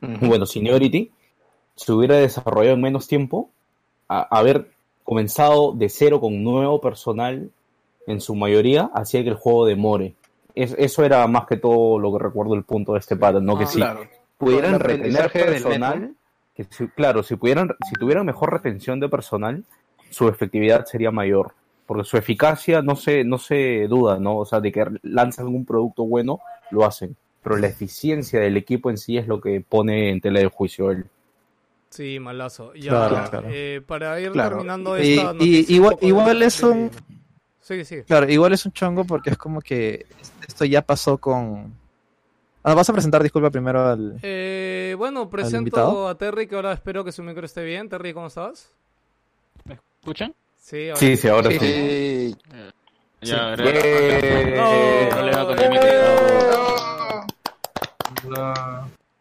bueno, 0.00 0.46
seniority, 0.46 1.10
se 1.76 1.92
hubiera 1.92 2.16
desarrollado 2.16 2.74
en 2.74 2.80
menos 2.82 3.06
tiempo, 3.06 3.50
a- 4.08 4.22
haber 4.36 4.70
comenzado 5.04 5.72
de 5.72 5.88
cero 5.88 6.20
con 6.20 6.42
nuevo 6.42 6.80
personal 6.80 7.50
en 8.06 8.20
su 8.20 8.34
mayoría, 8.34 8.90
hacía 8.94 9.22
que 9.22 9.28
el 9.28 9.34
juego 9.36 9.66
demore. 9.66 10.14
Es- 10.54 10.74
eso 10.78 11.04
era 11.04 11.26
más 11.26 11.46
que 11.46 11.56
todo 11.58 11.98
lo 11.98 12.12
que 12.12 12.18
recuerdo 12.24 12.54
el 12.54 12.64
punto 12.64 12.94
de 12.94 12.98
este 12.98 13.16
pattern, 13.16 13.44
¿no? 13.44 13.56
que 13.58 13.64
Ah, 13.64 13.66
si 13.68 13.76
claro. 13.78 14.00
pudieran 14.38 14.80
retener 14.80 15.30
personal. 15.32 16.14
Que 16.68 16.74
si- 16.74 16.88
claro, 16.88 17.22
si 17.22 17.36
pudieran, 17.36 17.70
si 17.88 17.92
tuvieran 17.94 18.26
mejor 18.26 18.52
retención 18.52 19.00
de 19.00 19.08
personal, 19.08 19.64
su 20.10 20.28
efectividad 20.28 20.84
sería 20.86 21.10
mayor. 21.10 21.54
Porque 21.86 22.04
su 22.04 22.16
eficacia 22.16 22.82
no 22.82 22.94
se, 22.96 23.24
no 23.24 23.38
se 23.38 23.86
duda, 23.88 24.18
¿no? 24.18 24.36
O 24.38 24.44
sea, 24.44 24.60
de 24.60 24.70
que 24.70 24.84
lanzan 25.02 25.46
un 25.48 25.64
producto 25.64 26.04
bueno, 26.04 26.40
lo 26.70 26.84
hacen. 26.84 27.16
Pero 27.42 27.56
la 27.56 27.66
eficiencia 27.68 28.38
del 28.40 28.56
equipo 28.56 28.90
en 28.90 28.98
sí 28.98 29.16
es 29.18 29.26
lo 29.26 29.40
que 29.40 29.60
pone 29.60 30.10
en 30.10 30.20
tela 30.20 30.40
de 30.40 30.46
juicio 30.46 30.90
él. 30.90 31.06
Sí, 31.88 32.20
malazo. 32.20 32.72
Ya, 32.74 32.90
Claro, 32.90 33.30
claro. 33.30 33.48
eh, 33.50 33.82
para 33.84 34.20
ir 34.20 34.30
Claro. 34.30 34.50
terminando 34.58 34.96
Y- 34.98 35.14
esta 35.18 35.34
y 35.40 35.64
un 35.68 35.74
igual, 35.74 35.96
de- 36.00 36.06
igual 36.06 36.42
es 36.42 36.62
un... 36.62 36.90
Sí, 37.60 37.84
sí. 37.84 38.02
Claro, 38.06 38.30
igual 38.30 38.52
es 38.52 38.64
un 38.66 38.72
chongo 38.72 39.04
porque 39.04 39.30
es 39.30 39.36
como 39.38 39.60
que 39.60 40.06
esto 40.46 40.64
ya 40.64 40.82
pasó 40.82 41.18
con... 41.18 41.74
Ah, 42.62 42.74
vas 42.74 42.88
a 42.90 42.92
presentar, 42.92 43.22
disculpa, 43.22 43.50
primero 43.50 43.88
al... 43.88 44.18
Eh, 44.22 44.94
bueno, 44.98 45.30
presento 45.30 46.08
a 46.08 46.14
Terry, 46.16 46.46
que 46.46 46.56
ahora 46.56 46.72
espero 46.74 47.04
que 47.04 47.12
su 47.12 47.22
micro 47.22 47.46
esté 47.46 47.64
bien. 47.64 47.88
Terry, 47.88 48.12
¿cómo 48.12 48.26
estás? 48.26 48.70
¿Me 49.64 49.78
escuchan? 50.00 50.34
Sí, 50.58 50.88
ahora 50.88 51.00
Sí, 51.00 51.16
sí, 51.16 51.28
ahora 51.28 51.50
sí. 51.50 51.58
Sí. 51.58 52.36
Ya, 53.22 53.56
Sí. 53.56 53.62
micro. 53.62 53.80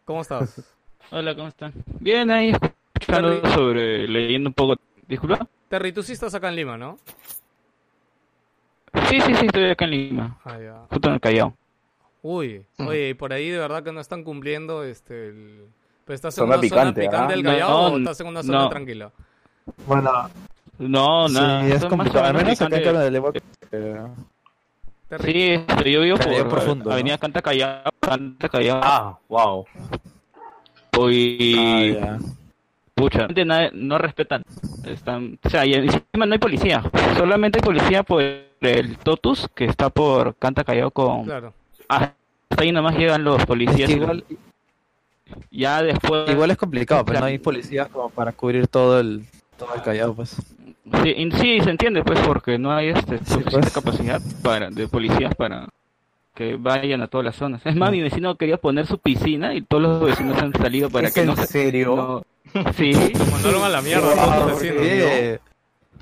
¿Cómo 0.06 0.22
estás? 0.22 0.62
Hola, 1.12 1.36
¿cómo 1.36 1.48
están? 1.48 1.74
Bien, 2.00 2.30
ahí 2.32 2.52
escuchando 2.94 3.40
Terry. 3.42 3.54
sobre, 3.54 4.08
leyendo 4.08 4.50
un 4.50 4.54
poco. 4.54 4.76
Disculpa. 5.08 5.48
Terry, 5.70 5.92
tú 5.94 6.04
sí 6.04 6.14
estás 6.14 6.34
acá 6.36 6.50
en 6.50 6.56
Lima, 6.56 6.78
¿no? 6.78 6.98
Sí, 9.10 9.22
sí, 9.22 9.36
sí, 9.36 9.46
estoy 9.46 9.70
acá 9.70 9.86
en 9.86 9.92
Lima. 9.92 10.38
Ah, 10.44 10.58
ya. 10.60 10.86
Justo 10.90 11.08
en 11.08 11.14
el 11.16 11.22
Callao. 11.22 11.56
Uy, 12.22 12.66
oye, 12.78 13.10
y 13.10 13.14
por 13.14 13.32
ahí 13.32 13.50
de 13.50 13.60
verdad 13.60 13.84
que 13.84 13.92
no 13.92 14.02
están 14.02 14.24
cumpliendo 14.24 14.84
este 14.84 15.30
el... 15.30 15.66
¿Pero 16.06 16.16
estás 16.16 16.38
en 16.38 16.42
Zona 16.42 16.54
una 16.54 16.62
picante, 16.62 17.04
zona 17.04 17.12
picante 17.12 17.34
¿ah? 17.34 17.36
del 17.36 17.44
Callao 17.44 17.70
No, 17.70 17.96
o 17.96 17.98
estás 18.00 18.20
en 18.20 18.28
una 18.28 18.44
zona 18.44 18.60
no. 18.60 18.70
tranquila? 18.70 19.12
Bueno, 19.86 20.30
No, 20.80 21.30
nada. 21.30 21.66
sí, 21.66 21.72
es 21.72 21.86
complicado. 21.86 22.26
Al 22.26 22.34
menos 22.34 22.62
acá 22.62 22.78
en 22.78 23.00
de 23.00 23.12
Levo... 23.12 23.32
pero-. 23.70 24.10
Sí, 25.24 25.52
este, 25.52 25.92
yo 25.92 26.02
vivo 26.02 26.18
por 26.18 26.50
profundo, 26.50 26.86
¿no? 26.86 26.92
Avenida 26.92 27.18
Canta 27.18 27.42
Callao. 27.42 27.90
Canta 28.00 28.48
Callao. 28.48 28.80
Ah, 28.84 29.20
wow. 29.28 29.66
Y... 31.10 31.96
Ah. 31.96 32.20
Pucha, 32.94 33.28
no 33.74 33.98
respetan. 33.98 34.44
Están, 34.86 35.40
o 35.44 35.50
sea, 35.50 35.66
y 35.66 35.74
encima 35.74 36.26
no 36.26 36.34
hay 36.34 36.40
policía. 36.40 36.84
Solamente 37.18 37.60
hay 37.60 37.64
policía 37.64 38.04
por 38.04 38.22
el 38.22 38.98
Totus, 38.98 39.48
que 39.56 39.66
está 39.66 39.90
por 39.90 40.36
Canta 40.36 40.64
Callao 40.64 40.92
con... 40.92 41.24
Claro. 41.24 41.54
Hasta 41.90 42.14
ahí 42.58 42.72
nomás 42.72 42.96
llegan 42.98 43.24
los 43.24 43.44
policías. 43.46 43.90
Igual, 43.90 44.24
Ya 45.52 45.82
después... 45.84 46.30
igual 46.30 46.52
es 46.52 46.58
complicado, 46.58 47.04
pero 47.04 47.16
no 47.18 47.22
Claro. 47.22 47.32
hay 47.32 47.40
policías 47.40 47.88
como 47.90 48.10
para 48.10 48.32
cubrir 48.32 48.68
todo 48.68 49.00
el, 49.00 49.26
todo 49.58 49.74
el 49.76 49.82
Callao, 49.82 50.14
pues. 50.14 50.36
Sí, 51.04 51.10
y- 51.10 51.32
sí, 51.34 51.62
se 51.62 51.70
entiende, 51.70 52.04
pues, 52.04 52.20
porque 52.22 52.58
no 52.58 52.72
hay 52.72 52.90
este, 52.90 53.18
suficiente 53.20 53.52
pues. 53.60 53.74
capacidad 53.74 54.22
para, 54.44 54.70
de 54.70 54.88
policías 54.88 55.36
para 55.36 55.68
que 56.36 56.56
vayan 56.56 57.02
a 57.02 57.08
todas 57.08 57.26
las 57.26 57.36
zonas. 57.36 57.62
Es 57.66 57.76
más, 57.76 57.92
mi 57.92 58.02
vecino 58.02 58.36
quería 58.36 58.58
poner 58.58 58.88
su 58.88 58.98
piscina 58.98 59.54
y 59.54 59.62
todos 59.62 59.84
los 59.84 60.02
vecinos 60.02 60.42
han 60.42 60.54
salido 60.54 60.90
para 60.90 61.08
¿Es 61.10 61.14
que 61.14 61.22
en 61.22 61.28
no 61.28 61.36
se... 61.36 61.46
serio? 61.48 61.96
no- 61.96 62.72
Sí, 62.74 62.92
Lo 63.14 63.26
mandaron 63.26 63.64
a 63.64 63.70
la 63.70 63.82
mierda 63.82 64.16
todos 64.16 64.36
los 64.50 64.62
vecinos. 64.62 64.84
Sí, 64.84 65.40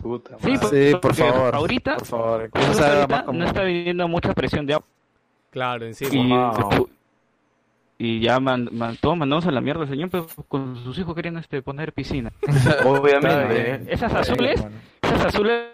Puta 0.02 0.38
sí, 0.40 0.56
sí, 0.70 0.96
por 1.02 1.16
favor. 1.16 1.56
ahorita, 1.56 1.98
Por 1.98 2.06
favor, 2.06 2.50
ahorita 2.54 3.26
no 3.34 3.46
está 3.46 3.64
viviendo 3.64 4.08
mucha 4.08 4.34
presión 4.34 4.66
de 4.68 4.76
agua. 4.76 4.86
Claro, 5.58 5.88
encima. 5.88 6.14
Y, 6.14 6.28
Wow. 6.30 6.90
y 7.98 8.20
ya 8.20 8.40
man, 8.40 8.70
man- 8.72 8.96
todos 9.02 9.18
mandamos 9.18 9.48
a 9.48 9.52
la 9.52 9.60
mierda 9.60 9.82
al 9.82 9.90
señor, 9.90 10.10
pero 10.12 10.28
con 10.48 10.76
sus 10.84 11.00
hijos 11.00 11.16
querían 11.16 11.36
este, 11.38 11.64
poner 11.64 11.94
piscina. 11.94 12.32
Obviamente. 12.86 13.92
Esas 13.92 14.14
azules, 14.14 14.64
esas 15.02 15.26
azules, 15.26 15.70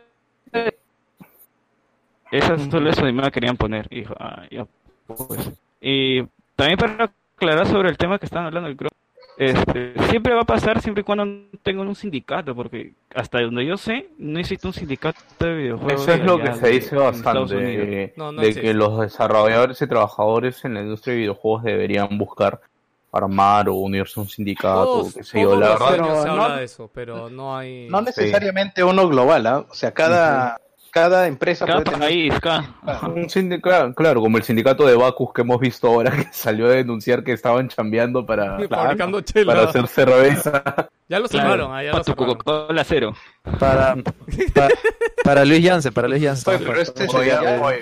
esas 2.32 2.62
azules 2.68 2.98
a 2.98 3.04
mi 3.04 3.12
mamá 3.12 3.30
querían 3.30 3.58
poner. 3.58 3.88
Y 3.92 4.06
ah, 4.20 4.44
ya, 4.50 4.66
pues. 5.06 5.52
Y 5.82 6.24
también 6.56 6.78
para 6.78 7.12
aclarar 7.36 7.68
sobre 7.68 7.90
el 7.90 7.98
tema 7.98 8.18
que 8.20 8.26
estaban 8.26 8.48
hablando 8.48 8.70
del 8.70 8.78
cross, 8.78 8.93
este, 9.38 9.94
siempre 10.10 10.34
va 10.34 10.42
a 10.42 10.46
pasar 10.46 10.82
siempre 10.82 11.02
y 11.02 11.04
cuando 11.04 11.26
tengan 11.64 11.88
un 11.88 11.96
sindicato, 11.96 12.54
porque 12.56 12.94
hasta 13.16 13.42
donde 13.42 13.66
yo 13.66 13.78
sé, 13.78 14.10
no 14.20 14.40
existe 14.40 14.68
un 14.68 14.74
sindicato 14.74 15.20
de 15.40 15.54
videojuegos. 15.56 16.02
Eso 16.04 16.14
es 16.14 16.24
lo 16.24 16.38
que 16.40 16.54
se 16.54 16.68
dice 16.70 16.96
bastante, 16.96 17.56
de, 17.56 18.14
No, 18.16 18.32
no 18.32 18.42
de 18.42 18.48
existe. 18.50 18.68
que 18.68 18.74
los 18.74 19.00
desarrolladores 19.00 19.82
y 19.82 19.88
trabajadores 19.88 20.64
en 20.66 20.76
la 20.76 20.82
industria 20.82 21.14
de 21.14 21.20
videojuegos 21.22 21.64
deberían 21.64 22.18
buscar 22.18 22.62
armar 23.12 23.70
o 23.70 23.76
unirse 23.76 24.20
a 24.20 24.24
un 24.24 24.30
sindicato, 24.30 24.84
Todos, 24.86 25.14
qué 25.14 25.24
sé 25.24 25.42
yo, 25.42 25.56
la 25.60 25.70
verdad. 25.70 25.86
se 25.88 25.92
Pero 25.94 26.06
habla 26.20 26.48
no- 26.50 26.56
de 26.56 26.64
eso, 26.64 26.90
pero 26.94 27.30
no 27.30 27.56
hay... 27.56 27.88
No 27.90 28.02
necesariamente 28.02 28.84
uno 28.84 29.08
global, 29.08 29.46
¿ah? 29.48 29.66
O 29.70 29.74
sea, 29.74 29.92
cada, 29.92 30.60
cada 30.94 31.28
empresa 31.28 31.66
Cada 31.66 31.82
puede 31.82 31.98
tener... 31.98 32.08
país, 32.10 32.40
cada... 32.40 32.70
Un 33.10 33.28
sindicato, 33.30 33.94
claro, 33.96 34.22
como 34.22 34.38
el 34.38 34.44
sindicato 34.44 34.86
de 34.86 34.96
Bacus 34.96 35.34
que 35.34 35.42
hemos 35.42 35.60
visto 35.60 35.88
ahora 35.88 36.12
que 36.12 36.28
salió 36.32 36.68
a 36.68 36.72
denunciar 36.72 37.24
que 37.24 37.34
estaban 37.34 37.68
chambeando 37.68 38.26
para, 38.26 38.60
Fabricando 38.70 39.20
chela. 39.22 39.54
para 39.54 39.70
hacer 39.70 39.88
cerveza. 39.88 40.64
Ya 41.10 41.20
lo 41.20 41.28
Claro, 41.28 41.50
cerraron, 41.50 41.76
ah, 41.76 41.84
ya 41.84 41.90
lo 41.90 41.92
para 41.92 42.04
tu 42.06 42.12
cerraron. 42.14 42.36
Coca-Cola 42.38 42.84
cero. 42.86 43.14
Para, 43.60 43.96
pa- 44.56 44.70
para 45.24 45.46
Luis 45.46 45.62
Yance, 45.62 45.92
para 45.92 46.08
Luis 46.08 46.22
Yance. 46.24 46.50
Oye, 46.50 46.60
pero 46.66 46.80
este 46.82 47.04
Oye, 47.04 47.30
sería- 47.32 47.62
oye, 47.62 47.80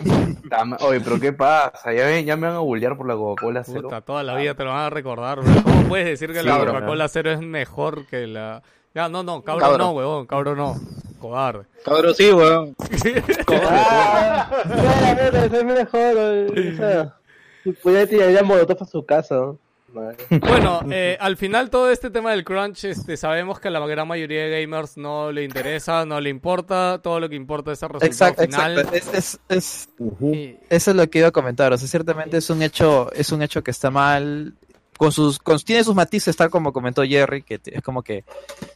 dame- 0.49 0.77
oye, 0.81 0.99
pero 1.01 1.19
¿qué 1.19 1.31
pasa? 1.31 1.93
Ya, 1.93 2.07
ven, 2.07 2.25
ya 2.25 2.35
me 2.35 2.47
van 2.47 2.55
a 2.57 2.59
bullear 2.59 2.97
por 2.97 3.07
la 3.07 3.13
Coca-Cola 3.13 3.63
cero. 3.63 3.83
Puta, 3.83 4.01
toda 4.01 4.23
la 4.23 4.35
vida 4.35 4.55
te 4.55 4.63
lo 4.63 4.71
van 4.71 4.79
a 4.85 4.89
recordar, 4.89 5.39
bro. 5.41 5.63
¿Cómo 5.63 5.83
puedes 5.83 6.07
decir 6.07 6.33
que 6.33 6.39
Sí, 6.41 6.45
la. 6.45 6.57
Coca-Cola 6.57 7.07
cero 7.07 7.31
es 7.31 7.39
mejor 7.39 8.05
que 8.07 8.25
la... 8.27 8.63
Ya, 8.93 9.07
no, 9.09 9.23
no, 9.23 9.41
cabrón 9.41 9.61
Cabro. 9.69 9.77
no, 9.85 9.91
huevón, 9.91 10.25
cabrón 10.27 10.57
no. 10.57 10.75
Cobarde. 11.19 11.65
Cabrón, 11.85 12.13
sí, 12.15 12.31
weón. 12.31 12.75
Ah, 13.47 14.49
claro, 14.63 15.37
es 15.55 15.63
mejor. 15.63 17.13
Pudiera 17.83 18.07
tirar 18.07 18.43
molotov 18.43 18.77
a 18.81 18.85
su 18.85 19.05
casa. 19.05 19.35
¿no? 19.35 19.59
Bueno, 20.39 20.79
eh, 20.89 21.17
al 21.19 21.35
final 21.35 21.69
todo 21.69 21.91
este 21.91 22.09
tema 22.09 22.31
del 22.31 22.45
crunch, 22.45 22.85
este, 22.85 23.17
sabemos 23.17 23.59
que 23.59 23.67
a 23.67 23.71
la 23.71 23.85
gran 23.85 24.07
mayoría 24.07 24.45
de 24.45 24.61
gamers 24.61 24.95
no 24.97 25.33
le 25.33 25.43
interesa, 25.43 26.05
no 26.05 26.21
le 26.21 26.29
importa, 26.29 27.01
todo 27.03 27.19
lo 27.19 27.27
que 27.27 27.35
importa 27.35 27.73
es 27.73 27.83
el 27.83 27.89
resultado 27.89 28.31
Exacto, 28.31 28.43
final. 28.43 28.79
exacto. 28.79 28.95
Es, 28.97 29.39
es, 29.49 29.89
es- 29.89 30.59
Eso 30.69 30.91
es 30.91 30.97
lo 30.97 31.09
que 31.09 31.19
iba 31.19 31.27
a 31.27 31.31
comentar. 31.31 31.73
O 31.73 31.77
sea, 31.77 31.87
ciertamente 31.89 32.37
es 32.37 32.49
un 32.49 32.61
hecho, 32.61 33.11
es 33.13 33.31
un 33.33 33.41
hecho 33.41 33.63
que 33.63 33.71
está 33.71 33.91
mal. 33.91 34.53
Con 35.01 35.11
sus, 35.11 35.39
con- 35.39 35.57
tiene 35.57 35.83
sus 35.83 35.95
matices, 35.95 36.37
tal 36.37 36.51
como 36.51 36.71
comentó 36.71 37.01
Jerry, 37.03 37.41
que 37.41 37.59
es 37.65 37.81
como 37.81 38.03
que 38.03 38.23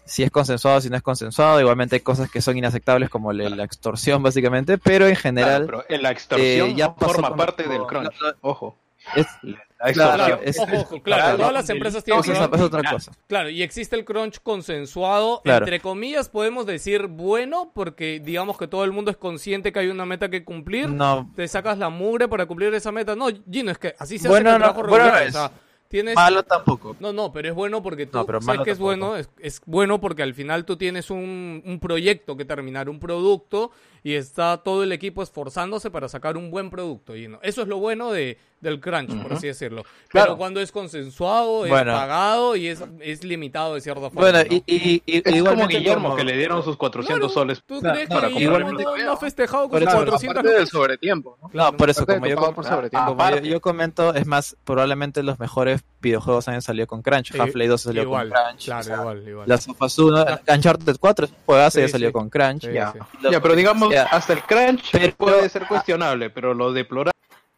si 0.05 0.23
es 0.23 0.31
consensuado, 0.31 0.81
si 0.81 0.89
no 0.89 0.95
es 0.97 1.03
consensuado. 1.03 1.59
Igualmente 1.61 1.97
hay 1.97 2.01
cosas 2.01 2.31
que 2.31 2.41
son 2.41 2.57
inaceptables, 2.57 3.11
como 3.11 3.31
la, 3.31 3.47
la 3.47 3.63
extorsión, 3.63 4.23
básicamente. 4.23 4.79
Pero 4.79 5.05
en 5.07 5.15
general. 5.15 5.67
Claro, 5.67 5.85
pero 5.87 6.01
la 6.01 6.09
extorsión 6.09 6.69
eh, 6.71 6.73
ya 6.75 6.87
no 6.87 6.95
pasó 6.95 7.13
forma 7.13 7.35
parte 7.35 7.67
del 7.67 7.83
crunch. 7.85 8.11
Ojo. 8.41 8.75
Es, 9.15 9.27
La 9.43 9.89
extorsión. 9.91 10.15
claro, 10.15 10.39
es- 10.43 10.57
Ojo, 10.57 10.77
ojo, 10.77 11.03
claro, 11.03 11.37
todas 11.37 11.53
las 11.53 11.69
empresas 11.69 12.03
tienen 12.03 12.23
es- 12.23 12.31
crunch. 12.39 12.53
es 12.55 12.61
otra 12.61 12.91
cosa. 12.91 13.11
Claro, 13.27 13.49
y 13.51 13.61
existe 13.61 13.95
el 13.95 14.03
crunch 14.03 14.39
consensuado, 14.41 15.41
Claro. 15.43 15.63
entre 15.65 15.79
comillas 15.79 16.27
podemos 16.29 16.65
decir 16.65 17.05
bueno, 17.05 17.71
porque 17.75 18.19
digamos 18.19 18.57
que 18.57 18.67
todo 18.67 18.83
el 18.83 18.91
mundo 18.91 19.11
es 19.11 19.17
consciente 19.17 19.71
que 19.71 19.77
hay 19.77 19.89
una 19.89 20.07
meta 20.07 20.29
que 20.29 20.43
cumplir, 20.43 20.89
No. 20.89 21.31
te 21.35 21.47
sacas 21.47 21.77
la 21.77 21.89
mugre 21.89 22.27
para 22.27 22.47
cumplir 22.47 22.73
esa 22.73 22.91
meta. 22.91 23.15
No, 23.15 23.27
Gino, 23.47 23.69
es 23.69 23.77
que 23.77 23.93
así 23.99 24.17
se 24.17 24.27
Bueno, 24.27 24.49
hace 24.49 24.57
no, 24.57 24.65
trabajo 24.65 24.87
bueno, 24.89 25.05
regular, 25.05 25.23
no 25.23 25.29
o 25.29 25.31
sea, 25.31 25.45
es. 25.45 25.51
Tienes... 25.95 26.15
Malo 26.15 26.43
tampoco. 26.43 26.97
No, 26.99 27.13
no, 27.13 27.31
pero 27.31 27.47
es 27.47 27.55
bueno 27.55 27.81
porque 27.81 28.05
tú 28.05 28.17
No, 28.17 28.25
pero 28.25 28.41
sabes 28.41 28.61
que 28.63 28.71
es 28.71 28.77
tampoco. 28.77 28.97
bueno, 28.99 29.15
es, 29.15 29.29
es 29.39 29.61
bueno 29.65 30.01
porque 30.01 30.23
al 30.23 30.33
final 30.33 30.65
tú 30.65 30.75
tienes 30.75 31.09
un, 31.09 31.63
un 31.65 31.79
proyecto 31.79 32.35
que 32.35 32.43
terminar, 32.43 32.89
un 32.89 32.99
producto, 32.99 33.71
y 34.05 34.13
está 34.13 34.57
todo 34.57 34.83
el 34.83 34.91
equipo 34.91 35.23
esforzándose 35.23 35.89
para 35.89 36.07
sacar 36.07 36.37
un 36.37 36.51
buen 36.51 36.69
producto, 36.69 37.13
Gino. 37.15 37.39
Eso 37.41 37.63
es 37.63 37.67
lo 37.67 37.77
bueno 37.79 38.11
de, 38.11 38.37
del 38.61 38.79
crunch, 38.79 39.07
por 39.09 39.25
Ujú. 39.25 39.33
así 39.33 39.47
decirlo. 39.47 39.83
Claro. 40.09 40.27
Pero 40.27 40.37
cuando 40.37 40.61
es 40.61 40.71
consensuado, 40.71 41.65
es 41.65 41.71
Bueno. 41.71 41.91
pagado 41.91 42.55
y 42.55 42.67
es, 42.67 42.83
es 42.99 43.23
limitado 43.23 43.73
de 43.73 43.81
cierta 43.81 44.01
forma. 44.11 44.21
Bueno, 44.21 44.39
¿no? 44.39 44.45
y, 44.55 44.63
y, 44.67 45.03
y- 45.07 45.21
Es 45.25 45.43
como 45.43 45.67
Guillermo, 45.67 46.03
como- 46.09 46.15
que 46.17 46.23
le 46.23 46.37
dieron 46.37 46.63
sus 46.63 46.77
400 46.77 47.33
soles. 47.33 47.63
¿Tú 47.65 47.81
para 47.81 47.93
crees 47.95 48.09
que 48.09 48.27
Guillermo 48.39 48.71
no, 48.73 48.95
no 48.97 49.11
ha 49.11 49.17
festejado 49.17 49.63
con 49.63 49.71
Por 49.71 49.79
sus 49.81 49.87
eso- 49.89 49.97
400 49.97 50.31
Aparte 50.37 50.49
del 50.49 50.59
lucas? 50.59 50.69
sobretiempo, 50.69 51.37
¿no? 51.41 51.49
No, 51.53 51.75
por 51.77 51.89
eso, 51.89 52.05
como 52.05 52.27
yo, 52.27 52.35
com- 52.35 52.53
por 52.53 52.63
sobretiempo. 52.65 53.15
como 53.15 53.29
yo, 53.31 53.37
yo 53.39 53.59
comento, 53.61 54.13
es 54.13 54.27
más, 54.27 54.55
probablemente 54.63 55.23
los 55.23 55.39
mejores 55.39 55.83
videojuegos 56.01 56.47
han 56.47 56.61
salido 56.61 56.85
con 56.85 57.01
Crunch. 57.01 57.31
Sí, 57.31 57.39
Half-Life 57.39 57.67
2 57.69 57.81
salió 57.81 58.03
igual, 58.03 58.29
con 58.29 58.37
Crunch. 58.43 58.65
claro, 58.65 58.81
o 58.81 58.83
sea, 58.83 58.95
igual, 58.97 59.27
igual. 59.27 59.49
Las 59.49 59.67
of 59.67 59.81
Us 59.81 59.97
1, 59.99 60.25
Uncharted 60.47 60.95
4 60.99 61.25
es 61.25 61.31
un 61.31 61.37
juegazo, 61.47 61.79
ya 61.79 61.85
Sí, 61.87 61.91
salió 61.91 62.09
sí. 62.09 62.13
con 62.13 62.29
Crunch. 62.29 62.61
Sí, 62.65 62.71
Ya. 62.73 62.91
sí. 62.93 62.99
Ya, 63.31 63.41
pero 63.41 63.55
digamos, 63.55 63.91
Ya. 63.95 64.03
hasta 64.03 64.33
el 64.33 64.41
crunch 64.43 64.91
Pero- 64.91 65.15
puede 65.15 65.49
ser 65.49 65.65
cuestionable, 65.67 66.29
pero 66.29 66.53
lo 66.53 66.71
deplorable 66.73 67.11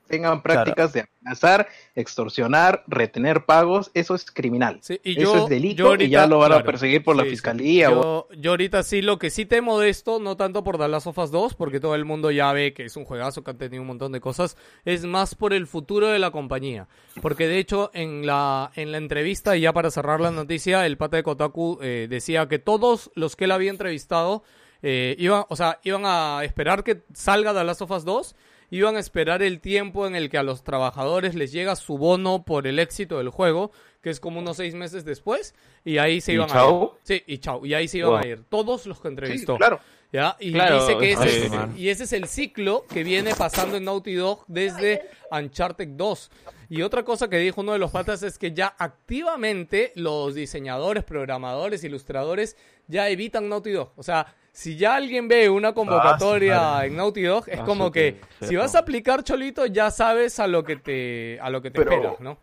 tengan 0.08 0.42
prácticas 0.42 0.94
de 0.94 1.06
amenazar, 1.22 1.68
extorsionar, 1.94 2.84
retener 2.88 3.44
pagos, 3.44 3.92
eso 3.94 4.16
es 4.16 4.32
criminal. 4.32 4.80
Sí, 4.82 5.02
y 5.04 5.22
eso 5.22 5.36
yo- 5.36 5.44
es 5.44 5.50
delito 5.50 5.76
yo 5.80 5.88
ahorita- 5.88 6.04
y 6.06 6.10
ya 6.10 6.28
lo 6.28 6.38
van 6.40 6.48
claro, 6.50 6.62
a 6.62 6.66
perseguir 6.66 7.04
por 7.04 7.18
la 7.18 7.24
sí, 7.24 7.32
fiscalía. 7.32 7.92
o- 7.92 8.28
Yo, 8.32 8.36
yo 8.40 8.52
ahorita 8.52 8.84
sí, 8.84 9.02
lo 9.02 9.20
que 9.20 9.30
sí 9.30 9.46
temo 9.46 9.80
de 9.82 9.90
esto, 9.90 10.20
no 10.20 10.38
tanto 10.38 10.64
por 10.64 10.82
of 10.82 11.18
Us 11.18 11.32
2, 11.32 11.56
porque 11.56 11.82
todo 11.82 11.94
el 11.94 12.06
mundo 12.06 12.32
ya 12.32 12.54
ve 12.54 12.74
que 12.74 12.86
es 12.86 12.96
un 12.96 13.04
juegazo 13.04 13.44
que 13.44 13.52
han 13.52 13.58
tenido 13.58 13.82
un 13.82 13.88
montón 13.88 14.14
de 14.14 14.22
cosas, 14.22 14.56
es 14.86 15.04
más 15.04 15.36
por 15.36 15.52
el 15.54 15.68
futuro 15.68 16.08
de 16.08 16.20
la 16.20 16.32
compañía. 16.32 16.88
Porque 17.22 17.48
de 17.48 17.58
hecho, 17.60 17.92
en 17.94 18.26
la, 18.26 18.72
en 18.76 18.94
la 18.94 19.00
entrevista, 19.00 19.58
y 19.58 19.62
ya 19.62 19.74
para 19.74 19.92
cerrar 19.92 20.22
la 20.22 20.32
noticia, 20.32 20.86
el 20.86 20.96
pata 20.96 21.18
de 21.18 21.24
Kotaku 21.24 21.80
eh, 21.82 22.08
decía 22.10 22.48
que 22.48 22.60
todos 22.60 23.12
los 23.16 23.36
que 23.36 23.44
él 23.44 23.52
había 23.52 23.72
entrevistado 23.72 24.44
eh, 24.82 25.16
iban, 25.20 25.46
o 25.50 25.56
sea, 25.56 25.80
iban 25.84 26.04
a 26.06 26.42
esperar 26.44 26.84
que 26.84 27.02
salga 27.14 27.54
The 27.54 27.64
Last 27.64 27.82
of 27.82 27.92
Us 27.92 28.06
2 28.06 28.36
iban 28.70 28.98
a 28.98 29.00
esperar 29.00 29.42
el 29.44 29.62
tiempo 29.62 30.08
en 30.08 30.16
el 30.18 30.30
que 30.30 30.38
a 30.38 30.44
los 30.44 30.62
trabajadores 30.62 31.36
les 31.36 31.54
llega 31.54 31.78
su 31.78 31.98
bono 31.98 32.44
por 32.44 32.68
el 32.68 32.80
éxito 32.80 33.18
del 33.18 33.30
juego, 33.30 33.72
que 34.02 34.10
es 34.10 34.20
como 34.20 34.40
unos 34.40 34.58
seis 34.58 34.74
meses 34.76 35.06
después, 35.06 35.56
y 35.86 36.00
ahí 36.00 36.20
se 36.20 36.34
¿Y 36.34 36.36
iban 36.36 36.50
a 36.50 36.54
chao? 36.54 36.98
ir. 36.98 37.00
Sí, 37.04 37.24
y 37.28 37.38
chao, 37.38 37.66
y 37.66 37.74
ahí 37.74 37.88
se 37.88 38.00
iban 38.00 38.10
Wow. 38.12 38.20
a 38.20 38.28
ir. 38.28 38.44
Todos 38.50 38.86
los 38.86 39.00
que 39.00 39.08
entrevistó. 39.08 39.54
Sí, 39.54 39.58
claro. 39.58 39.80
¿Ya? 40.12 40.36
Y 40.42 40.52
Claro, 40.52 40.86
dice 40.86 40.98
que 40.98 41.12
ese, 41.14 41.46
es, 41.46 41.52
y 41.78 41.88
ese 41.90 42.04
es 42.04 42.12
el 42.14 42.28
ciclo 42.28 42.86
que 42.90 43.06
viene 43.06 43.34
pasando 43.36 43.78
en 43.78 43.86
Naughty 43.86 44.16
Dog 44.16 44.44
desde 44.48 45.02
Uncharted 45.32 45.88
2. 45.88 46.32
Y 46.70 46.82
otra 46.82 47.04
cosa 47.04 47.30
que 47.30 47.38
dijo 47.38 47.62
uno 47.62 47.72
de 47.72 47.80
los 47.80 47.92
patas 47.92 48.22
es 48.24 48.38
que 48.38 48.52
ya 48.52 48.76
activamente 48.78 49.92
los 49.96 50.36
diseñadores, 50.36 51.04
programadores, 51.06 51.84
ilustradores 51.86 52.58
ya 52.88 53.08
evitan 53.10 53.48
Naughty 53.50 53.72
Dog. 53.72 53.94
O 53.96 54.04
sea, 54.04 54.36
si 54.58 54.76
ya 54.76 54.96
alguien 54.96 55.28
ve 55.28 55.52
una 55.52 55.74
convocatoria 55.74 56.60
madre. 56.60 56.88
en 56.88 56.96
Naughty 56.98 57.22
Dog, 57.22 57.44
es 57.48 57.60
Ah, 57.60 57.64
como 57.64 57.86
sí, 57.88 57.92
que 57.92 58.22
si 58.42 58.56
vas 58.56 58.74
a 58.74 58.80
aplicar 58.80 59.24
Cholito, 59.24 59.68
ya 59.68 59.92
sabes 59.92 60.40
a 60.40 60.48
lo 60.48 60.64
que 60.64 60.78
te, 60.78 61.40
a 61.42 61.52
lo 61.52 61.62
que 61.62 61.70
te 61.70 61.78
Pero- 61.80 61.92
esperas, 61.92 62.20
¿no? 62.20 62.40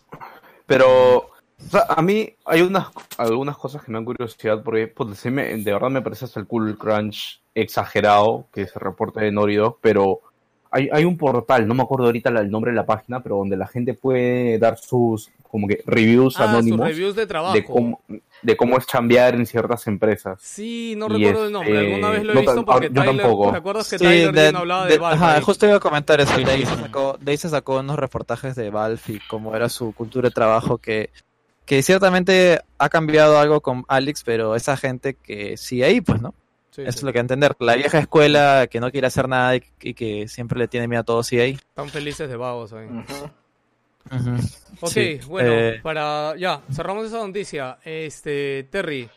Pero, 0.65 1.17
o 1.17 1.31
sea, 1.71 1.87
a 1.89 2.01
mí 2.03 2.33
hay 2.45 2.63
unas 2.63 2.87
algunas 3.19 3.57
cosas 3.59 3.83
que 3.83 3.91
me 3.91 3.99
dan 3.99 4.05
curiosidad 4.05 4.63
porque 4.63 4.87
me- 5.33 5.57
de 5.57 5.73
verdad 5.73 5.91
me 5.91 6.03
parece 6.03 6.25
hasta 6.27 6.39
el 6.39 6.47
cool 6.47 6.79
crunch 6.79 7.43
exagerado 7.53 8.47
que 8.53 8.67
se 8.69 8.79
reporte 8.79 9.21
de 9.21 9.33
Naughty 9.33 9.57
Dog, 9.57 9.79
pero 9.81 10.21
hay, 10.75 10.89
hay 10.93 11.05
un 11.05 11.17
portal, 11.17 11.67
no 11.69 11.75
me 11.75 11.83
acuerdo 11.83 12.07
ahorita 12.07 12.31
el 12.31 12.51
nombre 12.51 12.73
de 12.73 12.77
la 12.77 12.85
página, 12.85 13.23
pero 13.23 13.37
donde 13.37 13.57
la 13.57 13.67
gente 13.67 13.95
puede 13.95 14.59
dar 14.59 14.77
sus 14.77 15.31
como 15.51 15.69
que 15.69 15.83
reviews 15.87 16.35
Ah, 16.37 16.43
sus 16.43 16.49
anónimos 16.51 16.89
reviews 16.89 17.15
de 17.15 17.27
trabajo. 17.27 17.55
de 17.55 17.65
cómo 17.65 18.01
de 18.43 18.57
cómo 18.57 18.77
es 18.77 18.87
chambear 18.87 19.35
en 19.37 19.47
ciertas 19.47 19.87
empresas. 19.87 20.39
Sí, 20.43 20.95
no 20.99 21.07
Y 21.07 21.25
recuerdo 21.25 21.47
el 21.47 21.53
nombre. 21.53 21.73
este, 21.73 21.87
Alguna 21.95 22.11
vez 22.11 22.25
lo 22.25 22.33
he 22.33 22.35
no 22.35 22.41
visto 22.43 22.65
porque 22.67 22.89
yo 22.89 23.03
Tyler, 23.03 23.17
tampoco. 23.23 23.51
¿te 23.53 23.57
acuerdas 23.57 23.89
que 23.89 23.99
Sí, 23.99 24.05
Tyler 24.05 24.33
de- 24.33 24.43
bien 24.43 24.57
hablaba 24.57 24.85
de, 24.87 24.93
de- 24.93 24.99
Valve 24.99 25.25
ajá, 25.25 25.41
justo 25.41 25.67
iba 25.67 25.77
a 25.77 25.81
comentar 25.81 26.21
eso. 26.21 26.35
Sí, 26.37 26.45
de, 26.45 26.51
ahí 26.51 26.61
sí, 26.61 26.67
se 26.67 26.75
sí. 26.75 26.81
sacó, 26.83 27.17
de 27.21 27.31
ahí 27.31 27.37
se 27.39 27.49
sacó 27.49 27.79
unos 27.79 27.99
reportajes 27.99 28.55
de 28.57 28.69
Valve 28.71 29.01
y 29.09 29.19
cómo 29.31 29.55
era 29.57 29.69
su 29.71 29.93
cultura 29.95 30.29
de 30.29 30.35
trabajo 30.35 30.77
que, 30.79 31.09
que 31.65 31.83
ciertamente 31.83 32.61
ha 32.79 32.89
cambiado 32.91 33.39
algo 33.39 33.61
con 33.63 33.85
Alex, 33.89 34.25
pero 34.25 34.57
esa 34.57 34.77
gente 34.77 35.15
que 35.15 35.57
sigue 35.57 35.85
ahí, 35.85 36.01
pues, 36.03 36.21
¿no? 36.21 36.35
Sí, 36.75 36.83
Eso 36.83 36.91
sí. 36.93 36.99
es 36.99 37.03
lo 37.05 37.13
que 37.13 37.21
entender. 37.21 37.55
La 37.61 37.77
vieja 37.77 38.01
escuela 38.01 38.67
que 38.69 38.81
no 38.81 38.91
quiere 38.91 39.07
hacer 39.07 39.29
nada 39.29 39.55
y, 39.55 39.63
y 39.81 39.95
que 39.95 40.27
siempre 40.27 40.59
le 40.59 40.67
tiene 40.67 40.89
miedo 40.89 41.03
a 41.03 41.05
todo 41.05 41.23
sigue 41.23 41.43
ahí. 41.43 41.53
Están 41.53 41.89
felices 41.89 42.29
de 42.29 42.37
vagos 42.37 42.73
ahí. 42.73 42.89
Ok, 44.81 44.91
Sí, 44.91 45.21
bueno, 45.29 45.53
eh, 45.53 45.81
para 45.83 46.35
ya, 46.37 46.63
cerramos 46.73 47.07
esa 47.07 47.25
noticia. 47.25 47.79
Este, 47.85 48.67
Terry, 48.71 49.09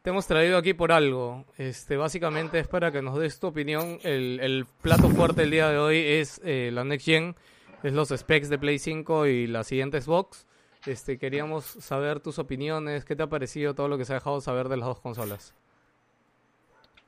te 0.00 0.10
hemos 0.10 0.26
traído 0.26 0.56
aquí 0.56 0.72
por 0.74 0.90
algo. 0.90 1.44
Este, 1.58 1.96
básicamente 1.96 2.58
es 2.58 2.66
para 2.66 2.90
que 2.90 3.02
nos 3.02 3.18
des 3.18 3.38
tu 3.38 3.48
opinión. 3.48 3.98
El, 4.02 4.40
el 4.42 4.66
plato 4.80 5.10
fuerte 5.10 5.42
del 5.42 5.50
día 5.50 5.68
de 5.68 5.78
hoy 5.78 5.98
es 5.98 6.40
eh, 6.44 6.70
la 6.72 6.82
Next 6.82 7.04
Gen, 7.04 7.36
es 7.82 7.92
los 7.92 8.08
specs 8.08 8.48
de 8.48 8.58
Play 8.58 8.78
5 8.78 9.26
y 9.26 9.46
la 9.46 9.64
siguiente 9.64 10.00
Xbox. 10.00 10.46
Este, 10.86 11.18
queríamos 11.18 11.64
saber 11.64 12.20
tus 12.20 12.38
opiniones, 12.40 13.04
qué 13.04 13.14
te 13.14 13.22
ha 13.22 13.28
parecido 13.28 13.74
todo 13.74 13.86
lo 13.86 13.98
que 13.98 14.04
se 14.06 14.12
ha 14.12 14.16
dejado 14.16 14.40
saber 14.40 14.68
de 14.68 14.78
las 14.78 14.86
dos 14.88 15.00
consolas. 15.00 15.54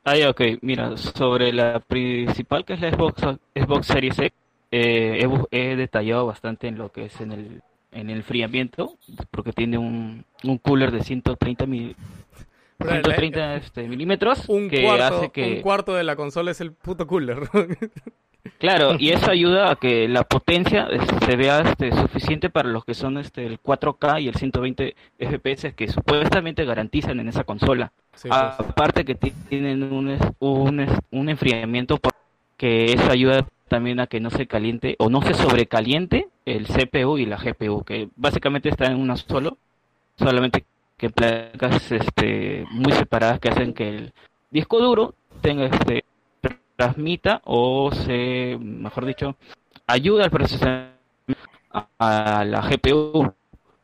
Ah, 0.05 0.15
ok. 0.29 0.41
Mira, 0.61 0.97
sobre 0.97 1.53
la 1.53 1.81
principal 1.81 2.65
que 2.65 2.75
es 2.75 2.81
la 2.81 2.91
Xbox, 2.91 3.23
Xbox 3.55 3.87
Series 3.87 4.19
X, 4.19 4.33
eh, 4.71 5.27
he, 5.51 5.77
detallado 5.77 6.27
bastante 6.27 6.69
en 6.69 6.77
lo 6.77 6.91
que 6.91 7.07
es 7.07 7.21
en 7.21 7.33
el, 7.33 7.63
en 7.93 8.11
el 8.11 8.19
enfriamiento, 8.19 8.99
porque 9.31 9.53
tiene 9.53 9.79
un, 9.79 10.25
un 10.43 10.59
cooler 10.59 10.91
de 10.91 11.03
130, 11.03 11.67
mil, 11.67 11.97
Pero 12.77 12.91
la- 12.91 12.97
130 13.03 13.57
este, 13.57 13.89
milímetros 13.89 14.49
Un 14.49 14.69
que 14.69 14.83
cuarto, 14.83 15.17
hace 15.17 15.31
que... 15.31 15.55
un 15.57 15.63
cuarto 15.63 15.95
de 15.95 16.05
la 16.05 16.17
consola 16.17 16.51
es 16.51 16.61
el 16.61 16.73
puto 16.73 17.07
cooler. 17.07 17.39
Claro, 18.59 18.97
y 18.99 19.11
eso 19.11 19.31
ayuda 19.31 19.71
a 19.71 19.77
que 19.77 20.09
la 20.09 20.25
potencia 20.25 20.87
eh, 20.91 20.99
se 21.25 21.37
vea 21.37 21.61
este, 21.61 21.93
suficiente 21.93 22.51
para 22.51 22.69
los 22.69 22.85
que 22.85 22.95
son 22.95 23.19
este, 23.19 23.47
el 23.47 23.61
4K 23.61 24.23
y 24.23 24.29
el 24.29 24.35
120 24.35 24.95
FPS 25.19 25.75
que 25.75 25.89
supuestamente 25.89 26.65
garantizan 26.65 27.21
en 27.21 27.29
esa 27.29 27.45
consola. 27.45 27.93
Sí, 28.15 28.29
pues. 28.29 28.41
Aparte 28.41 29.05
que 29.05 29.15
ti- 29.15 29.33
tienen 29.49 29.83
un, 29.93 30.11
es- 30.11 30.23
un, 30.41 30.81
es- 30.81 30.99
un 31.11 31.29
enfriamiento 31.29 31.99
que 32.57 32.93
eso 32.93 33.11
ayuda 33.11 33.47
también 33.69 33.99
a 33.99 34.07
que 34.07 34.21
no 34.21 34.31
se 34.31 34.47
caliente 34.47 34.95
o 34.99 35.09
no 35.09 35.23
se 35.23 35.35
sobrecaliente 35.35 36.29
el 36.45 36.67
CPU 36.67 37.19
y 37.19 37.27
la 37.27 37.39
GPU, 37.39 37.83
que 37.83 38.09
básicamente 38.15 38.69
están 38.69 38.93
en 38.93 39.01
una 39.01 39.17
solo, 39.17 39.57
solamente 40.19 40.65
que 40.97 41.11
placas 41.11 41.91
este, 41.91 42.65
muy 42.71 42.93
separadas 42.93 43.41
que 43.41 43.49
hacen 43.49 43.73
que 43.75 43.89
el 43.89 44.13
disco 44.51 44.79
duro 44.79 45.15
tenga 45.41 45.65
este 45.65 46.05
transmita 46.77 47.41
o 47.45 47.91
se, 47.93 48.59
mejor 48.61 49.07
dicho, 49.07 49.37
ayuda 49.87 50.25
al 50.25 50.31
procesamiento 50.31 50.95
a, 51.71 52.41
a 52.41 52.45
la 52.45 52.61
GPU 52.63 53.33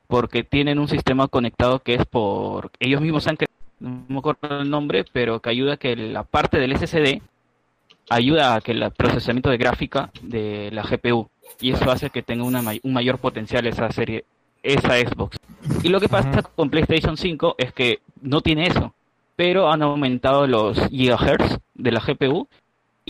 porque 0.07 0.43
tienen 0.43 0.79
un 0.79 0.89
sistema 0.89 1.29
conectado 1.29 1.79
que 1.81 1.95
es 1.95 2.05
por 2.05 2.71
ellos 2.81 3.01
mismos 3.01 3.27
han 3.29 3.37
creado, 3.37 3.55
no 3.79 4.05
me 4.09 4.19
acuerdo 4.19 4.61
el 4.61 4.69
nombre, 4.69 5.05
pero 5.13 5.41
que 5.41 5.51
ayuda 5.51 5.75
a 5.75 5.77
que 5.77 5.97
la 5.97 6.25
parte 6.25 6.59
del 6.59 6.77
SSD 6.77 7.23
ayuda 8.11 8.57
a 8.57 8.61
que 8.61 8.73
el 8.73 8.91
procesamiento 8.91 9.51
de 9.51 9.57
gráfica 9.57 10.11
de 10.21 10.71
la 10.73 10.83
GPU 10.83 11.29
y 11.61 11.73
eso 11.73 11.91
hace 11.91 12.11
que 12.11 12.23
tenga 12.23 12.45
una 12.45 12.63
un 12.83 12.93
mayor 12.93 13.19
potencial 13.19 13.67
esa 13.67 13.91
serie 13.93 14.25
esa 14.63 14.99
Xbox. 14.99 15.39
Y 15.83 15.89
lo 15.89 16.01
que 16.01 16.09
pasa 16.09 16.43
con 16.43 16.71
PlayStation 16.71 17.17
5 17.17 17.55
es 17.57 17.73
que 17.73 18.01
no 18.21 18.41
tiene 18.41 18.67
eso, 18.67 18.95
pero 19.37 19.71
han 19.71 19.83
aumentado 19.83 20.47
los 20.47 20.79
gigahertz 20.89 21.59
de 21.75 21.93
la 21.93 22.01
GPU 22.01 22.49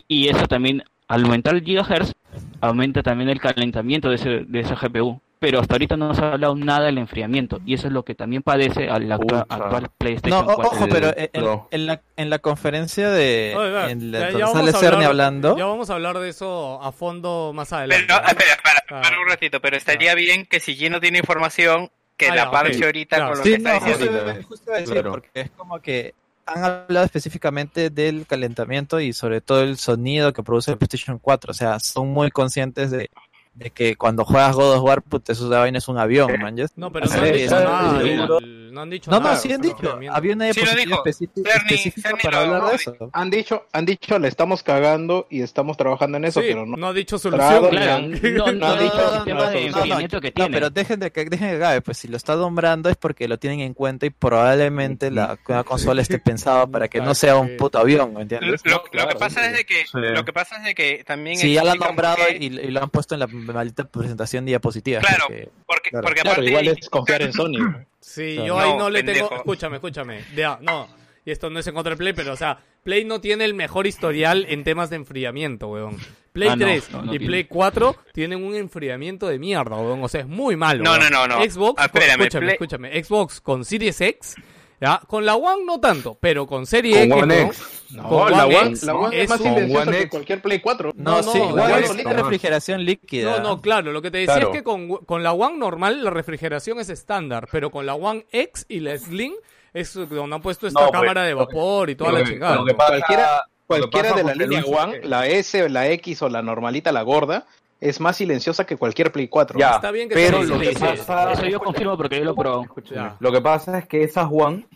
y 0.09 0.28
eso 0.28 0.47
también, 0.47 0.82
al 1.09 1.24
aumentar 1.24 1.55
el 1.55 1.62
gigahertz, 1.64 2.12
aumenta 2.60 3.02
también 3.02 3.28
el 3.31 3.40
calentamiento 3.40 4.09
de, 4.09 4.14
ese, 4.16 4.28
de 4.47 4.60
esa 4.60 4.74
GPU. 4.77 5.20
pero 5.39 5.59
hasta 5.59 5.74
ahorita 5.74 5.97
no 5.97 6.14
se 6.14 6.22
ha 6.22 6.32
hablado 6.32 6.55
nada 6.55 6.85
del 6.85 6.98
enfriamiento, 6.98 7.60
y 7.64 7.72
eso 7.72 7.86
es 7.86 7.93
lo 7.94 8.05
que 8.05 8.14
también 8.14 8.43
padece 8.43 8.90
al 8.90 9.10
actual 9.10 9.47
No, 9.85 9.93
PlayStation 9.97 10.44
o- 10.47 10.55
4. 10.55 10.64
ojo, 10.70 10.86
pero 10.90 11.09
en, 11.16 11.31
en- 11.32 11.44
No. 11.44 11.68
en 11.70 11.86
la, 11.86 12.02
en 12.16 12.28
la 12.31 12.39
conferencia 12.40 13.09
de... 13.10 13.55
Oye, 13.56 13.90
en 13.93 14.12
la, 14.12 14.31
ya- 14.32 14.39
ya 14.40 14.47
sale 14.48 14.68
a 14.70 14.72
Cerny 14.74 15.05
hablar- 15.05 15.09
hablando... 15.28 15.56
Ya 15.56 15.64
vamos 15.64 15.89
a 15.89 15.94
hablar 15.94 16.18
de 16.18 16.28
eso 16.28 16.82
a 16.82 16.93
fondo 16.93 17.52
más 17.55 17.70
Pero, 17.70 17.78
adelante. 17.78 18.06
no, 18.12 18.18
espera, 18.28 18.56
para, 18.62 18.81
Ah. 18.93 19.02
para 19.02 19.20
un 19.20 19.28
ratito, 19.28 19.60
pero 19.60 19.77
estaría 19.78 20.14
bien 20.16 20.44
que 20.47 20.59
si 20.60 20.74
Gino 20.74 21.01
tiene 21.01 21.18
información, 21.18 21.90
que 22.18 22.28
Ah, 22.28 22.35
la 22.35 22.51
parche 22.51 22.77
ok. 22.78 22.85
ahorita 22.85 23.16
Claro. 23.16 23.31
con 23.31 23.39
lo 23.39 23.44
Sí, 23.44 23.51
que 23.51 23.56
está 23.56 23.78
no, 23.81 23.86
diciendo. 23.86 24.18
justo, 24.35 24.47
justo 24.48 24.72
decir, 24.72 24.93
Claro. 24.93 25.10
porque 25.12 25.31
es 25.35 25.51
como 25.52 25.81
que 25.81 26.14
han 26.51 26.64
hablado 26.64 27.06
específicamente 27.06 27.90
del 27.90 28.27
calentamiento 28.27 29.01
y 29.01 29.12
sobre 29.12 29.40
todo 29.40 29.62
el 29.62 29.77
sonido 29.77 30.32
que 30.32 30.43
produce 30.43 30.72
el 30.72 30.78
PlayStation 30.78 31.18
4. 31.18 31.51
O 31.51 31.55
sea, 31.55 31.78
son 31.78 32.09
muy 32.09 32.31
conscientes 32.31 32.90
de, 32.90 33.10
de 33.55 33.70
que 33.70 33.97
cuando 33.97 34.24
juegas 34.24 34.56
God 34.56 34.77
of 34.77 34.82
War, 34.82 35.02
puta, 35.02 35.32
eso 35.32 35.48
de 35.48 35.56
vaina 35.56 35.78
es 35.78 35.89
un 35.89 35.98
avión, 35.98 36.31
man. 36.40 36.56
¿ya? 36.56 36.66
No, 36.77 36.93
pero 36.93 37.06
no 37.06 37.12
han 37.12 38.02
que 38.02 38.69
No 38.70 38.80
han 38.82 38.90
dicho 38.90 39.10
No, 39.10 39.20
nada. 39.20 39.34
no, 39.34 39.40
sí 39.40 39.52
han 39.52 39.60
dicho. 39.60 39.98
Había 40.10 40.34
una 40.34 40.52
Sí 40.52 40.60
específica, 40.60 40.97
Cerny- 41.02 41.56
específica 41.56 42.09
Cerny 42.10 42.22
para 42.22 42.47
lo- 42.47 42.55
hablar 42.56 42.70
de 42.70 42.76
eso. 42.76 42.97
Han 43.12 43.30
dicho, 43.30 43.66
han 43.72 43.84
dicho, 43.86 44.18
le 44.18 44.28
estamos 44.28 44.62
cagando 44.62 45.26
y 45.30 45.42
estamos 45.42 45.76
trabajando 45.76 46.16
en 46.18 46.24
eso, 46.26 46.40
Sí, 46.40 46.47
pero 46.48 46.66
no. 46.66 46.76
no 46.76 46.88
ha 46.88 46.92
dicho 46.92 47.18
Claro, 47.18 47.68
solución. 47.68 47.70
Claro, 47.70 48.52
no, 48.52 48.52
no, 48.52 48.66
ha 48.66 48.80
dicho 48.80 49.14
sistema 49.14 49.51
de 49.51 49.68
no, 49.70 50.20
que 50.20 50.32
pero 50.51 50.70
dejen 50.70 51.01
de 51.01 51.10
que 51.10 51.24
dejen 51.24 51.51
que 51.51 51.59
cabe, 51.59 51.80
pues 51.80 51.98
si 51.98 52.09
lo 52.09 52.16
está 52.16 52.36
nombrando 52.36 52.88
es 52.88 52.97
porque 52.97 53.28
lo 53.28 53.38
tienen 53.38 53.60
en 53.60 53.74
cuenta 53.74 54.06
y 54.06 54.10
probablemente 54.10 55.10
la, 55.10 55.38
la 55.48 55.64
consola 55.64 56.02
esté 56.02 56.18
pensada 56.18 56.66
para 56.66 56.88
que 56.88 57.01
no 57.01 57.14
sea 57.14 57.36
un 57.36 57.56
puto 57.56 57.78
avión, 57.78 58.09
¿me 58.10 58.14
Lo, 58.14 58.20
entiendes? 58.22 58.60
lo- 58.64 58.82
lo 58.92 59.09
que 59.09 59.14
pasa 59.16 59.47
es 59.47 59.56
de 59.56 59.64
que, 59.64 59.86
Sí. 59.86 59.98
lo 59.98 60.24
que 60.24 60.32
pasa 60.32 60.56
es 60.59 60.64
de 60.64 60.74
que 60.74 61.05
también 61.06 61.36
Sí, 61.36 61.52
ya 61.52 61.64
lo 61.64 61.70
han 61.72 61.78
nombrado 61.78 62.16
qué- 62.28 62.36
y, 62.40 62.47
y 62.47 62.70
lo 62.70 62.82
han 62.82 62.90
puesto 62.90 63.14
en 63.14 63.20
la 63.20 63.26
maldita 63.26 63.84
presentación 63.84 64.44
diapositiva. 64.44 65.01
Claro, 65.01 65.24
porque- 65.28 65.48
porque, 65.66 65.90
Claro. 65.90 66.02
porque 66.06 66.20
Claro, 66.20 66.30
aparte 66.32 66.51
igual 66.51 66.68
es 66.68 66.88
confiar 66.88 67.22
en 67.22 67.32
Sony. 67.32 67.59
Sí, 68.01 68.36
yo 68.36 68.59
ahí 68.59 68.70
No, 68.72 68.78
no 68.78 68.90
le 68.90 69.02
tengo. 69.02 69.31
Escúchame, 69.35 69.77
escúchame. 69.77 70.24
Ya, 70.35 70.59
no. 70.62 70.89
Y 71.24 71.31
esto 71.31 71.51
no 71.51 71.59
es 71.60 71.66
en 71.66 71.74
contra 71.74 71.90
de 71.90 71.97
Play, 71.98 72.12
pero 72.14 72.32
o 72.32 72.36
sea, 72.36 72.59
Play 72.82 73.05
no 73.05 73.20
tiene 73.20 73.44
el 73.44 73.52
mejor 73.55 73.86
historial 73.86 74.47
en 74.48 74.64
temas 74.64 74.89
de 74.90 74.97
enfriamiento, 74.97 75.68
weón. 75.68 75.98
Play 76.32 76.48
Ah, 76.48 76.56
no, 76.56 76.64
3 76.64 76.90
no, 76.93 77.02
no 77.02 77.05
y 77.14 77.18
tiene. 77.18 77.27
Play 77.27 77.44
4 77.44 77.97
tienen 78.14 78.43
un 78.43 78.55
enfriamiento 78.55 79.28
de 79.28 79.39
mierda, 79.39 79.77
weón. 79.77 80.02
O 80.02 80.09
sea, 80.09 80.22
es 80.22 80.27
muy 80.27 80.56
malo. 80.56 80.82
No, 80.82 80.93
weón. 80.93 81.10
no, 81.10 81.27
no, 81.28 81.39
no. 81.39 81.44
Xbox, 81.44 81.81
Ah, 81.82 81.86
espérame, 81.86 82.20
escúchame, 82.22 82.47
Play- 82.47 82.52
escúchame. 82.55 83.05
Xbox 83.05 83.40
con 83.43 83.64
Series 83.66 84.01
X, 84.01 84.35
ya, 84.81 85.01
con 85.07 85.27
la 85.27 85.35
One 85.36 85.65
no 85.66 85.78
tanto, 85.81 86.16
pero 86.20 86.47
con 86.47 86.66
Serie 86.66 87.09
Con 87.09 87.19
X, 87.19 87.23
One 87.23 87.35
weón, 87.35 87.47
X. 87.48 87.82
No, 87.90 88.09
con 88.09 88.31
la 88.32 88.47
One 88.47 88.69
X 88.70 88.82
la 88.85 88.94
One 88.94 89.23
es, 89.23 89.28
más 89.28 89.40
silenciosa 89.40 89.90
que 89.90 90.09
cualquier 90.09 90.40
Play 90.43 90.61
4. 90.61 90.93
No, 90.97 91.11
No, 91.16 91.23
sí, 91.23 91.39
no, 91.39 91.48
igual 91.51 91.73
One 91.73 91.81
X 91.86 92.02
con 92.02 92.12
refrigeración 92.15 92.85
líquida. 92.85 93.39
No, 93.39 93.43
no, 93.43 93.61
claro, 93.61 93.93
lo 93.93 94.01
que 94.01 94.11
te 94.11 94.19
decía 94.19 94.35
Claro. 94.35 94.51
es 94.51 94.57
que 94.57 94.62
con, 94.65 94.89
con 95.05 95.23
la 95.23 95.32
One 95.32 95.57
normal 95.59 96.02
la 96.02 96.11
refrigeración 96.11 96.81
es 96.81 96.89
estándar, 96.89 97.48
pero 97.52 97.70
con 97.70 97.85
la 97.85 97.94
One 97.94 98.27
X 98.32 98.66
y 98.69 98.81
la 98.81 98.97
Slim 98.97 99.32
es 99.74 99.93
donde 99.94 100.35
han 100.35 100.43
puesto 100.43 100.66
esta 100.66 100.81
No, 100.81 100.89
pues, 100.89 101.01
cámara 101.01 101.23
de 101.24 101.31
que- 101.31 101.35
vapor 101.35 101.90
y 101.90 101.94
toda 101.97 102.12
la 102.12 102.24
chingada. 102.24 102.59
Cualquiera, 102.74 103.44
cualquiera 103.66 104.12
de 104.15 104.24
la 104.24 104.35
línea 104.35 104.62
One, 104.65 105.01
que- 105.01 105.07
la 105.09 105.27
S, 105.27 105.69
la 105.69 105.89
X 105.90 106.23
o 106.23 106.28
la 106.28 106.43
normalita, 106.43 106.90
la 106.90 107.02
gorda, 107.02 107.47
es 107.81 108.01
más 108.01 108.16
silenciosa 108.16 108.65
que 108.66 108.77
cualquier 108.77 109.11
Play 109.11 109.28
4. 109.28 109.59
Ya, 109.59 109.70
Está 109.77 109.90
bien 109.90 110.09
que 110.09 110.15
pero 110.15 110.43
lo 110.43 110.59
que 110.59 110.73
pasa... 110.73 111.32
Eso 111.32 111.47
yo 111.47 111.61
confirmo 111.61 111.97
porque 111.97 112.19
yo 112.19 112.24
lo 112.24 112.32
he 112.32 112.35
probado. 112.35 112.65
Ya. 112.90 113.16
Lo 113.20 113.32
que 113.32 113.40
pasa 113.40 113.78
es 113.78 113.86
que 113.89 114.02
esas 114.02 114.28
One, 114.31 114.66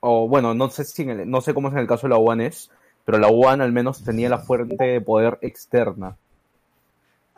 o 0.00 0.26
bueno, 0.28 0.54
no 0.54 0.70
sé 0.70 0.84
si 0.84 1.02
en 1.02 1.10
el- 1.10 1.30
no 1.30 1.40
sé 1.42 1.52
cómo 1.52 1.68
es 1.68 1.74
en 1.74 1.80
el 1.80 1.86
caso 1.86 2.06
de 2.06 2.14
la 2.14 2.18
One 2.18 2.46
S, 2.46 2.70
pero 3.04 3.18
la 3.18 3.28
One 3.28 3.62
al 3.62 3.72
menos 3.72 4.02
tenía 4.02 4.28
la 4.30 4.38
fuente 4.38 4.82
de 4.84 5.00
poder 5.00 5.38
externa. 5.42 6.16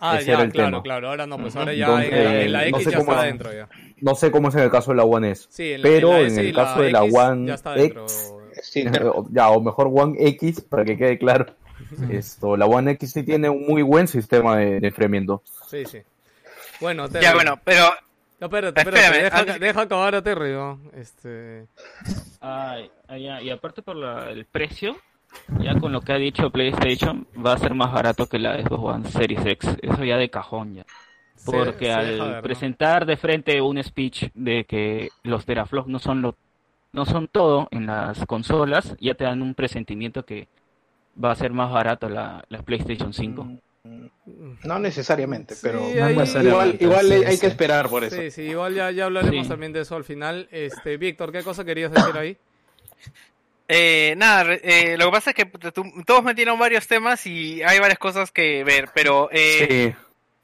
Ah, 0.05 0.16
Ese 0.19 0.27
ya, 0.33 0.37
claro, 0.49 0.51
tema. 0.53 0.83
claro. 0.83 1.09
Ahora 1.11 1.27
no, 1.29 1.39
pues 1.39 1.55
ahora 1.55 1.73
ya 1.74 1.87
Entonces, 1.87 2.12
en, 2.12 2.24
la, 2.24 2.43
en 2.43 2.53
la 2.53 2.59
no 2.70 2.77
X 2.79 2.85
sé 2.85 2.91
ya 2.91 2.99
cómo- 2.99 3.12
está 3.12 3.23
adentro 3.23 3.53
ya. 3.53 3.69
No 4.01 4.15
sé 4.16 4.31
cómo 4.33 4.49
es 4.49 4.55
en 4.57 4.61
el 4.62 4.70
caso 4.70 4.91
de 4.91 4.97
la 4.97 5.05
One 5.05 5.31
S, 5.31 5.47
Sí, 5.51 5.73
en 5.73 5.83
la- 5.83 5.89
pero 5.89 6.16
en 6.16 6.39
el 6.39 6.53
la 6.53 6.65
caso 6.65 6.83
de 6.83 6.91
la 6.93 7.05
X 7.05 7.15
One 7.16 7.47
ya 7.47 7.55
está. 7.55 7.77
X, 7.79 8.35
Sí, 8.62 8.85
ya, 9.31 9.51
o 9.51 9.61
mejor 9.61 9.91
One 9.93 10.15
X, 10.19 10.61
para 10.61 10.85
que 10.85 10.97
quede 10.97 11.19
claro, 11.19 11.47
esto, 12.10 12.56
la 12.56 12.66
One 12.66 12.93
X 12.93 13.12
sí 13.12 13.23
tiene 13.23 13.48
un 13.48 13.66
muy 13.66 13.82
buen 13.82 14.06
sistema 14.09 14.56
de, 14.56 14.81
de 14.81 14.86
enfriamiento. 14.89 15.43
Sí, 15.69 15.85
sí. 15.85 15.98
Bueno, 16.81 17.09
Terry. 17.09 17.24
Ya, 17.24 17.35
bueno, 17.35 17.60
pero 17.64 17.85
No, 18.40 18.47
espérate, 18.47 18.81
espérate. 18.81 19.05
Espérame, 19.05 19.24
deja, 19.24 19.39
antes- 19.39 19.60
deja 19.60 19.81
acabar 19.82 20.14
a 20.14 20.23
Terry, 20.23 20.52
¿no? 20.52 20.81
Este... 20.94 21.66
Ay, 22.40 22.90
ay, 23.09 23.28
ay, 23.28 23.47
y 23.47 23.51
aparte 23.51 23.82
por 23.82 23.97
la- 23.97 24.31
el 24.31 24.44
precio, 24.47 24.97
ya 25.60 25.78
con 25.78 25.93
lo 25.93 26.01
que 26.01 26.12
ha 26.12 26.16
dicho 26.16 26.51
PlayStation, 26.51 27.27
va 27.44 27.52
a 27.55 27.59
ser 27.59 27.74
más 27.74 27.93
barato 27.93 28.27
que 28.27 28.39
la 28.39 28.60
Xbox 28.60 28.82
One 28.97 29.09
Series 29.10 29.47
X. 29.47 29.77
Eso 29.81 30.05
ya 30.05 30.16
de 30.16 30.28
cajón 30.28 30.74
ya. 30.74 30.85
Porque 31.44 31.93
al 31.93 32.06
deja 32.06 32.24
ver, 32.24 32.36
¿no? 32.36 32.43
presentar 32.43 33.06
de 33.06 33.16
frente 33.16 33.60
un 33.60 33.82
speech 33.82 34.31
de 34.35 34.64
que 34.64 35.09
los 35.24 35.44
teraflops 35.44 35.89
no 35.89 35.98
son 35.98 36.23
lo 36.23 36.36
no 36.93 37.06
son 37.06 37.27
todo 37.27 37.69
en 37.70 37.86
las 37.86 38.24
consolas, 38.27 38.94
ya 39.01 39.14
te 39.14 39.24
dan 39.24 39.40
un 39.40 39.55
presentimiento 39.55 40.24
que 40.27 40.47
va 41.23 41.33
a 41.33 41.37
ser 41.37 41.53
más 41.53 41.73
barato 41.73 42.09
la, 42.09 42.45
la 42.49 42.63
PlayStation 42.63 43.13
5. 43.13 43.49
No 44.65 44.79
necesariamente, 44.79 45.55
pero 45.61 45.81
Sí, 45.81 45.93
igual, 45.95 46.09
ahí- 46.11 46.17
necesariamente, 46.17 46.85
igual 46.85 47.07
sí, 47.07 47.13
hay 47.27 47.35
sí. 47.35 47.41
que 47.41 47.47
esperar 47.49 47.89
por 47.89 48.05
eso. 48.05 48.17
Sí, 48.17 48.31
sí, 48.31 48.43
igual 48.43 48.75
ya, 48.75 48.91
ya 48.91 49.07
hablaremos 49.07 49.47
Sí. 49.47 49.49
también 49.51 49.73
de 49.73 49.81
eso 49.81 49.97
al 49.97 50.05
final. 50.05 50.49
Este, 50.53 50.97
Víctor, 50.97 51.33
¿qué 51.33 51.43
cosa 51.43 51.65
querías 51.65 51.91
decir 51.91 52.17
ahí? 52.17 52.37
Eh, 53.69 54.15
nada, 54.17 54.53
eh, 54.55 54.97
lo 54.99 55.07
que 55.07 55.11
pasa 55.13 55.31
es 55.31 55.37
que 55.37 55.47
todos 56.05 56.23
metieron 56.25 56.59
varios 56.59 56.87
temas 56.87 57.27
y 57.27 57.63
hay 57.63 57.79
varias 57.79 57.99
cosas 57.99 58.31
que 58.31 58.63
ver, 58.65 58.91
pero 58.95 59.29
eh, 59.33 59.95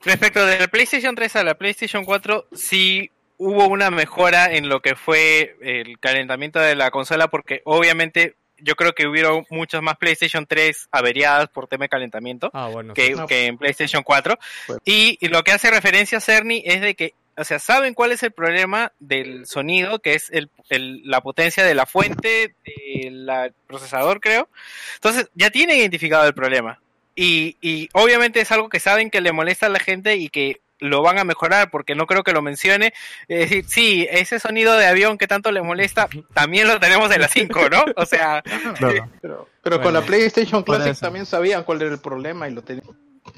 respecto 0.03 0.45
del 0.47 0.69
PlayStation 0.71 1.15
3 1.15 1.37
a 1.37 1.45
la 1.45 1.55
PlayStation 1.55 2.05
4, 2.05 2.47
sí 2.53 3.11
hubo 3.37 3.69
una 3.69 3.91
mejora 3.91 4.53
en 4.55 4.69
lo 4.69 4.81
que 4.81 4.95
fue 4.97 5.57
el 5.61 5.99
calentamiento 6.01 6.59
de 6.59 6.75
la 6.75 6.91
consola, 6.91 7.29
porque 7.29 7.61
obviamente 7.65 8.35
yo 8.61 8.75
creo 8.77 8.93
que 8.95 9.07
hubieron 9.07 9.47
muchas 9.51 9.83
más 9.83 9.97
PlayStation 9.97 10.47
3 10.47 10.89
averiadas 10.91 11.49
por 11.49 11.67
tema 11.69 11.85
de 11.85 11.89
calentamiento 11.89 12.51
Ah, 12.53 12.69
bueno. 12.69 12.95
que, 12.95 13.15
sí. 13.15 13.21
que 13.29 13.47
en 13.47 13.59
PlayStation 13.59 14.03
4. 14.03 14.39
Pues- 14.67 14.79
Y, 14.85 15.17
y 15.21 15.29
lo 15.29 15.43
que 15.45 15.53
hace 15.53 15.71
referencia 15.71 16.19
a 16.19 16.21
Cerny 16.21 16.63
es 16.67 16.81
de 16.81 16.95
que, 16.95 17.15
o 17.37 17.45
sea, 17.45 17.59
saben 17.61 17.95
cuál 17.95 18.11
es 18.13 18.23
el 18.23 18.33
problema 18.33 18.93
del 18.99 19.47
sonido, 19.47 20.01
que 20.01 20.15
es 20.15 20.29
el, 20.31 20.51
el- 20.71 21.03
la 21.05 21.21
potencia 21.21 21.65
de 21.65 21.75
la 21.75 21.87
fuente 21.87 22.55
del 22.65 23.31
procesador, 23.67 24.21
creo. 24.21 24.49
Entonces, 24.97 25.29
ya 25.35 25.51
tienen 25.51 25.77
identificado 25.79 26.27
el 26.27 26.35
problema. 26.35 26.81
Y, 27.15 27.57
y 27.61 27.89
obviamente 27.95 28.41
es 28.41 28.53
algo 28.53 28.69
que 28.69 28.81
saben 28.81 29.11
que 29.11 29.21
le 29.21 29.33
molesta 29.33 29.67
a 29.67 29.71
la 29.71 29.81
gente 29.81 30.17
y 30.17 30.29
que 30.29 30.61
lo 30.81 31.03
van 31.03 31.19
a 31.19 31.25
mejorar, 31.25 31.71
porque 31.71 31.95
no 31.95 32.07
creo 32.07 32.23
que 32.23 32.33
lo 32.33 32.43
mencione. 32.43 32.93
Es 33.29 33.51
decir, 33.51 33.65
sí, 33.67 34.07
ese 34.11 34.39
sonido 34.39 34.77
de 34.77 34.87
avión 34.87 35.19
que 35.19 35.27
tanto 35.27 35.51
les 35.53 35.63
molesta, 35.65 36.09
también 36.35 36.69
lo 36.69 36.79
tenemos 36.81 37.11
en 37.13 37.21
la 37.21 37.29
5, 37.29 37.61
¿no? 37.71 37.85
O 37.97 38.07
sea, 38.07 38.43
Pero, 38.81 39.49
pero 39.63 39.77
con 39.77 39.83
Bueno, 39.85 40.01
la 40.01 40.07
PlayStation 40.07 40.63
Classic 40.63 40.99
también 40.99 41.27
sabían 41.27 41.65
cuál 41.65 41.83
era 41.83 41.93
el 41.93 42.01
problema 42.01 42.49
y 42.49 42.53
lo 42.53 42.63
tenían. 42.63 42.87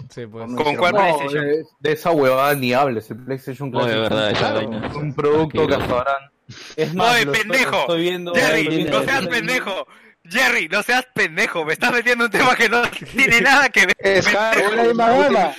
Sí, 0.08 0.26
pues. 0.26 0.48
No 0.48 0.62
¿Con 0.62 0.76
cuál. 0.76 0.92
No, 0.92 0.98
PlayStation? 1.00 1.44
de, 1.46 1.64
de 1.80 1.92
esa 1.92 2.10
huevada 2.12 2.54
ni 2.54 2.72
hables, 2.72 3.10
el 3.10 3.16
PlayStation 3.24 3.70
Oh, 3.74 3.84
de 3.84 3.92
Classic 3.94 4.02
verdad, 4.10 4.30
es 4.30 4.38
esa 4.38 4.98
un- 4.98 5.14
producto 5.14 5.66
que 5.66 5.74
hasta 5.74 5.92
ahora... 5.94 6.32
Es 6.76 6.94
más, 6.94 7.24
lo 7.24 7.32
estoy- 7.32 7.48
pendejo. 7.48 7.80
estoy 7.80 8.00
viendo... 8.02 8.34
Jerry, 8.34 8.84
no 8.84 9.02
seas 9.02 9.26
pendejo. 9.28 9.86
Jerry, 10.30 10.68
no 10.68 10.82
seas 10.82 11.04
pendejo. 11.12 11.64
Me 11.64 11.72
estás 11.72 11.92
metiendo 11.92 12.26
un 12.26 12.30
tema 12.30 12.54
que 12.54 12.68
no 12.68 12.82
tiene 13.16 13.40
nada 13.40 13.68
que 13.68 13.86
ver. 13.86 13.96
Es 13.98 14.32
la 14.32 14.52
misma 14.84 15.10
gama. 15.10 15.54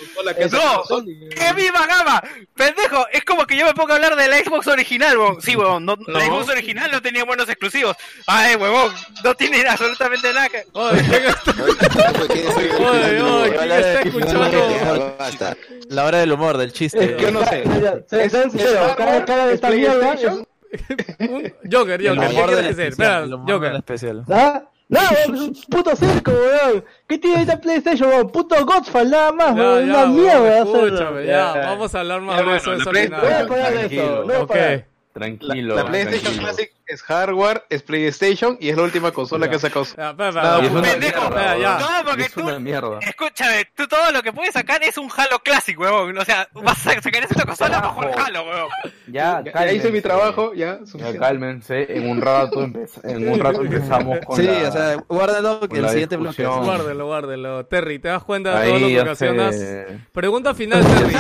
No. 0.52 0.84
¡Qué 1.30 1.54
viva 1.54 1.86
gama! 1.88 2.24
¡Pendejo! 2.56 3.06
Es 3.12 3.24
como 3.26 3.46
que 3.46 3.58
yo 3.58 3.66
me 3.66 3.74
pongo 3.74 3.92
a 3.92 3.96
hablar 3.96 4.16
de 4.16 4.28
la 4.28 4.38
Xbox 4.38 4.68
original, 4.68 5.18
weón. 5.18 5.42
Sí, 5.42 5.56
weón. 5.56 5.86
No, 5.86 5.98
La 6.08 6.22
Xbox 6.26 6.50
original 6.50 6.90
no 6.92 7.02
tenía 7.02 7.24
buenos 7.26 7.50
exclusivos. 7.50 7.96
Ay, 8.28 8.56
huevón. 8.56 8.94
No 9.24 9.36
tiene 9.36 9.68
absolutamente 9.68 10.34
nada 10.34 10.50
que. 10.50 10.64
Oye, 10.74 11.02
¿quién 11.10 11.26
está, 11.26 11.52
oye, 12.82 13.22
oye, 13.22 13.58
¿quién 13.58 13.72
está 13.72 14.02
escuchando? 14.02 15.18
La 15.90 16.06
hora 16.06 16.20
del 16.20 16.32
humor, 16.32 16.58
del 16.58 16.72
chiste. 16.72 17.04
Es 17.04 17.12
que 17.26 17.32
no 17.32 17.44
sé. 17.46 17.64
Se 18.10 18.26
¿Es- 18.26 18.32
sean 18.32 18.48
es 18.48 18.52
sinceros, 18.54 18.96
cada, 18.96 19.12
hardware? 19.12 19.26
cada 19.26 19.46
de 19.46 19.50
¿Es 19.52 19.56
esta 19.56 19.70
mierda 19.72 20.00
PlayStation? 20.00 20.48
Un- 21.20 21.54
Joker, 21.72 22.02
Joker, 22.08 22.30
¿qué 22.30 22.36
quieres 22.36 22.66
decir? 22.78 22.86
Espera, 22.92 23.26
Joker. 23.48 23.74
especial. 23.76 24.24
¿Ah? 24.30 24.64
No, 24.90 25.00
es 25.00 25.28
un 25.30 25.58
puto 25.70 25.96
circo, 25.96 26.32
weón. 26.32 26.84
¿Qué 27.08 27.18
tiene 27.18 27.42
esta 27.42 27.60
PlayStation, 27.62 28.10
weón? 28.10 28.30
Puto 28.30 28.56
Godfall, 28.66 29.10
nada 29.10 29.32
más, 29.32 29.56
Ya, 29.56 29.62
weón. 29.62 29.88
ya, 29.88 29.94
Una 29.94 30.06
mierda. 30.08 30.58
escúchame, 30.60 31.26
ya, 31.26 31.54
vamos 31.54 31.96
a 31.96 32.00
hablar 32.02 32.22
más 32.22 32.40
Ya, 32.40 32.52
de 32.52 32.58
eso 32.58 32.74
eso 32.74 32.92
la 32.92 33.06
No 33.08 33.18
voy 33.22 33.32
a 33.32 33.48
parar 33.48 33.72
de 33.74 33.78
Tranquilo. 33.80 34.04
esto, 34.04 34.20
no 34.20 34.26
voy 34.26 34.36
a 34.36 34.46
parar. 34.48 34.86
Tranquilo. 35.14 35.76
La 35.76 35.86
PlayStation 35.86 36.22
tranquilo. 36.24 36.44
Classic 36.48 36.72
es 36.92 37.02
hardware, 37.04 37.64
es 37.70 37.82
PlayStation 37.84 38.58
y 38.60 38.70
es 38.70 38.78
la 38.78 38.84
última 38.84 39.12
consola 39.12 39.50
que. 39.50 39.58
Ya, 39.58 40.14
Nada, 40.14 40.60
pendejo. 40.60 41.24
Espera, 41.24 41.58
ya. 41.58 41.80
No, 41.80 41.88
porque 42.06 42.24
Es 42.24 42.32
tú, 42.34 42.42
una 42.44 42.60
mierda. 42.60 43.00
escúchame, 43.02 43.66
tú 43.76 43.88
todo 43.88 44.12
lo 44.12 44.22
que 44.24 44.34
puedes 44.34 44.54
sacar 44.54 44.82
es 44.84 44.98
un 44.98 45.10
Halo 45.16 45.40
Classic, 45.40 45.80
huevón. 45.80 46.18
O 46.18 46.26
sea, 46.26 46.48
vas 46.54 46.88
a 46.88 47.02
sacar 47.02 47.24
esa 47.24 47.46
consola 47.46 47.82
para 47.82 47.90
jugar 47.94 48.14
Halo, 48.26 48.44
huevón. 48.44 48.70
Ya, 49.08 49.42
Ya, 49.46 49.52
ya 49.66 49.72
hice 49.74 49.92
mi 49.92 50.02
trabajo, 50.02 50.54
ya. 50.54 50.80
Ya 50.80 50.86
suficiente. 50.86 51.20
cálmense, 51.20 51.98
en 51.98 52.10
un 52.10 52.22
rato, 52.22 52.64
en 52.64 53.28
un 53.30 53.40
rato 53.40 53.62
empezamos 53.62 54.20
con 54.26 54.38
Sí, 54.38 54.44
la... 54.48 54.70
o 54.70 54.72
sea, 54.72 54.96
guárdalo 55.08 55.60
que 55.68 55.78
el 55.78 55.82
la 55.84 55.90
siguiente 55.90 56.18
bloque. 56.18 56.46
Guárdelo, 56.46 57.06
guárdelo. 57.06 57.66
Terry, 57.66 58.00
¿te 58.00 58.08
das 58.10 58.24
cuenta 58.24 58.52
de 58.52 58.58
Ahí 58.58 58.70
todo 58.72 58.80
lo 58.80 58.88
que 58.88 58.94
ya 58.94 59.02
ocasionas? 59.04 59.56
Pregunta 60.14 60.54
final, 60.54 60.84
Terry. 60.86 61.16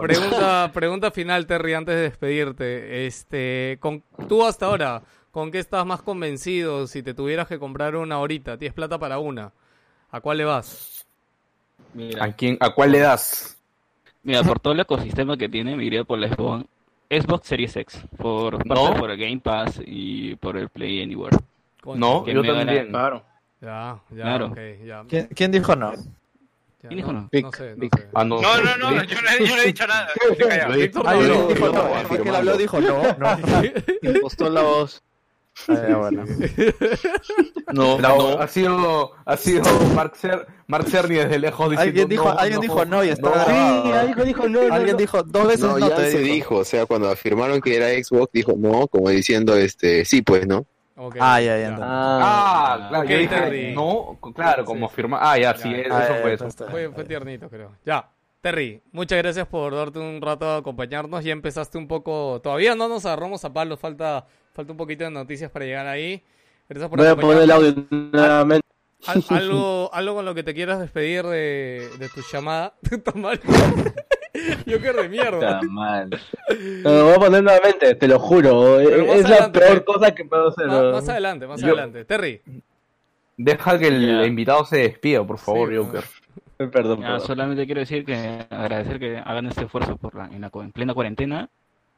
pregunta, 0.00 0.70
pregunta 0.72 1.10
final, 1.10 1.46
Terry, 1.46 1.74
antes 1.74 1.94
de 1.94 2.00
despedirte. 2.02 3.06
Este, 3.06 3.78
con, 3.80 4.02
tú 4.28 4.44
hasta 4.44 4.66
ahora, 4.66 5.02
¿con 5.30 5.50
qué 5.50 5.58
estás 5.58 5.84
más 5.86 6.02
convencido 6.02 6.86
si 6.86 7.02
te 7.02 7.14
tuvieras 7.14 7.48
que 7.48 7.58
comprar 7.58 7.96
una 7.96 8.16
ahorita? 8.16 8.56
Tienes 8.58 8.74
plata 8.74 8.98
para 8.98 9.18
una. 9.18 9.52
¿A 10.10 10.20
cuál 10.20 10.38
le 10.38 10.44
vas? 10.44 11.06
Mira, 11.94 12.24
¿A, 12.24 12.32
quién, 12.32 12.56
¿A 12.60 12.70
cuál 12.70 12.92
le 12.92 12.98
das? 13.00 13.56
mira, 14.22 14.42
por 14.42 14.60
todo 14.60 14.72
el 14.74 14.80
ecosistema 14.80 15.36
que 15.36 15.48
tiene, 15.48 15.76
me 15.76 15.84
iría 15.84 16.04
por 16.04 16.18
la 16.18 16.28
Xbox, 16.28 16.64
Xbox 17.10 17.46
Series 17.46 17.76
X. 17.76 18.02
Por, 18.16 18.64
No. 18.66 18.74
parte 18.84 18.98
por 19.00 19.10
el 19.10 19.18
Game 19.18 19.40
Pass 19.40 19.80
y 19.84 20.34
por 20.36 20.56
el 20.56 20.68
Play 20.68 21.02
Anywhere. 21.02 21.36
Coño. 21.82 21.98
No, 21.98 22.26
yo 22.26 22.42
también. 22.42 22.88
Claro. 22.88 23.22
Ya, 23.60 24.00
ya, 24.10 24.22
Claro. 24.22 24.54
ya. 24.84 25.04
¿Quién, 25.08 25.28
quién 25.34 25.52
dijo 25.52 25.74
no? 25.76 25.92
¿Quién 26.88 26.96
dijo 26.96 27.12
no? 27.12 27.20
No 27.22 27.28
Vic, 27.30 27.54
sé, 27.56 27.74
no 27.76 27.88
sé. 27.96 28.08
Ah, 28.14 28.24
no, 28.24 28.40
No, 28.42 28.56
no, 28.60 28.76
no, 28.76 29.04
yo 29.04 29.22
no, 29.22 29.30
he- 29.30 29.46
yo 29.46 29.56
no 29.56 29.62
he 29.62 29.66
dicho 29.66 29.86
nada. 29.86 30.08
Víctor 30.76 31.04
Ah, 31.06 31.14
no 31.14 31.20
habló. 31.20 31.46
dijo 31.48 31.66
no. 31.66 31.72
no, 31.72 32.08
Fue 32.08 32.22
que 32.22 32.28
él 32.28 32.34
habló, 32.34 32.56
dijo 32.56 32.80
no. 32.80 33.02
no. 33.18 33.38
Impostó 34.02 34.50
la 34.50 34.62
voz. 34.62 35.02
Ah, 35.68 35.74
ya, 35.86 35.96
bueno. 35.98 36.24
No, 37.72 37.98
Ha 38.40 38.48
sido, 38.48 39.12
ha 39.26 39.36
sido 39.36 39.62
Mark, 39.94 40.14
Cer 40.16 40.46
Mark 40.66 40.86
Cerny 40.88 41.16
desde 41.16 41.38
lejos 41.38 41.70
diciendo 41.70 41.82
Alguien 41.90 42.08
dijo, 42.08 42.24
no, 42.24 42.38
alguien 42.38 42.60
dijo 42.60 42.84
no 42.86 43.04
y 43.04 43.08
está 43.10 43.28
no. 43.28 43.34
grabado. 43.34 43.82
Sí, 43.84 43.92
alguien 43.92 44.26
dijo 44.26 44.48
no, 44.48 44.62
no, 44.68 44.74
Alguien 44.74 44.92
no. 44.92 44.98
dijo 44.98 45.22
dos 45.22 45.46
veces 45.46 45.60
No, 45.60 45.78
no, 45.78 45.88
ya 45.88 45.94
te 45.96 46.10
se 46.10 46.18
dijo. 46.18 46.34
dijo, 46.34 46.56
o 46.56 46.64
sea, 46.64 46.86
cuando 46.86 47.10
afirmaron 47.10 47.60
que 47.60 47.76
era 47.76 47.88
Xbox, 48.02 48.32
dijo 48.32 48.54
no, 48.56 48.86
como 48.88 49.10
diciendo, 49.10 49.54
este, 49.56 50.04
sí, 50.04 50.22
pues, 50.22 50.46
¿no? 50.46 50.66
Ok, 50.96 51.16
Ah, 51.20 51.40
ya, 51.40 51.58
ya. 51.58 51.76
Ah, 51.80 52.18
Ah, 52.74 52.88
claro, 52.90 53.04
Ok, 53.04 53.10
yo 53.10 53.18
dije 53.18 53.34
Terry. 53.34 53.74
no, 53.74 54.18
claro, 54.34 54.64
como 54.64 54.86
afirma. 54.86 55.18
Ah, 55.22 55.38
ya, 55.38 55.54
sí, 55.56 55.70
Ya, 55.70 55.78
eso 55.80 55.88
ya, 55.98 56.06
fue 56.20 56.36
ya, 56.38 56.46
eso. 56.46 56.66
Fue, 56.70 56.88
fue 56.90 57.04
tiernito, 57.04 57.48
creo. 57.48 57.72
Ya. 57.84 58.08
Terry, 58.42 58.82
muchas 58.90 59.18
gracias 59.18 59.46
por 59.46 59.74
darte 59.74 60.00
un 60.00 60.20
rato 60.20 60.46
a 60.48 60.56
acompañarnos. 60.56 61.22
Ya 61.24 61.32
empezaste 61.32 61.78
un 61.78 61.86
poco. 61.86 62.40
Todavía 62.42 62.74
no 62.74 62.88
nos 62.88 63.06
agarramos 63.06 63.44
a 63.44 63.52
palos, 63.52 63.78
falta, 63.78 64.26
falta 64.52 64.72
un 64.72 64.76
poquito 64.76 65.04
de 65.04 65.10
noticias 65.10 65.50
para 65.50 65.64
llegar 65.64 65.86
ahí. 65.86 66.22
Gracias 66.68 66.90
por 66.90 66.98
Voy 66.98 67.06
a 67.08 67.14
poner 67.16 67.42
el 67.44 67.50
audio 67.52 67.74
nuevamente. 67.90 68.66
Al- 69.06 69.24
algo, 69.30 69.90
algo 69.94 70.14
con 70.16 70.24
lo 70.24 70.34
que 70.34 70.42
te 70.42 70.54
quieras 70.54 70.80
despedir 70.80 71.24
de, 71.24 71.88
de 71.98 72.08
tu 72.08 72.20
llamada. 72.32 72.74
Qué 74.64 74.78
de 74.78 75.08
mierda. 75.08 75.34
Está 75.56 75.60
mal. 75.68 76.10
No, 76.82 76.90
lo 76.90 77.04
voy 77.04 77.14
a 77.14 77.18
poner 77.18 77.42
nuevamente, 77.42 77.94
te 77.94 78.08
lo 78.08 78.18
juro. 78.18 78.76
Pero 78.78 79.06
más 79.06 79.16
Es 79.16 79.22
la 79.28 79.28
adelante, 79.36 79.60
peor 79.60 79.84
cosa 79.84 80.14
que 80.14 80.24
puedo 80.24 80.48
hacer. 80.48 80.66
Más, 80.66 80.82
¿no? 80.82 80.92
más 80.92 81.08
adelante, 81.08 81.46
más 81.46 81.60
Yo- 81.60 81.66
adelante. 81.68 82.04
Terry. 82.04 82.40
Deja 83.36 83.78
que 83.78 83.88
el 83.88 84.06
Ya. 84.06 84.26
invitado 84.26 84.64
se 84.64 84.78
despida, 84.78 85.24
por 85.26 85.38
favor, 85.38 85.70
Sí, 85.70 85.76
Joker. 85.76 86.04
Perdón, 86.70 87.00
Ya, 87.00 87.06
perdón. 87.08 87.20
solamente 87.26 87.66
quiero 87.66 87.80
decir 87.80 88.04
que 88.04 88.46
agradecer 88.50 88.98
que 89.00 89.18
hagan 89.18 89.46
este 89.46 89.64
esfuerzo 89.64 89.96
por 89.96 90.14
la, 90.14 90.26
en, 90.26 90.40
la, 90.42 90.50
en 90.54 90.70
plena 90.72 90.94
cuarentena 90.94 91.48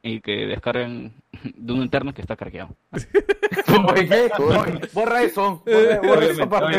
y 0.01 0.21
que 0.21 0.47
descarguen 0.47 1.13
de 1.43 1.73
un 1.73 1.81
interno 1.83 2.13
que 2.13 2.21
está 2.21 2.35
cargado. 2.35 2.69
Oye, 2.91 4.07
¿qué? 4.07 4.31
Oye, 4.39 4.79
Borra 4.93 5.23
eso, 5.23 5.63
borra, 5.65 6.01
borra 6.01 6.25
esa 6.25 6.49
parte. 6.49 6.77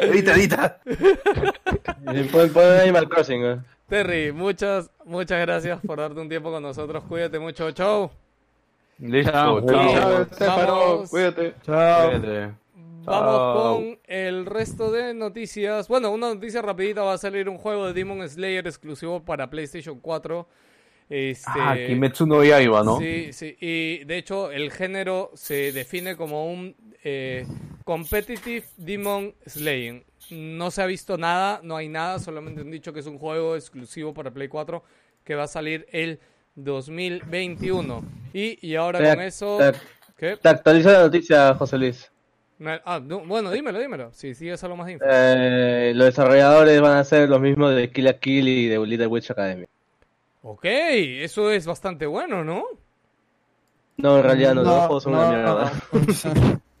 Edita, 0.00 0.34
edita. 0.34 0.78
Pon, 2.32 2.50
pon 2.50 2.64
Animal 2.82 3.08
Crossing. 3.08 3.44
¿eh? 3.44 3.56
Terry, 3.96 4.32
muchas, 4.32 4.90
muchas 5.04 5.38
gracias 5.42 5.78
por 5.86 5.98
darte 5.98 6.18
un 6.18 6.26
tiempo 6.26 6.50
con 6.50 6.62
nosotros. 6.62 7.04
Cuídate 7.04 7.38
mucho. 7.38 7.70
Chau. 7.72 8.10
Listo, 8.98 9.30
Chao. 9.30 9.66
chao. 9.66 9.92
Chao, 9.92 10.22
Estefano, 10.22 10.66
Vamos. 10.78 11.10
cuídate. 11.10 11.54
Chao. 11.62 12.08
Cuídate. 12.10 12.54
Vamos 13.04 13.62
con 13.84 13.98
el 14.06 14.46
resto 14.46 14.90
de 14.90 15.12
noticias. 15.12 15.88
Bueno, 15.88 16.10
una 16.10 16.32
noticia 16.32 16.62
rapidita. 16.62 17.02
Va 17.02 17.12
a 17.12 17.18
salir 17.18 17.50
un 17.50 17.58
juego 17.58 17.86
de 17.88 17.92
Demon 17.92 18.26
Slayer 18.26 18.66
exclusivo 18.66 19.22
para 19.22 19.50
PlayStation 19.50 20.00
4. 20.00 20.48
Este, 21.10 21.50
Ah, 21.60 21.76
Kimetsu 21.86 22.24
no 22.24 22.42
Yaiba, 22.42 22.82
¿no? 22.82 22.96
Sí, 22.98 23.30
sí. 23.34 23.58
Y 23.60 24.04
de 24.04 24.16
hecho 24.16 24.50
el 24.50 24.72
género 24.72 25.32
se 25.34 25.70
define 25.72 26.16
como 26.16 26.50
un 26.50 26.74
eh, 27.04 27.44
Competitive 27.84 28.64
Demon 28.78 29.34
Slaying. 29.46 30.02
No 30.32 30.70
se 30.70 30.82
ha 30.82 30.86
visto 30.86 31.18
nada, 31.18 31.60
no 31.62 31.76
hay 31.76 31.88
nada. 31.88 32.18
Solamente 32.18 32.62
han 32.62 32.70
dicho 32.70 32.92
que 32.92 33.00
es 33.00 33.06
un 33.06 33.18
juego 33.18 33.54
exclusivo 33.56 34.14
para 34.14 34.30
Play 34.30 34.48
4 34.48 34.82
que 35.24 35.34
va 35.34 35.44
a 35.44 35.48
salir 35.48 35.86
el 35.92 36.18
2021. 36.54 38.02
Y, 38.32 38.66
y 38.66 38.74
ahora 38.76 38.98
Te- 38.98 39.10
con 39.10 39.20
eso... 39.20 39.58
te- 39.58 39.72
¿Qué? 40.16 40.36
Te 40.36 40.48
actualiza 40.48 40.92
la 40.92 41.00
noticia, 41.00 41.54
José 41.54 41.78
Luis. 41.78 42.10
Me- 42.58 42.80
Ah, 42.84 43.00
no, 43.02 43.20
bueno, 43.26 43.50
dímelo, 43.50 43.78
dímelo. 43.80 44.12
Si 44.12 44.34
sigues 44.34 44.62
algo 44.64 44.76
más 44.76 44.86
de 44.86 44.92
info. 44.92 45.04
Eh, 45.08 45.92
los 45.94 46.06
desarrolladores 46.06 46.80
van 46.80 46.92
a 46.92 47.00
hacer 47.00 47.28
lo 47.28 47.38
mismo 47.40 47.68
de 47.68 47.90
Kill 47.90 48.04
la 48.04 48.18
Kill 48.18 48.46
y 48.48 48.68
de 48.68 48.78
Little 48.86 49.06
Witch 49.08 49.30
Academy. 49.32 49.64
Ok, 50.42 50.64
eso 50.64 51.50
es 51.50 51.66
bastante 51.66 52.06
bueno, 52.06 52.42
¿no? 52.44 52.64
No, 53.96 54.18
en 54.18 54.22
realidad 54.24 54.54
no, 54.54 54.62
No, 54.62 54.70
los 54.70 54.80
juegos 54.86 55.02
son 55.02 55.14
una 55.14 55.24
no, 55.24 55.32
mierda. 55.32 55.72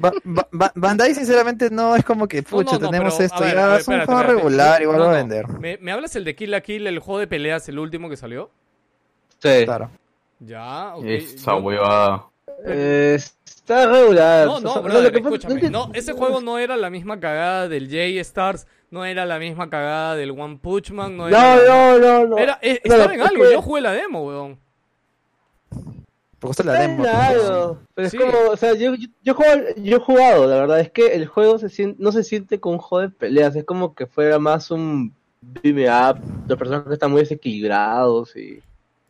Ba- 0.00 0.12
ba- 0.52 0.72
Bandai 0.74 1.14
sinceramente 1.14 1.70
no 1.70 1.94
es 1.96 2.04
como 2.04 2.26
que 2.26 2.42
pucha 2.42 2.72
no, 2.76 2.78
no, 2.80 2.90
tenemos 2.90 3.14
pero, 3.14 3.26
esto 3.26 3.40
ver, 3.40 3.54
ya 3.54 3.66
ver, 3.68 3.80
es 3.80 3.88
un 3.88 3.94
espérate, 3.94 4.06
juego 4.06 4.20
espérate. 4.20 4.42
regular 4.44 4.82
igual 4.82 4.98
No, 4.98 5.04
va 5.04 5.10
a 5.10 5.14
vender 5.16 5.48
¿Me, 5.58 5.76
me 5.78 5.92
hablas 5.92 6.16
el 6.16 6.24
de 6.24 6.34
Kill 6.34 6.50
la 6.50 6.60
Kill, 6.62 6.86
el 6.86 6.98
juego 6.98 7.18
de 7.20 7.26
peleas, 7.26 7.68
el 7.68 7.78
último 7.78 8.08
que 8.08 8.16
salió? 8.16 8.50
Sí. 9.40 9.64
claro 9.64 9.90
Ya, 10.40 10.94
ok. 10.96 11.04
Esa 11.04 11.54
huevada. 11.56 12.26
Eh, 12.66 13.14
está 13.44 13.86
regular. 13.86 14.46
No, 14.46 14.54
O 14.56 14.60
no, 14.60 14.72
sea, 14.72 14.80
brother, 14.82 15.02
lo 15.04 15.12
que 15.12 15.20
pasa- 15.20 15.34
escúchame. 15.36 15.70
No, 15.70 15.90
ese 15.92 16.12
juego 16.12 16.40
no 16.40 16.58
era 16.58 16.76
la 16.76 16.88
misma 16.90 17.20
cagada 17.20 17.68
del 17.68 17.86
J-Stars, 17.88 18.66
no 18.90 19.04
era 19.04 19.26
la 19.26 19.38
misma 19.38 19.68
cagada 19.68 20.14
del 20.16 20.30
One 20.30 20.58
Punch 20.62 20.90
Man, 20.92 21.16
no 21.16 21.28
era... 21.28 21.38
No, 21.56 21.56
la- 21.56 21.68
no, 21.68 21.98
no, 21.98 22.26
no. 22.28 22.38
Era, 22.38 22.58
eh, 22.62 22.80
No, 22.84 22.94
estaba 22.94 23.14
en 23.14 23.20
algo, 23.20 23.44
que- 23.44 23.52
yo 23.52 23.60
jugué 23.62 23.80
la 23.82 23.92
demo, 23.92 24.24
weón. 24.26 24.58
Porque 26.48 26.62
está 26.62 26.64
la 26.64 26.72
Está 26.74 26.88
demo 26.88 27.04
en 27.04 27.10
algo, 27.10 27.78
Pero 27.94 28.06
es 28.06 28.10
Sí. 28.12 28.18
como, 28.18 28.32
o 28.50 28.56
sea, 28.56 28.74
yo, 28.74 28.94
yo, 28.94 29.08
yo, 29.22 29.34
juego- 29.34 29.62
yo 29.76 29.96
he 29.96 30.00
jugado, 30.00 30.46
la 30.46 30.56
verdad 30.56 30.80
es 30.80 30.90
que 30.90 31.14
el 31.14 31.26
juego 31.26 31.58
se 31.58 31.68
siente, 31.68 32.02
no 32.02 32.12
se 32.12 32.22
siente 32.24 32.60
como 32.60 32.74
un 32.74 32.80
juego 32.80 33.02
de 33.08 33.14
peleas, 33.14 33.56
es 33.56 33.64
como 33.64 33.94
que 33.94 34.06
fuera 34.06 34.38
más 34.38 34.70
un 34.70 35.12
beat 35.40 35.74
me 35.74 35.88
up, 35.88 36.18
los 36.48 36.58
personajes 36.58 36.92
están 36.92 37.10
muy 37.10 37.20
desequilibrados 37.20 38.36
y 38.36 38.60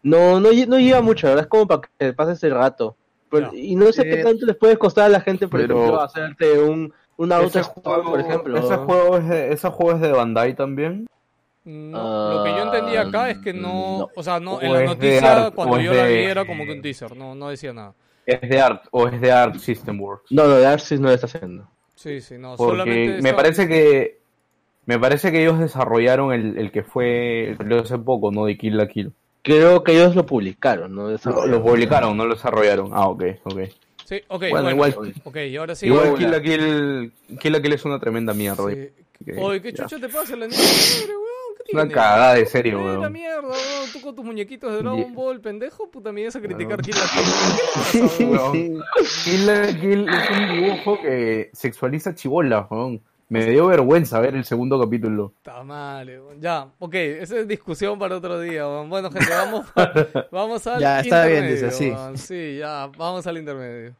no, 0.03 0.39
no, 0.41 0.51
lle- 0.51 0.67
no 0.67 0.79
lleva 0.79 1.01
mucho, 1.01 1.27
la 1.27 1.33
verdad 1.35 1.45
es 1.47 1.51
como 1.51 1.67
para 1.67 1.83
que 1.99 2.13
pases 2.13 2.43
el 2.45 2.53
rato. 2.53 2.97
Pero-. 3.31 3.51
Y 3.55 3.75
no 3.75 3.91
sé 3.93 4.05
qué 4.05 4.21
Eh, 4.21 4.25
tanto 4.25 4.47
les 4.47 4.57
puede 4.57 4.77
costar 4.77 5.07
a 5.07 5.09
la 5.09 5.21
gente, 5.21 5.49
por 5.49 5.61
pero- 5.61 5.77
ejemplo, 5.77 6.01
hacerte 6.01 6.59
un, 6.61 6.93
un 7.17 7.33
auto 7.33 7.47
Ese 7.59 7.65
squad, 7.65 8.03
por 8.03 8.21
ejemplo. 8.21 8.59
Ese 8.59 8.77
juego, 8.77 9.17
es 9.17 9.29
de, 9.29 9.53
ese 9.53 9.69
juego 9.71 9.93
es 9.93 10.01
de 10.01 10.13
Bandai 10.13 10.55
también. 10.55 11.07
No, 11.65 12.35
lo 12.35 12.45
que 12.45 12.51
yo 12.51 12.63
entendí 12.65 12.97
acá 12.97 13.31
es 13.31 13.39
que 13.39 13.53
no, 13.55 13.99
no. 14.01 14.09
o 14.15 14.23
sea, 14.23 14.39
no, 14.39 14.55
O 14.57 14.61
en 14.63 14.73
la 14.73 14.79
de 14.81 14.85
noticia 14.87 15.47
art- 15.47 15.55
cuando 15.55 15.81
yo 15.81 15.95
la 15.95 16.05
vi 16.07 16.13
de- 16.15 16.25
era 16.31 16.45
como 16.45 16.65
que 16.65 16.73
un 16.73 16.83
teaser, 16.83 17.17
no, 17.17 17.35
no 17.35 17.49
decía 17.49 17.73
nada. 17.73 17.95
Es 18.27 18.41
de 18.41 18.61
Art, 18.61 18.87
o 18.91 19.07
es 19.09 19.21
de 19.21 19.31
Art 19.33 19.57
System 19.57 20.01
Works. 20.01 20.31
No, 20.33 20.47
no, 20.47 20.59
Darcy 20.59 20.97
no 20.97 21.09
lo 21.09 21.15
está 21.15 21.27
haciendo. 21.27 21.69
Sí, 21.95 22.21
sí, 22.21 22.37
no, 22.39 22.57
Porque 22.57 22.73
solamente... 22.73 23.23
me 23.23 23.35
parece 23.35 23.69
que 23.69 24.19
me 24.87 24.99
parece 24.99 25.31
que 25.33 25.41
ellos 25.43 25.59
desarrollaron 25.59 26.33
el, 26.33 26.59
el 26.59 26.71
que 26.71 26.83
fue 26.83 27.51
el 27.51 27.59
que 27.59 27.75
hace 27.79 27.99
poco, 27.99 28.31
¿no? 28.31 28.45
De 28.47 28.57
Kill 28.59 28.77
la 28.77 28.87
Kill. 28.89 29.13
Creo 29.43 29.83
que 29.85 29.93
ellos 29.93 30.15
lo 30.17 30.25
publicaron, 30.27 30.95
¿no? 30.95 31.03
Lo, 31.05 31.09
Desarrollaron. 31.09 31.51
lo 31.51 31.63
publicaron, 31.63 32.17
no 32.17 32.27
lo 32.27 32.35
desarrollaron. 32.35 32.91
Ah, 32.93 33.09
ok, 33.09 33.25
ok. 33.45 33.61
Sí, 34.07 34.17
ok, 34.29 34.41
Bueno, 34.51 34.53
bueno, 34.53 34.71
igual- 34.71 35.15
ok, 35.25 35.37
y 35.37 35.57
ahora 35.57 35.75
sí... 35.75 35.87
Igual 35.87 36.15
Kill 36.17 36.31
la 36.31 36.43
Kill, 36.43 37.13
Kill 37.41 37.53
la 37.53 37.61
Kill 37.63 37.73
es 37.73 37.85
una 37.87 37.99
tremenda 37.99 38.33
mierda. 38.35 38.69
sí. 38.71 38.89
que- 39.25 39.37
Oye, 39.39 39.61
¿qué 39.63 39.73
ya. 39.73 39.85
chucha 39.85 39.99
te 39.99 40.09
pasa 40.13 40.35
la 40.37 40.47
niña? 40.47 40.59
Madre, 40.59 41.15
weón, 41.15 41.27
¿qué 41.27 41.34
Una 41.73 41.89
cagada 41.89 42.35
de 42.35 42.47
serio, 42.47 42.79
Eh, 42.81 42.85
la 42.85 42.99
weón. 43.01 43.13
mierda, 43.13 43.41
weón. 43.41 43.55
Tú 43.93 44.01
con 44.01 44.15
tus 44.15 44.25
muñequitos 44.25 44.71
de 44.73 44.79
Dragon 44.79 44.99
Ye- 44.99 45.13
Ball, 45.15 45.41
pendejo, 45.41 45.91
puta, 45.91 46.13
me 46.13 46.21
ibas 46.21 46.37
a 46.37 46.41
criticar. 46.41 46.81
Kill 46.83 46.95
la 46.95 47.07
Kill. 47.15 47.25
¿Qué 47.93 47.99
le 47.99 48.05
pasa, 48.05 48.25
weón? 48.25 48.53
Weón. 48.53 48.83
Kill 49.25 49.47
la 49.47 49.67
Kill 49.81 50.09
es 50.09 50.31
un 50.31 50.53
dibujo 50.53 51.01
que 51.01 51.51
sexualiza 51.53 52.15
chibola, 52.15 52.67
weón. 52.71 53.01
Me 53.31 53.47
dio 53.47 53.67
vergüenza 53.69 54.21
ver 54.21 54.35
el 54.35 54.45
segundo 54.45 54.79
capítulo. 54.79 55.33
Está 55.39 55.65
mal, 55.65 56.07
weón. 56.07 56.41
Ya, 56.41 56.69
ok, 56.79 56.95
esa 56.95 57.39
es 57.39 57.49
discusión 57.49 57.99
para 57.99 58.17
otro 58.19 58.39
día, 58.39 58.67
weón. 58.69 58.91
Bueno, 58.91 59.11
gente, 59.11 59.31
vamos, 59.31 59.67
vamos 60.31 60.67
al 60.67 60.81
Ya, 60.81 61.01
está 61.01 61.25
bien, 61.27 61.49
dice, 61.49 61.71
sí. 61.71 61.91
weón. 61.91 62.19
Sí, 62.19 62.59
ya, 62.59 62.91
vamos 62.99 63.27
al 63.27 63.39
intermedio. 63.39 63.95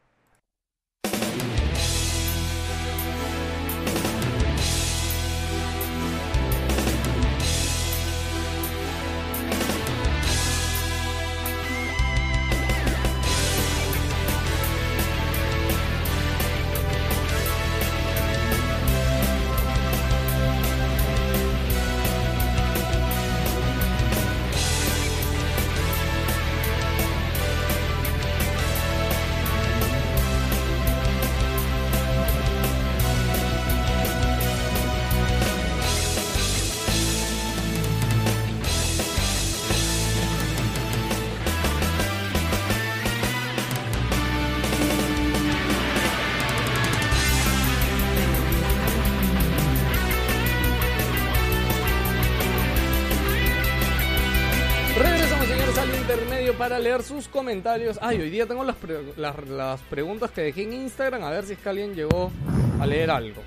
Leer 56.95 57.03
sus 57.07 57.27
comentarios. 57.27 57.99
Ay, 58.01 58.21
hoy 58.21 58.29
día 58.29 58.45
tengo 58.45 58.63
las, 58.63 58.75
pre- 58.77 59.13
las, 59.17 59.35
las 59.49 59.81
preguntas 59.81 60.31
que 60.31 60.41
dejé 60.41 60.63
en 60.63 60.73
Instagram, 60.73 61.23
a 61.23 61.29
ver 61.29 61.45
si 61.45 61.53
es 61.53 61.59
que 61.59 61.67
alguien 61.69 61.93
llegó 61.93 62.31
a 62.79 62.85
leer 62.85 63.11
algo. 63.11 63.41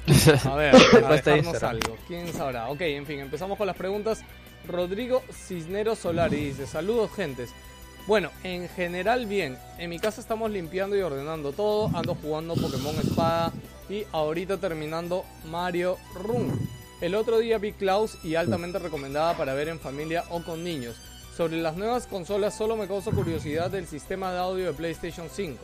A 0.44 0.54
ver, 0.54 0.74
a 1.04 1.12
dejarnos 1.12 1.62
algo. 1.62 1.96
¿Quién 2.06 2.30
sabrá? 2.32 2.68
Ok, 2.68 2.80
en 2.82 3.06
fin, 3.06 3.20
empezamos 3.20 3.56
con 3.56 3.66
las 3.66 3.76
preguntas. 3.76 4.22
Rodrigo 4.66 5.22
Cisneros 5.32 5.98
Solari 6.00 6.36
dice, 6.36 6.66
saludos 6.66 7.10
gentes. 7.14 7.50
Bueno, 8.06 8.30
en 8.42 8.68
general 8.68 9.26
bien. 9.26 9.56
En 9.78 9.90
mi 9.90 9.98
casa 9.98 10.20
estamos 10.20 10.50
limpiando 10.50 10.96
y 10.96 11.00
ordenando 11.00 11.52
todo. 11.52 11.90
Ando 11.96 12.14
jugando 12.14 12.54
Pokémon 12.54 12.94
Espada 12.96 13.52
y 13.88 14.04
ahorita 14.12 14.58
terminando 14.58 15.24
Mario 15.50 15.96
Run. 16.14 16.68
El 17.00 17.14
otro 17.14 17.38
día 17.38 17.58
vi 17.58 17.72
Klaus 17.72 18.18
y 18.24 18.34
altamente 18.34 18.78
recomendada 18.78 19.36
para 19.36 19.54
ver 19.54 19.68
en 19.68 19.78
familia 19.78 20.24
o 20.30 20.42
con 20.42 20.64
niños. 20.64 20.96
Sobre 21.39 21.59
las 21.59 21.77
nuevas 21.77 22.09
consolas 22.09 22.52
solo 22.56 22.74
me 22.77 22.89
causa 22.89 23.12
curiosidad 23.12 23.70
del 23.70 23.86
sistema 23.86 24.32
de 24.32 24.40
audio 24.40 24.66
de 24.66 24.73
PlayStation 24.73 25.28
5, 25.31 25.56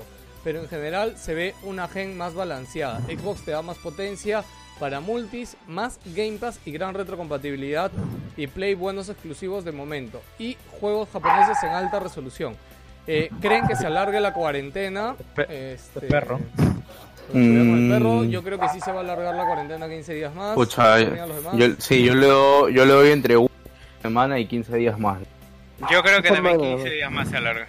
pero 0.45 0.61
en 0.61 0.69
general 0.69 1.17
se 1.17 1.35
ve 1.35 1.53
una 1.65 1.89
gen 1.89 2.17
más 2.17 2.33
balanceada. 2.33 3.01
Xbox 3.09 3.45
te 3.45 3.51
da 3.51 3.61
más 3.61 3.79
potencia 3.79 4.45
para 4.79 5.01
multis, 5.01 5.57
más 5.67 5.99
Game 6.15 6.39
Pass 6.39 6.61
y 6.65 6.71
gran 6.71 6.95
retrocompatibilidad 6.95 7.91
y 8.37 8.47
Play 8.47 8.77
buenos 8.77 9.09
exclusivos 9.09 9.65
de 9.65 9.73
momento 9.73 10.23
y 10.39 10.57
juegos 10.79 11.09
japoneses 11.13 11.61
en 11.65 11.71
alta 11.71 11.99
resolución. 11.99 12.55
Eh, 13.09 13.29
¿Creen 13.41 13.67
que 13.67 13.75
se 13.75 13.89
alargue 13.89 14.21
la 14.21 14.33
cuarentena? 14.33 15.17
Este, 15.49 16.03
perro. 16.03 16.39
el 17.35 17.89
perro, 17.91 18.23
Mm. 18.23 18.29
yo 18.29 18.45
creo 18.45 18.61
que 18.61 18.69
sí 18.69 18.81
se 18.81 18.93
va 18.93 18.99
a 18.99 19.01
alargar 19.03 19.35
la 19.35 19.45
cuarentena 19.45 19.89
15 19.89 20.15
días 20.15 20.33
más. 20.37 20.55
Pucha, 20.55 21.01
yo, 21.01 21.67
sí, 21.79 22.05
yo 22.05 22.15
le, 22.15 22.27
doy, 22.29 22.75
yo 22.75 22.85
le 22.85 22.93
doy 22.93 23.11
entre 23.11 23.37
una 23.37 23.51
semana 24.01 24.39
y 24.39 24.47
15 24.47 24.77
días 24.77 25.01
más. 25.01 25.19
Yo 25.91 26.03
creo 26.03 26.23
que 26.23 26.31
también 26.31 26.59
Bueno. 26.59 26.77
15 26.77 26.91
días 26.91 27.13
más 27.13 27.29
se 27.29 27.37
alarga. 27.37 27.67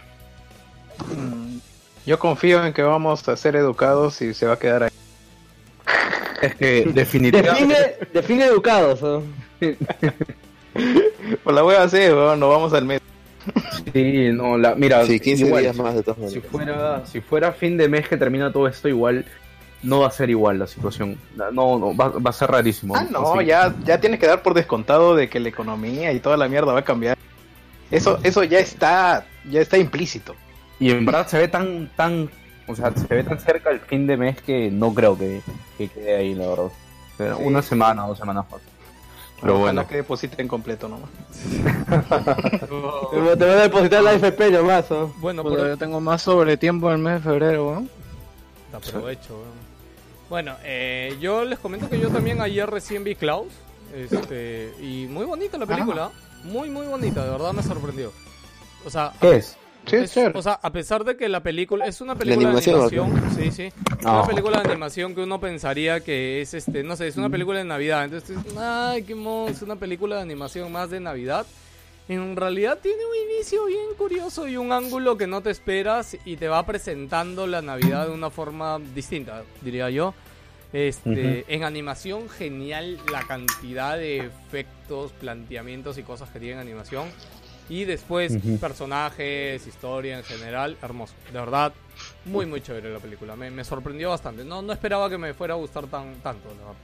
Yo 2.06 2.20
confío 2.20 2.64
en 2.66 2.74
que 2.74 2.84
vamos 2.84 3.28
a 3.28 3.36
ser 3.36 3.56
educados 3.56 4.22
y 4.22 4.34
se 4.34 4.46
va 4.46 4.54
a 4.54 4.60
quedar 4.60 4.84
ahí. 4.84 4.92
Es 6.42 6.56
que 6.56 6.84
definitivamente... 6.94 7.66
Define, 7.66 7.98
define 8.14 8.46
educados. 8.46 9.02
¿no? 9.02 9.24
Pues 11.44 11.56
la 11.56 11.62
voy 11.62 11.76
a 11.76 11.84
hacer, 11.84 12.14
weón, 12.14 12.40
nos 12.40 12.50
vamos 12.50 12.74
al 12.74 12.84
mes. 12.86 13.02
Sí, 13.94 14.30
no, 14.34 14.58
la, 14.58 14.76
mira, 14.76 15.06
Sí, 15.06 15.20
15 15.20 15.46
igual, 15.46 15.64
días 15.64 15.78
más 15.78 15.96
de 15.96 16.04
todas 16.04 16.18
si 16.32 16.40
maneras. 16.40 16.52
fuera, 16.52 17.06
si 17.06 17.22
fuera 17.22 17.52
fin 17.54 17.78
de 17.78 17.88
mes 17.88 18.08
que 18.10 18.18
termina 18.18 18.52
todo 18.52 18.68
esto 18.68 18.90
igual, 18.90 19.26
no 19.84 20.00
va 20.02 20.08
a 20.08 20.12
ser 20.12 20.30
igual 20.30 20.60
la 20.60 20.68
situación. 20.68 21.18
No, 21.36 21.80
no, 21.80 21.96
va, 21.96 22.10
va 22.10 22.30
a 22.30 22.34
ser 22.34 22.52
rarísimo. 22.52 22.96
Ah, 22.96 23.06
no, 23.10 23.42
ya, 23.42 23.74
ya 23.86 24.00
tienes 24.02 24.20
que 24.20 24.28
dar 24.28 24.42
por 24.44 24.54
descontado 24.54 25.16
de 25.16 25.30
que 25.30 25.40
la 25.40 25.50
economía 25.50 26.12
y 26.12 26.20
toda 26.20 26.36
la 26.38 26.48
mierda 26.50 26.74
va 26.74 26.80
a 26.80 26.86
cambiar. 26.86 27.18
Eso, 27.92 28.20
eso 28.24 28.44
ya 28.44 28.60
está, 28.60 29.26
ya 29.50 29.62
está 29.62 29.78
implícito. 29.78 30.36
Y 30.80 30.92
en 30.92 31.06
verdad 31.06 31.28
se 31.28 31.38
ve 31.38 31.48
tan, 31.48 31.90
tan, 31.96 32.30
o 32.68 32.76
sea, 32.76 32.92
se 32.96 33.08
ve 33.14 33.24
tan 33.24 33.40
cerca 33.40 33.70
el 33.70 33.80
fin 33.80 34.08
de 34.08 34.18
mes 34.18 34.42
que 34.42 34.70
no 34.72 34.94
creo 34.94 35.18
que, 35.18 35.42
que 35.78 35.88
quede 35.88 36.16
ahí, 36.18 36.36
la 36.36 36.48
verdad. 36.48 36.66
O 36.66 36.72
sea, 37.18 37.36
Sí. 37.38 37.44
Una 37.44 37.62
semana, 37.62 38.06
dos 38.08 38.18
semanas 38.18 38.46
más. 38.52 38.62
Pero 39.42 39.56
Ojalá 39.56 39.72
bueno. 39.74 39.88
que 39.88 39.96
depositen 39.98 40.48
completo 40.48 40.88
nomás. 40.90 41.10
Te 41.90 43.38
te 43.38 43.46
van 43.46 43.58
a 43.58 43.62
depositar 43.62 44.04
la 44.04 44.14
FP 44.14 44.52
nomás. 44.52 44.90
¿no? 44.90 45.14
Bueno, 45.18 45.44
por- 45.44 45.58
yo 45.58 45.78
tengo 45.78 46.00
más 46.02 46.22
sobre 46.22 46.58
tiempo 46.58 46.88
en 46.90 46.96
el 46.96 47.02
mes 47.02 47.14
de 47.16 47.20
febrero, 47.30 47.68
weón. 47.70 47.90
Te 48.72 48.78
aprovecho. 48.78 49.34
weón. 49.34 49.66
Bueno, 50.30 50.56
eh, 50.64 51.16
yo 51.22 51.46
les 51.46 51.60
comento 51.60 51.90
que 51.90 52.00
yo 52.00 52.10
también 52.10 52.42
ayer 52.42 52.70
recién 52.70 53.04
vi 53.04 53.16
Klaus. 53.16 53.48
Este, 53.94 54.74
y 54.82 55.06
muy 55.10 55.26
bonita 55.26 55.58
la 55.58 55.66
película. 55.66 56.12
Muy, 56.46 56.70
muy 56.70 56.86
bonita. 56.88 57.24
De 57.26 57.32
verdad 57.32 57.54
me 57.54 57.64
sorprendió. 57.64 58.12
O 58.86 58.90
sea, 58.90 59.12
¿Qué 59.20 59.36
es? 59.38 59.58
Sí, 59.88 59.98
es- 59.98 60.18
o 60.34 60.42
sea, 60.42 60.54
a 60.64 60.72
pesar 60.72 61.04
de 61.04 61.16
que 61.16 61.30
la 61.30 61.44
película 61.44 61.86
es 61.86 62.02
una 62.02 62.16
película 62.16 62.50
de 62.50 62.58
animación, 62.72 63.06
animación, 63.12 63.36
sí, 63.36 63.52
sí, 63.52 63.64
es 64.00 64.06
una 64.06 64.26
película 64.26 64.62
de 64.64 64.70
animación 64.72 65.14
que 65.14 65.22
uno 65.22 65.40
pensaría 65.40 66.00
que 66.00 66.42
es 66.42 66.56
este, 66.56 66.82
no 66.82 66.96
sé, 66.96 67.08
es 67.08 67.18
una 67.18 67.30
película 67.30 67.60
de 67.60 67.66
Navidad, 67.66 68.04
entonces, 68.06 68.36
ay, 68.58 69.04
qué 69.04 69.14
mon, 69.14 69.48
es 69.50 69.62
una 69.62 69.76
película 69.76 70.16
de 70.16 70.22
animación 70.24 70.72
más 70.72 70.90
de 70.90 71.00
Navidad. 71.00 71.46
En 72.08 72.36
realidad 72.36 72.80
tiene 72.82 72.98
un 73.06 73.32
inicio 73.36 73.66
bien 73.66 73.86
curioso 73.96 74.48
y 74.48 74.58
un 74.58 74.72
ángulo 74.72 75.18
que 75.18 75.28
no 75.28 75.42
te 75.42 75.52
esperas 75.52 76.18
y 76.26 76.36
te 76.38 76.48
va 76.48 76.66
presentando 76.66 77.46
la 77.46 77.62
Navidad 77.62 78.08
de 78.08 78.14
una 78.14 78.32
forma 78.32 78.80
distinta, 78.96 79.44
diría 79.62 79.92
yo. 79.92 80.16
Este. 80.74 81.46
En 81.48 81.64
animación, 81.64 82.30
genial 82.30 83.00
la 83.12 83.24
cantidad 83.24 83.98
de 83.98 84.18
efectos, 84.20 85.12
planteamientos 85.14 85.98
y 85.98 86.04
cosas 86.04 86.30
que 86.30 86.40
tiene 86.40 86.60
animación. 86.60 87.08
Y 87.68 87.86
después, 87.86 88.34
personajes, 88.62 89.66
historia 89.66 90.18
en 90.20 90.24
general, 90.24 90.78
hermoso. 90.84 91.14
De 91.34 91.40
verdad, 91.40 91.74
muy, 92.26 92.46
muy 92.46 92.62
chévere 92.62 92.94
la 92.94 93.00
película. 93.00 93.36
Me, 93.36 93.50
me 93.50 93.64
sorprendió 93.64 94.10
bastante. 94.12 94.44
No, 94.46 94.62
no 94.62 94.72
esperaba 94.72 95.10
que 95.10 95.18
me 95.18 95.34
fuera 95.34 95.56
a 95.56 95.58
gustar 95.58 95.88
tan, 95.88 96.14
tanto, 96.16 96.48
la 96.50 96.56
verdad. 96.68 96.76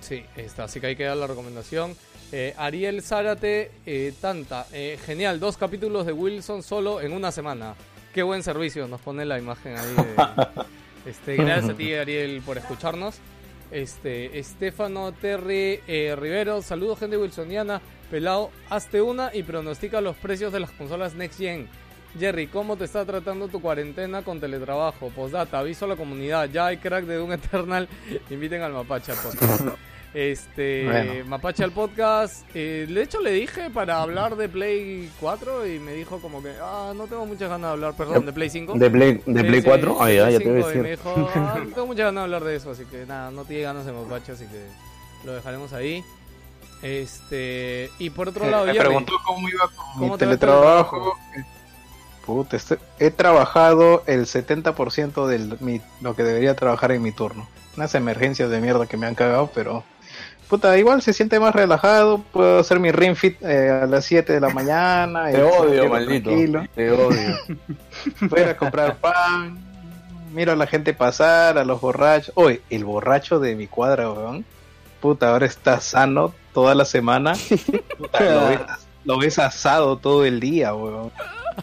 Sí, 0.00 0.24
está, 0.36 0.64
así 0.64 0.80
que 0.80 0.88
ahí 0.88 0.96
queda 0.96 1.14
la 1.14 1.26
recomendación. 1.28 1.94
Eh, 2.32 2.54
Ariel 2.58 3.00
Zárate, 3.02 3.70
eh, 3.86 4.12
Tanta, 4.20 4.66
eh, 4.72 4.98
genial, 5.06 5.38
dos 5.38 5.56
capítulos 5.56 6.04
de 6.06 6.12
Wilson 6.12 6.62
solo 6.64 7.00
en 7.00 7.12
una 7.12 7.30
semana. 7.30 7.74
Qué 8.12 8.22
buen 8.24 8.42
servicio, 8.42 8.88
nos 8.88 9.00
pone 9.00 9.24
la 9.24 9.38
imagen 9.38 9.76
ahí. 9.76 9.94
de- 9.94 10.62
este, 11.06 11.36
gracias 11.36 11.70
a 11.70 11.74
ti, 11.74 11.94
Ariel, 11.94 12.42
por 12.42 12.58
escucharnos. 12.58 13.18
Este, 13.70 14.38
Estefano 14.38 15.12
Terry 15.12 15.80
eh, 15.88 16.14
Rivero, 16.16 16.62
saludos 16.62 16.98
gente 17.00 17.16
wilsoniana. 17.16 17.80
Pelado, 18.10 18.50
hazte 18.70 19.02
una 19.02 19.34
y 19.34 19.42
pronostica 19.42 20.00
los 20.00 20.16
precios 20.16 20.52
de 20.52 20.60
las 20.60 20.70
consolas 20.70 21.14
Next 21.14 21.38
Gen. 21.38 21.68
Jerry, 22.18 22.46
¿cómo 22.46 22.76
te 22.76 22.84
está 22.84 23.04
tratando 23.04 23.48
tu 23.48 23.60
cuarentena 23.60 24.22
con 24.22 24.40
teletrabajo? 24.40 25.10
Postdata, 25.10 25.58
aviso 25.58 25.84
a 25.84 25.88
la 25.88 25.96
comunidad, 25.96 26.48
ya 26.48 26.66
hay 26.66 26.78
crack 26.78 27.04
de 27.04 27.16
Doom 27.16 27.32
Eternal, 27.34 27.88
inviten 28.30 28.62
al 28.62 28.72
Mapache 28.72 29.12
al 29.12 29.18
podcast. 29.18 29.62
Este, 30.14 30.84
Bueno. 30.84 31.12
Mapache 31.26 31.62
al 31.62 31.72
podcast, 31.72 32.46
eh, 32.54 32.86
de 32.88 33.02
hecho 33.02 33.20
le 33.20 33.32
dije 33.32 33.68
para 33.68 34.00
hablar 34.00 34.36
de 34.36 34.48
Play 34.48 35.10
4 35.20 35.66
y 35.66 35.78
me 35.78 35.92
dijo 35.92 36.20
como 36.20 36.42
que, 36.42 36.52
ah, 36.62 36.92
no 36.96 37.04
tengo 37.06 37.26
muchas 37.26 37.50
ganas 37.50 37.68
de 37.68 37.72
hablar, 37.72 37.94
perdón, 37.94 38.24
de 38.24 38.32
Play 38.32 38.48
5. 38.48 38.74
¿De 38.76 38.90
Play, 38.90 39.20
de 39.26 39.44
Play 39.44 39.60
sí, 39.60 39.66
4? 39.66 39.96
Ah, 40.00 40.06
de 40.06 40.16
ya, 40.16 40.38
te 40.38 40.50
voy 40.50 40.60
a 40.60 40.64
5, 40.64 40.78
y 40.78 40.82
me 40.82 40.90
dijo, 40.90 41.30
ah, 41.34 41.58
no 41.64 41.68
tengo 41.74 41.86
muchas 41.86 42.06
ganas 42.06 42.22
de 42.22 42.24
hablar 42.24 42.44
de 42.44 42.56
eso, 42.56 42.70
así 42.70 42.84
que 42.86 43.04
nada, 43.04 43.30
no 43.30 43.44
tiene 43.44 43.64
ganas 43.64 43.84
de 43.84 43.92
Mapache, 43.92 44.32
así 44.32 44.46
que 44.46 44.66
lo 45.24 45.34
dejaremos 45.34 45.72
ahí. 45.74 46.02
Este, 46.82 47.90
y 47.98 48.10
por 48.10 48.28
otro 48.28 48.48
lado, 48.48 48.66
me 48.66 48.72
Jerry, 48.72 48.86
preguntó 48.86 49.14
cómo 49.26 49.48
iba 49.48 49.66
con 49.68 49.86
¿cómo 49.98 50.12
mi 50.12 50.18
teletrabajo. 50.18 51.18
Puta, 52.24 52.56
este- 52.56 52.78
he 52.98 53.10
trabajado 53.10 54.02
el 54.06 54.26
70% 54.26 55.26
de 55.26 55.58
lo 56.00 56.16
que 56.16 56.22
debería 56.22 56.56
trabajar 56.56 56.92
en 56.92 57.02
mi 57.02 57.12
turno. 57.12 57.46
Unas 57.76 57.94
emergencias 57.94 58.50
de 58.50 58.60
mierda 58.60 58.86
que 58.86 58.96
me 58.96 59.06
han 59.06 59.14
cagado, 59.14 59.50
pero... 59.54 59.84
Puta, 60.48 60.78
igual 60.78 61.02
se 61.02 61.12
siente 61.12 61.40
más 61.40 61.54
relajado. 61.54 62.18
Puedo 62.32 62.60
hacer 62.60 62.78
mi 62.78 62.92
ring 62.92 63.16
fit 63.16 63.42
eh, 63.42 63.80
a 63.82 63.86
las 63.86 64.04
7 64.04 64.32
de 64.32 64.40
la 64.40 64.50
mañana. 64.50 65.30
Te 65.30 65.38
y 65.38 65.40
odio, 65.40 65.88
maldito. 65.88 66.30
tranquilo. 66.30 66.64
Te 66.74 66.90
odio. 66.90 67.36
Voy 68.20 68.40
a 68.40 68.42
ir 68.42 68.48
a 68.50 68.56
comprar 68.56 68.96
pan. 68.96 69.58
Miro 70.32 70.52
a 70.52 70.56
la 70.56 70.66
gente 70.66 70.94
pasar, 70.94 71.58
a 71.58 71.64
los 71.64 71.80
borrachos. 71.80 72.32
Oye, 72.36 72.62
el 72.70 72.84
borracho 72.84 73.40
de 73.40 73.56
mi 73.56 73.66
cuadra, 73.66 74.10
weón. 74.10 74.44
Puta, 75.00 75.30
ahora 75.30 75.46
está 75.46 75.80
sano 75.80 76.32
toda 76.54 76.74
la 76.74 76.84
semana. 76.84 77.32
Puta, 77.98 78.20
lo, 78.20 78.48
ves, 78.48 78.60
lo 79.04 79.18
ves 79.18 79.38
asado 79.40 79.98
todo 79.98 80.24
el 80.24 80.38
día, 80.38 80.74
weón. 80.74 81.10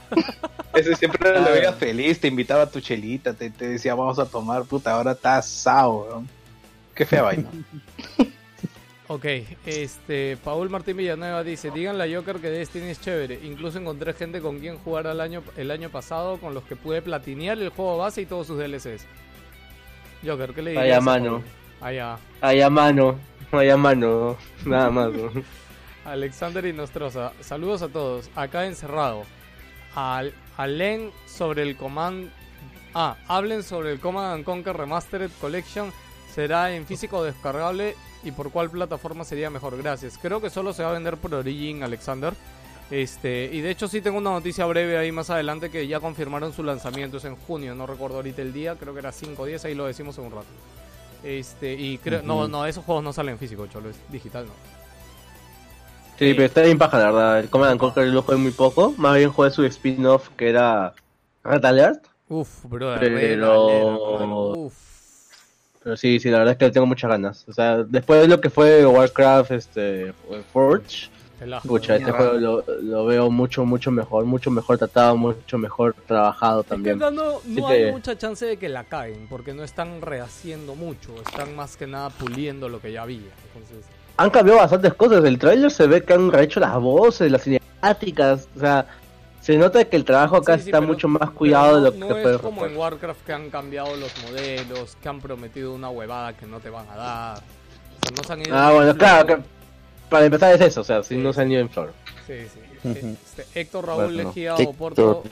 Ese 0.74 0.96
siempre 0.96 1.40
lo 1.40 1.52
veías 1.52 1.76
feliz, 1.76 2.20
te 2.20 2.28
invitaba 2.28 2.64
a 2.64 2.70
tu 2.70 2.82
chelita, 2.82 3.34
te, 3.34 3.52
te 3.52 3.68
decía 3.70 3.94
vamos 3.94 4.18
a 4.18 4.26
tomar, 4.26 4.64
puta, 4.64 4.92
ahora 4.92 5.12
está 5.12 5.38
asado, 5.38 6.08
weón. 6.08 6.30
Qué 6.96 7.06
fea 7.06 7.22
vaina. 7.22 7.50
Ok, 9.14 9.26
este, 9.68 10.38
Paul 10.44 10.72
Martín 10.72 10.98
Villanueva 10.98 11.44
dice, 11.44 11.70
díganle 11.70 12.04
a 12.04 12.18
Joker 12.18 12.38
que 12.38 12.50
Destiny 12.50 12.90
es 12.90 13.00
chévere. 13.00 13.40
Incluso 13.44 13.78
encontré 13.78 14.12
gente 14.14 14.42
con 14.42 14.58
quien 14.58 14.80
jugar 14.80 15.06
el 15.06 15.22
año, 15.22 15.44
el 15.56 15.70
año 15.70 15.92
pasado, 15.92 16.40
con 16.40 16.56
los 16.56 16.64
que 16.64 16.76
pude 16.76 17.04
platinear 17.04 17.60
el 17.60 17.70
juego 17.70 18.00
base 18.00 18.24
y 18.24 18.26
todos 18.26 18.48
sus 18.48 18.58
DLCs. 18.58 19.06
Joker, 20.26 20.56
¿qué 20.56 20.64
le 20.64 20.72
dirías? 20.72 20.84
Vaya 20.84 20.98
a 20.98 21.02
mano. 21.02 21.44
Allá. 21.80 22.18
Ahí 22.42 22.62
a 22.62 22.72
mano. 22.72 23.20
Ahí 23.52 23.70
a 23.70 23.78
mano. 23.78 24.36
Nada 24.66 24.90
más. 24.90 25.14
¿no? 25.14 25.32
Alexander 26.06 26.66
y 26.66 26.74
Nostroza, 26.74 27.34
saludos 27.40 27.84
a 27.84 27.90
todos. 27.90 28.32
Acá 28.36 28.66
encerrado. 28.66 29.26
Al, 29.94 30.34
Alen 30.58 31.12
sobre 31.28 31.62
el 31.62 31.78
Command... 31.78 32.32
Ah, 32.96 33.16
hablen 33.28 33.62
sobre 33.62 33.92
el 33.92 34.00
Command 34.00 34.34
and 34.34 34.44
Conquer 34.44 34.76
Remastered 34.76 35.30
Collection. 35.40 35.94
¿Será 36.34 36.76
en 36.76 36.88
físico 36.88 37.24
descargable? 37.24 37.96
¿Y 38.24 38.32
por 38.32 38.52
cuál 38.52 38.70
plataforma 38.70 39.24
sería 39.24 39.50
mejor? 39.50 39.78
Gracias. 39.78 40.18
Creo 40.22 40.40
que 40.42 40.50
solo 40.50 40.74
se 40.74 40.84
va 40.84 40.90
a 40.92 40.94
vender 40.94 41.18
por 41.18 41.34
Origin, 41.34 41.84
Alexander. 41.84 42.34
Este, 42.92 43.50
y 43.52 43.62
de 43.62 43.72
hecho 43.72 43.88
sí 43.88 44.02
tengo 44.02 44.18
una 44.18 44.32
noticia 44.32 44.66
breve 44.66 44.98
ahí 44.98 45.12
más 45.12 45.30
adelante 45.30 45.70
que 45.72 45.88
ya 45.88 46.00
confirmaron 46.00 46.54
su 46.54 46.64
lanzamiento, 46.64 47.18
es 47.18 47.26
en 47.26 47.36
junio, 47.36 47.74
no 47.74 47.88
recuerdo 47.88 48.18
ahorita 48.18 48.42
el 48.42 48.54
día, 48.54 48.76
creo 48.76 48.94
que 48.94 49.00
era 49.00 49.12
5 49.12 49.42
o 49.42 49.46
10, 49.46 49.66
ahí 49.66 49.74
lo 49.74 49.86
decimos 49.86 50.18
en 50.18 50.26
un 50.26 50.32
rato. 50.32 50.46
Este, 51.24 51.74
y 51.74 51.98
creo, 51.98 52.22
no, 52.22 52.48
no, 52.48 52.66
esos 52.68 52.84
juegos 52.86 53.04
no 53.04 53.12
salen 53.14 53.34
en 53.34 53.40
físico, 53.40 53.66
cholo, 53.68 53.90
es 53.90 53.96
digital, 54.12 54.46
no. 54.46 54.52
Sí, 56.20 56.34
pero 56.36 56.44
está 56.46 56.62
bien 56.62 56.78
paja, 56.78 57.00
la 57.00 57.06
verdad. 57.06 57.40
El 57.40 57.50
Command 57.50 57.72
and 57.72 57.80
Conquer 57.80 58.08
lo 58.08 58.22
jugué 58.22 58.38
muy 58.38 58.52
poco. 58.52 58.94
Más 58.98 59.18
bien 59.18 59.32
jugué 59.32 59.50
su 59.50 59.66
spin-off 59.66 60.30
que 60.38 60.50
era 60.50 60.94
Red 61.44 61.66
Alert. 61.66 62.06
Uf, 62.30 62.66
brother. 62.66 63.00
Pero- 63.00 63.16
Red 63.18 63.42
Alert. 63.42 64.58
Uf. 64.58 64.74
Pero 65.84 65.98
sí, 65.98 66.20
sí, 66.20 66.30
la 66.30 66.40
verdad 66.40 66.54
es 66.54 66.58
que 66.58 66.66
le 66.66 66.72
tengo 66.72 66.86
muchas 66.88 67.10
ganas. 67.10 67.46
O 67.48 67.54
sea, 67.54 67.84
después 67.84 68.22
de 68.22 68.28
lo 68.28 68.40
que 68.40 68.50
fue 68.50 68.86
Warcraft, 68.86 69.52
este, 69.52 70.14
Forge, 70.54 71.10
pucha, 71.68 71.98
este 71.98 72.12
juego 72.12 72.34
lo, 72.34 72.64
lo 72.82 73.06
veo 73.06 73.30
mucho, 73.30 73.66
mucho 73.66 73.92
mejor, 73.92 74.24
mucho 74.24 74.50
mejor 74.50 74.78
tratado, 74.78 75.18
mucho 75.18 75.58
mejor 75.58 75.94
trabajado 76.08 76.64
también. 76.64 76.98
No, 77.00 77.40
que- 77.68 77.86
hay 77.86 77.92
mucha 77.92 78.18
chance 78.18 78.46
de 78.46 78.56
que 78.58 78.70
la 78.70 78.86
caguen, 78.86 79.28
porque 79.30 79.54
no 79.54 79.64
están 79.64 80.02
rehaciendo 80.02 80.74
mucho, 80.76 81.14
están 81.28 81.54
más 81.56 81.76
que 81.76 81.86
nada 81.86 82.10
puliendo 82.12 82.70
lo 82.70 82.80
que 82.80 82.94
ya 82.94 83.02
había. 83.02 83.20
Entonces, 83.54 83.86
Han 84.16 84.30
cambiado 84.30 84.60
bastantes 84.60 84.94
cosas. 84.94 85.26
El 85.26 85.40
tráiler 85.40 85.72
se 85.72 85.88
ve 85.88 86.04
que 86.04 86.14
han 86.14 86.32
rehecho 86.32 86.60
las 86.60 86.80
voces, 86.80 87.32
las 87.32 87.42
cinemáticas. 87.44 88.48
O 88.56 88.60
sea, 88.60 88.86
se 89.44 89.58
nota 89.58 89.84
que 89.84 89.98
el 89.98 90.06
trabajo 90.06 90.38
acá 90.38 90.56
Sí, 90.56 90.64
sí, 90.64 90.70
está 90.70 90.80
mucho 90.80 91.10
más 91.10 91.30
cuidado 91.32 91.74
no, 91.74 91.92
de 91.92 92.00
lo 92.00 92.08
no 92.08 92.16
que 92.16 92.32
es 92.36 92.38
como 92.38 92.66
en 92.66 92.78
Warcraft 92.78 93.26
que 93.26 93.34
han 93.34 93.50
cambiado 93.50 93.94
los 93.98 94.12
modelos, 94.24 94.96
que 95.02 95.10
han 95.10 95.20
prometido 95.20 95.74
una 95.74 95.90
huevada 95.90 96.32
que 96.32 96.46
no 96.46 96.62
te 96.62 96.70
van 96.70 96.88
a 96.90 96.96
dar. 96.96 97.38
O 97.38 97.42
sea, 97.42 98.16
no 98.16 98.24
se 98.24 98.34
han 98.34 98.42
ido 98.42 98.56
Ah, 98.56 98.70
en 98.70 98.76
bueno, 98.76 98.98
claro, 98.98 99.28
que 99.28 99.38
para 100.10 100.26
empezar 100.26 100.56
es 100.56 100.62
eso, 100.62 100.80
o 100.80 100.84
sea, 100.86 101.04
si 101.04 101.18
no 101.18 101.34
se 101.34 101.42
han 101.42 101.52
ido 101.52 101.60
en 101.60 101.70
flor. 101.70 101.94
Sí, 102.26 102.36
sí. 102.54 102.60
Este, 103.26 103.60
Héctor 103.60 103.86
Raúl 103.86 104.04
Bueno, 104.06 104.24
Lejía 104.24 104.52
Héctor. 104.52 104.68
Oporto 104.68 105.24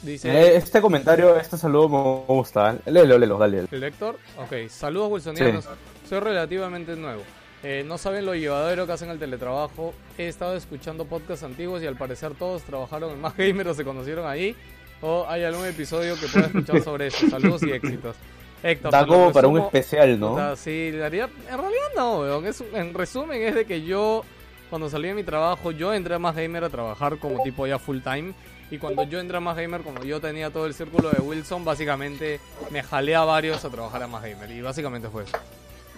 dice... 0.00 0.30
Eh, 0.30 0.56
este 0.56 0.80
comentario, 0.80 1.36
este 1.36 1.58
saludo 1.58 1.90
me 1.90 2.34
gusta. 2.34 2.74
Léelo, 2.86 3.18
léelo, 3.18 3.36
dale. 3.36 3.66
¿El 3.70 3.84
Héctor? 3.84 4.16
Ok, 4.38 4.70
saludos 4.70 5.12
wilsonianos. 5.12 5.64
Sí. 5.64 5.70
Soy 6.08 6.20
relativamente 6.20 6.96
nuevo. 6.96 7.22
Eh, 7.62 7.82
no 7.86 7.98
saben 7.98 8.24
lo 8.24 8.34
llevadero 8.34 8.86
que 8.86 8.92
hacen 8.92 9.10
el 9.10 9.18
teletrabajo. 9.18 9.92
He 10.16 10.28
estado 10.28 10.56
escuchando 10.56 11.04
podcasts 11.06 11.42
antiguos 11.44 11.82
y 11.82 11.86
al 11.86 11.96
parecer 11.96 12.34
todos 12.34 12.62
trabajaron 12.62 13.10
en 13.10 13.20
Más 13.20 13.36
Gamer 13.36 13.66
o 13.68 13.74
se 13.74 13.84
conocieron 13.84 14.26
ahí. 14.28 14.54
O 15.00 15.26
hay 15.28 15.44
algún 15.44 15.66
episodio 15.66 16.14
que 16.18 16.26
pueda 16.28 16.46
escuchar 16.46 16.82
sobre 16.82 17.06
eso. 17.08 17.28
Saludos 17.30 17.62
y 17.64 17.70
éxitos. 17.72 18.16
Héctor, 18.62 18.90
Da 18.92 19.06
como 19.06 19.32
para 19.32 19.46
un 19.48 19.56
resumo- 19.56 19.66
especial, 19.66 20.18
¿no? 20.20 20.32
O 20.34 20.36
sea, 20.36 20.56
sí, 20.56 20.90
le 20.92 21.04
haría- 21.04 21.28
En 21.50 21.58
realidad 21.58 21.88
no, 21.96 22.18
weón. 22.20 22.46
Es 22.46 22.62
en 22.72 22.94
resumen 22.94 23.42
es 23.42 23.54
de 23.54 23.64
que 23.64 23.82
yo, 23.82 24.24
cuando 24.70 24.88
salí 24.88 25.08
de 25.08 25.14
mi 25.14 25.22
trabajo, 25.24 25.70
yo 25.72 25.94
entré 25.94 26.14
a 26.14 26.18
Más 26.18 26.34
Gamer 26.36 26.64
a 26.64 26.68
trabajar 26.70 27.18
como 27.18 27.42
tipo 27.42 27.66
ya 27.66 27.78
full 27.78 28.00
time. 28.00 28.34
Y 28.70 28.78
cuando 28.78 29.02
yo 29.04 29.18
entré 29.20 29.36
a 29.36 29.40
Más 29.40 29.56
Gamer, 29.56 29.80
como 29.82 30.02
yo 30.04 30.20
tenía 30.20 30.50
todo 30.50 30.66
el 30.66 30.74
círculo 30.74 31.10
de 31.10 31.20
Wilson, 31.20 31.64
básicamente 31.64 32.38
me 32.70 32.82
jalé 32.82 33.14
a 33.14 33.22
varios 33.24 33.64
a 33.64 33.70
trabajar 33.70 34.02
a 34.02 34.06
Más 34.08 34.22
Gamer. 34.22 34.50
Y 34.50 34.60
básicamente 34.60 35.08
fue 35.08 35.24
eso. 35.24 35.36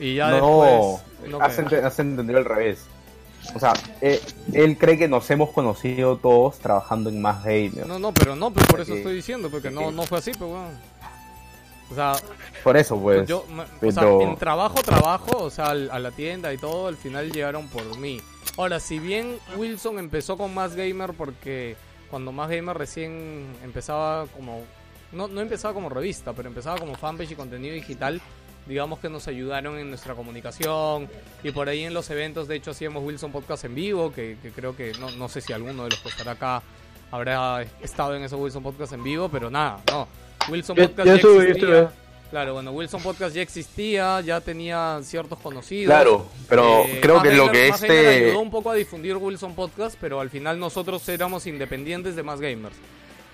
Y 0.00 0.14
ya 0.16 0.30
no, 0.30 0.62
después... 0.62 1.30
no 1.30 1.40
has, 1.42 1.54
quedé. 1.54 1.62
ente- 1.66 1.84
has 1.84 1.98
entendido 1.98 2.38
al 2.38 2.44
revés. 2.44 2.86
O 3.54 3.58
sea, 3.60 3.72
eh, 4.00 4.20
él 4.52 4.76
cree 4.78 4.98
que 4.98 5.08
nos 5.08 5.30
hemos 5.30 5.50
conocido 5.50 6.16
todos 6.16 6.58
trabajando 6.58 7.10
en 7.10 7.20
más 7.22 7.44
gamers. 7.44 7.86
No, 7.86 7.98
no, 7.98 8.12
pero 8.12 8.34
no, 8.36 8.52
pero 8.52 8.66
por 8.66 8.80
eso 8.80 8.94
estoy 8.94 9.14
diciendo, 9.14 9.48
porque 9.50 9.70
no, 9.70 9.90
no 9.90 10.02
fue 10.02 10.18
así, 10.18 10.32
pues 10.32 10.50
bueno. 10.50 10.68
O 11.90 11.94
sea, 11.94 12.12
Por 12.62 12.76
eso, 12.76 12.96
pues. 13.00 13.26
yo, 13.26 13.44
me- 13.52 13.62
o 13.88 13.92
sea, 13.92 14.02
pero- 14.02 14.22
en 14.22 14.36
trabajo, 14.36 14.76
trabajo, 14.82 15.38
o 15.44 15.50
sea, 15.50 15.70
al- 15.70 15.90
a 15.90 15.98
la 15.98 16.10
tienda 16.12 16.52
y 16.52 16.58
todo, 16.58 16.86
al 16.86 16.96
final 16.96 17.32
llegaron 17.32 17.66
por 17.68 17.98
mí. 17.98 18.20
Ahora, 18.56 18.78
si 18.78 18.98
bien 18.98 19.38
Wilson 19.56 19.98
empezó 19.98 20.36
con 20.36 20.54
Más 20.54 20.76
Gamer 20.76 21.12
porque 21.14 21.76
cuando 22.10 22.30
Más 22.32 22.48
Gamer 22.50 22.76
recién 22.76 23.46
empezaba 23.64 24.26
como... 24.36 24.62
No, 25.12 25.26
no 25.26 25.40
empezaba 25.40 25.74
como 25.74 25.88
revista, 25.88 26.32
pero 26.32 26.48
empezaba 26.48 26.78
como 26.78 26.94
fanpage 26.94 27.32
y 27.32 27.34
contenido 27.34 27.74
digital. 27.74 28.20
Digamos 28.66 28.98
que 29.00 29.08
nos 29.08 29.26
ayudaron 29.26 29.78
en 29.78 29.88
nuestra 29.88 30.14
comunicación 30.14 31.08
y 31.42 31.50
por 31.50 31.68
ahí 31.68 31.84
en 31.84 31.94
los 31.94 32.08
eventos, 32.10 32.46
de 32.46 32.56
hecho, 32.56 32.70
hacíamos 32.70 33.02
Wilson 33.04 33.32
Podcast 33.32 33.64
en 33.64 33.74
vivo, 33.74 34.12
que, 34.12 34.36
que 34.42 34.50
creo 34.50 34.76
que 34.76 34.92
no, 35.00 35.10
no 35.12 35.28
sé 35.28 35.40
si 35.40 35.52
alguno 35.52 35.84
de 35.84 35.90
los 35.90 35.98
que 36.00 36.08
estará 36.10 36.32
acá 36.32 36.62
habrá 37.10 37.62
estado 37.82 38.14
en 38.14 38.22
esos 38.22 38.38
Wilson 38.38 38.62
Podcast 38.62 38.92
en 38.92 39.02
vivo, 39.02 39.28
pero 39.28 39.50
nada, 39.50 39.80
no. 39.90 40.06
Wilson 40.48 40.76
Yo- 40.76 40.88
Podcast 40.88 41.08
yo 41.08 41.16
ya 41.16 41.22
yo 41.22 41.42
existía. 41.42 41.92
Claro, 42.30 42.52
bueno, 42.54 42.70
Wilson 42.70 43.02
Podcast 43.02 43.34
ya 43.34 43.42
existía, 43.42 44.20
ya 44.20 44.40
tenía 44.40 45.00
ciertos 45.02 45.36
conocidos. 45.40 45.92
Claro, 45.92 46.28
pero 46.48 46.84
creo 47.02 47.20
que 47.20 47.32
lo 47.32 47.50
que 47.50 47.70
Más 47.70 47.82
este- 47.82 48.26
ayudó 48.26 48.38
un 48.38 48.50
poco 48.52 48.70
a 48.70 48.74
difundir 48.74 49.16
Wilson 49.16 49.56
Podcast, 49.56 49.96
pero 50.00 50.20
al 50.20 50.30
final 50.30 50.60
nosotros 50.60 51.08
éramos 51.08 51.46
independientes 51.48 52.14
de 52.14 52.22
más 52.22 52.40
gamers. 52.40 52.76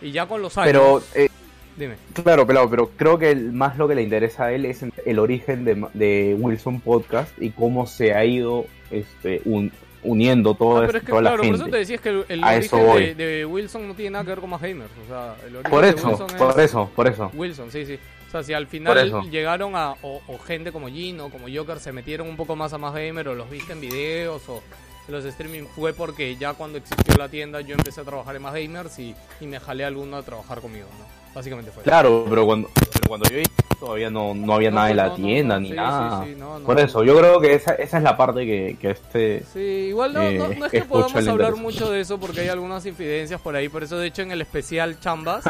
Y 0.00 0.12
ya 0.12 0.26
con 0.26 0.40
los 0.40 0.56
años. 0.56 0.66
Pero, 0.72 1.02
eh, 1.14 1.28
Dime. 1.76 1.96
claro, 2.22 2.46
pelado, 2.46 2.70
pero 2.70 2.90
creo 2.96 3.18
que 3.18 3.30
el- 3.30 3.52
más 3.52 3.76
lo 3.76 3.86
que 3.86 3.94
le 3.94 4.02
interesa 4.02 4.44
a 4.46 4.52
él 4.52 4.64
es 4.64 4.82
el 5.04 5.18
origen 5.18 5.64
de, 5.64 5.86
de 5.94 6.34
Wilson 6.38 6.80
Podcast 6.80 7.30
y 7.40 7.50
cómo 7.50 7.86
se 7.86 8.14
ha 8.14 8.24
ido 8.24 8.66
este, 8.90 9.42
un- 9.44 9.70
uniendo 10.02 10.54
todo 10.54 10.78
Ah, 10.82 10.86
pero 10.86 10.98
es 10.98 11.04
que 11.04 11.10
toda 11.10 11.20
claro, 11.20 11.36
la 11.38 11.42
por 11.48 11.54
eso 11.56 11.64
te 11.66 11.76
decía 11.78 11.96
es 11.96 12.00
que 12.00 12.08
el, 12.28 12.44
origen 12.44 13.16
de, 13.16 13.24
de 13.24 13.44
Wilson 13.46 13.88
no 13.88 13.94
tiene 13.94 14.10
nada 14.12 14.24
que 14.24 14.30
ver 14.30 14.38
con 14.40 14.50
más 14.50 14.62
gamers. 14.62 14.90
O 15.04 15.08
sea, 15.08 15.34
el 15.46 15.56
origen 15.56 15.70
Por 15.70 15.84
de 15.84 15.90
eso, 15.90 16.08
Wilson 16.08 16.26
por 16.38 16.50
es 16.50 16.56
eso, 16.58 16.90
por 16.94 17.06
eso. 17.08 17.30
Wilson, 17.34 17.70
sí, 17.72 17.84
sí. 17.86 17.98
O 18.28 18.30
sea, 18.30 18.42
si 18.42 18.52
al 18.52 18.66
final 18.66 19.22
llegaron 19.30 19.76
a, 19.76 19.92
o, 20.02 20.20
o 20.28 20.38
gente 20.38 20.72
como 20.72 20.88
Gino, 20.88 21.28
como 21.30 21.46
Joker, 21.52 21.78
se 21.80 21.92
metieron 21.92 22.28
un 22.28 22.36
poco 22.36 22.56
más 22.56 22.72
a 22.72 22.78
más 22.78 22.94
gamer, 22.94 23.28
o 23.28 23.34
los 23.34 23.50
viste 23.50 23.72
en 23.72 23.80
videos, 23.80 24.48
o 24.48 24.62
los 25.08 25.24
streaming, 25.24 25.64
fue 25.74 25.92
porque 25.92 26.36
ya 26.36 26.54
cuando 26.54 26.78
existió 26.78 27.14
la 27.16 27.28
tienda 27.28 27.60
yo 27.60 27.74
empecé 27.74 28.00
a 28.00 28.04
trabajar 28.04 28.34
en 28.36 28.42
más 28.42 28.54
gamers 28.54 28.98
y, 28.98 29.14
y 29.40 29.46
me 29.46 29.60
jalé 29.60 29.84
a 29.84 29.86
alguno 29.86 30.16
a 30.16 30.22
trabajar 30.22 30.60
conmigo, 30.60 30.86
¿no? 30.98 31.15
Básicamente 31.36 31.70
fue. 31.70 31.82
Claro, 31.82 32.24
pero 32.30 32.46
cuando, 32.46 32.70
pero 32.74 33.08
cuando 33.08 33.28
yo 33.28 33.36
llegué 33.36 33.50
todavía 33.78 34.08
no, 34.08 34.32
no 34.34 34.54
había 34.54 34.70
No, 34.70 34.76
nada 34.76 34.90
en 34.90 34.96
la 34.96 35.14
tienda 35.14 35.56
no, 35.56 35.60
ni 35.60 35.68
sí, 35.68 35.74
nada. 35.74 36.24
sí, 36.24 36.30
sí, 36.30 36.40
no, 36.40 36.58
no. 36.58 36.64
Por 36.64 36.80
eso, 36.80 37.04
yo 37.04 37.14
creo 37.18 37.38
que 37.42 37.52
esa, 37.52 37.74
esa 37.74 37.98
es 37.98 38.02
la 38.02 38.16
parte 38.16 38.46
que, 38.46 38.78
que 38.80 38.92
este... 38.92 39.44
Sí, 39.52 39.60
igual 39.60 40.14
no, 40.14 40.22
eh, 40.22 40.38
no, 40.38 40.48
no 40.48 40.64
es 40.64 40.70
que 40.70 40.78
escucha 40.78 41.08
podamos 41.08 41.28
hablar 41.28 41.56
mucho 41.56 41.90
de 41.90 42.00
eso 42.00 42.18
porque 42.18 42.40
hay 42.40 42.48
algunas 42.48 42.86
infidencias 42.86 43.38
por 43.38 43.54
ahí, 43.54 43.68
por 43.68 43.82
eso 43.82 43.98
de 43.98 44.06
hecho 44.06 44.22
en 44.22 44.32
el 44.32 44.40
especial 44.40 44.98
Chambas, 44.98 45.44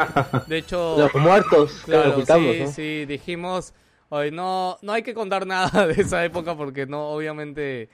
de 0.45 0.57
hecho... 0.57 0.97
Los 0.97 1.15
muertos, 1.15 1.71
que 1.85 1.91
claro, 1.93 2.11
ocultamos, 2.11 2.53
sí, 2.53 2.63
¿no? 2.63 2.71
sí, 2.73 3.05
dijimos, 3.05 3.73
hoy 4.09 4.29
no, 4.29 4.77
no 4.81 4.91
hay 4.91 5.03
que 5.03 5.13
contar 5.13 5.47
nada 5.47 5.87
de 5.87 6.01
esa 6.01 6.25
época 6.25 6.53
porque 6.57 6.85
no, 6.85 7.11
obviamente... 7.11 7.87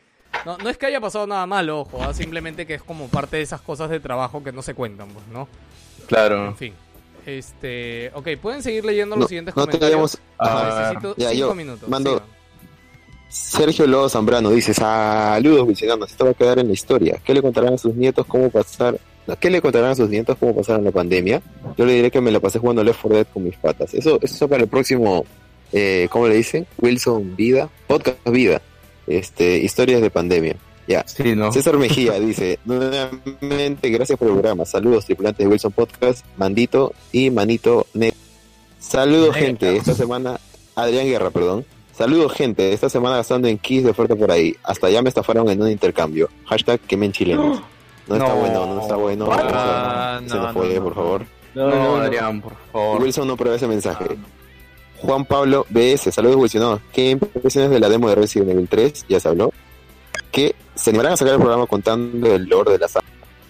No, 0.47 0.57
no 0.57 0.67
es 0.71 0.79
que 0.79 0.87
haya 0.87 0.99
pasado 0.99 1.27
nada 1.27 1.45
malo, 1.45 1.81
ojo, 1.81 2.01
¿ah? 2.01 2.11
simplemente 2.11 2.65
que 2.65 2.73
es 2.73 2.81
como 2.81 3.07
parte 3.07 3.35
de 3.35 3.43
esas 3.43 3.61
cosas 3.61 3.91
de 3.91 3.99
trabajo 3.99 4.43
que 4.43 4.51
no 4.51 4.63
se 4.63 4.73
cuentan, 4.73 5.09
pues, 5.09 5.27
¿no? 5.27 5.47
Claro. 6.07 6.47
En 6.47 6.55
fin. 6.55 6.73
Este, 7.25 8.11
ok, 8.13 8.27
pueden 8.41 8.61
seguir 8.63 8.83
leyendo 8.85 9.15
los 9.15 9.23
No, 9.23 9.27
siguientes 9.27 9.55
no 9.55 9.63
comentarios. 9.65 10.11
teníamos- 10.11 10.17
Ah, 10.37 10.89
Necesito 10.93 11.15
ya, 11.17 11.29
cinco 11.29 11.39
yo 11.49 11.55
minutos. 11.55 11.89
mando- 11.89 12.11
sigan. 12.11 12.33
Sergio 13.29 13.87
Lobo 13.87 14.09
Zambrano 14.09 14.51
dice, 14.51 14.73
saludos 14.73 15.67
visionados, 15.67 16.11
esto 16.11 16.25
va 16.25 16.31
a 16.31 16.33
quedar 16.35 16.59
en 16.59 16.67
la 16.67 16.73
historia. 16.73 17.19
¿Qué 17.23 17.33
le 17.33 17.41
contarán 17.41 17.73
a 17.73 17.77
sus 17.77 17.95
nietos 17.95 18.25
cómo 18.27 18.49
pasar? 18.51 18.99
¿Qué 19.39 19.49
le 19.49 19.61
contarán 19.61 19.91
a 19.91 19.95
sus 19.95 20.09
nietos 20.09 20.37
cómo 20.39 20.55
pasaron 20.55 20.83
la 20.83 20.91
pandemia? 20.91 21.41
Yo 21.77 21.85
le 21.85 21.93
diré 21.93 22.11
que 22.11 22.21
me 22.21 22.29
la 22.29 22.39
pasé 22.39 22.59
jugando 22.59 22.83
Left 22.83 22.99
4 23.01 23.15
Dead 23.17 23.27
con 23.33 23.43
mis 23.43 23.55
patas. 23.57 23.93
Eso, 23.93 24.19
eso 24.21 24.47
para 24.47 24.61
el 24.63 24.69
próximo, 24.69 25.25
eh, 25.71 26.07
¿cómo 26.11 26.27
le 26.27 26.35
dicen? 26.35 26.67
Wilson 26.79 27.35
Vida, 27.35 27.69
podcast 27.87 28.17
Vida, 28.29 28.61
este, 29.07 29.57
historias 29.57 30.01
de 30.01 30.11
pandemia. 30.11 30.55
Ya. 30.87 31.03
César 31.07 31.77
Mejía 31.77 32.19
dice, 32.19 32.59
nuevamente 32.65 33.89
gracias 33.89 34.17
por 34.19 34.27
el 34.27 34.33
programa. 34.33 34.65
Saludos 34.65 35.05
tripulantes 35.05 35.45
de 35.45 35.49
Wilson 35.51 35.71
Podcast, 35.71 36.25
Mandito 36.37 36.93
y 37.11 37.29
Manito 37.29 37.87
Net. 37.93 38.13
Saludos 38.79 39.35
gente, 39.35 39.75
esta 39.77 39.93
semana, 39.93 40.39
Adrián 40.75 41.05
Guerra, 41.05 41.29
perdón. 41.29 41.65
Saludos 41.95 42.33
gente, 42.33 42.73
esta 42.73 42.89
semana 42.89 43.17
gastando 43.17 43.47
en 43.47 43.57
Kiss 43.59 43.83
de 43.83 43.91
oferta 43.91 44.15
por 44.15 44.31
ahí. 44.31 44.55
Hasta 44.63 44.89
ya 44.89 45.01
me 45.01 45.09
estafaron 45.09 45.47
en 45.49 45.61
un 45.61 45.69
intercambio. 45.69 46.29
Hashtag 46.45 46.79
quemen 46.81 47.11
chilenos. 47.11 47.61
No 48.05 48.15
está 48.15 48.27
No. 48.27 48.35
bueno, 48.35 48.65
no 48.75 48.81
está 48.81 48.95
bueno. 48.97 49.29
Ah, 49.31 50.19
Se 50.27 50.35
no, 50.35 50.41
nos 50.41 50.53
fue, 50.53 50.73
no, 50.75 50.83
por 50.83 50.93
favor. 50.95 51.25
No, 51.55 51.69
no, 51.69 51.75
no. 51.75 51.95
Adrián, 52.03 52.41
por 52.41 52.51
favor. 52.73 53.01
Wilson 53.01 53.25
no 53.29 53.37
prueba 53.37 53.55
ese 53.55 53.65
mensaje. 53.65 54.05
Juan 54.97 55.23
Pablo 55.23 55.65
BS, 55.69 56.11
saludos 56.11 56.35
Wilson. 56.35 56.81
¿Qué 56.91 57.11
impresiones 57.11 57.71
de 57.71 57.79
la 57.79 57.87
demo 57.87 58.09
de 58.09 58.15
Resident 58.15 58.51
Evil 58.51 58.67
3? 58.67 59.05
Ya 59.07 59.21
se 59.21 59.29
habló. 59.29 59.53
Que 60.33 60.53
se 60.75 60.89
animarán 60.89 61.13
a 61.13 61.17
sacar 61.17 61.33
el 61.35 61.39
programa 61.39 61.65
contando 61.67 62.33
el 62.35 62.45
lore 62.45 62.71
de 62.73 62.79
la 62.79 62.87
saga. 62.87 63.05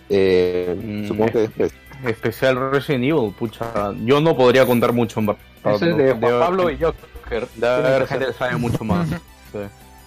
Eh, 0.10 0.76
Mm, 0.82 1.08
supongo 1.08 1.32
que 1.32 1.38
después. 1.40 1.72
Especial 2.06 2.72
Resident 2.72 3.06
Evil, 3.06 3.34
pucha. 3.38 3.94
Yo 4.04 4.20
no 4.20 4.36
podría 4.36 4.66
contar 4.66 4.92
mucho 4.92 5.20
en 5.22 5.26
es 5.92 5.98
de 5.98 6.12
Juan 6.12 6.22
Debe- 6.22 6.40
Pablo 6.40 6.70
y 6.70 6.78
Joker. 6.78 7.48
Que 7.60 8.06
gente 8.08 8.34
sabe 8.34 8.58
mucho 8.58 8.84
más. 8.84 9.08
Sí. 9.10 9.60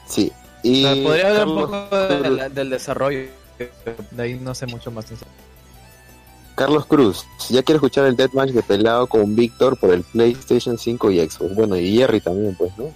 Sí. 0.06 0.32
Y 0.62 0.84
O 0.84 0.94
sea, 0.94 1.02
podría 1.05 1.28
hablar 1.28 1.47
un 1.48 1.55
Carlos- 1.56 1.70
poco 1.88 1.97
de 2.22 2.30
la- 2.30 2.48
del 2.51 2.70
desarrollo. 2.70 3.20
De 4.10 4.22
ahí 4.22 4.34
no 4.34 4.55
sé 4.55 4.66
mucho 4.66 4.90
más. 4.90 5.06
Carlos 6.55 6.86
Cruz, 6.86 7.24
ya 7.51 7.62
quiero 7.62 7.76
escuchar 7.76 8.06
el 8.06 8.16
deathmatch 8.16 8.51
de 8.51 8.62
pelado 8.62 9.06
con 9.06 9.34
Víctor 9.36 9.78
por 9.78 9.90
el 9.93 10.02
PlayStation 10.02 10.78
5 10.78 11.10
y 11.10 11.20
Xbox. 11.20 11.55
Bueno, 11.55 11.76
y 11.76 11.97
Jerry 11.97 12.20
también, 12.20 12.55
pues, 12.56 12.76
¿no? 12.78 12.86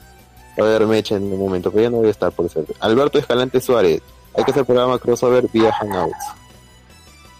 A 0.61 0.65
ver, 0.65 0.87
Mecha 0.87 1.17
en 1.17 1.25
un 1.33 1.39
momento, 1.39 1.71
pero 1.71 1.85
ya 1.85 1.91
no 1.91 1.97
voy 1.99 2.09
a 2.09 2.11
estar 2.11 2.31
por 2.33 2.47
eso. 2.47 2.65
Alberto 2.81 3.19
Escalante 3.19 3.61
Suárez, 3.61 4.03
hay 4.35 4.45
que 4.45 4.51
hacer 4.51 4.65
programa 4.65 4.99
crossover 4.99 5.47
vía 5.53 5.73
Hangouts. 5.73 6.17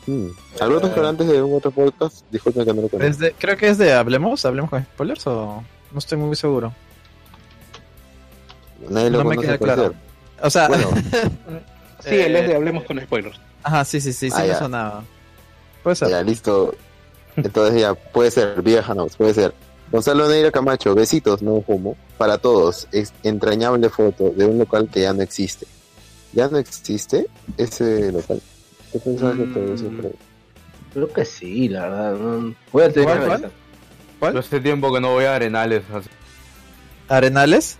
Hmm. 0.07 0.29
Alberto 0.61 0.87
Escalante 0.89 1.25
es 1.25 1.31
de 1.31 1.43
un 1.43 1.57
otro 1.57 1.71
podcast, 1.71 2.25
disculpen 2.31 2.65
que 2.65 2.73
no 2.75 2.83
lo 2.83 2.89
conozco. 2.89 3.09
Es 3.11 3.19
de- 3.19 3.33
creo 3.33 3.57
que 3.57 3.69
es 3.69 3.79
de 3.79 3.93
Hablemos, 3.93 4.45
Hablemos 4.45 4.71
con 4.71 4.83
spoilers 4.83 5.27
o 5.27 5.63
no 5.93 5.99
estoy 5.99 6.19
muy 6.19 6.35
seguro. 6.37 6.73
Nadie 8.89 9.11
lo 9.11 9.23
no 9.23 9.31
me 9.31 9.37
queda 9.39 9.59
claro. 9.59 9.95
O 10.43 10.51
sea, 10.51 10.69
Bueno, 10.69 10.89
Sí, 12.01 12.15
él 12.15 12.35
es 12.35 12.49
de 12.49 12.57
Hablemos 12.57 12.85
con 12.85 12.99
Spoilers. 12.99 13.39
Ajá, 13.63 13.85
sí, 13.85 14.01
sí, 14.01 14.15
sí, 14.15 14.31
sí 14.31 14.37
Ah, 14.39 14.41
me 14.41 14.49
ya. 14.49 14.59
sonaba. 14.59 15.05
Puede 15.83 15.97
ser. 15.97 16.09
Ya, 16.09 16.23
listo. 16.23 16.75
Entonces 17.37 17.79
ya, 17.79 17.93
puede 17.95 18.31
ser, 18.31 18.63
vieja 18.63 18.95
no, 18.95 19.07
puede 19.09 19.35
ser. 19.35 19.53
Gonzalo 19.91 20.29
Neira 20.29 20.51
Camacho, 20.53 20.95
besitos, 20.95 21.43
no 21.43 21.61
fumo. 21.63 21.97
Para 22.17 22.39
todos, 22.39 22.87
es 22.93 23.13
entrañable 23.25 23.89
foto 23.91 24.31
de 24.31 24.45
un 24.47 24.59
local 24.59 24.89
que 24.93 25.01
ya 25.03 25.13
no 25.13 25.23
existe. 25.23 25.67
¿Ya 26.33 26.49
no 26.49 26.59
existe 26.59 27.27
ese 27.57 28.13
local? 28.13 28.41
¿Qué 28.93 28.99
pensabas 29.01 29.37
que 29.37 29.45
todo 29.47 29.75
eso? 29.75 29.89
creo? 29.99 30.13
Creo 30.93 31.13
que 31.13 31.25
sí, 31.25 31.69
la 31.69 31.83
verdad. 31.89 32.13
no- 32.15 32.55
Voy 32.73 32.83
a 32.85 32.93
tener 32.93 33.19
¿Cuál, 33.27 33.41
que 33.43 33.49
cuál? 34.21 34.37
hace 34.39 34.61
tiempo 34.61 34.93
que 34.93 35.01
no 35.01 35.13
voy 35.13 35.25
a 35.25 35.35
Arenales. 35.37 35.83
¿Arenales? 37.09 37.79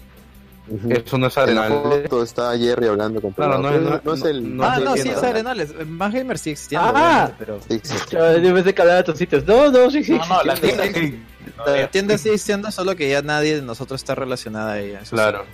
Eso 0.89 1.19
no 1.19 1.27
es 1.27 1.37
En 1.37 1.55
la 1.57 1.65
Arenales. 1.67 2.03
foto 2.09 2.23
está 2.23 2.57
Jerry 2.57 2.87
hablando 2.87 3.21
con 3.21 3.33
Claro, 3.33 3.59
no, 3.59 3.71
no, 3.73 4.01
no 4.05 4.15
es 4.15 4.23
el... 4.25 4.39
ah, 4.63 4.79
no 4.79 4.85
no, 4.85 4.97
sí, 4.97 5.09
es 5.09 5.23
Arenales. 5.23 5.75
Más 5.87 6.13
Gamer 6.13 6.39
sigue 6.39 6.53
existiendo, 6.53 6.93
Ah. 6.95 7.31
pero... 7.39 7.61
Sí, 7.69 7.81
sí. 7.83 7.95
Yo, 8.13 8.39
yo 8.39 8.55
pensé 8.55 8.73
que 8.75 8.81
hablaba 8.83 8.97
de 8.97 9.01
otros 9.03 9.19
sitios. 9.19 9.45
No, 9.47 9.71
no, 9.71 9.91
sí, 9.91 10.05
sí. 10.05 10.13
No, 10.13 10.27
no, 10.27 10.43
la 10.45 10.55
sí, 10.57 10.63
tienda 10.63 10.85
sí. 10.87 10.93
sí. 10.95 11.23
La 11.67 11.91
tienda 11.91 12.19
sigue 12.19 12.35
existiendo, 12.35 12.71
solo 12.71 12.97
que 12.97 13.09
ya 13.11 13.23
nadie 13.23 13.57
de 13.57 13.63
nosotros 13.63 14.01
está 14.01 14.15
relacionada 14.15 14.73
a 14.73 14.79
ella. 14.79 15.01
Claro. 15.09 15.45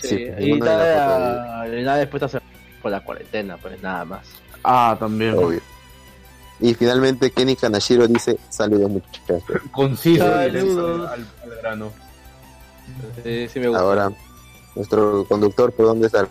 Sí, 0.00 0.08
Sí, 0.08 0.28
y 0.38 0.44
ninguna 0.52 0.76
de 0.78 0.96
nada, 0.96 1.66
nada 1.66 1.96
después 1.98 2.22
hacer 2.22 2.42
por 2.80 2.90
la 2.90 3.02
cuarentena, 3.04 3.56
pues 3.56 3.80
nada 3.82 4.04
más. 4.04 4.26
Ah, 4.64 4.96
también. 4.98 5.34
Obvio. 5.36 5.60
Y 6.60 6.74
finalmente 6.74 7.30
Kenny 7.30 7.56
Kanashiro 7.56 8.06
dice, 8.06 8.38
saludos 8.48 8.90
muchachos. 8.90 9.42
Conciso. 9.72 10.24
Saludos. 10.24 11.10
Al, 11.10 11.26
al 11.42 11.58
grano. 11.60 11.92
Sí, 13.22 13.48
sí 13.48 13.60
me 13.60 13.68
gusta. 13.68 13.82
Ahora, 13.82 14.12
nuestro 14.74 15.24
conductor, 15.24 15.72
¿por 15.72 15.86
dónde 15.86 16.06
está? 16.06 16.28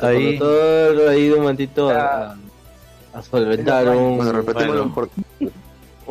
Ahí. 0.00 0.38
Todo 0.38 1.08
ha 1.08 1.16
ido 1.16 1.36
un 1.36 1.42
momentito 1.42 1.90
a, 1.90 2.36
a 3.12 3.22
solventar 3.22 3.88
un, 3.90 4.16
Bueno, 4.16 4.32
repetimos 4.32 4.76
Bueno. 4.94 5.52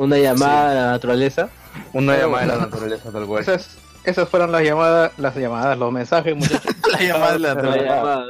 Una 0.04 0.18
llamada 0.18 0.72
a 0.72 0.74
la 0.76 0.92
naturaleza. 0.92 1.50
Una 1.94 2.18
llamada 2.18 2.42
de 2.42 2.48
la 2.48 2.58
naturaleza, 2.58 3.12
tal 3.12 3.26
cual. 3.26 3.42
Esas, 3.42 3.78
esas 4.04 4.28
fueron 4.30 4.52
las 4.52 4.64
llamadas, 4.64 5.18
las 5.18 5.36
llamadas, 5.36 5.78
los 5.78 5.92
mensajes, 5.92 6.36
muchachos. 6.36 6.76
La 6.92 7.00
llamada 7.02 7.34
de 7.34 7.40
la 7.40 7.54
Una 7.54 7.76
llamada. 7.78 8.26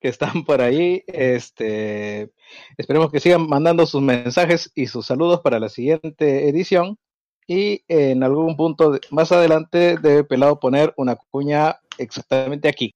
que 0.00 0.08
están 0.08 0.44
por 0.44 0.60
ahí. 0.60 1.04
Este, 1.06 2.32
esperemos 2.76 3.10
que 3.12 3.20
sigan 3.20 3.48
mandando 3.48 3.86
sus 3.86 4.02
mensajes 4.02 4.70
y 4.74 4.86
sus 4.88 5.06
saludos 5.06 5.40
para 5.40 5.60
la 5.60 5.68
siguiente 5.68 6.48
edición. 6.48 6.98
Y 7.46 7.84
en 7.88 8.22
algún 8.24 8.56
punto 8.56 8.90
de- 8.92 9.00
más 9.10 9.30
adelante 9.30 9.96
debe 10.00 10.24
Pelado 10.24 10.58
poner 10.58 10.94
una 10.96 11.16
cuña 11.16 11.78
exactamente 11.98 12.68
aquí. 12.68 12.94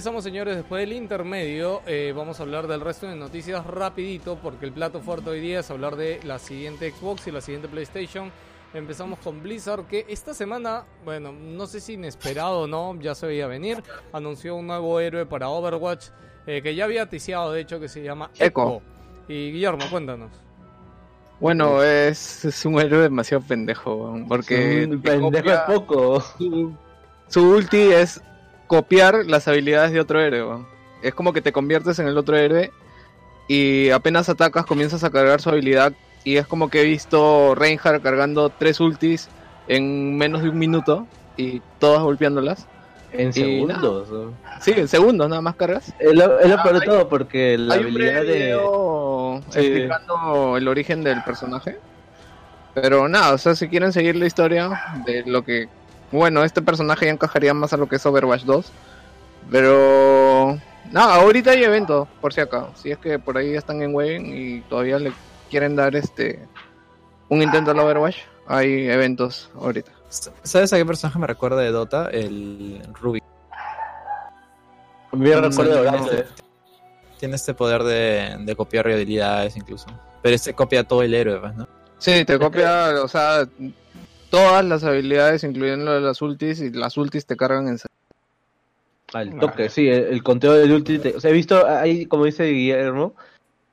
Regresamos 0.00 0.24
señores 0.24 0.56
después 0.56 0.80
del 0.80 0.94
intermedio. 0.94 1.82
eh, 1.86 2.14
vamos 2.16 2.40
a 2.40 2.44
hablar 2.44 2.66
del 2.66 2.80
resto 2.80 3.06
de 3.06 3.14
noticias 3.16 3.66
rapidito 3.66 4.38
porque 4.42 4.64
el 4.64 4.72
plato 4.72 5.00
fuerte 5.02 5.28
hoy 5.28 5.40
día 5.40 5.60
es 5.60 5.70
hablar 5.70 5.94
de 5.96 6.20
la 6.24 6.38
siguiente 6.38 6.90
Xbox 6.90 7.26
y 7.26 7.30
la 7.30 7.42
siguiente 7.42 7.68
PlayStation. 7.68 8.32
Empezamos 8.72 9.18
con 9.18 9.42
Blizzard 9.42 9.84
que 9.84 10.06
esta 10.08 10.32
semana, 10.32 10.84
bueno, 11.04 11.32
no 11.32 11.66
sé 11.66 11.80
si 11.80 11.92
inesperado 11.92 12.60
o 12.60 12.66
no, 12.66 12.98
ya 12.98 13.14
se 13.14 13.26
veía 13.26 13.46
venir, 13.46 13.82
anunció 14.14 14.56
un 14.56 14.68
nuevo 14.68 14.98
héroe 15.00 15.26
para 15.26 15.50
Overwatch 15.50 16.06
eh, 16.46 16.62
que 16.62 16.74
ya 16.74 16.84
había 16.84 17.04
ticiado 17.10 17.52
de 17.52 17.60
hecho 17.60 17.78
que 17.78 17.90
se 17.90 18.02
llama 18.02 18.30
Echo. 18.36 18.46
Echo. 18.46 18.82
Y 19.28 19.52
Guillermo, 19.52 19.84
cuéntanos. 19.90 20.30
Bueno, 21.40 21.82
es, 21.82 22.46
es 22.46 22.64
un 22.64 22.80
héroe 22.80 23.02
demasiado 23.02 23.44
pendejo, 23.46 24.18
porque 24.26 24.88
pendejo 25.02 25.30
copia- 25.30 25.54
es 25.56 25.60
poco. 25.74 26.20
su, 26.38 26.72
su 27.28 27.50
ulti 27.50 27.76
es 27.92 28.18
copiar 28.70 29.26
las 29.26 29.48
habilidades 29.48 29.90
de 29.90 29.98
otro 29.98 30.20
héroe. 30.20 30.64
Es 31.02 31.12
como 31.12 31.32
que 31.32 31.42
te 31.42 31.50
conviertes 31.50 31.98
en 31.98 32.06
el 32.06 32.16
otro 32.16 32.36
héroe 32.36 32.70
y 33.48 33.90
apenas 33.90 34.28
atacas 34.28 34.64
comienzas 34.64 35.02
a 35.02 35.10
cargar 35.10 35.40
su 35.40 35.50
habilidad 35.50 35.92
y 36.22 36.36
es 36.36 36.46
como 36.46 36.70
que 36.70 36.82
he 36.82 36.84
visto 36.84 37.56
Reinhardt 37.56 38.00
cargando 38.00 38.48
tres 38.48 38.78
ultis 38.78 39.28
en 39.66 40.16
menos 40.16 40.42
de 40.44 40.50
un 40.50 40.58
minuto 40.58 41.08
y 41.36 41.60
todas 41.80 42.00
golpeándolas. 42.00 42.68
En 43.12 43.32
segundos. 43.32 44.08
¿no? 44.08 44.34
Sí, 44.60 44.70
en 44.76 44.86
segundos 44.86 45.28
nada 45.28 45.42
más 45.42 45.56
cargas. 45.56 45.92
Es 45.98 46.14
lo, 46.14 46.38
es 46.38 46.48
lo 46.48 46.62
peor 46.62 46.74
de 46.74 46.80
hay- 46.82 46.86
todo 46.86 47.08
porque 47.08 47.58
la 47.58 47.74
Hay 47.74 47.80
un 47.80 47.86
habilidad 47.86 48.20
breve 48.20 48.38
de. 48.38 49.40
Sí. 49.50 49.58
explicando 49.58 50.56
el 50.56 50.68
origen 50.68 51.02
del 51.02 51.20
personaje. 51.24 51.76
Pero 52.72 53.08
nada, 53.08 53.34
o 53.34 53.38
sea, 53.38 53.56
si 53.56 53.66
quieren 53.66 53.92
seguir 53.92 54.14
la 54.14 54.26
historia 54.26 54.70
de 55.04 55.24
lo 55.26 55.42
que... 55.42 55.68
Bueno, 56.12 56.42
este 56.44 56.62
personaje 56.62 57.06
ya 57.06 57.12
encajaría 57.12 57.54
más 57.54 57.72
a 57.72 57.76
lo 57.76 57.88
que 57.88 57.96
es 57.96 58.06
Overwatch 58.06 58.44
2. 58.44 58.72
Pero... 59.50 60.58
Nada, 60.90 61.16
ahorita 61.16 61.52
hay 61.52 61.62
eventos, 61.62 62.08
por 62.20 62.32
si 62.32 62.40
acá. 62.40 62.68
Si 62.74 62.90
es 62.90 62.98
que 62.98 63.18
por 63.18 63.36
ahí 63.36 63.54
están 63.54 63.82
en 63.82 63.94
Wayne 63.94 64.36
y 64.36 64.60
todavía 64.62 64.98
le 64.98 65.12
quieren 65.48 65.76
dar 65.76 65.94
este... 65.94 66.46
Un 67.28 67.42
intento 67.42 67.70
al 67.70 67.78
Overwatch, 67.78 68.16
hay 68.48 68.88
eventos 68.88 69.50
ahorita. 69.54 69.92
¿Sabes 70.42 70.72
a 70.72 70.76
qué 70.76 70.84
personaje 70.84 71.18
me 71.20 71.28
recuerda 71.28 71.60
de 71.60 71.70
Dota? 71.70 72.08
El 72.10 72.82
Ruby. 73.00 73.22
Bien 75.12 75.42
recuerdo 75.42 75.82
tiene, 75.82 75.88
Horacio. 75.88 76.12
este, 76.12 76.42
tiene 77.18 77.36
este 77.36 77.54
poder 77.54 77.84
de, 77.84 78.36
de 78.40 78.56
copiar 78.56 78.88
habilidades 78.88 79.56
incluso. 79.56 79.86
Pero 80.22 80.34
este 80.34 80.54
copia 80.54 80.82
todo 80.82 81.02
el 81.02 81.14
héroe, 81.14 81.38
pues, 81.38 81.54
¿no? 81.54 81.68
Sí, 81.98 82.24
te 82.24 82.38
copia, 82.38 82.94
o 83.02 83.08
sea, 83.08 83.46
todas 84.30 84.64
las 84.64 84.84
habilidades, 84.84 85.44
incluyendo 85.44 85.98
las 86.00 86.22
ultis, 86.22 86.60
y 86.60 86.70
las 86.70 86.96
ultis 86.96 87.26
te 87.26 87.36
cargan 87.36 87.68
en 87.68 87.78
Al 89.12 89.38
toque, 89.38 89.68
sí, 89.68 89.88
el, 89.88 90.04
el 90.04 90.22
conteo 90.22 90.52
del 90.52 90.72
ulti. 90.72 90.98
te- 90.98 91.16
o 91.16 91.20
sea, 91.20 91.30
he 91.30 91.34
visto 91.34 91.66
ahí, 91.66 92.06
como 92.06 92.24
dice 92.24 92.44
Guillermo, 92.44 93.14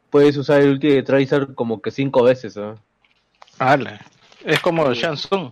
puedes 0.09 0.35
usar 0.37 0.61
el 0.61 0.69
ulti 0.71 0.89
de 0.89 1.03
Tracer 1.03 1.53
como 1.53 1.81
que 1.81 1.91
cinco 1.91 2.23
veces. 2.23 2.57
¿no? 2.57 2.75
Ala. 3.59 3.99
Es 4.43 4.59
como 4.59 4.91
Shansung. 4.93 5.51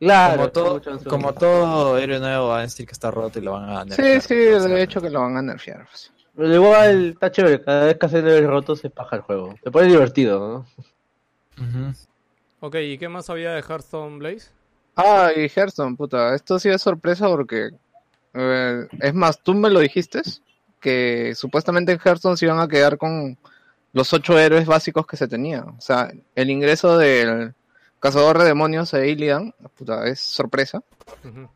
Claro, 0.00 0.36
como, 0.36 0.48
todo, 0.50 0.82
como 1.08 1.32
todo 1.32 1.96
héroe 1.96 2.18
nuevo 2.18 2.48
va 2.48 2.58
a 2.58 2.62
decir 2.62 2.86
que 2.86 2.92
está 2.92 3.12
roto 3.12 3.38
y 3.38 3.42
lo 3.42 3.52
van 3.52 3.70
a 3.70 3.94
Sí, 3.94 4.20
sí, 4.20 4.34
de 4.34 4.82
hecho 4.82 5.00
que 5.00 5.10
lo 5.10 5.20
van 5.20 5.36
a 5.36 5.42
nerfear. 5.42 5.86
pues. 5.88 6.12
Pero 6.34 6.52
igual 6.54 7.10
está 7.10 7.30
chévere, 7.30 7.62
cada 7.62 7.84
vez 7.84 7.98
que 7.98 8.06
hacen 8.06 8.26
el 8.26 8.48
roto 8.48 8.74
se 8.74 8.90
paja 8.90 9.16
el 9.16 9.22
juego. 9.22 9.54
Se 9.62 9.70
pone 9.70 9.86
divertido, 9.86 10.66
¿no? 11.56 11.66
Ok, 12.64 12.76
¿y 12.76 12.96
qué 12.96 13.08
más 13.08 13.28
había 13.28 13.54
de 13.54 13.60
Hearthstone 13.60 14.18
Blaze? 14.18 14.50
Ah, 14.94 15.32
y 15.34 15.48
Hearthstone, 15.48 15.96
puta, 15.96 16.32
esto 16.32 16.60
sí 16.60 16.68
es 16.68 16.80
sorpresa 16.80 17.26
porque... 17.26 17.70
eh, 18.34 18.86
es 19.00 19.14
más, 19.14 19.42
tú 19.42 19.52
me 19.52 19.68
lo 19.68 19.80
dijiste, 19.80 20.22
que 20.78 21.34
supuestamente 21.34 21.90
en 21.90 21.98
Hearthstone 21.98 22.36
se 22.36 22.44
iban 22.44 22.60
a 22.60 22.68
quedar 22.68 22.98
con 22.98 23.36
los 23.92 24.12
ocho 24.12 24.38
héroes 24.38 24.66
básicos 24.66 25.08
que 25.08 25.16
se 25.16 25.26
tenían. 25.26 25.70
O 25.70 25.80
sea, 25.80 26.12
el 26.36 26.50
ingreso 26.50 26.98
del 26.98 27.52
cazador 27.98 28.38
de 28.38 28.44
demonios 28.44 28.92
de 28.92 29.08
Illidan, 29.08 29.52
puta, 29.76 30.06
es 30.06 30.20
sorpresa. 30.20 30.84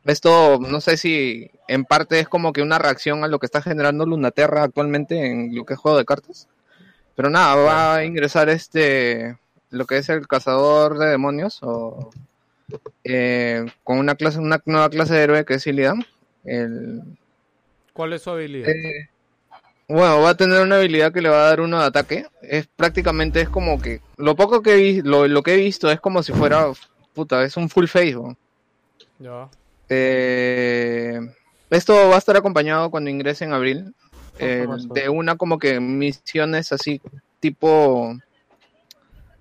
Esto 0.05 0.59
no 0.59 0.81
sé 0.81 0.97
si 0.97 1.49
en 1.68 1.85
parte 1.85 2.18
es 2.18 2.28
como 2.28 2.52
que 2.52 2.62
una 2.62 2.81
reacción 2.81 3.23
a 3.23 3.28
lo 3.28 3.39
que 3.39 3.47
está 3.47 3.62
generando 3.62 4.07
Lunaterra 4.07 4.65
actualmente 4.65 5.25
en 5.25 5.55
lo 5.55 5.65
que 5.65 5.75
es 5.75 5.78
juego 5.78 5.99
de 5.99 6.05
cartas. 6.05 6.49
Pero 7.15 7.31
nada, 7.31 7.55
va 7.55 7.94
a 7.94 8.05
ingresar 8.05 8.49
este 8.49 9.39
lo 9.70 9.86
que 9.86 9.99
es 9.99 10.09
el 10.09 10.27
cazador 10.27 10.99
de 10.99 11.07
demonios 11.07 11.59
o 11.62 12.11
eh, 13.05 13.67
con 13.85 13.99
una 13.99 14.15
clase, 14.15 14.39
una 14.39 14.61
nueva 14.65 14.89
clase 14.91 15.15
de 15.15 15.23
héroe 15.23 15.45
que 15.45 15.55
es 15.55 15.67
Illidan. 15.67 16.05
El, 16.45 17.03
¿Cuál 17.93 18.12
es 18.12 18.23
su 18.23 18.31
habilidad? 18.31 18.69
eh, 18.69 19.09
bueno, 19.89 20.20
va 20.20 20.31
a 20.31 20.36
tener 20.36 20.62
una 20.62 20.77
habilidad 20.77 21.12
que 21.12 21.23
le 21.23 21.28
va 21.28 21.39
a 21.39 21.49
dar 21.49 21.61
uno 21.61 21.78
de 21.78 21.86
ataque. 21.86 22.27
Es 22.43 22.67
prácticamente 22.67 23.41
es 23.41 23.49
como 23.49 23.81
que 23.81 24.01
lo 24.17 24.35
poco 24.35 24.62
que 24.62 24.75
vi, 24.75 25.03
lo, 25.03 25.28
lo 25.28 25.43
que 25.43 25.55
he 25.55 25.59
visto 25.59 25.91
es 25.91 26.01
como 26.01 26.23
si 26.23 26.33
fuera 26.33 26.67
puta, 27.15 27.45
es 27.45 27.57
un 27.57 27.69
full 27.69 27.86
face. 27.86 28.17
Ya. 29.19 29.49
Eh, 29.89 31.20
esto 31.70 31.95
va 32.09 32.17
a 32.17 32.19
estar 32.19 32.36
acompañado 32.36 32.91
cuando 32.91 33.11
ingrese 33.11 33.45
en 33.45 33.53
abril 33.53 33.95
eh, 34.39 34.67
de 34.93 35.09
una 35.09 35.36
como 35.36 35.59
que 35.59 35.81
misiones 35.81 36.73
así 36.73 37.01
tipo 37.41 38.17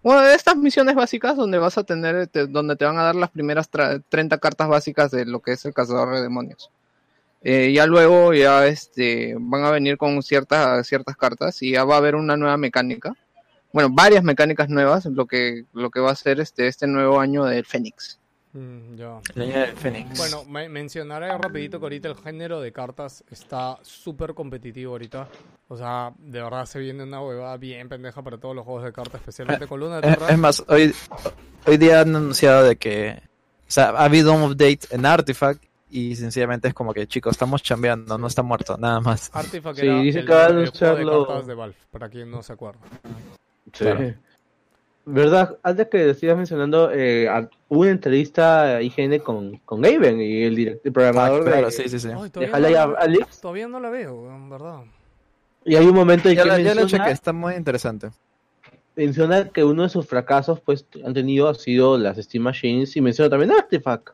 bueno 0.05 0.21
de 0.21 0.35
estas 0.35 0.55
misiones 0.55 0.95
básicas 0.95 1.35
donde 1.35 1.57
vas 1.57 1.77
a 1.77 1.83
tener 1.83 2.27
te- 2.27 2.47
donde 2.47 2.75
te 2.77 2.85
van 2.85 2.97
a 2.97 3.03
dar 3.03 3.15
las 3.15 3.29
primeras 3.31 3.69
tra- 3.69 4.01
30 4.07 4.37
cartas 4.37 4.67
básicas 4.69 5.11
de 5.11 5.25
lo 5.25 5.39
que 5.41 5.51
es 5.53 5.65
el 5.65 5.73
cazador 5.73 6.15
de 6.15 6.21
demonios. 6.21 6.69
Eh, 7.41 7.73
ya 7.73 7.85
luego 7.85 8.33
ya 8.33 8.65
este 8.67 9.35
van 9.39 9.63
a 9.65 9.71
venir 9.71 9.97
con 9.97 10.23
ciertas 10.23 10.87
ciertas 10.87 11.15
cartas 11.17 11.61
y 11.61 11.71
ya 11.71 11.83
va 11.83 11.95
a 11.95 11.97
haber 11.97 12.15
una 12.15 12.37
nueva 12.37 12.57
mecánica. 12.57 13.13
Bueno 13.73 13.89
varias 13.91 14.23
mecánicas 14.23 14.69
nuevas 14.69 15.05
lo 15.05 15.25
que 15.25 15.65
lo 15.73 15.89
que 15.91 15.99
va 15.99 16.11
a 16.11 16.15
ser 16.15 16.39
este 16.39 16.67
este 16.67 16.87
nuevo 16.87 17.19
año 17.19 17.43
del 17.45 17.65
Fénix 17.65 18.19
Mm, 18.57 18.95
ya. 18.95 19.19
El 19.35 19.41
año 19.41 19.59
del 19.59 19.71
Fénix. 19.75 20.17
Bueno, 20.17 20.45
me- 20.45 20.69
mencionaré 20.69 21.27
rapidito 21.37 21.77
que 21.77 21.85
ahorita 21.85 22.07
el 22.07 22.15
género 22.15 22.61
de 22.61 22.71
cartas 22.71 23.21
está 23.29 23.77
súper 23.81 24.33
competitivo 24.33 24.93
ahorita. 24.93 25.27
O 25.67 25.75
sea, 25.75 26.13
de 26.17 26.41
verdad 26.41 26.65
se 26.65 26.79
viene 26.79 27.03
una 27.03 27.21
huevada 27.21 27.57
bien 27.57 27.89
pendeja 27.89 28.21
para 28.21 28.37
todos 28.37 28.55
los 28.55 28.63
juegos 28.63 28.85
de 28.85 28.93
cartas, 28.93 29.15
especialmente 29.15 29.67
con 29.67 29.79
Luna 29.81 29.99
de 29.99 30.07
Es, 30.09 30.17
Terra. 30.17 30.29
es 30.31 30.37
más, 30.37 30.63
hoy, 30.69 30.93
hoy 31.67 31.77
día 31.77 31.99
han 31.99 32.15
anunciado 32.15 32.63
de 32.63 32.77
que 32.77 33.21
o 33.67 33.71
sea, 33.71 33.89
ha 33.89 34.05
habido 34.05 34.31
un 34.31 34.43
update 34.43 34.79
en 34.91 35.05
Artifact 35.05 35.61
y 35.89 36.15
sencillamente 36.15 36.67
es 36.69 36.73
como 36.73 36.93
que 36.93 37.07
chicos, 37.07 37.31
estamos 37.33 37.61
chambeando, 37.63 38.17
no 38.17 38.27
está 38.27 38.41
muerto, 38.43 38.77
nada 38.77 39.01
más. 39.01 39.31
Artifact 39.33 39.79
Sí, 39.79 39.85
era 39.85 39.99
dice 39.99 40.19
el, 40.19 40.25
que 40.27 40.33
va 40.33 40.45
a 40.45 40.51
de 40.53 41.05
cartas 41.05 41.47
de 41.47 41.53
Valve, 41.55 41.75
para 41.91 42.07
quien 42.09 42.31
no 42.31 42.41
se 42.43 42.53
acuerda. 42.53 42.79
Sí. 43.73 43.85
¿Verdad? 45.07 45.57
Antes 45.61 45.87
que 45.87 46.13
sigas 46.15 46.35
mencionando, 46.35 46.89
eh, 46.91 47.29
una 47.69 47.91
entrevista 47.91 48.77
a 48.77 48.81
IGN 48.81 49.19
con, 49.19 49.57
con 49.59 49.81
Gaben 49.81 50.19
y 50.19 50.43
el, 50.43 50.55
direct- 50.57 50.81
el 50.83 50.91
programador 50.91 51.41
Ah, 51.41 51.51
claro, 51.51 51.65
de, 51.67 51.71
sí, 51.71 51.87
sí, 51.89 51.99
sí. 51.99 52.09
Ay, 52.09 52.29
de 52.33 52.47
no, 52.47 52.59
la- 52.69 52.83
Alyx. 52.99 53.39
todavía 53.39 53.67
no 53.67 53.79
la 53.79 53.89
veo, 53.91 54.31
en 54.33 54.49
verdad. 54.49 54.79
Y 55.63 55.75
hay 55.75 55.85
un 55.85 55.93
momento 55.93 56.27
en 56.29 56.35
Ya, 56.35 56.43
que 56.43 56.49
la- 56.49 56.59
ya 56.59 56.73
lo 56.73 56.81
menciona, 56.81 57.03
chequé, 57.05 57.13
está 57.13 57.33
muy 57.33 57.53
interesante. 57.53 58.09
menciona 58.95 59.49
que 59.49 59.63
uno 59.63 59.83
de 59.83 59.89
sus 59.89 60.07
fracasos 60.07 60.59
pues 60.61 60.85
han 61.05 61.13
tenido 61.13 61.49
ha 61.49 61.53
sido 61.53 61.97
las 61.97 62.17
Steam 62.17 62.43
Machines 62.43 62.95
y 62.95 63.01
menciona 63.01 63.29
también 63.29 63.51
Artifact. 63.51 64.09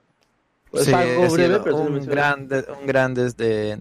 Es 0.74 0.86
Sí, 0.86 0.94
algo 0.94 1.30
breve, 1.30 1.48
sido 1.54 1.64
pero 1.64 1.76
un 1.78 1.94
menciona. 1.94 2.16
gran, 2.16 2.48
de- 2.48 2.66
un 2.82 2.88
gran 2.88 3.14
des- 3.14 3.38
de- 3.38 3.78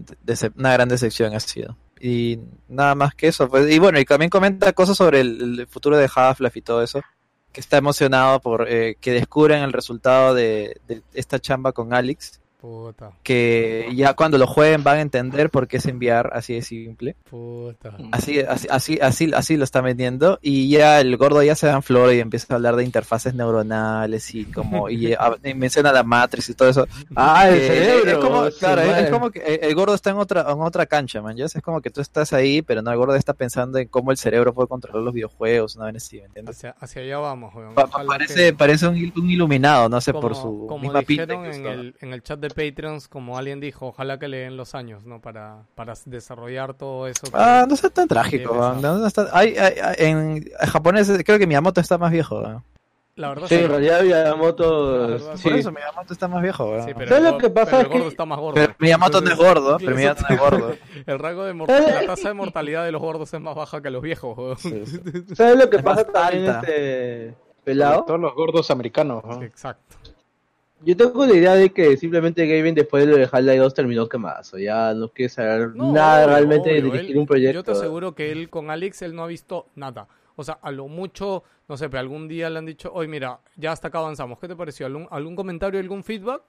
una 0.57 0.73
gran 0.73 0.87
decepción 0.89 1.33
ha 1.33 1.39
sido. 1.41 1.75
Y 2.01 2.39
nada 2.67 2.95
más 2.95 3.13
que 3.13 3.27
eso. 3.27 3.47
Pues, 3.47 3.71
y 3.71 3.77
bueno, 3.77 3.99
y 3.99 4.05
también 4.05 4.29
comenta 4.29 4.73
cosas 4.73 4.97
sobre 4.97 5.21
el, 5.21 5.67
futuro 5.69 5.97
de 5.97 6.09
Half-Life 6.13 6.59
y 6.59 6.61
todo 6.63 6.81
eso. 6.81 7.01
Que 7.51 7.61
está 7.61 7.77
emocionado 7.77 8.39
por 8.39 8.67
eh, 8.67 8.97
que 8.99 9.11
descubran 9.11 9.61
el 9.61 9.73
resultado 9.73 10.33
de, 10.33 10.79
de 10.87 11.03
esta 11.13 11.39
chamba 11.39 11.73
con 11.73 11.93
Alex. 11.93 12.40
Puta, 12.61 13.11
Que 13.23 13.89
ya 13.95 14.13
cuando 14.13 14.37
lo 14.37 14.45
jueguen 14.45 14.83
van 14.83 14.97
a 14.97 15.01
entender 15.01 15.49
por 15.49 15.67
qué 15.67 15.77
es 15.77 15.85
enviar 15.87 16.29
así 16.33 16.53
de 16.53 16.61
simple. 16.61 17.15
puta. 17.27 17.97
Así, 18.11 18.39
así, 18.39 18.67
así, 18.69 18.99
así, 19.01 19.31
así 19.33 19.57
lo 19.57 19.63
está 19.63 19.81
vendiendo. 19.81 20.37
Y 20.43 20.69
ya 20.69 21.01
el 21.01 21.17
gordo 21.17 21.41
ya 21.41 21.55
se 21.55 21.65
da 21.65 21.73
en 21.73 21.81
flor 21.81 22.13
y 22.13 22.19
empieza 22.19 22.53
a 22.53 22.57
hablar 22.57 22.75
de 22.75 22.83
interfaces 22.83 23.33
neuronales 23.33 24.35
y 24.35 24.45
como 24.45 24.89
y, 24.89 25.13
a- 25.13 25.37
y 25.43 25.55
menciona 25.55 25.91
la 25.91 26.03
Matrix 26.03 26.49
y 26.49 26.53
todo 26.53 26.69
eso. 26.69 26.87
Ah, 27.15 27.49
el 27.49 27.55
Eh, 27.55 27.67
cerebro. 27.67 28.11
Es 28.11 28.17
como, 28.19 28.49
claro, 28.59 28.81
es, 28.83 28.97
es 29.05 29.09
como 29.09 29.31
que 29.31 29.39
eh, 29.39 29.59
el 29.63 29.73
gordo 29.73 29.95
está 29.95 30.11
en 30.11 30.17
otra, 30.17 30.41
en 30.41 30.61
otra 30.61 30.85
cancha, 30.85 31.19
man. 31.21 31.35
¿ya? 31.35 31.45
Es 31.45 31.57
como 31.63 31.81
que 31.81 31.89
tú 31.89 31.99
estás 32.01 32.31
ahí, 32.31 32.61
pero 32.61 32.83
no, 32.83 32.91
el 32.91 32.97
gordo 32.97 33.15
está 33.15 33.33
pensando 33.33 33.79
en 33.79 33.87
cómo 33.87 34.11
el 34.11 34.17
cerebro 34.17 34.53
puede 34.53 34.67
controlar 34.67 35.01
los 35.01 35.13
videojuegos, 35.15 35.75
una 35.77 35.85
vez 35.85 35.95
así, 35.97 36.17
¿me 36.19 36.25
entiendes? 36.25 36.57
Hacia, 36.57 36.75
hacia 36.79 37.01
allá 37.01 37.17
vamos. 37.17 37.53
Pa- 37.73 37.87
parece, 38.05 38.35
que- 38.35 38.53
parece 38.53 38.87
un, 38.87 38.95
un 39.15 39.29
iluminado, 39.31 39.89
no 39.89 39.99
sé, 39.99 40.13
por 40.13 40.33
como, 40.33 40.35
su 40.35 40.67
como 40.67 40.79
misma 40.83 41.01
pinta. 41.01 41.23
en 41.33 41.65
el, 41.65 41.95
en 42.01 42.13
el 42.13 42.21
chat 42.21 42.39
de 42.39 42.50
Patreons, 42.53 43.07
como 43.07 43.37
alguien 43.37 43.59
dijo, 43.59 43.87
ojalá 43.87 44.19
que 44.19 44.27
le 44.27 44.37
den 44.37 44.57
los 44.57 44.75
años, 44.75 45.05
¿no? 45.05 45.21
Para, 45.21 45.63
para 45.75 45.93
desarrollar 46.05 46.73
todo 46.73 47.07
eso. 47.07 47.23
que- 47.27 47.31
Ah, 47.33 47.65
no 47.69 47.75
sea 47.75 47.89
tan 47.89 48.07
trágico. 48.07 48.53
man. 48.53 48.81
No, 48.81 48.97
no 48.97 49.07
está- 49.07 49.27
hay- 49.33 49.55
hay- 49.57 49.79
hay- 49.79 49.95
en 49.99 50.45
japonés 50.67 51.09
eh, 51.09 51.23
creo 51.23 51.37
que 51.39 51.47
Miyamoto 51.47 51.81
está 51.81 51.97
más 51.97 52.11
viejo. 52.11 52.41
¿no? 52.41 52.63
La 53.15 53.29
verdad 53.29 53.47
Sí, 53.49 53.55
en 53.55 53.69
realidad 53.69 54.01
Miyamoto... 54.03 54.97
La 55.01 55.07
verdad, 55.07 55.31
sí. 55.35 55.43
Por 55.43 55.53
eso 55.57 55.71
Miyamoto 55.71 56.13
está 56.13 56.27
más 56.29 56.41
viejo. 56.41 56.75
¿no? 56.77 56.83
Sí, 56.85 56.91
pero, 56.97 57.09
¿Sabes 57.09 57.23
lo 57.31 57.37
que 57.37 57.49
pasa 57.49 57.65
pero 57.65 57.77
el 57.79 57.85
es 57.85 57.91
que- 57.91 57.97
gordo 57.97 58.09
está 58.09 58.25
más 58.25 58.39
gordo. 58.39 58.55
Pero 58.55 58.75
Miyamoto 58.79 59.21
no 59.21 59.31
es 59.31 59.37
gordo, 59.37 59.77
pero 59.79 59.95
Miyamoto 59.95 60.21
no 60.29 60.35
es 60.35 60.39
gordo. 60.41 60.75
El 61.05 61.19
rango 61.19 61.43
de 61.43 61.53
mortalidad, 61.53 62.01
la 62.01 62.05
tasa 62.07 62.27
de 62.29 62.33
mortalidad 62.35 62.85
de 62.85 62.91
los 62.91 63.01
gordos 63.01 63.33
es 63.33 63.41
más 63.41 63.53
baja 63.55 63.81
que 63.81 63.89
los 63.89 64.01
viejos. 64.01 64.61
¿Sabes 65.35 65.57
lo 65.57 65.69
que 65.69 65.77
Es 65.77 65.83
pasa 65.83 66.03
también, 66.05 66.45
este 66.45 67.35
pelado? 67.63 68.05
Todos 68.05 68.19
los 68.19 68.33
gordos 68.33 68.71
americanos. 68.71 69.23
¿no? 69.25 69.41
Exacto. 69.43 69.97
Yo 70.83 70.97
tengo 70.97 71.25
la 71.25 71.33
idea 71.33 71.53
de 71.53 71.69
que 71.71 71.95
simplemente 71.97 72.45
Gaben 72.47 72.73
después 72.73 73.05
de 73.05 73.11
lo 73.11 73.17
de 73.17 73.23
Half-Life 73.23 73.57
2 73.57 73.73
terminó 73.73 74.09
quemazo. 74.09 74.57
Ya 74.57 74.93
no 74.93 75.09
quiere 75.09 75.29
saber 75.29 75.75
No, 75.75 75.91
nada 75.91 76.23
obvio, 76.25 76.35
realmente 76.35 76.69
de 76.71 76.79
obvio, 76.79 76.91
dirigir 76.93 77.11
él- 77.11 77.17
un 77.19 77.25
proyecto. 77.27 77.53
Yo 77.59 77.63
te 77.63 77.71
aseguro 77.71 78.15
que 78.15 78.31
él 78.31 78.49
con 78.49 78.69
Alex, 78.71 79.01
él 79.03 79.13
no 79.15 79.23
ha 79.23 79.27
visto 79.27 79.67
nada. 79.75 80.07
O 80.35 80.43
sea, 80.43 80.57
a 80.61 80.71
lo 80.71 80.87
mucho, 80.87 81.43
no 81.67 81.77
sé, 81.77 81.87
pero 81.89 81.99
algún 81.99 82.27
día 82.27 82.49
le 82.49 82.57
han 82.57 82.65
dicho, 82.65 82.91
oye, 82.93 83.07
mira, 83.07 83.39
ya 83.57 83.71
hasta 83.73 83.89
acá 83.89 83.99
avanzamos. 83.99 84.39
¿Qué 84.39 84.47
te 84.47 84.55
pareció? 84.55 84.85
¿Algún, 84.87 85.07
algún 85.11 85.35
comentario, 85.35 85.79
algún 85.79 86.03
feedback? 86.03 86.41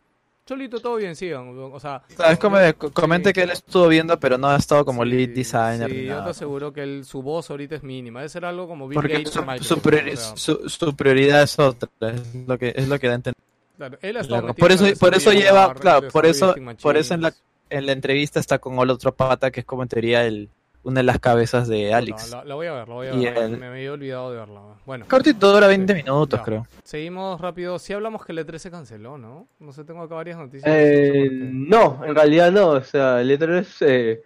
Cholito, 0.47 0.81
todo 0.81 0.97
bien, 0.97 1.15
sigan. 1.15 1.57
O 1.57 1.79
sea, 1.79 2.03
O 2.11 2.17
sea, 2.17 2.33
es 2.33 2.39
como 2.39 2.59
de- 2.59 2.75
comente 2.75 3.29
Sí. 3.29 3.33
que 3.35 3.43
él 3.43 3.51
estuvo 3.51 3.87
viendo, 3.87 4.19
pero 4.19 4.39
no 4.39 4.49
ha 4.49 4.57
estado 4.57 4.85
como 4.85 5.05
lead 5.05 5.29
Sí, 5.29 5.35
designer. 5.35 5.91
Sí, 5.91 6.05
yo 6.07 6.25
te 6.25 6.31
aseguro 6.31 6.73
que 6.73 6.83
él, 6.83 7.05
su 7.05 7.23
voz 7.23 7.49
ahorita 7.51 7.77
es 7.77 7.83
mínima. 7.85 8.21
Debe 8.21 8.29
ser 8.29 8.45
algo 8.45 8.67
como 8.67 8.89
Bill 8.89 8.97
Porque 8.97 9.19
Gates 9.19 9.31
su, 9.31 9.75
su 9.75 9.81
priori- 9.81 10.13
o 10.15 10.17
sea, 10.17 10.37
su- 10.37 10.69
su 10.69 10.97
prioridad 10.97 11.43
es 11.43 11.59
otra, 11.59 11.89
es 12.01 12.35
lo 12.47 12.59
que 12.59 12.73
es 12.75 12.89
lo 12.89 12.99
que 12.99 13.07
da 13.07 13.13
a 13.13 13.17
entender. 13.17 13.43
Claro, 13.89 13.99
él 14.03 14.17
ha 14.17 14.21
estado 14.21 14.43
metido 14.43 14.55
Por 14.55 14.73
eso, 14.73 14.87
por 14.99 15.15
eso 15.15 15.33
lleva, 15.33 15.75
claro, 15.75 16.09
por 16.09 16.27
eso, 16.27 16.55
por 16.83 16.97
eso 16.97 17.15
en 17.15 17.23
la, 17.23 17.33
en 17.71 17.87
la 17.87 17.93
entrevista 17.93 18.39
está 18.41 18.59
con 18.59 18.79
el 18.79 18.91
otro 18.91 19.15
pata 19.15 19.51
que 19.51 19.61
es 19.61 19.67
como 19.67 19.83
en 19.83 19.89
teoría 19.89 20.25
el, 20.25 20.49
una 20.85 21.01
de 21.01 21.05
las 21.05 21.19
cabezas 21.21 21.69
de 21.69 21.95
Alex. 21.95 22.31
La, 22.31 22.45
la 22.45 22.55
voy 22.57 22.67
a 22.67 22.73
ver, 22.73 22.89
la 22.89 22.95
voy 22.95 23.07
a 23.07 23.15
Y 23.15 23.25
ver. 23.25 23.37
el- 23.39 23.57
Me 23.59 23.67
había 23.67 23.93
olvidado 23.93 24.31
de 24.33 24.39
verla. 24.39 24.61
Bueno. 24.85 25.07
Cortito 25.09 25.53
dura 25.53 25.69
20 25.69 25.95
minutos, 25.95 26.41
Ya. 26.41 26.45
creo. 26.45 26.67
Seguimos 26.83 27.41
rápido. 27.41 27.79
Sí 27.79 27.93
hablamos 27.93 28.25
que 28.25 28.33
el 28.33 28.39
E3 28.39 28.59
se 28.59 28.71
canceló, 28.71 29.17
¿no? 29.17 29.47
No 29.61 29.73
sé, 29.73 29.85
tengo 29.85 30.03
acá 30.03 30.17
varias 30.17 30.39
noticias. 30.39 30.69
Eh, 30.75 31.29
no 31.33 31.99
no, 31.99 32.05
en 32.05 32.15
realidad 32.15 32.51
no. 32.51 32.69
O 32.71 32.83
sea, 32.83 33.21
el 33.21 33.31
E3 33.31 33.67
eh, 33.81 34.23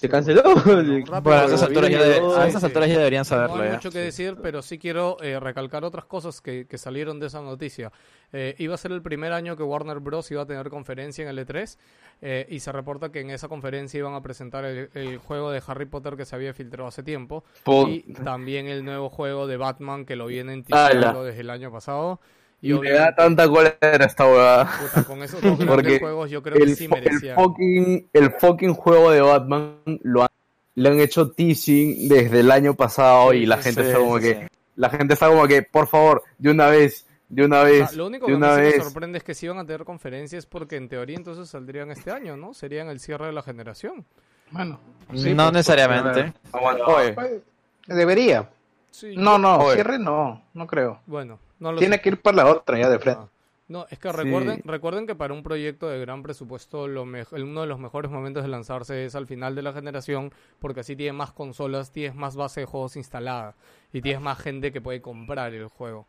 se 0.00 0.08
canceló. 0.08 0.42
rápido, 0.54 1.20
Bueno, 1.22 1.40
a 1.40 1.44
esas 1.46 1.62
alturas 1.62 1.90
ya, 1.90 2.02
debe- 2.02 2.36
a 2.36 2.42
Sí, 2.44 2.48
esas 2.48 2.60
sí. 2.60 2.66
alturas 2.66 2.88
ya 2.88 2.98
deberían 2.98 3.20
No 3.20 3.24
saberlo. 3.24 3.56
hay 3.62 3.68
ya. 3.68 3.74
mucho 3.74 3.90
que 3.90 3.98
decir, 3.98 4.36
pero 4.42 4.62
sí 4.62 4.78
quiero 4.78 5.16
eh, 5.22 5.38
recalcar 5.40 5.84
otras 5.84 6.04
cosas 6.04 6.40
que, 6.40 6.66
que 6.66 6.78
salieron 6.78 7.18
de 7.20 7.26
esa 7.26 7.40
noticia. 7.42 7.90
Eh, 8.32 8.54
iba 8.58 8.74
a 8.74 8.76
ser 8.78 8.92
el 8.92 9.02
primer 9.02 9.32
año 9.32 9.56
que 9.56 9.62
Warner 9.62 10.00
Bros. 10.00 10.30
iba 10.30 10.42
a 10.42 10.46
tener 10.46 10.68
conferencia 10.68 11.22
en 11.22 11.28
el 11.36 11.46
E3 11.46 11.78
eh, 12.20 12.46
y 12.50 12.60
se 12.60 12.70
reporta 12.72 13.10
que 13.10 13.20
en 13.20 13.30
esa 13.30 13.48
conferencia 13.48 13.98
iban 13.98 14.14
a 14.14 14.22
presentar 14.22 14.64
el, 14.64 14.90
el 14.94 15.18
juego 15.18 15.50
de 15.50 15.62
Harry 15.66 15.86
Potter 15.86 16.16
que 16.16 16.24
se 16.24 16.36
había 16.36 16.52
filtrado 16.52 16.88
hace 16.88 17.02
tiempo 17.02 17.44
Po- 17.64 17.88
y 17.88 18.02
también 18.24 18.66
el 18.66 18.84
nuevo 18.84 19.08
juego 19.08 19.46
de 19.46 19.56
Batman 19.56 20.04
que 20.04 20.16
lo 20.16 20.26
vienen 20.26 20.62
titulando 20.64 21.24
desde 21.24 21.40
el 21.40 21.50
año 21.50 21.72
pasado. 21.72 22.20
Y 22.60 22.72
Y 22.72 22.78
me 22.78 22.90
da 22.90 23.14
tanta 23.14 23.48
cólera 23.48 23.78
esta 24.04 24.26
huevada. 24.26 24.70
con 25.06 25.22
esos 25.22 25.42
dos 25.42 25.58
Porque 25.66 25.98
juegos 26.00 26.30
yo 26.30 26.42
creo 26.42 26.60
que 26.62 26.62
el, 26.64 26.76
sí 26.76 26.88
fo- 26.88 26.96
el 27.02 27.02
merecían. 27.04 27.36
fucking, 27.36 28.08
el 28.12 28.30
fucking 28.32 28.74
juego 28.74 29.10
de 29.12 29.20
Batman 29.20 29.76
lo 30.02 30.22
han, 30.22 30.28
le 30.74 30.88
han 30.88 31.00
hecho 31.00 31.30
teasing 31.30 32.08
desde 32.08 32.40
el 32.40 32.50
año 32.50 32.74
pasado 32.74 33.32
y 33.32 33.46
la 33.46 33.58
Sí, 33.58 33.62
gente 33.62 33.82
sí, 33.82 33.86
está 33.88 33.98
como 33.98 34.18
sí, 34.18 34.22
que, 34.22 34.34
sí. 34.34 34.46
la 34.76 34.90
gente 34.90 35.14
está 35.14 35.28
como 35.28 35.46
que, 35.46 35.62
por 35.62 35.86
favor, 35.86 36.22
de 36.38 36.50
una 36.50 36.66
vez, 36.68 37.06
de 37.28 37.44
una 37.44 37.60
O 37.60 37.64
vez, 37.64 37.88
sea, 37.90 37.92
lo 37.92 38.06
único 38.06 38.26
de 38.26 38.32
que 38.32 38.36
una 38.36 38.54
sí 38.56 38.60
me 38.62 38.66
vez. 38.66 38.76
sorprende 38.76 39.18
es 39.18 39.24
que 39.24 39.34
si 39.34 39.46
iban 39.46 39.58
a 39.58 39.66
tener 39.66 39.84
conferencias 39.84 40.46
porque 40.46 40.76
en 40.76 40.88
teoría 40.88 41.16
entonces 41.16 41.48
saldrían 41.48 41.90
este 41.90 42.10
año, 42.10 42.36
¿no? 42.36 42.54
Serían 42.54 42.88
el 42.88 43.00
cierre 43.00 43.26
de 43.26 43.32
la 43.32 43.42
generación. 43.42 44.04
Bueno, 44.50 44.80
no 45.10 45.50
necesariamente. 45.52 46.32
Oye, 46.52 47.12
pues, 47.12 47.42
debería. 47.86 48.48
Sí, 48.90 49.14
No, 49.16 49.38
no, 49.38 49.58
Oye. 49.58 49.74
cierre 49.74 49.98
no, 49.98 50.42
no 50.54 50.66
creo. 50.66 51.00
Bueno, 51.06 51.38
no 51.60 51.72
lo 51.72 51.78
Tiene 51.78 51.96
sé. 51.96 52.02
que 52.02 52.08
ir 52.10 52.20
para 52.20 52.38
la 52.38 52.46
otra 52.46 52.78
ya 52.78 52.88
de 52.88 52.98
frente. 52.98 53.20
Ah. 53.24 53.28
No, 53.68 53.86
es 53.90 53.98
que 53.98 54.10
recuerden, 54.10 54.56
Sí. 54.56 54.62
recuerden 54.64 55.06
que 55.06 55.14
para 55.14 55.34
un 55.34 55.42
proyecto 55.42 55.88
de 55.90 56.00
gran 56.00 56.22
presupuesto 56.22 56.88
lo 56.88 57.02
uno 57.02 57.60
de 57.60 57.66
los 57.66 57.78
mejores 57.78 58.10
momentos 58.10 58.42
de 58.42 58.48
lanzarse 58.48 59.04
es 59.04 59.14
al 59.14 59.26
final 59.26 59.54
de 59.54 59.60
la 59.60 59.74
generación 59.74 60.32
porque 60.58 60.80
así 60.80 60.96
tienes 60.96 61.12
más 61.14 61.32
consolas, 61.32 61.92
tienes 61.92 62.14
más 62.14 62.34
base 62.34 62.60
de 62.60 62.66
juegos 62.66 62.96
instalada 62.96 63.56
y 63.92 64.00
tienes 64.00 64.22
más 64.22 64.38
gente 64.38 64.72
que 64.72 64.80
puede 64.80 65.02
comprar 65.02 65.52
el 65.52 65.66
juego. 65.68 66.06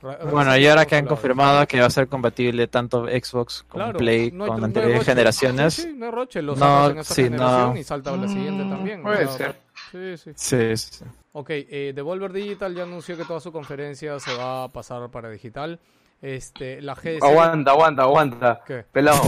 Re- 0.00 0.16
Bueno, 0.30 0.56
y 0.56 0.66
ahora 0.66 0.86
que 0.86 0.96
han 0.96 1.06
confirmado 1.06 1.66
que 1.66 1.80
va 1.80 1.86
a 1.86 1.90
ser 1.90 2.08
compatible 2.08 2.66
tanto 2.66 3.04
Xbox 3.06 3.62
como 3.68 3.84
Claro, 3.84 3.98
Play 3.98 4.30
no 4.32 4.44
hay- 4.44 4.50
con 4.50 4.60
no 4.60 4.66
anteriores 4.66 4.98
roche. 5.00 5.10
generaciones. 5.12 5.74
Sí, 5.74 5.82
sí, 5.82 5.92
no 5.94 6.06
hay 6.06 6.12
roche, 6.12 6.40
lo 6.42 6.54
No, 6.56 6.58
sacas 6.60 6.90
en 6.92 6.98
esa 6.98 7.14
sí, 7.14 7.22
generación 7.24 7.74
no. 7.74 7.76
y 7.78 7.84
salta 7.84 8.14
a 8.14 8.16
la 8.16 8.26
siguiente 8.28 8.64
también. 8.74 9.02
puede 9.02 9.28
ser. 9.28 9.56
Sí, 9.92 10.16
sí. 10.16 10.32
Sí, 10.34 10.76
sí, 10.78 10.94
sí. 10.98 11.04
Ok, 11.32 11.48
eh, 11.50 11.92
Devolver 11.94 12.32
Digital 12.32 12.74
ya 12.74 12.82
anunció 12.82 13.16
que 13.16 13.24
toda 13.24 13.40
su 13.40 13.52
conferencia 13.52 14.18
se 14.20 14.34
va 14.36 14.64
a 14.64 14.68
pasar 14.68 15.10
para 15.10 15.30
digital. 15.30 15.80
Este, 16.20 16.80
la 16.82 16.94
GDC... 16.94 17.22
Aguanta, 17.24 17.70
aguanta, 17.72 18.02
aguanta. 18.02 18.60
¿Qué? 18.66 18.84
Pelado. 18.92 19.22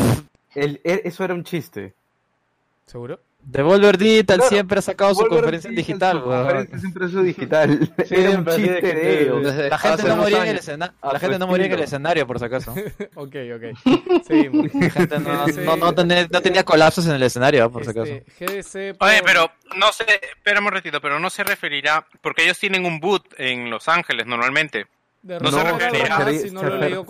El, 0.54 0.80
el- 0.84 1.00
eso 1.04 1.24
era 1.24 1.34
un 1.34 1.42
chiste. 1.44 1.94
¿Seguro? 2.86 3.18
Devolver 3.46 3.98
Digital 3.98 4.38
Claro, 4.38 4.48
siempre 4.50 4.78
ha 4.78 4.82
sacado 4.82 5.14
su 5.14 5.26
conferencia 5.26 5.68
en 5.68 5.76
Digital, 5.76 6.16
digital, 6.16 6.22
su 6.22 6.28
weón. 6.28 6.42
conferencia 6.42 6.78
siempre 6.78 7.06
es 7.06 7.12
su 7.12 7.22
digital. 7.22 7.92
Era 8.10 8.30
un 8.30 8.46
chiste 8.46 8.94
de 8.94 9.22
ellos. 9.22 9.42
desde 9.44 9.68
La 9.68 9.78
gente 9.78 10.02
no 10.04 10.16
moría 10.16 10.42
en 10.42 10.48
el 10.48 10.56
escenario. 10.58 10.94
La 11.02 11.18
gente 11.18 11.38
no 11.38 11.46
moría 11.46 11.66
en 11.66 11.72
el 11.72 11.80
escenario, 11.82 12.26
por 12.26 12.38
si 12.38 12.44
acaso. 12.46 12.72
ok, 13.14 13.36
ok. 13.56 14.22
Seguimos. 14.26 14.74
La 14.74 14.90
gente 14.90 15.18
no, 15.18 15.46
no, 15.46 15.76
no 15.76 15.94
tenía, 15.94 16.26
no 16.30 16.40
tenía 16.42 16.64
colapsos 16.64 17.06
en 17.06 17.12
el 17.14 17.22
escenario, 17.22 17.70
por 17.70 17.84
si 17.84 17.90
acaso. 17.90 18.12
Este, 18.12 18.46
GDC... 18.46 18.96
Oye, 19.02 19.20
pero 19.24 19.50
no 19.76 19.92
sé, 19.92 20.04
espera 20.36 20.60
un 20.60 20.68
ratito, 20.72 21.00
pero 21.00 21.18
no 21.20 21.30
se 21.30 21.44
referirá, 21.44 22.06
porque 22.20 22.44
ellos 22.44 22.58
tienen 22.58 22.84
un 22.86 22.98
boot 23.00 23.24
en 23.38 23.70
Los 23.70 23.88
Ángeles 23.88 24.26
normalmente. 24.26 24.86
De 25.22 25.40
No 25.40 25.50
se 25.50 25.56
repente 25.64 25.84
refería- 25.84 26.04
era 26.06 26.18
referi- 26.18 26.38
si 26.42 26.50
no 26.50 26.60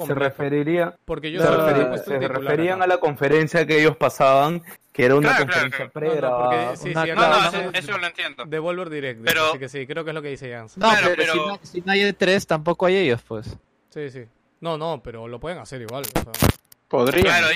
se 0.07 0.15
referiría, 0.15 0.95
Porque 1.05 1.33
yo 1.33 1.41
se, 1.43 1.49
titular 1.49 2.33
referían 2.33 2.81
a 2.83 2.87
la 2.87 2.99
conferencia 2.99 3.67
que 3.67 3.81
ellos 3.81 3.97
pasaban, 3.97 4.63
que 4.95 5.05
era 5.05 5.17
una 5.17 5.31
Claro, 5.31 5.47
claro, 5.47 5.61
conferencia 5.63 5.91
claro. 5.91 6.07
No, 6.07 6.15
no, 6.15 6.39
porque 6.39 6.57
pregrabada. 6.57 6.77
sí, 6.77 6.89
Una 6.91 7.05
sí, 7.05 7.11
No, 7.13 7.49
eso, 7.69 7.71
eso 7.91 7.99
lo 7.99 8.07
entiendo. 8.07 8.45
Devolver 8.47 8.91
Direct, 8.91 9.21
Pero- 9.25 9.41
hecho, 9.41 9.51
así 9.51 9.59
que 9.59 9.69
sí, 9.69 9.87
creo 9.89 10.05
que 10.05 10.11
es 10.11 10.15
lo 10.15 10.23
que 10.23 10.29
dice 10.29 10.51
Jans. 10.53 10.79
No, 10.79 10.89
Claro, 10.89 11.09
pero, 11.17 11.17
pero- 11.17 11.33
Si, 11.33 11.39
no, 11.39 11.59
si 11.63 11.81
no 11.81 11.93
hay 11.93 12.01
E3, 12.03 12.47
tampoco 12.47 12.87
hay 12.87 12.97
ellos, 12.97 13.21
pues. 13.27 13.59
Sí, 13.91 14.09
sí. 14.11 14.25
No, 14.61 14.79
no, 14.79 15.03
pero 15.03 15.27
lo 15.29 15.41
pueden 15.41 15.59
hacer 15.59 15.83
igual. 15.83 16.05
o 16.15 16.21
sea, 16.23 16.33
Claro, 16.89 17.11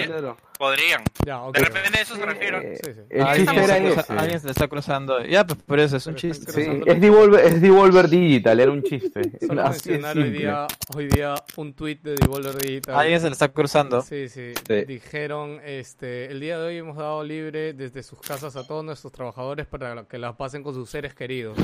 Claro. 0.07 0.37
podrían. 0.59 1.05
ya, 1.25 1.43
ok. 1.43 1.55
De 1.57 1.65
repente 1.65 1.99
a 1.99 2.03
eso 2.03 2.17
se 2.17 2.27
refiere. 2.27 2.77
Sí, 2.77 2.93
sí. 2.93 3.01
El 3.11 3.23
Ah, 3.23 3.37
chiste 3.37 3.57
era 3.57 3.77
ese. 3.79 4.13
Alguien 4.13 4.41
se 4.41 4.47
le 4.47 4.51
está 4.53 4.67
cruzando. 4.67 5.25
Ya, 5.25 5.47
pues 5.47 5.61
por 5.63 5.79
eso 5.79 5.97
es 5.97 6.07
un 6.07 6.15
Pero 6.15 6.21
chiste. 6.33 6.51
Sí, 6.53 6.83
es 6.87 7.01
Devolver, 7.01 7.45
es 7.45 7.61
Devolver 7.61 8.09
Digital, 8.09 8.59
era 8.59 8.73
un 8.73 8.83
chiste. 8.83 9.21
Solo 9.47 9.63
mencionar 9.63 10.17
hoy 10.19 10.31
día, 10.31 10.67
hoy 10.97 11.07
día 11.09 11.35
un 11.57 11.75
tweet 11.75 11.99
de 12.03 12.15
Devolver 12.17 12.57
Digital. 12.57 12.97
Alguien 12.99 13.21
se 13.21 13.27
le 13.27 13.33
está 13.33 13.49
cruzando. 13.49 14.03
Sí, 14.03 14.29
sí, 14.29 14.53
Sí. 14.67 14.85
Dijeron, 14.87 15.61
este, 15.65 16.27
el 16.33 16.41
día 16.41 16.59
de 16.59 16.67
hoy 16.67 16.77
hemos 16.79 16.97
dado 16.97 17.23
libre 17.23 17.75
desde 17.75 18.03
sus 18.03 18.21
casas 18.21 18.57
a 18.57 18.67
todos 18.67 18.85
nuestros 18.85 19.13
trabajadores 19.13 19.67
para 19.67 20.05
que 20.09 20.19
las 20.19 20.35
pasen 20.35 20.63
con 20.65 20.75
sus 20.75 20.91
seres 20.91 21.15
queridos, 21.15 21.57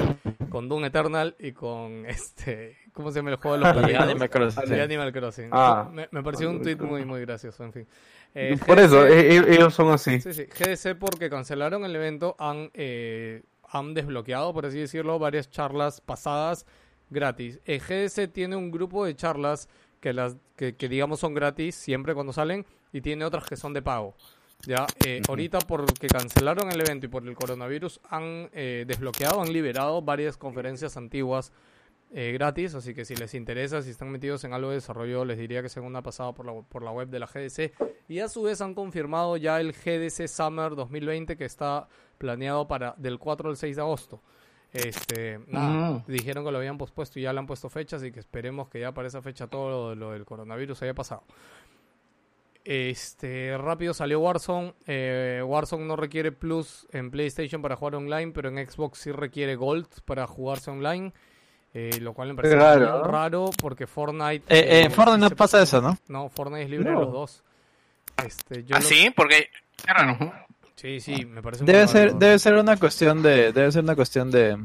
con 0.50 0.68
Doom 0.68 0.84
Eternal 0.84 1.34
y 1.40 1.50
con 1.52 2.06
este, 2.06 2.76
¿cómo 2.94 3.10
se 3.10 3.18
llama 3.18 3.30
el 3.32 3.36
juego 3.36 3.58
de 3.58 3.64
los 3.64 3.74
perritos? 3.82 4.02
Animal 4.02 4.30
Crossing. 4.30 4.80
Animal 4.80 5.12
Crossing. 5.12 5.48
Ah. 5.52 5.90
Me, 5.92 6.08
me 6.10 6.22
pareció 6.22 6.48
un 6.48 6.62
tweet 6.62 6.76
muy, 6.76 7.04
muy 7.04 7.20
gracioso, 7.20 7.62
en 7.64 7.72
fin. 7.74 7.86
Eh, 8.34 8.56
Por 8.66 8.78
eso, 8.80 9.02
GDC 9.02 9.10
e- 9.12 9.36
e- 9.36 9.54
ellos 9.54 9.74
son 9.74 9.92
así. 9.92 10.20
Sí, 10.20 10.32
sí. 10.32 10.44
GDC 10.46 10.98
porque 10.98 11.28
cancelaron 11.28 11.84
el 11.84 11.94
evento 11.94 12.34
han, 12.38 12.70
eh, 12.72 13.42
han 13.68 13.92
desbloqueado, 13.92 14.54
por 14.54 14.64
así 14.66 14.78
decirlo, 14.78 15.18
varias 15.18 15.50
charlas 15.50 16.00
pasadas 16.00 16.64
gratis. 17.10 17.60
Eh, 17.66 17.78
GDC 17.78 18.32
tiene 18.32 18.56
un 18.56 18.70
grupo 18.70 19.04
de 19.04 19.14
charlas 19.14 19.68
que 20.00 20.12
las 20.12 20.36
que, 20.56 20.74
que 20.76 20.88
digamos 20.88 21.20
son 21.20 21.34
gratis 21.34 21.74
siempre 21.74 22.14
cuando 22.14 22.32
salen 22.32 22.64
y 22.92 23.00
tiene 23.02 23.24
otras 23.24 23.44
que 23.44 23.56
son 23.56 23.72
de 23.72 23.82
pago. 23.82 24.14
Ya, 24.66 24.86
eh, 25.04 25.20
ahorita 25.28 25.58
porque 25.58 26.06
cancelaron 26.06 26.70
el 26.72 26.80
evento 26.80 27.04
y 27.06 27.08
por 27.10 27.26
el 27.26 27.34
coronavirus 27.34 28.00
han 28.08 28.48
eh, 28.52 28.84
desbloqueado, 28.86 29.42
han 29.42 29.52
liberado 29.52 30.00
varias 30.00 30.36
conferencias 30.38 30.96
antiguas 30.96 31.52
eh, 32.16 32.30
gratis, 32.32 32.74
así 32.76 32.94
que 32.94 33.04
si 33.04 33.16
les 33.16 33.34
interesa, 33.34 33.82
si 33.82 33.90
están 33.90 34.08
metidos 34.10 34.44
en 34.44 34.52
algo 34.52 34.68
de 34.68 34.76
desarrollo, 34.76 35.24
les 35.24 35.36
diría 35.36 35.62
que 35.62 35.68
se 35.68 35.80
hagan 35.80 35.90
una 35.90 36.02
pasada 36.02 36.32
por 36.32 36.46
la, 36.46 36.62
por 36.62 36.82
la 36.82 36.92
web 36.92 37.08
de 37.08 37.18
la 37.18 37.26
GDC. 37.26 37.72
Y 38.08 38.20
a 38.20 38.28
su 38.28 38.42
vez 38.42 38.60
han 38.60 38.74
confirmado 38.74 39.36
ya 39.36 39.60
el 39.60 39.72
GDC 39.72 40.28
Summer 40.28 40.76
2020 40.76 41.36
que 41.36 41.44
está 41.44 41.88
planeado 42.18 42.68
para 42.68 42.94
del 42.98 43.18
4 43.18 43.50
al 43.50 43.56
6 43.56 43.74
de 43.76 43.82
agosto. 43.82 44.22
Este, 44.72 45.40
nada, 45.48 45.90
Mm. 45.90 46.04
dijeron 46.06 46.44
que 46.44 46.50
lo 46.52 46.58
habían 46.58 46.78
pospuesto 46.78 47.18
y 47.18 47.22
ya 47.22 47.32
le 47.32 47.38
han 47.40 47.46
puesto 47.46 47.68
fechas 47.68 48.02
y 48.04 48.10
que 48.12 48.20
esperemos 48.20 48.68
que 48.68 48.80
ya 48.80 48.92
para 48.92 49.06
esa 49.08 49.20
fecha 49.22 49.46
todo 49.46 49.70
lo, 49.70 49.94
lo 49.94 50.12
del 50.12 50.24
coronavirus 50.24 50.82
haya 50.82 50.94
pasado. 50.94 51.22
Este, 52.64 53.56
rápido 53.58 53.92
salió 53.92 54.20
Warzone. 54.20 54.74
Eh, 54.86 55.42
Warzone 55.44 55.84
no 55.84 55.96
requiere 55.96 56.32
Plus 56.32 56.86
en 56.92 57.10
PlayStation 57.10 57.60
para 57.60 57.76
jugar 57.76 57.96
online, 57.96 58.32
pero 58.32 58.48
en 58.48 58.56
Xbox 58.68 58.98
sí 58.98 59.12
requiere 59.12 59.54
Gold 59.56 59.86
para 60.04 60.26
jugarse 60.26 60.70
online. 60.70 61.12
Eh, 61.74 61.98
lo 62.00 62.12
cual 62.14 62.28
me 62.28 62.34
parece 62.36 62.56
raro, 62.56 62.86
¿no? 62.86 63.04
raro 63.04 63.50
porque 63.60 63.86
Fortnite. 63.86 64.44
Eh, 64.48 64.84
eh, 64.84 64.90
Fortnite 64.90 65.18
no 65.18 65.30
pasa 65.30 65.62
eso, 65.62 65.80
¿no? 65.82 65.98
No, 66.08 66.28
Fortnite 66.28 66.62
es 66.64 66.70
libre 66.70 66.88
de 66.88 66.94
No. 66.94 67.00
los 67.02 67.12
dos. 67.12 67.42
Este, 68.24 68.64
yo 68.64 68.76
¿Ah, 68.76 68.80
lo- 68.80 68.86
sí? 68.86 69.12
Porque, 69.14 69.48
qué 69.84 69.92
raro. 69.92 70.32
Sí, 70.76 71.00
sí, 71.00 71.24
me 71.24 71.42
parece 71.42 71.62
muy 71.64 71.72
Debe 71.72 71.84
raro, 71.86 71.92
ser, 71.92 72.12
¿no? 72.12 72.18
debe 72.18 72.38
ser 72.38 72.54
una 72.54 72.76
cuestión 72.76 73.22
de, 73.22 73.52
debe 73.52 73.72
ser 73.72 73.82
una 73.84 73.96
cuestión 73.96 74.30
de 74.30 74.56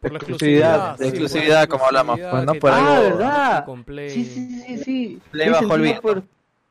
Por 0.00 0.12
la 0.12 0.18
exclusividad, 0.18 0.96
sí, 0.96 1.02
de 1.02 1.08
exclusividad, 1.08 1.68
como 1.68 1.86
hablamos, 1.86 2.20
pues, 2.20 2.44
¿no? 2.44 2.54
Por 2.54 2.70
Ah, 2.72 2.96
algo- 2.96 3.16
¿verdad? 3.18 3.64
Sí, 4.08 4.24
sí, 4.24 4.62
sí, 4.66 4.78
sí. 4.84 5.22
Play 5.30 5.46
Sí, 5.46 5.52
bajo 5.52 5.74
sentido 5.74 5.94
el 5.94 6.00
por- 6.00 6.22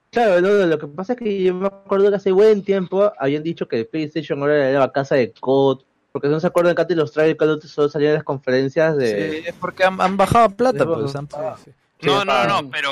Claro, 0.10 0.42
no, 0.42 0.48
no, 0.50 0.66
lo 0.66 0.80
que 0.80 0.88
pasa 0.88 1.14
es 1.14 1.20
que 1.20 1.44
yo 1.44 1.54
me 1.54 1.68
acuerdo 1.68 2.10
que 2.10 2.16
hace 2.16 2.32
buen 2.32 2.64
tiempo 2.64 3.12
habían 3.20 3.44
dicho 3.44 3.68
que 3.68 3.78
el 3.80 3.88
PlayStation 3.88 4.40
ahora 4.42 4.70
era 4.70 4.80
la 4.80 4.92
casa 4.92 5.16
de 5.16 5.34
COD, 5.34 5.82
porque 6.20 6.28
no 6.28 6.40
se 6.40 6.48
acuerdan 6.48 6.76
que 6.76 6.82
antes 6.82 6.98
los 6.98 7.12
trailers 7.12 7.38
Call 7.40 7.50
of 7.50 7.56
Duty 7.56 7.68
solo 7.68 7.90
salían 7.90 8.10
en 8.12 8.16
las 8.16 8.24
conferencias 8.24 8.98
de... 8.98 9.42
Sí, 9.42 9.44
es 9.48 9.56
porque 9.56 9.84
han, 9.84 10.00
han 10.02 10.18
bajado 10.18 10.50
plata, 10.50 10.86
pues. 10.86 11.16
han- 11.16 11.28
Sí, 11.30 11.36
sí. 11.66 11.72
No, 12.02 12.22
Sí, 12.22 12.28
no, 12.28 12.44
no, 12.48 12.70
pero 12.70 12.92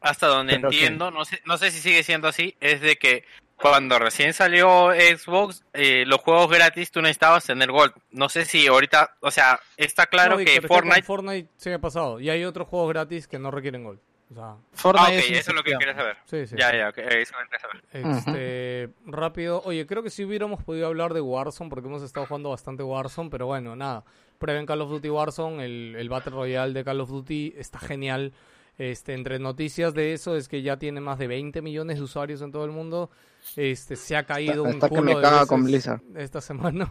hasta 0.00 0.26
donde 0.26 0.54
Pero 0.56 0.68
entiendo, 0.68 1.10
no 1.10 1.24
sé, 1.24 1.40
no 1.44 1.56
sé 1.58 1.70
si 1.70 1.78
sigue 1.80 2.02
siendo 2.02 2.28
así, 2.28 2.56
es 2.60 2.80
de 2.80 2.96
que 2.96 3.24
cuando 3.56 3.98
recién 4.00 4.34
salió 4.34 4.90
Xbox, 4.92 5.62
eh, 5.72 6.02
los 6.06 6.20
juegos 6.20 6.50
gratis 6.50 6.90
tú 6.90 7.00
necesitabas 7.00 7.44
tener 7.44 7.70
Gold. 7.70 7.92
No 8.10 8.28
sé 8.28 8.44
si 8.44 8.66
ahorita, 8.66 9.14
o 9.20 9.30
sea, 9.30 9.60
está 9.76 10.06
claro 10.06 10.36
No, 10.38 10.44
que 10.44 10.60
Fortnite... 10.60 11.02
Fortnite 11.02 11.48
sí 11.56 11.70
ha 11.70 11.78
pasado. 11.78 12.18
Y 12.18 12.28
hay 12.30 12.44
otros 12.44 12.66
juegos 12.66 12.88
gratis 12.88 13.28
que 13.28 13.38
no 13.38 13.52
requieren 13.52 13.84
gol. 13.84 14.00
O 14.32 14.76
sea, 14.76 14.92
Ah, 14.94 15.04
ok, 15.04 15.08
es 15.12 15.30
eso 15.30 15.50
es 15.50 15.54
lo 15.56 15.62
que 15.62 15.72
quería 15.78 15.94
saber. 15.94 16.16
sí, 16.24 16.46
sí. 16.46 16.56
Ya, 16.58 16.74
ya, 16.76 16.88
ok, 16.88 16.98
eso 16.98 17.34
me 17.36 17.44
interesa 17.44 17.68
saber. 17.68 18.16
Este, 18.16 18.88
rápido. 19.06 19.62
Oye, 19.64 19.86
creo 19.86 20.02
que 20.02 20.10
sí 20.10 20.24
hubiéramos 20.24 20.62
podido 20.62 20.86
hablar 20.86 21.14
de 21.14 21.20
Warzone 21.20 21.70
porque 21.70 21.88
hemos 21.88 22.02
estado 22.02 22.26
jugando 22.26 22.50
bastante 22.50 22.82
Warzone, 22.82 23.30
pero 23.30 23.46
bueno, 23.46 23.76
nada. 23.76 24.04
Prueben 24.38 24.66
Call 24.66 24.80
of 24.80 24.90
Duty 24.90 25.08
Warzone, 25.10 25.64
el, 25.64 25.94
el 25.96 26.08
Battle 26.08 26.32
Royale 26.32 26.72
de 26.72 26.84
Call 26.84 27.00
of 27.00 27.10
Duty 27.10 27.54
está 27.56 27.78
genial. 27.78 28.32
Este, 28.78 29.12
entre 29.14 29.38
noticias 29.38 29.92
de 29.94 30.14
eso 30.14 30.34
es 30.36 30.48
que 30.48 30.62
ya 30.62 30.78
tiene 30.78 31.00
más 31.00 31.18
de 31.18 31.26
20 31.26 31.60
millones 31.62 31.98
de 31.98 32.02
usuarios 32.02 32.40
en 32.42 32.50
todo 32.50 32.64
el 32.64 32.70
mundo. 32.72 33.10
Este, 33.56 33.96
se 33.96 34.16
ha 34.16 34.24
caído 34.24 34.62
un 34.62 34.70
Hasta 34.70 34.88
que 34.88 34.94
culo 34.96 35.02
me 35.02 35.16
de 35.16 35.22
caga 35.22 35.36
veces 35.36 35.48
con 35.48 35.64
Blizzard. 35.64 36.00
esta 36.16 36.40
semana. 36.40 36.88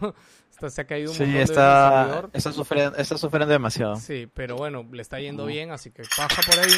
Esta- 0.50 0.68
se 0.70 0.80
ha 0.82 0.86
caído 0.86 1.10
un 1.10 1.16
Sí, 1.16 1.24
de 1.24 1.42
está, 1.42 2.02
servidor. 2.04 2.30
está, 2.34 2.52
sufriendo, 2.52 2.96
está 2.98 3.18
sufriendo 3.18 3.52
demasiado. 3.52 3.96
Sí, 3.96 4.28
pero 4.32 4.56
bueno, 4.56 4.86
le 4.92 5.00
está 5.02 5.18
yendo 5.18 5.46
bien, 5.46 5.70
así 5.70 5.90
que 5.90 6.02
pasa 6.16 6.40
por 6.48 6.60
ahí. 6.60 6.70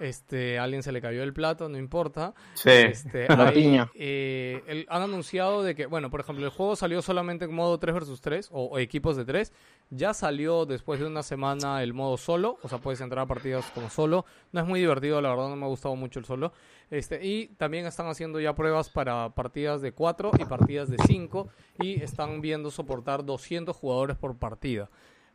Este, 0.00 0.58
a 0.58 0.64
alguien 0.64 0.82
se 0.82 0.92
le 0.92 1.00
cayó 1.00 1.22
el 1.22 1.32
plato, 1.32 1.68
no 1.68 1.78
importa. 1.78 2.34
Sí. 2.54 2.68
Este, 2.70 3.26
La 3.36 3.48
hay, 3.48 3.54
piña. 3.54 3.90
eh, 3.94 4.62
el- 4.66 4.86
han 4.88 5.02
anunciado 5.02 5.62
de 5.62 5.74
que, 5.74 5.86
bueno, 5.86 6.10
por 6.10 6.20
ejemplo, 6.20 6.44
el 6.44 6.50
juego 6.50 6.76
salió 6.76 7.00
solamente 7.02 7.46
en 7.46 7.54
modo 7.54 7.78
3 7.78 7.94
versus 7.94 8.20
3 8.20 8.48
o, 8.52 8.64
o 8.66 8.78
equipos 8.78 9.16
de 9.16 9.24
3. 9.24 9.52
Ya 9.90 10.14
salió 10.14 10.66
después 10.66 11.00
de 11.00 11.06
una 11.06 11.22
semana 11.22 11.82
el 11.82 11.92
modo 11.94 12.16
solo, 12.16 12.58
o 12.62 12.68
sea, 12.68 12.78
puedes 12.78 13.00
entrar 13.00 13.24
a 13.24 13.26
partidas 13.26 13.64
como 13.74 13.90
solo. 13.90 14.24
No 14.52 14.60
es 14.60 14.66
muy 14.66 14.80
divertido, 14.80 15.20
la 15.20 15.30
verdad, 15.30 15.48
no 15.48 15.56
me 15.56 15.64
ha 15.64 15.68
gustado 15.68 15.96
mucho 15.96 16.18
el 16.18 16.24
solo. 16.24 16.52
Este, 16.90 17.24
y 17.24 17.48
también 17.56 17.86
están 17.86 18.06
haciendo 18.06 18.40
ya 18.40 18.54
pruebas 18.54 18.88
para 18.88 19.30
partidas 19.30 19.80
de 19.80 19.92
4 19.92 20.32
y 20.38 20.44
partidas 20.44 20.88
de 20.88 20.98
5 21.06 21.48
y 21.80 22.02
están 22.02 22.40
viendo 22.40 22.70
soportar 22.70 23.24
200 23.24 23.74
jugadores 23.74 24.16
por 24.16 24.36
partida, 24.36 24.90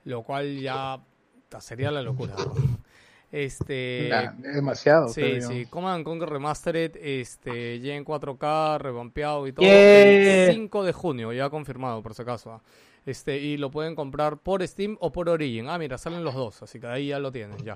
lo 0.05 0.23
cual 0.23 0.59
ya 0.59 0.99
sería 1.59 1.91
la 1.91 2.01
locura. 2.01 2.35
¿no? 2.37 2.53
Este, 3.31 4.09
demasiado. 4.39 5.09
Sí, 5.09 5.41
sí, 5.41 5.65
Command 5.67 5.97
and 5.97 6.05
Conquer 6.05 6.29
Remastered, 6.29 6.95
este, 6.95 7.79
ya 7.79 7.95
en 7.95 8.03
4K, 8.03 8.79
revampeado 8.79 9.45
y 9.45 9.53
todo. 9.53 9.65
Yeah. 9.65 10.47
El 10.47 10.53
5 10.53 10.83
de 10.83 10.93
junio, 10.93 11.31
ya 11.31 11.49
confirmado 11.49 12.01
por 12.01 12.15
si 12.15 12.23
acaso. 12.23 12.53
ah. 12.53 12.61
Este, 13.05 13.37
y 13.37 13.57
lo 13.57 13.71
pueden 13.71 13.95
comprar 13.95 14.37
por 14.37 14.67
Steam 14.67 14.97
o 14.99 15.11
por 15.11 15.29
Origin. 15.29 15.69
Ah, 15.69 15.77
mira, 15.77 15.97
salen 15.97 16.23
los 16.23 16.33
dos, 16.33 16.63
así 16.63 16.79
que 16.79 16.87
ahí 16.87 17.07
ya 17.07 17.19
lo 17.19 17.31
tienen, 17.31 17.57
ya. 17.63 17.75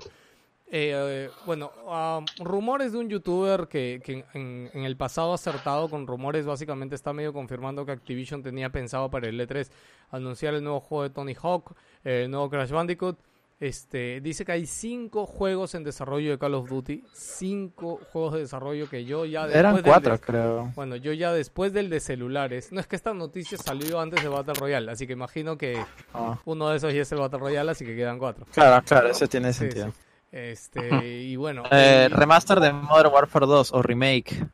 Eh, 0.76 0.90
eh, 0.92 1.30
bueno, 1.46 1.70
ah, 1.86 2.20
rumores 2.40 2.90
de 2.90 2.98
un 2.98 3.08
youtuber 3.08 3.68
que, 3.68 4.00
que 4.04 4.24
en, 4.34 4.68
en 4.74 4.84
el 4.84 4.96
pasado 4.96 5.30
ha 5.30 5.36
acertado 5.36 5.88
con 5.88 6.04
rumores, 6.04 6.46
básicamente 6.46 6.96
está 6.96 7.12
medio 7.12 7.32
confirmando 7.32 7.86
que 7.86 7.92
Activision 7.92 8.42
tenía 8.42 8.70
pensado 8.70 9.08
para 9.08 9.28
el 9.28 9.38
E3 9.38 9.70
anunciar 10.10 10.52
el 10.54 10.64
nuevo 10.64 10.80
juego 10.80 11.04
de 11.04 11.10
Tony 11.10 11.36
Hawk, 11.40 11.76
eh, 12.02 12.22
el 12.24 12.30
nuevo 12.32 12.50
Crash 12.50 12.70
Bandicoot. 12.72 13.16
Este, 13.60 14.20
dice 14.20 14.44
que 14.44 14.50
hay 14.50 14.66
cinco 14.66 15.26
juegos 15.26 15.76
en 15.76 15.84
desarrollo 15.84 16.32
de 16.32 16.38
Call 16.38 16.54
of 16.54 16.68
Duty, 16.68 17.04
cinco 17.12 18.00
juegos 18.12 18.34
de 18.34 18.40
desarrollo 18.40 18.90
que 18.90 19.04
yo 19.04 19.24
ya 19.26 19.42
después 19.46 19.60
Eran 19.60 19.80
cuatro, 19.80 20.12
de- 20.14 20.18
creo. 20.18 20.72
bueno, 20.74 20.96
yo 20.96 21.12
ya 21.12 21.32
después 21.32 21.72
del 21.72 21.88
de 21.88 22.00
celulares, 22.00 22.72
no 22.72 22.80
es 22.80 22.88
que 22.88 22.96
esta 22.96 23.14
noticia 23.14 23.56
salió 23.58 24.00
antes 24.00 24.20
de 24.24 24.28
Battle 24.28 24.54
Royale, 24.54 24.90
así 24.90 25.06
que 25.06 25.12
imagino 25.12 25.56
que 25.56 25.80
Ah. 26.12 26.36
uno 26.46 26.68
de 26.70 26.78
esos 26.78 26.92
ya 26.92 27.02
es 27.02 27.12
el 27.12 27.20
Battle 27.20 27.38
Royale, 27.38 27.70
así 27.70 27.84
que 27.86 27.94
quedan 27.94 28.18
cuatro. 28.18 28.44
Claro, 28.52 28.84
claro, 28.84 29.08
eso 29.08 29.28
tiene 29.28 29.52
Sí, 29.52 29.60
sentido. 29.60 29.86
sí. 29.86 29.92
Este, 30.34 31.22
y 31.22 31.36
bueno, 31.36 31.62
Eh, 31.70 32.08
y- 32.10 32.12
remaster 32.12 32.58
de 32.58 32.72
Modern 32.72 33.12
Warfare 33.14 33.46
2 33.46 33.72
o 33.72 33.82
remake. 33.82 34.44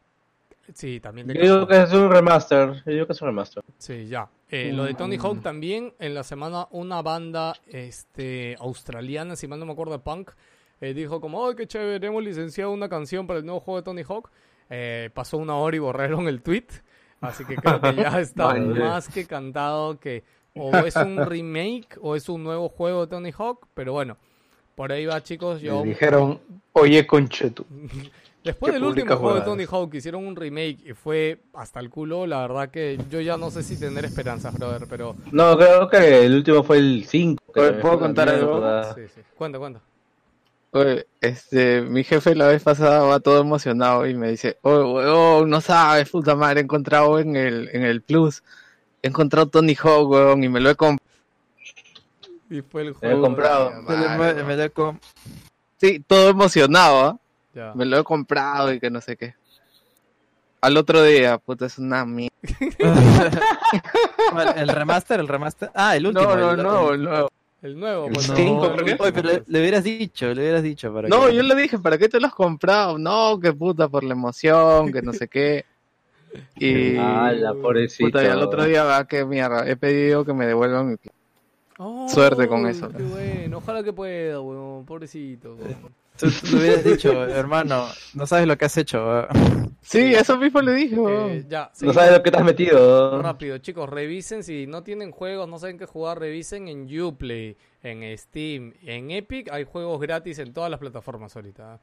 sí, 0.75 1.01
también 1.01 1.27
Yo 1.29 1.41
digo 1.41 1.67
que 1.67 1.83
es 1.83 1.93
un 1.95 2.11
remaster, 2.11 2.83
yo 2.85 2.93
digo 2.93 3.07
que 3.07 3.13
es 3.15 3.23
un 3.23 3.29
remaster. 3.29 3.63
Sí, 3.79 4.07
ya. 4.07 4.29
Eh, 4.51 4.73
lo 4.75 4.85
de 4.85 4.93
Tony 4.95 5.17
Hawk 5.17 5.41
también, 5.43 5.95
en 5.99 6.13
la 6.13 6.23
semana 6.23 6.67
una 6.71 7.01
banda 7.01 7.55
este, 7.67 8.57
australiana, 8.61 9.37
si 9.37 9.49
mal 9.49 9.59
no 9.59 9.65
me 9.65 9.73
acuerdo, 9.73 9.93
de 9.93 10.01
punk, 10.01 10.33
eh, 10.83 10.93
dijo 10.93 11.19
como, 11.21 11.47
¡ay, 11.47 11.55
qué 11.57 11.67
chévere! 11.67 12.07
Hemos 12.07 12.23
licenciado 12.25 12.73
una 12.73 12.89
canción 12.91 13.27
para 13.27 13.39
el 13.39 13.47
nuevo 13.47 13.61
juego 13.61 13.79
de 13.81 13.85
Tony 13.85 14.03
Hawk. 14.07 14.31
Eh, 14.69 15.09
pasó 15.15 15.39
una 15.39 15.55
hora 15.57 15.77
y 15.77 15.79
borraron 15.81 16.29
el 16.29 16.43
tweet. 16.43 16.67
Así 17.23 17.45
que 17.47 17.57
creo 17.57 17.81
que 17.81 17.95
ya 17.95 18.21
está 18.21 18.55
más 18.55 19.09
que 19.09 19.27
cantado 19.27 19.99
que 19.99 20.25
o 20.55 20.75
es 20.77 20.95
un 20.97 21.25
remake 21.25 21.97
o 22.03 22.17
es 22.17 22.29
un 22.29 22.43
nuevo 22.45 22.69
juego 22.69 23.03
de 23.03 23.07
Tony 23.09 23.31
Hawk. 23.37 23.67
Pero 23.75 23.93
bueno, 23.95 24.17
por 24.75 24.93
ahí 24.93 25.07
va, 25.07 25.23
chicos. 25.23 25.61
Yo 25.61 25.83
dijeron, 25.83 26.41
oye, 26.73 27.07
conchetu. 27.07 27.65
Después 28.45 28.73
del 28.73 28.85
último 28.85 29.17
juego 29.17 29.35
de. 29.35 29.43
Tony 29.43 29.65
Hawk 29.71 29.95
hicieron 29.95 30.27
un 30.27 30.35
remake 30.35 30.79
y 30.87 30.95
fue 30.95 31.41
hasta 31.53 31.79
el 31.79 31.91
culo, 31.91 32.27
la 32.27 32.41
verdad 32.41 32.71
que 32.71 32.99
yo 33.11 33.21
ya 33.21 33.37
no 33.37 33.51
sé 33.51 33.63
si 33.63 33.79
tener 33.79 34.05
esperanzas, 34.07 34.55
brother, 34.55 34.87
pero... 34.89 35.15
No, 35.31 35.57
creo 35.59 35.89
que 35.91 36.25
el 36.25 36.37
último 36.37 36.63
fue 36.63 36.79
el 36.79 37.05
5. 37.07 37.43
Oye, 37.55 37.73
¿puedo 37.75 37.99
contar 37.99 38.31
algo? 38.31 38.83
Sí, 38.95 39.03
sí. 39.15 39.21
Cuenta, 39.37 39.59
cuenta. 39.59 39.81
Oye, 40.73 41.07
este, 41.21 41.83
mi 41.83 42.03
jefe 42.03 42.35
la 42.35 42.47
vez 42.47 42.63
pasada 42.63 43.03
va 43.03 43.21
todo 43.21 43.41
emocionado 43.41 44.07
y 44.07 44.15
me 44.15 44.31
dice, 44.31 44.57
oh, 44.63 44.95
weón, 44.95 45.51
no 45.51 45.61
sabes, 45.61 46.09
puta 46.09 46.35
madre, 46.35 46.61
he 46.61 46.63
encontrado 46.63 47.19
en 47.19 47.37
el, 47.37 47.69
en 47.73 47.83
el 47.83 48.01
Plus, 48.01 48.43
he 49.03 49.09
encontrado 49.09 49.49
Tony 49.49 49.75
Hawk, 49.75 50.09
weón, 50.09 50.45
y 50.45 50.49
me 50.49 50.61
lo 50.61 50.71
he 50.71 50.77
comprado. 50.77 51.00
Y 52.51 52.61
fue 52.63 52.83
el 52.83 52.89
Lo 52.89 52.93
he 52.93 52.97
juego... 52.99 53.23
comprado. 53.23 53.71
de- 53.71 54.45
Me- 54.45 54.57
lo 54.57 54.73
com- 54.73 54.99
Sí, 55.79 56.01
todo 56.07 56.29
emocionado, 56.29 57.05
¿ah? 57.05 57.19
Ya. 57.55 57.73
Me 57.75 57.85
lo 57.87 57.99
he 57.99 58.05
comprado 58.05 58.73
y 58.73 58.81
que 58.81 58.91
no 58.91 59.01
sé 59.01 59.17
qué. 59.17 59.35
Al 60.61 60.77
otro 60.77 61.03
día, 61.03 61.39
puta, 61.39 61.67
es 61.67 61.79
una 61.79 62.05
mierda. 62.05 62.35
¿El 64.57 64.69
remaster? 64.69 65.21
¿El 65.21 65.29
remaster? 65.29 65.71
Ah, 65.75 65.97
el 65.97 66.07
último. 66.07 66.27
No, 66.27 66.37
no, 66.37 66.51
el- 66.53 66.63
no, 66.63 66.93
el 66.93 67.03
nuevo. 67.03 67.29
El 67.63 67.79
nuevo, 67.79 68.07
el 68.07 68.13
pues, 68.15 68.29
no. 68.31 68.37
cinco, 68.37 68.73
creo 68.73 68.85
que- 68.87 68.97
Oye, 69.03 69.13
pero 69.13 69.29
le, 69.29 69.43
le 69.47 69.61
hubieras 69.61 69.85
dicho, 69.85 70.27
le 70.35 70.41
hubieras 70.43 70.63
dicho. 70.63 70.93
Para 70.95 71.09
No, 71.09 71.27
que- 71.27 71.35
yo 71.35 71.43
le 71.43 71.55
dije, 71.55 71.79
¿para 71.79 71.99
qué 71.99 72.09
te 72.09 72.19
lo 72.19 72.27
has 72.27 72.35
comprado? 72.35 72.97
No, 72.99 73.39
que 73.39 73.53
puta, 73.53 73.87
por 73.89 74.03
la 74.03 74.15
emoción, 74.15 74.91
que 74.93 75.03
no 75.03 75.13
sé 75.13 75.29
qué. 75.29 75.65
Y... 76.57 76.97
Ala, 76.97 77.53
pobrecito. 77.55 78.07
Puta, 78.09 78.23
y 78.23 78.27
al 78.29 78.41
otro 78.41 78.65
día 78.65 78.85
va 78.85 79.05
que 79.07 79.25
mierda, 79.25 79.69
he 79.69 79.77
pedido 79.77 80.25
que 80.25 80.33
me 80.33 80.47
devuelvan 80.47 80.89
mi 80.89 80.97
plata. 80.97 81.17
Suerte 82.09 82.47
con 82.47 82.67
eso. 82.67 82.89
Qué 82.91 83.03
bueno, 83.03 83.59
ojalá 83.59 83.83
que 83.83 83.93
pueda, 83.93 84.41
weón, 84.41 84.85
pobrecito. 84.85 85.55
Weón. 85.55 85.95
Tú, 86.19 86.27
tú 86.31 86.57
le 86.57 86.63
hubieras 86.63 86.85
dicho, 86.85 87.25
hermano, 87.25 87.87
no 88.13 88.27
sabes 88.27 88.47
lo 88.47 88.59
que 88.59 88.67
has 88.67 88.77
hecho. 88.77 89.27
Sí, 89.81 90.13
eso 90.15 90.37
mismo 90.37 90.61
le 90.61 90.75
dije, 90.75 90.97
Eh, 90.99 91.45
ya, 91.49 91.71
No 91.81 91.95
sabes 91.95 92.13
lo 92.13 92.23
que 92.23 92.31
te 92.31 92.37
has 92.37 92.45
metido. 92.45 93.23
Rápido, 93.23 93.57
chicos, 93.59 93.89
revisen 93.89 94.45
si 94.45 94.67
no 94.67 94.83
tienen 94.83 95.11
juegos, 95.11 95.49
no 95.49 95.59
saben 95.59 95.79
qué 95.79 95.87
jugar, 95.87 96.19
revisen 96.19 96.69
en 96.69 97.01
Uplay, 97.01 97.57
en 97.83 98.17
Steam, 98.19 98.75
en 98.83 99.11
Epic, 99.11 99.51
hay 99.51 99.65
juegos 99.65 99.99
gratis 100.01 100.39
en 100.39 100.53
todas 100.53 100.71
las 100.71 100.79
plataformas 100.79 101.35
ahorita. 101.35 101.77
¿eh? 101.77 101.79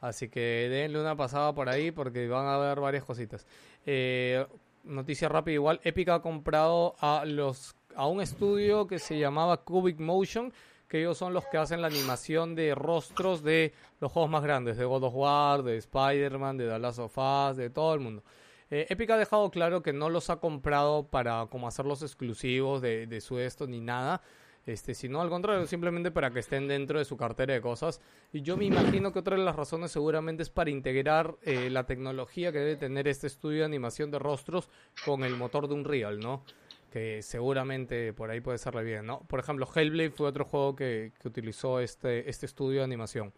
Así 0.00 0.28
que 0.28 0.68
denle 0.70 0.98
una 1.00 1.14
pasada 1.14 1.54
por 1.54 1.68
ahí 1.68 1.90
porque 1.90 2.26
van 2.26 2.46
a 2.46 2.56
ver 2.56 2.80
varias 2.80 3.04
cositas. 3.04 3.46
Eh, 3.84 4.44
noticia 4.84 5.28
rápida 5.28 5.54
igual, 5.54 5.80
Epic 5.84 6.08
ha 6.08 6.22
comprado 6.22 6.96
a 7.00 7.24
los 7.26 7.76
a 7.96 8.06
un 8.06 8.20
estudio 8.20 8.86
que 8.86 8.98
se 8.98 9.18
llamaba 9.18 9.58
Cubic 9.58 9.98
Motion, 9.98 10.52
que 10.88 11.00
ellos 11.00 11.16
son 11.16 11.32
los 11.32 11.46
que 11.46 11.58
hacen 11.58 11.80
la 11.80 11.86
animación 11.86 12.54
de 12.54 12.74
rostros 12.74 13.42
de 13.42 13.72
los 14.00 14.12
juegos 14.12 14.30
más 14.30 14.42
grandes, 14.42 14.76
de 14.76 14.84
God 14.84 15.04
of 15.04 15.14
War, 15.14 15.62
de 15.62 15.78
Spider-Man, 15.78 16.58
de 16.58 16.68
The 16.68 16.78
Last 16.78 16.98
of 16.98 17.56
de 17.56 17.70
todo 17.70 17.94
el 17.94 18.00
mundo. 18.00 18.22
Eh, 18.70 18.86
Epic 18.88 19.10
ha 19.10 19.16
dejado 19.16 19.50
claro 19.50 19.82
que 19.82 19.92
no 19.92 20.08
los 20.08 20.30
ha 20.30 20.36
comprado 20.36 21.06
para 21.06 21.46
como 21.50 21.68
hacerlos 21.68 22.02
exclusivos 22.02 22.80
de, 22.80 23.06
de 23.06 23.20
su 23.20 23.38
esto 23.38 23.66
ni 23.66 23.80
nada, 23.80 24.22
este, 24.64 24.94
sino 24.94 25.20
al 25.20 25.28
contrario, 25.28 25.66
simplemente 25.66 26.10
para 26.10 26.30
que 26.30 26.38
estén 26.38 26.68
dentro 26.68 26.98
de 26.98 27.04
su 27.04 27.16
cartera 27.16 27.54
de 27.54 27.60
cosas. 27.60 28.00
Y 28.32 28.42
yo 28.42 28.56
me 28.56 28.64
imagino 28.64 29.12
que 29.12 29.18
otra 29.18 29.36
de 29.36 29.42
las 29.42 29.56
razones 29.56 29.90
seguramente 29.90 30.42
es 30.42 30.50
para 30.50 30.70
integrar 30.70 31.36
eh, 31.42 31.68
la 31.68 31.84
tecnología 31.84 32.52
que 32.52 32.58
debe 32.58 32.76
tener 32.76 33.08
este 33.08 33.26
estudio 33.26 33.60
de 33.60 33.64
animación 33.64 34.10
de 34.10 34.18
rostros 34.18 34.70
con 35.04 35.24
el 35.24 35.36
motor 35.36 35.68
de 35.68 35.74
Unreal, 35.74 36.20
¿no? 36.20 36.44
Que 36.92 37.22
seguramente 37.22 38.12
por 38.12 38.30
ahí 38.30 38.40
puede 38.42 38.58
serle 38.58 38.82
bien, 38.84 39.06
¿no? 39.06 39.20
Por 39.20 39.40
ejemplo, 39.40 39.66
Hellblade 39.74 40.10
fue 40.10 40.28
otro 40.28 40.44
juego 40.44 40.76
que, 40.76 41.12
que 41.20 41.28
utilizó 41.28 41.80
este, 41.80 42.28
este 42.28 42.44
estudio 42.44 42.80
de 42.80 42.84
animación. 42.84 43.32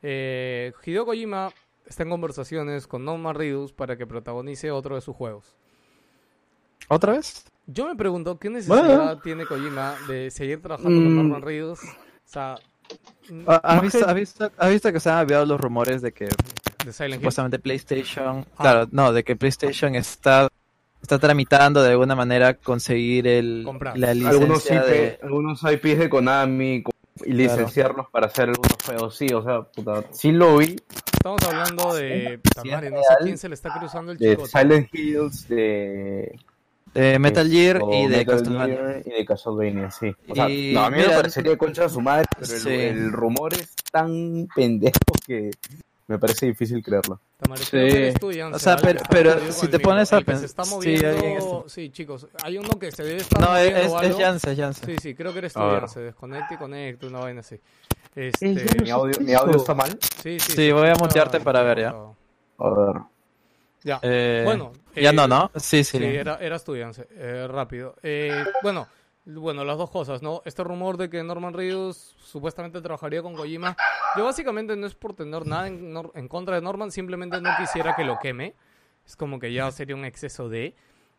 Eh, 0.00 0.72
Hideo 0.84 1.04
Kojima 1.04 1.50
está 1.86 2.04
en 2.04 2.10
conversaciones 2.10 2.86
con 2.86 3.04
Norman 3.04 3.34
Reedus 3.34 3.72
para 3.72 3.96
que 3.96 4.06
protagonice 4.06 4.70
otro 4.70 4.94
de 4.94 5.00
sus 5.00 5.16
juegos. 5.16 5.56
¿Otra 6.88 7.14
vez? 7.14 7.46
Yo 7.66 7.86
me 7.86 7.96
pregunto, 7.96 8.38
¿qué 8.38 8.50
necesidad 8.50 9.18
tiene 9.22 9.46
Kojima 9.46 9.96
de 10.06 10.30
seguir 10.30 10.60
trabajando 10.62 10.90
con 11.00 11.12
Mm. 11.14 11.16
Norman 11.16 11.42
Reedus? 11.42 11.80
O 11.82 11.86
sea, 12.26 12.56
mm, 13.30 13.42
Ah, 13.46 13.60
¿Has 13.64 13.82
visto, 13.82 14.06
has 14.06 14.14
visto- 14.14 14.52
has 14.56 14.70
visto 14.70 14.92
que 14.92 15.00
se 15.00 15.10
han 15.10 15.18
habido 15.18 15.44
los 15.46 15.60
rumores 15.60 16.00
de 16.02 16.12
que 16.12 16.26
de 16.26 16.92
supuestamente 16.92 17.58
PlayStation, 17.58 18.46
Ah. 18.56 18.62
claro, 18.62 18.88
no, 18.92 19.12
de 19.12 19.24
que 19.24 19.34
PlayStation 19.36 19.94
está 19.94 20.48
está 21.04 21.18
tramitando 21.18 21.82
de 21.82 21.90
alguna 21.90 22.14
manera 22.16 22.54
conseguir 22.54 23.26
el 23.28 23.62
Comprar. 23.64 23.96
la 23.98 24.10
Algunos, 24.10 24.64
licencia 24.64 24.76
IP, 24.76 24.86
de 24.86 25.18
algunos 25.22 25.62
IPs 25.62 25.98
de 25.98 26.08
Konami 26.08 26.84
y 27.26 27.32
licenciarlos 27.32 28.08
para 28.10 28.26
hacer 28.26 28.48
algunos 28.48 28.76
juegos. 28.84 29.16
Sí, 29.16 29.26
o 29.32 29.42
sea, 29.42 29.62
puta, 29.62 30.02
sí 30.12 30.32
lo 30.32 30.56
vi. 30.56 30.76
Estamos 31.12 31.42
hablando 31.44 31.94
de... 31.94 32.34
es 32.34 32.40
no 32.54 32.62
sé 32.80 33.14
quién 33.22 33.38
se 33.38 33.48
le 33.48 33.54
está 33.54 33.78
cruzando 33.78 34.12
el 34.12 34.18
De 34.18 34.30
chico. 34.30 34.46
Silent 34.46 34.88
Hills, 34.94 35.48
de... 35.48 36.38
de 36.94 37.18
Metal 37.18 37.48
Gear 37.50 37.80
o 37.82 37.92
y 37.92 38.08
de 38.08 38.16
Metal 38.18 38.26
Castlevania. 38.36 38.76
Gear 38.76 39.02
y 39.04 39.10
de 39.10 39.24
Castlevania, 39.26 39.90
sí. 39.90 40.14
O 40.28 40.34
sea, 40.34 40.48
Y 40.48 40.72
no, 40.72 40.84
a 40.84 40.90
mí 40.90 40.96
mira, 40.96 41.10
me 41.10 41.16
parecería 41.16 41.58
concha 41.58 41.82
de 41.82 41.88
su 41.90 42.00
madre, 42.00 42.26
pero 42.38 42.70
el 42.70 43.12
rumor 43.12 43.52
es 43.52 43.74
tan 43.92 44.48
pendejo 44.56 44.98
que 45.26 45.50
me 46.06 46.18
parece 46.18 46.46
difícil 46.46 46.82
creerlo. 46.82 47.20
Jansen, 47.46 48.14
O 48.52 48.58
sea, 48.58 48.76
pero- 48.76 49.00
pero 49.10 49.52
si 49.52 49.68
te 49.68 49.78
pones 49.78 50.12
a 50.12 50.18
El 50.18 50.24
que 50.24 50.36
se 50.36 50.46
está 50.46 50.64
sí, 50.64 50.70
moviendo... 50.74 51.64
Sí, 51.68 51.90
chicos, 51.90 52.26
hay 52.42 52.58
uno 52.58 52.78
que 52.78 52.90
se 52.92 53.02
debe 53.04 53.20
estar 53.20 53.40
No, 53.40 53.56
es, 53.56 53.70
moviendo 53.72 53.80
es, 53.80 53.86
o 53.92 53.96
es 53.96 54.04
algo. 54.04 54.18
Es 54.50 54.58
Jansen. 54.58 54.86
Sí, 54.86 54.96
sí, 55.00 55.14
creo 55.14 55.32
que 55.32 55.38
eres 55.38 55.52
tú. 55.52 55.60
Jansen. 55.60 56.04
Desconecta 56.04 56.54
y 56.54 56.56
conecta, 56.56 57.06
una 57.06 57.20
vaina 57.20 57.40
así. 57.40 57.58
Mi 58.14 58.26
Este... 58.26 58.90
audio, 58.92 59.18
mi 59.20 59.34
audio 59.34 59.56
está 59.56 59.74
mal. 59.74 59.98
Sí, 60.22 60.38
sí, 60.38 60.52
Sí, 60.52 60.72
voy 60.72 60.88
a 60.88 60.94
mutearte 60.94 61.40
para 61.40 61.62
ver 61.62 61.80
ya. 61.80 61.94
A 62.58 62.70
ver. 62.70 63.02
Ya. 63.82 63.98
Eh, 64.02 64.42
bueno. 64.44 64.72
ya 64.94 65.10
eh, 65.10 65.12
no, 65.12 65.26
¿no? 65.28 65.50
Sí, 65.56 65.84
sí. 65.84 65.98
Sí, 65.98 66.04
era, 66.04 66.36
era 66.36 66.56
estudiante. 66.56 67.06
Eh, 67.10 67.46
rápido. 67.48 67.96
Eh, 68.02 68.44
bueno, 68.62 68.86
bueno, 69.24 69.64
las 69.64 69.78
dos 69.78 69.90
cosas, 69.90 70.22
¿no? 70.22 70.42
Este 70.44 70.62
rumor 70.62 70.96
de 70.96 71.08
que 71.08 71.22
Norman 71.22 71.54
Reedus 71.54 72.14
supuestamente 72.18 72.80
trabajaría 72.80 73.22
con 73.22 73.34
Kojima. 73.34 73.76
Yo 74.16 74.24
básicamente 74.24 74.76
no 74.76 74.86
es 74.86 74.94
por 74.94 75.14
tener 75.14 75.46
nada 75.46 75.66
en, 75.68 75.94
en 76.14 76.28
contra 76.28 76.56
de 76.56 76.62
Norman, 76.62 76.90
simplemente 76.90 77.40
no 77.40 77.50
quisiera 77.58 77.96
que 77.96 78.04
lo 78.04 78.18
queme. 78.18 78.54
Es 79.06 79.16
como 79.16 79.38
que 79.38 79.52
ya 79.52 79.70
sería 79.70 79.96
un 79.96 80.04
exceso 80.04 80.48
de... 80.48 80.74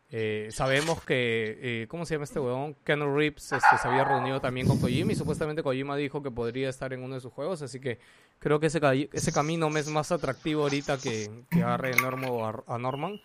eh, 0.08 0.48
sabemos 0.50 1.02
que, 1.04 1.58
eh, 1.60 1.86
¿cómo 1.88 2.04
se 2.04 2.14
llama 2.14 2.24
este 2.24 2.38
huevón? 2.38 2.76
Keanu 2.84 3.14
Reeves 3.16 3.50
este, 3.52 3.76
se 3.76 3.88
había 3.88 4.04
reunido 4.04 4.40
también 4.40 4.68
con 4.68 4.78
Kojima 4.80 5.12
y 5.12 5.16
supuestamente 5.16 5.62
Kojima 5.64 5.96
dijo 5.96 6.22
que 6.22 6.30
podría 6.30 6.68
estar 6.68 6.92
en 6.92 7.02
uno 7.02 7.16
de 7.16 7.20
sus 7.20 7.32
juegos, 7.32 7.62
así 7.62 7.80
que 7.80 7.98
creo 8.38 8.60
que 8.60 8.66
ese, 8.66 8.80
ese 9.12 9.32
camino 9.32 9.68
me 9.68 9.80
es 9.80 9.88
más 9.88 10.12
atractivo 10.12 10.62
ahorita 10.62 10.98
que, 10.98 11.28
que 11.50 11.62
agarre 11.62 11.90
a, 11.92 12.74
a 12.74 12.78
Norman. 12.78 13.20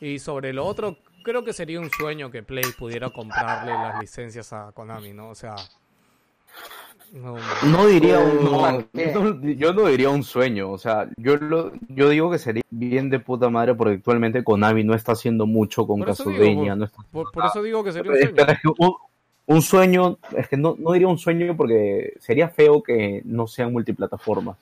Y 0.00 0.18
sobre 0.18 0.52
lo 0.52 0.64
otro, 0.66 0.96
creo 1.22 1.44
que 1.44 1.52
sería 1.52 1.78
un 1.80 1.90
sueño 1.90 2.30
que 2.30 2.42
Play 2.42 2.64
pudiera 2.78 3.10
comprarle 3.10 3.72
las 3.72 4.00
licencias 4.00 4.52
a 4.52 4.72
Konami, 4.72 5.12
¿no? 5.12 5.28
O 5.30 5.34
sea... 5.34 5.54
No, 7.12 7.36
No 7.66 7.86
diría 7.88 8.20
un, 8.20 8.44
no, 8.44 8.84
yo 8.94 9.24
no- 9.24 9.42
yo 9.50 9.72
no 9.72 9.86
diría 9.86 10.10
un 10.10 10.22
sueño, 10.22 10.70
o 10.70 10.78
sea, 10.78 11.08
yo 11.16 11.36
lo, 11.36 11.72
yo 11.88 12.08
digo 12.08 12.30
que 12.30 12.38
sería 12.38 12.62
bien 12.70 13.10
de 13.10 13.18
puta 13.18 13.50
madre 13.50 13.74
porque 13.74 13.94
actualmente 13.94 14.44
Konami 14.44 14.84
no 14.84 14.94
está 14.94 15.12
haciendo 15.12 15.44
mucho 15.44 15.86
con 15.88 16.02
Castlevania, 16.02 16.70
por- 16.72 16.78
no 16.78 16.84
está 16.84 17.02
Por, 17.10 17.32
por 17.32 17.46
eso 17.46 17.62
digo 17.64 17.82
que 17.82 17.92
sería 17.92 18.12
un 18.12 18.18
sueño. 18.18 18.32
pero 18.36 18.52
es 18.52 18.58
que 18.60 18.68
un, 18.78 18.94
un 19.46 19.62
sueño, 19.62 20.18
es 20.36 20.48
que 20.48 20.56
no, 20.56 20.76
no 20.78 20.92
diría 20.92 21.08
un 21.08 21.18
sueño 21.18 21.56
porque 21.56 22.14
sería 22.20 22.48
feo 22.48 22.80
que 22.80 23.22
no 23.24 23.48
sean 23.48 23.72
multiplataformas. 23.72 24.56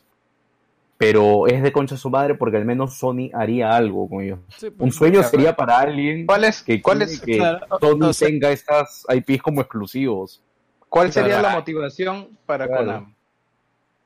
Pero 0.98 1.46
es 1.46 1.62
de 1.62 1.70
concha 1.70 1.96
su 1.96 2.10
madre 2.10 2.34
porque 2.34 2.56
al 2.56 2.64
menos 2.64 2.98
Sony 2.98 3.30
haría 3.32 3.70
algo 3.76 4.08
con 4.08 4.20
ellos. 4.22 4.40
Sí, 4.56 4.66
Un 4.66 4.72
pues, 4.74 4.94
sueño 4.96 5.14
claro. 5.20 5.28
sería 5.28 5.54
para 5.56 5.78
alguien 5.78 6.26
¿Cuál 6.26 6.42
es, 6.44 6.62
que, 6.62 6.82
cuál 6.82 7.02
es, 7.02 7.20
que 7.20 7.36
claro, 7.38 7.66
Sony 7.80 8.10
tenga 8.26 8.50
estas 8.50 9.06
IPs 9.08 9.40
como 9.42 9.60
exclusivos. 9.60 10.42
cuál 10.88 11.12
sería 11.12 11.38
Claro. 11.38 11.48
la 11.48 11.54
motivación 11.54 12.28
para 12.46 12.66
Claro. 12.66 12.84
Konami? 12.84 13.14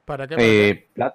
¿Para 0.05 0.29
qué? 0.29 0.35
Eh, 0.39 0.87
plat- 0.95 1.15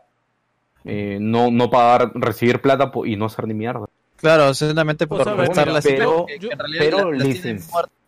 eh, 0.85 1.17
no, 1.21 1.51
no 1.51 1.69
pagar, 1.69 2.11
recibir 2.15 2.59
plata 2.61 2.91
y 3.05 3.15
no 3.15 3.25
hacer 3.25 3.45
ni 3.47 3.53
mierda. 3.53 3.85
Claro, 4.15 4.51
simplemente 4.55 5.03
O 5.05 5.07
por 5.09 5.23
sea, 5.23 5.33
a 5.33 5.35
ver, 5.35 5.47
restar 5.47 5.65
mira, 5.65 5.73
las 5.75 5.85
pero- 5.85 6.25
que- 6.25 6.33
que 6.33 6.39
yo- 6.39 6.49
en 6.51 6.57
realidad 6.57 6.83
Pero 6.85 7.11
las- 7.11 7.27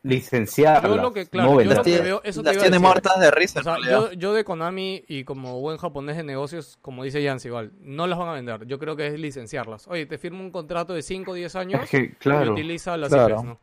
licenciarlas, 0.04 0.96
Yo 0.96 1.02
lo 1.02 1.14
que, 1.14 1.24
no 1.24 1.30
claro, 1.30 1.62
yo 1.62 1.70
lo 1.70 1.76
que 1.78 1.84
tiene- 1.84 2.02
veo, 2.02 2.22
eso 2.24 2.42
te 2.42 2.50
a 2.50 2.52
tiene 2.54 2.68
decir. 2.70 2.80
muertas 2.82 3.20
de 3.20 3.32
risa. 3.32 3.60
O 3.60 3.64
sea, 3.64 3.78
yo, 3.90 4.12
yo 4.14 4.34
de 4.34 4.44
Konami 4.44 5.04
y 5.08 5.24
como 5.24 5.60
buen 5.60 5.78
japonés 5.78 6.18
de 6.18 6.24
negocios, 6.24 6.78
como 6.82 7.04
dice 7.04 7.24
Jans 7.26 7.46
igual, 7.46 7.72
no 7.82 8.08
las 8.08 8.18
van 8.18 8.30
a 8.30 8.34
vender. 8.34 8.66
Yo 8.66 8.80
creo 8.80 8.96
que 8.96 9.08
es 9.08 9.20
licenciarlas. 9.20 9.88
Oye, 9.88 10.06
te 10.06 10.18
firmo 10.18 10.42
un 10.42 10.52
contrato 10.52 10.94
de 10.94 11.02
5 11.02 11.32
o 11.32 11.34
10 11.34 11.56
años 11.56 11.82
Es 11.84 11.90
que, 11.90 12.16
y 12.24 12.50
utiliza 12.50 12.96
las 12.98 13.10
claro. 13.10 13.36
IPs, 13.36 13.44
¿no? 13.44 13.60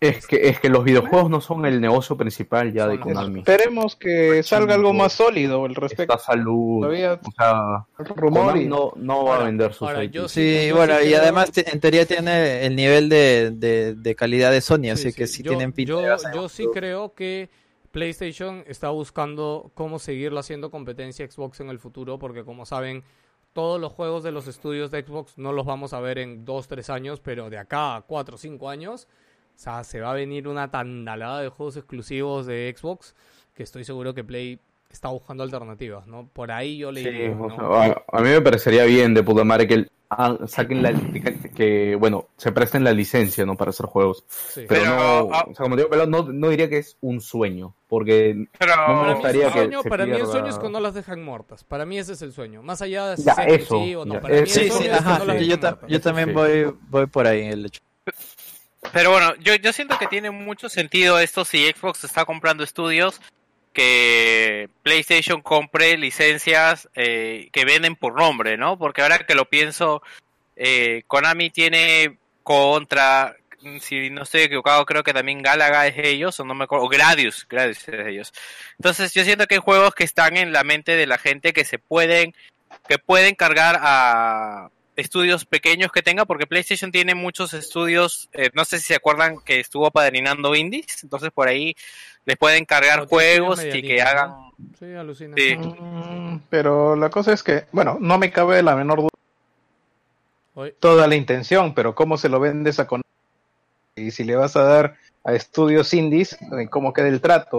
Es 0.00 0.28
que, 0.28 0.48
es 0.48 0.60
que 0.60 0.68
los 0.68 0.84
videojuegos 0.84 1.28
no 1.28 1.40
son 1.40 1.66
el 1.66 1.80
negocio 1.80 2.16
principal 2.16 2.72
ya 2.72 2.86
de 2.86 3.00
Konami. 3.00 3.40
Esperemos 3.40 3.96
que 3.96 4.44
salga 4.44 4.74
algo 4.74 4.92
más 4.92 5.12
sólido 5.12 5.64
al 5.64 5.74
respecto. 5.74 6.14
Está 6.14 6.18
salud. 6.32 6.82
Todavía 6.82 7.18
O 7.26 7.32
sea, 7.32 7.86
rumor 8.14 8.56
y- 8.56 8.66
no, 8.66 8.92
no 8.94 9.24
va 9.24 9.40
a 9.40 9.44
vender 9.44 9.72
sus 9.74 9.88
ahora, 9.88 10.04
yo 10.04 10.28
Sí, 10.28 10.68
yo 10.68 10.76
bueno, 10.76 10.94
sí 11.00 11.06
y 11.06 11.08
creo- 11.08 11.20
además 11.22 11.50
en 11.56 11.80
teoría 11.80 12.06
tiene 12.06 12.64
el 12.64 12.76
nivel 12.76 13.08
de, 13.08 13.50
de, 13.52 13.94
de 13.96 14.14
calidad 14.14 14.52
de 14.52 14.60
Sony, 14.60 14.90
así 14.92 15.12
que 15.12 15.26
sí 15.26 15.42
yo, 15.42 15.50
tienen 15.50 15.72
pinta 15.72 15.90
yo, 15.92 16.16
yo 16.32 16.48
sí 16.48 16.68
creo 16.72 17.12
que 17.14 17.50
PlayStation 17.90 18.62
está 18.68 18.90
buscando 18.90 19.72
cómo 19.74 19.98
seguirle 19.98 20.38
haciendo 20.38 20.70
competencia 20.70 21.24
a 21.24 21.28
Xbox 21.30 21.58
en 21.58 21.70
el 21.70 21.80
futuro, 21.80 22.20
porque 22.20 22.44
como 22.44 22.66
saben, 22.66 23.02
todos 23.52 23.80
los 23.80 23.92
juegos 23.92 24.22
de 24.22 24.30
los 24.30 24.46
estudios 24.46 24.92
de 24.92 25.02
Xbox 25.02 25.38
no 25.38 25.52
los 25.52 25.66
vamos 25.66 25.92
a 25.92 25.98
ver 26.00 26.18
en 26.18 26.44
2, 26.44 26.68
3 26.68 26.88
años, 26.90 27.18
pero 27.20 27.50
de 27.50 27.58
acá 27.58 27.96
a 27.96 28.02
4 28.02 28.36
o 28.36 28.38
5 28.38 28.68
años, 28.68 29.08
o 29.58 29.60
sea, 29.60 29.82
se 29.82 30.00
va 30.00 30.12
a 30.12 30.14
venir 30.14 30.46
una 30.46 30.70
tandalada 30.70 31.40
de 31.42 31.48
juegos 31.48 31.76
exclusivos 31.76 32.46
de 32.46 32.72
Xbox, 32.78 33.16
que 33.54 33.64
estoy 33.64 33.84
seguro 33.84 34.14
que 34.14 34.22
Play 34.22 34.60
está 34.88 35.08
buscando 35.08 35.42
alternativas, 35.42 36.06
¿no? 36.06 36.28
Por 36.32 36.52
ahí 36.52 36.78
yo 36.78 36.92
le 36.92 37.02
Sí, 37.02 37.08
o 37.28 37.48
¿no? 37.48 37.56
sea, 37.56 38.04
a, 38.10 38.18
a 38.18 38.20
mí 38.22 38.28
me 38.30 38.40
parecería 38.40 38.84
bien 38.84 39.14
de 39.14 39.22
puta 39.24 39.42
madre 39.44 39.66
que 39.66 39.74
el- 39.74 39.90
ah, 40.10 40.38
saquen 40.46 40.82
la 40.82 40.92
que, 40.94 41.50
que, 41.54 41.96
bueno 41.96 42.28
se 42.38 42.52
presten 42.52 42.84
la 42.84 42.92
licencia 42.92 43.44
no 43.44 43.56
para 43.56 43.70
hacer 43.70 43.84
juegos 43.86 44.24
Sí. 44.28 44.64
pero, 44.66 44.82
Pero, 44.82 44.96
no 44.96 45.34
ah, 45.34 45.44
o 45.50 45.54
sea 45.54 45.64
como 45.64 45.76
digo 45.76 45.88
pero 45.90 46.06
no, 46.06 46.22
no 46.22 46.48
diría 46.48 46.68
que 46.70 46.78
es 46.78 46.96
un 47.02 47.20
sueño 47.20 47.74
porque 47.88 48.46
Pero 48.58 48.76
no 48.76 48.94
me 48.94 48.94
Para 48.94 49.14
mí, 49.16 49.20
gustaría 49.20 49.46
el 49.46 49.52
que 49.52 49.58
sueño, 49.58 49.82
se 49.82 49.88
para 49.90 50.06
mí 50.06 50.12
el 50.12 50.26
sueño 50.26 50.48
es 50.48 50.58
que 50.58 50.68
no 50.70 50.80
las 50.80 50.94
dejan 50.94 51.22
muertas. 51.22 51.64
Para 51.64 51.84
mí 51.84 51.98
ese 51.98 52.12
es 52.14 52.22
el 52.22 52.32
sueño. 52.32 52.62
Más 52.62 52.80
allá 52.80 53.08
de 53.08 53.16
si 53.18 53.24
Ya, 53.24 53.34
sea 53.34 53.44
eso, 53.44 53.56
exclusivo 53.56 54.02
o 54.02 54.04
no. 54.06 54.14
ya, 54.14 54.20
Para 54.20 54.34
mí 54.34 54.40
el. 54.40 54.46
Sí, 54.46 54.68
sueño 54.68 54.72
sí, 54.72 54.84
es 54.86 54.92
ajá, 54.92 55.18
no 55.18 55.24
las 55.26 55.46
yo, 55.46 55.58
ta- 55.58 55.70
muertas. 55.70 55.90
yo 55.90 56.00
también 56.00 56.28
sí. 56.28 56.34
voy, 56.34 56.74
voy 56.88 57.06
por 57.06 57.26
ahí 57.26 57.46
el 57.46 57.66
hecho. 57.66 57.80
Pero 58.92 59.10
bueno, 59.10 59.34
yo, 59.36 59.54
yo 59.54 59.72
siento 59.72 59.98
que 59.98 60.06
tiene 60.06 60.30
mucho 60.30 60.68
sentido 60.68 61.18
esto 61.18 61.44
si 61.44 61.66
Xbox 61.66 62.04
está 62.04 62.24
comprando 62.24 62.64
estudios 62.64 63.20
que 63.72 64.68
PlayStation 64.82 65.40
compre 65.42 65.96
licencias 65.96 66.88
eh, 66.94 67.48
que 67.52 67.64
venden 67.64 67.96
por 67.96 68.14
nombre, 68.14 68.56
¿no? 68.56 68.78
Porque 68.78 69.02
ahora 69.02 69.18
que 69.18 69.34
lo 69.34 69.44
pienso, 69.44 70.02
eh, 70.56 71.02
Konami 71.06 71.50
tiene 71.50 72.18
contra, 72.42 73.36
si 73.80 74.10
no 74.10 74.22
estoy 74.22 74.42
equivocado, 74.42 74.84
creo 74.84 75.04
que 75.04 75.12
también 75.12 75.42
Galaga 75.42 75.86
es 75.86 75.94
ellos, 75.98 76.40
o 76.40 76.44
no 76.44 76.54
me 76.54 76.64
acuerdo, 76.64 76.86
o 76.86 76.88
Gradius, 76.88 77.46
Gradius 77.48 77.86
es 77.88 78.06
ellos. 78.06 78.32
Entonces 78.78 79.12
yo 79.14 79.22
siento 79.22 79.46
que 79.46 79.56
hay 79.56 79.60
juegos 79.60 79.94
que 79.94 80.04
están 80.04 80.36
en 80.36 80.52
la 80.52 80.64
mente 80.64 80.96
de 80.96 81.06
la 81.06 81.18
gente 81.18 81.52
que 81.52 81.64
se 81.64 81.78
pueden, 81.78 82.34
que 82.88 82.98
pueden 82.98 83.34
cargar 83.34 83.78
a 83.80 84.70
estudios 84.98 85.44
pequeños 85.44 85.92
que 85.92 86.02
tenga, 86.02 86.24
porque 86.24 86.46
PlayStation 86.46 86.90
tiene 86.90 87.14
muchos 87.14 87.54
estudios, 87.54 88.28
eh, 88.32 88.50
no 88.54 88.64
sé 88.64 88.78
si 88.80 88.88
se 88.88 88.94
acuerdan 88.96 89.38
que 89.44 89.60
estuvo 89.60 89.90
padrinando 89.92 90.56
indies, 90.56 91.04
entonces 91.04 91.30
por 91.30 91.46
ahí 91.46 91.76
les 92.24 92.36
pueden 92.36 92.64
cargar 92.64 93.06
juegos 93.06 93.64
y 93.64 93.80
que 93.80 94.02
hagan... 94.02 94.30
¿no? 94.30 94.52
Sí, 94.76 94.92
alucina. 94.92 95.36
Sí. 95.36 95.56
Mm, 95.56 96.40
Pero 96.50 96.96
la 96.96 97.10
cosa 97.10 97.32
es 97.32 97.44
que, 97.44 97.66
bueno, 97.70 97.96
no 98.00 98.18
me 98.18 98.32
cabe 98.32 98.60
la 98.62 98.74
menor 98.74 98.98
duda. 98.98 100.72
Toda 100.80 101.06
la 101.06 101.14
intención, 101.14 101.72
pero 101.74 101.94
¿cómo 101.94 102.18
se 102.18 102.28
lo 102.28 102.40
vendes 102.40 102.80
a 102.80 102.88
Konami? 102.88 103.04
Y 103.94 104.10
si 104.10 104.24
le 104.24 104.34
vas 104.34 104.56
a 104.56 104.64
dar 104.64 104.96
a 105.22 105.32
estudios 105.32 105.94
indies, 105.94 106.32
eh, 106.32 106.68
¿cómo 106.68 106.92
queda 106.92 107.06
el 107.06 107.20
trato? 107.20 107.57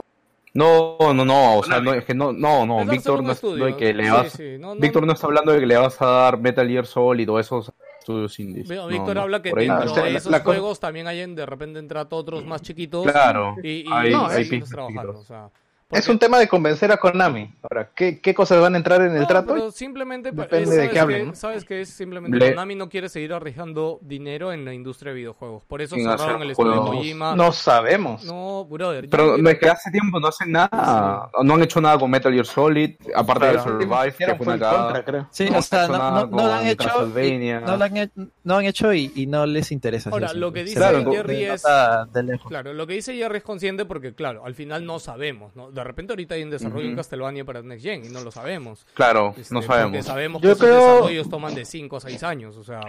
No 0.54 0.98
no 1.00 1.26
no 1.26 1.58
o 1.58 1.64
sea 1.64 1.80
no 1.80 1.94
es 1.94 2.04
que 2.06 2.14
no 2.14 2.32
no 2.34 2.66
no 2.66 2.86
Víctor 2.86 3.24
no 3.24 3.32
es 3.32 3.38
estudio. 3.38 3.58
no 3.64 3.68
es 3.68 3.76
que 3.76 3.94
le 3.94 4.04
Sí, 4.06 4.10
vas 4.10 4.32
sí, 4.32 4.58
no, 4.60 4.76
no- 4.76 4.82
Víctor 4.82 5.06
no 5.06 5.14
está 5.14 5.28
hablando 5.28 5.52
de 5.52 5.60
que 5.60 5.66
le 5.66 5.78
vas 5.78 6.02
a 6.02 6.06
dar 6.06 6.40
Metal 6.40 6.68
Gear 6.68 6.86
Solid 6.86 7.30
o 7.30 7.40
esos 7.40 7.72
estudios 8.00 8.40
indies 8.40 8.68
Víctor 8.68 9.16
no, 9.16 9.22
habla 9.22 9.42
que 9.42 9.50
ahí 9.50 9.68
dentro 9.68 9.94
de 9.94 10.12
la- 10.12 10.18
esos 10.18 10.32
la 10.32 10.44
co- 10.44 10.52
juegos 10.52 10.80
también 10.80 11.08
hay 11.08 11.20
en, 11.22 11.36
de 11.36 11.46
repente 11.46 11.80
entrado 11.80 12.16
otros 12.16 12.46
más 12.46 12.62
chiquitos. 12.62 13.04
Claro, 13.12 13.56
Y, 13.64 13.82
y 13.82 13.86
hay- 13.92 14.12
no, 14.12 14.26
hay 14.28 14.46
sí, 14.46 14.60
trabajando, 14.62 15.02
chiquitos. 15.14 15.22
o 15.22 15.24
sea, 15.26 15.50
Es 15.92 16.08
un 16.08 16.20
tema 16.20 16.38
de 16.38 16.48
convencer 16.48 16.92
a 16.92 16.98
Konami. 16.98 17.52
Ahora, 17.64 17.90
¿qué, 17.96 18.22
qué 18.22 18.36
cosas 18.36 18.62
van 18.62 18.76
a 18.76 18.78
entrar 18.78 19.02
en 19.02 19.12
el 19.14 19.22
No, 19.22 19.28
trato? 19.28 19.54
pero 19.56 19.72
simplemente 19.72 20.32
Depende 20.32 20.70
de 20.70 20.76
¿sabes 20.76 20.90
qué 20.92 21.00
hablen. 21.00 21.36
¿Sabes 21.36 21.66
qué 21.66 21.82
es? 21.82 21.90
Simplemente 21.90 22.38
Le- 22.38 22.52
Konami 22.52 22.76
no 22.76 22.90
quiere 22.90 23.10
seguir 23.10 23.34
arriesgando 23.34 23.98
dinero 24.04 24.54
en 24.54 24.66
la 24.66 24.74
industria 24.76 25.14
de 25.14 25.18
videojuegos. 25.18 25.64
Por 25.64 25.82
eso 25.82 25.96
Sin 25.96 26.04
cerraron 26.06 26.44
el 26.44 26.52
estudio 26.52 26.74
de 26.74 26.78
juegos. 26.78 26.96
Kojima. 26.98 27.36
No 27.36 27.52
sabemos. 27.52 28.24
No, 28.24 28.66
brother. 28.66 29.10
Pero 29.10 29.36
no 29.40 29.50
es 29.50 29.58
que 29.58 29.68
hace 29.68 29.90
tiempo 29.90 30.20
no 30.20 30.28
hacen 30.28 30.52
nada, 30.52 31.32
no 31.42 31.56
han 31.56 31.64
hecho 31.64 31.82
nada 31.82 31.98
con 31.98 32.12
Metal 32.12 32.32
Gear 32.32 32.46
Solid, 32.46 32.92
aparte 33.16 33.48
de. 33.48 33.60
Survive, 33.60 34.14
que 34.16 34.36
fue 34.36 34.46
una 34.56 34.70
contra, 34.70 35.04
creo. 35.04 35.28
Sí, 35.32 35.50
No 35.50 35.58
o 35.58 35.62
sea, 35.64 35.86
han 35.86 35.90
hecho 35.90 35.98
no, 35.98 36.12
no, 36.12 36.28
no 36.28 36.48
lo 36.48 36.54
han 36.54 36.68
hecho, 36.68 37.20
y, 37.20 37.50
no 37.66 37.78
lo 37.78 37.84
han, 37.84 37.98
he- 37.98 38.10
no 38.44 38.58
han 38.58 38.66
hecho 38.66 38.94
y, 38.94 39.12
y 39.16 39.26
no 39.26 39.48
les 39.48 39.72
interesa. 39.72 40.12
Ahora, 40.12 40.28
sí, 40.30 40.38
lo 40.38 40.50
sí. 40.50 40.54
que 40.54 40.64
dice 40.66 40.80
Jerry 41.12 41.46
es- 41.46 41.64
nota 41.64 42.06
de 42.06 42.22
lejos. 42.24 42.48
Claro, 42.48 42.74
lo 42.74 42.86
que 42.86 42.94
dice 42.94 43.16
Jerry 43.16 43.38
es 43.40 43.44
consciente 43.44 43.86
porque, 43.86 44.14
claro, 44.14 44.46
al 44.46 44.54
final 44.54 44.86
no 44.86 45.00
sabemos, 45.00 45.56
¿no? 45.56 45.79
De 45.80 45.84
repente 45.86 46.14
ahorita 46.14 46.36
hay 46.36 46.42
en 46.44 46.50
desarrollo 46.50 46.86
un 46.86 46.94
Ujú. 46.94 46.98
Castlevania 46.98 47.46
para 47.46 47.62
Next 47.62 47.84
Gen 47.84 48.06
y 48.06 48.10
no 48.10 48.22
lo 48.22 48.32
sabemos. 48.32 48.86
Claro, 48.94 49.34
Este, 49.38 49.54
no 49.54 49.62
Porque 49.62 49.74
sabemos. 49.74 50.06
sabemos 50.06 50.42
Yo 50.42 50.50
que 50.50 50.54
esos 50.54 50.66
creo- 50.66 50.94
desarrollos 50.96 51.30
toman 51.30 51.56
de 51.56 51.66
5 51.66 51.98
a 51.98 52.00
6 52.02 52.24
años, 52.24 52.56
o 52.58 52.64
sea... 52.64 52.80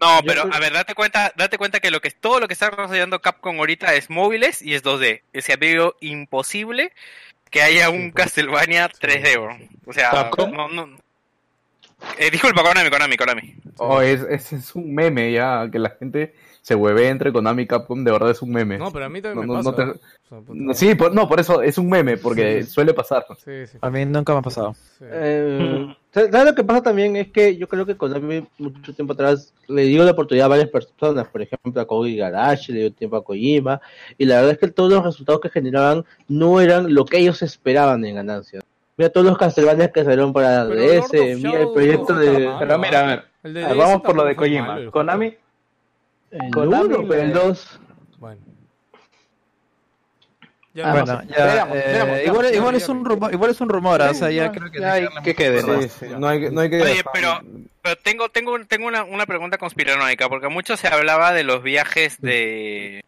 No, 0.00 0.20
pero 0.26 0.48
a 0.50 0.58
ver, 0.58 0.72
date 0.72 0.94
cuenta, 0.94 1.30
date 1.36 1.58
cuenta 1.58 1.78
que 1.78 1.90
lo 1.90 2.00
que 2.00 2.10
todo 2.10 2.40
lo 2.40 2.48
que 2.48 2.54
está 2.54 2.70
desarrollando 2.70 3.20
Capcom 3.20 3.58
ahorita 3.58 3.92
es 3.94 4.08
móviles 4.08 4.62
y 4.62 4.72
es 4.74 4.82
2D. 4.82 5.20
Se 5.42 5.52
ha 5.52 5.56
visto 5.56 5.94
imposible 6.00 6.92
que 7.50 7.60
haya 7.60 7.90
un 7.90 8.10
Castlevania 8.10 8.88
3D, 8.88 9.38
bro. 9.38 9.58
O 9.84 9.92
sea, 9.92 10.10
¿Capcom? 10.10 10.52
no, 10.52 10.68
no. 10.68 10.96
Eh, 12.18 12.30
disculpa, 12.30 12.62
Konami, 12.62 12.88
Konami, 12.88 13.16
Konami. 13.18 13.54
Oh, 13.76 14.00
es, 14.00 14.22
es, 14.22 14.52
es 14.54 14.74
un 14.74 14.94
meme 14.94 15.32
ya, 15.32 15.68
que 15.70 15.78
la 15.78 15.90
gente 15.90 16.34
se 16.62 16.74
hueve 16.74 17.08
entre 17.08 17.32
Konami 17.32 17.62
y 17.62 17.66
Capcom, 17.66 18.04
de 18.04 18.12
verdad 18.12 18.30
es 18.30 18.42
un 18.42 18.50
meme. 18.52 18.76
No, 18.78 18.92
pero 18.92 19.06
a 19.06 19.08
mí 19.08 19.22
también 19.22 19.46
No, 19.46 19.54
me 19.54 19.62
no, 19.62 19.70
pasa. 19.72 19.84
no 19.86 19.92
O 19.92 19.96
sea, 20.28 20.54
No, 20.54 20.74
Sí, 20.74 20.94
por, 20.94 21.14
no, 21.14 21.26
por 21.28 21.40
eso 21.40 21.62
es 21.62 21.78
un 21.78 21.88
meme, 21.88 22.16
porque 22.18 22.62
Sí. 22.62 22.70
suele 22.70 22.92
pasar. 22.94 23.24
Sí, 23.44 23.66
sí. 23.66 23.78
A 23.80 23.90
mí 23.90 24.04
nunca 24.04 24.32
me 24.34 24.40
ha 24.40 24.42
pasado. 24.42 24.74
sí. 24.98 25.04
Eh, 25.08 25.86
¿Sabes 26.12 26.44
lo 26.44 26.54
que 26.56 26.64
pasa 26.64 26.82
también? 26.82 27.14
Es 27.16 27.28
que 27.30 27.56
yo 27.56 27.68
creo 27.68 27.86
que 27.86 27.96
Konami 27.96 28.44
mucho 28.58 28.92
tiempo 28.94 29.12
atrás 29.14 29.54
le 29.68 29.82
dio 29.84 30.04
la 30.04 30.10
oportunidad 30.10 30.46
a 30.46 30.48
varias 30.48 30.68
personas, 30.68 31.26
por 31.28 31.40
ejemplo 31.40 31.80
a 31.80 31.86
Koji 31.86 32.16
Garashi, 32.16 32.72
le 32.72 32.80
dio 32.80 32.92
tiempo 32.92 33.16
a 33.16 33.24
Kojima, 33.24 33.80
y 34.18 34.24
la 34.26 34.36
verdad 34.36 34.52
es 34.52 34.58
que 34.58 34.68
todos 34.68 34.92
los 34.92 35.04
resultados 35.04 35.40
que 35.40 35.50
generaban 35.50 36.04
no 36.28 36.60
eran 36.60 36.92
lo 36.92 37.04
que 37.04 37.18
ellos 37.18 37.40
esperaban 37.42 38.04
en 38.04 38.16
ganancias. 38.16 38.64
Mira 38.96 39.08
todos 39.10 39.24
los 39.26 39.38
Castlevania 39.38 39.90
que 39.92 40.02
salieron 40.04 40.32
para 40.32 40.66
DS, 40.66 41.12
mira 41.36 41.60
el 41.60 41.70
proyecto 41.72 42.12
de... 42.14 42.50
Pero 42.58 42.78
mira, 42.78 43.00
a 43.00 43.06
ver, 43.44 43.76
vamos 43.76 44.02
por 44.02 44.14
lo 44.16 44.24
de 44.24 44.36
Kojima. 44.36 44.90
Konami, 44.90 45.34
El 46.30 46.50
Konami 46.52 46.94
uno, 46.94 47.08
pero 47.08 47.22
el 47.22 47.28
le- 47.28 47.34
2... 47.34 47.80
Bueno. 48.18 48.40
Ya 50.72 50.84
Ah, 50.84 50.94
no 50.94 51.04
Bueno, 51.04 51.22
ya, 51.24 51.44
Veamos, 51.46 51.76
eh, 51.76 51.82
veamos, 51.92 52.18
igual, 52.24 52.54
igual 52.54 52.74
es 52.76 52.88
un 52.88 53.04
rumor, 53.04 53.32
igual 53.34 53.50
es 53.50 53.60
un 53.60 53.68
rumor, 53.68 54.00
o 54.02 54.14
sea, 54.14 54.30
ya 54.30 54.46
no, 54.46 54.52
creo 54.52 54.70
que 54.70 54.78
ya 54.80 54.92
hay 54.92 55.00
dejarle 55.02 55.22
que 55.24 55.34
quede, 55.34 55.62
¿no? 55.64 55.82
Sí, 55.82 55.88
sí, 55.88 56.06
hay, 56.28 56.40
que- 56.40 56.50
no 56.52 56.60
hay 56.60 56.70
que 56.70 56.82
Oye, 56.82 57.02
pero, 57.12 57.40
pero 57.82 57.96
tengo, 57.96 58.28
tengo, 58.28 58.64
tengo 58.66 58.86
una, 58.86 59.02
una 59.02 59.26
pregunta 59.26 59.58
conspiranoica, 59.58 60.28
porque 60.28 60.48
mucho 60.48 60.76
se 60.76 60.86
hablaba 60.86 61.32
de 61.32 61.42
los 61.42 61.64
viajes 61.64 62.20
de 62.20 63.04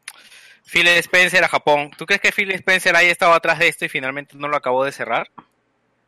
Phil 0.65 0.89
Spencer 0.89 1.45
a 1.45 1.49
Japón. 1.49 1.93
¿Tú 1.97 2.05
crees 2.05 2.21
que 2.21 2.33
Phil 2.33 2.51
Spencer 2.51 2.97
haya 2.97 3.13
estado 3.13 3.33
atrás 3.33 3.61
de 3.61 3.69
esto 3.69 3.85
y 3.85 3.89
finalmente 3.89 4.37
no 4.37 4.49
lo 4.49 4.57
acabó 4.57 4.85
de 4.85 4.91
cerrar? 4.91 5.31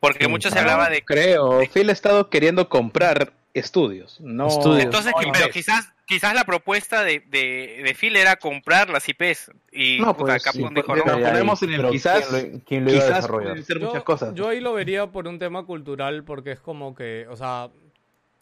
Porque 0.01 0.27
mucho 0.27 0.49
se 0.49 0.59
hablaba 0.59 0.89
de... 0.89 1.03
creo, 1.05 1.61
Phil 1.73 1.89
ha 1.89 1.93
estado 1.93 2.29
queriendo 2.29 2.67
comprar 2.67 3.31
estudios. 3.53 4.19
No, 4.19 4.47
Estudios. 4.47 4.83
Entonces, 4.83 5.13
no 5.15 5.31
pero 5.31 5.49
quizás 5.49 5.93
quizás 6.05 6.33
la 6.35 6.43
propuesta 6.45 7.03
de, 7.03 7.19
de, 7.21 7.81
de 7.83 7.95
Phil 7.99 8.15
era 8.15 8.35
comprar 8.37 8.89
las 8.89 9.07
IPs 9.09 9.51
y 9.71 9.99
No, 9.99 10.15
puta, 10.15 10.33
pues, 10.33 10.43
Capcom 10.43 10.69
sí, 10.69 10.75
dijo, 10.75 10.87
porque 10.87 11.03
no, 11.05 11.17
nos 11.19 11.29
ponemos 11.29 11.63
en 11.63 11.69
el 11.71 11.75
Pero 11.77 11.91
quizás, 11.91 12.25
¿quién 12.27 12.51
lo, 12.53 12.59
quién 12.65 12.85
lo 12.85 12.91
iba 12.91 12.99
a 12.99 13.03
quizás 13.03 13.15
desarrollar? 13.17 13.49
pueden 13.51 13.65
ser 13.65 13.79
Yo- 13.79 13.87
muchas 13.87 14.03
cosas. 14.03 14.33
Yo 14.35 14.47
ahí 14.49 14.59
lo 14.59 14.73
vería 14.73 15.07
por 15.07 15.27
un 15.27 15.39
tema 15.39 15.65
cultural, 15.65 16.23
porque 16.23 16.51
es 16.51 16.59
como 16.59 16.93
que, 16.95 17.25
o 17.29 17.35
sea, 17.35 17.69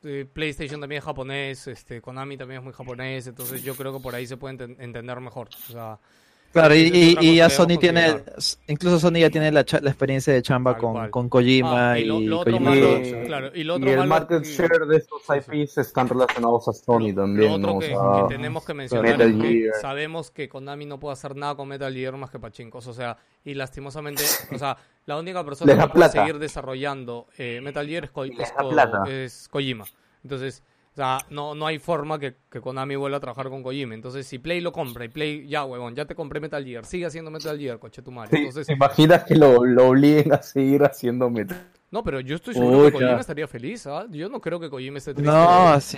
eh, 0.03 0.25
PlayStation 0.31 0.81
también 0.81 0.99
es 0.99 1.05
japonés, 1.05 1.67
este, 1.67 2.01
Konami 2.01 2.35
también 2.37 2.59
es 2.59 2.63
muy 2.63 2.73
japonés, 2.73 3.27
entonces 3.27 3.63
yo 3.63 3.75
creo 3.75 3.93
que 3.93 3.99
por 4.03 4.13
ahí 4.15 4.27
se 4.27 4.35
puede 4.37 4.57
enten- 4.57 4.75
entender 4.79 5.19
mejor. 5.21 5.47
O 5.69 5.71
sea, 5.71 5.99
Claro, 6.53 6.75
y, 6.75 7.17
y, 7.19 7.35
ya 7.37 7.49
Sony 7.49 7.77
tiene, 7.79 8.15
incluso 8.67 8.99
Sony 8.99 9.15
ya 9.21 9.31
tiene 9.31 9.51
la, 9.51 9.65
cha- 9.65 9.79
la 9.81 9.89
experiencia 9.89 10.31
de 10.31 10.43
chamba 10.43 10.77
con, 10.77 11.09
con 11.09 11.27
Kojima 11.27 11.93
Ah, 11.93 11.99
y 11.99 12.03
y, 12.03 12.05
lo- 12.05 12.19
lo 12.19 12.39
otro 12.41 12.53
Kojima. 12.53 12.69
malo- 12.69 12.99
Y, 12.99 13.25
claro, 13.25 13.51
y 13.55 13.63
lo 13.63 13.73
otro 13.73 13.89
y 13.89 13.91
el 13.93 13.97
malo- 13.97 14.09
market 14.09 14.43
share 14.45 14.85
de 14.85 14.97
estos. 14.97 15.21
IPs 15.29 15.79
están 15.79 16.07
relacionados 16.07 16.67
a 16.67 16.73
Sony 16.73 17.09
lo 17.09 17.15
también, 17.23 17.51
otro 17.53 17.71
¿no? 17.71 17.77
O 17.77 17.79
que, 17.79 17.87
sea, 17.87 17.97
que 18.27 18.35
tenemos 18.35 18.63
que 18.65 18.73
mencionar 18.75 19.19
es 19.19 19.35
que 19.35 19.69
sabemos 19.81 20.29
que 20.29 20.47
Konami 20.47 20.85
no 20.85 20.99
puede 20.99 21.13
hacer 21.13 21.35
nada 21.35 21.55
con 21.55 21.67
Metal 21.67 21.91
Gear 21.91 22.15
más 22.17 22.29
que 22.29 22.37
pachincos, 22.37 22.85
o 22.85 22.93
sea, 22.93 23.17
y 23.43 23.55
lastimosamente, 23.55 24.21
o 24.53 24.57
sea, 24.59 24.77
la 25.07 25.17
única 25.17 25.43
persona 25.43 25.73
que 25.73 25.79
puede 25.79 25.91
plata. 25.93 26.11
seguir 26.21 26.37
desarrollando 26.37 27.25
eh, 27.39 27.61
Metal 27.63 27.87
Gear 27.87 28.03
es, 28.03 28.11
Ko- 28.11 28.25
es 28.25 28.51
Ko- 28.55 28.69
plata. 28.69 29.01
es 29.09 29.47
Kojima. 29.49 29.85
Entonces, 30.23 30.61
o 30.93 30.95
sea, 30.95 31.17
no, 31.31 31.55
no 31.55 31.65
hay 31.65 31.79
forma 31.79 32.19
que, 32.19 32.35
que 32.51 32.61
Konami 32.61 32.95
vuelva 32.95 33.17
a 33.17 33.19
trabajar 33.19 33.49
con 33.49 33.63
Kojima. 33.63 33.95
Entonces, 33.95 34.27
si 34.27 34.37
Play 34.37 34.61
lo 34.61 34.71
compra 34.71 35.05
y 35.05 35.09
Play, 35.09 35.47
ya, 35.47 35.65
huevón, 35.65 35.95
ya 35.95 36.05
te 36.05 36.13
compré 36.13 36.39
Metal 36.39 36.63
Gear, 36.63 36.85
sigue 36.85 37.05
haciendo 37.07 37.31
Metal 37.31 37.57
Gear, 37.57 37.79
coche 37.79 38.01
tu 38.03 38.11
madre. 38.11 38.29
¿te- 38.29 38.37
Entonces, 38.37 38.67
¿Te 38.67 38.73
imaginas 38.73 39.23
que 39.23 39.35
lo, 39.35 39.65
lo 39.65 39.87
obliguen 39.89 40.31
a 40.33 40.41
seguir 40.43 40.83
haciendo 40.83 41.29
Metal? 41.29 41.67
no, 41.89 42.03
pero 42.03 42.19
yo 42.19 42.35
estoy 42.35 42.53
seguro 42.53 42.85
que. 42.85 42.91
Kojima 42.93 43.19
estaría 43.19 43.47
feliz, 43.47 43.85
¿ah? 43.87 44.05
Yo 44.09 44.29
no 44.29 44.39
creo 44.39 44.59
que 44.59 44.69
Kojima 44.69 44.97
esté 44.99 45.13
triste. 45.13 45.31
No, 45.31 45.79
sí. 45.81 45.97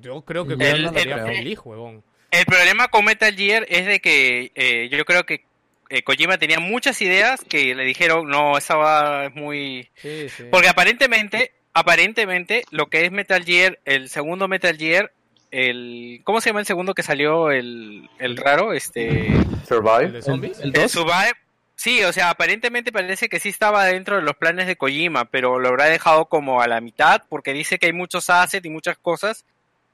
Yo 0.00 0.22
creo 0.22 0.46
que 0.46 0.54
Kojima 0.56 0.88
estaría 0.88 1.14
creo. 1.14 1.26
feliz, 1.26 1.58
huevón. 1.64 2.02
El 2.30 2.44
problema 2.44 2.88
con 2.88 3.04
Metal 3.04 3.34
Gear 3.34 3.64
es 3.68 3.86
de 3.86 4.00
que 4.00 4.52
eh, 4.54 4.88
yo 4.90 5.04
creo 5.06 5.24
que 5.24 5.44
eh, 5.88 6.02
Kojima 6.02 6.36
tenía 6.36 6.58
muchas 6.58 7.00
ideas 7.00 7.40
que 7.48 7.74
le 7.74 7.84
dijeron, 7.84 8.28
no, 8.28 8.58
esa 8.58 8.76
va 8.76 9.26
es 9.26 9.34
muy... 9.34 9.88
Sí, 9.94 10.28
sí. 10.28 10.44
Porque 10.50 10.68
aparentemente, 10.68 11.52
aparentemente, 11.76 12.64
lo 12.70 12.86
que 12.86 13.04
es 13.04 13.12
Metal 13.12 13.44
Gear, 13.44 13.78
el 13.84 14.08
segundo 14.08 14.48
Metal 14.48 14.74
Gear, 14.76 15.12
el... 15.50 16.22
¿Cómo 16.24 16.40
se 16.40 16.48
llama 16.48 16.60
el 16.60 16.66
segundo 16.66 16.94
que 16.94 17.02
salió? 17.02 17.50
El, 17.50 18.08
el 18.18 18.38
raro, 18.38 18.72
este... 18.72 19.28
Survive. 19.68 20.06
¿El 20.06 20.12
de 20.14 20.22
zombies? 20.22 20.58
¿El 20.60 20.68
El 20.68 20.72
2? 20.72 20.90
Survive. 20.90 21.34
Sí, 21.74 22.02
o 22.02 22.12
sea, 22.14 22.30
aparentemente 22.30 22.92
parece 22.92 23.28
que 23.28 23.38
sí 23.38 23.50
estaba 23.50 23.84
dentro 23.84 24.16
de 24.16 24.22
los 24.22 24.36
planes 24.36 24.66
de 24.66 24.76
Kojima, 24.76 25.26
pero 25.26 25.58
lo 25.58 25.68
habrá 25.68 25.84
dejado 25.84 26.24
como 26.24 26.62
a 26.62 26.66
la 26.66 26.80
mitad 26.80 27.24
porque 27.28 27.52
dice 27.52 27.78
que 27.78 27.86
hay 27.86 27.92
muchos 27.92 28.30
assets 28.30 28.64
y 28.64 28.70
muchas 28.70 28.96
cosas, 28.96 29.44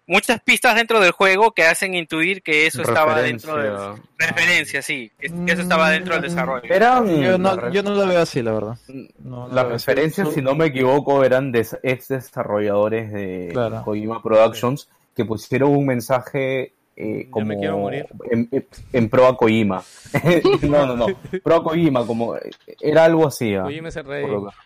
muchas 0.07 0.41
pistas 0.43 0.75
dentro 0.75 1.01
del 1.01 1.13
juego 1.13 1.53
que 1.53 1.65
hacen 1.65 1.95
intuir 1.95 2.43
que 2.43 2.67
eso 2.67 2.83
estaba 2.83 3.21
dentro 3.23 3.57
de 3.57 3.71
Referencia. 4.19 4.83
sí, 4.83 5.11
que, 5.19 5.29
que 5.47 5.53
eso 5.53 5.63
estaba 5.63 5.91
dentro 5.91 6.15
del 6.15 6.23
desarrollo. 6.23 6.63
Eran 6.73 7.07
Yo 7.21 7.39
no, 7.39 7.55
las 7.57 7.73
yo 7.73 7.83
no 7.83 7.91
lo 7.91 8.07
veo 8.07 8.21
así, 8.21 8.43
la 8.43 8.53
verdad. 8.53 8.79
No, 9.19 9.49
no 9.49 9.55
las 9.55 9.67
referencias, 9.69 10.33
si 10.33 10.43
no 10.43 10.55
me 10.55 10.67
equivoco, 10.67 11.25
eran 11.25 11.51
de 11.53 11.67
ex 11.83 12.09
desarrolladores 12.09 13.13
de 13.13 13.51
Claro. 13.53 13.83
Kojima 13.85 14.23
Productions 14.23 14.89
que 15.17 15.25
pusieron 15.25 15.71
un 15.77 15.87
mensaje 15.87 16.73
eh, 16.97 17.27
como 17.31 17.47
me 17.47 17.57
quiero 17.57 17.79
morir. 17.79 18.07
En, 18.31 18.49
en- 18.53 18.67
en 18.93 19.09
pro 19.09 19.27
a 19.27 19.37
Kojima. 19.37 19.83
no, 20.63 20.87
no, 20.87 20.97
no. 20.97 21.07
Pro 21.43 21.57
a 21.57 21.63
Kojima, 21.65 22.07
como 22.07 22.35
era 22.81 23.05
algo 23.05 23.27
así. 23.27 23.55
ah, 23.55 23.63
Kojima 23.63 23.89
ese 23.89 24.03
rey. 24.03 24.23
por 24.23 24.31
lo 24.31 24.47
que- 24.51 24.57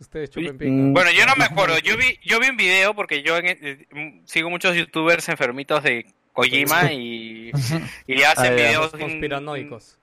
Ustedes 0.00 0.30
chupen 0.30 0.54
Mm, 0.54 0.58
pinga. 0.58 0.92
Bueno, 0.92 1.10
yo 1.10 1.26
no 1.26 1.34
me 1.36 1.44
acuerdo, 1.44 1.76
yo 1.84 1.96
vi, 1.96 2.18
yo 2.24 2.38
vi 2.40 2.48
un 2.48 2.56
video 2.56 2.94
porque 2.94 3.22
yo 3.22 3.36
en- 3.38 3.46
eh, 3.46 4.20
sigo 4.24 4.48
muchos 4.50 4.76
youtubers 4.76 5.28
enfermitos 5.28 5.82
de 5.82 6.06
Kojima 6.32 6.92
y, 6.92 7.50
y 8.06 8.14
le 8.14 8.24
hacen 8.26 8.52
Ah, 8.52 8.54
videos 8.54 8.90
conspiranoicos. 8.92 9.98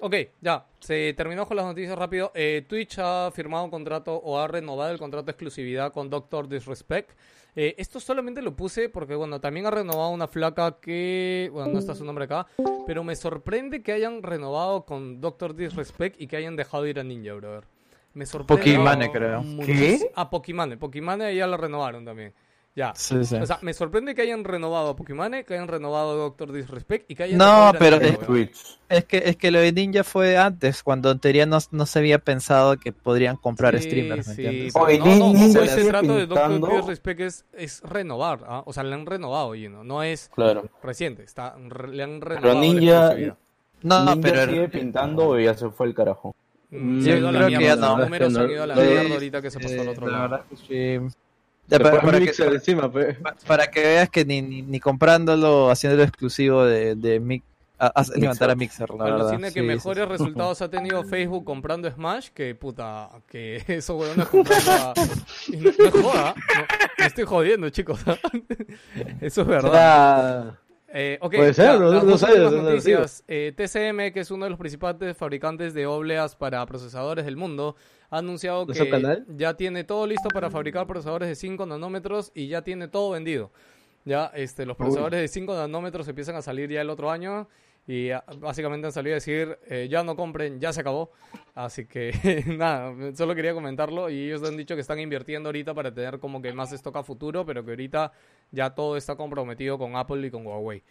Ok, 0.00 0.14
ya, 0.40 0.66
se 0.80 1.12
terminó 1.14 1.46
con 1.46 1.56
las 1.56 1.66
noticias 1.66 1.96
rápido. 1.96 2.32
Eh, 2.34 2.64
Twitch 2.68 2.98
ha 2.98 3.30
firmado 3.32 3.64
un 3.64 3.70
contrato 3.70 4.14
o 4.14 4.38
ha 4.38 4.46
renovado 4.48 4.90
el 4.90 4.98
contrato 4.98 5.26
de 5.26 5.32
exclusividad 5.32 5.92
con 5.92 6.10
Doctor 6.10 6.48
Disrespect. 6.48 7.10
Eh, 7.56 7.76
esto 7.78 8.00
solamente 8.00 8.42
lo 8.42 8.56
puse 8.56 8.88
porque, 8.88 9.14
bueno, 9.14 9.40
también 9.40 9.66
ha 9.66 9.70
renovado 9.70 10.10
una 10.10 10.26
flaca 10.26 10.78
que, 10.80 11.48
bueno, 11.52 11.72
no 11.72 11.78
está 11.78 11.94
su 11.94 12.04
nombre 12.04 12.24
acá, 12.24 12.46
pero 12.86 13.04
me 13.04 13.14
sorprende 13.14 13.82
que 13.82 13.92
hayan 13.92 14.22
renovado 14.24 14.84
con 14.84 15.20
Doctor 15.20 15.54
Disrespect 15.54 16.20
y 16.20 16.26
que 16.26 16.36
hayan 16.36 16.56
dejado 16.56 16.86
ir 16.88 16.98
a 16.98 17.04
Ninja, 17.04 17.32
brother. 17.34 17.62
Me 18.14 18.26
sorprende. 18.26 18.62
Pokimane, 18.62 19.10
creo. 19.10 19.42
muchísimo. 19.42 20.10
Ah, 20.14 20.30
Pokimane. 20.30 20.76
Pokimane 20.76 21.34
ya 21.34 21.46
la 21.46 21.56
renovaron 21.56 22.04
también. 22.04 22.32
Ya. 22.76 22.92
Sí, 22.96 23.24
sí. 23.24 23.36
O 23.36 23.46
sea, 23.46 23.58
me 23.62 23.72
sorprende 23.72 24.16
que 24.16 24.22
hayan 24.22 24.42
renovado 24.42 24.88
a 24.90 24.96
Pokimane, 24.96 25.44
que 25.44 25.54
hayan 25.54 25.68
renovado 25.68 26.10
a 26.12 26.14
Doctor 26.16 26.50
Disrespect 26.52 27.08
y 27.08 27.14
que 27.14 27.22
hayan 27.22 27.38
No, 27.38 27.72
pero 27.78 27.96
es-. 27.96 28.18
Es 28.88 29.04
que, 29.04 29.18
es 29.26 29.36
que 29.36 29.50
lo 29.52 29.60
de 29.60 29.72
Ninja 29.72 30.02
fue 30.02 30.36
antes, 30.36 30.82
cuando 30.82 31.12
en 31.12 31.20
teoría 31.20 31.46
no, 31.46 31.58
no 31.70 31.86
se 31.86 32.00
había 32.00 32.18
pensado 32.18 32.76
que 32.76 32.90
podrían 32.92 33.36
comprar 33.36 33.76
Sí, 33.78 33.84
streamers, 33.84 34.26
¿me 34.26 34.34
sí, 34.34 34.44
entiendes? 34.44 34.72
pero 34.74 34.86
Oye, 34.86 34.98
no, 34.98 35.04
no, 35.06 35.32
Ninja 35.32 35.62
ese 35.62 35.76
sigue 35.78 35.88
trato 35.88 36.16
de 36.16 36.26
Doctor 36.26 36.76
Disrespect 36.76 37.20
es, 37.20 37.44
es 37.52 37.80
renovar, 37.82 38.40
¿ah? 38.48 38.62
o 38.66 38.72
sea, 38.72 38.82
le 38.82 38.94
han 38.94 39.06
renovado, 39.06 39.54
Gino, 39.54 39.84
no 39.84 40.02
es 40.02 40.30
Claro. 40.34 40.68
reciente, 40.82 41.22
está, 41.22 41.56
le 41.56 42.02
han 42.02 42.18
Pero 42.20 42.34
renovado 42.34 42.54
la 42.54 42.60
Ninja. 42.60 43.36
No, 43.82 44.00
Ninja 44.04 44.20
pero 44.20 44.46
sigue 44.46 44.68
pintando 44.68 45.38
y 45.38 45.44
ya 45.44 45.54
se 45.54 45.70
fue 45.70 45.86
el 45.86 45.94
carajo. 45.94 46.34
Yo 46.74 47.02
se 47.02 47.12
ha 47.12 47.16
ido 47.18 47.28
a 47.28 47.32
la 47.32 47.38
creo 47.38 47.48
que 47.50 47.58
mierda, 47.58 47.74
ya 47.76 47.80
no. 47.80 47.96
los 47.96 48.06
números 48.06 48.36
han 48.36 48.46
no- 48.46 48.52
ido 48.52 48.62
a 48.62 48.66
la 48.66 48.74
no- 48.74 48.80
mierda 48.82 49.14
ahorita 49.14 49.42
que 49.42 49.50
se 49.50 49.60
pasó 49.60 49.80
al 49.80 49.88
otro 49.88 50.06
la 50.06 50.12
lado. 50.12 50.22
verdad 50.30 50.44
que 50.50 50.56
sí. 50.56 51.14
Ya, 51.66 51.78
para, 51.78 52.00
para 52.02 52.20
que, 52.20 52.32
encima, 52.44 52.92
pe. 52.92 53.16
para 53.46 53.70
que 53.70 53.80
veas 53.80 54.10
que 54.10 54.24
ni, 54.26 54.42
ni, 54.42 54.60
ni 54.62 54.80
comprándolo, 54.80 55.70
haciéndolo 55.70 56.02
exclusivo 56.02 56.64
de, 56.64 56.94
de 56.94 57.20
Mi- 57.20 57.42
a- 57.78 57.86
hace 57.86 58.18
levantar 58.20 58.50
a 58.50 58.54
Mixer, 58.54 58.90
la 58.90 59.04
verdad. 59.04 59.20
Alucina 59.30 59.48
que 59.48 59.60
Sí, 59.60 59.66
mejores 59.66 60.04
sí. 60.04 60.10
resultados 60.10 60.60
ha 60.62 60.68
tenido 60.68 61.02
Facebook 61.08 61.44
comprando 61.44 61.90
Smash 61.90 62.28
que 62.34 62.54
puta, 62.54 63.08
que 63.30 63.56
esos 63.68 63.98
huevones 63.98 64.26
comprando 64.28 64.70
a... 64.72 64.92
Y 65.48 65.56
no, 65.56 65.70
no 65.78 65.90
joda, 66.02 66.34
no, 66.36 66.64
no 66.98 67.04
estoy 67.06 67.24
jodiendo 67.24 67.70
chicos, 67.70 67.98
eso 69.22 69.40
es 69.42 69.46
verdad. 69.46 70.44
Era- 70.44 70.60
Eh, 70.96 71.18
ok, 71.20 71.34
Puede 71.34 71.54
ser, 71.54 71.64
ya, 71.72 71.76
no- 71.76 71.90
las 71.90 72.04
no 72.04 72.16
sé, 72.16 72.38
no- 72.38 72.50
noticias. 72.52 73.24
Eh, 73.26 73.52
TCM, 73.56 74.12
que 74.12 74.20
es 74.20 74.30
uno 74.30 74.44
de 74.44 74.50
los 74.50 74.58
principales 74.60 75.16
fabricantes 75.16 75.74
de 75.74 75.86
obleas 75.86 76.36
para 76.36 76.64
procesadores 76.66 77.24
del 77.24 77.36
mundo, 77.36 77.74
ha 78.10 78.18
anunciado 78.18 78.64
¿Nuestro 78.64 78.84
que 78.86 78.90
canal? 78.92 79.26
ya 79.36 79.54
tiene 79.54 79.82
todo 79.82 80.06
listo 80.06 80.28
para 80.28 80.50
fabricar 80.50 80.86
procesadores 80.86 81.28
de 81.28 81.34
5 81.34 81.66
nanómetros 81.66 82.30
y 82.32 82.46
ya 82.46 82.62
tiene 82.62 82.86
todo 82.86 83.10
vendido. 83.10 83.50
Ya, 84.04 84.26
este, 84.34 84.66
los 84.66 84.76
procesadores 84.76 85.18
de 85.20 85.26
5 85.26 85.54
nanómetros 85.56 86.06
empiezan 86.06 86.36
a 86.36 86.42
salir 86.42 86.70
ya 86.70 86.80
el 86.82 86.90
otro 86.90 87.10
año 87.10 87.48
y 87.86 88.10
ah, 88.10 88.24
básicamente 88.38 88.86
han 88.86 88.92
salido 88.92 89.14
a 89.14 89.16
decir, 89.16 89.58
eh, 89.68 89.88
ya 89.90 90.02
no 90.02 90.16
compren, 90.16 90.58
ya 90.60 90.72
se 90.72 90.80
acabó. 90.80 91.10
Así 91.54 91.86
que 91.86 92.12
nada, 92.58 92.94
solo 93.14 93.34
quería 93.34 93.54
comentarlo 93.54 94.10
y 94.10 94.26
ellos 94.26 94.42
han 94.42 94.56
dicho 94.56 94.74
que 94.74 94.80
están 94.80 95.00
invirtiendo 95.00 95.48
ahorita 95.48 95.74
para 95.74 95.92
tener 95.92 96.18
como 96.18 96.40
que 96.40 96.52
más 96.52 96.72
stock 96.72 96.96
a 96.96 97.02
futuro, 97.02 97.44
pero 97.44 97.64
que 97.64 97.72
ahorita 97.72 98.12
ya 98.50 98.70
todo 98.70 98.96
está 98.96 99.16
comprometido 99.16 99.78
con 99.78 99.96
Apple 99.96 100.26
y 100.26 100.30
con 100.30 100.46
Huawei. 100.46 100.82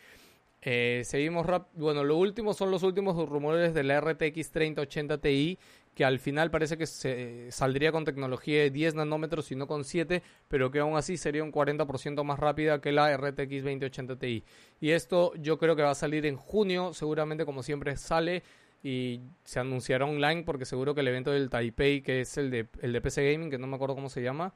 Eh, 0.66 1.02
seguimos 1.04 1.46
rap 1.46 1.68
bueno, 1.74 2.06
lo 2.06 2.16
último 2.16 2.54
son 2.54 2.72
los 2.72 2.84
últimos 2.84 3.18
rumores 3.28 3.74
de 3.74 3.84
la 3.84 4.00
RTX 4.00 4.50
3080 4.52 5.18
Ti 5.18 5.60
que 5.96 6.04
al 6.06 6.20
final 6.20 6.50
parece 6.50 6.78
que 6.78 6.88
se 6.88 7.52
saldría 7.52 7.92
con 7.92 8.04
tecnología 8.06 8.62
de 8.62 8.72
10 8.72 8.96
nanómetros 8.96 9.52
y 9.52 9.56
no 9.56 9.68
con 9.68 9.84
7, 9.84 10.24
pero 10.48 10.72
que 10.72 10.80
aún 10.80 10.98
así 10.98 11.18
sería 11.18 11.44
un 11.44 11.52
40% 11.52 12.24
más 12.24 12.40
rápida 12.40 12.82
que 12.82 12.92
la 12.92 13.16
RTX 13.16 13.64
2080 13.64 14.16
Ti. 14.18 14.44
Y 14.82 14.90
esto 14.92 15.34
yo 15.36 15.58
creo 15.58 15.76
que 15.76 15.84
va 15.84 15.92
a 15.92 15.96
salir 15.96 16.26
en 16.26 16.36
junio, 16.36 16.94
seguramente 16.94 17.46
como 17.46 17.62
siempre 17.64 17.96
sale 17.96 18.42
y 18.82 19.22
se 19.44 19.60
anunciará 19.60 20.06
online 20.06 20.44
porque 20.44 20.66
seguro 20.66 20.94
que 20.96 21.02
el 21.02 21.08
evento 21.08 21.32
del 21.32 21.50
Taipei, 21.50 22.02
que 22.02 22.22
es 22.22 22.38
el 22.38 22.50
de, 22.52 22.68
el 22.82 22.92
de 22.92 23.00
PC 23.02 23.32
Gaming, 23.32 23.50
que 23.50 23.58
no 23.58 23.68
me 23.68 23.76
acuerdo 23.76 23.96
cómo 23.96 24.10
se 24.10 24.22
llama. 24.22 24.54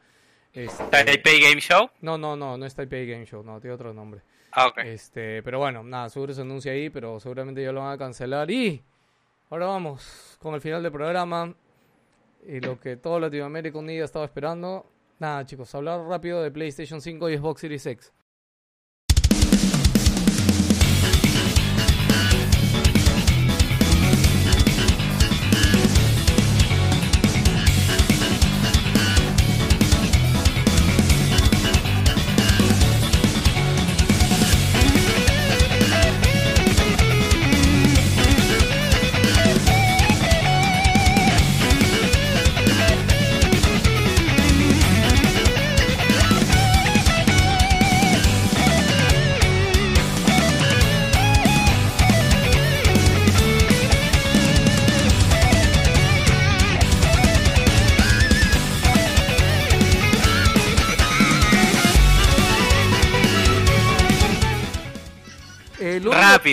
este- 0.54 0.84
Taipei 0.92 1.40
Game 1.40 1.62
Show. 1.62 1.90
No, 2.02 2.18
no, 2.18 2.36
no, 2.36 2.58
no 2.58 2.66
es 2.66 2.74
Taipei 2.76 3.06
Game 3.08 3.26
Show, 3.26 3.44
no, 3.44 3.60
tiene 3.62 3.76
otro 3.76 3.94
nombre. 3.94 4.22
Ah, 4.52 4.68
ok. 4.68 4.80
Este, 4.86 5.44
pero 5.44 5.60
bueno, 5.60 5.84
nada, 5.84 6.10
seguro 6.10 6.34
se 6.34 6.42
anuncia 6.42 6.72
ahí, 6.72 6.90
pero 6.90 7.20
seguramente 7.20 7.62
ya 7.62 7.72
lo 7.72 7.82
van 7.82 7.94
a 7.94 7.98
cancelar. 7.98 8.50
Y 8.50 8.82
ahora 9.50 9.68
vamos 9.68 10.38
con 10.42 10.54
el 10.54 10.62
final 10.62 10.84
del 10.84 10.92
programa 10.92 11.54
y 12.46 12.60
lo 12.60 12.80
que 12.80 12.98
todo 12.98 13.20
Latinoamérica 13.20 13.78
Unida 13.78 14.06
estaba 14.06 14.26
esperando. 14.26 14.86
Nada, 15.20 15.46
chicos, 15.46 15.74
hablar 15.74 16.02
rápido 16.02 16.42
de 16.42 16.52
PlayStation 16.52 17.02
5 17.02 17.30
y 17.30 17.38
Xbox 17.38 17.62
Series 17.62 17.86
X. 17.86 18.14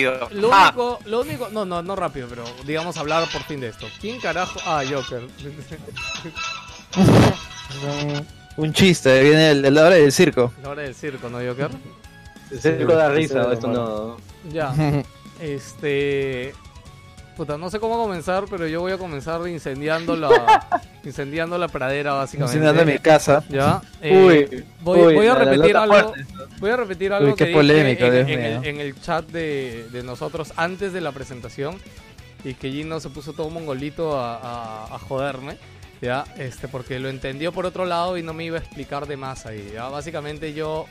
Rápido. 0.03 0.29
Lo 0.31 0.53
Ah. 0.53 0.67
único, 0.69 0.99
lo 1.05 1.21
único, 1.21 1.49
no, 1.51 1.65
no, 1.65 1.81
no 1.81 1.95
rápido, 1.95 2.27
pero 2.29 2.43
digamos 2.65 2.97
hablar 2.97 3.27
por 3.31 3.43
fin 3.43 3.59
de 3.61 3.69
esto. 3.69 3.87
¿Quién 4.01 4.19
carajo? 4.19 4.59
Ah, 4.65 4.83
Joker. 4.89 5.21
Un 8.57 8.71
chiste, 8.73 9.21
viene 9.21 9.51
el, 9.51 9.65
el 9.65 9.77
hora 9.77 9.95
del 9.95 10.11
circo. 10.11 10.53
La 10.63 10.69
hora 10.69 10.81
del 10.83 10.95
circo, 10.95 11.29
¿no, 11.29 11.39
Joker? 11.39 11.69
El 12.51 12.59
circo 12.61 12.93
da 12.95 13.09
risa, 13.09 13.51
esto 13.51 13.67
no. 13.67 14.17
Ya. 14.51 14.73
Este. 15.41 16.53
Puta, 17.35 17.57
no 17.57 17.69
sé 17.69 17.79
cómo 17.81 17.97
comenzar, 17.97 18.45
pero 18.49 18.65
yo 18.67 18.79
voy 18.79 18.93
a 18.93 18.97
comenzar 18.97 19.45
incendiando 19.47 20.15
la, 20.15 20.81
incendiando 21.03 21.57
la 21.57 21.67
pradera, 21.67 22.13
básicamente. 22.13 22.57
Incendiando 22.57 22.91
mi 22.93 22.99
casa. 22.99 23.43
Ya. 23.49 23.81
Uy, 24.01 24.47
Eh, 24.49 24.63
voy, 24.81 24.99
uy, 25.01 25.13
voy 25.15 25.27
a 25.27 25.33
la- 25.33 25.39
la 25.43 25.51
repetir 25.51 25.75
algo. 25.77 26.13
Voy 26.59 26.69
a 26.71 26.77
repetir 26.77 27.11
algo 27.13 27.29
Uy, 27.31 27.35
qué 27.35 27.45
que 27.45 27.51
dije 28.11 28.33
el, 28.55 28.65
en 28.65 28.79
el 28.79 29.01
chat 29.01 29.25
de, 29.27 29.87
de 29.91 30.03
nosotros 30.03 30.53
antes 30.55 30.93
de 30.93 31.01
la 31.01 31.11
presentación 31.11 31.77
y 32.45 32.53
que 32.53 32.71
Gino 32.71 32.99
se 33.01 33.09
puso 33.09 33.33
todo 33.33 33.49
mongolito 33.49 34.17
a, 34.17 34.37
a- 34.37 34.95
a 34.95 34.99
joderme. 34.99 35.57
Ya, 36.01 36.23
este, 36.37 36.67
porque 36.67 36.99
lo 36.99 37.09
entendió 37.09 37.51
por 37.51 37.65
otro 37.65 37.85
lado 37.85 38.17
y 38.17 38.23
no 38.23 38.33
me 38.33 38.43
iba 38.45 38.57
a 38.57 38.61
explicar 38.61 39.07
de 39.07 39.17
más 39.17 39.45
ahí. 39.45 39.71
¿ya? 39.73 39.87
Básicamente 39.89 40.53
yo 40.53 40.85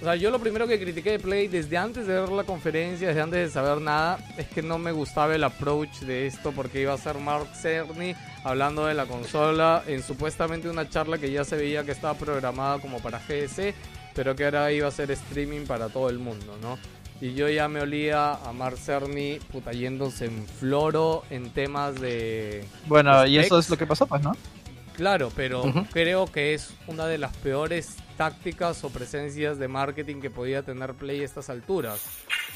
O 0.00 0.04
sea, 0.04 0.16
yo 0.16 0.30
lo 0.30 0.38
primero 0.38 0.66
que 0.66 0.78
critiqué 0.78 1.12
de 1.12 1.18
Play 1.18 1.48
desde 1.48 1.78
antes 1.78 2.06
de 2.06 2.20
ver 2.20 2.28
la 2.30 2.44
conferencia, 2.44 3.08
desde 3.08 3.22
antes 3.22 3.40
de 3.40 3.50
saber 3.50 3.80
nada, 3.80 4.18
es 4.36 4.46
que 4.48 4.60
no 4.60 4.78
me 4.78 4.92
gustaba 4.92 5.34
el 5.34 5.44
approach 5.44 6.00
de 6.00 6.26
esto 6.26 6.52
porque 6.52 6.82
iba 6.82 6.92
a 6.92 6.98
ser 6.98 7.18
Mark 7.18 7.48
Cerny 7.54 8.14
hablando 8.42 8.84
de 8.86 8.94
la 8.94 9.06
consola 9.06 9.82
en 9.86 10.02
supuestamente 10.02 10.68
una 10.68 10.88
charla 10.88 11.18
que 11.18 11.30
ya 11.30 11.44
se 11.44 11.56
veía 11.56 11.84
que 11.84 11.92
estaba 11.92 12.14
programada 12.14 12.80
como 12.80 12.98
para 12.98 13.18
GS, 13.18 13.72
pero 14.14 14.36
que 14.36 14.44
ahora 14.44 14.70
iba 14.72 14.88
a 14.88 14.90
ser 14.90 15.10
streaming 15.10 15.64
para 15.64 15.88
todo 15.88 16.10
el 16.10 16.18
mundo, 16.18 16.58
¿no? 16.60 16.78
Y 17.20 17.32
yo 17.32 17.48
ya 17.48 17.68
me 17.68 17.80
olía 17.80 18.32
a 18.34 18.52
Mark 18.52 18.76
Cerny 18.76 19.38
puta 19.50 19.72
yéndose 19.72 20.26
en 20.26 20.46
floro 20.46 21.22
en 21.30 21.50
temas 21.50 21.98
de... 21.98 22.64
Bueno, 22.86 23.24
y 23.24 23.38
eso 23.38 23.58
es 23.58 23.70
lo 23.70 23.78
que 23.78 23.86
pasó, 23.86 24.06
pues, 24.06 24.22
¿no? 24.22 24.36
Claro, 24.96 25.32
pero 25.34 25.64
creo 25.92 26.26
que 26.26 26.54
es 26.54 26.74
una 26.86 27.06
de 27.06 27.18
las 27.18 27.34
peores 27.38 27.96
tácticas 28.16 28.82
o 28.84 28.90
presencias 28.90 29.58
de 29.58 29.68
marketing 29.68 30.20
que 30.20 30.30
podía 30.30 30.62
tener 30.62 30.94
Play 30.94 31.20
a 31.20 31.24
estas 31.24 31.50
alturas. 31.50 32.00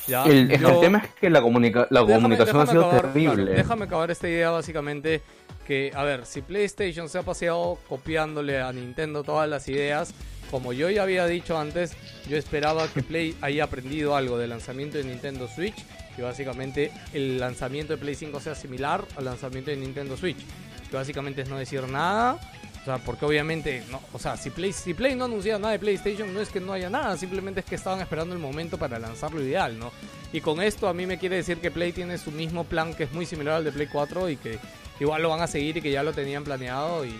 ¿ya? 0.06 0.24
El, 0.24 0.48
que 0.48 0.58
Yo- 0.58 0.68
el 0.70 0.80
tema 0.80 0.98
es 0.98 1.10
que 1.14 1.30
la, 1.30 1.40
comunica- 1.42 1.86
la 1.90 2.00
Déjame- 2.02 2.14
comunicación 2.14 2.56
ha 2.56 2.60
déjame 2.60 2.70
sido 2.72 2.84
acabar, 2.86 3.12
terrible. 3.12 3.34
claro, 3.44 3.56
déjame 3.58 3.84
acabar 3.84 4.10
esta 4.10 4.28
idea 4.28 4.50
básicamente 4.50 5.22
que, 5.66 5.92
a 5.94 6.02
ver, 6.04 6.24
si 6.24 6.40
PlayStation 6.40 7.08
se 7.08 7.18
ha 7.18 7.22
paseado 7.22 7.78
copiándole 7.88 8.60
a 8.60 8.72
Nintendo 8.72 9.22
todas 9.22 9.48
las 9.48 9.68
ideas, 9.68 10.14
como 10.50 10.72
yo 10.72 10.88
ya 10.88 11.02
había 11.02 11.26
dicho 11.26 11.58
antes, 11.58 11.92
yo 12.26 12.38
esperaba 12.38 12.88
que 12.88 13.02
Play 13.02 13.36
haya 13.42 13.64
aprendido 13.64 14.16
algo 14.16 14.38
del 14.38 14.48
lanzamiento 14.50 14.96
de 14.96 15.04
Nintendo 15.04 15.46
Switch 15.46 15.76
y 16.16 16.22
básicamente 16.22 16.90
el 17.12 17.38
lanzamiento 17.38 17.92
de 17.92 17.98
Play 17.98 18.14
5 18.14 18.40
sea 18.40 18.54
similar 18.54 19.04
al 19.16 19.26
lanzamiento 19.26 19.70
de 19.70 19.76
Nintendo 19.76 20.16
Switch, 20.16 20.38
que 20.90 20.96
básicamente 20.96 21.42
es 21.42 21.50
no 21.50 21.58
decir 21.58 21.82
nada. 21.86 22.38
Sea, 22.88 23.04
porque 23.04 23.24
obviamente, 23.26 23.82
no, 23.90 24.00
o 24.12 24.18
sea, 24.18 24.36
si 24.36 24.48
Play, 24.50 24.72
si 24.72 24.94
Play 24.94 25.14
no 25.14 25.26
anunciaba 25.26 25.58
nada 25.58 25.72
de 25.72 25.78
PlayStation, 25.78 26.32
no 26.32 26.40
es 26.40 26.48
que 26.48 26.58
no 26.60 26.72
haya 26.72 26.88
nada, 26.88 27.16
simplemente 27.18 27.60
es 27.60 27.66
que 27.66 27.74
estaban 27.74 28.00
esperando 28.00 28.34
el 28.34 28.40
momento 28.40 28.78
para 28.78 28.98
lanzar 28.98 29.32
lo 29.34 29.42
ideal, 29.42 29.78
¿no? 29.78 29.92
Y 30.32 30.40
con 30.40 30.62
esto 30.62 30.88
a 30.88 30.94
mí 30.94 31.06
me 31.06 31.18
quiere 31.18 31.36
decir 31.36 31.58
que 31.58 31.70
Play 31.70 31.92
tiene 31.92 32.16
su 32.18 32.30
mismo 32.32 32.64
plan 32.64 32.94
que 32.94 33.04
es 33.04 33.12
muy 33.12 33.26
similar 33.26 33.54
al 33.56 33.64
de 33.64 33.72
Play 33.72 33.88
4 33.88 34.30
y 34.30 34.36
que 34.36 34.58
igual 35.00 35.20
lo 35.22 35.28
van 35.28 35.40
a 35.42 35.46
seguir 35.46 35.76
y 35.76 35.82
que 35.82 35.90
ya 35.90 36.02
lo 36.02 36.12
tenían 36.14 36.44
planeado 36.44 37.04
y, 37.04 37.10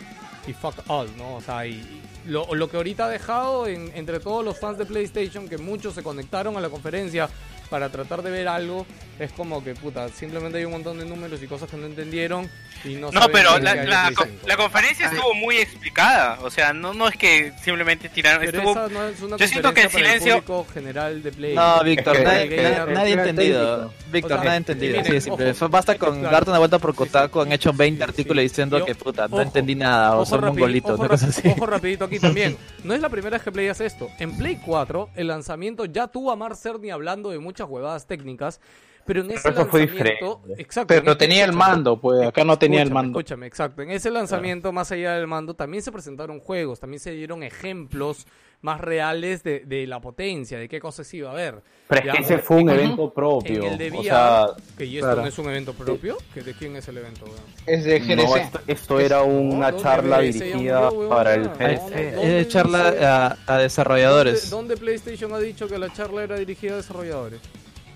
y 0.47 0.53
fuck 0.55 0.75
all, 0.89 1.09
¿no? 1.19 1.35
O 1.37 1.41
sea, 1.43 1.67
y 1.67 2.03
lo, 2.27 2.55
lo 2.55 2.71
que 2.71 2.77
ahorita 2.79 3.05
ha 3.05 3.09
dejado 3.11 3.67
en- 3.67 3.93
entre 3.95 4.21
todos 4.21 4.43
los 4.45 4.59
fans 4.59 4.79
de 4.79 4.87
PlayStation, 4.87 5.49
que 5.49 5.59
muchos 5.59 5.95
se 5.95 6.03
conectaron 6.03 6.57
a 6.57 6.61
la 6.61 6.71
conferencia 6.71 7.29
para 7.69 7.91
tratar 7.91 8.23
de 8.23 8.31
ver 8.31 8.49
algo, 8.49 8.87
es 9.19 9.33
como 9.33 9.63
que, 9.63 9.75
puta, 9.75 10.09
simplemente 10.09 10.59
hay 10.59 10.65
un 10.65 10.73
montón 10.73 10.99
de 10.99 11.05
números 11.05 11.43
y 11.43 11.47
cosas 11.47 11.69
que 11.71 11.77
no 11.77 11.87
entendieron 11.87 12.49
y 12.85 12.95
no 12.95 13.11
No, 13.11 13.29
pero 13.33 13.59
la, 13.59 13.75
la, 13.75 13.83
Play 14.05 14.15
co- 14.15 14.25
5. 14.25 14.47
la 14.47 14.57
conferencia 14.57 15.07
estuvo 15.11 15.35
muy 15.35 15.57
explicada. 15.57 16.39
O 16.43 16.51
sea, 16.51 16.73
no, 16.73 16.95
no 16.95 17.09
es 17.09 17.17
que 17.17 17.53
simplemente 17.63 18.09
tiraron. 18.09 18.45
Pero 18.45 18.59
estuvo- 18.59 18.73
esa 18.73 18.89
no 18.89 19.05
es 19.09 19.21
una 19.21 19.37
yo 19.37 19.49
siento 19.49 19.75
que 19.75 19.81
el 19.81 19.87
el 19.87 19.93
silencio. 19.93 20.35
público 20.43 20.67
general 20.73 21.23
de 21.23 21.33
Play. 21.33 21.55
No, 21.57 21.83
Víctor, 21.83 22.15
Es 22.17 22.21
que- 22.21 22.25
nadie, 22.27 22.49
que- 22.49 22.63
nadie- 22.63 22.95
nadie 22.95 23.15
ha 23.15 23.19
entendido. 23.19 23.93
Víctor, 24.13 24.33
O 24.33 24.35
sea, 24.37 24.37
nadie 24.45 24.51
ha 24.51 24.57
entendido. 24.57 24.97
miren, 24.99 25.13
de 25.13 25.21
simple. 25.21 25.51
ojo, 25.51 25.69
Basta 25.69 25.99
con 25.99 26.19
claro. 26.21 26.33
darte 26.33 26.51
una 26.51 26.59
vuelta 26.61 26.79
por 26.79 26.95
Kotaku. 26.95 27.41
Han 27.41 27.53
hecho 27.53 27.73
20 27.73 28.05
artículos 28.05 28.43
diciendo 28.43 28.79
Yo- 28.79 28.85
que 28.87 28.95
puta, 28.95 29.27
no 29.29 29.35
ojo, 29.37 29.43
entendí 29.43 29.75
nada. 29.75 30.17
O 30.17 30.25
son 30.25 30.45
mongolitos, 30.45 30.93
ojo 30.93 31.01
una 31.01 31.09
cosa 31.09 31.27
así. 31.27 31.49
Ojo 31.49 31.67
rapidito 31.67 32.05
aquí 32.05 32.19
también. 32.21 32.57
No 32.85 32.95
es 32.95 33.01
la 33.01 33.09
primera 33.09 33.37
vez 33.37 33.43
que 33.43 33.51
Play 33.51 33.69
hace 33.69 33.85
esto. 33.87 34.09
En 34.21 34.37
Play 34.39 34.61
4, 34.65 35.11
el 35.17 35.27
lanzamiento 35.27 35.85
ya 35.85 36.07
tuvo 36.07 36.31
a 36.31 36.37
Mark 36.37 36.57
Cerny 36.57 36.91
hablando 36.91 37.29
de 37.31 37.39
muchas 37.41 37.58
huevadas 37.67 38.07
técnicas, 38.07 38.61
pero 39.07 39.23
en 39.23 39.31
ese 39.31 39.41
Pero 39.43 39.63
eso 39.63 39.71
fue 39.71 39.81
lanzamiento... 39.87 40.41
diferente. 40.45 40.63
Exacto. 40.63 40.89
Pero 40.89 41.13
este- 41.13 41.27
tenía 41.27 41.45
el 41.47 41.53
mando, 41.55 41.99
pues 41.99 42.27
acá 42.27 42.45
no 42.45 42.59
tenía 42.59 42.83
el 42.83 42.91
mando. 42.91 43.19
Escúchame, 43.19 43.47
exacto. 43.47 43.81
En 43.83 43.91
ese 43.91 44.11
lanzamiento, 44.11 44.71
más 44.71 44.93
allá 44.93 45.15
del 45.15 45.27
mando, 45.27 45.55
también 45.55 45.83
se 45.83 45.91
presentaron 45.91 46.41
juegos, 46.41 46.79
también 46.79 47.01
se 47.01 47.13
dieron 47.13 47.43
ejemplos 47.43 48.27
más 48.61 48.81
reales 48.81 49.43
de, 49.45 49.61
de 49.61 49.87
la 49.87 50.01
potencia, 50.01 50.59
de 50.59 50.69
qué 50.69 50.81
cosas 50.81 51.13
iba 51.15 51.31
a 51.31 51.33
haber. 51.33 51.63
Pero 51.89 52.01
es 52.01 52.07
Ya, 52.07 52.13
que 52.13 52.19
ese 52.23 52.39
fue 52.39 52.57
un 52.59 52.71
en- 52.71 52.79
evento 52.81 53.13
propio. 53.15 53.63
En 53.65 53.73
el 53.73 53.79
de 53.79 53.89
o 53.91 53.95
VR, 54.01 54.03
sea, 54.05 54.47
que 54.77 54.85
y 54.85 54.97
esto 54.97 55.07
claro. 55.07 55.23
no 55.23 55.29
es 55.29 55.39
un 55.39 55.49
evento 55.49 55.73
propio, 55.75 56.19
¿que 56.35 56.43
¿de 56.43 56.55
quién 56.55 56.77
es 56.77 56.89
el 56.89 56.99
evento? 56.99 57.25
Es 57.67 57.85
de 57.85 58.01
GDC. 58.01 58.17
No, 58.17 58.37
esto, 58.37 58.61
esto 58.67 59.01
era 59.01 59.23
una 59.23 59.71
no, 59.71 59.81
charla 59.81 60.21
dirigida 60.21 60.91
para 61.09 61.35
el. 61.35 61.51
Es 61.61 61.87
de 61.89 62.47
charla 62.49 63.37
a, 63.47 63.55
a 63.55 63.59
desarrolladores. 63.59 64.51
¿Dónde, 64.51 64.75
dónde 64.75 64.85
PlayStation 64.85 65.33
ha 65.33 65.39
dicho 65.39 65.69
que 65.69 65.79
la 65.79 65.93
charla 65.93 66.25
era 66.25 66.37
dirigida 66.37 66.75
a 66.75 66.77
desarrolladores? 66.77 67.41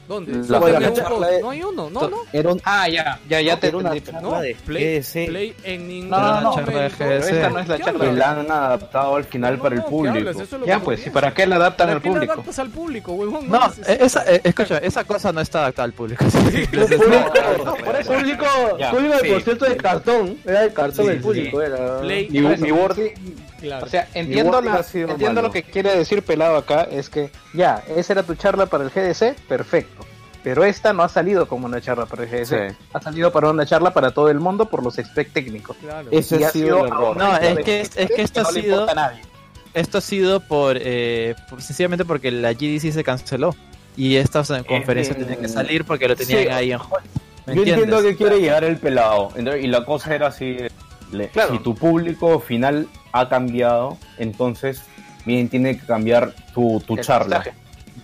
¿Dónde? 0.09 0.33
La- 0.49 0.59
la 0.59 0.89
un 0.91 0.95
charla 0.95 1.31
es- 1.31 1.41
No 1.43 1.51
hay 1.51 1.63
uno, 1.63 1.89
no, 1.89 2.09
no. 2.09 2.17
Era 2.33 2.53
un- 2.53 2.61
Ah, 2.65 2.89
ya, 2.89 3.19
ya, 3.29 3.41
ya 3.41 3.59
te 3.59 3.69
era 3.69 3.77
una 3.79 3.91
entendí. 3.93 4.11
charla 4.13 4.29
No, 4.37 4.41
de 4.43 4.57
Play, 4.67 4.85
GDC. 5.01 5.27
Play 5.27 5.55
en 5.63 5.89
ningún 5.89 6.11
No, 6.11 6.21
no, 6.21 6.41
no, 6.41 6.55
charla 6.57 6.81
de 6.83 6.91
GDC. 6.91 7.31
Esta 7.37 7.49
no 7.51 7.59
es 7.61 7.69
la 7.69 7.77
¿Qué 7.79 7.83
charla. 7.85 8.05
que 8.05 8.13
la 8.13 8.31
han 8.33 8.51
adaptado 8.51 9.17
al 9.17 9.25
final 9.25 9.57
No, 9.57 9.63
para 9.63 9.75
el 9.77 9.79
no, 9.81 9.85
¿qué 9.87 9.91
público. 9.91 10.19
hablas? 10.19 10.37
Es 10.41 10.67
Ya, 10.67 10.81
pues, 10.81 11.07
¿y 11.07 11.11
para 11.11 11.33
qué 11.33 11.47
la 11.47 11.57
adaptan 11.57 11.87
¿Para 11.87 11.97
al 11.97 12.03
qué 12.03 12.09
la 12.09 12.15
público? 12.15 12.33
adaptas 12.35 12.59
al 12.59 12.69
público, 12.71 13.13
huevón? 13.13 13.49
No, 13.49 13.61
necesitas- 13.69 14.01
esa, 14.01 14.25
eh, 14.33 14.41
escucha, 14.45 14.79
esa 14.79 15.05
cosa 15.05 15.33
no 15.33 15.41
está 15.41 15.61
adaptada 15.61 15.85
al 15.87 15.93
público. 15.93 16.25
Por 16.25 17.97
eso 17.97 18.13
público, 18.13 18.45
Ya, 18.79 18.91
público 18.91 19.15
sí. 19.23 19.29
por 19.31 19.43
cierto 19.43 19.65
de 19.67 19.77
cartón, 19.77 20.39
era 20.45 20.65
el 20.65 20.73
cartón 20.73 21.07
del 21.07 21.21
público, 21.21 21.63
era. 21.63 22.01
Mi 22.03 22.29
word- 22.73 23.13
Claro. 23.63 23.87
O 23.87 23.89
sea, 23.89 24.09
entiendo, 24.13 24.61
la- 24.61 24.85
entiendo 24.93 25.27
malo. 25.35 25.43
lo 25.43 25.51
que 25.53 25.63
quiere 25.63 25.97
decir 25.97 26.23
Pelado 26.23 26.57
acá, 26.57 26.83
es 26.91 27.09
que 27.09 27.31
ya, 27.55 27.83
esa 27.97 28.13
era 28.13 28.23
tu 28.25 28.35
charla 28.35 28.67
para 28.67 28.85
el 28.85 28.91
GDC, 28.91 29.35
perfecto. 29.49 30.05
Pero 30.45 30.65
esta 30.65 30.93
no 30.93 31.05
ha 31.05 31.09
salido 31.09 31.47
como 31.47 31.67
una 31.67 31.81
charla 31.81 32.07
para 32.07 32.25
el 32.25 32.29
GDC, 32.29 32.69
Sí. 32.71 32.77
ha 32.93 33.01
salido 33.01 33.31
para 33.33 33.49
una 33.51 33.65
charla 33.65 33.95
para 33.95 34.11
todo 34.11 34.29
el 34.29 34.41
mundo 34.41 34.67
por 34.69 34.83
los 34.83 34.97
specs 34.97 35.33
técnicos. 35.33 35.77
Claro. 35.81 36.09
Ese 36.11 36.41
Y 36.41 36.43
ha 36.45 36.51
sido 36.51 36.81
el 36.81 36.87
error. 36.93 37.17
No, 37.17 37.37
es 37.39 37.59
que, 37.65 37.81
es 37.81 37.91
que 37.91 38.23
esto 38.23 38.41
ha 38.41 38.43
no 38.43 38.51
sido. 38.51 38.81
importa 38.81 38.93
a 38.93 38.95
nadie. 39.09 39.23
Esto 39.75 39.99
ha 39.99 40.01
sido 40.01 40.41
por, 40.41 40.77
eh, 40.81 41.35
por- 41.49 41.63
sencillamente 41.63 42.05
porque 42.05 42.31
la 42.33 42.53
GDC 42.53 42.91
se 42.93 43.05
canceló 43.05 43.55
y 43.97 44.17
estas 44.17 44.51
eh, 44.51 44.65
conferencias 44.67 45.17
que- 45.17 45.23
tenían 45.25 45.41
que 45.43 45.49
salir 45.49 45.85
porque 45.85 46.09
lo 46.09 46.17
tenían 46.17 46.43
Sí. 46.43 46.49
ahí 46.49 46.73
en 46.73 46.81
hold. 46.81 47.05
¿Me 47.47 47.55
Yo 47.55 47.63
entiendo 47.63 48.03
que 48.03 48.17
quiere 48.17 48.41
llegar 48.41 48.65
el 48.65 48.77
pelado. 48.79 49.31
Entonces, 49.37 49.65
y 49.65 49.69
la 49.69 49.85
cosa 49.85 50.15
era 50.15 50.27
así. 50.27 50.57
le- 51.13 51.29
Claro. 51.29 51.53
Si 51.53 51.59
tu 51.63 51.75
público 51.75 52.41
final 52.41 52.89
ha 53.13 53.29
cambiado, 53.29 53.99
entonces 54.19 54.83
bien 55.25 55.49
tiene 55.49 55.79
que 55.79 55.87
cambiar 55.87 56.33
tu, 56.55 56.81
tu 56.87 56.97
charla. 56.97 57.39
mensaje. 57.39 57.57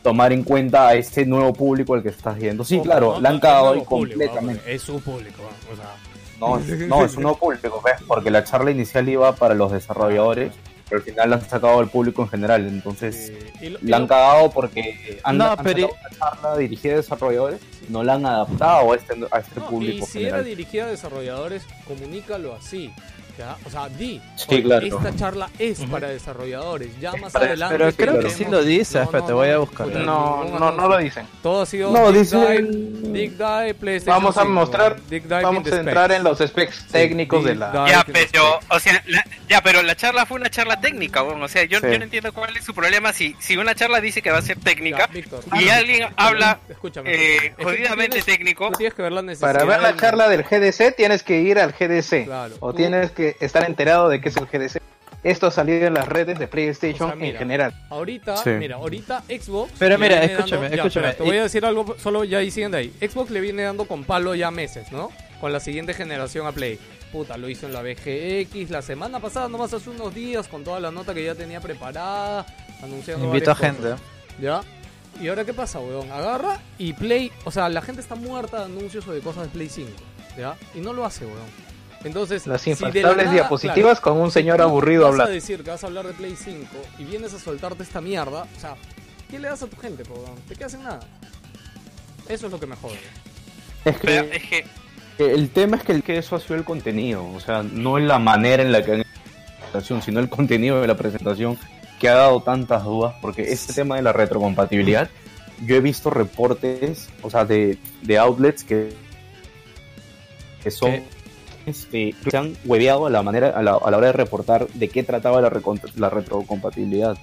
Tomar 0.03 0.33
en 0.33 0.45
cuenta 0.45 0.89
a 0.89 0.95
ese 0.95 1.27
nuevo 1.27 1.53
público 1.53 1.95
al 1.95 2.03
que 2.03 2.11
estás 2.11 2.39
yendo. 2.39 2.63
Sí, 2.65 2.81
claro, 2.81 3.15
no, 3.15 3.21
la 3.21 3.31
han 3.31 3.41
cagado 3.41 3.75
no, 3.75 3.85
completamente. 3.85 4.75
Es 4.75 4.83
su 4.83 5.01
público, 5.01 5.43
o 5.73 5.77
sea. 5.77 5.95
No, 6.39 6.57
no, 6.87 7.05
es 7.05 7.17
un 7.17 7.23
nuevo 7.25 7.37
público, 7.39 7.83
¿ves? 7.85 7.97
Porque 8.07 8.31
la 8.31 8.45
charla 8.45 8.71
inicial 8.71 9.09
iba 9.09 9.35
para 9.35 9.55
los 9.55 9.73
desarrolladores, 9.73 10.53
pero 10.89 11.01
al 11.01 11.05
final 11.05 11.31
la 11.31 11.37
han 11.37 11.43
sacado 11.49 11.81
al 11.81 11.89
público 11.89 12.23
en 12.23 12.29
general. 12.29 12.67
Entonces, 12.69 13.33
eh, 13.61 13.71
lo- 13.71 13.79
la 13.83 13.97
han 13.97 14.07
cagado 14.07 14.51
porque 14.53 15.19
han, 15.25 15.37
No, 15.37 15.51
han 15.51 15.57
pero- 15.65 15.89
sacado 15.89 16.01
una 16.11 16.19
charla 16.41 16.57
dirigida 16.59 16.93
a 16.93 16.97
desarrolladores, 16.97 17.61
no 17.89 18.05
la 18.05 18.15
han 18.15 18.25
adaptado 18.27 18.93
a 18.93 18.97
este, 18.97 19.15
a 19.33 19.39
este 19.41 19.59
No, 19.61 19.69
público 19.69 20.05
y 20.05 20.07
si 20.09 20.25
era 20.25 20.43
dirigida 20.43 20.85
a 20.85 20.89
desarrolladores, 20.91 21.65
comunícalo 21.89 22.55
así. 22.55 22.93
¿Ya? 23.39 23.57
O 23.65 23.71
sea, 23.71 23.89
di. 23.89 24.21
Sí, 24.37 24.63
claro. 24.63 24.85
Esta 24.87 25.15
charla 25.17 25.49
es 25.59 25.81
para 25.87 26.09
desarrolladores. 26.09 26.99
Ya 27.01 27.13
más 27.13 27.33
para- 27.33 27.47
adelante. 27.47 27.77
Pero 27.79 27.93
creo 27.97 28.21
que 28.21 28.31
sí 28.31 28.45
veremos- 28.45 28.51
lo 28.61 28.65
dice, 28.65 29.03
espérate, 29.03 29.33
voy 29.33 29.49
a 29.51 29.59
buscar. 29.59 29.87
No, 29.89 30.45
no, 30.45 30.73
no 30.73 30.89
lo 30.89 30.99
dicen. 30.99 31.27
Todo 31.43 31.63
ha 31.63 31.67
sido 31.67 31.91
No, 31.93 32.11
Dick 32.13 32.23
dicen- 32.23 33.03
Dive, 33.03 33.13
Dick 33.21 33.31
Dive, 33.33 33.75
PlayStation 33.75 34.17
Vamos 34.23 34.37
a 34.37 34.43
5, 34.43 34.53
mostrar, 34.53 34.97
vamos 35.43 35.73
a 35.73 35.77
entrar 35.77 36.13
en 36.13 36.25
los 36.25 36.39
specs 36.39 36.87
técnicos 36.91 37.45
de 37.45 37.55
la... 37.55 37.87
Ya, 37.89 38.05
pero, 38.13 38.59
o 38.71 38.81
sea, 38.81 39.03
la, 39.07 39.25
ya, 39.49 39.63
pero 39.63 39.83
la 39.83 39.95
charla 39.97 40.27
fue 40.27 40.39
una 40.41 40.51
charla 40.51 40.81
técnica, 40.81 41.23
weón. 41.23 41.43
O 41.43 41.49
sea, 41.49 41.65
yo, 41.65 41.79
Sí. 41.81 41.87
yo 41.91 41.99
no 41.99 42.05
entiendo 42.05 42.33
cuál 42.33 42.57
es 42.57 42.65
su 42.65 42.75
problema 42.75 43.13
si, 43.13 43.37
si 43.39 43.57
una 43.57 43.75
charla 43.75 44.01
dice 44.01 44.21
que 44.23 44.31
va 44.31 44.39
a 44.39 44.43
ser 44.43 44.59
Ya, 44.59 44.65
técnica 44.65 45.07
Víctor. 45.07 45.45
y 45.61 45.69
alguien 45.69 46.09
habla 46.17 46.59
Escúchame. 46.69 47.13
eh, 47.15 47.55
que 47.57 47.65
jodidamente 47.65 48.17
tienes- 48.21 48.25
técnico. 48.27 48.71
Tú 48.71 48.79
tienes 48.79 48.95
que 48.95 49.03
ver 49.03 49.13
la 49.13 49.23
necesidad. 49.23 49.53
Para 49.53 49.65
ver 49.65 49.81
la 49.81 49.97
charla 49.97 50.29
del 50.29 50.43
GDC 50.45 50.93
tienes 50.93 51.23
que 51.23 51.41
ir 51.41 51.59
al 51.59 51.73
GDC 51.73 52.25
Claro. 52.25 52.55
o 52.61 52.71
Tú- 52.73 52.77
tienes 52.79 53.11
que 53.13 53.28
estar 53.41 53.65
enterado 53.65 54.09
de 54.09 54.21
qué 54.21 54.29
es 54.29 54.37
el 54.37 54.47
GDC. 54.47 54.81
Esto 55.25 55.49
ha 55.49 55.51
salido 55.51 55.87
en 55.89 55.95
las 55.95 56.07
redes 56.07 56.39
de 56.39 56.47
PlayStation 56.47 57.09
O 57.09 57.13
sea, 57.13 57.17
mira, 57.17 57.33
en 57.33 57.39
general. 57.39 57.75
Ahorita, 57.91 58.37
Sí. 58.37 58.51
mira, 58.51 58.77
ahorita 58.77 59.25
Xbox. 59.29 59.73
Pero 59.79 59.99
mira, 59.99 60.23
escúchame, 60.23 60.63
dando- 60.63 60.77
ya, 60.77 60.83
escúchame. 60.85 61.09
espera, 61.09 61.13
te 61.17 61.23
voy 61.25 61.37
a 61.39 61.43
decir 61.43 61.65
algo 61.67 61.97
solo 61.99 62.23
ya 62.23 62.39
ahí 62.39 62.51
siguen 62.53 62.71
de 62.71 62.79
ahí. 62.79 62.93
Xbox 63.01 63.31
le 63.31 63.41
viene 63.41 63.63
dando 63.65 63.85
con 63.87 64.05
palo 64.05 64.35
ya 64.37 64.51
meses, 64.53 64.93
¿no? 64.93 65.11
Con 65.41 65.53
la 65.53 65.59
siguiente 65.61 65.93
generación 65.93 66.47
a 66.47 66.53
Play. 66.53 66.79
Puta, 67.11 67.37
lo 67.37 67.49
hizo 67.49 67.67
en 67.67 67.73
la 67.73 67.83
VGX 67.83 68.71
la 68.71 68.81
semana 68.83 69.19
pasada, 69.19 69.49
nomás 69.49 69.73
hace 69.75 69.91
unos 69.91 70.15
días, 70.15 70.47
con 70.47 70.63
toda 70.63 70.79
la 70.79 70.91
nota 70.93 71.15
que 71.15 71.25
ya 71.25 71.35
tenía 71.35 71.61
preparada, 71.61 72.47
anunciando. 72.83 73.25
Invito 73.25 73.51
a 73.51 73.55
gente. 73.57 73.95
¿Ya? 74.41 74.61
¿Y 75.21 75.27
ahora 75.27 75.45
qué 75.45 75.53
pasa, 75.53 75.81
weón? 75.81 76.13
Agarra 76.13 76.61
y 76.79 76.93
Play. 76.93 77.33
O 77.45 77.51
sea, 77.51 77.69
la 77.69 77.83
gente 77.83 78.01
está 78.01 78.15
muerta 78.15 78.59
de 78.59 78.65
anuncios 78.67 79.07
o 79.09 79.13
de 79.13 79.21
cosas 79.21 79.45
de 79.45 79.49
Play 79.49 79.69
5. 79.69 79.91
¿Ya? 80.39 80.55
Y 80.75 80.79
no 80.79 80.93
lo 80.93 81.05
hace, 81.05 81.25
weón. 81.27 81.68
Entonces, 82.05 82.47
Las 82.47 82.61
si 82.63 82.71
de 82.75 82.81
la 82.81 82.89
infaltables 82.89 83.25
nada- 83.27 83.33
diapositivas 83.35 84.01
con 84.01 84.19
un 84.19 84.29
si 84.31 84.35
señor 84.35 84.59
tú 84.59 84.63
aburrido 84.63 85.03
vas 85.03 85.13
hablando. 85.13 85.31
a 85.33 85.35
decir 85.35 85.65
que 85.65 85.71
vas 85.71 85.83
a 85.83 85.87
hablar 85.89 86.07
de 86.07 86.13
Play 86.13 86.37
5 86.37 86.67
y 86.99 87.05
vienes 87.05 87.35
a 87.35 87.39
soltarte 87.39 87.83
esta 87.83 88.01
mierda, 88.01 88.47
o 88.57 88.61
sea, 88.61 88.77
¿qué 89.31 89.39
le 89.39 89.49
das 89.49 89.63
a 89.63 89.67
tu 89.67 89.77
gente, 89.79 90.05
po, 90.05 90.15
weón? 90.15 90.37
Te 90.49 90.55
quedas 90.55 90.75
en 90.75 90.85
nada. 90.85 91.01
Eso 92.29 92.47
es 92.47 92.53
lo 92.53 92.61
que 92.61 92.67
me 92.67 92.77
jode. 92.77 92.99
Es 93.85 93.97
que, 93.97 94.07
Pero 94.07 94.33
es 94.33 94.43
que, 94.45 94.65
el 95.19 95.51
tema 95.51 95.77
es 95.79 95.83
que, 95.83 95.93
el, 95.93 96.03
que 96.05 96.19
eso 96.19 96.37
ha 96.37 96.41
sido 96.41 96.55
el 96.57 96.65
contenido, 96.65 97.25
o 97.35 97.41
sea, 97.41 97.63
no 97.65 97.99
es 97.99 98.05
la 98.05 98.19
manera 98.21 98.63
en 98.63 98.71
la 98.71 98.85
que 98.85 98.93
han 98.93 99.01
hecho 99.01 99.09
la 99.17 99.57
presentación, 99.57 100.03
sino 100.03 100.21
el 100.21 100.29
contenido 100.29 100.81
de 100.81 100.87
la 100.87 100.97
presentación 100.97 101.59
que 101.99 102.09
ha 102.09 102.15
dado 102.15 102.41
tantas 102.43 102.85
dudas, 102.85 103.15
porque 103.21 103.43
este 103.43 103.73
tema 103.73 103.97
de 103.97 104.03
la 104.03 104.13
retrocompatibilidad, 104.13 105.11
yo 105.67 105.75
he 105.75 105.81
visto 105.81 106.11
reportes, 106.11 107.09
o 107.23 107.31
sea, 107.31 107.45
de, 107.45 107.77
de 108.03 108.19
outlets 108.19 108.63
que, 108.63 108.91
que 110.63 110.71
son 110.71 111.03
este, 111.69 112.15
que 112.25 112.31
se 112.31 112.37
han 112.37 112.55
hueveado 112.65 113.07
a 113.07 113.11
la 113.11 113.23
manera 113.23 113.49
a 113.51 113.63
la, 113.63 113.73
a 113.73 113.91
la 113.91 113.97
hora 113.97 114.07
de 114.09 114.13
reportar 114.13 114.67
de 114.69 114.89
qué 114.89 115.03
trataba 115.03 115.41
la, 115.41 115.51
la 115.97 116.11
retrocompatibilidad. 116.11 117.17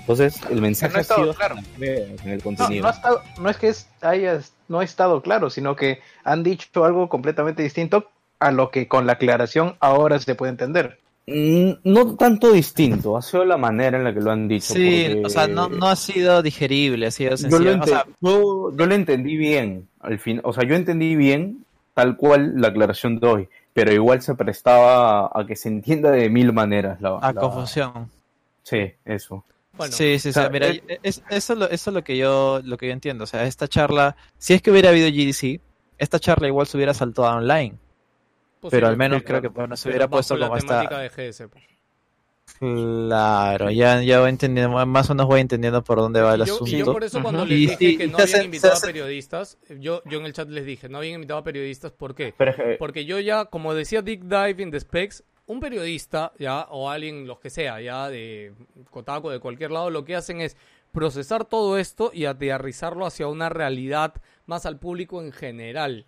Entonces, 0.00 0.40
el 0.50 0.60
mensaje 0.60 0.94
no 0.94 1.00
ha 1.00 1.04
sido 1.04 1.34
claro. 1.34 1.56
en 1.80 2.28
el 2.28 2.38
No, 2.38 2.42
contenido. 2.42 2.82
no, 2.82 2.88
ha 2.88 2.92
estado- 2.92 3.22
no 3.40 3.48
es 3.48 3.56
que 3.56 3.68
es- 3.68 3.88
haya, 4.00 4.40
no 4.68 4.80
ha 4.80 4.84
estado 4.84 5.22
claro, 5.22 5.48
sino 5.48 5.76
que 5.76 6.00
han 6.24 6.42
dicho 6.42 6.84
algo 6.84 7.08
completamente 7.08 7.62
distinto 7.62 8.08
a 8.40 8.50
lo 8.50 8.70
que 8.70 8.88
con 8.88 9.06
la 9.06 9.12
aclaración 9.12 9.76
ahora 9.78 10.18
se 10.18 10.34
puede 10.34 10.50
entender. 10.50 10.98
Mm, 11.28 11.70
No 11.84 12.16
tanto 12.16 12.50
distinto, 12.50 13.16
ha 13.16 13.22
sido 13.22 13.44
la 13.44 13.56
manera 13.56 13.96
en 13.96 14.02
la 14.02 14.12
que 14.12 14.20
lo 14.20 14.32
han 14.32 14.48
dicho. 14.48 14.74
Sí, 14.74 15.04
porque- 15.06 15.22
o 15.26 15.28
sea, 15.28 15.46
no, 15.46 15.68
no 15.68 15.86
ha 15.86 15.94
sido 15.94 16.42
digerible, 16.42 17.06
ha 17.06 17.10
sido 17.12 17.30
yo 17.30 17.36
sencillo. 17.36 17.76
lo, 17.76 17.82
O 17.82 17.86
sea, 17.86 18.00
ente- 18.04 18.16
yo- 18.20 18.76
yo 18.76 18.86
lo 18.86 18.94
entendí 18.96 19.36
bien, 19.36 19.86
al 20.00 20.18
fin, 20.18 20.40
o 20.42 20.52
sea, 20.52 20.64
yo 20.64 20.74
entendí 20.74 21.14
bien 21.14 21.64
tal 21.94 22.16
cual 22.16 22.54
la 22.60 22.68
aclaración 22.68 23.20
de 23.20 23.26
hoy, 23.28 23.48
pero 23.72 23.92
igual 23.92 24.22
se 24.22 24.34
prestaba 24.34 25.26
a 25.32 25.46
que 25.46 25.56
se 25.56 25.68
entienda 25.68 26.10
de 26.10 26.28
mil 26.30 26.52
maneras 26.52 27.00
la, 27.00 27.18
a 27.18 27.32
la- 27.32 27.40
confusión. 27.40 28.10
Sí, 28.62 28.92
eso. 29.04 29.44
sí, 29.90 30.18
sí, 30.18 30.28
o 30.28 30.32
sea, 30.32 30.44
sí, 30.46 30.50
mira, 30.52 30.68
eh, 30.68 31.00
es- 31.02 31.22
eso, 31.30 31.52
es 31.54 31.58
lo, 31.58 31.64
eso 31.68 31.90
es 31.90 31.94
lo 31.94 32.04
que 32.04 32.16
yo 32.16 32.60
lo 32.64 32.76
que 32.76 32.86
yo 32.88 32.92
entiendo. 32.92 33.24
O 33.24 33.26
sea, 33.26 33.44
esta 33.44 33.66
charla, 33.68 34.16
si 34.38 34.54
es 34.54 34.62
que 34.62 34.70
hubiera 34.70 34.90
habido 34.90 35.08
GDC, 35.08 35.60
esta 35.98 36.18
charla 36.18 36.48
igual 36.48 36.66
se 36.66 36.76
hubiera 36.76 36.94
saltado 36.94 37.28
online. 37.36 37.76
Pero 38.70 38.86
al 38.86 38.96
menos 38.96 39.22
creo 39.24 39.40
que 39.42 39.48
bueno, 39.48 39.76
se 39.76 39.88
hubiera 39.88 40.06
puesto 40.08 40.36
la 40.36 40.46
como 40.48 40.60
temática 40.60 41.04
está. 41.04 41.22
de 41.22 41.30
GS, 41.32 41.48
pues. 41.48 41.64
Claro, 42.58 43.70
ya, 43.70 44.02
ya 44.02 44.20
voy 44.20 44.30
entendiendo, 44.30 44.86
más 44.86 45.10
o 45.10 45.14
menos 45.14 45.26
voy 45.26 45.40
entendiendo 45.40 45.82
por 45.82 45.98
dónde 45.98 46.20
va 46.20 46.34
el 46.34 46.44
Yo, 46.44 46.54
asunto. 46.54 46.70
y 46.74 46.78
yo 46.78 46.92
por 46.92 47.02
eso 47.02 47.20
cuando 47.22 47.44
les 47.44 47.58
dije 47.58 47.76
sí, 47.76 47.96
que 47.96 48.04
y 48.04 48.08
no 48.08 48.18
habían 48.18 48.28
hace- 48.36 48.44
invitado 48.44 48.74
a 48.76 48.80
periodistas, 48.80 49.58
yo, 49.80 50.02
yo 50.04 50.20
en 50.20 50.26
el 50.26 50.32
chat 50.32 50.48
les 50.48 50.64
dije, 50.64 50.88
no 50.88 50.98
habían 50.98 51.14
invitado 51.14 51.40
a 51.40 51.44
periodistas, 51.44 51.92
¿por 51.92 52.14
qué? 52.14 52.34
Pero 52.36 52.54
que- 52.54 52.76
Porque 52.78 53.04
yo 53.04 53.18
ya, 53.18 53.46
como 53.46 53.74
decía 53.74 54.00
Dick 54.02 54.22
Dive 54.22 54.62
in 54.62 54.70
the 54.70 54.78
Specs, 54.80 55.24
un 55.46 55.58
periodista, 55.60 56.32
ya, 56.38 56.62
o 56.70 56.88
alguien, 56.88 57.26
los 57.26 57.40
que 57.40 57.50
sea, 57.50 57.80
ya, 57.80 58.08
de 58.08 58.52
Kotaku, 58.90 59.28
de 59.30 59.40
cualquier 59.40 59.72
lado, 59.72 59.90
lo 59.90 60.04
que 60.04 60.14
hacen 60.14 60.40
es 60.40 60.56
procesar 60.92 61.44
todo 61.44 61.78
esto 61.78 62.10
y 62.14 62.26
aterrizarlo 62.26 63.06
hacia 63.06 63.26
una 63.26 63.48
realidad 63.48 64.14
más 64.46 64.66
al 64.66 64.78
público 64.78 65.20
en 65.20 65.32
general. 65.32 66.06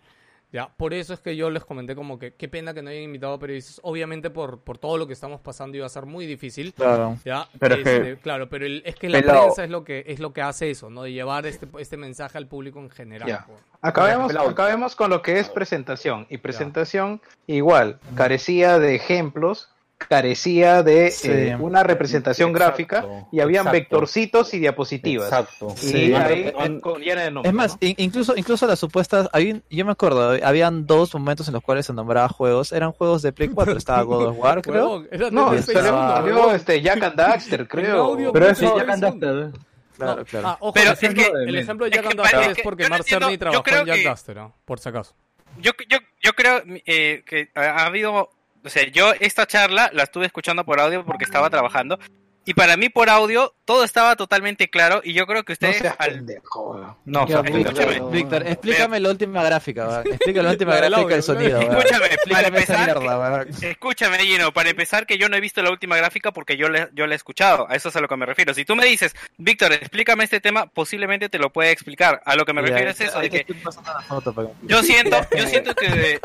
Ya, 0.55 0.69
por 0.77 0.95
eso 0.95 1.13
es 1.13 1.19
que 1.19 1.35
yo 1.35 1.51
les 1.51 1.65
comenté 1.65 1.97
como 1.97 2.17
que 2.17 2.35
qué 2.35 2.49
pena 2.49 2.73
que 2.75 2.81
no 2.81 2.89
hayan 2.91 3.03
invitado 3.03 3.33
a 3.35 3.39
periodistas. 3.41 3.81
Obviamente 3.83 4.31
por, 4.31 4.61
por 4.61 4.79
todo 4.79 4.97
lo 4.99 5.09
que 5.09 5.13
estamos 5.13 5.41
pasando 5.41 5.77
iba 5.77 5.85
a 5.85 5.89
ser 5.89 6.07
muy 6.07 6.27
difícil. 6.27 6.73
Claro. 6.73 7.19
Ya, 7.25 7.49
Pero 7.59 7.75
es 7.75 7.83
que- 7.83 7.97
este, 7.97 8.17
claro, 8.19 8.49
pero 8.49 8.65
el- 8.65 8.81
es 8.87 8.95
que 8.95 9.09
la 9.09 9.21
prensa 9.21 9.65
es 9.65 9.71
lo 9.71 9.83
que 9.83 10.05
es 10.07 10.21
lo 10.21 10.33
que 10.33 10.43
hace 10.43 10.71
eso, 10.71 10.91
¿no? 10.91 11.03
De 11.03 11.13
llevar 11.13 11.45
este, 11.47 11.67
este 11.81 11.97
mensaje 11.97 12.39
al 12.39 12.47
público 12.47 12.79
en 12.79 12.89
general. 12.89 13.29
Ya. 13.29 13.45
pues. 13.49 13.59
Acabemos, 13.83 14.33
acabemos 14.37 14.95
con 14.95 15.11
lo 15.11 15.23
que 15.23 15.41
es 15.41 15.49
presentación. 15.49 16.27
Y 16.31 16.39
presentación 16.39 17.21
igual, 17.49 17.99
carecía 18.15 18.79
de 18.79 18.95
ejemplos, 18.95 19.71
carecía 20.09 20.83
de 20.83 21.11
Sí. 21.11 21.29
eh, 21.31 21.57
una 21.59 21.83
representación 21.83 22.53
gráfica 22.53 23.05
y 23.33 23.41
habían 23.41 23.63
exacto. 23.67 23.73
vectorcitos 23.73 24.55
y 24.55 24.59
diapositivas. 24.59 25.27
Exacto. 25.29 25.75
Y 25.83 25.87
Sí. 25.87 26.15
ahí 26.15 26.53
con- 26.81 27.01
llena 27.01 27.23
de 27.23 27.31
nombres. 27.31 27.51
Es 27.51 27.55
más, 27.55 27.77
in- 27.81 27.95
incluso, 27.99 28.35
incluso 28.37 28.67
las 28.67 28.79
supuestas, 28.79 29.29
yo 29.71 29.85
me 29.87 29.93
acuerdo, 29.93 30.37
habían 30.43 30.87
dos 30.87 31.15
momentos 31.15 31.49
en 31.49 31.55
los 31.55 31.63
cuales 31.63 31.87
se 31.87 31.93
nombraba 31.93 32.29
juegos, 32.29 32.73
eran 32.73 32.93
juegos 32.93 33.23
de 33.23 33.33
Play 33.33 33.49
4, 33.49 33.77
estaba 33.77 34.03
God 34.03 34.27
of 34.29 34.39
War, 34.39 34.63
creo. 34.63 35.05
Era 35.11 35.31
No, 35.31 35.57
salió, 35.63 36.25
huevón. 36.25 36.55
este, 36.55 36.81
Jack 36.83 37.03
and 37.03 37.17
Daxter, 37.17 37.69
creo. 37.69 38.17
Pero 38.33 38.49
no, 38.53 38.77
Jack 38.77 38.89
and 38.89 38.95
es 38.95 39.01
Daxter. 39.01 39.51
Claro, 39.97 40.17
No, 40.17 40.25
claro. 40.25 40.49
Ah, 40.49 40.57
ojo, 40.59 40.73
Pero 40.73 40.87
el 40.89 40.93
es 40.93 41.03
ejemplo, 41.05 41.23
que- 41.25 41.43
el 41.51 41.57
ejemplo 41.57 41.87
de 41.87 41.91
es 41.91 41.97
Jack 41.97 42.07
and 42.35 42.51
es 42.51 42.57
que- 42.57 42.63
porque 42.65 42.89
Mark 42.89 43.05
Cerny 43.05 43.39
trabajó 43.39 43.63
en 43.69 43.87
Jack 43.87 44.25
que- 44.27 44.35
¿no? 44.35 44.53
por 44.65 44.81
si 44.81 44.89
acaso. 44.89 45.15
yo, 45.61 45.71
yo, 45.89 45.99
yo 46.21 46.33
creo 46.33 46.63
eh, 46.85 47.23
que 47.25 47.49
ha 47.55 47.87
habido, 47.87 48.29
o 48.65 48.69
sea, 48.69 48.85
yo 48.91 49.13
esta 49.21 49.47
charla 49.47 49.91
la 49.93 50.03
estuve 50.05 50.27
escuchando 50.27 50.65
por 50.65 50.81
audio 50.81 51.05
porque 51.05 51.25
estaba 51.25 51.51
trabajando 51.51 51.99
y 52.47 52.53
para 52.53 52.77
mí 52.77 52.91
por 52.91 53.09
audio 53.09 53.55
todo 53.65 53.85
estaba 53.85 54.17
totalmente 54.17 54.69
claro 54.69 55.01
y 55.03 55.15
yo 55.15 55.27
creo 55.27 55.45
que 55.45 55.55
ustedes 55.55 55.79
seas 55.79 55.95
al- 55.99 56.27
No, 57.07 57.27
sea, 57.27 57.41
Víctor, 57.41 58.11
Víctor, 58.11 58.47
explícame 58.47 59.01
la 59.01 59.09
última 59.09 59.43
gráfica, 59.43 59.87
va. 59.87 60.01
explícame 60.05 60.43
la 60.43 60.51
última 60.51 60.77
gráfica 60.77 61.09
del 61.09 61.23
sonido. 61.23 61.59
Escúchame, 61.63 62.07
explícame 62.07 62.59
esa 62.59 62.85
mierda. 62.85 63.17
va. 63.17 63.43
Escúchame, 63.63 64.19
Gino, 64.19 64.53
para 64.53 64.69
empezar 64.69 65.07
que 65.07 65.17
yo 65.17 65.31
no 65.31 65.37
he 65.39 65.41
visto 65.41 65.63
la 65.63 65.71
última 65.71 65.97
gráfica 65.97 66.33
porque 66.33 66.59
yo 66.59 66.69
le, 66.69 66.91
yo 66.93 67.07
la 67.07 67.15
he 67.15 67.17
escuchado, 67.17 67.67
a 67.71 67.77
eso 67.77 67.89
es 67.89 67.97
a 67.97 68.01
lo 68.03 68.09
que 68.09 68.17
me 68.19 68.27
refiero. 68.27 68.53
Si 68.53 68.67
tú 68.67 68.77
me 68.77 68.85
dices, 68.85 69.17
Víctor, 69.39 69.73
explícame 69.73 70.25
este 70.25 70.41
tema, 70.43 70.67
posiblemente 70.67 71.31
te 71.31 71.39
lo 71.39 71.51
pueda 71.51 71.71
explicar. 71.71 72.21
A 72.27 72.37
lo 72.37 72.45
que 72.45 72.53
me 72.53 72.61
refiero 72.61 72.91
es 72.91 73.01
eso, 73.01 73.21
de 73.21 73.31
que 73.31 73.47
foto 74.07 74.35
que- 74.35 74.49
yo 74.67 74.83
siento, 74.83 75.17
yo 75.35 75.47
siento 75.49 75.75
que... 75.75 76.21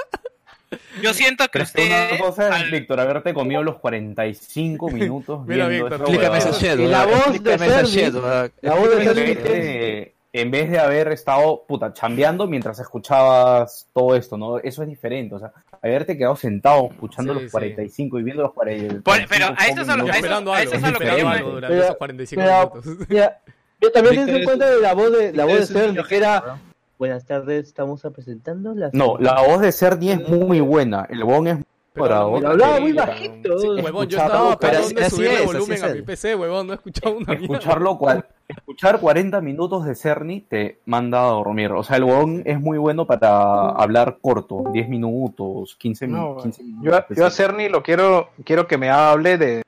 Yo 1.01 1.13
siento 1.13 1.47
que 1.47 1.63
que 1.73 1.85
una 1.87 2.17
cosa 2.19 2.59
es, 2.59 2.71
Víctor, 2.71 2.99
haberte 2.99 3.33
comido 3.33 3.63
los 3.63 3.77
45 3.79 4.89
minutos 4.91 5.45
Mira, 5.47 5.67
viendo 5.67 5.89
Víctor, 5.89 6.01
esa 6.01 6.11
Explícame 6.11 6.37
esa 6.37 6.51
shit, 6.51 6.79
Y 6.79 6.87
la 6.87 7.05
voz 7.05 7.43
de 7.43 8.19
va. 8.19 8.49
la 8.61 8.75
voz 8.75 8.89
de 8.89 8.95
En 9.01 9.03
Cerny 9.07 9.21
vez 9.33 9.43
de, 9.43 10.15
en 10.33 10.51
vez 10.51 10.69
de 10.69 10.79
haber 10.79 11.07
estado 11.11 11.63
puta 11.67 11.91
chambeando 11.93 12.45
mientras 12.47 12.79
escuchabas 12.79 13.87
todo 13.93 14.15
esto, 14.15 14.37
¿no? 14.37 14.59
Eso 14.59 14.83
es 14.83 14.89
diferente, 14.89 15.33
o 15.35 15.39
sea, 15.39 15.51
haberte 15.81 16.17
quedado 16.17 16.35
sentado 16.35 16.89
escuchando 16.91 17.33
Sí, 17.33 17.39
los 17.39 17.43
sí. 17.45 17.51
45 17.51 18.19
y 18.19 18.23
viendo 18.23 18.43
los 18.43 18.53
40. 18.53 19.01
Por- 19.01 19.27
pero 19.27 19.45
a 19.57 19.65
eso 19.65 19.81
es 19.81 19.89
a 19.89 19.95
lo- 19.95 20.03
eso- 20.03 20.13
esperando 20.13 20.53
algo, 20.53 20.71
que 20.71 20.77
esperando 20.77 21.29
algo 21.29 21.49
durante 21.51 21.67
Pero- 21.75 21.83
esos 21.85 21.97
45 21.97 22.43
pero- 22.43 22.83
minutos. 22.83 23.07
Mira, 23.09 23.39
yo 23.81 23.91
también 23.91 24.25
doy 24.27 24.39
es 24.41 24.45
cuenta 24.45 24.69
de 24.69 24.81
la 24.81 24.93
voz 24.93 25.11
de 25.17 25.33
la 25.33 25.45
voz 25.45 25.69
de 25.73 25.87
niño 25.87 26.03
que 26.03 26.17
era 26.17 26.57
Buenas 26.99 27.25
tardes, 27.25 27.67
estamos 27.67 28.01
presentando 28.13 28.75
las 28.75 28.93
No, 28.93 29.17
la 29.19 29.41
voz 29.47 29.61
de 29.61 29.71
Cerny 29.71 30.11
es 30.11 30.27
muy 30.27 30.59
buena, 30.59 31.07
el 31.09 31.23
bon 31.23 31.47
es 31.47 31.57
Pero 31.93 32.35
hablaba 32.45 32.77
muy 32.81 32.91
bajito. 32.91 33.57
Sí, 33.57 33.67
huevón, 33.69 34.05
yo 34.09 34.17
escucharlo, 34.17 34.51
estaba 34.51 34.71
de 34.73 34.77
así 35.05 35.15
subirle 35.15 35.33
es, 35.35 35.39
así 35.39 35.45
volumen 35.47 35.77
es 35.77 35.83
a 35.83 35.87
mi 35.93 36.01
PC, 36.01 36.35
huevón, 36.35 36.67
no 36.67 36.73
he 36.73 36.75
escuchado 36.75 37.15
una. 37.17 37.33
Escucharlo, 37.33 37.97
cua- 37.97 38.25
escuchar 38.49 38.99
40 38.99 39.39
minutos 39.39 39.85
de 39.85 39.95
Cerny 39.95 40.41
te 40.41 40.81
manda 40.85 41.21
a 41.23 41.27
dormir. 41.31 41.71
O 41.71 41.83
sea, 41.83 41.95
el 41.95 42.03
bon 42.03 42.41
es 42.45 42.59
muy 42.59 42.77
bueno 42.77 43.07
para 43.07 43.69
hablar 43.69 44.17
corto, 44.21 44.65
10 44.73 44.89
minutos, 44.89 45.77
15, 45.79 46.05
mi- 46.05 46.13
No, 46.15 46.35
15 46.35 46.63
yo, 46.63 46.67
minutos. 46.67 46.99
a- 47.11 47.13
yo 47.15 47.25
a 47.25 47.31
Cerny 47.31 47.69
lo 47.69 47.81
quiero, 47.81 48.27
quiero 48.43 48.67
que 48.67 48.77
me 48.77 48.89
hable 48.89 49.37
de 49.37 49.61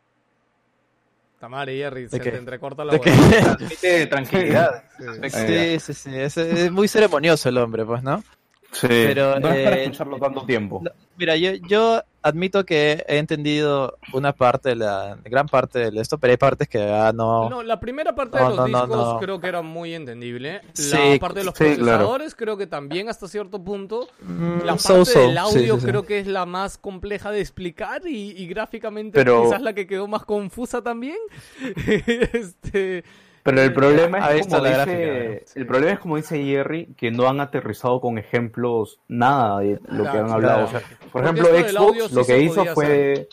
Tamare, 1.42 1.76
Jerry, 1.76 2.08
se 2.08 2.20
qué? 2.20 2.30
te 2.30 2.38
entrecorta 2.38 2.86
la 2.86 2.94
huevada. 2.94 3.58
transmite 3.58 4.06
tranquilidad. 4.06 4.84
Sí, 5.28 5.80
sí, 5.80 5.94
sí, 5.96 6.10
es, 6.14 6.38
es 6.38 6.72
muy 6.72 6.88
ceremonioso 6.88 7.50
el 7.50 7.58
hombre, 7.58 7.84
pues, 7.84 8.04
¿no? 8.04 8.24
Sí, 8.74 8.88
Pero, 8.88 9.38
no 9.40 9.50
es 9.50 9.64
para 9.66 9.76
eh, 9.78 9.82
escucharlo 9.84 10.18
tanto 10.18 10.46
tiempo. 10.46 10.80
No, 10.82 10.92
Mira, 11.18 11.36
yo, 11.36 11.52
yo 11.68 12.02
admito 12.22 12.66
que 12.66 13.04
he 13.06 13.18
entendido 13.18 13.98
una 14.14 14.32
parte 14.32 14.76
la, 14.76 15.18
gran 15.26 15.46
parte 15.48 15.92
de 15.92 16.02
esto, 16.02 16.18
pero 16.18 16.32
hay 16.32 16.38
partes 16.38 16.70
que 16.70 16.82
ah, 16.82 17.12
no. 17.14 17.50
No, 17.50 17.64
la 17.64 17.82
primera 17.82 18.16
parte 18.16 18.40
No, 18.40 18.50
de 18.50 18.56
los 18.56 18.70
no, 18.70 18.80
discos 18.88 19.14
no. 19.16 19.20
creo 19.20 19.42
que 19.42 19.48
era 19.48 19.62
muy 19.62 19.94
entendible. 19.94 20.54
La 20.54 20.62
Sí, 20.74 21.20
parte 21.20 21.40
de 21.40 21.46
los 21.46 21.54
sí, 21.54 21.66
claro. 21.66 21.76
procesadores 21.84 22.34
creo 22.34 22.56
que 22.56 22.66
también 22.66 23.10
hasta 23.10 23.28
cierto 23.28 23.62
punto. 23.62 24.08
Mm, 24.22 24.60
La 24.60 24.68
parte 24.74 24.80
so-so, 24.84 25.20
del 25.20 25.32
sí, 25.32 25.38
audio 25.38 25.76
sí, 25.76 25.82
sí. 25.82 25.88
creo 25.88 26.04
que 26.06 26.20
es 26.20 26.28
la 26.28 26.46
más 26.46 26.78
compleja 26.78 27.30
de 27.30 27.42
explicar 27.42 28.08
y, 28.08 28.32
y 28.42 28.48
gráficamente 28.48 29.16
Pero- 29.20 29.44
quizás 29.44 29.62
la 29.62 29.74
que 29.74 29.86
quedó 29.86 30.08
más 30.08 30.24
confusa 30.24 30.82
también. 30.82 31.18
este, 32.34 33.04
Pero 33.44 33.62
el 33.62 33.74
problema 33.74 34.32
es 34.34 34.46
como 34.48 34.64
dice, 34.64 34.74
gráfica, 34.76 35.52
el 35.56 35.66
problema 35.68 35.94
es 35.94 36.00
como 36.00 36.16
dice 36.18 36.44
Jerry, 36.44 36.94
que 36.96 37.10
no 37.12 37.28
han 37.28 37.40
aterrizado 37.40 38.00
con 38.00 38.18
ejemplos 38.18 39.00
nada 39.08 39.60
de 39.60 39.80
lo 39.90 40.04
que 40.04 40.10
Claro, 40.12 40.26
han 40.26 40.32
hablado. 40.32 40.68
claro. 40.68 40.68
O 40.68 40.70
sea, 40.70 40.82
por 41.12 41.24
Porque 41.24 41.42
ejemplo, 41.42 41.70
Xbox 41.70 42.04
sí 42.10 42.16
lo 42.16 42.26
que 42.26 42.40
hizo 42.42 42.66
fue 42.74 43.28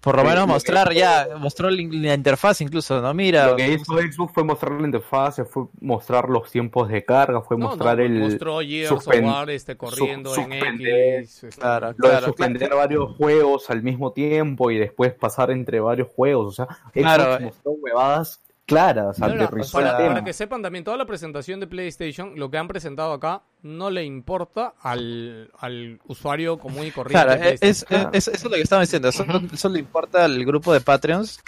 Por 0.00 0.16
lo 0.16 0.22
menos 0.24 0.46
mostrar 0.46 0.92
ya, 0.92 1.26
mostró 1.38 1.68
la, 1.68 1.82
interfaz 1.82 2.60
incluso, 2.60 3.02
¿no? 3.02 3.12
Mira, 3.12 3.48
lo 3.48 3.56
que 3.56 3.72
hizo 3.72 3.98
Xbox 3.98 4.32
fue 4.32 4.44
mostrar 4.44 4.72
la 4.72 4.86
interfaz, 4.86 5.42
fue 5.50 5.64
mostrar 5.80 6.28
los 6.28 6.48
tiempos 6.50 6.88
de 6.88 7.04
carga, 7.04 7.40
fue 7.42 7.58
no, 7.58 7.66
mostrar 7.66 7.98
no, 7.98 8.04
el 8.04 8.12
mostró 8.20 8.60
Gears 8.60 8.92
of 8.92 9.04
suspen- 9.04 9.24
War 9.26 9.50
este, 9.50 9.76
corriendo 9.76 10.32
su- 10.32 10.40
en 10.42 10.52
suspender- 10.52 11.18
X. 11.22 11.44
este, 11.44 11.60
claro, 11.60 11.86
lo 11.88 11.92
de 11.92 11.96
claro, 12.14 12.26
suspender 12.26 12.70
varios 12.74 13.16
juegos 13.16 13.68
al 13.70 13.82
mismo 13.82 14.12
tiempo 14.12 14.70
y 14.70 14.78
después 14.78 15.12
pasar 15.14 15.50
entre 15.50 15.80
varios 15.80 16.08
juegos, 16.14 16.46
o 16.46 16.52
sea, 16.52 16.66
Xbox 16.66 16.92
Claro, 16.94 17.40
mostró 17.44 17.72
huevadas 17.72 18.40
claras, 18.68 19.18
para 19.18 20.22
que 20.22 20.32
sepan 20.32 20.62
también, 20.62 20.84
toda 20.84 20.96
la 20.98 21.06
presentación 21.06 21.58
de 21.58 21.66
PlayStation, 21.66 22.34
lo 22.36 22.50
que 22.50 22.58
han 22.58 22.68
presentado 22.68 23.12
acá, 23.12 23.42
no 23.62 23.90
le 23.90 24.04
importa 24.04 24.74
al, 24.80 25.50
al 25.58 26.00
usuario 26.06 26.58
común 26.58 26.86
y 26.86 26.90
corriente. 26.90 27.24
Claro, 27.24 27.40
de 27.42 27.50
es, 27.54 27.62
es- 27.62 27.86
es- 28.12 28.28
eso 28.28 28.30
es 28.30 28.44
lo 28.44 28.50
que 28.50 28.60
estaba 28.62 28.82
diciendo. 28.82 29.08
Eso, 29.08 29.24
eso 29.52 29.68
le 29.68 29.80
importa 29.80 30.24
al 30.24 30.44
grupo 30.44 30.72
de 30.72 30.80
Patreons 30.80 31.40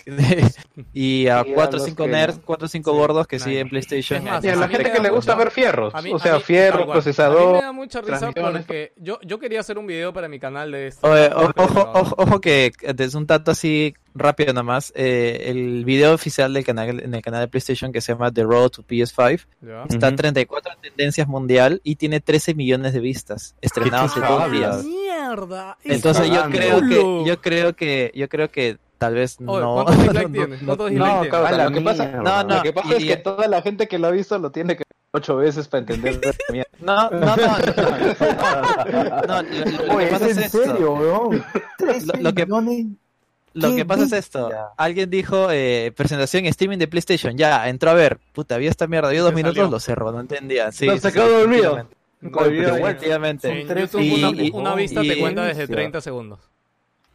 y 0.93 1.27
a 1.29 1.41
Y 1.41 1.51
a 1.51 1.55
4 1.55 1.69
o 1.77 1.79
los 1.79 1.85
5 1.85 2.05
que- 2.05 2.11
nerds, 2.11 2.41
4 2.45 2.67
o 2.67 2.69
5 2.69 2.91
Sí, 2.91 2.97
gordos 2.97 3.27
que 3.27 3.39
siguen 3.39 3.69
PlayStation. 3.69 4.19
Es 4.19 4.25
más, 4.25 4.45
Y 4.45 4.49
a 4.49 4.57
la 4.57 4.69
gente 4.69 4.91
que 4.93 5.01
le 5.01 5.11
gusta 5.11 5.35
ver 5.35 5.51
fierros, 5.51 5.93
mí- 6.03 6.13
o 6.13 6.19
sea, 6.19 6.37
mí- 6.37 6.41
fierro, 6.43 6.79
tal 6.79 6.87
cual. 6.87 6.99
A 6.99 7.03
procesador. 7.03 7.47
mí 7.47 7.53
me 7.59 7.63
da 7.63 7.73
mucha 7.73 8.01
risa 8.01 8.33
porque 8.33 8.93
yo, 8.97 9.19
yo 9.23 9.39
quería 9.39 9.61
hacer 9.61 9.79
un 9.79 9.87
video 9.87 10.13
para 10.13 10.29
mi 10.29 10.39
canal 10.39 10.71
de 10.73 10.89
esto. 10.89 11.07
Oye, 11.09 11.29
o- 11.35 11.53
ojo, 11.57 11.91
ojo, 11.95 12.15
ojo 12.19 12.41
que 12.41 12.73
desde 12.95 13.17
un 13.17 13.27
tanto 13.27 13.51
así 13.53 13.95
rápido 14.13 14.53
nomás, 14.53 14.93
eh, 14.97 15.45
el 15.47 15.85
video 15.85 16.13
oficial 16.15 16.53
del 16.53 16.65
canal, 16.65 17.01
en 17.01 17.15
el 17.15 17.23
canal 17.23 17.43
de 17.43 17.49
PlayStation 17.49 17.93
que 17.93 18.01
se 18.01 18.13
llama 18.13 18.33
The 18.33 18.43
Road 18.43 18.71
to 18.71 18.83
PS5 18.83 19.47
Ya. 19.61 19.85
está 19.89 20.09
en 20.09 20.15
Ujú. 20.15 20.21
34 20.23 20.73
tendencias 20.83 21.29
mundial 21.29 21.81
y 21.85 21.95
tiene 22.01 22.19
13 22.21 22.55
millones 22.55 22.95
de 22.95 23.01
vistas 23.01 23.55
estrenados 23.61 24.17
en 24.17 24.23
dos 24.23 24.51
días. 24.51 24.83
Mierda. 24.85 25.77
Entonces 25.85 26.31
yo 26.31 26.49
creo 26.51 26.81
que 26.81 27.23
yo 27.27 27.41
creo 27.43 27.77
que 27.77 28.11
yo 28.15 28.27
creo 28.29 28.51
que 28.51 28.79
tal 28.97 29.15
vez 29.15 29.37
Oye, 29.47 29.61
no 29.61 29.75
¿Cuántos 29.85 29.97
dislikes 30.03 30.29
no- 30.29 30.47
no- 30.49 30.77
¿Cuántos 30.77 30.93
no- 30.93 31.65
lo 31.65 31.71
que 31.73 31.81
pasa, 31.83 32.05
mierda. 32.07 32.23
No, 32.23 32.49
no. 32.49 32.57
lo 32.57 32.63
que 32.63 32.73
pasa 32.73 32.97
es 32.97 33.03
y- 33.03 33.07
que 33.09 33.17
toda 33.19 33.47
la 33.49 33.61
gente 33.63 33.87
que 33.87 33.99
lo 33.99 34.07
ha 34.09 34.11
visto 34.13 34.39
lo 34.39 34.51
tiene 34.51 34.75
que 34.77 34.79
ver 34.79 34.87
ocho 35.13 35.37
veces 35.37 35.69
para 35.69 35.81
entender 35.81 36.21
no, 36.81 37.11
no, 37.11 37.19
no, 37.21 37.37
no, 37.37 37.37
no, 39.27 39.43
lo, 39.43 39.43
lo 39.43 39.85
que 39.85 39.91
Oye, 39.95 40.07
pasa 40.09 40.25
¿es 40.27 40.31
es 40.33 40.37
en 40.39 40.43
esto. 40.45 40.65
serio, 40.65 40.93
weón? 40.95 41.45
Lo, 41.79 42.23
lo 42.23 42.35
que, 42.35 42.47
lo 43.55 43.75
que 43.75 43.85
pasa 43.85 44.05
es 44.05 44.13
esto. 44.13 44.51
Alguien 44.77 45.11
dijo 45.11 45.49
eh, 45.51 45.93
presentación 45.97 46.47
streaming 46.47 46.79
de 46.79 46.87
PlayStation. 46.89 47.37
Ya, 47.37 47.69
entró 47.69 47.91
a 47.91 47.95
ver. 47.95 48.19
Puta, 48.33 48.55
había 48.55 48.71
esta 48.71 48.87
mierda. 48.87 49.11
Vio 49.11 49.25
dos 49.25 49.35
minutos, 49.35 49.57
salió. 49.57 49.71
lo 49.71 49.81
cerró. 49.81 50.13
No 50.13 50.21
entendía. 50.21 50.71
Sí, 50.73 50.87
No, 50.87 50.97
se 50.99 51.09
sí, 51.11 51.15
quedó 51.15 51.41
dormido. 51.41 51.87
efectivamente. 52.23 53.67
Una, 53.95 54.31
y- 54.43 54.51
una 54.53 54.75
vista 54.75 55.01
te 55.03 55.19
cuenta 55.19 55.43
desde 55.45 55.63
inicio. 55.63 55.77
30 55.77 56.01
segundos. 56.01 56.39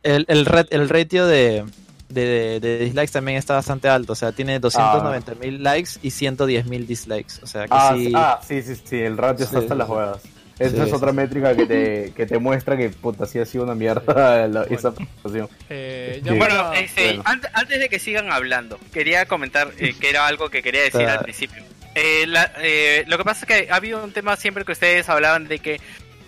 El, 0.04 0.26
el, 0.28 0.46
red- 0.46 0.68
el 0.72 0.90
ratio 0.90 1.26
de, 1.26 1.64
de, 2.10 2.60
de 2.60 2.78
dislikes 2.80 3.12
también 3.12 3.38
está 3.38 3.56
bastante 3.56 3.88
alto. 3.90 4.14
O 4.14 4.16
sea, 4.16 4.32
tiene 4.32 4.60
290 4.60 5.36
mil 5.36 5.64
likes 5.64 5.92
y 6.02 6.12
110 6.12 6.66
mil 6.68 6.86
dislikes. 6.88 7.36
O 7.44 7.48
sea, 7.48 7.64
que 7.66 7.74
Ah, 7.74 7.94
sí. 7.96 8.06
sí, 8.06 8.12
ah, 8.16 8.40
sí, 8.46 8.62
sí, 8.62 8.76
sí, 8.84 8.98
el 8.98 9.18
ratio 9.18 9.46
está 9.46 9.60
Sí, 9.60 9.66
hasta 9.66 9.74
sí, 9.74 9.80
las 9.80 10.22
sí. 10.22 10.30
Esa 10.58 10.76
Sí, 10.76 10.82
es 10.84 10.88
sí, 10.90 10.94
otra 10.96 11.10
sí. 11.12 11.16
métrica 11.18 11.56
que 11.56 11.66
te, 11.66 12.14
que 12.16 12.26
te 12.26 12.38
muestra 12.40 12.78
que 12.78 12.90
puta 12.90 13.26
sí 13.26 13.40
ha 13.40 13.46
sido 13.46 13.66
una 13.66 13.76
mierda 13.76 14.48
la- 14.48 14.64
esa 14.70 14.94
presentación. 14.94 15.50
Eh, 15.70 16.22
ya 16.24 16.32
Sí. 16.32 16.38
Bueno, 16.38 16.74
este, 16.74 17.20
ant- 17.20 17.50
antes 17.54 17.80
de 17.80 17.90
que 17.90 18.00
sigan 18.00 18.32
hablando, 18.32 18.80
quería 18.94 19.26
comentar 19.26 19.72
eh, 19.80 19.94
que 20.00 20.10
era 20.10 20.28
algo 20.28 20.50
que 20.50 20.62
quería 20.64 20.82
decir 20.84 21.02
al 21.08 21.20
principio. 21.20 21.62
Eh, 21.94 22.26
la- 22.28 22.52
eh, 22.62 23.04
lo 23.08 23.18
que 23.18 23.24
pasa 23.26 23.42
es 23.42 23.46
que 23.66 23.72
ha 23.72 23.76
habido 23.76 24.04
un 24.04 24.12
tema 24.14 24.36
siempre 24.38 24.64
que 24.66 24.72
ustedes 24.72 25.10
hablaban 25.10 25.48
de 25.48 25.60
que 25.60 25.80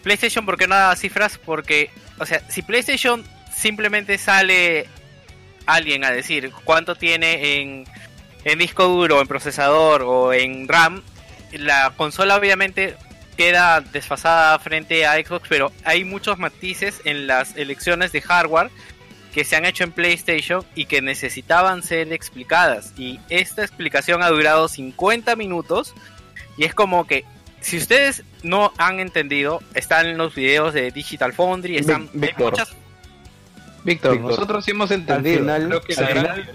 PlayStation, 0.03 0.45
¿por 0.45 0.57
qué 0.57 0.67
no 0.67 0.75
da 0.75 0.95
cifras? 0.95 1.38
Porque, 1.38 1.89
o 2.19 2.25
sea, 2.25 2.41
si 2.49 2.61
PlayStation 2.61 3.23
simplemente 3.56 4.17
sale 4.17 4.88
alguien 5.65 6.03
a 6.06 6.11
decir 6.11 6.51
cuánto 6.64 6.95
tiene 6.95 7.59
en, 7.61 7.85
en 8.45 8.59
disco 8.59 8.85
duro, 8.88 9.19
en 9.22 9.27
procesador 9.27 10.03
o 10.03 10.31
en 10.33 10.67
RAM, 10.67 11.01
la 11.51 11.93
consola 11.97 12.35
obviamente 12.38 12.95
queda 13.38 13.80
desfasada 13.82 14.57
frente 14.59 15.06
a 15.06 15.14
Xbox, 15.14 15.48
pero 15.48 15.72
hay 15.85 16.03
muchos 16.03 16.38
matices 16.40 17.01
en 17.06 17.27
las 17.27 17.56
elecciones 17.56 18.11
de 18.11 18.22
hardware 18.22 18.69
que 19.33 19.43
se 19.45 19.56
han 19.56 19.66
hecho 19.66 19.83
en 19.83 19.91
PlayStation 19.91 20.66
y 20.74 20.85
que 20.85 21.01
necesitaban 21.01 21.83
ser 21.83 22.11
explicadas. 22.11 22.93
Y 22.98 23.19
esta 23.30 23.61
explicación 23.61 24.24
ha 24.24 24.30
durado 24.30 24.67
50 24.67 25.35
minutos 25.35 25.93
y 26.57 26.64
es 26.66 26.74
como 26.74 27.06
que 27.06 27.24
si 27.61 27.77
ustedes 27.77 28.24
no 28.43 28.74
han 28.77 28.99
entendido, 28.99 29.61
están 29.75 30.17
los 30.17 30.33
videos 30.33 30.74
de 30.74 30.91
Digital 30.91 31.33
Foundry, 31.33 31.77
están 31.77 32.09
Víctor. 32.14 32.51
muchas 32.51 32.69
Víctor, 33.83 34.14
Víctor, 34.14 34.32
nosotros 34.32 34.66
sí 34.66 34.72
hemos 34.72 34.91
entendido. 34.91 35.40
final- 35.40 35.67
Creo 35.67 35.82
que 35.82 35.93
al 35.93 36.03
la 36.03 36.33
final-. 36.35 36.51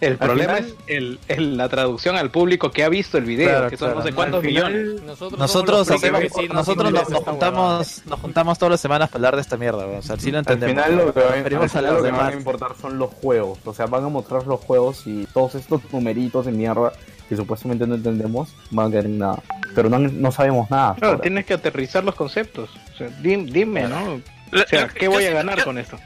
El 0.00 0.12
al 0.12 0.18
problema 0.18 0.54
final- 0.56 0.70
es 0.86 0.96
el, 0.96 1.18
el- 1.28 1.56
la 1.56 1.68
traducción 1.68 2.16
al 2.16 2.30
público 2.30 2.70
que 2.70 2.84
ha 2.84 2.88
visto 2.88 3.18
el 3.18 3.24
video, 3.24 3.48
Claro, 3.50 3.70
que 3.70 3.76
son 3.76 3.94
no 3.94 4.02
sé 4.02 4.12
cuántos 4.12 4.42
Al 4.42 4.46
final- 4.48 4.72
millones. 4.74 5.02
Nosotros, 5.02 5.38
Nosotros, 5.38 5.90
hacemos- 5.90 6.20
sí 6.34 6.48
nosotros 6.52 6.92
nos, 6.92 7.04
juntamos, 7.24 8.02
nos 8.06 8.20
juntamos 8.20 8.58
todas 8.58 8.70
las 8.72 8.80
semanas 8.80 9.08
para 9.08 9.18
hablar 9.18 9.36
de 9.36 9.42
esta 9.42 9.56
mierda. 9.56 9.84
O 9.86 10.02
sea, 10.02 10.16
sí 10.16 10.30
lo 10.30 10.38
Al 10.38 10.44
entendemos. 10.48 10.84
final 10.84 10.96
lo 11.06 11.12
que, 11.14 11.20
van, 11.20 11.32
al 11.62 11.68
final 11.70 11.94
lo 11.94 12.02
que 12.02 12.10
van 12.10 12.32
a 12.32 12.36
importar 12.36 12.72
son 12.80 12.98
los 12.98 13.10
juegos. 13.10 13.58
O 13.64 13.74
sea, 13.74 13.86
van 13.86 14.04
a 14.04 14.08
mostrar 14.08 14.46
los 14.46 14.60
juegos 14.60 15.06
y 15.06 15.26
todos 15.32 15.54
estos 15.54 15.80
numeritos 15.92 16.46
de 16.46 16.52
mierda 16.52 16.92
que 17.28 17.36
supuestamente 17.36 17.86
no 17.86 17.94
entendemos 17.94 18.48
van 18.70 18.88
a 18.88 18.90
quedar 18.90 19.04
en 19.06 19.18
nada. 19.18 19.42
Pero 19.74 19.88
no, 19.88 19.98
no 19.98 20.32
sabemos 20.32 20.68
nada. 20.70 20.96
Claro, 20.96 21.20
tienes 21.20 21.46
que 21.46 21.54
aterrizar 21.54 22.02
los 22.04 22.14
conceptos. 22.16 22.70
O 22.94 22.96
sea, 22.96 23.08
dim- 23.22 23.46
dime, 23.52 23.86
¿no? 23.86 24.14
O 24.52 24.66
sea, 24.68 24.88
¿qué 24.88 25.06
voy 25.06 25.24
a 25.26 25.30
ganar 25.30 25.62
con 25.62 25.78
esto? 25.78 25.96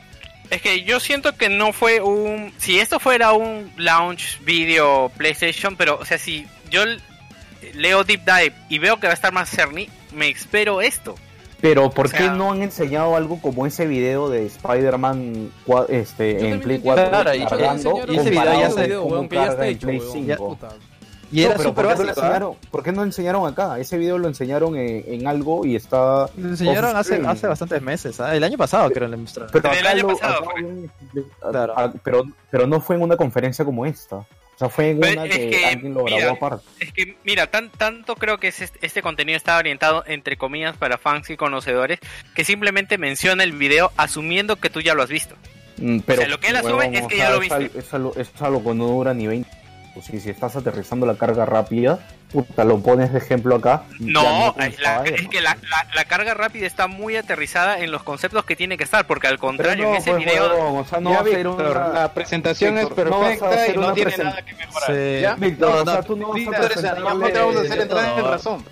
Es 0.51 0.61
que 0.63 0.83
yo 0.85 1.01
siento 1.01 1.37
que 1.37 1.49
no 1.49 1.73
fue 1.73 2.01
un... 2.01 2.53
Si 2.59 2.79
esto 2.79 3.01
fuera 3.01 3.33
un 3.33 3.73
launch 3.77 4.41
video 4.45 5.11
PlayStation, 5.17 5.77
pero, 5.77 5.99
o 5.99 6.05
sea, 6.05 6.19
si 6.19 6.47
yo 6.71 6.83
leo 7.75 8.05
Deep 8.05 8.21
Dive 8.25 8.53
y 8.69 8.79
veo 8.79 8.99
que 8.99 9.07
va 9.07 9.13
a 9.13 9.15
estar 9.15 9.33
más 9.33 9.51
Cerny, 9.51 9.89
me 10.13 10.29
espero 10.29 10.81
esto. 10.81 11.15
Pero 11.61 11.89
¿por 11.91 12.07
O 12.07 12.09
sea- 12.11 12.19
qué 12.19 12.29
no 12.29 12.53
han 12.53 12.63
enseñado 12.63 13.17
algo 13.17 13.41
como 13.41 13.67
ese 13.67 13.87
video 13.87 14.29
de 14.29 14.45
Spider-Man 14.47 15.51
este, 15.89 16.51
en 16.51 16.61
Play 16.61 16.77
no 16.79 16.85
4 16.85 17.05
entiendo. 17.05 17.11
Claro, 17.11 17.35
y- 17.35 18.17
ese 18.19 18.31
video 18.31 18.61
ya 18.61 18.69
video, 18.83 19.05
weón, 19.05 19.29
que 19.29 19.37
está 19.43 19.67
en 19.67 19.73
hecho, 19.75 19.87
Play 19.87 19.99
weón. 19.99 20.13
5? 20.13 20.37
Puta. 20.49 20.69
Y 21.35 21.43
era 21.43 21.51
No, 21.51 21.57
pero 21.59 21.69
súper 21.71 21.85
¿por 21.87 21.95
qué, 21.95 21.99
no 21.99 22.03
lo 22.03 22.07
básico. 22.09 22.21
¿ah? 22.21 22.27
enseñaron, 22.29 22.57
¿por 22.71 22.83
qué 22.83 22.93
no 22.93 23.03
enseñaron 23.03 23.47
acá? 23.53 23.79
Ese 23.79 23.99
video 23.99 24.19
lo 24.19 24.29
enseñaron 24.29 24.77
en, 24.77 25.05
en 25.07 25.27
algo 25.27 25.67
y 25.67 25.75
está... 25.77 26.29
Lo 26.37 26.49
enseñaron 26.49 26.97
hace, 26.97 27.21
hace 27.27 27.47
bastantes 27.47 27.83
meses. 27.83 28.21
¿ah? 28.21 28.35
El 28.37 28.45
año 28.45 28.57
pasado 28.57 28.89
creo 28.91 29.09
que 29.09 29.13
lo 29.13 29.19
mostraron. 29.19 29.51
Pero 29.53 29.69
acá 29.71 29.91
año 29.91 30.03
lo- 30.03 30.09
pasado, 30.17 30.35
acá 30.37 30.45
fue. 30.53 30.63
bien 30.63 30.91
expli- 31.13 31.51
Claro. 31.51 31.93
pero, 32.05 32.25
pero 32.51 32.67
no 32.67 32.81
fue 32.81 32.97
en 32.97 33.03
una 33.03 33.17
conferencia 33.17 33.65
como 33.65 33.85
esta. 33.85 34.17
O 34.17 34.57
sea, 34.57 34.69
fue 34.69 34.91
en 34.91 35.01
Pero 35.01 35.13
una 35.23 35.25
es 35.25 35.37
que, 35.37 35.51
que, 35.51 35.65
alguien 35.67 35.95
lo 35.95 36.05
grabó 36.05 36.21
mira, 36.21 36.31
aparte. 36.31 36.65
Es 36.79 36.93
que, 36.93 37.17
mira, 37.25 37.49
tan, 37.49 37.71
tanto 37.71 38.15
creo 38.15 38.39
que 38.39 38.47
es 38.49 38.61
este, 38.61 38.79
este 38.87 39.03
contenido 39.03 39.37
está 39.37 39.57
orientado, 39.59 40.05
entre 40.07 40.37
comillas, 40.37 40.77
para 40.77 40.97
fans 40.97 41.29
y 41.31 41.37
conocedores, 41.37 41.99
que 42.37 42.45
simplemente 42.45 42.97
menciona 42.97 43.43
el 43.43 43.51
video 43.51 43.91
asumiendo 43.97 44.55
que 44.55 44.71
tú 44.71 44.81
ya 44.81 44.95
lo 44.95 45.03
has 45.03 45.11
visto. 45.11 45.35
Mm, 45.79 45.99
Pero, 46.07 46.21
sea, 46.23 46.29
lo 46.31 46.39
que 46.39 46.47
él 46.51 46.57
asume 46.57 46.97
es 46.97 47.03
o 47.05 47.09
que 47.09 47.17
sea, 47.17 47.25
ya 47.27 47.33
lo 47.35 47.41
viste. 47.41 47.71
Es 47.77 47.93
algo, 47.93 48.13
es 48.17 48.31
algo 48.41 48.63
que 48.63 48.75
no 48.75 48.87
dura 48.87 49.13
ni 49.13 49.27
20 49.27 49.51
pues, 49.95 50.07
si, 50.07 50.21
si 50.21 50.29
estás 50.31 50.57
aterrizando 50.57 51.07
la 51.07 51.15
carga 51.15 51.47
rápida, 51.47 52.01
puta, 52.33 52.65
lo 52.65 52.81
pones 52.81 53.13
de 53.13 53.19
ejemplo 53.19 53.55
acá. 53.57 53.85
No, 54.01 54.55
es, 54.59 54.81
la- 54.81 55.05
es 55.05 55.23
¿no? 55.23 55.31
que 55.31 55.41
la, 55.41 55.57
la- 55.71 55.87
la 55.95 56.05
carga 56.05 56.35
rápida 56.35 56.67
está 56.67 56.87
muy 56.89 57.17
aterrizada 57.17 57.79
en 57.79 57.91
los 57.93 58.03
conceptos 58.03 58.45
que 58.45 58.57
tiene 58.57 58.77
que 58.77 58.85
estar, 58.85 59.07
porque 59.07 59.29
al 59.29 59.39
contrario, 59.39 59.85
no, 59.85 59.91
en 59.91 59.97
ese 59.97 60.11
pues, 60.11 60.25
video... 60.25 60.49
huevón, 60.51 60.79
o 60.79 60.85
sea, 60.85 61.01
no 61.01 61.11
Ya, 61.11 61.17
va 61.17 61.23
a 61.23 61.25
ser 61.25 61.47
Víctor, 61.47 61.71
una... 61.77 61.89
la 61.89 62.13
presentación 62.13 62.75
Víctor, 62.75 63.07
es 63.07 63.11
no 63.13 63.21
perfecta 63.21 63.49
hacer 63.51 63.75
y 63.75 63.79
no 63.79 63.93
tiene 63.95 64.11
present- 64.11 64.25
nada 64.25 64.43
que 64.43 64.55
mejorar. 64.55 64.87
Sí. 64.91 65.21
¿Ya? 65.21 65.35
Víctor, 65.37 65.71
No, 65.71 65.77
o 65.77 65.85
sea, 65.85 65.95
no, 65.95 66.03
tú 66.03 66.17
no 66.17 66.29
vas 66.29 66.41
a 66.47 66.51
presentarle- 66.69 67.15
no 67.19 67.27
te 67.29 67.39
vamos 67.39 67.57
a 67.57 67.61
hacer 67.61 67.81
entrar 67.81 68.05
en 68.05 68.17
No. 68.25 68.31
razón. 68.31 68.65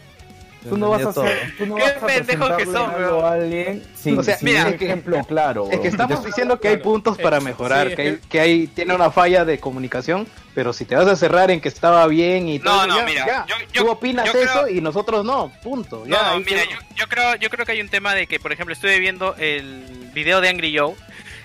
Tú 0.69 0.77
no 0.77 0.91
vas 0.91 1.05
a 1.05 1.09
hacer, 1.11 1.55
tú 1.59 1.67
no 1.67 1.75
Qué 1.77 1.83
vas 1.83 1.93
a 2.03 2.57
que 2.57 2.65
son, 2.67 2.91
algo 2.91 3.19
weón. 3.19 3.25
a 3.25 3.33
alguien 3.33 3.83
sin, 3.95 4.19
O 4.19 4.23
sea, 4.23 4.37
sin 4.39 4.47
mira, 4.49 4.67
un 4.67 4.75
que- 4.79 4.85
ejemplo 4.85 5.25
claro. 5.25 5.69
Es 5.71 5.81
que 5.81 5.89
estamos 5.89 6.25
diciendo 6.25 6.59
que 6.61 6.69
hay 6.69 6.77
puntos 6.79 7.19
para 7.19 7.41
mejorar, 7.41 7.91
Sí, 7.91 7.97
que, 7.97 8.03
hay, 8.03 8.19
que- 8.29 8.41
hay 8.41 8.67
tiene 8.69 8.95
una 8.95 9.11
falla 9.11 9.45
de 9.45 9.59
comunicación, 9.59 10.27
pero 10.55 10.73
si 10.73 10.85
te 10.85 10.95
vas 10.95 11.07
a 11.09 11.17
cerrar 11.17 11.51
en 11.51 11.61
que 11.61 11.69
estaba 11.69 12.07
bien 12.07 12.49
y 12.49 12.59
todo, 12.59 12.75
No, 12.75 12.87
no, 12.87 12.97
ya, 12.99 13.05
mira, 13.05 13.27
ya. 13.27 13.47
yo- 13.49 13.55
yo- 13.73 13.85
tú 13.85 13.91
opinas 13.91 14.27
yo 14.27 14.33
creo- 14.33 14.45
eso 14.45 14.69
y 14.69 14.81
nosotros 14.81 15.25
no, 15.25 15.53
punto. 15.63 16.05
Ya, 16.07 16.11
No, 16.23 16.29
ahí 16.37 16.45
mira, 16.45 16.63
yo 16.97 17.07
creo, 17.09 17.35
yo 17.37 17.51
creo 17.51 17.67
que 17.67 17.73
hay 17.73 17.81
un 17.81 17.89
tema 17.89 18.15
de 18.15 18.27
que, 18.27 18.39
por 18.39 18.53
ejemplo, 18.53 18.73
estuve 18.73 18.99
viendo 18.99 19.35
el 19.39 20.11
video 20.15 20.41
de 20.41 20.49
Angry 20.49 20.77
Joe 20.79 20.95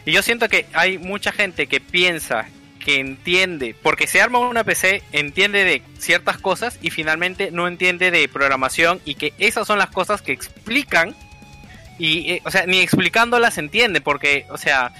y 0.06 0.12
yo 0.12 0.22
siento 0.22 0.48
que 0.50 0.66
hay 0.74 0.98
mucha 0.98 1.32
gente 1.32 1.68
que 1.68 1.80
piensa 1.80 2.46
que 2.88 3.02
entiende, 3.02 3.76
porque 3.84 4.08
se 4.08 4.22
arma 4.22 4.40
una 4.40 4.64
PC, 4.64 5.04
entiende 5.12 5.66
de 5.66 5.82
ciertas 5.98 6.38
cosas 6.38 6.80
y 6.82 6.90
finalmente 6.90 7.52
no 7.52 7.68
entiende 7.68 8.12
de 8.12 8.30
programación 8.30 9.02
y 9.04 9.16
que 9.16 9.34
esas 9.40 9.68
son 9.68 9.78
las 9.78 9.90
cosas 9.90 10.22
que 10.22 10.32
explican 10.32 11.14
y, 12.00 12.32
eh, 12.32 12.42
o 12.46 12.50
sea, 12.50 12.66
ni 12.66 12.80
explicándolas 12.80 13.58
entiende, 13.58 14.00
porque, 14.00 14.46
o 14.52 14.58
sea, 14.58 14.94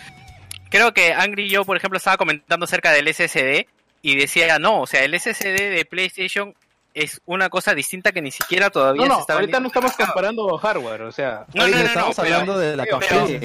creo 0.70 0.94
que 0.94 1.14
Angry 1.14 1.50
Joe, 1.56 1.64
por 1.64 1.78
ejemplo, 1.78 1.96
estaba 1.96 2.18
comentando 2.18 2.66
acerca 2.66 2.92
del 2.92 3.08
SSD 3.08 3.68
y 4.02 4.16
decía, 4.18 4.60
no, 4.60 4.82
o 4.82 4.86
sea, 4.86 5.06
el 5.06 5.18
SSD 5.18 5.70
de 5.70 5.86
PlayStation 5.90 6.54
es 6.94 7.22
una 7.26 7.50
cosa 7.50 7.74
distinta 7.74 8.12
que 8.12 8.22
ni 8.22 8.32
siquiera 8.32 8.70
todavía 8.70 9.04
No, 9.04 9.08
se 9.08 9.14
no, 9.14 9.20
está 9.22 9.34
ahorita 9.36 9.60
vendiendo 9.60 9.80
no 9.80 9.88
estamos 9.88 9.96
comparando 10.10 10.58
hardware, 10.58 11.04
o 11.04 11.12
sea, 11.14 11.46
No, 11.54 11.66
no, 11.70 11.78
no, 11.78 11.84
estamos 11.86 12.16
pero- 12.18 12.34
hablando 12.36 12.60
de 12.60 12.76
la 12.76 12.84
pero- 12.84 13.28
sí. 13.28 13.40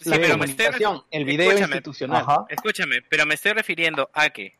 Sí. 0.00 0.10
La 0.10 0.16
pero 0.16 0.38
me 0.38 0.46
estoy 0.46 0.66
el 1.10 1.24
video 1.24 1.50
escúchame, 1.50 1.76
institucional. 1.76 2.22
Ajá. 2.22 2.44
Escúchame, 2.48 3.02
pero 3.08 3.26
me 3.26 3.34
estoy 3.34 3.52
refiriendo 3.52 4.10
a 4.12 4.30
que 4.30 4.56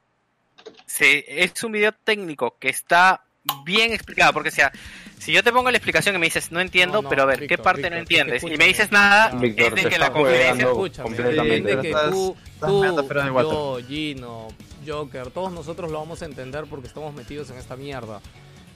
se, 0.86 1.43
es 1.43 1.65
un 1.65 1.73
video 1.73 1.93
técnico 1.93 2.57
que 2.59 2.69
está 2.69 3.25
bien 3.65 3.93
explicado, 3.93 4.33
porque 4.33 4.51
o 4.51 4.52
sea, 4.52 4.70
si 5.19 5.33
yo 5.33 5.43
te 5.43 5.52
pongo 5.52 5.70
la 5.70 5.77
explicación 5.77 6.15
y 6.15 6.19
me 6.19 6.27
dices 6.27 6.52
no 6.52 6.60
entiendo, 6.60 6.97
No, 6.97 7.02
no, 7.02 7.09
pero 7.09 7.23
a 7.23 7.27
ver, 7.27 7.39
¿qué 7.41 7.47
Víctor, 7.47 7.62
parte 7.62 7.83
Víctor, 7.83 7.93
no 7.93 8.02
es 8.02 8.09
que 8.09 8.20
entiendes? 8.20 8.43
Y 8.43 8.57
me 8.57 8.67
dices 8.67 8.93
nada, 8.93 9.31
Víctor, 9.35 9.78
es 9.78 9.85
de 9.85 9.91
que 9.91 9.99
la 9.99 10.12
conferencia... 10.12 10.67
Escúchame, 10.67 11.09
completamente. 11.09 11.57
entiende 11.57 11.83
que 11.83 12.10
tú, 12.10 12.36
tú, 12.60 12.85
yo, 12.85 13.78
Gino, 13.86 14.49
Joker, 14.86 15.31
todos 15.31 15.52
nosotros 15.52 15.91
lo 15.91 15.99
vamos 15.99 16.23
a 16.23 16.25
entender 16.25 16.65
porque 16.69 16.86
estamos 16.86 17.15
metidos 17.15 17.51
en 17.51 17.59
esta 17.59 17.77
mierda. 17.77 18.20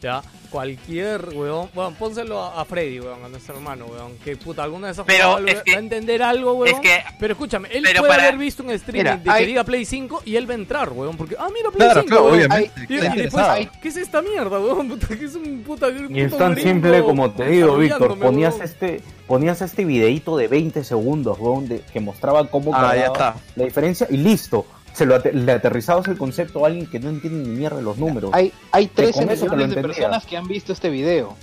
Ya, 0.05 0.23
cualquier, 0.50 1.31
weón, 1.34 1.70
bueno, 1.74 1.97
pónselo 1.99 2.39
a, 2.42 2.60
a 2.60 2.65
Freddy, 2.66 3.00
weón, 3.00 3.24
a 3.24 3.28
nuestro 3.31 3.55
hermano, 3.57 3.86
weón, 3.86 4.12
que 4.23 4.36
puta, 4.36 4.62
alguna 4.62 4.89
de 4.89 4.92
esas 4.92 5.07
Pero 5.07 5.31
jugadas 5.36 5.49
es 5.50 5.57
va 5.58 5.62
que- 5.65 5.74
a 5.74 5.78
entender 5.78 6.23
algo, 6.23 6.52
weón. 6.52 6.74
es 6.74 6.81
que- 6.81 7.02
pero 7.18 7.33
escúchame, 7.33 7.68
él 7.73 7.83
pero 7.83 8.00
puede 8.00 8.12
para- 8.12 8.23
haber 8.28 8.39
visto 8.39 8.62
un 8.62 8.70
streaming 8.70 9.00
Mira, 9.00 9.16
de 9.16 9.23
que 9.24 9.31
hay- 9.31 9.47
diga 9.47 9.65
Play 9.65 9.84
5 9.86 10.20
y 10.26 10.36
él 10.36 10.47
va 10.49 10.52
a 10.52 10.57
entrar, 10.57 10.92
weón, 10.92 11.16
porque, 11.16 11.36
ah, 11.39 11.49
mira, 11.52 11.70
Play 11.70 11.89
Claro, 11.89 12.00
5, 12.02 12.07
claro, 12.08 12.24
weón. 12.24 12.34
obviamente. 12.36 12.73
Y- 12.89 12.97
después. 13.23 13.68
¿qué 13.83 13.89
es 13.89 13.97
esta 13.97 14.20
mierda, 14.23 14.60
weón? 14.60 14.89
Puta, 14.91 15.07
que 15.08 15.24
es 15.24 15.34
un 15.34 15.62
puta 15.66 15.89
Y 16.10 16.20
es 16.20 16.36
tan 16.36 16.55
simple 16.57 17.02
como 17.02 17.31
te 17.31 17.47
digo, 17.47 17.76
Víctor. 17.78 18.18
Ponías 18.18 18.60
este, 18.60 19.00
ponías 19.26 19.62
este 19.62 19.84
videito 19.86 20.36
de 20.36 20.49
20 20.49 20.84
segundos, 20.84 21.39
weón, 21.41 21.66
de- 21.66 21.81
que 21.81 22.00
mostraba 22.00 22.47
cómo 22.49 22.73
Ah, 22.74 22.94
ya 22.94 23.05
cargaba 23.07 23.07
está. 23.07 23.34
la 23.57 23.65
diferencia 23.65 24.07
y 24.10 24.18
listo. 24.18 24.66
Se 24.94 25.05
lo 25.06 25.18
le 25.18 25.52
aterrizabas 25.52 26.06
el 26.08 26.16
concepto 26.16 26.64
a 26.64 26.68
alguien 26.68 26.86
que 26.86 27.00
no 27.00 27.10
entiende 27.10 27.48
ni 27.48 27.56
mierda 27.56 27.76
de 27.76 27.82
los 27.82 27.98
números. 27.98 28.31
Hay, 28.32 28.52
hay 28.70 28.86
Que 28.86 29.02
13 29.12 29.20
con 29.20 29.31
eso 29.31 29.44
te 29.44 29.50
lo 29.50 29.56
millones 29.56 29.74
de 29.76 29.82
personas 29.82 30.24
que 30.26 30.36
han 30.36 30.47
visto 30.47 30.73
este 30.73 30.89
video. 30.89 31.36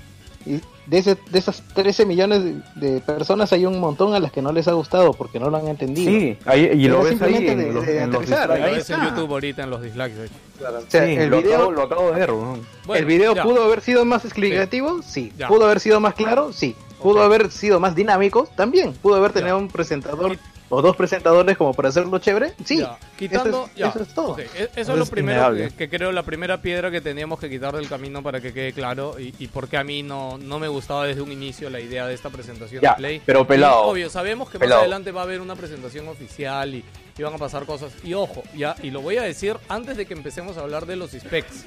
Y 0.44 0.60
de, 0.88 0.98
ese, 0.98 1.18
de 1.30 1.38
esas 1.38 1.62
13 1.76 2.06
millones 2.08 2.44
de, 2.44 2.62
de 2.94 3.00
personas 3.02 3.54
hay 3.54 3.68
un 3.68 3.80
montón 3.80 4.16
a 4.16 4.20
las 4.20 4.32
que 4.32 4.42
no 4.42 4.52
les 4.52 4.68
ha 4.68 4.72
gustado 4.72 5.14
porque 5.14 5.40
no 5.40 5.52
lo 5.52 5.58
han 5.58 5.68
entendido. 5.68 6.10
Sí, 6.12 6.36
ahí, 6.46 6.62
y 6.74 6.88
lo 6.88 7.04
ves 7.04 7.22
ahí 7.22 7.36
en 7.48 7.58
de- 7.60 7.72
los, 7.72 7.88
en 7.88 8.16
ahí 8.16 8.74
en 8.74 8.80
está. 8.80 9.08
YouTube 9.10 9.30
ahorita 9.32 9.64
en 9.64 9.70
los 9.70 9.84
dislikes. 9.84 10.16
O 10.60 10.90
sea, 10.90 11.06
Sí, 11.06 11.14
el 11.16 11.30
lo, 11.30 11.42
video, 11.42 11.56
acabo, 11.58 11.72
lo 11.72 11.82
acabo 11.84 12.12
de 12.12 12.20
ver. 12.20 12.32
Bueno, 12.32 12.64
el 12.96 13.06
video 13.06 13.36
ya. 13.36 13.44
pudo 13.44 13.64
haber 13.64 13.82
sido 13.82 14.04
más 14.06 14.26
explicativo, 14.26 15.02
sí. 15.04 15.32
Pudo 15.48 15.66
haber 15.66 15.80
sido 15.80 16.00
más 16.00 16.16
claro, 16.16 16.52
sí. 16.54 16.76
Pudo 17.04 17.22
haber 17.22 17.52
sido 17.52 17.80
más 17.80 17.96
dinámico, 17.96 18.48
también. 18.56 18.94
Pudo 18.94 19.16
haber 19.16 19.34
tenido 19.34 19.58
un 19.58 19.68
presentador 19.68 20.38
o 20.72 20.82
dos 20.82 20.96
presentadores 20.96 21.58
como 21.58 21.74
para 21.74 21.90
hacerlo 21.90 22.18
chévere, 22.18 22.54
sí. 22.66 22.80
Ya, 22.80 22.98
quitando, 23.18 23.50
eso, 23.50 23.66
es, 23.68 23.76
ya. 23.76 23.90
eso 23.90 24.02
es 24.04 24.14
todo. 24.16 24.32
Ok, 24.32 24.40
e- 24.40 24.70
Eso 24.76 24.92
es 24.94 24.98
lo 24.98 25.04
es 25.04 25.10
primero 25.10 25.54
que, 25.54 25.70
que 25.72 25.90
creo, 25.90 26.12
la 26.12 26.24
primera 26.24 26.62
piedra 26.62 26.90
que 26.90 27.02
teníamos 27.02 27.40
que 27.40 27.50
quitar 27.50 27.76
del 27.76 27.88
camino 27.88 28.24
para 28.24 28.42
que 28.42 28.52
quede 28.54 28.74
claro 28.74 29.20
y, 29.20 29.36
y 29.38 29.48
por 29.48 29.68
qué 29.68 29.78
a 29.78 29.84
mí 29.84 30.02
no, 30.02 30.38
no 30.40 30.58
me 30.58 30.68
gustaba 30.68 31.06
desde 31.06 31.22
un 31.22 31.32
inicio 31.32 31.70
la 31.70 31.80
idea 31.80 32.08
de 32.08 32.14
esta 32.16 32.30
presentación 32.30 32.82
Ya, 32.82 32.92
de 32.92 32.96
Play. 32.98 33.22
pero 33.26 33.46
pelado, 33.46 33.86
Y, 33.86 33.92
obvio, 33.92 34.10
sabemos 34.10 34.50
que 34.50 34.58
pelado. 34.58 34.80
más 34.80 34.84
adelante 34.84 35.12
va 35.12 35.22
a 35.22 35.24
haber 35.26 35.42
una 35.42 35.56
presentación 35.56 36.08
oficial 36.08 36.74
y, 36.74 36.84
y 37.18 37.22
van 37.24 37.34
a 37.34 37.38
pasar 37.38 37.66
cosas. 37.66 37.92
Y 38.04 38.14
ojo, 38.14 38.42
ya, 38.56 38.76
y 38.82 38.90
lo 38.92 39.02
voy 39.02 39.18
a 39.18 39.24
decir 39.24 39.58
antes 39.70 39.98
de 39.98 40.06
que 40.06 40.14
empecemos 40.14 40.58
a 40.58 40.62
hablar 40.62 40.86
de 40.86 40.96
los 40.96 41.12
specs. 41.12 41.66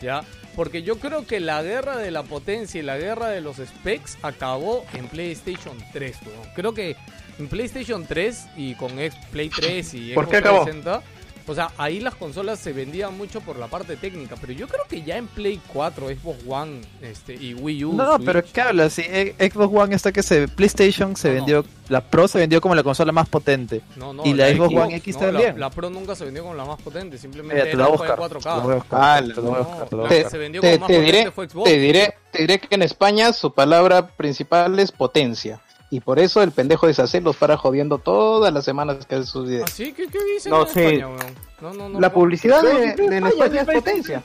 ¿Ya? 0.00 0.24
Porque 0.56 0.82
yo 0.82 0.98
creo 0.98 1.24
que 1.26 1.38
la 1.38 1.62
guerra 1.62 1.96
de 1.96 2.10
la 2.10 2.24
potencia 2.24 2.80
y 2.80 2.82
la 2.82 2.98
guerra 2.98 3.28
de 3.28 3.40
los 3.40 3.58
specs 3.58 4.18
acabó 4.22 4.84
en 4.94 5.06
PlayStation 5.06 5.78
3, 5.92 6.16
weón. 6.26 6.48
Creo 6.56 6.74
que 6.74 6.96
en 7.38 7.48
PlayStation 7.48 8.06
3 8.06 8.46
y 8.56 8.74
con 8.74 8.98
X- 8.98 9.18
Play 9.30 9.48
3 9.48 9.94
y 9.94 10.12
¿Por 10.12 10.24
Xbox 10.24 10.30
qué 10.30 10.36
acabó? 10.38 10.64
360, 10.64 11.22
o 11.44 11.54
sea, 11.56 11.72
ahí 11.76 11.98
las 11.98 12.14
consolas 12.14 12.60
se 12.60 12.72
vendían 12.72 13.18
mucho 13.18 13.40
por 13.40 13.58
la 13.58 13.66
parte 13.66 13.96
técnica, 13.96 14.36
pero 14.40 14.52
yo 14.52 14.68
creo 14.68 14.84
que 14.88 15.02
ya 15.02 15.16
en 15.16 15.26
Play 15.26 15.60
4, 15.72 16.06
Xbox 16.10 16.38
One 16.46 16.80
este, 17.00 17.34
y 17.34 17.52
Wii 17.54 17.84
U. 17.86 17.92
No, 17.94 18.14
Switch, 18.14 18.26
pero 18.26 18.44
¿qué 18.44 18.60
hablas? 18.60 18.92
Si 18.92 19.02
eh, 19.02 19.34
Xbox 19.40 19.74
One 19.76 19.96
está 19.96 20.12
que 20.12 20.22
se... 20.22 20.46
PlayStation 20.46 21.16
se 21.16 21.28
No, 21.28 21.34
no. 21.34 21.40
vendió... 21.40 21.64
La 21.88 22.00
Pro 22.00 22.28
se 22.28 22.38
vendió 22.38 22.60
como 22.60 22.76
la 22.76 22.84
consola 22.84 23.10
más 23.10 23.28
potente. 23.28 23.80
no, 23.96 24.12
no, 24.14 24.24
y 24.24 24.34
la 24.34 24.50
Xbox 24.50 24.72
One 24.74 24.96
X 24.96 25.14
no, 25.16 25.20
también. 25.20 25.54
La, 25.54 25.66
la 25.66 25.70
Pro 25.70 25.90
nunca 25.90 26.14
se 26.14 26.24
vendió 26.24 26.44
como 26.44 26.54
la 26.54 26.64
más 26.64 26.80
potente, 26.80 27.18
simplemente 27.18 27.54
Mira, 27.56 27.64
te 27.64 27.70
era 27.72 27.84
lo 27.86 27.90
un 27.90 27.98
voy 27.98 28.06
a 28.08 28.14
juego 28.16 28.26
en 28.26 28.32
buscar. 28.34 28.52
4K. 28.52 28.54
te 28.54 28.60
lo 28.60 28.62
voy 28.62 28.72
a 28.72 28.76
buscar, 28.76 29.24
te 29.24 29.32
lo 29.34 29.42
voy 29.42 29.52
a 29.54 29.58
no, 29.58 29.64
buscar, 29.64 29.88
te 29.88 29.96
lo 29.96 30.02
voy 30.02 30.06
a 30.06 30.08
la 30.10 30.16
Te, 30.16 30.24
que 30.24 30.30
se 30.30 30.38
vendió 30.38 30.60
te- 30.60 30.66
como 30.68 30.80
más 30.80 30.86
te 30.88 30.94
potente 30.94 31.16
diré, 31.18 31.30
fue 31.32 31.48
Xbox. 31.48 31.64
te, 31.70 31.78
diré, 31.78 32.14
te 32.30 32.38
diré 32.38 32.60
que 32.60 32.74
en 32.76 32.82
España 32.82 33.32
su 33.32 33.52
palabra 33.52 34.06
principal 34.06 34.78
es 34.78 34.92
potencia. 34.92 35.60
Y 35.92 36.00
por 36.00 36.18
eso 36.18 36.42
el 36.42 36.52
pendejo 36.52 36.86
de 36.86 36.94
Sacel 36.94 37.22
los 37.22 37.36
para 37.36 37.58
jodiendo 37.58 37.98
todas 37.98 38.50
las 38.52 38.64
semanas 38.64 39.04
que 39.04 39.14
hace 39.16 39.26
sus 39.26 39.46
videos. 39.46 39.68
¿Ah, 39.70 39.72
sí? 39.76 39.92
¿Qué, 39.92 40.06
qué 40.06 40.18
dicen 40.34 40.50
No, 40.50 40.62
en 40.62 40.68
sí. 40.68 40.80
España, 40.80 41.06
weón? 41.08 41.18
No, 41.60 41.72
no, 41.74 41.88
no. 41.90 42.00
La 42.00 42.08
no. 42.08 42.14
publicidad 42.14 42.62
de, 42.62 42.94
de 42.94 43.16
en 43.18 43.26
España 43.26 43.60
es 43.60 43.66
potencia. 43.68 44.22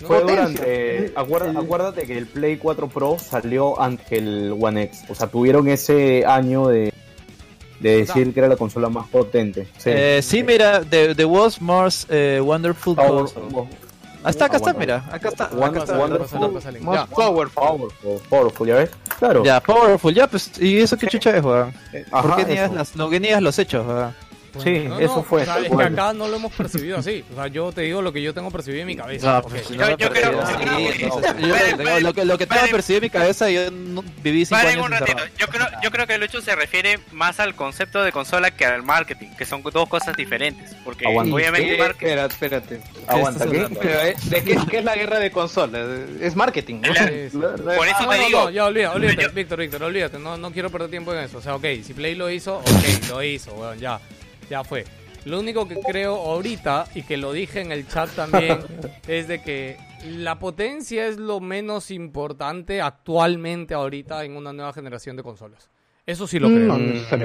No, 0.00 0.06
Fue 0.06 0.20
Potencia. 0.20 0.60
durante. 0.64 1.12
acuerda- 1.16 1.58
acuérdate 1.60 2.06
que 2.06 2.16
el 2.16 2.26
Play 2.28 2.56
4 2.56 2.88
Pro 2.88 3.18
salió 3.18 3.80
antes 3.80 4.06
que 4.06 4.18
el 4.18 4.56
One 4.58 4.84
X. 4.84 5.02
O 5.08 5.14
sea, 5.16 5.26
tuvieron 5.26 5.68
ese 5.68 6.24
año 6.24 6.68
de, 6.68 6.92
de 7.80 7.96
decir 7.96 8.32
que 8.32 8.38
era 8.40 8.48
la 8.48 8.56
consola 8.56 8.88
más 8.88 9.08
potente. 9.08 9.64
Sí, 9.76 9.90
Eh, 9.92 10.20
sí, 10.22 10.42
mira, 10.44 10.82
The, 10.88 11.16
the 11.16 11.24
World's 11.24 11.60
Most 11.60 12.08
eh, 12.10 12.40
Wonderful. 12.40 12.94
Ah, 14.22 14.30
está, 14.30 14.44
acá 14.46 14.56
está, 14.58 14.72
mira, 14.74 15.04
acá 15.10 15.28
está. 15.28 15.46
One- 15.48 15.64
Acá 15.66 15.78
está. 15.80 15.98
Wonderful. 15.98 16.40
Pásale, 16.40 16.52
pásale. 16.52 16.78
Ya. 16.80 16.84
Most 16.84 17.12
powerful. 17.12 17.92
Powerful, 18.28 18.68
¿ya 18.68 18.74
ves? 18.76 18.90
Claro. 19.18 19.42
Ya, 19.44 19.60
Powerful, 19.60 20.14
ya, 20.14 20.26
pues, 20.26 20.50
¿y 20.60 20.78
eso 20.80 20.96
qué 20.98 21.06
chucha 21.06 21.36
es, 21.36 21.42
weón? 21.44 21.72
¿Por 22.10 22.36
¿qué 22.36 22.44
niegas 23.20 23.42
los 23.42 23.58
hechos, 23.58 23.86
weón? 23.86 24.14
Sí, 24.62 24.84
No, 24.88 24.98
eso 24.98 25.16
no, 25.16 25.22
fue. 25.22 25.42
o 25.42 25.44
sea, 25.44 25.58
es 25.58 25.70
que 25.70 25.82
acá 25.82 26.12
no 26.12 26.28
lo 26.28 26.36
hemos 26.36 26.52
percibido 26.52 26.98
así. 26.98 27.24
O 27.32 27.36
sea, 27.36 27.46
yo 27.46 27.72
te 27.72 27.82
digo 27.82 28.02
lo 28.02 28.12
que 28.12 28.22
yo 28.22 28.34
tengo 28.34 28.50
percibido 28.50 28.82
en 28.82 28.86
mi 28.88 28.96
cabeza. 28.96 29.40
Pues, 29.42 29.70
lo 29.70 29.96
que, 32.14 32.24
lo 32.24 32.38
que 32.38 32.46
tengo 32.46 32.66
percibido 32.70 32.98
en 32.98 33.02
mi 33.04 33.10
cabeza, 33.10 33.50
yo 33.50 33.70
no- 33.70 34.04
viví 34.22 34.44
cinco 34.44 34.60
años 34.60 34.84
un 34.86 34.92
ratito. 34.92 35.18
Yo 35.38 35.46
creo, 35.48 35.66
yo 35.82 35.90
creo 35.90 36.06
que 36.06 36.18
Lucho 36.18 36.40
se 36.40 36.54
refiere 36.56 36.98
más 37.12 37.40
al 37.40 37.54
concepto 37.54 38.02
de 38.02 38.12
consola 38.12 38.50
que 38.50 38.64
al 38.64 38.82
marketing, 38.82 39.28
que 39.36 39.44
son 39.44 39.62
dos 39.62 39.88
cosas 39.88 40.16
diferentes. 40.16 40.74
Porque 40.84 41.06
Aguanta. 41.06 41.34
obviamente 41.34 41.76
¿Qué? 41.76 41.82
Espera, 41.84 42.24
espérate. 42.26 42.80
Aguanta, 43.06 43.46
¿qué? 43.48 43.68
Pero, 43.80 44.00
eh, 44.00 44.16
¿De 44.24 44.44
qué, 44.44 44.58
qué 44.70 44.78
es 44.78 44.84
la 44.84 44.96
guerra 44.96 45.18
de 45.18 45.30
consolas? 45.30 45.86
Es 46.20 46.36
marketing. 46.36 46.80
¿no? 46.82 46.94
Sí. 46.94 47.00
Por 47.32 47.88
eso 47.88 48.02
No, 48.02 48.10
te 48.10 48.18
no, 48.18 48.26
digo. 48.26 48.40
no, 48.44 48.50
ya 48.50 48.64
olvida, 48.66 48.92
olvídate, 48.92 49.22
Yo- 49.22 49.30
Víctor, 49.32 49.58
Víctor, 49.58 49.82
olvídate, 49.82 50.18
no, 50.18 50.36
no 50.36 50.50
quiero 50.52 50.70
perder 50.70 50.90
tiempo 50.90 51.12
en 51.12 51.20
eso. 51.20 51.38
O 51.38 51.42
sea, 51.42 51.54
ok, 51.54 51.64
si 51.84 51.94
Play 51.94 52.14
lo 52.14 52.30
hizo, 52.30 52.58
ok, 52.58 53.08
lo 53.08 53.22
hizo, 53.22 53.52
weón, 53.54 53.78
ya, 53.78 54.00
ya 54.50 54.64
fue. 54.64 54.84
Lo 55.24 55.38
único 55.38 55.68
que 55.68 55.76
creo 55.80 56.16
ahorita, 56.16 56.86
y 56.94 57.02
que 57.02 57.16
lo 57.16 57.32
dije 57.32 57.60
en 57.60 57.72
el 57.72 57.86
chat 57.86 58.10
también, 58.10 58.58
es 59.06 59.28
de 59.28 59.42
que 59.42 59.76
la 60.06 60.38
potencia 60.38 61.06
es 61.06 61.18
lo 61.18 61.40
menos 61.40 61.90
importante 61.90 62.80
actualmente 62.80 63.74
ahorita 63.74 64.24
en 64.24 64.36
una 64.36 64.52
nueva 64.52 64.72
generación 64.72 65.16
de 65.16 65.22
consolas. 65.22 65.70
Eso 66.06 66.26
sí 66.26 66.38
lo 66.38 66.48
creo. 66.48 66.76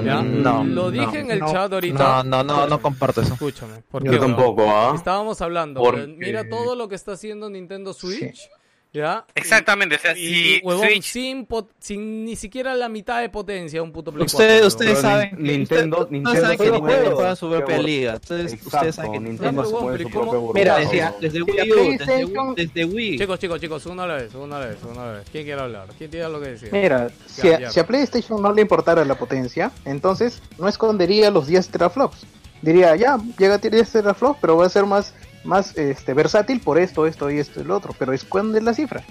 No. 0.02 0.22
No, 0.22 0.64
lo 0.64 0.90
dije 0.90 1.06
no, 1.06 1.18
en 1.18 1.30
el 1.32 1.38
no, 1.40 1.50
chat 1.50 1.72
ahorita. 1.72 2.22
No, 2.22 2.44
no, 2.44 2.44
no, 2.44 2.66
no 2.68 2.80
comparto 2.80 3.22
eso. 3.22 3.32
Escúchame. 3.32 3.82
¿por 3.82 4.04
Yo 4.04 4.20
tampoco, 4.20 4.70
¿ah? 4.70 4.92
Estábamos 4.94 5.40
hablando, 5.40 5.80
Porque- 5.80 6.06
mira 6.06 6.48
todo 6.48 6.76
lo 6.76 6.88
que 6.88 6.94
está 6.94 7.12
haciendo 7.12 7.50
Nintendo 7.50 7.92
Switch. 7.92 8.48
¿Ya? 8.92 9.26
Exactamente, 9.34 9.96
o 9.96 9.98
sea, 9.98 10.16
Y, 10.16 10.26
si 10.26 10.60
huevón, 10.64 10.86
Switch 10.86 11.02
sin, 11.04 11.46
pot- 11.46 11.68
sin 11.78 12.24
ni 12.24 12.34
siquiera 12.34 12.74
la 12.74 12.88
mitad 12.88 13.20
de 13.20 13.28
potencia 13.28 13.82
un 13.82 13.92
puto 13.92 14.10
Play 14.10 14.24
Ustedes, 14.24 14.60
4, 14.62 14.66
ustedes 14.68 14.98
saben 15.00 15.30
Nintendo- 15.36 16.08
Nintendo 16.10 16.30
ustedes 16.30 16.40
saben 16.40 16.56
que 16.58 16.64
juega 16.78 16.78
Nintendo 16.96 17.16
juega 17.16 17.36
su 17.36 17.50
propia 17.50 17.78
liga. 17.78 18.14
Ustedes, 18.14 18.52
Exacto, 18.54 18.68
ustedes 18.76 18.94
saben 18.94 19.12
que 19.12 19.20
Nintendo 19.20 19.62
No, 19.62 19.68
se 19.68 19.98
pero 19.98 20.08
su 20.10 20.52
Mira, 20.54 20.78
desde 20.78 20.96
La 21.40 21.44
Wii 21.44 21.72
U, 21.72 21.96
desde, 21.98 22.54
desde 22.56 22.84
Wii. 22.86 23.18
Chicos, 23.18 23.38
chicos, 23.38 23.60
chicos, 23.60 23.86
una 23.86 24.04
a 24.04 24.06
la 24.06 24.14
vez, 24.14 24.34
una 24.34 24.56
a 24.56 24.60
la 24.60 24.66
vez, 24.66 24.78
una 24.90 25.02
a 25.02 25.06
la 25.06 25.12
vez. 25.18 25.26
¿Quién 25.30 25.44
quiere 25.44 25.60
hablar? 25.60 25.88
¿Quién 25.98 26.10
tiene 26.10 26.24
algo 26.24 26.40
que 26.40 26.48
decir? 26.48 26.68
Mira, 26.72 27.10
si 27.26 27.48
Ya, 27.48 27.56
a, 27.56 27.60
ya. 27.60 27.70
si 27.70 27.80
a 27.80 27.86
PlayStation 27.86 28.40
no 28.40 28.50
le 28.50 28.62
importara 28.62 29.04
la 29.04 29.16
potencia, 29.18 29.72
entonces 29.84 30.40
no 30.58 30.68
escondería 30.68 31.30
los 31.30 31.46
10 31.46 31.68
teraflops. 31.68 32.24
Diría, 32.62 32.96
ya, 32.96 33.18
llega 33.38 33.56
a 33.56 33.58
10 33.58 33.92
teraflops, 33.92 34.38
pero 34.40 34.56
va 34.56 34.64
a 34.64 34.70
ser 34.70 34.86
más, 34.86 35.12
más 35.46 35.76
este, 35.76 36.12
versátil 36.14 36.60
por 36.60 36.78
esto, 36.78 37.06
esto 37.06 37.30
y 37.30 37.38
esto 37.38 37.60
y 37.60 37.64
lo 37.64 37.76
otro. 37.76 37.94
Pero 37.98 38.12
esconde 38.12 38.60
la 38.60 38.74
cifra. 38.74 39.02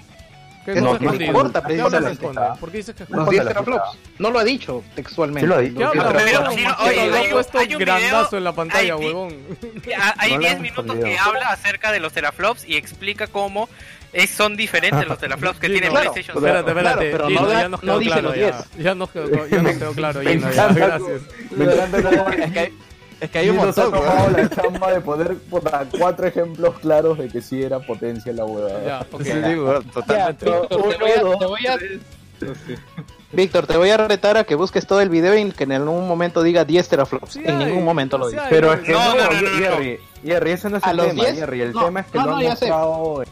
¿Qué 0.66 0.82
lo 0.82 0.98
que 0.98 1.06
escondido? 1.06 1.26
importa, 1.28 1.62
¿Qué 1.64 1.74
hablas 1.80 1.92
de 1.92 2.10
precisamente. 2.16 2.60
¿Por 2.60 2.72
qué 2.72 2.78
dices 2.78 2.96
que 2.96 3.02
Los 3.04 3.10
esconde? 3.12 3.32
10 3.34 3.44
la 3.46 3.50
teraflops. 3.52 3.98
No 4.18 4.32
lo 4.32 4.40
ha 4.40 4.44
dicho 4.44 4.84
textualmente. 4.96 5.42
Sí 5.42 5.48
lo 5.48 5.56
ha 5.56 5.60
dicho. 5.60 5.76
¿Qué 5.78 5.84
Los 5.84 5.94
10 5.94 6.06
hablas, 6.06 6.24
pero- 6.24 6.26
teraflops. 6.40 6.58
weón? 6.58 6.76
sí, 6.76 6.84
oye, 6.88 6.96
Lo 7.08 7.14
ha 7.14 7.18
hay 7.20 7.26
un- 7.28 7.32
puesto 7.34 7.58
hay 7.60 7.74
un 7.76 7.80
grandazo 7.80 8.18
video- 8.30 8.38
en 8.40 8.44
la 8.44 8.52
pantalla, 8.54 8.96
huevón. 8.98 9.36
Hay 10.18 10.30
No 10.32 10.36
lo 10.38 10.40
10 10.42 10.52
hemos 10.54 10.62
minutos 10.64 10.96
que 10.98 11.18
habla 11.20 11.50
acerca 11.50 11.92
de 11.92 12.00
los 12.00 12.14
teraflops 12.14 12.66
y 12.68 12.78
explica 12.78 13.28
cómo 13.28 13.70
es, 14.12 14.32
son 14.32 14.58
diferentes 14.58 15.08
los 15.08 15.20
teraflops 15.20 15.60
que 15.60 15.68
Sí, 15.68 15.74
tiene 15.74 15.88
no, 15.90 15.94
PlayStation 15.94 16.36
Espérate, 16.38 16.70
5. 16.72 16.80
espérate. 16.80 17.10
Claro, 17.12 17.12
pero 17.12 17.28
Gino, 17.28 17.42
no 17.42 17.48
da- 17.48 17.62
ya 17.62 17.70
nos 17.70 17.84
no 17.84 17.86
quedó 17.92 18.00
dice 18.00 18.12
claro 18.12 18.28
los 18.30 18.38
ya. 18.38 18.44
10. 18.46 18.56
Ya 18.84 18.96
nos 18.96 19.10
quedó, 19.12 19.48
ya 19.48 19.62
nos 19.62 19.74
quedó 19.78 19.94
claro, 19.94 20.22
Gino, 20.26 20.52
ya, 20.52 20.68
gracias. 20.74 21.22
Me 21.52 21.66
encanta 21.66 21.98
Es 22.44 22.52
que 22.52 22.60
hay, 22.60 22.74
es 23.26 23.32
que 23.32 23.38
hay 23.40 23.50
un 23.50 23.60
ha 23.60 23.66
montón, 23.66 23.92
la 23.92 24.50
chamba 24.50 24.92
de 24.94 25.02
poder 25.02 25.38
poner 25.50 25.88
cuatro 25.98 26.28
ejemplos 26.28 26.80
claros 26.80 27.18
de 27.18 27.28
que 27.30 27.42
sí 27.42 27.62
era 27.62 27.80
potencia 27.80 28.32
la 28.34 28.46
huevada. 28.46 28.84
Ya, 28.86 29.06
ok. 29.12 29.22
Sí, 29.24 29.32
weón, 29.32 29.84
totalmente. 29.86 30.46
Víctor, 30.46 30.68
te 30.68 30.76
voy 30.98 31.12
a- 31.12 31.38
te 31.40 31.46
voy 31.46 31.68
a- 31.68 31.78
Víctor, 33.32 33.68
te 33.68 33.78
voy 33.78 33.90
a 33.90 33.98
retar 33.98 34.38
a 34.38 34.44
que 34.44 34.56
busques 34.56 34.86
todo 34.88 35.02
el 35.02 35.10
video 35.10 35.38
y 35.38 35.52
que 35.52 35.64
en 35.66 35.72
algún 35.74 36.08
momento 36.08 36.42
diga 36.44 36.64
10 36.66 36.88
teraflops. 36.88 37.34
Sí 37.34 37.42
en 37.46 37.60
ningún 37.60 37.84
momento 37.84 38.18
lo 38.18 38.30
sí 38.30 38.36
dice. 38.36 38.48
Pero 38.50 38.74
es 38.74 38.82
que 38.82 38.92
No, 38.94 39.00
no, 39.00 39.16
no, 39.16 39.24
no, 39.32 39.42
no, 39.42 39.50
no. 39.52 39.58
Jerry, 39.58 40.00
Jerry, 40.24 40.52
ese 40.52 40.70
no 40.70 40.78
es 40.78 40.84
¿A 40.84 40.92
el 40.92 40.98
los 40.98 41.08
tema, 41.08 41.24
10? 41.24 41.36
Jerry. 41.36 41.62
El 41.62 41.72
No, 41.74 41.86
tema 41.86 42.00
es 42.02 42.06
que 42.08 42.18
no, 42.18 42.26
lo 42.26 42.32
no, 42.32 42.38
han 42.38 42.44
ya 42.44 42.56
sé. 42.56 42.66
mostrado, 42.68 43.24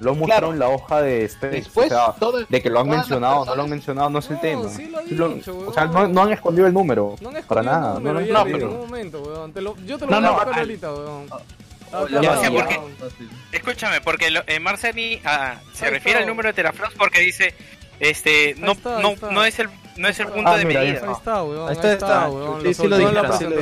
lo 0.00 0.12
han 0.12 0.18
mostrado 0.18 0.40
Claro. 0.40 0.52
en 0.52 0.58
la 0.58 0.68
hoja 0.68 1.02
de 1.02 1.28
specs. 1.28 1.52
Después, 1.52 1.92
o 1.92 1.94
sea, 1.94 2.12
todo 2.18 2.38
el- 2.38 2.46
de 2.48 2.62
que 2.62 2.70
lo 2.70 2.80
han 2.80 2.88
mencionado, 2.88 3.44
no 3.44 3.54
lo 3.54 3.62
han 3.62 3.70
mencionado, 3.70 4.10
no 4.10 4.18
es 4.18 4.26
el 4.30 4.34
No, 4.36 4.40
tema. 4.42 4.68
sí 4.70 4.86
lo 4.88 4.98
ha 4.98 5.02
Sí 5.02 5.14
lo- 5.14 5.28
dicho, 5.30 5.58
o 5.58 5.72
sea, 5.72 5.84
no, 5.86 6.06
no 6.08 6.22
han 6.22 6.32
escondido 6.32 6.66
el 6.66 6.72
número. 6.74 7.16
No 7.20 7.28
han 7.30 7.42
para 7.44 7.62
nada. 7.62 7.96
el 7.98 8.02
número, 8.04 8.20
no, 8.32 8.44
ningún 8.44 8.76
momento, 8.78 9.20
weón. 9.22 9.52
Te 9.52 9.60
lo- 9.60 9.76
yo 9.86 9.98
te 9.98 10.06
lo 10.06 10.10
No, 10.12 10.16
voy 10.16 10.26
a 10.26 10.28
no, 10.28 10.32
buscar 10.34 10.52
al- 10.54 10.58
ahorita, 10.60 10.92
weón. 10.92 11.26
Ah, 11.92 12.00
Ya, 12.10 12.20
claro, 12.20 12.42
ya, 12.42 12.50
weón. 12.50 12.54
porque- 12.54 12.80
Escúchame, 13.52 14.00
porque 14.00 14.30
lo, 14.30 14.40
eh, 14.46 14.58
Marceni 14.60 15.20
ah, 15.24 15.56
se 15.72 15.84
Ahí 15.86 15.90
refiere 15.92 16.18
está. 16.18 16.22
al 16.24 16.28
número 16.28 16.48
de 16.48 16.52
teraflops 16.54 16.94
porque 16.98 17.20
dice, 17.20 17.54
este, 18.00 18.54
no, 18.58 18.72
está, 18.72 19.00
no, 19.00 19.14
no 19.30 19.44
es 19.44 19.58
el, 19.60 19.68
no 19.96 20.08
es 20.08 20.18
el 20.20 20.26
punto 20.26 20.50
Ah, 20.50 20.58
de 20.58 20.64
mira, 20.64 20.80
ahí 20.80 20.88
medida. 20.92 21.06
Ahí 21.06 21.12
está, 21.12 21.42
weón. 21.42 21.62
Ahí 21.62 21.68
Ahí 21.68 21.74
está, 21.76 21.92
está, 21.92 22.06
está. 22.06 22.28
weón. 22.28 22.60
Sí, 22.60 22.66
Lo 22.66 22.72
sí 22.74 22.88
la 22.88 22.96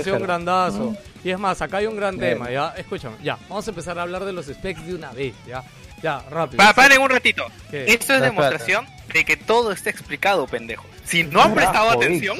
sí 0.02 0.10
lo 0.10 0.18
grandazo. 0.18 0.96
Y 1.22 1.30
es 1.30 1.38
más, 1.38 1.62
acá 1.62 1.78
hay 1.78 1.86
un 1.86 1.96
gran 1.96 2.18
Bien. 2.18 2.34
tema, 2.34 2.50
¿ya? 2.50 2.74
Escúchame, 2.76 3.16
ya. 3.22 3.38
Vamos 3.48 3.66
a 3.66 3.70
empezar 3.70 3.98
a 3.98 4.02
hablar 4.02 4.24
de 4.24 4.32
los 4.32 4.46
specs 4.46 4.86
de 4.86 4.94
una 4.94 5.10
vez, 5.12 5.34
¿ya? 5.46 5.62
Ya, 6.04 6.20
rápido. 6.30 6.58
Pa- 6.58 6.74
paren 6.74 7.00
un 7.00 7.08
ratito. 7.08 7.46
¿Qué? 7.70 7.86
Esto 7.94 8.12
es 8.14 8.20
demostración 8.20 8.86
de 9.12 9.24
que 9.24 9.36
todo 9.38 9.72
está 9.72 9.88
explicado, 9.88 10.46
pendejo. 10.46 10.84
Si 11.04 11.24
no 11.24 11.40
han 11.42 11.54
prestado 11.54 11.86
Carajo, 11.88 12.02
atención, 12.02 12.36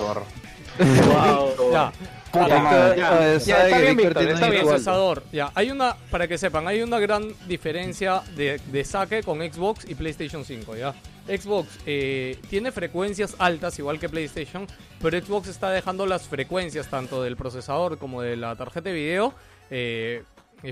Ya. 1.72 1.92
Puta 2.30 2.58
madre. 2.58 2.96
Ya, 2.98 3.38
Ya, 3.38 3.64
está 3.66 3.78
bien, 3.78 3.96
Víctor, 3.96 4.22
está 4.28 4.50
bien. 4.50 4.66
procesador. 4.66 5.22
Ya, 5.32 5.50
hay 5.54 5.70
una, 5.70 5.96
para 6.10 6.26
que 6.28 6.36
sepan, 6.36 6.66
hay 6.68 6.82
una 6.82 6.98
gran 6.98 7.28
diferencia 7.46 8.22
de, 8.36 8.60
de 8.66 8.84
saque 8.84 9.22
con 9.22 9.38
Xbox 9.40 9.84
y 9.88 9.94
PlayStation 9.94 10.44
5, 10.44 10.76
¿ya? 10.76 10.94
Xbox 11.28 11.68
eh, 11.86 12.38
tiene 12.50 12.70
frecuencias 12.72 13.34
altas, 13.38 13.78
igual 13.78 13.98
que 14.00 14.08
PlayStation, 14.08 14.66
pero 15.00 15.18
Xbox 15.24 15.48
está 15.48 15.70
dejando 15.70 16.06
las 16.06 16.26
frecuencias 16.28 16.90
tanto 16.90 17.22
del 17.22 17.36
procesador 17.36 17.96
como 17.98 18.20
de 18.20 18.36
la 18.36 18.56
tarjeta 18.56 18.90
de 18.90 18.94
video 18.94 19.32
eh, 19.70 20.22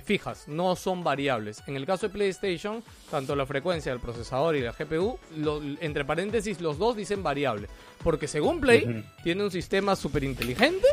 fijas, 0.01 0.49
no 0.49 0.75
son 0.77 1.05
variables. 1.05 1.62
En 1.67 1.77
el 1.77 1.85
caso 1.85 2.07
de 2.09 2.12
PlayStation, 2.15 2.83
tanto 3.11 3.37
la 3.37 3.45
frecuencia 3.45 3.93
del 3.93 4.01
procesador 4.01 4.57
y 4.57 4.61
la 4.62 4.73
GPU, 4.73 5.19
lo- 5.37 5.61
entre 5.81 6.05
paréntesis, 6.05 6.61
los 6.61 6.79
dos 6.79 6.97
dicen 6.97 7.23
variable. 7.23 7.69
Porque 8.03 8.27
según 8.27 8.61
Play, 8.61 9.05
tiene 9.23 9.45
un 9.45 9.51
sistema 9.51 9.95
súper 9.97 10.25
inteligente 10.25 10.87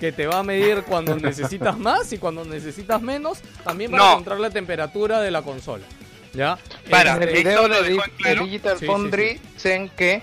que 0.00 0.12
te 0.12 0.26
va 0.26 0.38
a 0.40 0.42
medir 0.42 0.82
cuando 0.82 1.14
necesitas 1.16 1.78
más 1.78 2.12
y 2.12 2.18
cuando 2.18 2.44
necesitas 2.44 3.00
menos, 3.02 3.38
también 3.64 3.90
para 3.90 4.02
No. 4.02 4.10
encontrar 4.12 4.40
la 4.40 4.50
temperatura 4.50 5.20
de 5.20 5.30
la 5.30 5.42
consola. 5.42 5.84
¿Ya? 6.32 6.58
Para, 6.88 7.16
en 7.16 7.22
el 7.24 7.34
video 7.34 7.66
lo 7.68 7.84
en 7.84 7.98
claro. 8.18 8.44
Digital 8.44 8.74
Sí, 8.74 8.80
sí, 8.80 8.86
Foundry 8.86 9.40
dicen 9.54 9.88
que 9.96 10.22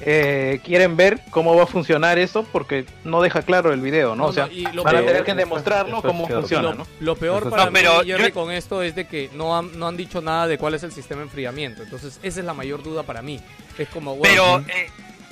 eh, 0.00 0.60
quieren 0.64 0.96
ver 0.96 1.20
cómo 1.30 1.54
va 1.56 1.62
a 1.64 1.66
funcionar 1.66 2.18
eso 2.18 2.44
porque 2.52 2.84
no 3.04 3.22
deja 3.22 3.42
claro 3.42 3.72
el 3.72 3.80
video, 3.80 4.10
¿no? 4.16 4.24
No, 4.24 4.28
o 4.28 4.32
sea, 4.32 4.48
no, 4.74 4.82
van 4.82 4.96
a 4.96 5.00
tener 5.00 5.24
que 5.24 5.34
demostrarnos 5.34 6.00
es 6.00 6.04
cómo 6.06 6.28
funciona, 6.28 6.70
lo, 6.70 6.74
¿no? 6.74 6.86
lo 7.00 7.16
peor 7.16 7.48
para 7.48 7.64
No, 7.66 7.70
mí, 7.70 7.78
pero 7.80 8.02
Jerry, 8.04 8.24
yo- 8.28 8.34
con 8.34 8.52
esto 8.52 8.82
es 8.82 8.94
de 8.94 9.06
que 9.06 9.30
no 9.34 9.56
han, 9.56 9.78
no 9.78 9.86
han 9.88 9.96
dicho 9.96 10.20
nada 10.20 10.46
de 10.46 10.58
cuál 10.58 10.74
es 10.74 10.82
el 10.82 10.92
sistema 10.92 11.20
de 11.20 11.26
enfriamiento. 11.26 11.82
Entonces, 11.82 12.18
esa 12.22 12.40
es 12.40 12.46
la 12.46 12.54
mayor 12.54 12.82
duda 12.82 13.02
para 13.04 13.22
mí. 13.22 13.40
Es 13.78 13.88
como, 13.88 14.16
bueno, 14.16 14.62
pero 14.64 14.74
eh, 14.76 14.88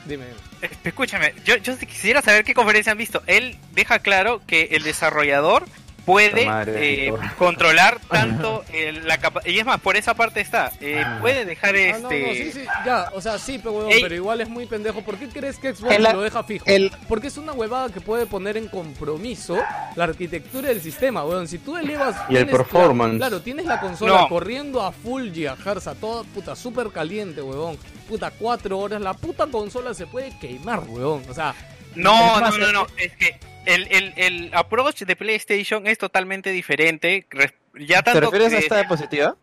dime. 0.07 0.25
eh, 0.62 0.70
escúchame, 0.84 1.34
yo, 1.44 1.57
yo 1.57 1.76
quisiera 1.78 2.23
saber 2.23 2.44
qué 2.44 2.55
conferencia 2.55 2.93
han 2.93 2.99
visto. 2.99 3.23
Él 3.26 3.57
deja 3.73 3.99
claro 3.99 4.41
que 4.47 4.68
el 4.73 4.83
desarrollador 4.83 5.65
puede 6.05 6.47
madre, 6.47 7.08
eh, 7.08 7.15
controlar 7.39 7.99
tanto 8.10 8.65
el- 8.73 9.07
la 9.07 9.18
capacidad. 9.18 9.52
Y 9.55 9.58
es 9.58 9.65
más, 9.66 9.81
por 9.81 9.97
esa 9.97 10.15
parte 10.15 10.41
está. 10.41 10.70
eh, 10.81 11.05
puede 11.20 11.44
dejar 11.44 11.74
Ah, 11.76 11.99
no, 12.00 12.10
este. 12.10 12.26
no, 12.26 12.33
sí, 12.34 12.52
sí, 12.52 12.65
ya, 12.84 13.10
o 13.15 13.20
sea, 13.20 13.39
sí, 13.39 13.58
pero, 13.58 13.73
huevón, 13.73 13.92
pero 14.00 14.15
igual 14.15 14.41
es 14.41 14.49
muy 14.49 14.66
pendejo. 14.66 15.02
¿Por 15.02 15.16
qué 15.16 15.28
crees 15.28 15.58
que 15.58 15.74
Xbox 15.74 15.99
lo 15.99 16.20
deja 16.23 16.42
fijo? 16.44 16.65
el- 16.66 16.92
Porque 17.08 17.28
es 17.28 17.36
una 17.39 17.52
huevada 17.52 17.89
que 17.91 18.00
puede 18.00 18.26
poner 18.26 18.57
en 18.57 18.68
compromiso 18.68 19.58
la 19.97 20.05
arquitectura 20.05 20.68
del 20.68 20.81
sistema, 20.81 21.24
weón. 21.24 21.49
Si 21.49 21.58
tú 21.58 21.76
elevas... 21.76 22.16
Y 22.28 22.36
el 22.36 22.47
performance. 22.47 23.16
Claro, 23.16 23.41
tienes 23.41 23.66
la 23.66 23.81
consola 23.81 24.23
No. 24.23 24.28
corriendo 24.28 24.83
a 24.83 24.92
full 24.92 25.31
gigahertz, 25.33 25.86
a 25.86 25.94
toda 25.94 26.23
puta, 26.24 26.55
súper 26.57 26.89
caliente, 26.91 27.42
huevón. 27.42 27.78
Puta, 28.08 28.31
cuatro 28.31 28.78
horas, 28.78 29.00
la 29.00 29.15
puta 29.15 29.47
consola 29.47 29.94
se 29.94 30.07
puede 30.07 30.36
quemar, 30.39 30.81
huevón. 30.86 31.23
O 31.28 31.34
sea... 31.34 31.55
No, 31.94 32.41
más, 32.41 32.58
no, 32.58 32.66
no, 32.66 32.73
no. 32.73 32.86
Es 32.97 33.12
que 33.16 33.39
el, 33.67 33.89
el, 33.91 34.12
el 34.17 34.51
approach 34.55 35.02
de 35.02 35.17
PlayStation 35.17 35.86
es 35.86 35.99
totalmente 35.99 36.51
diferente. 36.51 37.26
Ya 37.75 38.02
¿Te 38.02 38.12
tanto 38.12 38.31
refieres 38.31 38.52
a 38.52 38.59
esta 38.59 38.76
diapositiva? 38.76 39.36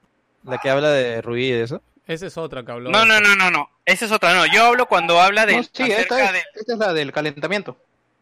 La 0.44 0.58
que 0.58 0.70
habla 0.70 0.90
de 0.90 1.22
Rubí 1.22 1.48
y 1.48 1.52
de 1.52 1.64
eso. 1.64 1.82
Esa 2.08 2.28
es 2.28 2.38
otra 2.38 2.64
que 2.64 2.72
habló. 2.72 2.90
No, 2.90 3.06
no, 3.06 3.22
no, 3.22 3.36
no, 3.36 3.52
no. 3.52 3.70
Esa 3.86 4.06
es 4.06 4.12
otra. 4.12 4.34
No, 4.34 4.46
yo 4.46 4.66
hablo 4.66 4.86
cuando 4.88 5.20
habla 5.22 5.46
de 5.46 5.58
No, 5.58 5.64
sí, 5.64 5.84
esta 5.92 6.24
es, 6.26 6.34
de 6.34 6.44
esta 6.56 6.74
es 6.74 6.80
la 6.80 6.94
del 6.94 7.12
calentamiento. 7.12 7.78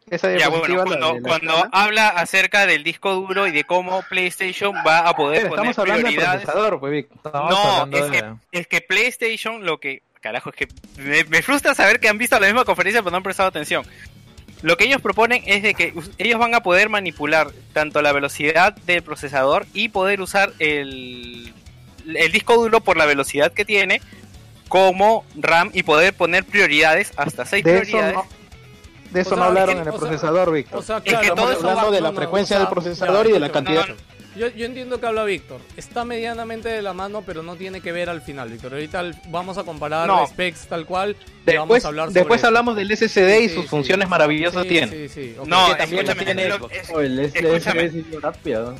Esa 0.08 0.36
Ya, 0.36 0.48
bueno, 0.48 0.76
la 0.76 0.84
cuando, 0.84 1.14
de 1.14 1.20
la 1.20 1.28
cuando 1.28 1.68
habla 1.72 2.08
acerca 2.08 2.66
del 2.66 2.82
disco 2.82 3.14
duro 3.14 3.46
y 3.46 3.52
de 3.52 3.64
cómo 3.64 4.02
PlayStation 4.08 4.74
va 4.86 5.00
a 5.00 5.14
poder 5.14 5.42
Pero 5.42 5.50
poner 5.50 5.70
estamos 5.70 5.78
hablando 5.78 6.08
del 6.08 6.78
pues, 6.80 6.92
Vic. 6.92 7.08
Estamos 7.14 7.50
No, 7.50 7.56
hablando 7.56 7.96
es 7.96 8.10
que, 8.10 8.34
es 8.52 8.66
que 8.66 8.80
PlayStation 8.80 9.64
lo 9.64 9.78
que... 9.78 10.02
Carajo, 10.20 10.50
es 10.50 10.56
que 10.56 10.68
me, 10.98 11.24
me 11.24 11.42
frustra 11.42 11.74
saber 11.74 11.98
que 11.98 12.08
han 12.08 12.18
visto 12.18 12.38
la 12.38 12.46
misma 12.46 12.64
conferencia 12.64 13.00
pero 13.00 13.12
no 13.12 13.18
han 13.18 13.22
prestado 13.22 13.48
atención. 13.48 13.86
Lo 14.62 14.76
que 14.76 14.84
ellos 14.84 15.00
proponen 15.00 15.42
es 15.46 15.62
de 15.62 15.74
que 15.74 15.94
ellos 16.18 16.38
van 16.38 16.54
a 16.54 16.62
poder 16.62 16.88
manipular 16.90 17.50
tanto 17.72 18.02
la 18.02 18.12
velocidad 18.12 18.74
del 18.74 19.02
procesador 19.02 19.66
y 19.72 19.88
poder 19.88 20.20
usar 20.20 20.52
el, 20.58 21.52
el 22.06 22.32
disco 22.32 22.56
duro 22.56 22.80
por 22.80 22.96
la 22.98 23.06
velocidad 23.06 23.52
que 23.52 23.64
tiene 23.64 24.00
como 24.68 25.24
RAM 25.34 25.70
y 25.72 25.82
poder 25.82 26.14
poner 26.14 26.44
prioridades 26.44 27.12
hasta 27.16 27.44
6 27.46 27.64
De 27.64 27.72
eso 27.78 27.80
prioridades. 27.82 28.14
no, 28.16 28.26
de 29.10 29.20
eso 29.22 29.30
O 29.30 29.34
sea, 29.34 29.38
no 29.38 29.44
hablaron 29.44 29.70
es 29.70 29.82
que- 29.82 29.88
en 29.88 29.94
el 29.94 29.98
procesador, 30.00 30.52
Víctor. 30.52 30.78
O 30.78 30.82
sea, 30.82 30.96
Es 30.98 31.02
que 31.04 31.10
todo 31.12 31.22
Estamos 31.22 31.50
eso 31.52 31.60
hablando 31.68 31.86
va- 31.90 31.96
de 31.96 32.00
la 32.02 32.10
no, 32.10 32.16
frecuencia 32.16 32.58
del 32.58 32.68
procesador 32.68 33.24
ya, 33.24 33.30
y 33.30 33.32
de 33.32 33.40
la 33.40 33.50
cantidad. 33.52 33.86
no, 33.88 33.94
no. 33.94 34.19
Yo, 34.36 34.48
yo 34.48 34.64
entiendo 34.66 35.00
que 35.00 35.06
habla 35.06 35.24
Víctor. 35.24 35.60
Está 35.76 36.04
medianamente 36.04 36.68
de 36.68 36.82
la 36.82 36.92
mano, 36.92 37.22
pero 37.26 37.42
no 37.42 37.56
tiene 37.56 37.80
que 37.80 37.90
ver 37.90 38.08
al 38.08 38.22
final, 38.22 38.48
Víctor. 38.48 38.72
Ahorita 38.74 39.10
vamos 39.28 39.58
a 39.58 39.64
comparar 39.64 40.06
No. 40.06 40.24
specs 40.26 40.66
tal 40.68 40.86
cual. 40.86 41.16
y 41.46 41.56
vamos 41.56 41.68
Después, 41.68 41.84
a 41.84 41.88
hablar 41.88 42.06
sobre 42.08 42.20
después 42.20 42.44
hablamos 42.44 42.76
del 42.76 42.90
SSD 42.96 43.40
y 43.40 43.48
sus 43.48 43.62
sí, 43.64 43.68
funciones 43.68 44.06
sí. 44.06 44.10
maravillosas 44.10 44.62
Sí, 44.62 44.68
tiene. 44.68 44.86
Sí, 44.88 45.08
sí, 45.08 45.34
ok. 45.38 45.46
No, 45.48 45.76
también 45.76 46.08
escúchame, 46.08 46.24
tiene 46.24 46.48
lo- 46.48 46.56
Xbox. 46.58 46.74
es- 46.76 46.90
el. 46.90 47.20
SSD 47.32 47.84
es 47.86 48.20
rápido. 48.22 48.76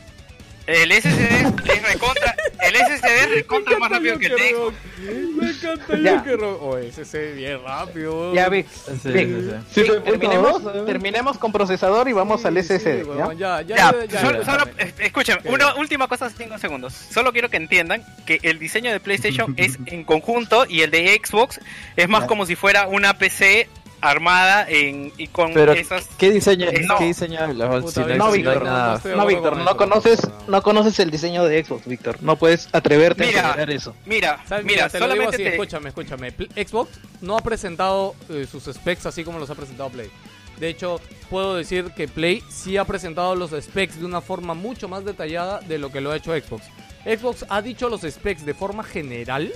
El 0.66 0.92
SSD 0.92 1.72
es 1.72 1.82
recontra, 1.82 2.36
el 2.62 2.76
SSD 2.76 3.06
es 3.24 3.30
recontra 3.30 3.78
más 3.78 3.90
rápido 3.90 4.18
que 4.18 4.26
el 4.26 4.38
Xbox. 4.38 4.76
Me 5.00 5.50
encanta 5.50 5.98
Ya. 5.98 6.14
el 6.14 6.22
que 6.22 6.44
Oh, 6.44 6.76
ese 6.78 7.04
se 7.04 7.32
bien 7.32 7.60
rápido. 7.64 8.32
Ya, 8.34 8.48
Vic. 8.48 8.66
Sí, 8.68 9.08
Vic, 9.08 9.28
sí, 9.28 9.34
sí. 9.74 9.80
Vic, 9.80 9.90
Sí, 9.90 10.82
terminemos, 10.86 11.38
con 11.38 11.50
procesador 11.52 12.08
y 12.08 12.12
vamos 12.12 12.44
al 12.44 12.56
SSD. 12.62 13.02
sí, 13.04 13.08
¿ya? 13.16 13.32
ya, 13.34 13.62
ya, 13.62 13.62
Ya, 13.62 13.76
ya, 13.76 14.04
ya, 14.06 14.20
solo, 14.20 14.38
ya, 14.38 14.44
solo- 14.44 14.64
ya. 14.78 14.84
eh, 14.84 14.94
escúchame, 15.00 15.42
¿Qué? 15.42 15.48
una 15.48 15.74
última 15.76 16.06
cosa, 16.06 16.30
5 16.30 16.58
segundos. 16.58 16.92
Solo 16.94 17.32
quiero 17.32 17.48
que 17.48 17.56
entiendan 17.56 18.04
que 18.26 18.38
el 18.42 18.58
diseño 18.58 18.92
de 18.92 19.00
PlayStation 19.00 19.54
es 19.56 19.78
en 19.86 20.04
conjunto 20.04 20.66
y 20.68 20.82
el 20.82 20.90
de 20.90 21.20
Xbox 21.24 21.60
es 21.96 22.08
más 22.08 22.26
como 22.26 22.46
si 22.46 22.54
fuera 22.54 22.86
una 22.86 23.14
PC 23.18 23.68
armada 24.00 24.66
en, 24.68 25.12
y 25.18 25.26
con 25.28 25.52
Pero, 25.52 25.72
esas... 25.72 26.08
¿qué 26.18 26.30
diseño, 26.30 26.68
Eh, 26.68 26.84
no. 26.86 26.96
¿qué 26.98 27.04
diseño? 27.04 27.38
Puta, 27.80 27.90
Si 27.92 28.00
no, 28.00 28.06
Víctor, 28.06 28.16
no, 28.16 28.32
Víctor, 28.32 28.64
No, 28.64 28.92
acuerdo 28.92 29.26
Víctor, 29.26 29.50
con 29.52 29.58
no 29.58 29.64
eso, 29.64 29.76
conoces, 29.76 30.28
no. 30.28 30.34
no 30.48 30.62
conoces 30.62 30.98
el 31.00 31.10
diseño 31.10 31.44
de 31.44 31.64
Xbox, 31.64 31.86
Víctor. 31.86 32.16
No 32.22 32.36
puedes 32.36 32.68
atreverte 32.72 33.26
Mira, 33.26 33.40
a 33.40 33.42
considerar 33.44 33.70
eso. 33.70 33.94
Mira, 34.06 34.44
¿Sabes? 34.48 34.64
mira, 34.64 34.88
te 34.88 34.98
lo 34.98 35.06
digo 35.06 35.14
solamente 35.14 35.36
así, 35.36 35.44
te... 35.44 35.50
escúchame, 35.50 35.88
escúchame. 35.88 36.30
Xbox 36.30 36.90
no 37.20 37.36
ha 37.36 37.40
presentado 37.42 38.14
eh, 38.28 38.46
sus 38.50 38.64
specs 38.64 39.06
así 39.06 39.24
como 39.24 39.38
los 39.38 39.50
ha 39.50 39.54
presentado 39.54 39.90
Play. 39.90 40.10
De 40.58 40.68
hecho, 40.68 41.00
puedo 41.30 41.56
decir 41.56 41.90
que 41.96 42.06
Play 42.06 42.42
sí 42.50 42.76
ha 42.76 42.84
presentado 42.84 43.34
los 43.34 43.50
specs 43.50 43.98
de 43.98 44.04
una 44.04 44.20
forma 44.20 44.52
mucho 44.54 44.88
más 44.88 45.04
detallada 45.04 45.60
de 45.60 45.78
lo 45.78 45.90
que 45.90 46.00
lo 46.02 46.10
ha 46.12 46.16
hecho 46.16 46.32
Xbox. 46.38 46.64
Xbox 47.04 47.46
ha 47.48 47.62
dicho 47.62 47.88
los 47.88 48.02
specs 48.02 48.44
de 48.44 48.52
forma 48.52 48.82
general, 48.84 49.50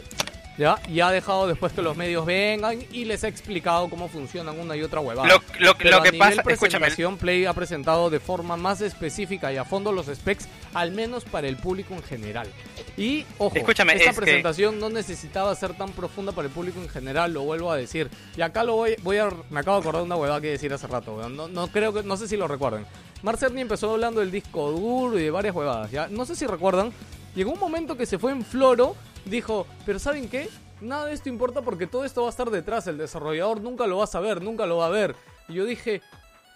¿ya? 0.58 0.76
Y 0.88 1.00
ha 1.00 1.10
dejado 1.10 1.46
después 1.46 1.72
que 1.72 1.82
los 1.82 1.96
medios 1.96 2.24
vengan 2.26 2.78
y 2.92 3.04
les 3.04 3.24
ha 3.24 3.28
explicado 3.28 3.88
cómo 3.90 4.08
funcionan 4.08 4.58
una 4.58 4.76
y 4.76 4.82
otra 4.82 5.00
huevada. 5.00 5.28
Lo, 5.28 5.42
lo- 5.58 5.76
Pero 5.76 5.90
lo 5.90 5.96
a 5.98 6.02
que 6.02 6.12
nivel 6.12 6.18
pasa, 6.36 6.40
escúchame, 6.50 6.86
presentación, 6.86 7.16
Play 7.18 7.44
ha 7.46 7.52
presentado 7.52 8.10
de 8.10 8.20
forma 8.20 8.56
más 8.56 8.80
específica 8.80 9.52
y 9.52 9.56
a 9.56 9.64
fondo 9.64 9.92
los 9.92 10.06
specs, 10.06 10.48
al 10.74 10.92
menos 10.92 11.24
para 11.24 11.48
el 11.48 11.56
público 11.56 11.94
en 11.94 12.02
general. 12.02 12.48
Y, 12.96 13.24
ojo, 13.38 13.56
Escúchame, 13.56 13.94
esta 13.94 14.10
es 14.10 14.16
que- 14.16 14.22
presentación 14.22 14.78
no 14.78 14.88
necesitaba 14.90 15.54
ser 15.54 15.74
tan 15.74 15.90
profunda 15.90 16.32
para 16.32 16.46
el 16.48 16.54
público 16.54 16.80
en 16.80 16.88
general, 16.88 17.32
lo 17.32 17.42
vuelvo 17.42 17.70
a 17.72 17.76
decir. 17.76 18.08
Y 18.36 18.42
acá 18.42 18.64
lo 18.64 18.76
voy, 18.76 18.94
voy 19.02 19.18
a... 19.18 19.28
Me 19.50 19.60
acabo 19.60 19.76
de 19.78 19.80
acordar 19.82 20.02
de 20.02 20.06
una 20.06 20.16
huevada 20.16 20.40
que 20.40 20.48
decir 20.50 20.72
hace 20.72 20.86
rato. 20.86 21.28
No, 21.28 21.48
no 21.48 21.68
creo 21.68 21.92
que... 21.92 22.02
No 22.02 22.16
sé 22.16 22.28
si 22.28 22.36
lo 22.36 22.46
recuerden. 22.48 22.86
Mark 23.22 23.38
Cerny 23.38 23.62
empezó 23.62 23.90
hablando 23.92 24.20
del 24.20 24.30
disco 24.30 24.70
duro 24.70 25.18
y 25.18 25.22
de 25.22 25.30
varias 25.30 25.54
huevadas, 25.54 25.90
¿ya? 25.90 26.08
No 26.08 26.26
sé 26.26 26.36
si 26.36 26.46
recuerdan. 26.46 26.92
Llegó 27.34 27.52
un 27.52 27.58
momento 27.58 27.96
que 27.96 28.06
se 28.06 28.18
fue 28.18 28.30
en 28.32 28.44
floro, 28.44 28.94
dijo, 29.24 29.66
pero 29.86 29.98
¿saben 29.98 30.28
qué? 30.28 30.48
Nada 30.80 31.06
de 31.06 31.14
esto 31.14 31.28
importa 31.28 31.62
porque 31.62 31.86
todo 31.86 32.04
esto 32.04 32.22
va 32.22 32.28
a 32.28 32.30
estar 32.30 32.50
detrás. 32.50 32.86
El 32.86 32.98
desarrollador 32.98 33.60
nunca 33.60 33.86
lo 33.86 33.98
va 33.98 34.04
a 34.04 34.08
saber, 34.08 34.42
nunca 34.42 34.66
lo 34.66 34.78
va 34.78 34.86
a 34.86 34.90
ver. 34.90 35.14
Y 35.48 35.54
yo 35.54 35.64
dije, 35.64 36.02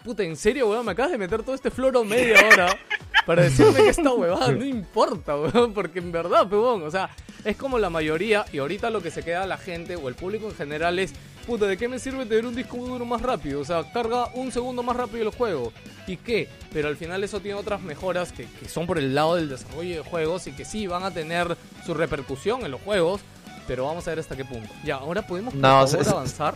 puta, 0.03 0.23
¿en 0.23 0.35
serio, 0.35 0.69
weón? 0.69 0.85
Me 0.85 0.91
acabas 0.91 1.11
de 1.11 1.17
meter 1.17 1.43
todo 1.43 1.55
este 1.55 1.71
floro 1.71 2.03
media 2.03 2.37
hora 2.47 2.77
para 3.25 3.43
decirme 3.43 3.83
que 3.83 3.89
esta 3.89 4.11
huevada 4.11 4.51
no 4.51 4.65
importa, 4.65 5.37
weón. 5.37 5.73
Porque 5.73 5.99
en 5.99 6.11
verdad, 6.11 6.51
weón, 6.51 6.83
o 6.83 6.91
sea, 6.91 7.09
es 7.43 7.55
como 7.55 7.79
la 7.79 7.89
mayoría. 7.89 8.45
Y 8.51 8.59
ahorita 8.59 8.89
lo 8.89 9.01
que 9.01 9.11
se 9.11 9.23
queda 9.23 9.43
a 9.43 9.47
la 9.47 9.57
gente 9.57 9.95
o 9.95 10.09
el 10.09 10.15
público 10.15 10.47
en 10.47 10.55
general 10.55 10.99
es, 10.99 11.13
puta, 11.45 11.65
¿de 11.65 11.77
qué 11.77 11.87
me 11.87 11.99
sirve 11.99 12.25
tener 12.25 12.45
un 12.45 12.55
disco 12.55 12.77
duro 12.77 13.05
más 13.05 13.21
rápido? 13.21 13.59
O 13.61 13.65
sea, 13.65 13.83
carga 13.91 14.27
un 14.33 14.51
segundo 14.51 14.83
más 14.83 14.95
rápido 14.95 15.23
el 15.29 15.35
juego. 15.35 15.71
¿Y 16.07 16.17
qué? 16.17 16.47
Pero 16.73 16.87
al 16.87 16.97
final 16.97 17.23
eso 17.23 17.39
tiene 17.39 17.57
otras 17.59 17.81
mejoras 17.81 18.31
que, 18.31 18.45
que 18.59 18.67
son 18.69 18.85
por 18.87 18.97
el 18.97 19.13
lado 19.15 19.35
del 19.35 19.49
desarrollo 19.49 20.03
de 20.03 20.09
juegos 20.09 20.47
y 20.47 20.51
que 20.51 20.65
sí 20.65 20.87
van 20.87 21.03
a 21.03 21.11
tener 21.11 21.55
su 21.85 21.93
repercusión 21.93 22.63
en 22.65 22.71
los 22.71 22.81
juegos. 22.81 23.21
Pero 23.67 23.85
vamos 23.85 24.07
a 24.07 24.11
ver 24.11 24.19
hasta 24.19 24.35
qué 24.35 24.45
punto. 24.45 24.69
Ya, 24.83 24.95
ahora 24.95 25.25
podemos 25.27 25.53
por 25.53 25.61
No, 25.61 25.87
favor, 25.87 26.09
avanzar. 26.09 26.55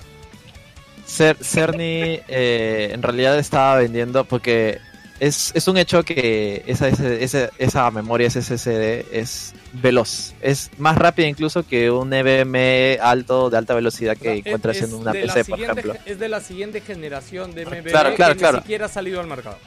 Cer- 1.08 1.38
Cerny 1.44 2.20
eh, 2.28 2.90
en 2.94 3.02
realidad 3.04 3.38
estaba 3.38 3.76
vendiendo 3.76 4.24
porque 4.24 4.80
es, 5.28 5.52
es 5.56 5.68
un 5.68 5.78
hecho 5.78 6.04
que 6.04 6.64
esa, 6.68 6.88
ese- 6.90 7.50
esa 7.58 7.90
memoria 7.92 8.28
SSD 8.30 9.06
es 9.12 9.54
veloz. 9.74 10.34
Es 10.42 10.70
más 10.78 10.98
rápida 10.98 11.28
incluso 11.28 11.66
que 11.66 11.90
un 11.92 12.10
NVMe 12.10 13.00
alto 13.02 13.50
de 13.50 13.58
alta 13.58 13.74
velocidad 13.74 14.18
que 14.18 14.34
Es- 14.34 14.38
encuentras 14.46 14.82
en 14.82 14.94
una 14.94 15.12
PC, 15.12 15.46
por 15.46 15.60
ejemplo. 15.62 15.96
Es 16.06 16.20
de 16.20 16.30
la 16.30 16.42
siguiente 16.42 16.82
generación 16.82 17.54
de 17.56 17.64
Claro, 17.64 18.16
claro, 18.16 18.34
que 18.34 18.40
claro. 18.40 18.58
ni 18.58 18.62
siquiera 18.64 18.86
ha 18.86 18.90
salido 18.90 19.20
al 19.20 19.28
mercado. 19.28 19.58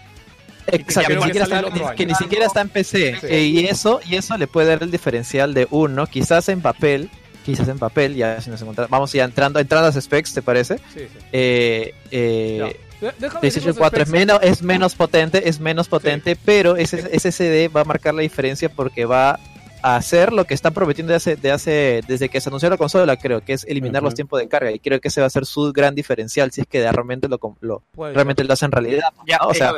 Exacto, 0.68 1.20
que 1.30 1.38
está- 1.38 1.62
ni- 1.62 1.68
año. 1.80 1.94
que 1.96 2.06
ni 2.06 2.14
siquiera 2.16 2.46
está 2.46 2.60
en 2.60 2.68
PC. 2.68 3.16
Sí. 3.20 3.26
Eh, 3.28 3.42
y 3.44 3.66
eso 3.66 4.00
y 4.08 4.16
eso 4.16 4.36
le 4.36 4.48
puede 4.48 4.68
dar 4.68 4.82
el 4.82 4.90
diferencial 4.90 5.54
de 5.54 5.68
uno, 5.70 6.06
quizás 6.08 6.48
en 6.48 6.60
papel, 6.60 7.08
quizás 7.44 7.68
en 7.68 7.78
papel, 7.78 8.16
ya 8.16 8.40
si 8.40 8.50
nos 8.50 8.60
encontramos, 8.60 8.90
vamos 8.90 9.12
ya 9.12 9.22
entrando, 9.24 9.60
entrando 9.60 9.86
a 9.88 9.92
las 9.94 10.04
specs, 10.04 10.34
¿te 10.34 10.42
parece? 10.42 10.78
Sí, 10.92 11.00
sí. 11.00 11.06
Eh, 11.32 11.94
eh, 12.10 12.76
PlayStation 13.12 13.40
decir 13.42 13.66
los 13.66 13.76
4 13.78 14.02
es 14.02 14.08
menos, 14.10 14.38
es 14.42 14.62
menos 14.62 14.94
potente, 14.94 15.48
es 15.48 15.60
menos 15.60 15.88
potente, 15.88 16.36
pero 16.36 16.76
ese 16.76 16.98
SSD 17.18 17.68
va 17.74 17.82
a 17.82 17.84
marcar 17.84 18.14
la 18.14 18.22
diferencia 18.22 18.68
porque 18.68 19.04
va 19.04 19.38
a 19.82 19.96
hacer 19.96 20.32
lo 20.32 20.44
que 20.44 20.54
están 20.54 20.74
prometiendo 20.74 21.12
de 21.12 21.16
hace, 21.16 21.36
de 21.36 21.50
hace, 21.52 22.00
desde 22.08 22.28
que 22.28 22.40
se 22.40 22.48
anunció 22.48 22.68
la 22.70 22.76
consola, 22.76 23.16
creo 23.16 23.42
que 23.42 23.52
es 23.52 23.64
eliminar 23.64 24.02
los 24.02 24.14
tiempos 24.14 24.40
de 24.40 24.48
carga 24.48 24.72
y 24.72 24.78
creo 24.80 25.00
que 25.00 25.08
ese 25.08 25.20
va 25.20 25.28
a 25.28 25.30
ser 25.30 25.46
su 25.46 25.72
gran 25.72 25.94
diferencial 25.94 26.50
si 26.50 26.62
es 26.62 26.66
que 26.66 26.80
realmente 26.90 27.28
lo, 27.28 27.38
lo- 27.60 27.82
realmente 27.96 28.42
lo 28.42 28.52
hacen 28.52 28.72
realidad. 28.72 29.10
Ya, 29.26 29.38
¿no? 29.40 29.48
O 29.48 29.54
sea, 29.54 29.72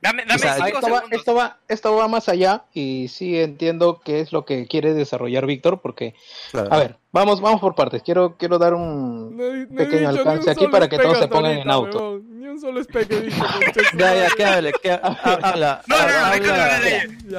Dame, 0.00 0.24
dame 0.26 0.34
O 0.34 0.38
sea, 0.40 0.56
esto, 0.66 0.90
va, 0.90 1.04
esto, 1.12 1.34
va, 1.36 1.58
esto 1.68 1.94
va 1.94 2.08
más 2.08 2.28
allá 2.28 2.64
y 2.74 3.06
sí 3.06 3.38
entiendo 3.38 4.00
qué 4.04 4.18
es 4.18 4.32
lo 4.32 4.44
que 4.44 4.66
quiere 4.66 4.94
desarrollar 4.94 5.46
Víctor, 5.46 5.80
porque, 5.80 6.16
a 6.52 6.76
ver, 6.76 6.96
vamos, 7.12 7.40
vamos 7.40 7.60
por 7.60 7.76
partes. 7.76 8.02
Quiero, 8.02 8.36
quiero 8.36 8.58
dar 8.58 8.74
un 8.74 9.36
no 9.36 9.44
he 9.44 9.66
pequeño 9.66 10.08
alcance 10.08 10.50
aquí 10.50 10.66
para 10.66 10.88
que 10.88 10.98
todos 10.98 11.18
se 11.20 11.28
pongan 11.28 11.44
ahorita, 11.52 11.62
en 11.62 11.70
auto. 11.70 12.20
Un 12.52 12.60
solo 12.60 12.80
concha 12.84 13.16
su 13.90 13.96
ya, 13.98 14.14
ya, 14.14 14.28
que 14.36 14.44
hable, 14.44 14.72
que 14.82 14.90
ha- 14.92 15.00
ha- 15.02 15.38
habla. 15.42 15.82
No, 15.86 15.96
no, 15.96 16.06
no, 16.06 16.12
habla- 16.12 16.32
déjalo 16.38 16.52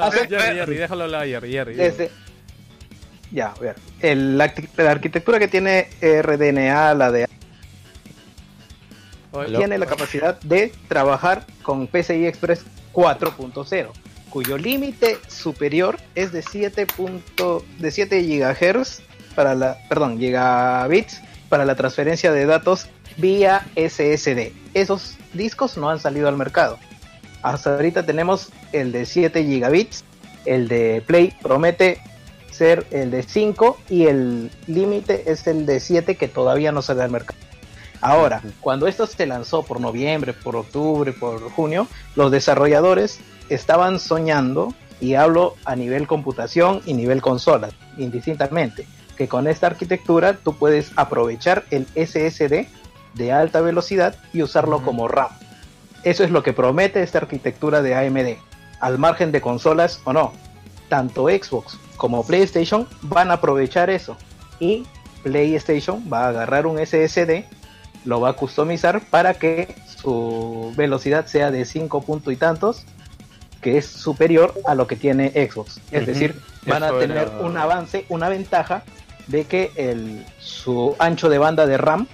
hablar 0.03 0.27
Jerry, 0.30 0.56
Jerry, 0.56 0.75
déjalo 0.75 1.03
hablar, 1.03 1.27
Jerry, 1.27 1.51
Jerry. 1.51 1.74
Desde... 1.75 2.11
Ya, 3.32 3.48
a 3.48 3.59
ver. 3.59 3.75
El- 4.00 4.38
la, 4.38 4.53
la 4.77 4.92
arquitectura 4.92 5.40
que 5.40 5.48
tiene 5.48 5.88
RDNA, 6.01 6.93
la 6.93 7.11
de 7.11 7.27
Oye, 9.32 9.58
tiene 9.58 9.77
la 9.80 9.85
capacidad 9.88 10.40
de 10.42 10.72
trabajar 10.88 11.45
con 11.64 11.88
PCI 11.88 12.27
Express 12.27 12.64
4.0, 12.93 13.90
cuyo 14.30 14.58
límite 14.59 15.17
superior 15.27 15.98
es 16.14 16.32
de 16.32 16.43
7. 16.43 16.85
punto- 16.85 17.66
de 17.80 17.90
7 17.90 18.22
GHz 18.22 19.01
para 19.35 19.56
la, 19.56 19.77
perdón, 19.90 20.19
gigabits 20.19 21.19
para 21.50 21.66
la 21.66 21.74
transferencia 21.75 22.32
de 22.32 22.45
datos 22.45 22.88
vía 23.17 23.66
SSD. 23.75 24.51
Esos 24.74 25.17
discos 25.33 25.77
no 25.77 25.90
han 25.90 26.00
salido 26.00 26.27
al 26.27 26.38
mercado. 26.38 26.77
Hasta 27.42 27.75
ahorita 27.75 28.06
tenemos 28.06 28.50
el 28.72 28.92
de 28.92 29.06
7 29.06 29.43
gigabits, 29.43 30.03
el 30.45 30.67
de 30.67 31.03
Play 31.06 31.33
promete 31.42 32.00
ser 32.51 32.85
el 32.92 33.11
de 33.11 33.24
5 33.24 33.77
y 33.90 34.06
el 34.06 34.51
límite 34.67 35.32
es 35.32 35.48
el 35.48 35.66
de 35.66 35.80
7 35.80 36.16
que 36.16 36.27
todavía 36.27 36.72
no 36.72 36.82
sale 36.82 37.03
al 37.03 37.11
mercado. 37.11 37.40
Ahora, 38.01 38.42
cuando 38.59 38.88
esto 38.88 39.08
se 39.08 39.25
lanzó 39.25 39.64
por 39.64 39.80
noviembre, 39.80 40.33
por 40.33 40.56
octubre, 40.56 41.14
por 41.14 41.50
junio, 41.51 41.88
los 42.16 42.32
desarrolladores 42.32 43.19
estaban 43.50 44.00
soñando, 44.00 44.74
y 45.03 45.16
hablo 45.16 45.56
a 45.66 45.75
nivel 45.75 46.08
computación 46.08 46.82
y 46.85 46.93
nivel 46.93 47.22
consola, 47.22 47.69
indistintamente, 47.98 48.88
que 49.17 49.27
con 49.27 49.48
esta 49.48 49.67
arquitectura 49.67 50.38
tú 50.38 50.56
puedes 50.56 50.92
aprovechar 50.95 51.66
el 51.72 51.85
SSD 51.88 52.67
de 53.14 53.32
alta 53.32 53.61
velocidad 53.61 54.16
y 54.33 54.42
usarlo 54.42 54.82
como 54.83 55.08
RAM. 55.08 55.30
Eso 56.03 56.24
es 56.24 56.32
lo 56.32 56.43
que 56.43 56.53
promete 56.53 57.01
esta 57.01 57.19
arquitectura 57.19 57.82
de 57.82 57.95
AMD, 57.95 58.38
al 58.80 58.98
margen 59.00 59.32
de 59.32 59.42
consolas 59.42 60.01
o 60.03 60.14
no. 60.14 60.33
Tanto 60.90 61.27
Xbox 61.27 61.77
como 61.98 62.25
PlayStation 62.25 62.88
van 63.01 63.32
a 63.32 63.35
aprovechar 63.35 63.90
eso 63.90 64.17
y 64.59 64.85
PlayStation 65.24 66.03
va 66.11 66.25
a 66.25 66.30
agarrar 66.30 66.67
un 66.67 66.77
SSD 66.77 67.45
lo 68.06 68.19
va 68.19 68.30
a 68.30 68.33
customizar 68.33 69.01
para 69.09 69.35
que 69.35 69.74
su 70.01 70.74
velocidad 70.75 71.25
sea 71.25 71.51
de 71.51 71.64
5 71.64 72.01
puntos 72.01 72.33
y 72.33 72.35
tantos, 72.35 72.83
que 73.61 73.77
es 73.77 73.85
superior 73.85 74.53
a 74.66 74.75
lo 74.75 74.88
que 74.88 74.98
tiene 74.98 75.30
Xbox. 75.30 75.80
Es 75.92 76.06
decir, 76.06 76.38
van 76.66 76.83
a 76.83 76.92
tener 76.92 77.17
era- 77.30 77.40
un 77.40 77.56
avance, 77.56 78.06
una 78.09 78.27
ventaja 78.27 78.83
de 79.27 79.45
que 79.45 79.72
el, 79.75 80.25
su 80.40 80.95
ancho 81.00 81.30
de 81.30 81.38
banda 81.38 81.66
de 81.66 81.77
RAM 81.77 82.08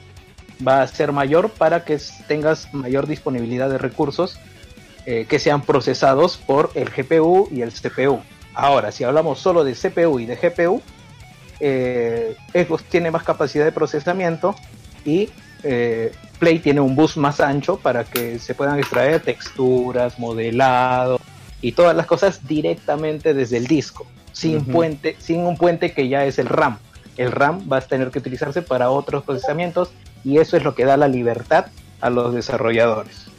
va 0.65 0.81
a 0.81 0.87
ser 0.87 1.11
mayor 1.11 1.51
para 1.51 1.85
que 1.85 1.99
tengas 2.27 2.73
mayor 2.73 3.07
disponibilidad 3.07 3.69
de 3.69 3.77
recursos 3.77 4.39
eh, 5.05 5.25
que 5.27 5.39
sean 5.39 5.61
procesados 5.61 6.37
por 6.37 6.71
el 6.75 6.89
GPU 6.89 7.47
y 7.51 7.61
el 7.61 7.71
CPU. 7.71 8.21
Ahora, 8.53 8.91
si 8.91 9.03
hablamos 9.03 9.39
solo 9.39 9.63
de 9.63 9.73
CPU 9.73 10.19
y 10.19 10.25
de 10.25 10.35
GPU, 10.35 10.81
eh, 11.59 12.35
Xbox 12.53 12.83
tiene 12.85 13.11
más 13.11 13.23
capacidad 13.23 13.65
de 13.65 13.71
procesamiento 13.71 14.55
y 15.05 15.29
eh, 15.63 16.11
Play 16.39 16.59
tiene 16.59 16.81
un 16.81 16.95
bus 16.95 17.17
más 17.17 17.39
ancho 17.39 17.77
para 17.77 18.03
que 18.03 18.39
se 18.39 18.55
puedan 18.55 18.79
extraer 18.79 19.21
texturas, 19.21 20.19
modelado 20.19 21.19
y 21.61 21.73
todas 21.73 21.95
las 21.95 22.05
cosas 22.05 22.47
directamente 22.47 23.33
desde 23.33 23.57
el 23.57 23.67
disco, 23.67 24.05
sin 24.31 24.57
Ujú. 24.57 24.71
puente, 24.71 25.15
sin 25.19 25.41
un 25.41 25.57
puente 25.57 25.93
que 25.93 26.07
ya 26.07 26.25
es 26.25 26.39
el 26.39 26.47
RAM. 26.47 26.77
El 27.17 27.31
RAM 27.31 27.67
va 27.71 27.77
a 27.77 27.81
tener 27.81 28.11
que 28.11 28.19
utilizarse 28.19 28.61
para 28.61 28.89
otros 28.89 29.23
procesamientos 29.23 29.91
y 30.23 30.37
eso 30.39 30.57
es 30.57 30.63
lo 30.63 30.75
que 30.75 30.85
da 30.85 30.97
la 30.97 31.07
libertad 31.07 31.67
a 32.01 32.09
los 32.09 32.33
desarrolladores. 32.33 33.29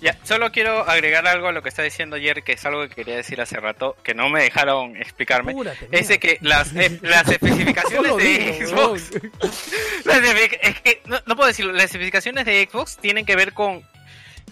Ya, 0.00 0.16
solo 0.22 0.52
quiero 0.52 0.88
agregar 0.88 1.26
algo 1.26 1.48
a 1.48 1.52
lo 1.52 1.62
que 1.62 1.68
está 1.68 1.82
diciendo 1.82 2.16
Jerry, 2.16 2.42
que 2.42 2.52
es 2.52 2.64
algo 2.64 2.82
que 2.88 2.94
quería 2.94 3.16
decir 3.16 3.40
hace 3.40 3.58
rato, 3.58 3.96
que 4.04 4.14
no 4.14 4.28
me 4.28 4.42
dejaron 4.42 4.96
explicarme. 4.96 5.52
Apúrate, 5.52 5.88
Es 5.90 6.06
de 6.06 6.20
que 6.20 6.38
las, 6.40 6.72
eh, 6.76 6.98
las 7.02 7.28
especificaciones 7.28 8.16
de 8.16 8.24
digo, 8.24 8.96
Xbox. 8.96 9.10
las 10.04 10.18
es 10.62 10.80
que 10.80 11.02
no, 11.06 11.18
no 11.26 11.34
puedo 11.34 11.48
decirlo, 11.48 11.72
las 11.72 11.86
especificaciones 11.86 12.44
de 12.44 12.68
Xbox 12.70 12.98
tienen 12.98 13.26
que 13.26 13.34
ver 13.34 13.52
con 13.52 13.82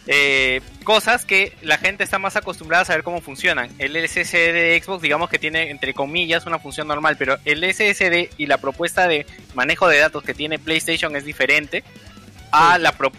eh, 0.07 0.61
cosas 0.85 1.25
que 1.25 1.53
la 1.63 1.79
gente 1.79 2.05
está 2.05 2.19
más 2.19 2.37
acostumbrada 2.37 2.83
a 2.83 2.87
saber 2.87 3.03
cómo 3.03 3.21
funcionan. 3.21 3.71
El 3.79 3.97
SSD 3.97 4.53
de 4.53 4.81
Xbox, 4.83 5.03
digamos 5.03 5.29
que 5.29 5.39
tiene 5.39 5.71
entre 5.71 5.95
comillas 5.95 6.47
una 6.47 6.59
función 6.59 6.87
normal, 6.87 7.17
pero 7.19 7.39
el 7.45 7.65
SSD 7.65 8.31
y 8.37 8.47
la 8.47 8.59
propuesta 8.59 9.09
de 9.09 9.27
manejo 9.55 9.89
de 9.89 9.99
datos 9.99 10.23
que 10.23 10.35
tiene 10.35 10.59
PlayStation 10.59 11.17
es 11.17 11.25
diferente. 11.25 11.83
A 12.59 12.79
la 12.79 12.93
pro- 12.93 13.13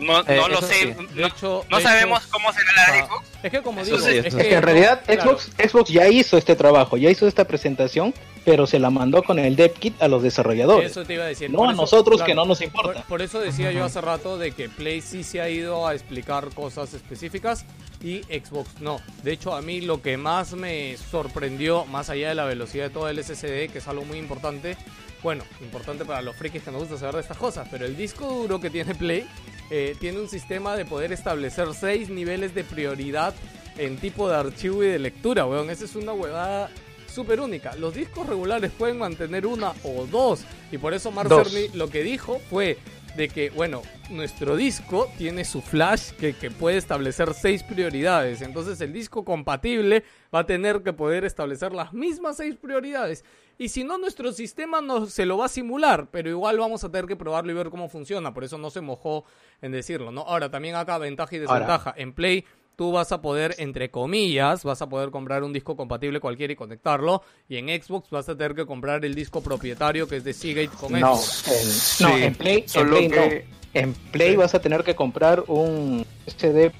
no, 0.00 0.20
Eh, 0.26 0.36
no 0.36 0.48
lo 0.48 0.60
sé, 0.62 0.74
sí. 0.74 0.94
no, 0.96 1.06
De 1.14 1.26
hecho- 1.26 1.64
no 1.70 1.76
de 1.78 1.82
sabemos 1.82 2.20
hecho- 2.22 2.28
cómo 2.32 2.52
será 2.52 2.72
la 2.74 2.92
de 2.92 2.98
Ah, 3.00 3.06
Xbox. 3.06 3.26
Es 3.42 3.50
que 3.50 3.62
como 3.62 3.84
digo, 3.84 3.98
sí, 3.98 4.16
es 4.18 4.26
Es 4.26 4.34
que 4.34 4.42
que 4.48 4.54
en 4.54 4.62
realidad 4.62 5.02
claro. 5.06 5.22
Xbox, 5.38 5.50
Xbox 5.70 5.90
ya 5.90 6.08
hizo 6.08 6.36
este 6.36 6.56
trabajo, 6.56 6.96
ya 6.96 7.08
hizo 7.10 7.26
esta 7.26 7.44
presentación, 7.46 8.12
pero 8.44 8.66
se 8.66 8.78
la 8.78 8.90
mandó 8.90 9.22
con 9.22 9.38
el 9.38 9.54
dev 9.56 9.72
kit 9.74 10.00
a 10.02 10.08
los 10.08 10.22
desarrolladores. 10.22 10.90
Eso 10.90 11.04
te 11.04 11.14
iba 11.14 11.24
a 11.24 11.28
decir. 11.28 11.50
No 11.50 11.58
Por 11.58 11.68
a 11.68 11.72
eso- 11.72 11.80
nosotros 11.82 12.16
claro, 12.16 12.26
que 12.26 12.34
no 12.34 12.44
nos 12.46 12.60
importa. 12.62 12.92
Por, 12.94 13.04
por 13.04 13.22
eso 13.22 13.38
decía 13.40 13.70
yo 13.72 13.84
hace 13.84 14.00
rato 14.00 14.36
de 14.38 14.52
que 14.52 14.68
Play 14.68 15.00
sí 15.00 15.22
se 15.24 15.40
ha 15.40 15.48
ido 15.48 15.86
a 15.86 15.94
explicar 15.94 16.48
cosas 16.54 16.92
específicas 16.94 17.64
y 18.02 18.18
Xbox 18.24 18.80
no. 18.80 19.00
De 19.22 19.32
hecho, 19.32 19.54
a 19.54 19.62
mí 19.62 19.80
lo 19.82 20.02
que 20.02 20.16
más 20.16 20.52
me 20.54 20.96
sorprendió, 21.10 21.84
más 21.86 22.10
allá 22.10 22.30
de 22.30 22.34
la 22.34 22.44
velocidad 22.44 22.84
de 22.84 22.90
todo 22.90 23.08
el 23.08 23.18
SSD, 23.18 23.68
que 23.70 23.78
es 23.78 23.88
algo 23.88 24.04
muy 24.04 24.18
importante, 24.18 24.76
bueno, 25.22 25.44
importante 25.60 26.04
para 26.04 26.22
los 26.22 26.34
frikis 26.36 26.62
que 26.62 26.70
nos 26.70 26.80
gusta 26.80 26.96
saber 26.96 27.16
de 27.16 27.20
estas 27.22 27.36
cosas, 27.36 27.68
pero 27.70 27.84
el 27.84 27.96
disco 27.96 28.26
duro 28.26 28.60
que 28.60 28.70
tiene 28.70 28.94
Play 28.94 29.26
eh, 29.70 29.94
tiene 30.00 30.18
un 30.18 30.28
sistema 30.28 30.76
de 30.76 30.84
poder 30.84 31.12
establecer 31.12 31.68
seis 31.74 32.08
niveles 32.08 32.54
de 32.54 32.64
prioridad 32.64 33.34
en 33.76 33.96
tipo 33.98 34.28
de 34.28 34.36
archivo 34.36 34.82
y 34.82 34.88
de 34.88 34.98
lectura, 34.98 35.46
weón. 35.46 35.70
Esa 35.70 35.84
es 35.84 35.94
una 35.94 36.12
huevada 36.12 36.70
súper 37.06 37.40
única. 37.40 37.74
Los 37.76 37.94
discos 37.94 38.26
regulares 38.26 38.70
pueden 38.76 38.98
mantener 38.98 39.46
una 39.46 39.72
o 39.84 40.06
dos. 40.06 40.44
Y 40.72 40.78
por 40.78 40.94
eso 40.94 41.10
Mark. 41.10 41.28
Cerny 41.28 41.68
lo 41.74 41.88
que 41.88 42.02
dijo 42.02 42.40
fue 42.50 42.78
de 43.16 43.28
que, 43.28 43.50
bueno, 43.50 43.82
nuestro 44.10 44.56
disco 44.56 45.10
tiene 45.18 45.44
su 45.44 45.60
flash 45.60 46.12
que, 46.12 46.34
que 46.34 46.50
puede 46.50 46.76
establecer 46.76 47.34
seis 47.34 47.62
prioridades. 47.62 48.42
Entonces 48.42 48.80
el 48.80 48.92
disco 48.92 49.24
compatible 49.24 50.04
va 50.34 50.40
a 50.40 50.46
tener 50.46 50.82
que 50.82 50.92
poder 50.92 51.24
establecer 51.24 51.72
las 51.72 51.92
mismas 51.92 52.36
seis 52.36 52.56
prioridades. 52.56 53.24
Y 53.60 53.68
si 53.68 53.84
no, 53.84 53.98
nuestro 53.98 54.32
sistema 54.32 54.80
no 54.80 55.04
se 55.04 55.26
lo 55.26 55.36
va 55.36 55.44
a 55.44 55.48
simular, 55.48 56.08
pero 56.10 56.30
igual 56.30 56.58
vamos 56.58 56.82
a 56.82 56.90
tener 56.90 57.06
que 57.06 57.14
probarlo 57.14 57.52
y 57.52 57.54
ver 57.54 57.68
cómo 57.68 57.90
funciona. 57.90 58.32
Por 58.32 58.42
eso 58.42 58.56
no 58.56 58.70
se 58.70 58.80
mojó 58.80 59.24
en 59.60 59.72
decirlo, 59.72 60.10
¿no? 60.10 60.22
Ahora, 60.22 60.50
también 60.50 60.76
acá 60.76 60.96
ventaja 60.96 61.36
y 61.36 61.40
Ahora. 61.40 61.52
desventaja. 61.60 61.94
En 61.98 62.14
Play 62.14 62.46
tú 62.74 62.90
vas 62.92 63.12
a 63.12 63.20
poder, 63.20 63.54
entre 63.58 63.90
comillas, 63.90 64.64
vas 64.64 64.80
a 64.80 64.88
poder 64.88 65.10
comprar 65.10 65.42
un 65.44 65.52
disco 65.52 65.76
compatible 65.76 66.20
cualquiera 66.20 66.54
y 66.54 66.56
conectarlo. 66.56 67.22
Y 67.50 67.58
en 67.58 67.68
Xbox 67.82 68.08
vas 68.08 68.30
a 68.30 68.34
tener 68.34 68.54
que 68.54 68.64
comprar 68.64 69.04
el 69.04 69.14
disco 69.14 69.42
propietario 69.42 70.08
que 70.08 70.16
es 70.16 70.24
de 70.24 70.32
Seagate 70.32 70.74
con 70.78 70.98
No, 70.98 71.16
Xbox. 71.16 72.00
en, 72.00 72.08
no, 72.08 72.16
en 72.16 72.34
Play, 72.34 72.58
en 72.60 72.68
solo 72.70 72.90
Play 72.96 73.08
que- 73.10 73.44
no. 73.50 73.60
En 73.74 73.92
Play 73.92 74.36
vas 74.36 74.54
a 74.54 74.60
tener 74.60 74.82
que 74.82 74.96
comprar 74.96 75.44
un 75.48 76.06
SD 76.26 76.72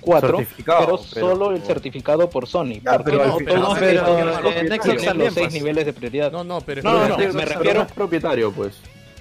4, 0.00 0.38
Certificado, 0.38 0.80
pero, 0.86 1.00
pero- 1.14 1.26
solo 1.28 1.50
el 1.52 1.62
certificado 1.62 2.30
por 2.30 2.46
Sony. 2.46 2.80
Ya, 2.84 2.92
porque 2.98 3.10
pero 3.12 3.18
no, 3.24 3.30
todos 3.32 3.42
pero 3.44 3.60
los- 3.60 5.52
niveles 5.52 5.86
de 5.86 5.92
prioridad. 5.92 6.32
No, 6.32 6.44
no, 6.44 6.60
pero 6.60 6.82
No, 6.82 6.92
no, 6.92 7.08
no, 7.08 7.16
me 7.18 7.26
no 7.26 7.40
refiero 7.40 7.82
es 7.82 7.92
propietario, 7.92 8.52
pues. 8.52 8.74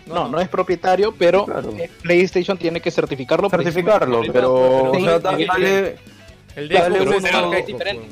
No, 0.05 0.29
no 0.29 0.39
es 0.39 0.47
propietario, 0.47 1.13
pero 1.17 1.45
Claro. 1.45 1.71
eh, 1.77 1.89
PlayStation 2.01 2.57
tiene 2.57 2.79
que 2.79 2.91
certificarlo. 2.91 3.49
Certificarlo, 3.49 4.21
pero, 4.31 4.53
por 4.53 4.97
o 4.97 4.99
sea, 5.01 5.15
el- 5.15 5.21
dale- 5.21 5.95
Dale 6.55 7.59
es 7.59 7.67
diferente. 7.67 8.07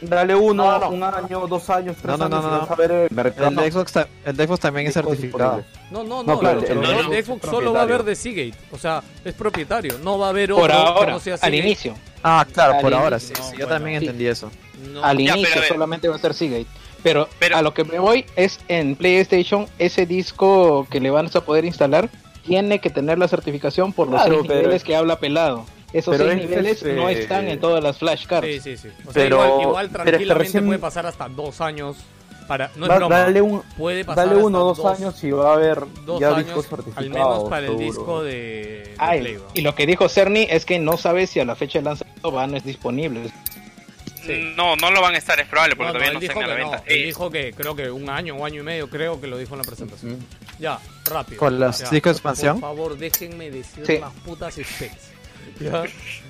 Dale 0.00 0.34
uno, 0.34 0.64
No, 0.64 0.78
no. 0.78 0.88
un 0.90 1.02
año, 1.02 1.46
dos 1.48 1.68
años, 1.70 1.96
No, 1.96 2.02
tres 2.02 2.18
no, 2.18 2.28
no, 2.28 2.36
años 2.38 2.50
no, 2.50 2.66
no. 2.70 2.76
ver 2.76 2.90
el 2.92 3.08
mercado. 3.10 3.48
El 3.48 3.56
de 3.56 3.72
Xbox, 3.72 3.92
ta- 3.92 4.08
el 4.24 4.36
de 4.36 4.46
Xbox 4.46 4.60
también 4.60 4.86
es 4.86 4.94
certificado. 4.94 5.64
No, 5.90 6.04
no, 6.04 6.22
No, 6.22 6.34
no, 6.34 6.38
claro, 6.38 6.60
el, 6.60 6.84
el 6.84 7.10
de 7.10 7.22
Xbox 7.24 7.46
solo 7.48 7.72
va 7.72 7.80
a 7.80 7.82
haber 7.82 8.04
de 8.04 8.14
Seagate. 8.14 8.54
O 8.70 8.78
sea, 8.78 9.02
es 9.24 9.34
propietario. 9.34 9.98
No 10.04 10.18
va 10.18 10.26
a 10.26 10.30
haber 10.30 10.50
Por 10.50 10.70
otro 10.70 10.74
que 10.76 10.82
ahora, 10.82 11.12
no 11.12 11.20
sea 11.20 11.36
al 11.40 11.54
inicio. 11.54 11.94
Ah, 12.22 12.46
claro, 12.52 12.74
Al 12.74 12.80
por 12.80 12.94
ahora, 12.94 13.18
sí, 13.18 13.32
No, 13.36 13.42
sí, 13.44 13.50
yo 13.52 13.56
bueno, 13.66 13.68
también 13.74 14.00
sí. 14.00 14.06
entendí 14.06 14.26
eso. 14.26 14.50
No. 14.92 15.02
Al 15.04 15.18
Ya, 15.18 15.36
inicio 15.36 15.62
solamente 15.66 16.08
va 16.08 16.16
a 16.16 16.18
ser 16.18 16.34
Seagate. 16.34 16.66
Pero, 17.02 17.28
Pero- 17.38 17.56
a 17.56 17.62
lo 17.62 17.74
que 17.74 17.84
me 17.84 17.98
voy 17.98 18.24
es 18.36 18.58
en 18.68 18.94
PlayStation, 18.96 19.66
ese 19.78 20.04
disco 20.06 20.86
que 20.90 21.00
le 21.00 21.10
van 21.10 21.28
a 21.32 21.40
poder 21.40 21.64
instalar 21.64 22.08
tiene 22.44 22.80
que 22.80 22.90
tener 22.90 23.18
la 23.18 23.28
certificación 23.28 23.92
por 23.92 24.08
los 24.08 24.20
Claro, 24.22 24.40
seis 24.40 24.50
niveles 24.50 24.82
que 24.84 24.96
habla 24.96 25.18
pelado. 25.18 25.64
Esos 25.92 26.16
pero 26.16 26.28
seis 26.30 26.42
es, 26.44 26.48
niveles 26.50 26.72
este, 26.74 26.92
no 26.92 27.08
están 27.08 27.48
en 27.48 27.58
todas 27.60 27.82
las 27.82 27.96
flashcards. 27.98 28.46
Sí, 28.46 28.60
sí, 28.60 28.76
sí. 28.76 28.88
O 29.06 29.12
sea, 29.12 29.12
Pero- 29.14 29.36
igual, 29.46 29.62
igual 29.62 29.88
pero 29.90 30.02
es 30.02 30.04
que 30.04 30.10
tranquilamente 30.10 30.44
recién- 30.44 30.66
puede 30.66 30.78
pasar 30.78 31.06
hasta 31.06 31.28
dos 31.28 31.60
años. 31.60 31.96
Para, 32.46 32.70
no 32.76 32.86
es 32.86 32.96
broma. 32.96 33.18
dale 33.18 33.42
un, 33.42 33.60
puede 33.76 34.06
pasar 34.06 34.26
dale 34.30 34.42
uno 34.42 34.64
o 34.68 34.70
hasta 34.72 34.82
dos, 34.82 34.98
años 34.98 35.22
y 35.24 35.30
va 35.32 35.50
a 35.50 35.54
haber 35.54 35.82
dos 36.06 36.18
ya 36.18 36.28
años, 36.28 36.46
discos 36.46 36.64
al 36.64 36.70
certificados. 36.70 37.10
menos 37.10 37.44
para 37.50 37.60
el 37.66 37.66
seguro. 37.78 37.84
disco 37.84 38.22
de, 38.22 38.32
de 38.32 38.94
Ah, 38.96 39.16
y- 39.16 39.20
Play, 39.20 39.34
¿no? 39.34 39.42
y 39.52 39.60
lo 39.60 39.74
que 39.74 39.86
dijo 39.86 40.08
Cerny 40.08 40.46
es 40.48 40.64
que 40.64 40.78
no 40.78 40.96
sabe 40.96 41.26
si 41.26 41.40
a 41.40 41.44
la 41.44 41.54
fecha 41.56 41.78
de 41.80 41.84
lanzamiento 41.84 42.30
van 42.30 42.54
a 42.54 42.56
estar 42.56 42.66
disponibles. 42.68 43.32
Sí. 44.24 44.52
No, 44.56 44.76
no 44.76 44.90
lo 44.90 45.00
van 45.02 45.14
a 45.14 45.18
estar, 45.18 45.38
es 45.40 45.46
probable, 45.46 45.76
porque 45.76 45.88
No, 45.88 45.92
no, 45.92 45.98
todavía 45.98 46.14
no, 46.14 46.20
dijo 46.20 46.32
están 46.32 46.44
a 46.50 46.54
que 46.54 46.58
la 46.60 46.64
no. 46.66 46.70
venta. 46.72 46.84
Él 46.86 47.02
Eh, 47.02 47.06
dijo 47.06 47.30
que 47.30 47.52
creo 47.52 47.76
que 47.76 47.90
un 47.90 48.08
año 48.08 48.34
o 48.36 48.44
año 48.46 48.60
y 48.62 48.64
medio, 48.64 48.88
creo 48.88 49.20
que 49.20 49.26
lo 49.26 49.36
dijo 49.36 49.54
en 49.54 49.58
la 49.58 49.64
presentación. 49.64 50.18
Ya, 50.58 50.78
rápido. 51.04 51.38
¿Con 51.38 51.60
los 51.60 51.78
Ya, 51.80 51.90
discos 51.90 52.12
expansión? 52.12 52.60
Por 52.60 52.70
favor, 52.70 52.96
déjenme 52.98 53.50
decir 53.50 53.84
Sí. 53.86 53.98
las 53.98 54.12
putas 54.24 54.54
specs. 54.54 55.10
Ya, 55.60 55.84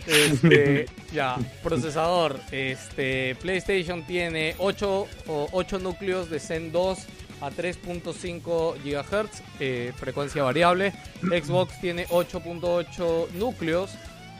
este, 0.06 0.86
ya, 1.12 1.36
procesador. 1.62 2.40
Este, 2.50 3.34
PlayStation 3.36 4.06
tiene 4.06 4.54
8, 4.58 5.06
o 5.26 5.48
8 5.52 5.78
núcleos 5.78 6.30
de 6.30 6.40
Zen 6.40 6.72
2 6.72 6.98
a 7.40 7.50
3.5 7.50 8.76
GHz, 8.82 9.42
eh, 9.60 9.92
frecuencia 9.96 10.42
variable. 10.42 10.92
Xbox 11.22 11.80
tiene 11.80 12.06
8.8 12.08 13.30
núcleos, 13.32 13.90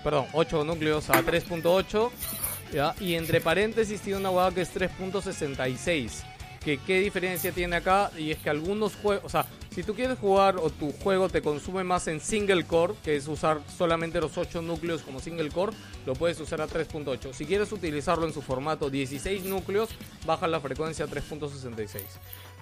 perdón, 0.02 0.26
8 0.32 0.64
núcleos 0.64 1.10
a 1.10 1.22
3.8. 1.22 2.10
¿ya? 2.72 2.94
Y 3.00 3.14
entre 3.14 3.40
paréntesis 3.40 4.00
tiene 4.00 4.18
una 4.18 4.30
hueá 4.30 4.50
que 4.50 4.62
es 4.62 4.74
3.66. 4.74 6.24
Que 6.64 6.78
qué 6.78 7.00
diferencia 7.00 7.52
tiene 7.52 7.76
acá 7.76 8.10
y 8.16 8.30
es 8.30 8.38
que 8.38 8.50
algunos 8.50 8.94
juegos, 8.96 9.24
o 9.24 9.28
sea, 9.28 9.46
si 9.70 9.82
tú 9.82 9.94
quieres 9.94 10.18
jugar 10.18 10.56
o 10.56 10.70
tu 10.70 10.92
juego 10.92 11.28
te 11.28 11.40
consume 11.40 11.84
más 11.84 12.08
en 12.08 12.20
single 12.20 12.64
core, 12.64 12.94
que 13.04 13.16
es 13.16 13.28
usar 13.28 13.60
solamente 13.76 14.20
los 14.20 14.36
8 14.36 14.60
núcleos 14.60 15.02
como 15.02 15.20
single 15.20 15.50
core, 15.50 15.72
lo 16.04 16.14
puedes 16.14 16.40
usar 16.40 16.60
a 16.60 16.66
3.8. 16.66 17.32
Si 17.32 17.46
quieres 17.46 17.70
utilizarlo 17.70 18.26
en 18.26 18.32
su 18.32 18.42
formato 18.42 18.90
16 18.90 19.44
núcleos, 19.44 19.90
baja 20.26 20.48
la 20.48 20.60
frecuencia 20.60 21.04
a 21.04 21.08
3.66. 21.08 22.00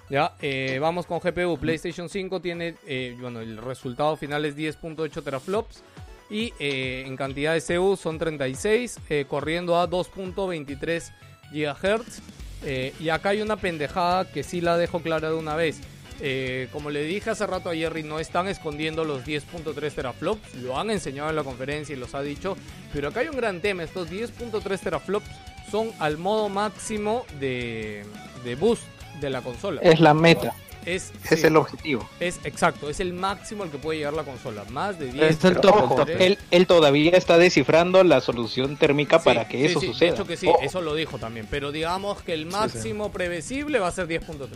Ya, 0.09 0.35
eh, 0.41 0.77
vamos 0.79 1.05
con 1.05 1.19
GPU. 1.19 1.57
PlayStation 1.57 2.07
5 2.07 2.39
tiene, 2.39 2.75
eh, 2.85 3.17
bueno, 3.19 3.41
el 3.41 3.57
resultado 3.57 4.15
final 4.15 4.45
es 4.45 4.55
10.8 4.55 5.23
teraflops. 5.23 5.83
Y 6.29 6.53
eh, 6.59 7.03
en 7.05 7.15
cantidad 7.15 7.53
de 7.53 7.61
CPU 7.61 7.95
son 7.95 8.17
36, 8.17 8.99
eh, 9.09 9.25
corriendo 9.27 9.79
a 9.79 9.89
2.23 9.89 11.11
GHz. 11.51 12.21
Eh, 12.63 12.93
y 12.99 13.09
acá 13.09 13.29
hay 13.29 13.41
una 13.41 13.57
pendejada 13.57 14.29
que 14.31 14.43
sí 14.43 14.61
la 14.61 14.77
dejo 14.77 15.01
clara 15.01 15.29
de 15.29 15.35
una 15.35 15.55
vez. 15.55 15.79
Eh, 16.19 16.67
como 16.71 16.89
le 16.89 17.03
dije 17.03 17.29
hace 17.29 17.45
rato 17.45 17.69
a 17.69 17.75
Jerry, 17.75 18.01
no 18.03 18.19
están 18.19 18.47
escondiendo 18.47 19.03
los 19.03 19.23
10.3 19.25 19.91
teraflops. 19.91 20.55
Lo 20.55 20.79
han 20.79 20.89
enseñado 20.89 21.29
en 21.29 21.35
la 21.35 21.43
conferencia 21.43 21.93
y 21.93 21.99
los 21.99 22.15
ha 22.15 22.21
dicho. 22.21 22.57
Pero 22.93 23.09
acá 23.09 23.19
hay 23.19 23.27
un 23.27 23.37
gran 23.37 23.61
tema. 23.61 23.83
Estos 23.83 24.09
10.3 24.09 24.79
teraflops 24.79 25.27
son 25.69 25.91
al 25.99 26.17
modo 26.17 26.49
máximo 26.49 27.25
de, 27.39 28.03
de 28.43 28.55
boost 28.55 28.83
de 29.19 29.29
la 29.29 29.41
consola. 29.41 29.81
Es 29.81 29.99
la 29.99 30.13
meta, 30.13 30.55
Es, 30.87 31.11
es 31.29 31.41
sí, 31.41 31.45
el 31.45 31.57
objetivo. 31.57 32.07
es 32.21 32.39
exacto, 32.45 32.89
es 32.89 33.01
el 33.01 33.11
máximo 33.11 33.63
al 33.63 33.69
que 33.69 33.77
puede 33.77 33.99
llegar 33.99 34.13
la 34.13 34.23
consola. 34.23 34.63
Más 34.69 34.97
de 34.97 35.11
10. 35.11 35.31
Es 35.31 35.43
el 35.43 35.51
el 35.55 35.59
top. 35.59 36.07
él, 36.07 36.37
él 36.49 36.65
todavía 36.65 37.11
está 37.11 37.37
descifrando 37.37 38.03
la 38.05 38.21
solución 38.21 38.77
térmica 38.77 39.19
Sí, 39.19 39.25
para 39.25 39.49
que 39.49 39.57
sí, 39.57 39.65
eso 39.65 39.81
sí, 39.81 39.87
suceda. 39.87 40.09
De 40.11 40.15
hecho 40.15 40.25
que 40.25 40.37
sí, 40.37 40.47
Ojo. 40.47 40.59
eso 40.61 40.81
lo 40.81 40.95
dijo 40.95 41.17
también. 41.19 41.45
Pero 41.51 41.73
digamos 41.73 42.21
que 42.21 42.33
el 42.33 42.45
máximo 42.45 43.11
previsible 43.11 43.79
va 43.79 43.87
a 43.87 43.91
ser 43.91 44.07
10.3. 44.07 44.47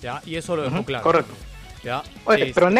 ¿Ya? 0.00 0.22
Y 0.24 0.36
eso 0.36 0.56
lo 0.56 0.62
dejó 0.62 0.82
claro. 0.82 1.04
correcto. 1.04 1.34
¿Ya? 1.82 2.02
Oye, 2.24 2.42
Este, 2.42 2.54
pero 2.54 2.68
en 2.68 2.74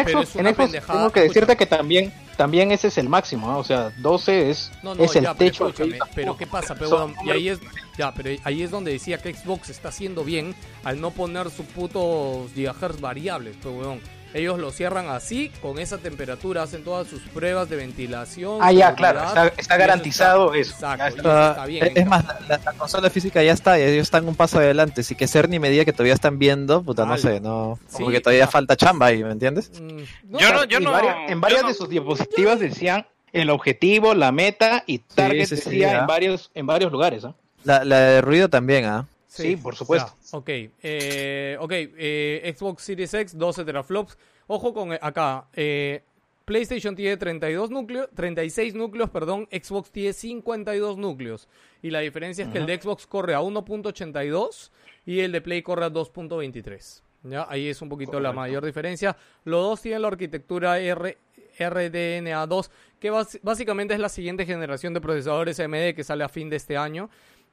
pendejada. 0.55 0.99
tengo 0.99 1.11
que 1.11 1.21
decirte 1.21 1.55
que 1.55 1.65
también, 1.65 2.13
también 2.37 2.71
ese 2.71 2.89
es 2.89 2.97
el 2.99 3.09
máximo, 3.09 3.57
o 3.57 3.63
sea, 3.63 3.89
12 3.97 4.49
es, 4.51 4.71
No, 4.83 4.93
no, 4.93 5.03
es 5.03 5.15
el 5.15 5.23
ya, 5.23 5.33
pero 5.33 5.49
techo. 5.51 5.67
escúchame, 5.69 5.97
pero 6.13 6.37
¿qué 6.37 6.45
pasa, 6.45 6.75
pe, 6.75 6.85
Son 6.85 7.11
huevón? 7.11 7.27
Y 7.27 7.31
ahí 7.31 7.49
es, 7.49 7.59
ya, 7.97 8.13
pero 8.13 8.29
ahí 8.43 8.61
es 8.61 8.69
donde 8.69 8.91
decía 8.91 9.17
que 9.17 9.33
Xbox 9.33 9.69
está 9.69 9.89
haciendo 9.89 10.23
bien 10.23 10.53
al 10.83 11.01
no 11.01 11.09
poner 11.11 11.49
sus 11.49 11.65
putos 11.65 12.51
gigahertz 12.53 13.01
variables, 13.01 13.55
pe, 13.57 13.69
huevón. 13.69 14.01
Ellos 14.33 14.59
lo 14.59 14.71
cierran 14.71 15.07
así, 15.09 15.51
con 15.61 15.77
esa 15.77 15.97
temperatura, 15.97 16.63
hacen 16.63 16.83
todas 16.85 17.07
sus 17.07 17.21
pruebas 17.21 17.69
de 17.69 17.75
ventilación. 17.75 18.59
Ah, 18.61 18.71
ya, 18.71 18.95
claro, 18.95 19.19
está, 19.25 19.47
está 19.47 19.61
eso 19.75 19.79
garantizado 19.79 20.53
eso. 20.53 20.71
Exacto, 20.73 20.97
ya 20.97 21.09
y 21.09 21.17
está. 21.17 21.41
eso 21.41 21.49
está 21.49 21.65
bien. 21.65 21.85
es 21.87 21.91
es 21.97 22.05
más, 22.07 22.25
la, 22.25 22.39
la- 22.47 22.57
la 22.63 22.73
consola 22.73 23.09
física 23.09 23.43
ya 23.43 23.51
está, 23.51 23.77
ellos 23.77 24.03
están 24.03 24.27
un 24.27 24.35
paso 24.35 24.59
adelante. 24.59 25.01
Así 25.01 25.15
que 25.15 25.27
Cerny 25.27 25.59
me 25.59 25.69
diga 25.69 25.83
que 25.85 25.91
todavía 25.93 26.13
están 26.13 26.39
viendo, 26.39 26.81
puta, 26.81 27.05
no 27.05 27.17
sé, 27.17 27.41
no. 27.41 27.77
Como 27.91 28.07
Sí, 28.07 28.13
que 28.13 28.21
todavía 28.21 28.47
falta 28.47 28.75
chamba 28.77 29.07
ahí, 29.07 29.23
¿me 29.23 29.31
entiendes? 29.31 29.71
Mm, 29.81 30.37
Yo 30.37 30.53
no, 30.53 30.63
yo 30.65 30.79
no. 30.79 30.91
varias- 30.91 31.15
en 31.29 31.41
varias 31.41 31.61
yo 31.63 31.67
de 31.67 31.73
sus 31.73 31.89
diapositivas 31.89 32.59
decían 32.59 33.05
el 33.33 33.49
objetivo, 33.49 34.13
la 34.13 34.31
meta 34.31 34.83
y 34.87 34.99
target 34.99 35.45
sí, 35.47 35.55
sí, 35.57 35.69
decía 35.69 35.91
ah. 35.97 35.99
en 36.01 36.07
varios 36.07 36.51
en 36.53 36.65
varios 36.67 36.91
lugares. 36.91 37.25
¿ah? 37.25 37.33
La, 37.63 37.83
la 37.83 37.99
de 37.99 38.21
ruido 38.21 38.49
también, 38.49 38.85
¿ah? 38.85 39.05
Sí, 39.31 39.55
por 39.55 39.75
supuesto. 39.75 40.13
Ya, 40.19 40.37
ok, 40.37 40.49
eh, 40.49 41.57
ok, 41.57 41.71
eh, 41.71 42.53
Xbox 42.53 42.83
Series 42.83 43.13
X, 43.13 43.37
12 43.37 43.63
teraflops. 43.63 44.17
Ojo 44.47 44.73
con 44.73 44.91
eh, 44.91 44.99
acá, 45.01 45.47
eh, 45.53 46.03
PlayStation 46.43 46.97
tiene 46.97 47.15
32 47.15 47.69
núcleos, 47.69 48.09
36 48.13 48.75
núcleos, 48.75 49.09
perdón, 49.09 49.47
Xbox 49.49 49.89
tiene 49.89 50.11
52 50.11 50.97
núcleos. 50.97 51.47
Y 51.81 51.91
la 51.91 52.01
diferencia 52.01 52.43
es 52.43 52.51
que 52.51 52.57
el 52.57 52.65
de 52.65 52.81
Xbox 52.81 53.07
corre 53.07 53.33
a 53.33 53.39
1.82 53.39 54.69
y 55.05 55.21
el 55.21 55.31
de 55.31 55.39
Play 55.39 55.61
corre 55.61 55.85
a 55.85 55.89
2.23. 55.89 57.01
¿Ya? 57.23 57.47
Ahí 57.49 57.69
es 57.69 57.81
un 57.81 57.87
poquito 57.87 58.19
la 58.19 58.33
mayor 58.33 58.65
diferencia. 58.65 59.15
Los 59.45 59.63
dos 59.63 59.81
tienen 59.81 60.01
la 60.01 60.09
arquitectura 60.09 60.77
R, 60.79 61.17
RDNA2, 61.57 62.69
que 62.99 63.11
básicamente 63.41 63.93
es 63.93 63.99
la 63.99 64.09
siguiente 64.09 64.45
generación 64.45 64.93
de 64.93 65.01
procesadores 65.01 65.59
AMD 65.59 65.93
que 65.95 66.03
sale 66.03 66.23
a 66.23 66.29
fin 66.29 66.49
de 66.49 66.57
este 66.57 66.75
año. 66.75 67.09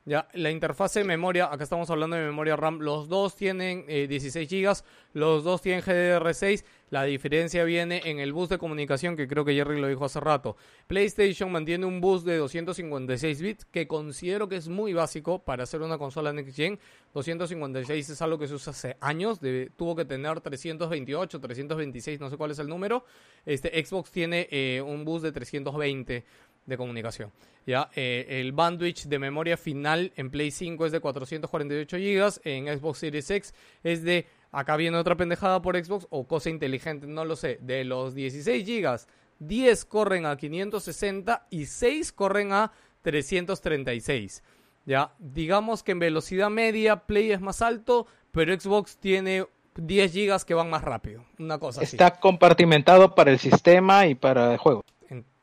Ya, 0.09 0.27
la 0.33 0.51
interfase 0.51 1.01
de 1.01 1.05
memoria, 1.05 1.53
acá 1.53 1.65
estamos 1.65 1.91
hablando 1.91 2.17
de 2.17 2.25
memoria 2.25 2.57
RAM, 2.57 2.78
los 2.78 3.11
dos 3.11 3.37
tienen 3.37 3.85
eh, 3.89 4.07
16 4.09 4.49
GB, 4.49 4.83
los 5.12 5.45
dos 5.45 5.61
tienen 5.61 5.83
GDDR6, 5.83 6.65
la 6.89 7.05
diferencia 7.05 7.62
viene 7.65 8.01
en 8.03 8.19
el 8.19 8.33
bus 8.33 8.49
de 8.49 8.57
comunicación, 8.57 9.17
que 9.17 9.28
creo 9.28 9.45
que 9.45 9.53
Jerry 9.53 9.78
lo 9.78 9.87
dijo 9.87 10.07
hace 10.07 10.19
rato. 10.19 10.57
PlayStation 10.87 11.53
mantiene 11.53 11.85
un 11.85 12.01
bus 12.01 12.25
de 12.25 12.39
256 12.39 13.43
bits, 13.43 13.65
que 13.67 13.87
considero 13.87 14.49
que 14.49 14.57
es 14.57 14.69
muy 14.69 14.95
básico 14.95 15.41
para 15.41 15.65
hacer 15.65 15.83
una 15.83 15.99
consola 15.99 16.33
Next 16.33 16.57
Gen. 16.57 16.78
256 17.12 18.09
es 18.09 18.23
algo 18.23 18.39
que 18.39 18.49
se 18.49 18.55
usa 18.55 18.70
hace 18.70 18.97
años, 19.03 19.41
tuvo 19.77 19.95
que 19.95 20.07
tener 20.07 20.41
328, 20.41 21.39
326, 21.39 22.19
no 22.19 22.31
sé 22.31 22.39
cuál 22.39 22.53
es 22.53 22.59
el 22.59 22.69
número. 22.69 23.05
Este 23.45 23.85
Xbox 23.85 24.11
tiene 24.11 24.49
eh, 24.51 24.81
un 24.81 25.05
bus 25.05 25.20
de 25.20 25.33
320 25.33 26.25
de 26.69 26.77
comunicación. 26.77 27.33
Ya, 27.67 27.91
Eh, 27.97 28.27
el 28.41 28.53
bandwidth 28.53 29.07
de 29.07 29.19
memoria 29.19 29.57
final 29.57 30.13
en 30.17 30.31
Play 30.31 30.51
5 30.51 30.87
es 30.87 30.93
de 30.93 31.01
448 31.01 31.97
GB, 31.97 32.41
en 32.45 32.67
Xbox 32.79 32.99
Series 32.99 33.31
X 33.31 33.55
es 33.83 34.03
de, 34.05 34.27
acá 34.53 34.77
viene 34.77 34.97
otra 34.97 35.17
pendejada 35.17 35.61
por 35.61 35.83
Xbox 35.83 36.07
o 36.11 36.27
cosa 36.27 36.51
inteligente, 36.51 37.07
no 37.07 37.25
lo 37.25 37.37
sé, 37.37 37.59
de 37.63 37.85
los 37.85 38.15
16 38.15 38.65
GB, 38.65 39.07
10 39.41 39.85
corren 39.87 40.27
a 40.27 40.37
560 40.37 41.47
y 41.51 41.67
6 41.67 42.13
corren 42.13 42.53
a 42.53 42.73
336. 43.03 44.43
Ya, 44.85 45.13
digamos 45.19 45.83
que 45.83 45.93
en 45.93 45.99
velocidad 45.99 46.51
media 46.51 47.07
Play 47.07 47.33
es 47.33 47.41
más 47.41 47.63
alto, 47.63 48.07
pero 48.31 48.59
Xbox 48.59 48.99
tiene 48.99 49.47
10 49.77 50.13
GB 50.15 50.45
que 50.45 50.55
van 50.55 50.71
más 50.71 50.83
rápido, 50.83 51.25
una 51.39 51.59
cosa. 51.59 51.83
Está 51.83 52.19
compartimentado 52.19 53.15
para 53.15 53.31
el 53.31 53.39
sistema 53.39 54.07
y 54.07 54.15
para 54.15 54.53
el 54.53 54.59
juego. 54.59 54.85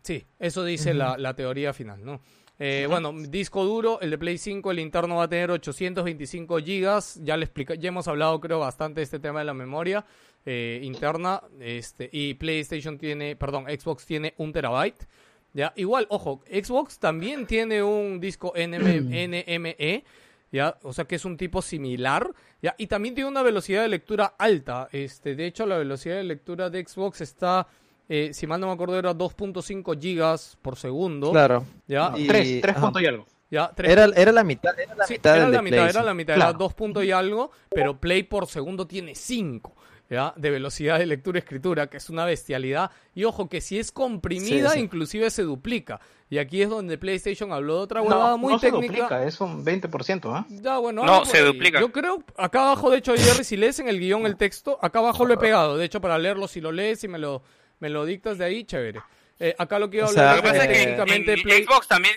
Sí, 0.06 0.24
eso 0.38 0.64
dice 0.64 0.94
la, 0.94 1.18
la 1.18 1.34
teoría 1.34 1.74
final, 1.74 2.06
¿no? 2.06 2.22
Eh, 2.60 2.86
Bueno, 2.88 3.12
disco 3.12 3.66
duro, 3.66 4.00
el 4.02 4.12
de 4.12 4.20
Play 4.20 4.38
5, 4.38 4.70
el 4.70 4.78
interno 4.78 5.16
va 5.16 5.24
a 5.24 5.28
tener 5.28 5.50
825 5.50 6.60
gigas. 6.60 7.20
Ya 7.24 7.36
le 7.36 7.46
explica, 7.46 7.74
ya 7.74 7.88
hemos 7.88 8.08
hablado, 8.08 8.40
creo, 8.40 8.60
bastante 8.60 9.00
de 9.00 9.04
este 9.06 9.18
tema 9.18 9.40
de 9.40 9.46
la 9.46 9.56
memoria 9.56 10.06
eh, 10.46 10.80
interna. 10.84 11.42
Este, 11.60 12.08
y 12.12 12.36
PlayStation 12.36 13.00
tiene, 13.00 13.36
perdón, 13.36 13.66
Xbox 13.66 14.06
tiene 14.06 14.36
un 14.38 14.54
terabyte. 14.54 15.08
Ya, 15.54 15.74
igual, 15.76 16.06
ojo, 16.12 16.44
Xbox 16.52 17.00
también 17.00 17.48
tiene 17.48 17.82
un 17.82 18.20
disco 18.20 18.54
NM 18.56 19.10
NME. 19.10 20.04
¿ya? 20.52 20.78
O 20.84 20.94
sea 20.94 21.06
que 21.06 21.16
es 21.16 21.26
un 21.26 21.36
tipo 21.36 21.64
similar, 21.64 22.30
¿ya? 22.62 22.76
Y 22.78 22.86
también 22.86 23.16
tiene 23.16 23.28
una 23.28 23.42
velocidad 23.42 23.82
de 23.82 23.88
lectura 23.88 24.36
alta, 24.38 24.88
este, 24.92 25.36
de 25.36 25.48
hecho 25.48 25.66
la 25.66 25.80
velocidad 25.80 26.18
de 26.18 26.24
lectura 26.24 26.70
de 26.70 26.86
Xbox 26.86 27.22
está, 27.22 27.68
eh, 28.10 28.32
si 28.34 28.48
mal 28.48 28.60
no 28.60 28.68
me 28.68 28.74
acuerdo 28.74 28.98
era 29.00 29.14
2.5 29.14 30.00
gigas 30.00 30.58
por 30.62 30.76
segundo, 30.78 31.32
Claro. 31.32 31.66
¿ya? 31.88 32.12
Y- 32.16 32.28
tres, 32.28 32.62
tres 32.62 32.76
ajá. 32.76 32.86
puntos 32.86 33.02
y 33.02 33.06
algo. 33.06 33.26
Ya, 33.52 33.72
tres- 33.76 33.92
Era, 33.92 34.06
era 34.16 34.32
la 34.32 34.44
mitad, 34.44 34.78
era 34.80 34.96
la 34.96 35.06
Sí, 35.06 35.14
mitad 35.14 35.36
era 35.36 35.46
del 35.46 35.54
la 35.54 35.62
mitad, 35.62 35.78
Play, 35.78 35.90
era 35.90 36.00
sí. 36.02 36.06
la 36.06 36.14
mitad, 36.14 36.36
era 36.36 36.54
dos 36.54 36.74
puntos 36.74 37.04
y 37.04 37.12
algo, 37.12 37.52
pero 37.70 38.00
Play 38.00 38.24
por 38.24 38.48
segundo 38.48 38.88
tiene 38.88 39.14
5, 39.16 39.76
¿ya? 40.10 40.34
De 40.36 40.50
velocidad 40.50 40.98
de 40.98 41.06
lectura-escritura, 41.06 41.88
que 41.88 41.98
es 41.98 42.10
una 42.10 42.26
bestialidad. 42.26 42.90
Y 43.14 43.24
ojo, 43.24 43.48
que 43.48 43.62
si 43.62 43.78
es 43.78 43.92
comprimida, 43.92 44.70
Sí, 44.72 44.76
sí. 44.80 44.84
inclusive 44.84 45.30
se 45.30 45.44
duplica. 45.44 46.00
Y 46.28 46.40
aquí 46.40 46.64
es 46.64 46.70
donde 46.70 46.98
PlayStation 46.98 47.54
habló 47.54 47.76
de 47.78 47.82
otra 47.82 48.02
No, 48.02 48.08
huevada 48.08 48.36
muy 48.36 48.54
no 48.54 48.60
se 48.60 48.72
técnica. 48.72 48.94
duplica, 48.94 49.24
es 49.26 49.40
un 49.40 49.64
20%, 49.64 50.34
¿ah? 50.34 50.46
Ya, 50.50 50.80
bueno, 50.80 51.06
No, 51.06 51.24
se 51.24 51.38
ahí. 51.38 51.46
duplica. 51.46 51.80
Yo 51.80 51.92
creo, 51.92 52.24
acá 52.38 52.64
abajo, 52.64 52.90
de 52.90 52.98
hecho, 52.98 53.14
Jerry, 53.16 53.44
si 53.44 53.58
lees 53.58 53.80
en 53.80 53.88
el 53.88 54.00
guion 54.00 54.26
el 54.26 54.36
texto, 54.38 54.80
acá 54.82 55.00
abajo 55.00 55.24
lo 55.24 55.36
he 55.36 55.38
pegado. 55.38 55.78
De 55.78 55.86
hecho, 55.86 56.02
para 56.02 56.18
leerlo, 56.18 56.48
si 56.48 56.62
lo 56.62 56.72
lees 56.72 57.04
y 57.04 57.08
me 57.08 57.20
lo, 57.20 57.44
me 57.80 57.90
lo 57.90 58.06
dictas 58.06 58.38
de 58.38 58.46
ahí, 58.46 58.64
chévere. 58.64 59.02
Eh, 59.40 59.54
acá 59.58 59.80
lo 59.80 59.90
que 59.90 59.98
iba 59.98 60.06
a 60.08 60.10
O 60.10 60.14
sea, 60.14 60.32
hablar 60.32 60.36
Lo 60.38 60.42
que 60.44 60.48
pasa 60.50 60.64
es 60.64 60.70
que 60.70 60.78
en, 60.78 60.84
técnicamente 60.96 61.34
en 61.34 61.42
Play... 61.44 61.64
Xbox 61.66 61.88
también, 61.88 62.16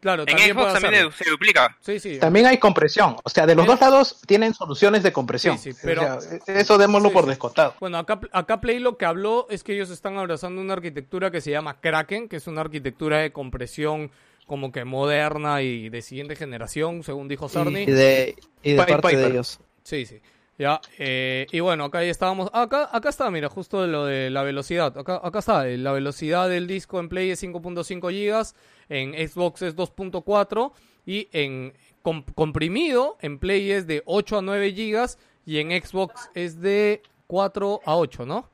Claro, 0.00 0.22
en 0.22 0.26
también 0.28 0.54
Xbox 0.54 0.80
también 0.80 1.10
se 1.12 1.30
duplica. 1.30 1.76
Sí, 1.80 1.98
sí. 1.98 2.18
También 2.18 2.46
hay 2.46 2.58
compresión, 2.58 3.16
o 3.24 3.28
sea, 3.28 3.46
de 3.46 3.54
los 3.56 3.64
Eh, 3.64 3.68
dos 3.68 3.80
lados 3.80 4.20
tienen 4.26 4.54
soluciones 4.54 5.02
de 5.02 5.12
compresión. 5.12 5.58
Sí, 5.58 5.72
sí, 5.72 5.78
pero- 5.82 6.18
O 6.18 6.20
sea, 6.20 6.38
eso 6.46 6.78
démoslo 6.78 7.08
Sí, 7.08 7.14
por 7.14 7.24
sí. 7.24 7.30
descontado. 7.30 7.74
Bueno, 7.80 7.98
acá, 7.98 8.20
acá 8.32 8.60
Play 8.60 8.78
lo 8.78 8.96
que 8.98 9.06
habló 9.06 9.46
es 9.50 9.64
que 9.64 9.72
ellos 9.72 9.90
están 9.90 10.16
abrazando 10.18 10.60
una 10.60 10.74
arquitectura 10.74 11.30
que 11.32 11.40
se 11.40 11.50
llama 11.50 11.80
Kraken, 11.80 12.28
que 12.28 12.36
es 12.36 12.46
una 12.46 12.60
arquitectura 12.60 13.18
de 13.18 13.32
compresión 13.32 14.12
como 14.46 14.70
que 14.70 14.84
moderna 14.84 15.62
y 15.62 15.88
de 15.88 16.02
siguiente 16.02 16.36
generación, 16.36 17.02
según 17.02 17.26
dijo 17.26 17.48
Sarni. 17.48 17.80
Y 17.82 17.86
de, 17.86 18.36
y 18.62 18.72
de 18.72 18.76
parte 18.76 19.08
de 19.08 19.14
Piper. 19.14 19.32
ellos. 19.32 19.58
Sí, 19.82 20.06
sí. 20.06 20.20
Ya, 20.58 20.80
eh, 20.98 21.46
y 21.52 21.60
bueno, 21.60 21.84
acá 21.84 22.02
ya 22.02 22.10
estábamos. 22.10 22.48
Acá, 22.52 22.88
acá 22.90 23.10
está, 23.10 23.30
mira, 23.30 23.48
justo 23.50 23.86
lo 23.86 24.06
de 24.06 24.30
la 24.30 24.42
velocidad. 24.42 24.96
Acá, 24.98 25.20
acá 25.22 25.40
está, 25.40 25.68
eh, 25.68 25.76
la 25.76 25.92
velocidad 25.92 26.48
del 26.48 26.66
disco 26.66 26.98
en 26.98 27.08
Play 27.10 27.30
es 27.30 27.42
5.5 27.42 28.10
gigas, 28.10 28.54
en 28.88 29.12
Xbox 29.28 29.60
es 29.62 29.76
2.4 29.76 30.72
y 31.04 31.28
en 31.32 31.74
com- 32.02 32.24
comprimido 32.34 33.18
en 33.20 33.38
Play 33.38 33.70
es 33.70 33.86
de 33.86 34.02
8 34.06 34.38
a 34.38 34.42
9 34.42 34.72
gigas 34.72 35.18
y 35.44 35.58
en 35.58 35.70
Xbox 35.70 36.30
es 36.34 36.60
de 36.60 37.02
4 37.26 37.80
a 37.84 37.96
8, 37.96 38.24
¿no? 38.24 38.48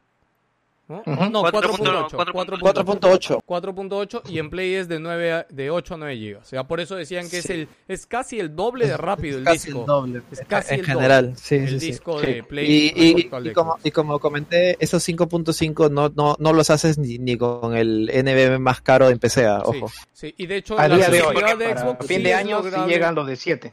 ¿No? 0.93 1.03
Ujú. 1.13 1.31
No, 1.31 1.43
4.8. 1.45 2.11
4.8. 2.11 3.41
4.8 3.45 4.23
y 4.31 4.39
en 4.39 4.51
Play 4.51 4.75
es 4.75 4.89
de 4.89 5.01
9 5.01 5.33
a- 5.33 5.47
de 5.49 5.71
8 5.71 5.95
a 5.95 5.97
9 5.97 6.17
gigas. 6.17 6.43
O 6.43 6.49
sea, 6.49 6.65
por 6.65 6.81
eso 6.81 6.97
decían 6.97 7.29
que 7.31 7.39
es 7.39 7.49
el 7.51 7.69
es 7.89 8.07
casi 8.07 8.39
el 8.39 8.55
doble 8.55 8.87
de 8.87 8.97
rápido 8.97 9.39
el 9.39 9.45
Casi 9.45 9.67
disco. 9.69 9.81
el 9.81 9.87
doble. 9.87 10.23
Es 10.31 10.41
casi 10.47 10.75
en 10.75 10.81
el 10.81 10.87
general, 10.87 11.25
doble. 11.31 11.39
sí, 11.39 11.55
el 11.57 11.69
sí, 11.69 11.81
sí. 11.81 11.87
disco 11.87 12.21
Sí. 12.21 12.27
de 12.27 12.43
Play 12.45 12.67
Y, 12.95 13.03
y- 13.05 13.31
y 13.45 13.53
como, 13.53 13.79
y 13.83 13.91
como 13.91 14.19
comenté, 14.19 14.77
esos 14.81 15.03
5.5 15.03 15.89
no, 15.91 16.11
no, 16.15 16.37
no 16.39 16.53
los 16.53 16.71
haces 16.71 16.99
ni, 16.99 17.19
ni 17.19 17.37
con 17.37 17.75
el 17.77 18.11
NVMe 18.13 18.59
más 18.59 18.81
caro 18.83 19.09
en 19.09 19.19
PC, 19.19 19.43
Sí, 19.43 19.47
ojo. 19.65 19.91
sí, 20.13 20.35
y 20.37 20.47
de 20.47 20.57
hecho 20.57 20.79
A 20.79 20.89
la 20.89 20.97
día 20.97 21.09
de 21.09 21.23
hoy, 21.23 21.35
de 21.35 21.41
para 21.41 21.79
Xbox 21.81 22.07
fin 22.07 22.19
sí 22.19 22.23
de 22.25 22.35
año 22.35 22.63
sí 22.63 22.71
llegan 22.87 23.15
los 23.15 23.27
de 23.27 23.37
7. 23.37 23.73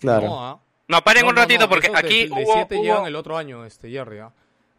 Claro. 0.00 0.26
No, 0.26 0.44
ah. 0.46 0.60
No, 0.86 1.00
paren 1.02 1.22
No, 1.22 1.30
un 1.30 1.36
ratito 1.36 1.62
no, 1.62 1.68
porque 1.68 1.90
aquí 1.94 2.26
de, 2.26 2.30
hubo, 2.42 2.52
7 2.54 2.76
hubo- 2.76 2.82
llegan 2.82 3.06
el 3.06 3.16
otro 3.16 3.36
año, 3.38 3.64
este 3.64 3.90
Jerry, 3.90 4.18
ah. 4.18 4.32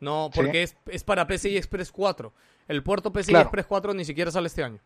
No, 0.05 0.29
¿Sí? 0.31 0.39
porque 0.39 0.63
es, 0.63 0.77
es 0.87 1.03
para 1.03 1.27
PCI 1.27 1.57
Express 1.57 1.91
4. 1.91 2.31
El 2.67 2.83
puerto 2.83 3.11
PCI 3.11 3.31
Claro. 3.31 3.43
Express 3.43 3.65
4 3.65 3.93
ni 3.93 4.05
siquiera 4.05 4.31
sale 4.31 4.47
este 4.47 4.63
año. 4.63 4.79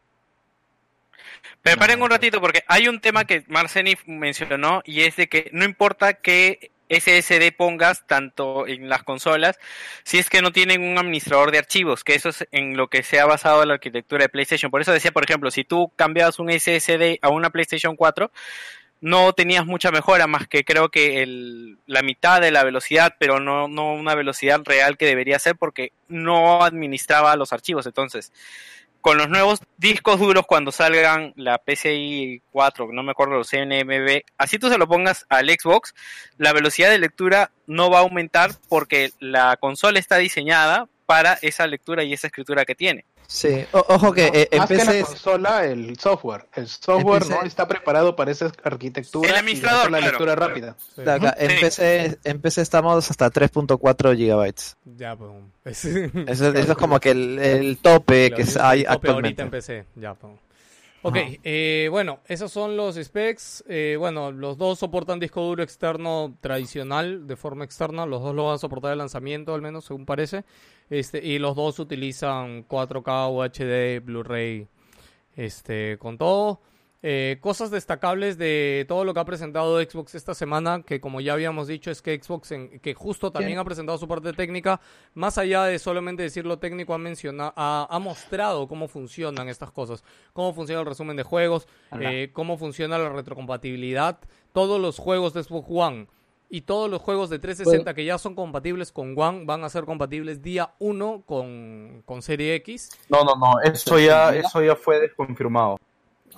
Pero 1.62 1.78
paren 1.78 2.02
un 2.02 2.10
ratito 2.10 2.42
porque 2.42 2.64
hay 2.68 2.88
un 2.88 3.00
tema 3.00 3.26
que 3.26 3.44
Marceni 3.48 3.96
mencionó 4.06 4.82
y 4.86 5.02
es 5.02 5.16
de 5.16 5.28
que 5.28 5.50
no 5.54 5.66
importa 5.66 6.14
qué 6.14 6.72
SSD 6.90 7.52
pongas 7.56 8.08
tanto 8.08 8.66
en 8.66 8.90
las 8.90 9.04
consolas 9.04 9.60
si 10.04 10.18
es 10.18 10.30
que 10.30 10.42
no 10.42 10.52
tienen 10.52 10.82
un 10.82 10.98
administrador 10.98 11.52
de 11.52 11.60
archivos, 11.60 12.04
que 12.04 12.16
eso 12.16 12.30
es 12.30 12.48
en 12.52 12.76
lo 12.78 12.88
que 12.88 13.04
se 13.04 13.20
ha 13.20 13.26
basado 13.26 13.64
la 13.66 13.76
arquitectura 13.76 14.24
de 14.24 14.30
PlayStation. 14.30 14.72
Por 14.72 14.82
eso 14.82 14.92
decía, 14.92 15.12
por 15.12 15.24
ejemplo, 15.24 15.52
si 15.52 15.64
tú 15.64 15.92
cambiabas 15.96 16.40
un 16.40 16.50
SSD 16.50 17.20
a 17.22 17.30
una 17.30 17.52
PlayStation 17.52 17.96
4, 17.96 18.32
no 19.02 19.34
tenías 19.34 19.66
mucha 19.66 19.92
mejora 19.92 20.28
más 20.28 20.48
que 20.48 20.64
creo 20.64 20.90
que 20.90 21.24
el, 21.24 21.78
la 21.86 22.02
mitad 22.02 22.42
de 22.42 22.52
la 22.52 22.64
velocidad, 22.64 23.16
pero 23.20 23.40
no, 23.40 23.66
una 23.66 24.16
velocidad 24.16 24.62
real 24.64 24.98
que 24.98 25.06
debería 25.06 25.40
ser 25.40 25.56
porque 25.56 25.94
no 26.08 26.64
administraba 26.64 27.36
los 27.36 27.54
archivos. 27.54 27.86
Entonces, 27.86 28.34
con 29.02 29.18
los 29.18 29.30
nuevos 29.30 29.62
discos 29.78 30.20
duros 30.20 30.46
cuando 30.46 30.72
salgan 30.72 31.34
la 31.38 31.58
PCI 31.58 32.42
4, 32.52 32.92
no 32.92 33.04
me 33.04 33.12
acuerdo 33.12 33.38
los 33.38 33.54
NMB, 33.54 34.22
así 34.38 34.60
tú 34.60 34.70
se 34.70 34.78
lo 34.78 34.88
pongas 34.88 35.26
al 35.30 35.50
Xbox, 35.50 35.96
la 36.38 36.52
velocidad 36.52 36.90
de 36.90 37.00
lectura 37.00 37.52
no 37.66 37.90
va 37.90 38.00
a 38.00 38.02
aumentar 38.02 38.52
porque 38.68 39.12
la 39.20 39.56
consola 39.58 40.00
está 40.00 40.18
diseñada 40.18 40.88
para 41.06 41.34
esa 41.42 41.66
lectura 41.66 42.04
y 42.04 42.14
esa 42.14 42.28
escritura 42.28 42.66
que 42.66 42.76
tiene. 42.76 43.06
Sí, 43.32 43.64
O- 43.74 43.86
ojo 43.90 44.12
que 44.12 44.26
eh, 44.34 44.48
en 44.52 44.58
Más 44.58 44.68
que 44.68 44.78
la 44.78 45.02
consola, 45.06 45.64
el 45.66 45.96
software. 46.00 46.48
El 46.56 46.68
software 46.68 47.20
PC 47.22 47.36
no 47.36 47.44
está 47.44 47.68
preparado 47.68 48.16
para 48.16 48.32
esa 48.32 48.52
arquitectura 48.64 49.30
El 49.30 49.36
y 49.36 49.40
administrador, 49.40 49.80
hacer 49.82 49.92
la 49.92 49.98
claro, 50.00 50.12
lectura 50.12 50.36
claro. 50.36 50.48
rápida. 50.50 50.76
Sí. 50.96 51.02
acá, 51.08 51.36
en, 51.40 51.50
Sí. 51.52 51.58
PC, 51.62 52.20
en 52.24 52.42
PC 52.42 52.62
estamos 52.64 53.12
hasta 53.12 53.30
3.4 53.30 54.16
gigabytes. 54.18 54.78
Ya, 54.98 55.16
pues. 55.16 55.30
Es, 55.64 55.86
Eso, 55.86 56.48
eso 56.54 56.72
es 56.72 56.78
como 56.80 57.00
que 57.00 57.12
el, 57.12 57.38
el 57.38 57.78
tope 57.78 58.32
que 58.32 58.44
Claro, 58.46 58.68
hay 58.68 58.82
tope 58.84 58.94
actualmente. 58.96 59.28
ahorita 59.28 59.44
en 59.44 59.50
PC, 59.52 59.86
ya. 59.96 60.16
pues. 60.16 60.34
Ok, 61.02 61.16
eh, 61.44 61.88
bueno, 61.90 62.20
esos 62.28 62.52
son 62.52 62.76
los 62.76 62.96
specs. 62.96 63.64
Eh, 63.70 63.96
bueno, 63.98 64.32
los 64.32 64.58
dos 64.58 64.80
soportan 64.80 65.20
disco 65.20 65.42
duro 65.42 65.64
externo 65.64 66.36
tradicional, 66.42 67.26
de 67.26 67.38
forma 67.38 67.64
externa. 67.64 68.06
Los 68.06 68.22
dos 68.22 68.36
lo 68.36 68.46
van 68.46 68.56
a 68.56 68.58
soportar 68.58 68.92
de 68.92 68.98
lanzamiento, 68.98 69.54
al 69.54 69.62
menos, 69.62 69.86
según 69.86 70.06
parece. 70.06 70.44
Este, 70.90 71.26
y 71.26 71.40
los 71.40 71.56
dos 71.56 71.80
utilizan 71.80 72.68
4K, 72.68 73.30
UHD, 73.30 74.06
Blu-ray, 74.06 74.68
este, 75.38 75.98
con 75.98 76.18
todo. 76.18 76.60
Eh, 77.02 77.38
cosas 77.40 77.72
destacables 77.72 78.38
de 78.38 78.84
todo 78.90 79.06
lo 79.06 79.14
que 79.14 79.22
ha 79.22 79.26
presentado 79.26 79.80
Xbox 79.82 80.16
esta 80.16 80.34
semana, 80.34 80.84
que 80.86 81.00
como 81.00 81.22
ya 81.22 81.32
habíamos 81.32 81.68
dicho, 81.68 81.92
es 81.92 82.02
que 82.02 82.20
Xbox, 82.22 82.52
en- 82.52 82.80
que 82.82 82.94
justo 82.94 83.32
también 83.32 83.58
ha 83.58 83.64
presentado 83.64 83.98
su 83.98 84.06
parte 84.06 84.34
técnica, 84.34 84.82
más 85.14 85.38
allá 85.38 85.64
de 85.64 85.80
solamente 85.80 86.24
decir 86.24 86.46
lo 86.46 86.60
técnico, 86.60 86.94
ha 86.94 86.98
mencionado, 86.98 87.54
ha, 87.56 87.88
ha 87.90 88.00
mostrado 88.00 88.68
cómo 88.68 88.90
funcionan 88.90 89.48
estas 89.48 89.72
cosas, 89.72 90.04
cómo 90.34 90.54
funciona 90.54 90.82
el 90.82 90.88
resumen 90.88 91.16
de 91.16 91.24
juegos, 91.24 91.70
eh, 92.02 92.32
cómo 92.34 92.58
funciona 92.58 92.98
la 92.98 93.08
retrocompatibilidad, 93.10 94.20
todos 94.52 94.82
los 94.82 94.98
juegos 95.00 95.34
de 95.34 95.44
Xbox 95.44 95.68
One 95.70 96.08
y 96.50 96.62
todos 96.62 96.90
los 96.90 97.02
juegos 97.02 97.30
de 97.30 97.40
360 97.40 97.94
que 97.94 98.04
ya 98.04 98.18
son 98.18 98.36
compatibles 98.36 98.92
con 98.92 99.18
One 99.18 99.46
van 99.46 99.64
a 99.64 99.70
ser 99.70 99.86
compatibles 99.86 100.42
día 100.42 100.74
1 100.80 101.24
con, 101.26 102.02
con 102.06 102.22
Serie 102.22 102.56
X. 102.56 102.90
No, 103.08 103.24
no, 103.24 103.36
no, 103.36 103.54
eso 103.64 103.98
ya, 104.00 104.36
eso 104.36 104.62
ya 104.62 104.76
fue 104.76 105.00
desconfirmado. 105.00 105.80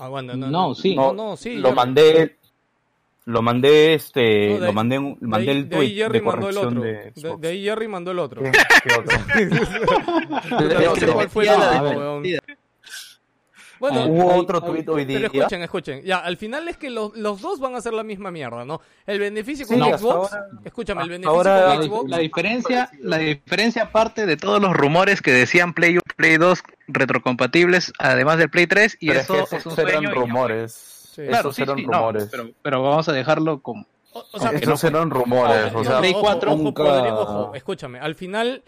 Ah, 0.04 0.08
bueno, 0.10 0.36
no, 0.36 0.48
No, 0.48 0.68
no, 0.70 0.74
sí. 0.76 0.96
no, 0.96 1.14
no, 1.14 1.38
sí, 1.38 1.58
lo 1.58 1.74
mandé, 1.74 2.38
lo 3.26 3.42
mandé, 3.44 3.94
este, 3.94 4.50
No, 4.50 4.54
de 4.56 4.56
ahí- 4.56 4.60
lo 4.66 4.74
mandé, 4.74 4.98
un- 4.98 5.20
de 5.20 5.28
mandé 5.28 5.52
ahí- 5.52 5.58
el 5.58 5.70
de 5.70 5.76
ahí 5.76 5.82
tweet 5.82 5.96
Jerry 5.96 6.20
de 6.20 6.26
mandó 6.26 6.50
el 6.50 6.56
corrección 6.56 6.78
otro. 6.80 6.82
de 6.82 7.12
De, 7.16 7.38
de 7.38 7.48
ahí 7.50 7.64
Jerry 7.64 7.88
mandó 7.88 8.12
el 8.12 8.18
otro. 8.20 8.42
¿Qué- 8.42 8.52
qué 8.52 8.94
otro? 8.98 9.18
Cuál 11.14 11.30
fue 11.30 11.44
el 11.44 11.50
Ya 11.52 11.58
la 11.60 11.84
último, 11.84 11.90
desmentida. 11.90 12.40
weón. 12.48 12.58
Bueno, 13.82 14.06
Hubo 14.06 14.32
hay- 14.34 14.40
otro 14.40 14.62
hay- 14.64 14.72
tuit 14.72 14.90
hoy 14.90 15.06
Pero 15.06 15.18
día. 15.30 15.40
escuchen, 15.40 15.64
escuchen. 15.64 16.02
Ya, 16.04 16.20
al 16.20 16.38
final 16.38 16.68
es 16.70 16.78
que 16.78 16.90
los, 16.90 17.16
los 17.18 17.42
dos 17.42 17.60
van 17.60 17.76
a 17.76 17.80
hacer 17.80 17.94
la 17.94 18.04
misma 18.04 18.32
mierda, 18.32 18.64
¿no? 18.64 18.80
El 19.08 19.20
beneficio 19.20 19.66
Sí, 19.66 19.74
con 19.74 19.84
hasta 19.84 19.98
Xbox. 19.98 20.32
ahora- 20.34 20.48
escúchame, 20.64 21.02
el 21.02 21.10
beneficio 21.10 21.32
ahora- 21.36 21.76
con 21.76 21.84
Xbox. 21.84 22.10
La 22.10 22.18
diferencia, 22.20 22.90
la 23.00 23.18
diferencia 23.18 23.84
aparte 23.84 24.26
de 24.26 24.38
todos 24.38 24.62
los 24.62 24.72
rumores 24.74 25.22
que 25.22 25.32
decían 25.34 25.74
Play 25.74 25.94
1, 25.94 26.02
Play 26.16 26.38
2 26.38 26.62
retrocompatibles, 26.88 27.94
además 28.00 28.38
del 28.38 28.50
Play 28.50 28.68
3, 28.68 28.98
y 29.00 29.08
Pero 29.08 29.20
es 29.20 29.26
eso 29.26 29.46
que 29.50 29.56
esos 29.58 29.78
eran 29.78 30.06
rumores. 30.14 30.74
Sí. 31.14 31.24
Claro, 31.24 31.50
Esos 31.50 31.56
sí, 31.56 31.62
eran 31.64 31.78
sí, 31.78 31.86
no, 31.86 31.92
rumores. 31.98 32.28
pero, 32.32 32.50
pero 32.62 32.82
vamos 32.84 33.10
a 33.10 33.12
dejarlo 33.12 33.62
como... 33.62 33.86
O- 34.14 34.26
o 34.32 34.40
sea, 34.40 34.52
Esos 34.52 34.84
eran 34.84 35.10
rumores, 35.10 35.74
o 35.74 35.84
sea, 35.84 36.00
Play 36.00 36.12
ojo, 36.12 36.22
4 36.22 36.54
ojo, 36.54 36.62
nunca- 36.64 36.84
podría- 36.84 37.14
ojo, 37.16 37.56
escúchame, 37.56 38.00
al 38.00 38.16
final 38.16 38.64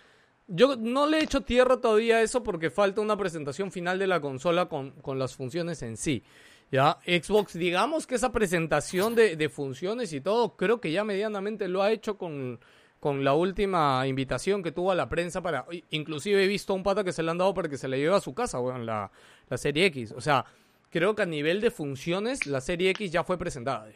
yo 0.48 0.76
no 0.76 1.08
le 1.08 1.20
he 1.20 1.24
hecho 1.24 1.42
tierra 1.42 1.80
todavía 1.80 2.18
a 2.18 2.22
eso 2.22 2.44
porque 2.44 2.70
falta 2.70 3.02
una 3.02 3.18
presentación 3.18 3.72
final 3.72 4.00
de 4.00 4.08
la 4.08 4.22
consola 4.22 4.68
con, 4.68 4.92
con 4.92 5.20
las 5.20 5.36
funciones 5.36 5.82
en 5.82 5.98
sí. 5.98 6.24
Ya, 6.72 6.98
Xbox, 7.06 7.54
digamos 7.54 8.08
que 8.08 8.16
esa 8.16 8.32
presentación 8.32 9.14
de, 9.14 9.50
funciones 9.50 10.12
y 10.12 10.22
todo, 10.22 10.56
creo 10.56 10.82
que 10.82 10.92
ya 10.92 11.04
medianamente 11.04 11.68
lo 11.68 11.84
ha 11.84 11.92
hecho 11.92 12.18
con, 12.18 12.60
con 13.00 13.24
la 13.24 13.36
última 13.36 14.08
invitación 14.08 14.64
que 14.64 14.72
tuvo 14.72 14.92
a 14.92 14.96
la 14.96 15.08
prensa 15.08 15.44
para, 15.44 15.68
inclusive 15.92 16.44
he 16.44 16.48
visto 16.48 16.74
a 16.74 16.76
un 16.76 16.82
pata 16.82 17.04
que 17.04 17.14
se 17.14 17.22
le 17.22 17.30
han 17.30 17.38
dado 17.38 17.54
para 17.54 17.70
que 17.70 17.78
se 17.78 17.88
le 17.88 18.00
lleve 18.00 18.16
a 18.16 18.22
su 18.22 18.34
casa, 18.34 18.60
weón, 18.60 18.88
la, 18.88 19.12
la 19.50 19.58
serie 19.58 19.86
X. 19.86 20.14
O 20.18 20.22
sea, 20.22 20.46
creo 20.90 21.14
que 21.14 21.22
a 21.22 21.28
nivel 21.28 21.62
de 21.62 21.70
funciones, 21.70 22.48
la 22.48 22.60
serie 22.60 22.90
X 22.90 23.12
ya 23.12 23.24
fue 23.24 23.38
presentada. 23.38 23.90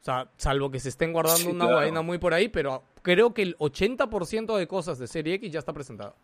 O 0.00 0.04
sea, 0.04 0.28
salvo 0.36 0.70
que 0.70 0.80
se 0.80 0.88
estén 0.88 1.12
guardando 1.12 1.40
Sí, 1.42 1.48
una 1.48 1.66
claro. 1.66 1.76
vaina 1.76 2.00
muy 2.02 2.18
por 2.18 2.32
ahí, 2.32 2.48
pero 2.48 2.82
creo 3.02 3.34
que 3.34 3.42
el 3.42 3.56
80% 3.58 4.56
de 4.56 4.66
cosas 4.66 4.98
de 4.98 5.06
serie 5.06 5.34
X 5.34 5.52
ya 5.52 5.58
está 5.58 5.72
presentado. 5.74 6.14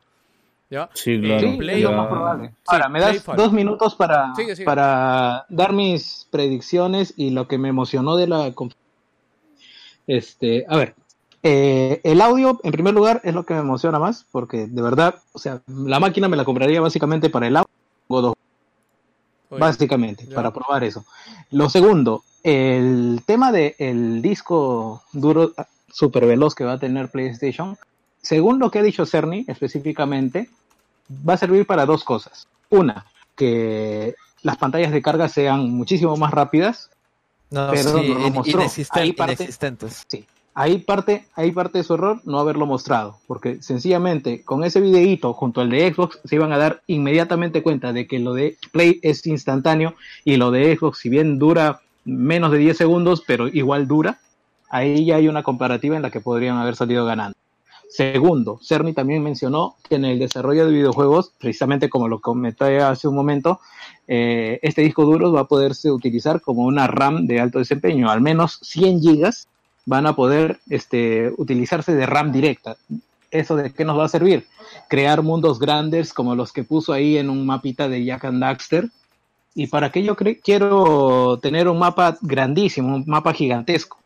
¿Ya? 0.70 0.90
Sí, 0.94 1.12
Eh, 1.12 1.20
claro. 1.20 1.40
Sí, 1.50 1.56
Play- 1.58 1.76
es 1.76 1.82
lo 1.84 1.90
ya- 1.90 1.96
más 1.96 2.06
probable. 2.08 2.48
Sí, 2.48 2.54
Ahora, 2.66 2.88
me 2.88 3.00
das 3.00 3.24
dos 3.36 3.52
minutos 3.52 3.94
para, 3.94 4.34
Sigue, 4.34 4.56
sigue. 4.56 4.64
para 4.66 5.44
dar 5.48 5.72
mis 5.72 6.26
predicciones 6.30 7.14
y 7.16 7.30
lo 7.30 7.46
que 7.46 7.58
me 7.58 7.68
emocionó 7.68 8.16
de 8.16 8.26
la 8.26 8.52
Este, 10.06 10.64
a 10.68 10.76
ver, 10.76 10.94
eh, 11.42 12.00
el 12.04 12.20
audio, 12.20 12.58
en 12.62 12.72
primer 12.72 12.94
lugar, 12.94 13.20
es 13.24 13.34
lo 13.34 13.44
que 13.44 13.54
me 13.54 13.60
emociona 13.60 13.98
más, 13.98 14.26
porque 14.32 14.66
de 14.66 14.82
verdad, 14.82 15.16
o 15.32 15.38
sea, 15.38 15.60
la 15.66 16.00
máquina 16.00 16.28
me 16.28 16.36
la 16.36 16.44
compraría 16.44 16.80
básicamente 16.80 17.28
para 17.30 17.46
el 17.48 17.56
audio. 17.56 17.68
Tengo 18.08 18.22
dos- 18.22 18.34
básicamente, 19.50 20.26
para 20.26 20.52
probar 20.52 20.84
eso. 20.84 21.04
Lo 21.50 21.68
segundo, 21.70 22.24
el 22.42 23.22
tema 23.26 23.52
del 23.52 24.22
disco 24.22 25.02
duro 25.12 25.52
super 25.92 26.26
veloz 26.26 26.54
que 26.54 26.64
va 26.64 26.72
a 26.74 26.78
tener 26.78 27.10
PlayStation, 27.10 27.76
según 28.22 28.58
lo 28.58 28.70
que 28.70 28.80
ha 28.80 28.82
dicho 28.82 29.06
Cerny 29.06 29.44
específicamente, 29.48 30.50
va 31.26 31.34
a 31.34 31.38
servir 31.38 31.66
para 31.66 31.86
dos 31.86 32.04
cosas. 32.04 32.48
Una, 32.70 33.06
que 33.36 34.14
las 34.42 34.56
pantallas 34.56 34.92
de 34.92 35.02
carga 35.02 35.28
sean 35.28 35.70
muchísimo 35.70 36.16
más 36.16 36.32
rápidas, 36.32 36.90
No, 37.50 37.68
pero 37.70 37.82
sí, 38.00 38.08
no 38.08 38.18
lo 38.18 38.26
in- 38.26 38.32
mostró. 38.34 38.60
inexisten- 38.60 39.00
Ahí 39.02 39.12
parte- 39.12 39.34
inexistentes. 39.34 40.04
Sí. 40.08 40.26
Ahí 40.58 40.78
parte, 40.78 41.26
ahí 41.34 41.52
parte 41.52 41.76
de 41.76 41.84
su 41.84 41.92
error 41.92 42.22
no 42.24 42.38
haberlo 42.38 42.64
mostrado, 42.64 43.18
porque 43.26 43.60
sencillamente 43.60 44.42
con 44.42 44.64
ese 44.64 44.80
videíto 44.80 45.34
junto 45.34 45.60
al 45.60 45.68
de 45.68 45.92
Xbox 45.92 46.18
se 46.24 46.34
iban 46.34 46.50
a 46.50 46.56
dar 46.56 46.80
inmediatamente 46.86 47.62
cuenta 47.62 47.92
de 47.92 48.06
que 48.06 48.18
lo 48.18 48.32
de 48.32 48.56
Play 48.72 48.98
es 49.02 49.26
instantáneo 49.26 49.96
y 50.24 50.36
lo 50.36 50.50
de 50.50 50.74
Xbox, 50.74 51.00
si 51.00 51.10
bien 51.10 51.38
dura 51.38 51.82
menos 52.06 52.52
de 52.52 52.56
10 52.56 52.74
segundos, 52.74 53.22
pero 53.26 53.48
igual 53.48 53.86
dura, 53.86 54.18
ahí 54.70 55.04
ya 55.04 55.16
hay 55.16 55.28
una 55.28 55.42
comparativa 55.42 55.94
en 55.94 56.00
la 56.00 56.10
que 56.10 56.22
podrían 56.22 56.56
haber 56.56 56.74
salido 56.74 57.04
ganando. 57.04 57.36
Segundo, 57.90 58.58
Cerny 58.62 58.94
también 58.94 59.22
mencionó 59.22 59.76
que 59.86 59.96
en 59.96 60.06
el 60.06 60.18
desarrollo 60.18 60.64
de 60.64 60.72
videojuegos, 60.72 61.34
precisamente 61.38 61.90
como 61.90 62.08
lo 62.08 62.22
comenté 62.22 62.80
hace 62.80 63.08
un 63.08 63.14
momento, 63.14 63.60
eh, 64.08 64.58
este 64.62 64.80
disco 64.80 65.04
duro 65.04 65.30
va 65.32 65.42
a 65.42 65.48
poderse 65.48 65.92
utilizar 65.92 66.40
como 66.40 66.62
una 66.62 66.86
RAM 66.86 67.26
de 67.26 67.40
alto 67.40 67.58
desempeño, 67.58 68.08
al 68.08 68.22
menos 68.22 68.58
100 68.62 69.02
gigas 69.02 69.48
van 69.86 70.06
a 70.06 70.14
poder 70.14 70.60
este, 70.68 71.32
utilizarse 71.38 71.94
de 71.94 72.04
RAM 72.04 72.32
directa. 72.32 72.76
¿Eso 73.30 73.56
de 73.56 73.72
qué 73.72 73.84
nos 73.84 73.98
va 73.98 74.04
a 74.04 74.08
servir? 74.08 74.46
Crear 74.88 75.22
mundos 75.22 75.58
grandes 75.58 76.12
como 76.12 76.34
los 76.34 76.52
que 76.52 76.64
puso 76.64 76.92
ahí 76.92 77.16
en 77.16 77.30
un 77.30 77.46
mapita 77.46 77.88
de 77.88 78.04
Jack 78.04 78.24
and 78.26 78.40
Daxter. 78.40 78.90
¿Y 79.54 79.68
para 79.68 79.90
qué 79.90 80.02
yo 80.02 80.16
quiero 80.16 81.38
tener 81.40 81.68
un 81.68 81.78
mapa 81.78 82.18
grandísimo, 82.20 82.96
un 82.96 83.04
mapa 83.06 83.32
gigantesco? 83.32 83.98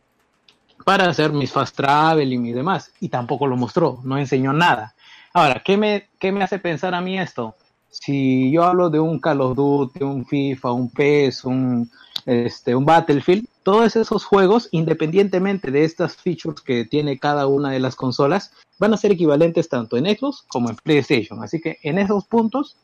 Para 0.85 1.09
hacer 1.09 1.33
mis 1.33 1.51
fast 1.51 1.75
travel 1.75 2.31
y 2.31 2.37
mis 2.37 2.55
demás. 2.55 2.91
Y 2.99 3.09
tampoco 3.09 3.47
lo 3.47 3.57
mostró, 3.57 3.99
no 4.03 4.17
enseñó 4.17 4.53
nada. 4.53 4.93
Ahora, 5.33 5.61
¿qué 5.63 5.77
me, 5.77 6.07
qué 6.19 6.31
me 6.31 6.43
hace 6.43 6.59
pensar 6.59 6.93
a 6.93 7.01
mí 7.01 7.19
esto? 7.19 7.55
Si 7.89 8.51
yo 8.51 8.63
hablo 8.63 8.89
de 8.89 8.99
un 8.99 9.19
Call 9.19 9.41
of 9.41 9.55
Duty, 9.55 10.03
un 10.03 10.25
FIFA, 10.25 10.71
un 10.71 10.89
PES, 10.89 11.45
un, 11.45 11.89
este, 12.25 12.75
un 12.75 12.85
Battlefield, 12.85 13.45
todos 13.63 13.95
esos 13.95 14.25
juegos, 14.25 14.69
independientemente 14.71 15.71
de 15.71 15.83
estas 15.83 16.15
features 16.15 16.61
que 16.61 16.85
tiene 16.85 17.19
cada 17.19 17.47
una 17.47 17.71
de 17.71 17.79
las 17.79 17.95
consolas, 17.95 18.51
van 18.79 18.93
a 18.93 18.97
ser 18.97 19.11
equivalentes 19.11 19.69
tanto 19.69 19.97
en 19.97 20.05
Xbox 20.05 20.43
como 20.47 20.69
en 20.69 20.75
PlayStation. 20.75 21.43
Así 21.43 21.61
que 21.61 21.77
en 21.83 21.99
esos 21.99 22.25
puntos 22.25 22.75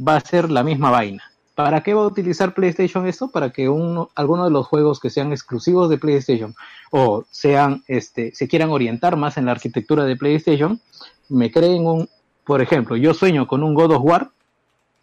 va 0.00 0.16
a 0.16 0.20
ser 0.20 0.50
la 0.50 0.62
misma 0.62 0.90
vaina. 0.90 1.22
¿Para 1.54 1.82
qué 1.82 1.94
va 1.94 2.02
a 2.02 2.06
utilizar 2.06 2.52
PlayStation 2.52 3.06
esto? 3.06 3.28
Para 3.28 3.50
que 3.50 3.68
uno, 3.68 4.10
alguno 4.16 4.44
de 4.44 4.50
los 4.50 4.66
juegos 4.66 4.98
que 4.98 5.10
sean 5.10 5.30
exclusivos 5.30 5.88
de 5.88 5.98
PlayStation 5.98 6.54
o 6.90 7.24
sean, 7.30 7.84
este, 7.86 8.34
se 8.34 8.48
quieran 8.48 8.70
orientar 8.70 9.16
más 9.16 9.36
en 9.36 9.44
la 9.44 9.52
arquitectura 9.52 10.04
de 10.04 10.16
PlayStation, 10.16 10.80
me 11.28 11.52
creen 11.52 11.86
un, 11.86 12.08
por 12.44 12.60
ejemplo, 12.60 12.96
yo 12.96 13.14
sueño 13.14 13.46
con 13.46 13.62
un 13.62 13.74
God 13.74 13.92
of 13.92 14.02
War 14.02 14.30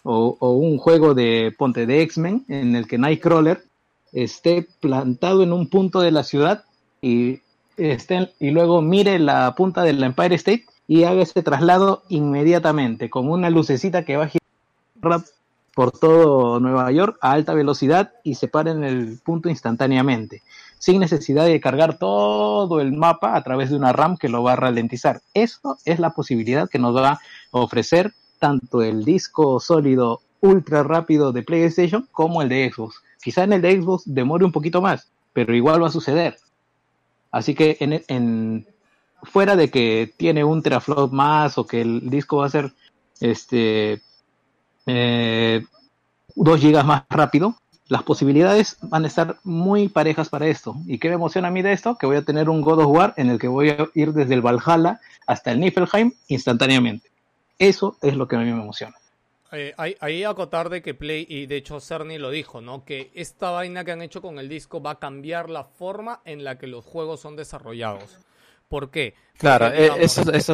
o, 0.03 0.35
o 0.40 0.51
un 0.51 0.77
juego 0.77 1.14
de 1.14 1.56
Ponte 1.58 1.85
de 1.85 2.01
X-Men 2.01 2.45
en 2.50 2.76
el 2.76 2.85
que 2.85 2.98
Nightcrawler 2.98 3.64
esté 4.11 4.67
plantado 4.80 5.43
en 5.43 5.53
un 5.53 5.67
punto 5.67 6.01
de 6.01 6.11
la 6.11 6.23
ciudad 6.23 6.65
y, 7.01 7.41
esté, 7.77 8.31
y 8.40 8.51
luego 8.51 8.81
mire 8.81 9.19
la 9.19 9.53
punta 9.56 9.83
del 9.83 10.03
Empire 10.03 10.35
State 10.35 10.65
y 10.88 11.03
haga 11.03 11.23
ese 11.23 11.41
traslado 11.41 12.03
inmediatamente 12.09 13.09
con 13.09 13.30
una 13.30 13.49
lucecita 13.49 14.03
que 14.03 14.17
va 14.17 14.25
a 14.25 14.27
girar 14.27 15.23
por 15.73 15.91
todo 15.91 16.59
Nueva 16.59 16.91
York 16.91 17.17
a 17.22 17.31
alta 17.31 17.53
velocidad 17.53 18.11
y 18.23 18.35
se 18.35 18.48
para 18.48 18.72
en 18.72 18.83
el 18.83 19.19
punto 19.23 19.49
instantáneamente, 19.49 20.41
sin 20.77 20.99
necesidad 20.99 21.45
de 21.45 21.61
cargar 21.61 21.98
todo 21.98 22.81
el 22.81 22.91
mapa 22.91 23.35
a 23.35 23.43
través 23.43 23.69
de 23.69 23.77
una 23.77 23.93
RAM 23.93 24.17
que 24.17 24.30
lo 24.30 24.43
va 24.43 24.53
a 24.53 24.57
ralentizar. 24.57 25.22
Eso 25.33 25.77
es 25.85 25.99
la 25.99 26.11
posibilidad 26.11 26.69
que 26.69 26.80
nos 26.80 26.95
va 26.95 27.11
a 27.11 27.19
ofrecer 27.51 28.14
tanto 28.40 28.81
el 28.81 29.06
disco 29.06 29.59
sólido 29.59 30.22
ultra 30.41 30.83
rápido 30.83 31.31
de 31.31 31.43
PlayStation 31.43 32.07
como 32.11 32.41
el 32.41 32.49
de 32.49 32.72
Xbox. 32.73 33.01
Quizá 33.22 33.43
en 33.43 33.53
el 33.53 33.61
de 33.61 33.82
Xbox 33.82 34.03
demore 34.06 34.45
un 34.45 34.51
poquito 34.51 34.82
más, 34.82 35.11
pero 35.33 35.56
igual 35.56 35.82
va 35.82 35.88
a 35.88 35.91
suceder. 35.91 36.38
Así 37.32 37.56
que 37.56 37.77
en, 37.80 38.67
fuera 39.24 39.56
de 39.56 39.69
que 39.69 40.14
tiene 40.17 40.43
un 40.43 40.61
teraflop 40.61 41.11
más 41.11 41.58
o 41.58 41.66
que 41.66 41.82
el 41.82 42.09
disco 42.09 42.38
va 42.38 42.48
a 42.48 42.50
ser 42.50 42.74
este 43.19 44.01
eh, 44.85 45.64
2 46.35 46.59
gigas 46.59 46.85
más 46.85 47.03
rápido, 47.09 47.56
las 47.88 48.03
posibilidades 48.03 48.77
van 48.82 49.03
a 49.03 49.08
estar 49.08 49.38
muy 49.43 49.90
parejas 49.90 50.30
para 50.30 50.48
esto. 50.48 50.75
¿Y 50.88 50.98
qué 50.98 51.09
me 51.09 51.16
emociona 51.16 51.50
a 51.50 51.51
mí 51.51 51.61
de 51.61 51.74
esto? 51.74 51.98
Que 51.98 52.06
voy 52.06 52.16
a 52.16 52.22
tener 52.24 52.50
un 52.50 52.61
God 52.61 52.80
of 52.80 52.88
War 52.88 53.14
en 53.17 53.30
el 53.30 53.38
que 53.38 53.50
voy 53.50 53.69
a 53.69 53.90
ir 53.93 54.14
desde 54.14 54.33
el 54.33 54.41
Valhalla 54.41 55.00
hasta 55.27 55.51
el 55.51 55.59
Niflheim 55.59 56.14
instantáneamente. 56.27 57.09
Eso 57.59 57.98
es 58.01 58.16
lo 58.16 58.27
que 58.27 58.38
a 58.38 58.40
mí 58.40 58.45
me 58.45 58.61
emociona. 58.61 58.95
Eh, 59.52 59.74
ahí, 59.78 59.96
ahí 60.00 60.24
acotar 60.24 60.70
de 60.70 60.82
que 60.82 60.94
Play, 60.94 61.26
y 61.28 61.46
de 61.46 61.58
hecho 61.58 61.80
Cerny 61.80 62.18
lo 62.18 62.30
dijo, 62.30 62.62
¿no? 62.62 62.86
Que 62.86 63.12
esta 63.14 63.52
vaina 63.52 63.84
que 63.84 63.92
han 63.92 64.02
hecho 64.02 64.22
con 64.22 64.40
el 64.40 64.48
disco 64.48 64.82
va 64.82 64.92
a 64.92 65.00
cambiar 65.00 65.50
la 65.50 65.66
forma 65.66 66.22
en 66.26 66.44
la 66.44 66.58
que 66.58 66.68
los 66.68 66.86
juegos 66.86 67.20
son 67.20 67.36
desarrollados. 67.36 68.18
¿Por 68.70 68.90
qué? 68.90 69.14
Claro, 69.38 69.66
Porque, 69.66 69.80
eh, 69.80 69.82
digamos, 69.84 70.04
eso, 70.06 70.32
eso, 70.32 70.54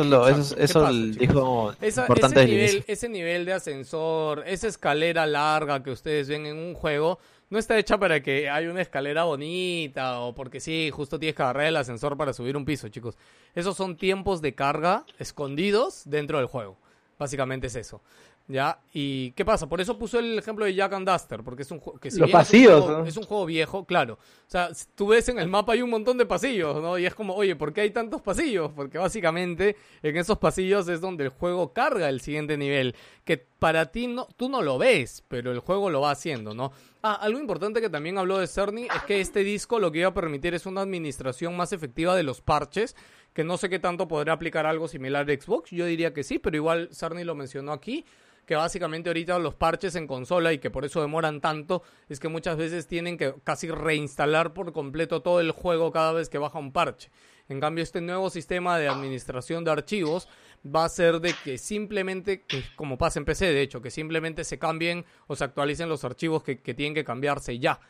es 0.58 0.74
lo, 0.76 0.92
dijo 1.19 1.76
Esa- 1.80 2.01
importante 2.01 2.40
ese, 2.42 2.48
nivel, 2.51 2.84
ese 2.88 3.09
nivel 3.09 3.45
de 3.45 3.53
ascensor, 3.53 4.43
esa 4.48 4.67
escalera 4.67 5.27
larga 5.27 5.84
que 5.84 5.92
ustedes 5.92 6.27
ven 6.27 6.48
en 6.48 6.58
un 6.58 6.74
juego, 6.74 7.19
no 7.51 7.59
está 7.59 7.77
hecha 7.77 8.00
para 8.00 8.24
que 8.24 8.50
haya 8.50 8.72
una 8.72 8.82
escalera 8.82 9.26
bonita 9.26 10.19
o 10.22 10.34
porque 10.34 10.59
sí, 10.59 10.90
justo 10.92 11.19
tienes 11.19 11.35
que 11.35 11.43
agarrar 11.43 11.67
el 11.67 11.77
ascensor 11.77 12.17
para 12.17 12.34
subir 12.34 12.58
un 12.58 12.66
piso, 12.66 12.90
chicos. 12.90 13.16
Esos 13.53 13.77
son 13.77 13.95
tiempos 13.98 14.42
de 14.42 14.56
carga 14.56 15.06
escondidos 15.19 16.01
dentro 16.06 16.40
del 16.40 16.48
juego. 16.48 16.77
Básicamente 17.19 17.67
es 17.67 17.76
eso. 17.76 18.01
¿Ya? 18.50 18.80
¿Y 18.93 19.32
qué 19.32 19.43
pasa? 19.43 19.67
Por 19.67 19.82
eso 19.82 20.00
puso 20.00 20.19
el 20.19 20.40
ejemplo 20.40 20.64
de 20.64 20.74
Jack 20.74 20.93
and 20.93 21.09
Duster, 21.09 21.43
porque 21.43 21.64
es 21.64 21.72
un 21.72 21.82
juego 21.82 22.00
que 22.00 22.09
si 22.09 22.17
Los 22.17 22.27
bien 22.27 22.38
es 22.40 22.45
un 22.48 22.48
pasillos, 22.48 22.85
juego- 22.85 23.00
¿no? 23.01 23.06
es 23.06 23.17
un 23.17 23.24
juego 23.24 23.45
viejo, 23.45 23.84
claro. 23.85 24.14
O 24.14 24.50
sea, 24.50 24.69
tú 24.95 25.08
ves 25.08 25.27
en 25.27 25.38
el 25.40 25.50
mapa 25.50 25.74
hay 25.74 25.82
un 25.82 25.90
montón 25.90 26.17
de 26.17 26.26
pasillos, 26.26 26.82
¿no? 26.82 26.98
Y 26.98 27.06
es 27.06 27.14
como, 27.14 27.35
oye, 27.35 27.58
¿por 27.58 27.74
qué 27.74 27.82
hay 27.82 27.92
tantos 27.92 28.22
pasillos? 28.22 28.72
Porque 28.74 28.98
básicamente 28.98 29.76
en 30.01 30.16
esos 30.16 30.38
pasillos 30.38 30.88
es 30.88 31.01
donde 31.01 31.26
el 31.26 31.30
juego 31.30 31.74
carga 31.74 32.08
el 32.08 32.22
siguiente 32.22 32.56
nivel. 32.58 32.95
Que 33.26 33.38
para 33.38 33.88
ti 33.92 34.08
no, 34.08 34.30
tú 34.38 34.48
no 34.48 34.61
lo 34.61 34.77
ves, 34.77 35.26
pero 35.27 35.51
el 35.51 35.59
juego 35.59 35.90
lo 35.90 36.00
va 36.00 36.11
haciendo, 36.11 36.53
¿no? 36.53 36.72
Ah, 37.03 37.16
algo 37.22 37.40
importante 37.40 37.82
que 37.82 37.90
también 37.90 38.17
habló 38.17 38.38
de 38.38 38.48
Cerny 38.48 38.84
es 38.85 39.03
que 39.06 39.19
este 39.19 39.43
disco 39.43 39.77
lo 39.77 39.92
que 39.92 40.00
iba 40.00 40.08
a 40.08 40.14
permitir 40.14 40.53
es 40.53 40.66
una 40.66 40.80
administración 40.82 41.58
más 41.58 41.74
efectiva 41.74 42.16
de 42.16 42.24
los 42.24 42.40
parches. 42.40 42.95
Que 43.34 43.43
no 43.43 43.58
sé 43.58 43.69
qué 43.69 43.77
tanto 43.77 44.08
podrá 44.08 44.34
aplicar 44.34 44.66
algo 44.66 44.88
similar 44.88 45.24
de 45.26 45.40
Xbox. 45.40 45.69
Yo 45.69 45.85
diría 45.85 46.11
que 46.11 46.24
sí, 46.24 46.40
pero 46.40 46.56
igual 46.56 46.90
Cerny 46.92 47.24
lo 47.24 47.35
mencionó 47.35 47.72
aquí 47.72 48.03
que 48.48 48.56
básicamente 48.56 49.09
ahorita 49.09 49.38
los 49.40 49.53
parches 49.56 49.95
en 49.95 50.08
consola 50.08 50.53
y 50.53 50.59
que 50.59 50.72
por 50.72 50.85
eso 50.85 51.01
demoran 51.01 51.42
tanto 51.42 51.84
es 52.08 52.19
que 52.19 52.30
muchas 52.30 52.56
veces 52.56 52.88
tienen 52.88 53.17
que 53.17 53.35
casi 53.43 53.69
reinstalar 53.69 54.53
por 54.53 54.72
completo 54.72 55.22
todo 55.22 55.42
el 55.42 55.51
juego 55.51 55.92
cada 55.92 56.14
vez 56.14 56.30
que 56.30 56.38
baja 56.38 56.58
un 56.58 56.72
parche. 56.72 57.11
En 57.50 57.59
cambio, 57.59 57.84
este 57.84 58.00
nuevo 58.00 58.30
sistema 58.30 58.80
de 58.80 58.88
administración 58.88 59.66
de 59.66 59.72
archivos 59.72 60.30
va 60.66 60.85
a 60.85 60.90
ser 60.90 61.19
de 61.19 61.35
que 61.43 61.58
simplemente, 61.58 62.42
que 62.43 62.64
como 62.77 62.98
pasa 62.98 63.19
en 63.19 63.26
PC, 63.26 63.48
de 63.48 63.61
hecho, 63.61 63.82
que 63.82 63.92
simplemente 63.92 64.45
se 64.45 64.58
cambien 64.58 65.06
o 65.27 65.35
se 65.35 65.43
actualicen 65.43 65.90
los 65.90 66.06
archivos 66.06 66.42
que, 66.42 66.61
que 66.61 66.74
tienen 66.74 66.93
que 66.95 67.03
cambiarse 67.03 67.59
ya. 67.59 67.82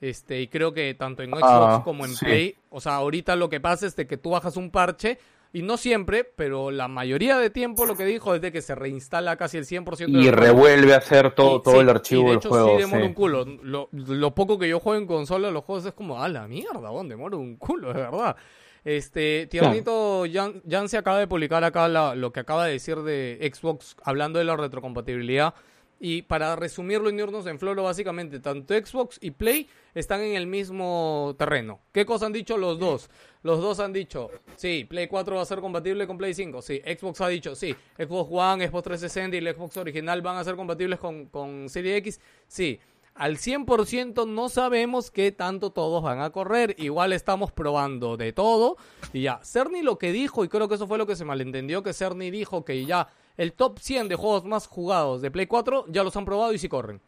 Este, 0.00 0.40
y 0.40 0.48
creo 0.48 0.72
que 0.72 0.94
tanto 0.94 1.22
en 1.22 1.30
Xbox 1.30 1.44
Ah, 1.44 1.82
como 1.84 2.06
en 2.06 2.14
sí. 2.14 2.24
Play, 2.24 2.56
o 2.70 2.80
sea, 2.80 2.96
ahorita 2.96 3.36
lo 3.36 3.50
que 3.50 3.60
pasa 3.60 3.86
es 3.86 3.96
de 3.96 4.06
que 4.06 4.16
tú 4.16 4.30
bajas 4.30 4.56
un 4.56 4.70
parche 4.70 5.18
y 5.52 5.62
no 5.62 5.76
siempre, 5.76 6.24
pero 6.24 6.70
la 6.70 6.88
mayoría 6.88 7.38
de 7.38 7.50
tiempo 7.50 7.86
lo 7.86 7.96
que 7.96 8.04
dijo 8.04 8.34
es 8.34 8.40
de 8.40 8.52
que 8.52 8.60
se 8.62 8.74
reinstala 8.74 9.36
casi 9.36 9.56
el 9.58 9.64
100% 9.64 10.12
del 10.12 10.20
Y 10.20 10.28
juego. 10.28 10.36
revuelve 10.36 10.94
a 10.94 10.98
hacer 10.98 11.32
todo, 11.34 11.58
Y- 11.58 11.62
todo 11.62 11.74
sí, 11.74 11.80
el 11.80 11.86
y 11.86 11.90
archivo 11.90 12.22
de 12.24 12.28
del 12.28 12.36
hecho, 12.38 12.48
juego. 12.50 12.70
Sí, 12.76 12.82
demora 12.82 13.02
sí. 13.02 13.06
un 13.08 13.14
culo. 13.14 13.44
Lo, 13.62 13.88
lo 13.92 14.34
poco 14.34 14.58
que 14.58 14.68
yo 14.68 14.80
juego 14.80 15.00
en 15.00 15.06
consola, 15.06 15.50
los 15.50 15.64
juegos 15.64 15.86
es 15.86 15.92
como, 15.94 16.22
a 16.22 16.28
la 16.28 16.46
mierda, 16.46 16.80
¿dónde 16.90 17.14
demora 17.14 17.36
un 17.36 17.56
culo, 17.56 17.88
de 17.92 18.00
verdad. 18.00 18.36
Este, 18.84 19.48
Tiernito 19.50 20.24
Jan, 20.32 20.62
Jan 20.68 20.88
se 20.88 20.96
acaba 20.96 21.18
de 21.18 21.26
publicar 21.26 21.64
acá 21.64 21.88
la- 21.88 22.14
lo 22.14 22.32
que 22.32 22.40
acaba 22.40 22.66
de 22.66 22.72
decir 22.72 22.98
de 22.98 23.50
Xbox 23.52 23.96
hablando 24.04 24.38
de 24.38 24.44
la 24.44 24.56
retrocompatibilidad. 24.56 25.54
Y 25.98 26.22
para 26.22 26.56
resumirlo 26.56 27.08
y 27.08 27.14
no 27.14 27.22
irnos 27.22 27.46
en 27.46 27.58
floro, 27.58 27.84
básicamente, 27.84 28.38
tanto 28.38 28.74
Xbox 28.74 29.18
y 29.20 29.30
Play 29.30 29.68
están 29.94 30.20
en 30.20 30.36
el 30.36 30.46
mismo 30.46 31.34
terreno. 31.38 31.80
¿Qué 31.92 32.04
cosa 32.04 32.26
han 32.26 32.32
dicho 32.32 32.58
los 32.58 32.78
dos? 32.78 33.08
Los 33.42 33.62
dos 33.62 33.80
han 33.80 33.92
dicho, 33.92 34.30
sí, 34.56 34.84
Play 34.88 35.06
4 35.06 35.36
va 35.36 35.42
a 35.42 35.46
ser 35.46 35.60
compatible 35.60 36.06
con 36.06 36.18
Play 36.18 36.34
5. 36.34 36.60
Sí, 36.60 36.82
Xbox 36.84 37.20
ha 37.22 37.28
dicho, 37.28 37.54
sí, 37.54 37.74
Xbox 37.96 38.28
One, 38.30 38.68
Xbox 38.68 38.84
360 38.84 39.36
y 39.36 39.38
el 39.38 39.54
Xbox 39.54 39.76
original 39.78 40.20
van 40.20 40.36
a 40.36 40.44
ser 40.44 40.56
compatibles 40.56 40.98
con, 40.98 41.26
con 41.26 41.68
Serie 41.70 41.96
X. 41.96 42.20
Sí, 42.46 42.78
al 43.16 43.38
100% 43.38 44.28
no 44.28 44.50
sabemos 44.50 45.10
qué 45.10 45.32
tanto 45.32 45.70
todos 45.70 46.02
van 46.02 46.20
a 46.20 46.30
correr. 46.30 46.76
Igual 46.78 47.14
estamos 47.14 47.50
probando 47.50 48.18
de 48.18 48.34
todo. 48.34 48.76
Y 49.14 49.22
ya, 49.22 49.40
Cerny 49.42 49.80
lo 49.80 49.96
que 49.96 50.12
dijo, 50.12 50.44
y 50.44 50.48
creo 50.48 50.68
que 50.68 50.74
eso 50.74 50.86
fue 50.86 50.98
lo 50.98 51.06
que 51.06 51.16
se 51.16 51.24
malentendió, 51.24 51.82
que 51.82 51.94
Cerny 51.94 52.30
dijo 52.30 52.64
que 52.64 52.84
ya 52.84 53.08
el 53.36 53.52
top 53.52 53.78
100 53.78 54.08
de 54.08 54.16
juegos 54.16 54.44
más 54.44 54.66
jugados 54.66 55.22
de 55.22 55.30
Play 55.30 55.46
4 55.46 55.86
ya 55.88 56.02
los 56.02 56.16
han 56.16 56.24
probado 56.24 56.52
y 56.52 56.58
sí 56.58 56.68
corren. 56.68 57.00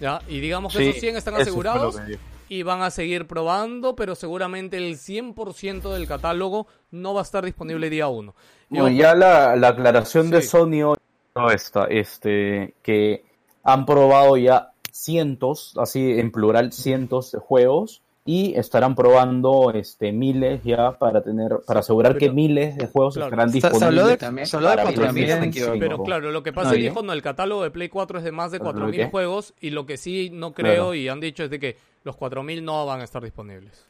¿ya? 0.00 0.20
Y 0.28 0.40
digamos 0.40 0.72
que 0.72 0.78
Sí, 0.78 0.88
esos 0.88 1.00
100 1.00 1.16
están 1.16 1.34
asegurados 1.34 2.00
y 2.48 2.62
van 2.64 2.82
a 2.82 2.90
seguir 2.90 3.26
probando, 3.26 3.96
pero 3.96 4.14
seguramente 4.14 4.76
el 4.76 4.96
100% 4.98 5.92
del 5.92 6.06
catálogo 6.06 6.66
no 6.90 7.14
va 7.14 7.20
a 7.20 7.24
estar 7.24 7.44
disponible 7.44 7.88
día 7.88 8.08
1. 8.08 8.34
Bueno, 8.68 8.88
ya 8.88 9.14
la, 9.14 9.56
la 9.56 9.68
aclaración 9.68 10.30
de 10.30 10.42
Sony 10.42 10.82
hoy 10.84 10.96
no 11.34 11.50
está, 11.50 11.84
este, 11.84 12.74
que 12.82 13.24
han 13.62 13.86
probado 13.86 14.36
ya 14.36 14.72
cientos, 14.90 15.74
así 15.78 16.18
en 16.18 16.30
plural, 16.30 16.72
cientos 16.72 17.32
de 17.32 17.38
juegos 17.38 18.02
y 18.24 18.54
estarán 18.56 18.94
probando 18.94 19.72
este 19.74 20.12
miles 20.12 20.62
ya 20.62 20.92
para 20.92 21.22
tener 21.22 21.58
para 21.66 21.80
asegurar 21.80 22.16
que 22.16 22.30
miles 22.30 22.76
de 22.76 22.86
juegos 22.86 23.14
Claro. 23.14 23.26
estarán 23.30 23.50
Se- 23.50 23.60
se 23.60 23.66
disponibles 23.68 23.88
habló 24.00 24.06
de- 24.10 24.16
también 24.16 24.46
se 24.46 24.56
habló 24.56 24.68
de 24.70 24.76
para 24.76 24.88
4.000, 24.92 25.12
PlayStation 25.12 25.78
Pero 25.80 25.96
5. 25.96 26.04
claro, 26.04 26.30
lo 26.30 26.42
que 26.44 26.52
pasa 26.52 26.68
No, 26.70 26.76
es 26.76 27.02
no, 27.02 27.12
el 27.12 27.22
catálogo 27.22 27.62
de 27.64 27.70
Play 27.72 27.88
4 27.88 28.18
es 28.18 28.24
de 28.24 28.30
más 28.32 28.52
de 28.52 28.58
¿Pero 28.60 28.70
4.000 28.72 28.96
qué? 28.96 29.10
juegos 29.10 29.54
y 29.60 29.70
lo 29.70 29.86
que 29.86 29.96
sí 29.96 30.30
no 30.32 30.52
Claro. 30.52 30.72
creo 30.74 30.94
y 30.94 31.08
han 31.08 31.18
dicho 31.18 31.42
es 31.42 31.50
de 31.50 31.58
que 31.58 31.76
los 32.04 32.16
4.000 32.16 32.62
no 32.64 32.86
van 32.86 33.00
a 33.00 33.04
estar 33.04 33.22
disponibles. 33.24 33.86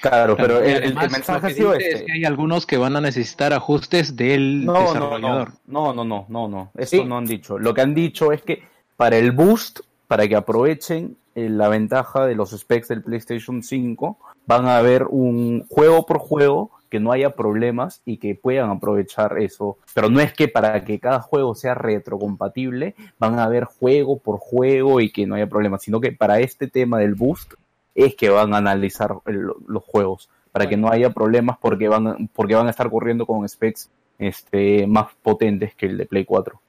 Claro, 0.00 0.36
pero 0.36 0.58
el, 0.58 0.64
el- 0.64 0.76
el 0.76 0.82
además, 0.98 1.10
mensaje 1.12 1.46
ha 1.46 1.50
sido 1.50 1.72
este. 1.74 1.92
es 1.94 2.02
que 2.02 2.12
hay 2.12 2.24
algunos 2.24 2.66
que 2.66 2.76
van 2.76 2.94
a 2.96 3.00
necesitar 3.00 3.52
ajustes 3.52 4.14
del 4.16 4.64
No, 4.66 4.74
no, 4.74 4.80
desarrollador. 4.82 5.52
no, 5.66 5.92
no, 5.94 6.04
no, 6.04 6.26
no, 6.28 6.48
no, 6.48 6.70
esto 6.76 7.04
no 7.04 7.16
han 7.18 7.24
dicho. 7.26 7.58
Lo 7.58 7.72
que 7.74 7.80
han 7.80 7.94
dicho 7.94 8.32
es 8.32 8.42
que 8.42 8.62
para 8.96 9.16
el 9.16 9.32
boost, 9.32 9.80
para 10.06 10.28
que 10.28 10.36
aprovechen 10.36 11.16
la 11.34 11.68
ventaja 11.68 12.26
de 12.26 12.34
los 12.34 12.50
specs 12.50 12.88
del 12.88 13.02
PlayStation 13.02 13.62
5, 13.62 14.18
van 14.46 14.66
a 14.66 14.76
haber 14.76 15.04
un 15.08 15.66
juego 15.68 16.04
por 16.04 16.18
juego 16.18 16.70
que 16.90 17.00
no 17.00 17.10
haya 17.12 17.30
problemas 17.30 18.02
y 18.04 18.18
que 18.18 18.34
puedan 18.34 18.68
aprovechar 18.68 19.38
eso. 19.38 19.78
Pero 19.94 20.10
no 20.10 20.20
es 20.20 20.34
que 20.34 20.48
para 20.48 20.84
que 20.84 20.98
cada 21.00 21.20
juego 21.20 21.54
sea 21.54 21.74
retrocompatible, 21.74 22.94
van 23.18 23.38
a 23.38 23.44
haber 23.44 23.64
juego 23.64 24.18
por 24.18 24.38
juego 24.38 25.00
y 25.00 25.10
que 25.10 25.26
no 25.26 25.34
haya 25.34 25.46
problemas, 25.48 25.82
sino 25.82 26.00
que 26.00 26.12
para 26.12 26.40
este 26.40 26.68
tema 26.68 26.98
del 26.98 27.14
boost 27.14 27.54
es 27.94 28.14
que 28.14 28.28
van 28.28 28.52
a 28.54 28.58
analizar 28.58 29.14
el- 29.26 29.52
los 29.66 29.82
juegos 29.84 30.28
para 30.50 30.68
que 30.68 30.76
no 30.76 30.88
haya 30.90 31.10
problemas 31.10 31.56
porque 31.60 31.88
van 31.88 32.06
a- 32.06 32.16
porque 32.34 32.54
van 32.54 32.66
a 32.66 32.70
estar 32.70 32.90
corriendo 32.90 33.24
con 33.26 33.48
specs 33.48 33.90
este 34.18 34.86
más 34.86 35.06
potentes 35.22 35.74
que 35.74 35.86
el 35.86 35.96
de 35.96 36.06
Play 36.06 36.24
4. 36.26 36.60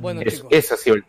Bueno, 0.00 0.20
Es- 0.20 0.36
chicos. 0.36 0.48
ese 0.52 0.74
ha 0.74 0.76
sido 0.76 0.96
el 0.96 1.04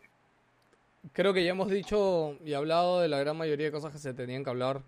Creo 1.14 1.34
que 1.34 1.44
ya 1.44 1.52
hemos 1.52 1.70
dicho 1.70 2.36
y 2.46 2.54
hablado 2.54 3.00
de 3.00 3.08
la 3.08 3.20
gran 3.20 3.38
mayoría 3.38 3.68
de 3.68 3.72
cosas 3.72 3.92
que 3.92 4.00
se 4.00 4.14
tenían 4.14 4.44
que 4.44 4.50
hablar. 4.50 4.82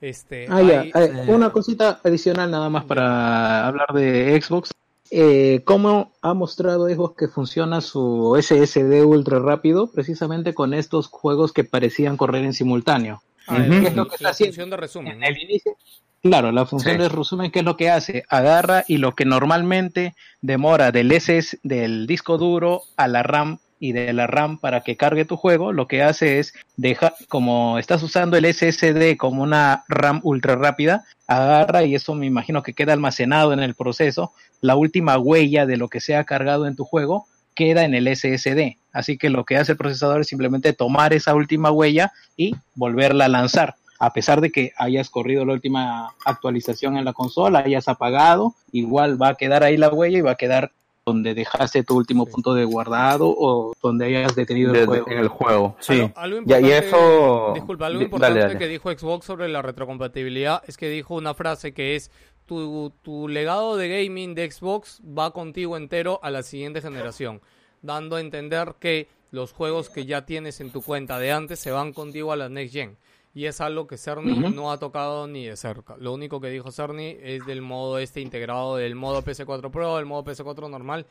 Este, 0.00 0.46
Ah, 0.48 0.62
ya. 0.62 0.80
hay- 0.80 0.92
eh, 0.94 1.24
una 1.28 1.50
cosita 1.50 2.00
adicional 2.04 2.50
nada 2.50 2.68
más 2.68 2.84
para 2.84 3.66
hablar 3.66 3.88
de 3.94 4.40
Xbox. 4.40 4.70
Eh, 5.10 5.62
¿Cómo 5.64 6.12
ha 6.22 6.34
mostrado 6.34 6.86
Xbox 6.88 7.16
que 7.16 7.28
funciona 7.28 7.80
su 7.80 8.36
SSD 8.38 9.02
ultra 9.04 9.38
rápido? 9.40 9.90
Precisamente 9.90 10.54
con 10.54 10.74
estos 10.74 11.08
juegos 11.08 11.52
que 11.52 11.64
parecían 11.64 12.16
correr 12.16 12.44
en 12.44 12.52
simultáneo. 12.52 13.22
Ah, 13.46 13.56
¿Qué 13.56 13.62
el- 13.78 13.86
es 13.86 13.96
lo 13.96 14.06
que 14.06 14.14
está 14.16 14.24
la 14.24 14.30
haciendo? 14.30 14.52
función 14.52 14.70
de 14.70 14.76
resumen. 14.76 15.12
En 15.16 15.24
el 15.24 15.42
inicio, 15.42 15.76
Claro, 16.20 16.50
la 16.50 16.66
función 16.66 16.96
Sí. 16.96 17.00
de 17.02 17.08
resumen, 17.08 17.52
¿qué 17.52 17.60
es 17.60 17.64
lo 17.64 17.76
que 17.76 17.90
hace? 17.90 18.24
Agarra 18.28 18.84
y 18.88 18.96
lo 18.96 19.14
que 19.14 19.24
normalmente 19.24 20.16
demora 20.42 20.90
del 20.90 21.12
SS, 21.12 21.60
del 21.62 22.08
disco 22.08 22.38
duro 22.38 22.82
a 22.96 23.06
la 23.06 23.22
RAM 23.22 23.58
y 23.80 23.92
de 23.92 24.12
la 24.12 24.26
RAM 24.26 24.58
para 24.58 24.80
que 24.82 24.96
cargue 24.96 25.24
tu 25.24 25.36
juego, 25.36 25.72
lo 25.72 25.86
que 25.86 26.02
hace 26.02 26.38
es 26.38 26.54
dejar, 26.76 27.14
como 27.28 27.78
estás 27.78 28.02
usando 28.02 28.36
el 28.36 28.52
SSD 28.52 29.16
como 29.16 29.42
una 29.42 29.84
RAM 29.88 30.20
ultra 30.22 30.56
rápida, 30.56 31.04
agarra 31.26 31.84
y 31.84 31.94
eso 31.94 32.14
me 32.14 32.26
imagino 32.26 32.62
que 32.62 32.74
queda 32.74 32.92
almacenado 32.92 33.52
en 33.52 33.60
el 33.60 33.74
proceso, 33.74 34.32
la 34.60 34.76
última 34.76 35.18
huella 35.18 35.66
de 35.66 35.76
lo 35.76 35.88
que 35.88 36.00
se 36.00 36.16
ha 36.16 36.24
cargado 36.24 36.66
en 36.66 36.76
tu 36.76 36.84
juego 36.84 37.26
queda 37.54 37.84
en 37.84 37.94
el 37.94 38.14
SSD. 38.14 38.76
Así 38.92 39.18
que 39.18 39.30
lo 39.30 39.44
que 39.44 39.56
hace 39.56 39.72
el 39.72 39.78
procesador 39.78 40.20
es 40.20 40.28
simplemente 40.28 40.72
tomar 40.72 41.12
esa 41.12 41.34
última 41.34 41.70
huella 41.70 42.12
y 42.36 42.54
volverla 42.74 43.26
a 43.26 43.28
lanzar. 43.28 43.76
A 44.00 44.12
pesar 44.12 44.40
de 44.40 44.50
que 44.50 44.72
hayas 44.76 45.10
corrido 45.10 45.44
la 45.44 45.54
última 45.54 46.14
actualización 46.24 46.96
en 46.96 47.04
la 47.04 47.12
consola, 47.12 47.60
hayas 47.60 47.88
apagado, 47.88 48.54
igual 48.70 49.20
va 49.20 49.30
a 49.30 49.34
quedar 49.34 49.64
ahí 49.64 49.76
la 49.76 49.88
huella 49.88 50.18
y 50.18 50.22
va 50.22 50.32
a 50.32 50.36
quedar 50.36 50.70
donde 51.08 51.34
dejaste 51.34 51.82
tu 51.82 51.96
último 51.96 52.24
punto 52.26 52.54
de 52.54 52.64
guardado 52.64 53.26
o 53.36 53.74
donde 53.82 54.06
hayas 54.06 54.34
detenido 54.36 54.72
de- 54.72 54.80
el 54.80 54.86
juego. 54.86 55.10
en 55.10 55.18
el 55.18 55.28
juego. 55.28 55.76
Sí. 55.80 56.00
Algo, 56.00 56.12
algo 56.16 56.40
Ya, 56.46 56.60
y 56.60 56.70
eso 56.70 57.50
disculpa, 57.54 57.86
algo 57.86 58.02
importante 58.02 58.38
dale, 58.40 58.54
dale. 58.54 58.58
que 58.58 58.68
dijo 58.68 58.90
Xbox 58.90 59.26
sobre 59.26 59.48
la 59.48 59.60
retrocompatibilidad 59.62 60.62
es 60.66 60.76
que 60.76 60.88
dijo 60.88 61.14
una 61.14 61.34
frase 61.34 61.72
que 61.74 61.96
es 61.96 62.10
tu, 62.46 62.92
tu 63.02 63.28
legado 63.28 63.76
de 63.76 63.88
gaming 63.88 64.34
de 64.34 64.50
Xbox 64.50 65.02
va 65.02 65.32
contigo 65.32 65.76
entero 65.76 66.18
a 66.22 66.30
la 66.30 66.42
siguiente 66.42 66.80
generación, 66.80 67.40
dando 67.82 68.16
a 68.16 68.20
entender 68.20 68.74
que 68.80 69.08
los 69.30 69.52
juegos 69.52 69.90
que 69.90 70.06
ya 70.06 70.24
tienes 70.24 70.60
en 70.60 70.70
tu 70.70 70.80
cuenta 70.80 71.18
de 71.18 71.32
antes 71.32 71.58
se 71.58 71.70
van 71.70 71.92
contigo 71.92 72.32
a 72.32 72.36
la 72.36 72.48
next 72.48 72.72
gen. 72.72 72.96
Y 73.38 73.46
es 73.46 73.60
algo 73.60 73.86
que 73.86 73.96
Cerny 73.96 74.36
no 74.52 74.72
ha 74.72 74.78
tocado 74.78 75.28
ni 75.28 75.46
de 75.46 75.56
cerca. 75.56 75.94
Lo 76.00 76.12
único 76.12 76.40
que 76.40 76.48
dijo 76.48 76.72
Cerny 76.72 77.16
es 77.22 77.46
del 77.46 77.62
modo 77.62 77.98
este 78.00 78.20
integrado 78.20 78.74
del 78.74 78.96
modo 78.96 79.22
PS4 79.22 79.70
Pro, 79.70 79.96
del 79.96 80.06
modo 80.06 80.24
PS4 80.24 80.68
normal 80.68 81.06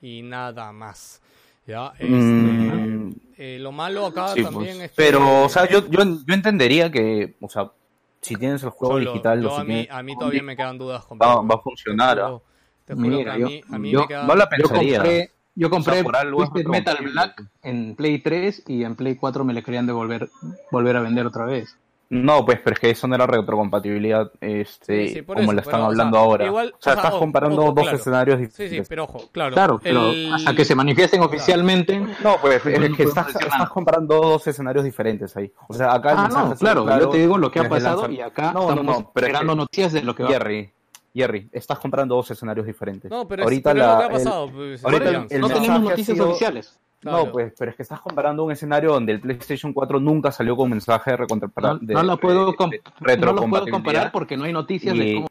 y 0.00 0.22
nada 0.22 0.70
más. 0.72 1.20
Ya, 1.66 1.92
este, 1.98 2.06
Mm, 2.14 3.12
eh, 3.36 3.58
lo 3.60 3.72
malo 3.72 4.06
acá 4.06 4.28
sí, 4.28 4.44
también 4.44 4.76
pues. 4.76 4.84
es 4.84 4.90
que... 4.90 4.96
Pero, 4.96 5.42
o 5.44 5.48
sea, 5.48 5.68
yo, 5.68 5.80
yo, 5.90 6.04
yo 6.24 6.34
entendería 6.34 6.88
que, 6.92 7.34
o 7.40 7.48
sea, 7.48 7.72
si 8.20 8.36
tienes 8.36 8.62
el 8.62 8.70
juego 8.70 8.94
Solo, 8.94 9.10
digital, 9.10 9.42
yo 9.42 9.50
si 9.50 9.60
a, 9.60 9.64
mí, 9.64 9.74
tienes- 9.74 9.90
a 9.90 10.02
mí 10.04 10.14
todavía 10.16 10.42
me 10.44 10.56
quedan 10.56 10.78
dudas 10.78 11.04
va, 11.20 11.40
va 11.40 11.54
a 11.56 11.58
funcionar. 11.58 12.16
Te 12.16 12.22
ah. 12.22 12.26
juro, 12.28 12.42
te 12.84 12.94
juro 12.94 13.06
Mira, 13.08 13.24
que 13.24 13.30
a 13.30 13.38
yo, 13.40 13.46
mí, 13.48 13.60
a 13.72 13.78
mí 13.78 13.90
yo- 13.90 14.00
me 14.02 14.06
quedan... 14.06 14.26
no 14.28 14.34
la 14.36 14.44
yo 14.44 14.48
pensaría. 14.68 14.98
compré, 14.98 15.30
yo 15.54 15.68
O 15.68 15.82
sea, 15.82 15.94
compré 16.02 16.18
algo 16.18 16.38
Twisted 16.46 16.66
Metal. 16.70 16.98
Black 17.12 17.42
en 17.62 17.94
Play 17.94 18.18
3 18.20 18.64
y 18.66 18.84
en 18.84 18.96
Play 18.96 19.16
4 19.16 19.44
me 19.44 19.52
le 19.52 19.62
querían 19.62 19.86
devolver, 19.86 20.28
volver 20.70 20.96
a 20.96 21.00
vender 21.00 21.26
otra 21.26 21.44
vez. 21.44 21.76
No, 22.14 22.44
pues, 22.44 22.60
pero 22.62 22.74
es 22.74 22.78
que 22.80 22.90
eso 22.90 23.08
no 23.08 23.14
era 23.14 23.26
retrocompatibilidad, 23.26 24.30
este, 24.42 25.08
Sí, 25.08 25.14
sí, 25.14 25.22
como 25.22 25.40
eso, 25.40 25.52
la 25.54 25.60
están 25.62 25.72
pero, 25.76 25.82
o 25.84 25.86
hablando 25.86 26.16
sea, 26.18 26.24
ahora. 26.26 26.44
igual, 26.44 26.74
o 26.78 26.82
sea, 26.82 26.92
o 26.92 26.96
estás 26.96 27.10
ojo, 27.12 27.20
comparando 27.20 27.62
ojo, 27.62 27.72
dos 27.72 27.82
claro. 27.84 27.96
escenarios 27.96 28.36
Sí, 28.38 28.42
diferentes. 28.44 28.86
sí, 28.86 28.88
pero 28.90 29.04
ojo, 29.04 29.28
claro. 29.32 29.54
Claro, 29.54 29.80
pero 29.82 30.10
el- 30.10 30.30
hasta 30.34 30.54
que 30.54 30.64
se 30.66 30.74
manifiesten 30.74 31.22
oficialmente. 31.22 31.98
No, 32.22 32.36
pues 32.42 32.66
es 32.66 32.96
que 32.96 33.02
estás, 33.04 33.34
comparando 33.70 34.16
dos 34.20 34.46
escenarios 34.46 34.84
diferentes 34.84 35.34
ahí. 35.38 35.50
O 35.68 35.72
sea, 35.72 35.94
acá 35.94 36.14
Ah, 36.18 36.28
no, 36.28 36.44
sido 36.54 36.84
claro, 36.84 37.00
yo 37.00 37.08
te 37.08 37.16
digo 37.16 37.38
lo 37.38 37.50
que 37.50 37.60
ha 37.60 37.68
pasado 37.68 38.10
y 38.10 38.20
acá 38.20 38.52
no, 38.52 38.68
estamos 38.68 38.84
no, 38.84 39.10
pero 39.14 39.26
es 39.26 39.30
esperando 39.32 39.52
que- 39.54 39.56
noticias 39.56 39.92
de 39.94 40.02
lo 40.02 40.14
que 40.14 40.22
va 40.24 40.28
Jerry, 40.28 40.70
Jerry, 41.14 41.48
estás 41.52 41.78
comprando 41.78 42.14
dos 42.16 42.30
escenarios 42.30 42.66
diferentes. 42.66 43.10
No, 43.10 43.26
pero 43.28 43.42
es- 43.42 43.46
ahorita 43.46 43.72
pero 43.72 43.82
es 43.82 43.86
la, 43.86 43.92
lo 43.92 43.98
que 43.98 44.04
ha 44.04 44.06
el- 44.06 44.12
pasado, 44.24 44.50
pues, 44.52 44.84
ahorita 44.84 45.26
el 45.30 45.40
No 45.40 45.48
tenemos 45.48 45.80
noticias 45.82 46.16
sido- 46.16 46.30
oficiales. 46.30 46.78
Claro. 47.00 47.24
No, 47.26 47.32
pues, 47.32 47.52
pero 47.58 47.70
es 47.72 47.76
que 47.76 47.82
estás 47.82 48.00
comparando 48.00 48.44
un 48.44 48.52
escenario 48.52 48.92
donde 48.92 49.12
el 49.12 49.20
PlayStation 49.20 49.72
4 49.72 49.98
nunca 49.98 50.30
salió 50.30 50.54
con 50.56 50.70
mensaje 50.70 51.10
de, 51.10 51.16
recontra- 51.16 51.50
No, 51.60 51.78
de- 51.78 51.94
no 51.94 52.02
la 52.04 52.16
puedo, 52.16 52.54
com- 52.54 52.70
de 52.70 52.78
no 52.78 52.82
lo 52.84 52.92
puedo 52.96 53.16
retrocompatibilidad. 53.16 53.72
comparar 53.76 54.12
porque 54.12 54.36
no 54.36 54.44
hay 54.44 54.52
noticias 54.52 54.96
de 54.96 55.14
cómo. 55.14 55.26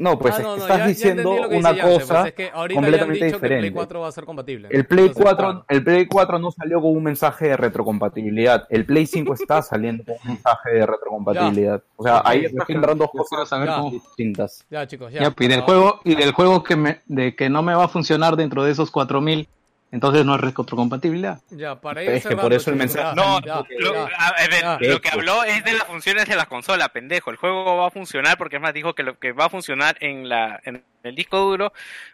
No, 0.00 0.18
pues 0.18 0.34
Ah, 0.34 0.42
no, 0.42 0.56
no, 0.56 0.62
estás 0.62 0.78
ya- 0.78 0.86
diciendo 0.86 1.30
una 1.50 1.78
cosa 1.78 2.06
pues 2.22 2.26
es 2.28 2.32
que 2.32 2.50
ahorita 2.52 2.80
ya 2.80 2.86
han 2.86 2.92
completamente 3.08 3.24
dicho 3.26 3.38
que 3.40 3.46
el 3.46 3.50
Play 3.50 3.50
diferente. 3.58 3.74
4 3.74 4.00
va 4.00 4.08
a 4.08 4.12
ser 4.12 4.24
compatible. 4.24 4.68
El 4.70 4.86
Play 4.86 5.06
Entonces, 5.08 5.22
4, 5.24 5.46
claro. 5.46 5.64
el 5.68 5.84
Play 5.84 6.06
4 6.06 6.38
no 6.38 6.50
salió 6.50 6.80
con 6.80 6.96
un 6.96 7.02
mensaje 7.04 7.48
de 7.48 7.56
retrocompatibilidad. 7.58 8.66
El 8.70 8.86
Play 8.86 9.06
5 9.06 9.34
está 9.34 9.60
saliendo 9.62 10.04
con 10.04 10.14
un 10.24 10.28
mensaje 10.28 10.70
de 10.70 10.86
retrocompatibilidad. 10.86 11.82
O 11.96 12.02
sea, 12.04 12.22
ahí 12.24 12.46
estás 12.46 12.66
comparando 12.66 13.10
dos 13.14 13.28
cosas 13.28 13.90
distintas. 13.92 14.64
Ya, 14.70 14.86
chicos, 14.86 15.12
ya. 15.12 15.20
Ya, 15.22 15.34
y 15.38 15.48
del 15.48 15.60
juego, 15.60 16.00
y 16.04 16.14
del 16.14 16.32
juego 16.32 16.62
que 16.62 16.76
me, 16.76 17.00
de 17.06 17.36
que 17.36 17.50
no 17.50 17.62
me 17.62 17.74
va 17.74 17.84
a 17.84 17.88
funcionar 17.88 18.36
dentro 18.36 18.64
de 18.64 18.72
esos 18.72 18.90
4000, 18.90 19.48
entonces 19.92 20.24
no 20.24 20.34
es 20.34 20.40
retrocompatibilidad. 20.40 21.40
Ya, 21.50 21.80
para 21.80 22.02
ir 22.02 22.10
Es 22.10 22.26
que 22.26 22.36
por 22.36 22.52
eso 22.52 22.70
el 22.70 22.76
mensaje- 22.76 23.14
No, 23.16 23.40
ya, 23.42 23.64
lo, 23.78 23.94
ya. 23.94 24.08
a- 24.16 24.28
a 24.28 24.46
ver, 24.48 24.60
ya. 24.62 24.78
lo 24.90 25.00
que 25.00 25.08
habló 25.10 25.42
es 25.44 25.64
de 25.64 25.72
las 25.72 25.84
funciones 25.84 26.26
de 26.28 26.36
la 26.36 26.46
consola, 26.46 26.88
pendejo. 26.90 27.30
El 27.30 27.36
juego 27.36 27.76
va 27.76 27.86
a 27.88 27.90
funcionar 27.90 28.38
porque 28.38 28.56
es 28.56 28.62
más 28.62 28.72
dijo 28.74 28.94
que 28.94 29.02
lo 29.02 29.18
que 29.18 29.32
va 29.32 29.46
a 29.46 29.50
funcionar 29.50 29.96
en 30.00 30.28
la 30.28 30.60
en 30.64 30.84
el 31.02 31.14
disco 31.14 31.38
duro, 31.38 31.72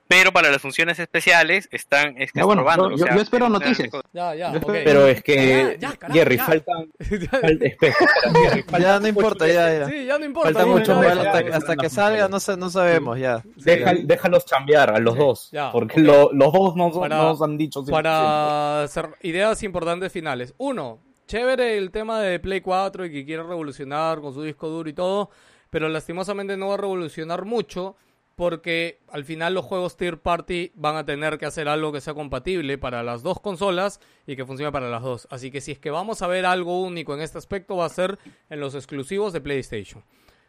pero 0.08 0.32
para 0.32 0.50
las 0.50 0.62
funciones 0.62 0.98
especiales 0.98 1.68
están 1.72 2.16
es 2.20 2.32
que 2.32 2.40
Ya, 2.40 2.44
bueno, 2.44 2.62
probando, 2.62 2.90
yo- 2.90 2.94
o 2.94 2.98
yo- 2.98 3.04
sea, 3.06 3.14
yo 3.16 3.22
espero 3.22 3.48
noticias. 3.48 3.88
Ya, 4.12 4.34
ya, 4.34 4.52
Pero 4.64 5.06
es 5.06 5.22
que, 5.22 5.76
Ya, 5.80 5.90
ya, 5.90 5.96
carajo, 5.96 6.18
Jerry, 6.18 6.36
ya. 6.36 6.44
faltan... 6.44 6.92
Ya 8.78 9.00
no 9.00 9.08
importa, 9.08 9.46
ya, 9.46 9.78
ya. 9.78 9.88
Sí, 9.88 10.06
ya 10.06 10.18
no 10.18 10.24
importa. 10.24 10.52
Falta 10.52 10.66
mucho 10.66 10.92
Hasta, 11.00 11.42
ya. 11.42 11.56
hasta 11.56 11.76
que 11.76 11.88
salga 11.90 12.28
no, 12.28 12.38
no 12.56 12.70
sabemos, 12.70 13.18
ya. 13.18 13.42
Deja- 13.56 13.94
déjalos 14.02 14.44
chambear 14.44 14.90
a 14.90 14.98
los 14.98 15.16
dos. 15.16 15.50
Ya, 15.52 15.72
porque 15.72 16.00
lo- 16.00 16.30
los 16.32 16.52
dos 16.52 16.76
no, 16.76 16.90
son- 16.92 17.00
Para- 17.02 17.16
no 17.16 17.22
nos 17.30 17.42
han 17.42 17.56
dicho 17.56 17.82
100%. 17.82 17.90
Para 17.90 18.82
hacer 18.82 19.08
ideas 19.22 19.62
importantes 19.62 20.12
finales. 20.12 20.54
Uno, 20.58 21.00
chévere 21.26 21.76
el 21.78 21.90
tema 21.90 22.20
de 22.20 22.38
Play 22.38 22.60
4 22.60 23.06
y 23.06 23.12
que 23.12 23.24
quiere 23.24 23.42
revolucionar 23.42 24.20
con 24.20 24.32
su 24.34 24.42
disco 24.42 24.68
duro 24.68 24.88
y 24.88 24.92
todo, 24.92 25.30
pero 25.70 25.88
lastimosamente 25.88 26.56
no 26.56 26.68
va 26.68 26.74
a 26.74 26.78
revolucionar 26.78 27.44
mucho 27.44 27.96
porque 28.36 29.00
al 29.08 29.24
final 29.24 29.54
los 29.54 29.64
juegos 29.64 29.96
tier 29.96 30.20
party 30.20 30.70
van 30.74 30.96
a 30.96 31.04
tener 31.04 31.38
que 31.38 31.46
hacer 31.46 31.68
algo 31.68 31.90
que 31.90 32.00
sea 32.02 32.14
compatible 32.14 32.76
para 32.78 33.02
las 33.02 33.22
dos 33.22 33.40
consolas 33.40 33.98
y 34.26 34.36
que 34.36 34.44
funcione 34.44 34.70
para 34.70 34.90
las 34.90 35.02
dos. 35.02 35.26
Así 35.30 35.50
que 35.50 35.60
si 35.60 35.72
es 35.72 35.78
que 35.78 35.90
vamos 35.90 36.20
a 36.22 36.26
ver 36.26 36.44
algo 36.46 36.80
único 36.82 37.14
en 37.14 37.22
este 37.22 37.38
aspecto 37.38 37.76
va 37.76 37.86
a 37.86 37.88
ser 37.88 38.18
en 38.50 38.60
los 38.60 38.74
exclusivos 38.74 39.32
de 39.32 39.40
PlayStation. 39.40 40.04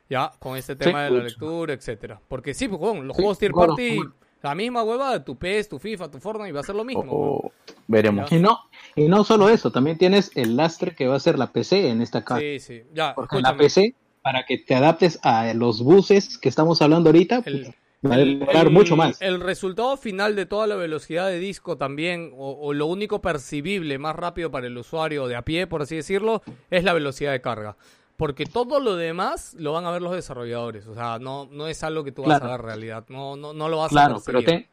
Ya, 0.09 0.31
con 0.39 0.55
este 0.55 0.75
tema 0.75 1.03
de 1.03 1.11
la 1.11 1.23
lectura, 1.23 1.73
etcétera. 1.73 2.21
Porque 2.27 2.53
sí, 2.53 2.67
pues, 2.67 2.79
bueno, 2.79 3.01
los 3.03 3.15
Sí, 3.17 3.23
juegos 3.23 3.41
of 3.41 3.67
party. 3.67 3.99
La 4.43 4.53
misma 4.53 4.83
hueva 4.83 5.11
de 5.13 5.19
tu 5.21 5.35
PES, 5.37 5.67
tu 5.67 5.79
FIFA, 5.79 6.11
tu 6.11 6.19
Fortnite 6.19 6.51
va 6.53 6.59
a 6.59 6.63
ser 6.63 6.75
lo 6.75 6.83
mismo. 6.83 7.03
O- 7.07 7.51
veremos. 7.87 8.31
Y 8.31 8.39
no, 8.39 8.59
y 8.95 9.07
no 9.07 9.23
solo 9.23 9.49
eso, 9.49 9.71
también 9.71 9.97
tienes 9.97 10.31
el 10.35 10.55
lastre 10.55 10.93
que 10.93 11.07
va 11.07 11.15
a 11.15 11.19
ser 11.19 11.39
la 11.39 11.51
PC 11.51 11.89
en 11.89 12.01
esta 12.01 12.23
casa. 12.23 12.39
Sí, 12.39 12.59
sí. 12.59 12.83
Ya, 12.93 13.15
Porque 13.15 13.41
la. 13.41 13.57
PC, 13.57 13.95
para 14.27 14.45
que 14.45 14.57
te 14.57 14.75
adaptes 14.75 15.19
a 15.23 15.53
los 15.53 15.81
buses 15.81 16.37
que 16.37 16.49
estamos 16.49 16.81
hablando 16.81 17.07
ahorita, 17.11 17.43
pues, 17.43 17.69
va 18.05 18.15
a 18.15 18.17
demorar 18.17 18.65
el- 18.67 18.73
mucho 18.73 18.97
más. 18.97 19.21
El 19.21 19.39
resultado 19.39 19.95
final 19.95 20.35
de 20.35 20.45
toda 20.45 20.67
la 20.67 20.75
velocidad 20.75 21.27
de 21.29 21.39
disco 21.39 21.77
también, 21.77 22.33
o, 22.35 22.51
o 22.61 22.73
lo 22.73 22.87
único 22.87 23.21
percibible 23.21 23.97
más 23.99 24.17
rápido 24.17 24.51
para 24.51 24.67
el 24.67 24.77
usuario 24.77 25.27
de 25.29 25.37
a 25.37 25.43
pie, 25.43 25.65
por 25.65 25.81
así 25.81 25.95
decirlo, 25.95 26.41
es 26.69 26.83
la 26.83 26.91
velocidad 26.91 27.31
de 27.31 27.39
carga. 27.39 27.77
Porque 28.17 28.45
todo 28.45 28.81
lo 28.81 28.97
demás 28.97 29.53
lo 29.57 29.71
van 29.71 29.85
a 29.85 29.91
ver 29.91 30.01
los 30.01 30.11
desarrolladores. 30.13 30.87
O 30.87 30.93
sea, 30.93 31.19
no, 31.19 31.47
no 31.49 31.67
es 31.69 31.81
algo 31.83 32.03
que 32.03 32.11
tú 32.11 32.23
vas 32.23 32.39
Claro. 32.39 32.53
a 32.53 32.57
ver 32.57 32.65
realidad. 32.65 33.05
No, 33.07 33.37
no, 33.37 33.53
no 33.53 33.69
lo 33.69 33.77
vas 33.77 33.87
a 33.87 33.89
Claro, 33.91 34.21
pero 34.25 34.43
ten, 34.43 34.67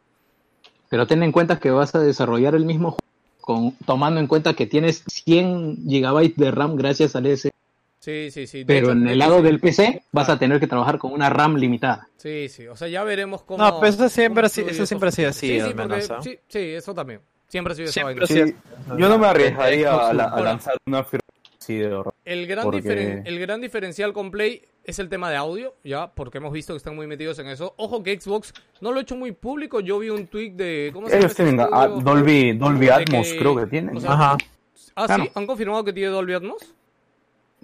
pero 0.88 1.06
ten 1.06 1.22
en 1.22 1.30
cuenta 1.30 1.60
que 1.60 1.70
vas 1.70 1.94
a 1.94 2.00
desarrollar 2.00 2.56
el 2.56 2.64
mismo 2.64 2.90
juego 2.90 3.04
con, 3.40 3.72
tomando 3.86 4.18
en 4.18 4.26
cuenta 4.26 4.54
que 4.54 4.66
tienes 4.66 5.04
100 5.06 5.86
gigabytes 5.86 6.36
de 6.38 6.50
RAM 6.50 6.74
gracias 6.74 7.14
al 7.14 7.26
S. 7.26 7.50
Sí, 8.04 8.30
sí, 8.30 8.46
sí. 8.46 8.58
De 8.58 8.64
Pero 8.66 8.88
hecho, 8.88 8.92
en 8.92 9.08
el 9.08 9.18
lado 9.18 9.38
sí. 9.38 9.44
del 9.44 9.60
PC 9.60 10.02
vas 10.12 10.28
a 10.28 10.38
tener 10.38 10.60
que 10.60 10.66
trabajar 10.66 10.98
con 10.98 11.12
una 11.12 11.30
RAM 11.30 11.56
limitada. 11.56 12.06
Sí, 12.16 12.48
sí. 12.50 12.66
O 12.66 12.76
sea, 12.76 12.86
ya 12.88 13.02
veremos 13.02 13.42
cómo. 13.44 13.64
No, 13.64 13.80
pues 13.80 13.94
eso 13.94 14.08
siempre, 14.10 14.46
eso 14.46 14.84
siempre 14.86 15.08
ha 15.08 15.12
sido 15.12 15.32
Sí, 15.32 15.46
así, 15.52 15.54
sí, 15.54 15.60
al 15.60 15.74
porque- 15.74 15.88
menos. 15.94 16.10
¿ah? 16.10 16.18
sí, 16.22 16.38
sí, 16.48 16.58
eso 16.58 16.92
también. 16.94 17.20
Siempre 17.48 17.72
ha 17.72 17.76
sido 17.76 17.84
esa 17.86 17.92
Siempre 17.94 18.14
vaina. 18.14 18.24
ha 18.24 18.26
sido 18.26 18.46
Sí, 18.48 18.54
yo 18.98 19.08
no 19.08 19.18
me 19.18 19.26
arriesgaría 19.26 19.90
a, 20.08 20.12
la- 20.12 20.24
a 20.24 20.28
Ahora, 20.28 20.42
lanzar 20.42 20.74
una 20.86 21.02
firma 21.04 21.20
así 21.58 21.76
de 21.76 21.94
horror. 21.94 22.12
El 22.26 22.46
gran, 22.46 22.64
porque- 22.64 22.82
diferen- 22.82 23.22
el 23.24 23.38
gran 23.38 23.60
diferencial 23.62 24.12
con 24.12 24.30
Play 24.30 24.60
es 24.84 24.98
el 24.98 25.08
tema 25.08 25.30
de 25.30 25.36
audio, 25.36 25.74
ya, 25.82 26.08
porque 26.12 26.38
hemos 26.38 26.52
visto 26.52 26.74
que 26.74 26.78
están 26.78 26.94
muy 26.96 27.06
metidos 27.06 27.38
en 27.38 27.48
eso. 27.48 27.72
Ojo 27.78 28.02
que 28.02 28.20
Xbox 28.20 28.52
no 28.82 28.92
lo 28.92 28.98
ha 28.98 29.02
hecho 29.02 29.16
muy 29.16 29.32
público. 29.32 29.80
Yo 29.80 29.98
vi 29.98 30.10
un 30.10 30.26
tweet 30.26 30.50
de. 30.50 30.90
¿Cómo 30.92 31.06
se 31.08 31.14
llama? 31.14 31.20
Ellos 31.20 31.30
este 31.30 31.44
tienen 31.44 32.04
Dolby, 32.04 32.52
Dolby 32.52 32.88
Atmos, 32.90 33.28
que- 33.28 33.38
creo 33.38 33.56
que 33.56 33.66
tienen. 33.66 33.96
o 33.96 34.00
sea, 34.00 34.12
Ajá. 34.12 34.36
Ah, 34.96 35.06
Claro. 35.06 35.24
sí, 35.24 35.30
han 35.34 35.46
confirmado 35.46 35.82
que 35.84 35.92
tiene 35.94 36.10
Dolby 36.10 36.34
Atmos. 36.34 36.74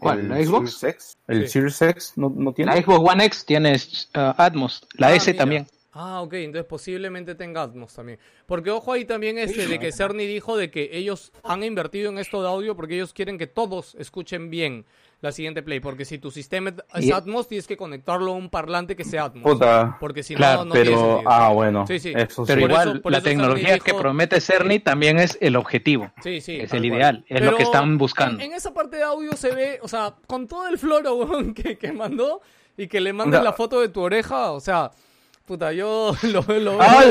¿Cuál? 0.01 0.29
¿La 0.29 0.43
Xbox? 0.43 0.73
Series 0.79 0.95
X? 0.97 1.17
¿El 1.29 1.43
Sí. 1.43 1.49
Series 1.53 1.83
X 1.83 2.13
no, 2.17 2.33
no 2.35 2.53
tiene? 2.53 2.75
La 2.75 2.83
Xbox 2.83 3.11
One 3.13 3.25
X 3.27 3.45
tiene 3.45 3.75
uh, 3.75 4.19
Atmos, 4.37 4.87
la 4.95 5.09
Ah, 5.09 5.15
S 5.15 5.31
mira. 5.31 5.39
también. 5.39 5.67
Ah, 5.93 6.23
ok, 6.23 6.35
entonces 6.35 6.67
posiblemente 6.69 7.35
tenga 7.35 7.63
Atmos 7.63 7.93
también. 7.95 8.19
Porque 8.47 8.71
ojo 8.71 8.93
ahí 8.93 9.05
también 9.05 9.39
este 9.39 9.67
de 9.67 9.79
que 9.81 9.91
Cerny 9.93 10.25
dijo 10.27 10.57
de 10.57 10.71
que 10.71 10.91
ellos 10.93 11.33
han 11.43 11.65
invertido 11.65 12.11
en 12.11 12.19
esto 12.19 12.41
de 12.43 12.49
audio 12.49 12.77
porque 12.77 12.95
ellos 12.95 13.13
quieren 13.13 13.39
que 13.39 13.49
todos 13.49 13.97
escuchen 13.97 14.51
bien 14.51 14.85
la 15.21 15.33
siguiente 15.33 15.63
play. 15.63 15.81
Porque 15.81 16.05
si 16.05 16.19
tu 16.19 16.31
sistema 16.31 16.73
es 16.95 17.05
Y- 17.05 17.13
Atmos, 17.13 17.49
tienes 17.49 17.67
que 17.67 17.77
conectarlo 17.77 18.33
a 18.33 18.35
un 18.37 18.49
parlante 18.51 18.97
que 18.97 19.05
sea 19.05 19.25
Atmos. 19.25 19.43
Puta. 19.53 19.97
Porque 20.01 20.23
si 20.23 20.35
Claro, 20.35 20.61
no, 20.61 20.65
no 20.67 20.73
tiene 20.75 20.91
pero, 20.91 21.01
sentido. 21.01 21.31
ah, 21.31 21.49
bueno, 21.51 21.87
Sí, 21.87 21.99
sí. 22.01 22.13
eso 22.17 22.45
Pero 22.47 22.61
sí. 22.61 22.67
Igual, 22.67 22.91
eso- 22.93 23.03
por 23.03 23.13
la 23.13 23.21
tecnología 23.21 23.79
que 23.79 23.95
promete 23.95 24.41
Cerny 24.41 24.79
también 24.81 25.19
es 25.19 25.37
el 25.41 25.57
objetivo. 25.57 26.11
Sí, 26.23 26.41
sí. 26.41 26.57
Es 26.57 26.73
el 26.73 26.81
cual. 26.81 26.85
ideal, 26.87 27.25
es 27.29 27.43
lo 27.43 27.57
que 27.57 27.63
están 27.65 27.99
buscando. 27.99 28.43
En, 28.43 28.51
en 28.51 28.57
esa 28.57 28.73
parte 28.73 28.97
de 28.97 29.03
audio 29.03 29.33
se 29.37 29.55
ve, 29.55 29.79
o 29.83 29.89
sea, 29.89 30.15
con 30.27 30.47
todo 30.49 30.67
el 30.69 30.79
floro 30.79 31.29
que, 31.55 31.77
que 31.79 31.93
mandó 31.93 32.41
y 32.77 32.87
que 32.89 33.01
le 33.01 33.13
mandes 33.13 33.41
No. 33.41 33.45
la 33.45 33.53
foto 33.53 33.81
de 33.81 33.89
tu 33.91 34.01
oreja, 34.01 34.53
o 34.53 34.61
sea, 34.61 34.91
puta, 35.51 35.73
yo 35.73 36.15
lo, 36.23 36.43
lo 36.43 36.77
veo. 36.77 36.79
Ah, 36.81 37.03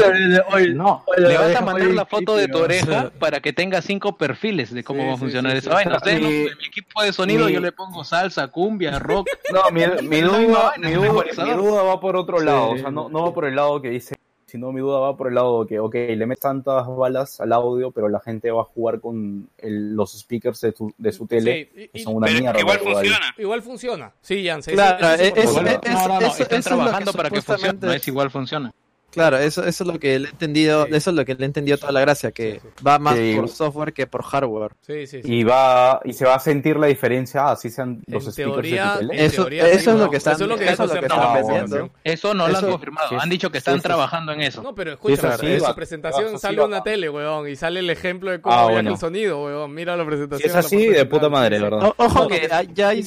No, 0.73 1.03
le 1.17 1.37
vas 1.37 1.55
a 1.57 1.61
mandar 1.61 1.89
la 1.89 2.05
foto 2.05 2.37
de 2.37 2.47
tu 2.47 2.57
oreja 2.59 3.11
para 3.19 3.41
que 3.41 3.51
tenga 3.51 3.81
cinco 3.81 4.17
perfiles 4.17 4.73
de 4.73 4.81
cómo 4.81 5.01
Sí, 5.01 5.07
va 5.09 5.13
a 5.13 5.17
funcionar 5.17 5.51
sí, 5.51 5.57
esa 5.57 5.69
sí. 5.71 5.75
vaina. 5.75 5.97
Ustedes 5.97 6.21
no, 6.21 6.27
Mi- 6.29 6.35
en 6.35 6.57
mi 6.57 6.65
equipo 6.65 7.03
de 7.03 7.11
sonido 7.11 7.47
mi- 7.47 7.51
yo 7.53 7.59
le 7.59 7.73
pongo 7.73 8.05
salsa, 8.05 8.47
cumbia, 8.47 8.97
rock. 8.97 9.27
No, 9.51 9.69
mi, 9.71 9.81
mi 10.07 10.21
duda, 10.21 10.73
duda, 10.77 11.55
duda 11.55 11.83
va 11.83 11.99
por 11.99 12.15
otro 12.15 12.39
lado. 12.39 12.69
O 12.69 12.77
sea, 12.77 12.89
no, 12.91 13.09
no 13.09 13.23
va 13.25 13.33
por 13.33 13.43
el 13.43 13.57
lado 13.57 13.81
que 13.81 13.89
dice, 13.89 14.15
sino 14.49 14.71
mi 14.71 14.81
duda 14.81 14.99
va 14.99 15.15
por 15.15 15.27
el 15.27 15.35
lado 15.35 15.65
que, 15.65 15.79
ok, 15.79 15.93
le 15.93 16.25
metes 16.25 16.41
tantas 16.41 16.85
balas 16.87 17.39
al 17.39 17.53
audio, 17.53 17.91
pero 17.91 18.09
la 18.09 18.19
gente 18.19 18.49
va 18.51 18.61
a 18.61 18.65
jugar 18.65 18.99
con 18.99 19.49
el- 19.57 19.95
los 19.95 20.17
speakers 20.19 20.59
de, 20.61 20.71
tu- 20.73 20.93
de 20.97 21.11
su 21.11 21.27
tele, 21.27 21.69
Sí, 21.73 21.81
y- 21.83 21.87
que 21.89 21.99
son 21.99 22.15
una 22.17 22.27
Pero 22.27 22.39
mierda. 22.39 22.59
igual 22.59 22.79
funciona. 22.79 23.35
Igual 23.37 23.61
funciona. 23.61 24.11
Sí, 24.21 24.45
Janse. 24.45 24.71
Claro, 24.73 25.07
es- 25.21 25.27
importante. 25.29 25.87
es- 25.89 25.93
no, 25.95 26.07
no, 26.07 26.19
no, 26.19 26.27
están 26.27 26.31
es 26.31 26.39
lo 26.39 26.47
que 26.47 26.61
trabajando 26.61 27.13
para 27.13 27.29
que 27.29 27.41
funcione, 27.41 27.79
no 27.81 27.93
es 27.93 28.07
igual 28.07 28.31
funciona. 28.31 28.73
Claro, 29.11 29.37
eso, 29.37 29.63
eso 29.65 29.83
es 29.83 29.87
lo 29.91 29.99
que 29.99 30.19
le 30.19 30.27
he 30.27 30.31
entendido, 30.31 30.85
Sí. 30.85 30.91
eso 30.95 31.09
es 31.09 31.15
lo 31.15 31.25
que 31.25 31.33
le 31.35 31.41
he 31.43 31.45
entendido 31.45 31.77
toda 31.77 31.91
la 31.91 32.01
gracia, 32.01 32.31
que 32.31 32.59
Sí, 32.61 32.67
va 32.85 32.99
más 32.99 33.15
Sí. 33.17 33.33
por 33.35 33.49
software 33.49 33.91
que 33.93 34.05
por 34.07 34.23
hardware. 34.23 34.71
Sí, 34.81 35.07
sí, 35.07 35.21
sí. 35.23 35.33
Y 35.33 35.43
va 35.43 35.99
y 36.05 36.13
se 36.13 36.25
va 36.25 36.35
a 36.35 36.39
sentir 36.39 36.77
la 36.77 36.87
diferencia 36.87 37.49
así 37.49 37.69
sean 37.69 38.01
los 38.07 38.25
En 38.27 38.31
speakers 38.33 38.53
teoría, 38.53 38.83
de 38.83 38.89
tu 38.97 39.01
en 39.01 39.07
tele. 39.09 39.25
Eso- 39.25 39.41
teoría, 39.43 39.67
eso 39.67 39.79
sí, 39.79 39.89
es 39.89 39.95
lo 40.03 40.09
que 40.11 40.17
están- 40.17 40.33
Eso 40.35 40.43
es 40.43 40.49
lo 40.49 40.57
que 40.57 40.63
eso 40.65 40.71
dijo 40.71 40.83
es 40.83 40.89
lo 40.89 40.93
que 40.93 40.99
Cerny 41.09 41.55
están. 41.65 41.91
Eso 42.03 42.33
no 42.33 42.47
lo 42.47 42.57
han 42.57 42.69
confirmado. 42.69 43.09
sí, 43.09 43.15
Han 43.19 43.29
dicho 43.29 43.51
que 43.51 43.57
están 43.57 43.81
trabajando 43.81 44.31
en 44.33 44.41
eso. 44.41 44.61
No, 44.61 44.75
pero 44.75 44.95
sí, 44.97 45.47
en 45.47 45.59
su 45.61 45.75
presentación 45.75 46.39
sale 46.39 46.61
una 46.63 46.83
tele, 46.83 47.09
weón, 47.09 47.47
y 47.47 47.55
sale 47.55 47.79
el 47.79 47.89
ejemplo 47.89 48.31
de 48.31 48.41
cómo 48.41 48.53
Ah, 48.55 48.59
viaja 48.61 48.73
bueno. 48.73 48.91
el 48.91 48.97
sonido, 48.97 49.43
weón. 49.43 49.73
Mira 49.73 49.95
la 49.97 50.03
Si 50.03 50.07
presentación. 50.09 50.49
es 50.49 50.55
así, 50.55 50.87
de 50.87 51.05
puta 51.05 51.29
madre. 51.29 51.59
¿verdad? 51.59 51.93
Ojo 51.97 52.27
que 52.27 52.47
ya 52.73 52.89
hay, 52.89 53.03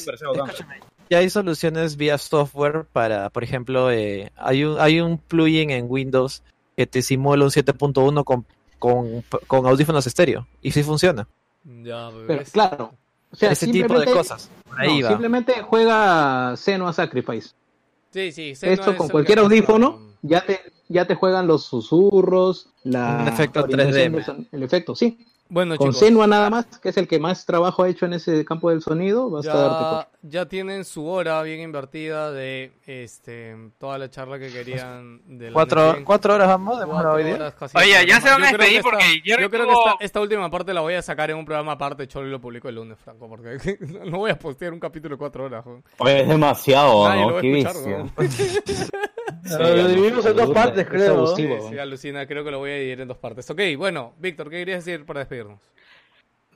Ya 1.12 1.18
hay 1.18 1.28
soluciones 1.28 1.96
vía 1.98 2.16
software 2.16 2.86
para, 2.90 3.28
por 3.28 3.44
ejemplo, 3.44 3.90
eh, 3.92 4.32
hay 4.34 4.64
un 4.64 4.80
hay 4.80 4.98
un 5.02 5.18
plugin 5.18 5.68
en 5.70 5.84
Windows 5.86 6.42
que 6.74 6.86
te 6.86 7.02
simula 7.02 7.44
un 7.44 7.50
7.1 7.50 8.24
con, 8.24 8.46
con, 8.78 9.22
con 9.46 9.66
audífonos 9.66 10.06
estéreo 10.06 10.46
y 10.62 10.70
sí 10.70 10.82
funciona. 10.82 11.28
Ya, 11.82 12.08
Pero 12.26 12.42
claro, 12.50 12.94
o 13.30 13.36
sea, 13.36 13.52
Ese 13.52 13.66
tipo 13.66 14.00
de 14.00 14.06
cosas. 14.10 14.48
Por 14.66 14.80
ahí 14.80 15.00
no, 15.00 15.04
va. 15.04 15.08
simplemente 15.10 15.52
juega 15.60 16.54
Senua 16.56 16.94
Sacrifice. 16.94 17.50
Sí, 18.10 18.32
sí. 18.32 18.54
Senua 18.54 18.74
Esto 18.74 18.90
es 18.92 18.96
con 18.96 19.08
cualquier 19.10 19.40
audífono 19.40 20.00
ya 20.22 20.40
te, 20.46 20.60
ya 20.88 21.06
te 21.06 21.14
juegan 21.14 21.46
los 21.46 21.64
susurros, 21.66 22.70
la 22.84 23.18
Un 23.20 23.28
efecto 23.28 23.64
orientación 23.64 23.94
3D. 23.94 24.12
del 24.16 24.24
son- 24.24 24.48
el 24.50 24.62
efecto, 24.62 24.94
sí. 24.96 25.26
Bueno, 25.52 25.76
Con 25.76 25.88
chicos. 25.88 25.98
Senua 26.00 26.26
nada 26.26 26.48
más, 26.48 26.64
que 26.80 26.88
es 26.88 26.96
el 26.96 27.06
que 27.06 27.18
más 27.18 27.44
trabajo 27.44 27.82
ha 27.82 27.88
hecho 27.90 28.06
en 28.06 28.14
ese 28.14 28.42
campo 28.42 28.70
del 28.70 28.80
sonido, 28.80 29.28
vas 29.28 29.46
a 29.46 29.52
darte 29.54 30.08
Ya, 30.22 30.40
ya 30.40 30.48
tienen 30.48 30.86
su 30.86 31.06
hora 31.06 31.42
bien 31.42 31.60
invertida 31.60 32.32
de 32.32 32.72
este 32.86 33.54
toda 33.78 33.98
la 33.98 34.08
charla 34.08 34.38
que 34.38 34.50
querían 34.50 35.20
de 35.26 35.50
la 35.50 35.52
Cuatro, 35.52 36.34
horas 36.34 36.48
vamos, 36.48 36.80
de 36.80 36.86
Cuatro 36.86 37.12
hoy 37.12 37.24
día. 37.24 37.54
Oye, 37.74 38.06
ya 38.06 38.18
se 38.22 38.30
van 38.30 38.42
a 38.44 38.46
despedir 38.48 38.76
esta- 38.78 38.82
porque 38.90 39.04
Jerry 39.22 39.42
Yo 39.42 39.50
creo 39.50 39.66
que 39.66 39.72
esta, 39.74 39.96
esta 40.00 40.20
última 40.22 40.50
parte 40.50 40.72
la 40.72 40.80
voy 40.80 40.94
a 40.94 41.02
sacar 41.02 41.30
en 41.30 41.36
un 41.36 41.44
programa 41.44 41.72
aparte, 41.72 42.08
Cholo, 42.08 42.28
y 42.28 42.30
lo 42.30 42.40
publico 42.40 42.70
el 42.70 42.76
lunes, 42.76 42.98
Franco, 42.98 43.28
porque 43.28 43.58
no 44.06 44.16
voy 44.20 44.30
a 44.30 44.38
postear 44.38 44.72
un 44.72 44.80
capítulo 44.80 45.16
de 45.16 45.18
cuatro 45.18 45.44
horas. 45.44 45.62
joder. 45.64 45.82
Oye, 45.98 46.20
es 46.22 46.28
demasiado, 46.28 47.06
Nadie 47.08 47.20
lo 47.20 47.26
¿no? 47.28 47.32
va 47.34 47.38
a 47.38 47.42
Qué 47.42 47.58
escuchar, 47.60 48.10
bestia. 48.16 48.86
Lo 49.42 49.88
dividimos 49.88 50.24
en 50.26 50.36
dos 50.36 50.50
partes, 50.52 50.86
creo. 50.86 51.26
Sí, 51.34 51.48
sí, 51.68 51.78
alucina, 51.78 52.26
creo 52.26 52.44
que 52.44 52.50
lo 52.50 52.58
voy 52.58 52.70
a 52.70 52.74
dividir 52.74 53.00
en 53.00 53.08
dos 53.08 53.18
partes. 53.18 53.48
Ok, 53.50 53.60
bueno, 53.76 54.14
Víctor, 54.18 54.50
¿qué 54.50 54.58
querías 54.58 54.84
decir 54.84 55.04
para 55.04 55.20
despedirnos? 55.20 55.58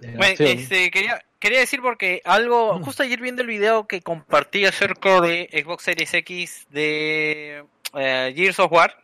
Bueno, 0.01 0.35
este, 0.39 0.91
quería, 0.91 1.25
quería 1.39 1.61
decir 1.61 1.81
porque 1.81 2.21
algo, 2.25 2.79
justo 2.85 3.03
ayer 3.03 3.21
viendo 3.21 3.43
el 3.43 3.49
video 3.49 3.87
que 3.87 4.03
compartí 4.03 4.67
acerca 4.67 5.21
de 5.23 5.49
Xbox 5.53 5.85
Series 5.85 6.13
X 6.13 6.67
de 6.71 7.65
eh, 7.95 8.33
Gears 8.37 8.61
of 8.61 8.73
War 8.73 8.95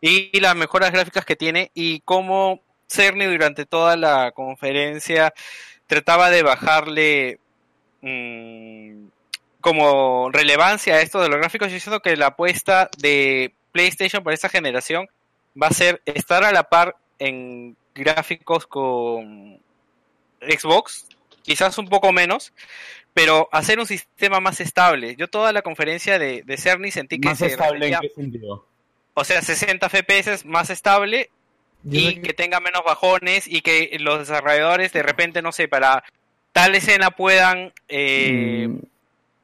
y 0.00 0.38
las 0.40 0.54
mejoras 0.54 0.92
gráficas 0.92 1.24
que 1.24 1.36
tiene 1.36 1.70
y 1.74 2.00
cómo 2.00 2.60
Cerny 2.86 3.24
durante 3.24 3.64
toda 3.64 3.96
la 3.96 4.32
conferencia 4.32 5.32
trataba 5.86 6.28
de 6.28 6.42
bajarle 6.42 7.38
mm, 8.02 9.06
como 9.62 10.30
relevancia 10.30 10.96
a 10.96 11.00
esto 11.00 11.22
de 11.22 11.30
los 11.30 11.38
gráficos, 11.38 11.72
yo 11.72 11.80
siento 11.80 12.00
que 12.00 12.16
la 12.16 12.26
apuesta 12.26 12.90
de 12.98 13.54
PlayStation 13.72 14.22
para 14.22 14.34
esta 14.34 14.50
generación 14.50 15.08
va 15.60 15.68
a 15.68 15.72
ser 15.72 16.02
estar 16.04 16.44
a 16.44 16.52
la 16.52 16.64
par 16.64 16.96
en 17.18 17.76
gráficos 17.94 18.66
con 18.66 19.58
Xbox, 20.40 21.06
quizás 21.42 21.78
un 21.78 21.88
poco 21.88 22.12
menos, 22.12 22.52
pero 23.14 23.48
hacer 23.52 23.78
un 23.78 23.86
sistema 23.86 24.40
más 24.40 24.60
estable. 24.60 25.16
Yo 25.16 25.28
toda 25.28 25.52
la 25.52 25.62
conferencia 25.62 26.18
de, 26.18 26.42
de 26.42 26.56
Cerny 26.56 26.90
sentí 26.90 27.18
que 27.18 27.28
Más 27.28 27.38
se 27.38 27.46
estable 27.46 27.88
en 27.88 28.00
qué 28.00 28.08
sentido. 28.10 28.66
o 29.14 29.24
sea, 29.24 29.40
60 29.42 29.88
FPS 29.88 30.44
más 30.44 30.70
estable 30.70 31.30
y 31.84 32.20
que 32.20 32.32
tenga 32.32 32.60
menos 32.60 32.82
bajones 32.84 33.46
y 33.46 33.60
que 33.60 33.96
los 34.00 34.20
desarrolladores 34.20 34.92
de 34.92 35.02
repente, 35.02 35.42
no 35.42 35.52
sé, 35.52 35.68
para 35.68 36.04
tal 36.52 36.74
escena 36.74 37.10
puedan 37.10 37.72
eh, 37.88 38.68
Mm, 38.68 38.78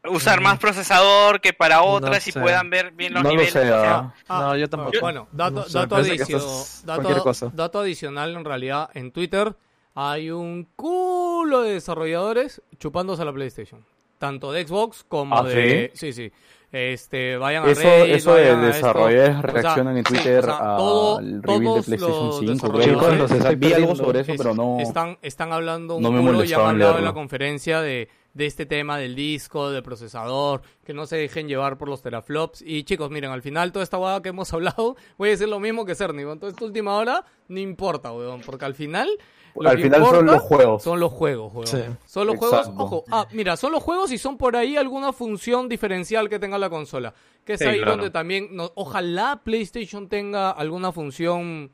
usar 0.09 0.41
más 0.41 0.59
procesador 0.59 1.41
que 1.41 1.52
para 1.52 1.83
otras 1.83 2.27
y 2.28 2.33
sé. 2.33 2.41
puedan 2.41 2.70
ver 2.70 2.93
bien 2.93 3.12
los 3.15 3.23
No 3.23 3.28
lo 3.31 3.33
niveles. 3.35 3.52
sé, 3.52 3.60
o 3.60 3.81
sea, 3.83 4.15
¿ah? 4.28 4.41
No, 4.41 4.57
yo 4.57 4.68
tampoco. 4.68 4.97
Bueno, 5.01 5.28
dato, 5.33 5.57
No 5.57 5.62
sé, 5.65 5.78
dato, 5.78 5.97
adicio- 5.97 6.39
dato- 6.85 7.02
cualquier 7.02 7.18
cosa. 7.23 7.51
dato 7.52 7.81
adicional, 7.81 8.35
en 8.36 8.44
realidad, 8.44 8.91
en 8.94 9.10
Twitter 9.12 9.55
hay 9.94 10.31
un 10.31 10.68
culo 10.77 11.62
de 11.62 11.75
desarrolladores 11.75 12.62
chupándose 12.78 13.23
a 13.23 13.25
la 13.25 13.33
PlayStation. 13.33 13.85
Tanto 14.18 14.51
de 14.52 14.67
Xbox 14.67 15.05
como 15.07 15.36
¿Ah, 15.36 15.43
de... 15.44 15.91
Sí, 15.94 16.12
sí. 16.12 16.31
Este, 16.70 17.36
vayan 17.39 17.65
a 17.65 17.70
Eso, 17.70 17.81
Reddit, 17.83 18.15
eso 18.17 18.35
de 18.35 18.51
a 18.51 18.57
desarrolladores 18.57 19.31
O 19.39 19.41
sea, 19.41 19.51
reaccionan 19.52 19.97
en 19.97 20.05
sí, 20.05 20.12
Twitter 20.12 20.39
o 20.41 20.43
sea, 20.47 20.77
todo- 20.77 21.18
al 21.18 21.43
reveal 21.43 21.59
de 21.60 21.65
todos 21.65 21.86
PlayStation 21.86 22.27
los 22.27 22.39
5. 22.41 22.52
desarrolladores 22.52 23.41
creo. 23.41 23.57
Vi 23.57 23.73
algo 23.73 23.97
sobre 23.97 24.20
eso, 24.20 24.33
es- 24.33 24.39
pero 24.39 24.55
no. 24.55 24.77
Están, 24.81 25.18
están 25.23 25.52
hablando 25.52 25.94
un 25.97 26.02
no 26.02 26.12
me 26.12 26.20
culo 26.20 26.44
y 26.44 26.52
han 26.52 26.60
en 26.60 26.67
hablado 26.67 26.99
en 26.99 27.05
la 27.05 27.12
conferencia 27.15 27.81
de, 27.81 28.10
de 28.39 28.47
este 28.47 28.67
tema 28.67 28.97
del 28.99 29.17
disco, 29.17 29.68
del 29.70 29.83
procesador, 29.83 30.62
que 30.84 30.94
no 30.94 31.07
se 31.07 31.17
dejen 31.17 31.49
llevar 31.49 31.76
por 31.76 31.89
los 31.89 32.00
teraflops. 32.02 32.62
Y 32.62 32.84
chicos, 32.84 33.10
miren, 33.10 33.33
al 33.33 33.42
final 33.42 33.73
toda 33.73 33.83
esta 33.83 33.97
guada 33.97 34.23
que 34.23 34.28
hemos 34.31 34.52
hablado, 34.55 34.97
voy 35.18 35.28
a 35.28 35.33
decir 35.33 35.49
lo 35.49 35.58
mismo 35.58 35.84
que 35.84 35.97
Cerny. 35.97 36.23
Toda 36.23 36.49
esta 36.52 36.65
última 36.65 36.94
hora, 36.97 37.25
no 37.49 37.58
importa, 37.58 38.12
weón, 38.12 38.41
porque 38.47 38.65
al 38.65 38.75
final... 38.76 39.08
lo 39.57 39.68
Al 39.68 39.81
final 39.81 40.05
son 40.05 40.26
los 40.26 40.41
juegos. 40.41 40.83
Son 40.84 41.00
los 41.00 41.12
juegos, 41.12 41.52
weón. 41.52 41.67
Sí. 41.67 41.83
Son 42.07 42.26
los 42.28 42.36
Exacto. 42.36 42.70
juegos, 42.73 42.78
ojo, 42.78 43.05
ah, 43.10 43.26
mira, 43.33 43.57
son 43.57 43.73
los 43.73 43.83
juegos 43.83 44.12
y 44.12 44.18
son 44.18 44.39
por 44.39 44.55
ahí 44.57 44.76
alguna 44.76 45.12
función 45.12 45.68
diferencial 45.68 46.28
que 46.28 46.39
tenga 46.39 46.58
la 46.58 46.70
consola. 46.70 47.12
Que 47.44 47.55
es 47.55 47.58
Sí, 47.58 47.65
ahí 47.67 47.78
claro. 47.78 47.92
donde 47.97 48.10
también, 48.10 48.50
no- 48.52 48.70
ojalá 48.76 49.41
PlayStation 49.42 50.08
tenga 50.08 50.52
alguna 50.52 50.92
función 50.92 51.73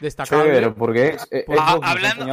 destacable. 0.00 0.44
Chévere, 0.44 0.70
porque 0.70 1.08
es, 1.08 1.26
es, 1.30 1.44
hablando-. 1.48 2.24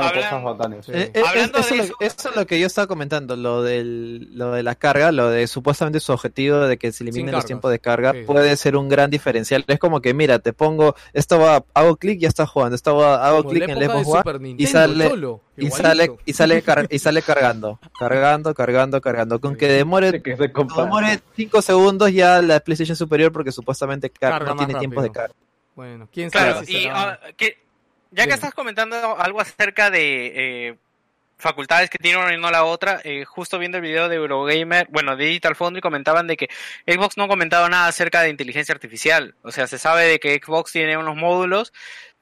Eh, 0.91 1.11
eh, 1.13 1.21
Hablando 1.25 1.59
es- 1.59 1.65
eso, 1.65 1.75
de 1.75 1.81
es 1.81 1.89
lo, 1.89 1.95
eso 2.01 2.29
es 2.29 2.35
lo 2.35 2.45
que 2.45 2.59
yo 2.59 2.67
estaba 2.67 2.87
comentando, 2.87 3.35
lo, 3.35 3.63
del, 3.63 4.29
lo 4.37 4.51
de 4.51 4.63
la 4.63 4.75
carga, 4.75 5.11
lo 5.11 5.29
de 5.29 5.47
supuestamente 5.47 5.99
su 5.99 6.11
objetivo 6.11 6.59
de 6.59 6.77
que 6.77 6.91
se 6.91 7.03
eliminen 7.03 7.33
los 7.33 7.45
tiempos 7.45 7.71
de 7.71 7.79
carga, 7.79 8.11
Sí. 8.13 8.23
puede 8.25 8.55
ser 8.57 8.75
un 8.75 8.89
gran 8.89 9.09
diferencial. 9.09 9.63
Es 9.67 9.79
como 9.79 10.01
que, 10.01 10.13
mira, 10.13 10.39
te 10.39 10.53
pongo, 10.53 10.95
esto 11.13 11.39
va, 11.39 11.63
hago 11.73 11.95
clic, 11.97 12.19
ya 12.19 12.27
está 12.27 12.45
jugando, 12.45 12.75
esto 12.75 12.95
va, 12.95 13.25
hago 13.27 13.43
clic 13.43 13.67
en 13.69 13.79
de 13.79 13.85
Xbox 13.87 14.23
y 14.57 14.67
sale, 14.67 15.11
y 15.57 15.69
sale, 15.69 16.11
y 16.25 16.33
sale, 16.33 16.61
car- 16.61 16.87
y 16.89 16.99
sale 16.99 17.21
cargando, 17.21 17.79
cargando, 17.97 18.53
cargando, 18.53 19.01
cargando. 19.01 19.39
Con 19.39 19.55
que 19.55 19.67
demore, 19.67 20.21
Que 20.21 20.35
se 20.37 20.51
compara. 20.51 20.83
demore 20.85 21.19
5 21.35 21.61
segundos 21.61 22.11
ya 22.11 22.41
la 22.41 22.59
PlayStation 22.59 22.95
superior 22.95 23.31
porque 23.31 23.51
supuestamente 23.51 24.09
car- 24.09 24.33
Carga 24.33 24.51
no 24.51 24.57
tiene 24.57 24.79
tiempos 24.79 25.03
de 25.03 25.09
rápido. 25.09 25.23
carga. 25.27 25.35
Bueno, 25.75 26.07
quién 26.11 26.29
sabe 26.31 26.51
Claro, 26.51 26.65
si 26.65 26.77
y 26.77 26.81
será- 26.83 27.19
ah, 27.23 27.31
que, 27.35 27.57
ya 28.11 28.27
que 28.27 28.33
estás 28.33 28.53
comentando 28.53 29.17
algo 29.19 29.41
acerca 29.41 29.89
de 29.89 30.67
eh, 30.69 30.77
facultades 31.37 31.89
que 31.89 31.97
tiene 31.97 32.17
una 32.19 32.33
y 32.33 32.37
no 32.39 32.51
la 32.51 32.63
otra, 32.63 33.01
eh, 33.03 33.25
justo 33.25 33.57
viendo 33.59 33.77
el 33.77 33.83
video 33.83 34.07
de 34.07 34.15
Eurogamer, 34.17 34.87
bueno, 34.91 35.15
de 35.15 35.25
Digital 35.25 35.55
Foundry 35.55 35.81
comentaban 35.81 36.27
de 36.27 36.37
que 36.37 36.47
Xbox 36.85 37.17
no 37.17 37.27
comentaba 37.27 37.67
nada 37.69 37.87
acerca 37.87 38.21
de 38.21 38.29
inteligencia 38.29 38.73
artificial. 38.73 39.35
O 39.41 39.51
sea, 39.51 39.67
se 39.67 39.79
sabe 39.79 40.03
de 40.03 40.19
que 40.19 40.39
Xbox 40.43 40.71
tiene 40.71 40.95
unos 40.97 41.15
módulos 41.15 41.73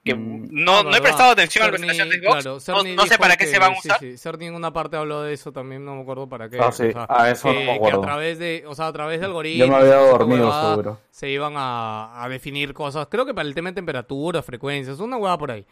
que 0.04 0.14
Mm. 0.14 0.48
no, 0.50 0.82
no 0.82 0.94
he 0.96 1.00
prestado 1.00 1.30
atención 1.30 1.62
a 1.62 1.66
la 1.66 1.70
presentación 1.72 2.08
de 2.10 2.16
Xbox. 2.18 2.32
claro, 2.42 2.54
no, 2.54 2.60
Cerny 2.60 2.96
no 2.96 3.06
sé 3.06 3.18
para 3.18 3.36
qué 3.36 3.44
que- 3.44 3.50
se 3.52 3.58
van 3.60 3.72
a 3.72 3.74
sí, 3.76 3.88
usar. 3.88 4.00
Sí, 4.00 4.18
Cerny 4.18 4.46
en 4.46 4.54
una 4.56 4.72
parte 4.72 4.96
habló 4.96 5.22
de 5.22 5.32
eso 5.32 5.52
también, 5.52 5.84
no 5.84 5.94
me 5.94 6.02
acuerdo 6.02 6.28
para 6.28 6.48
qué. 6.50 6.58
Ah, 6.60 6.72
sí. 6.72 6.86
o 6.86 6.92
sea, 6.92 7.06
Ah, 7.08 7.30
eso 7.30 7.48
no 7.48 7.54
que, 7.54 7.60
me 7.60 7.64
que 7.66 7.72
acuerdo. 7.76 7.98
a 7.98 8.02
través 8.02 8.38
de, 8.40 8.64
o 8.66 8.74
sea, 8.74 8.88
a 8.88 8.92
través 8.92 9.20
de 9.20 9.26
algoritmos. 9.26 9.66
Yo 9.68 9.72
me 9.72 9.78
había 9.78 10.00
esa 10.00 10.10
dormido, 10.10 10.44
huevada, 10.46 10.70
seguro. 10.70 11.00
Se 11.10 11.30
iban 11.30 11.54
a, 11.56 12.22
a 12.24 12.28
definir 12.28 12.74
cosas, 12.74 13.06
creo 13.08 13.24
que 13.24 13.32
para 13.34 13.46
el 13.48 13.54
tema 13.54 13.70
de 13.70 13.76
temperatura, 13.76 14.42
frecuencias, 14.42 14.98
una 14.98 15.16
hueá 15.18 15.38
por 15.38 15.52
ahí. 15.52 15.64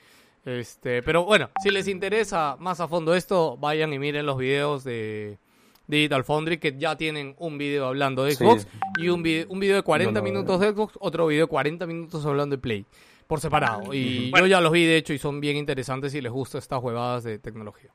Este, 0.44 1.02
pero 1.02 1.24
bueno, 1.24 1.50
si 1.62 1.70
les 1.70 1.86
interesa 1.88 2.56
más 2.58 2.80
a 2.80 2.88
fondo 2.88 3.14
esto, 3.14 3.56
vayan 3.58 3.92
y 3.92 3.98
miren 3.98 4.24
los 4.26 4.38
videos 4.38 4.84
de 4.84 5.38
Digital 5.86 6.24
Foundry 6.24 6.58
que 6.58 6.76
ya 6.78 6.96
tienen 6.96 7.34
un 7.38 7.58
video 7.58 7.86
hablando 7.88 8.24
de 8.24 8.30
Sí. 8.30 8.36
Xbox 8.44 8.66
y 8.98 9.08
un 9.08 9.22
video, 9.22 9.46
un 9.50 9.58
video 9.60 9.76
de 9.76 9.82
40 9.82 10.20
Yo 10.20 10.24
lo 10.24 10.30
minutos 10.32 10.60
de 10.60 10.70
Xbox, 10.72 10.94
otro 11.00 11.26
video 11.26 11.46
de 11.46 11.50
40 11.50 11.84
minutos 11.86 12.24
hablando 12.24 12.54
de 12.56 12.62
Play 12.62 12.86
por 13.30 13.40
separado. 13.40 13.94
Y 13.94 14.28
Bueno. 14.32 14.46
yo 14.46 14.50
ya 14.50 14.60
los 14.60 14.72
vi 14.72 14.84
de 14.84 14.96
hecho 14.96 15.12
y 15.12 15.18
son 15.18 15.40
bien 15.40 15.56
interesantes 15.56 16.10
si 16.10 16.20
les 16.20 16.32
gusta 16.32 16.58
estas 16.58 16.82
huevadas 16.82 17.22
de 17.22 17.38
tecnología. 17.38 17.90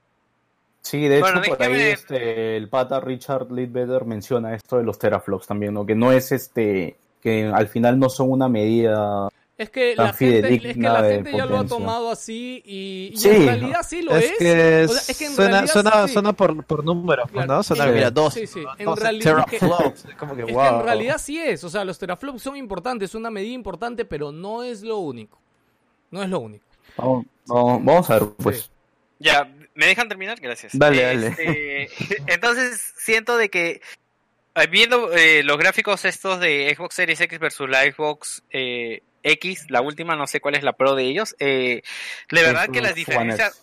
Sí, 0.82 1.10
de 1.10 1.18
hecho, 1.18 1.26
Bueno, 1.26 1.42
por 1.46 1.62
ahí 1.62 1.82
este, 1.82 2.56
el 2.56 2.70
pata 2.70 3.02
Richard 3.02 3.52
Leadbetter 3.52 4.06
menciona 4.06 4.56
esto 4.56 4.78
de 4.78 4.84
los 4.86 4.98
teraflops 4.98 5.46
también, 5.46 5.74
¿no? 5.74 5.86
Que 5.86 5.94
no 5.94 6.14
es 6.14 6.32
este, 6.32 6.96
que 7.22 7.44
al 7.54 7.68
final 7.68 8.00
no 8.00 8.08
son 8.08 8.32
una 8.32 8.48
medida 8.48 9.28
Es 9.58 9.70
que 9.70 9.96
la 9.96 10.12
gente, 10.12 10.54
es 10.54 10.74
que 10.76 10.82
la 10.82 11.04
gente 11.04 11.32
ya 11.32 11.46
lo 11.46 11.58
ha 11.60 11.66
tomado 11.66 12.12
así 12.12 12.62
y, 12.66 13.12
y 13.14 13.18
Sí. 13.18 13.30
en 13.30 13.46
realidad 13.46 13.86
sí 13.88 14.02
lo 14.02 14.16
es. 14.18 14.26
es 14.32 14.38
que, 14.38 14.84
O 14.84 14.88
sea, 14.90 15.02
es 15.14 15.18
que 15.18 15.26
en 15.28 15.32
suena, 15.34 15.68
suena, 15.68 16.08
sí. 16.08 16.14
suena 16.14 16.34
por, 16.34 16.62
por 16.66 16.84
números, 16.84 17.32
Claro. 17.32 17.54
¿no? 17.56 17.64
Suena, 17.64 17.86
Sí. 17.86 17.92
mira, 17.92 18.12
dos. 18.12 18.34
Sí, 18.34 18.48
sí. 18.48 18.64
En 18.78 18.86
12 18.86 19.02
realidad 19.02 19.46
teraflops. 19.50 20.06
Es 20.06 20.16
como 20.16 20.36
que, 20.36 20.42
Es 20.42 20.48
que 20.48 20.54
wow. 20.54 20.80
en 20.80 20.84
realidad 20.84 21.18
sí 21.20 21.40
es, 21.40 21.64
o 21.64 21.70
sea, 21.70 21.86
los 21.86 21.98
teraflops 21.98 22.42
son 22.42 22.58
importantes, 22.58 23.12
es 23.12 23.16
una 23.16 23.32
medida 23.32 23.54
importante, 23.54 24.04
pero 24.04 24.34
no 24.34 24.62
es 24.64 24.82
lo 24.84 24.98
único. 24.98 25.40
No 26.12 26.22
es 26.22 26.30
lo 26.30 26.40
único. 26.40 26.66
Vamos, 26.98 27.26
vamos, 27.46 27.86
vamos 27.86 28.10
a 28.10 28.20
ver, 28.20 28.30
pues. 28.38 28.70
Ya, 29.20 29.50
¿me 29.74 29.86
dejan 29.86 30.10
terminar? 30.10 30.38
Gracias. 30.42 30.78
Dale, 30.78 31.02
dale. 31.02 31.28
Este, 31.28 31.90
entonces, 32.28 32.94
siento 32.98 33.38
de 33.38 33.50
que 33.50 33.82
eh, 34.56 34.68
viendo 34.70 35.14
eh, 35.14 35.44
los 35.44 35.58
gráficos 35.58 36.04
estos 36.04 36.42
de 36.42 36.74
Xbox 36.76 36.96
Series 36.96 37.22
X 37.22 37.40
versus 37.40 37.70
la 37.70 37.84
Xbox 37.84 38.44
eh, 38.52 39.02
X, 39.26 39.66
la 39.70 39.82
última, 39.82 40.16
no 40.16 40.28
sé 40.28 40.40
cuál 40.40 40.56
es 40.56 40.64
la 40.64 40.74
pro 40.74 40.96
de 40.96 41.04
ellos, 41.04 41.36
eh, 41.40 41.82
de 42.32 42.42
verdad 42.42 42.70
que 42.70 42.82
las 42.82 42.96
diferencias... 42.96 43.62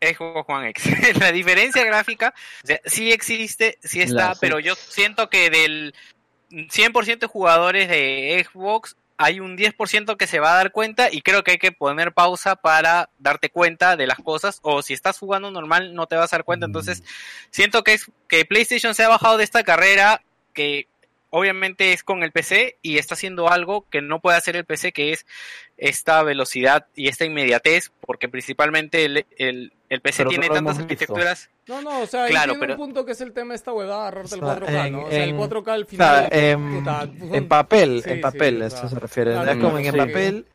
Xbox 0.00 0.48
One 0.48 0.70
X. 0.70 1.18
la 1.20 1.30
diferencia 1.30 1.84
gráfica, 1.84 2.34
o 2.64 2.66
sea, 2.66 2.80
sí 2.84 3.12
existe, 3.12 3.78
sí 3.84 4.02
está, 4.02 4.28
La- 4.28 4.34
sí. 4.34 4.38
pero 4.40 4.58
yo 4.58 4.74
siento 4.74 5.30
que 5.30 5.48
del 5.48 5.94
100% 6.50 7.20
de 7.20 7.26
jugadores 7.28 7.88
de 7.88 8.44
Xbox 8.50 8.96
hay 9.16 9.38
un 9.38 9.56
10% 9.56 10.16
que 10.16 10.26
se 10.26 10.40
va 10.40 10.54
a 10.54 10.56
dar 10.56 10.72
cuenta 10.72 11.08
y 11.12 11.22
creo 11.22 11.44
que 11.44 11.52
hay 11.52 11.58
que 11.58 11.70
poner 11.70 12.12
pausa 12.12 12.56
para 12.56 13.10
darte 13.20 13.50
cuenta 13.50 13.96
de 13.96 14.08
las 14.08 14.18
cosas 14.18 14.58
o 14.62 14.82
si 14.82 14.92
estás 14.94 15.18
jugando 15.18 15.52
normal 15.52 15.94
no 15.94 16.08
te 16.08 16.16
vas 16.16 16.32
a 16.32 16.36
dar 16.38 16.44
cuenta. 16.44 16.66
Entonces, 16.66 17.04
siento 17.50 17.84
que 17.84 17.92
es 17.92 18.10
que 18.26 18.44
PlayStation 18.44 18.96
se 18.96 19.04
ha 19.04 19.08
bajado 19.08 19.36
de 19.38 19.44
esta 19.44 19.62
carrera 19.62 20.22
que 20.52 20.88
obviamente 21.34 21.92
es 21.94 22.02
con 22.04 22.22
el 22.22 22.30
PC 22.30 22.76
y 22.82 22.98
está 22.98 23.14
haciendo 23.14 23.48
algo 23.50 23.86
que 23.90 24.02
no 24.02 24.20
puede 24.20 24.36
hacer 24.36 24.54
el 24.54 24.64
PC 24.66 24.92
que 24.92 25.12
es 25.12 25.26
esta 25.78 26.22
velocidad 26.22 26.86
y 26.94 27.08
esta 27.08 27.24
inmediatez 27.24 27.90
porque 28.00 28.28
principalmente 28.28 29.04
el, 29.06 29.26
el, 29.38 29.72
el 29.88 30.00
PC 30.02 30.18
Pero 30.18 30.30
tiene 30.30 30.48
tantas 30.50 30.78
arquitecturas 30.78 31.48
No, 31.66 31.80
no, 31.80 32.00
o 32.02 32.06
sea, 32.06 32.24
ahí 32.24 32.30
Claro, 32.32 32.52
tiene 32.52 32.60
pero- 32.60 32.72
un 32.74 32.78
punto 32.78 33.06
que 33.06 33.12
es 33.12 33.20
el 33.22 33.32
tema 33.32 33.54
de 33.54 33.56
esta 33.56 33.72
huevada, 33.72 34.02
agarrarte 34.08 34.34
el 34.34 34.42
O 34.44 34.46
sea, 34.46 34.56
4K, 34.60 34.90
¿no? 34.90 35.04
O 35.04 35.10
sea, 35.10 35.24
el 35.24 35.30
en- 35.30 35.38
4K 35.38 35.68
al 35.72 35.82
O 35.82 35.86
final... 35.86 36.28
sea, 36.30 36.50
en, 36.50 36.78
puta, 36.78 37.00
son- 37.18 37.34
en 37.34 37.48
papel, 37.48 38.02
sí, 38.04 38.10
en 38.10 38.16
sí, 38.16 38.22
papel, 38.22 38.62
o 38.62 38.66
eso 38.66 38.76
sea, 38.76 38.88
se 38.90 38.98
refiere. 39.00 39.32
claro, 39.32 39.50
es 39.52 39.56
como 39.58 39.78
en 39.78 39.84
sí. 39.84 39.90
el 39.90 39.96
papel, 39.96 40.46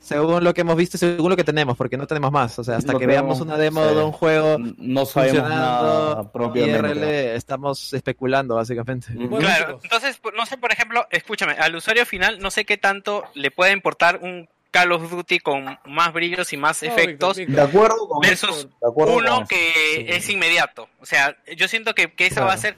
según 0.00 0.42
lo 0.42 0.54
que 0.54 0.62
hemos 0.62 0.76
visto, 0.76 0.96
según 0.98 1.30
lo 1.30 1.36
que 1.36 1.44
tenemos, 1.44 1.76
porque 1.76 1.96
no 1.96 2.06
tenemos 2.06 2.32
más. 2.32 2.58
O 2.58 2.64
sea, 2.64 2.76
hasta 2.76 2.92
No 2.94 2.98
que 2.98 3.06
veamos 3.06 3.40
una 3.40 3.56
demo 3.56 3.86
sí. 3.88 3.94
de 3.94 4.02
un 4.02 4.12
juego 4.12 4.56
No 4.78 5.04
sabemos 5.06 5.48
nada 5.48 5.78
funcionando 6.16 6.32
propiamente. 6.32 6.88
IRL, 6.98 7.36
estamos 7.36 7.92
especulando, 7.92 8.54
básicamente. 8.56 9.08
Bueno, 9.14 9.38
Claro, 9.38 9.66
chicos. 9.66 9.84
entonces, 9.84 10.20
no 10.36 10.46
sé, 10.46 10.56
por 10.58 10.72
ejemplo, 10.72 11.06
escúchame, 11.10 11.52
al 11.52 11.76
usuario 11.76 12.04
final 12.06 12.38
no 12.40 12.50
sé 12.50 12.64
qué 12.64 12.76
tanto 12.78 13.24
le 13.34 13.50
puede 13.50 13.72
importar 13.72 14.18
un 14.22 14.48
Call 14.72 14.92
of 14.92 15.10
Duty 15.10 15.40
con 15.40 15.78
más 15.84 16.12
brillos 16.12 16.52
y 16.52 16.56
más 16.56 16.82
No, 16.82 16.88
efectos 16.88 17.36
De 17.38 17.60
acuerdo 17.60 18.06
con 18.08 18.20
versus 18.20 18.50
eso, 18.58 18.68
de 18.68 18.88
acuerdo 18.88 19.16
uno 19.16 19.34
con 19.38 19.46
que 19.48 20.06
es 20.16 20.28
inmediato. 20.30 20.88
O 21.00 21.06
sea, 21.06 21.36
yo 21.56 21.66
siento 21.68 21.92
que, 21.94 22.12
que 22.12 22.26
esa 22.26 22.36
Claro. 22.36 22.46
va 22.48 22.52
a 22.54 22.58
ser 22.58 22.76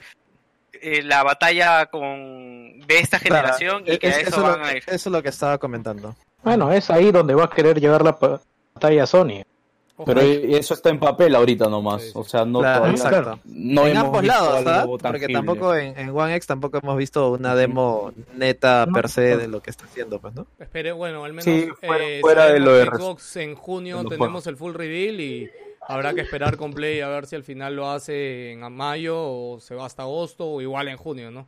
eh, 0.81 1.03
la 1.03 1.23
batalla 1.23 1.85
con 1.85 2.79
de 2.79 2.99
esta 2.99 3.19
Claro, 3.19 3.35
generación 3.35 3.83
y 3.85 3.91
es- 3.91 3.99
que 3.99 4.07
a 4.07 4.09
es- 4.09 4.17
eso 4.17 4.27
eso, 4.29 4.37
es 4.37 4.43
van 4.43 4.59
lo, 4.59 4.65
a 4.65 4.71
ir. 4.71 4.77
eso 4.85 4.91
es 4.95 5.05
lo 5.05 5.21
que 5.23 5.29
estaba 5.29 5.57
comentando. 5.59 6.15
Bueno, 6.43 6.71
es 6.71 6.89
ahí 6.89 7.11
donde 7.11 7.33
va 7.35 7.45
a 7.45 7.49
querer 7.49 7.79
llevar 7.79 8.03
la 8.03 8.17
pa- 8.17 8.41
batalla 8.75 9.05
Sony. 9.05 9.43
Pero 10.05 10.21
eso 10.21 10.73
está 10.73 10.89
en 10.89 10.99
papel 10.99 11.35
ahorita 11.35 11.69
nomás. 11.69 12.01
Sí, 12.01 12.07
sí. 12.07 12.13
O 12.15 12.23
sea, 12.23 12.43
no 12.45 12.59
Claro, 12.59 12.79
todavía 12.79 12.95
exacto. 12.97 13.39
no 13.45 13.83
en 13.85 13.91
hemos 13.91 14.05
ambos 14.05 14.21
visto 14.23 14.35
lados, 14.41 14.67
¿ah? 14.67 14.81
algo 14.81 14.97
Porque 14.97 15.27
tampoco 15.27 15.75
en, 15.75 15.97
en 15.99 16.09
One 16.09 16.35
X 16.35 16.47
tampoco 16.47 16.79
hemos 16.79 16.97
visto 16.97 17.31
una 17.31 17.55
demo 17.55 18.11
neta 18.33 18.87
per 18.91 19.07
se 19.07 19.37
de 19.37 19.47
lo 19.47 19.61
que 19.61 19.69
está 19.69 19.85
haciendo, 19.85 20.19
pues, 20.19 20.33
¿no? 20.33 20.47
Espere, 20.59 20.91
bueno, 20.93 21.23
al 21.23 21.31
menos 21.33 21.45
Sí, 21.45 21.69
fuera- 21.79 22.03
eh, 22.03 22.19
fuera 22.21 22.45
de 22.47 22.59
lo 22.59 22.73
de 22.73 22.85
Xbox 22.87 23.35
en 23.37 23.55
junio 23.55 24.01
los 24.01 24.11
tenemos 24.11 24.47
el 24.47 24.57
full 24.57 24.73
reveal 24.73 25.19
y 25.21 25.49
habrá 25.87 26.13
que 26.15 26.21
esperar 26.21 26.57
con 26.57 26.73
Play 26.73 26.99
a 27.01 27.07
ver 27.09 27.27
si 27.27 27.35
al 27.35 27.43
final 27.43 27.75
lo 27.75 27.89
hace 27.91 28.53
en 28.53 28.73
mayo 28.73 29.15
o 29.21 29.59
se 29.59 29.75
va 29.75 29.85
hasta 29.85 30.01
agosto 30.03 30.47
o 30.49 30.59
igual 30.59 30.87
en 30.87 30.97
junio, 30.97 31.29
¿no? 31.29 31.45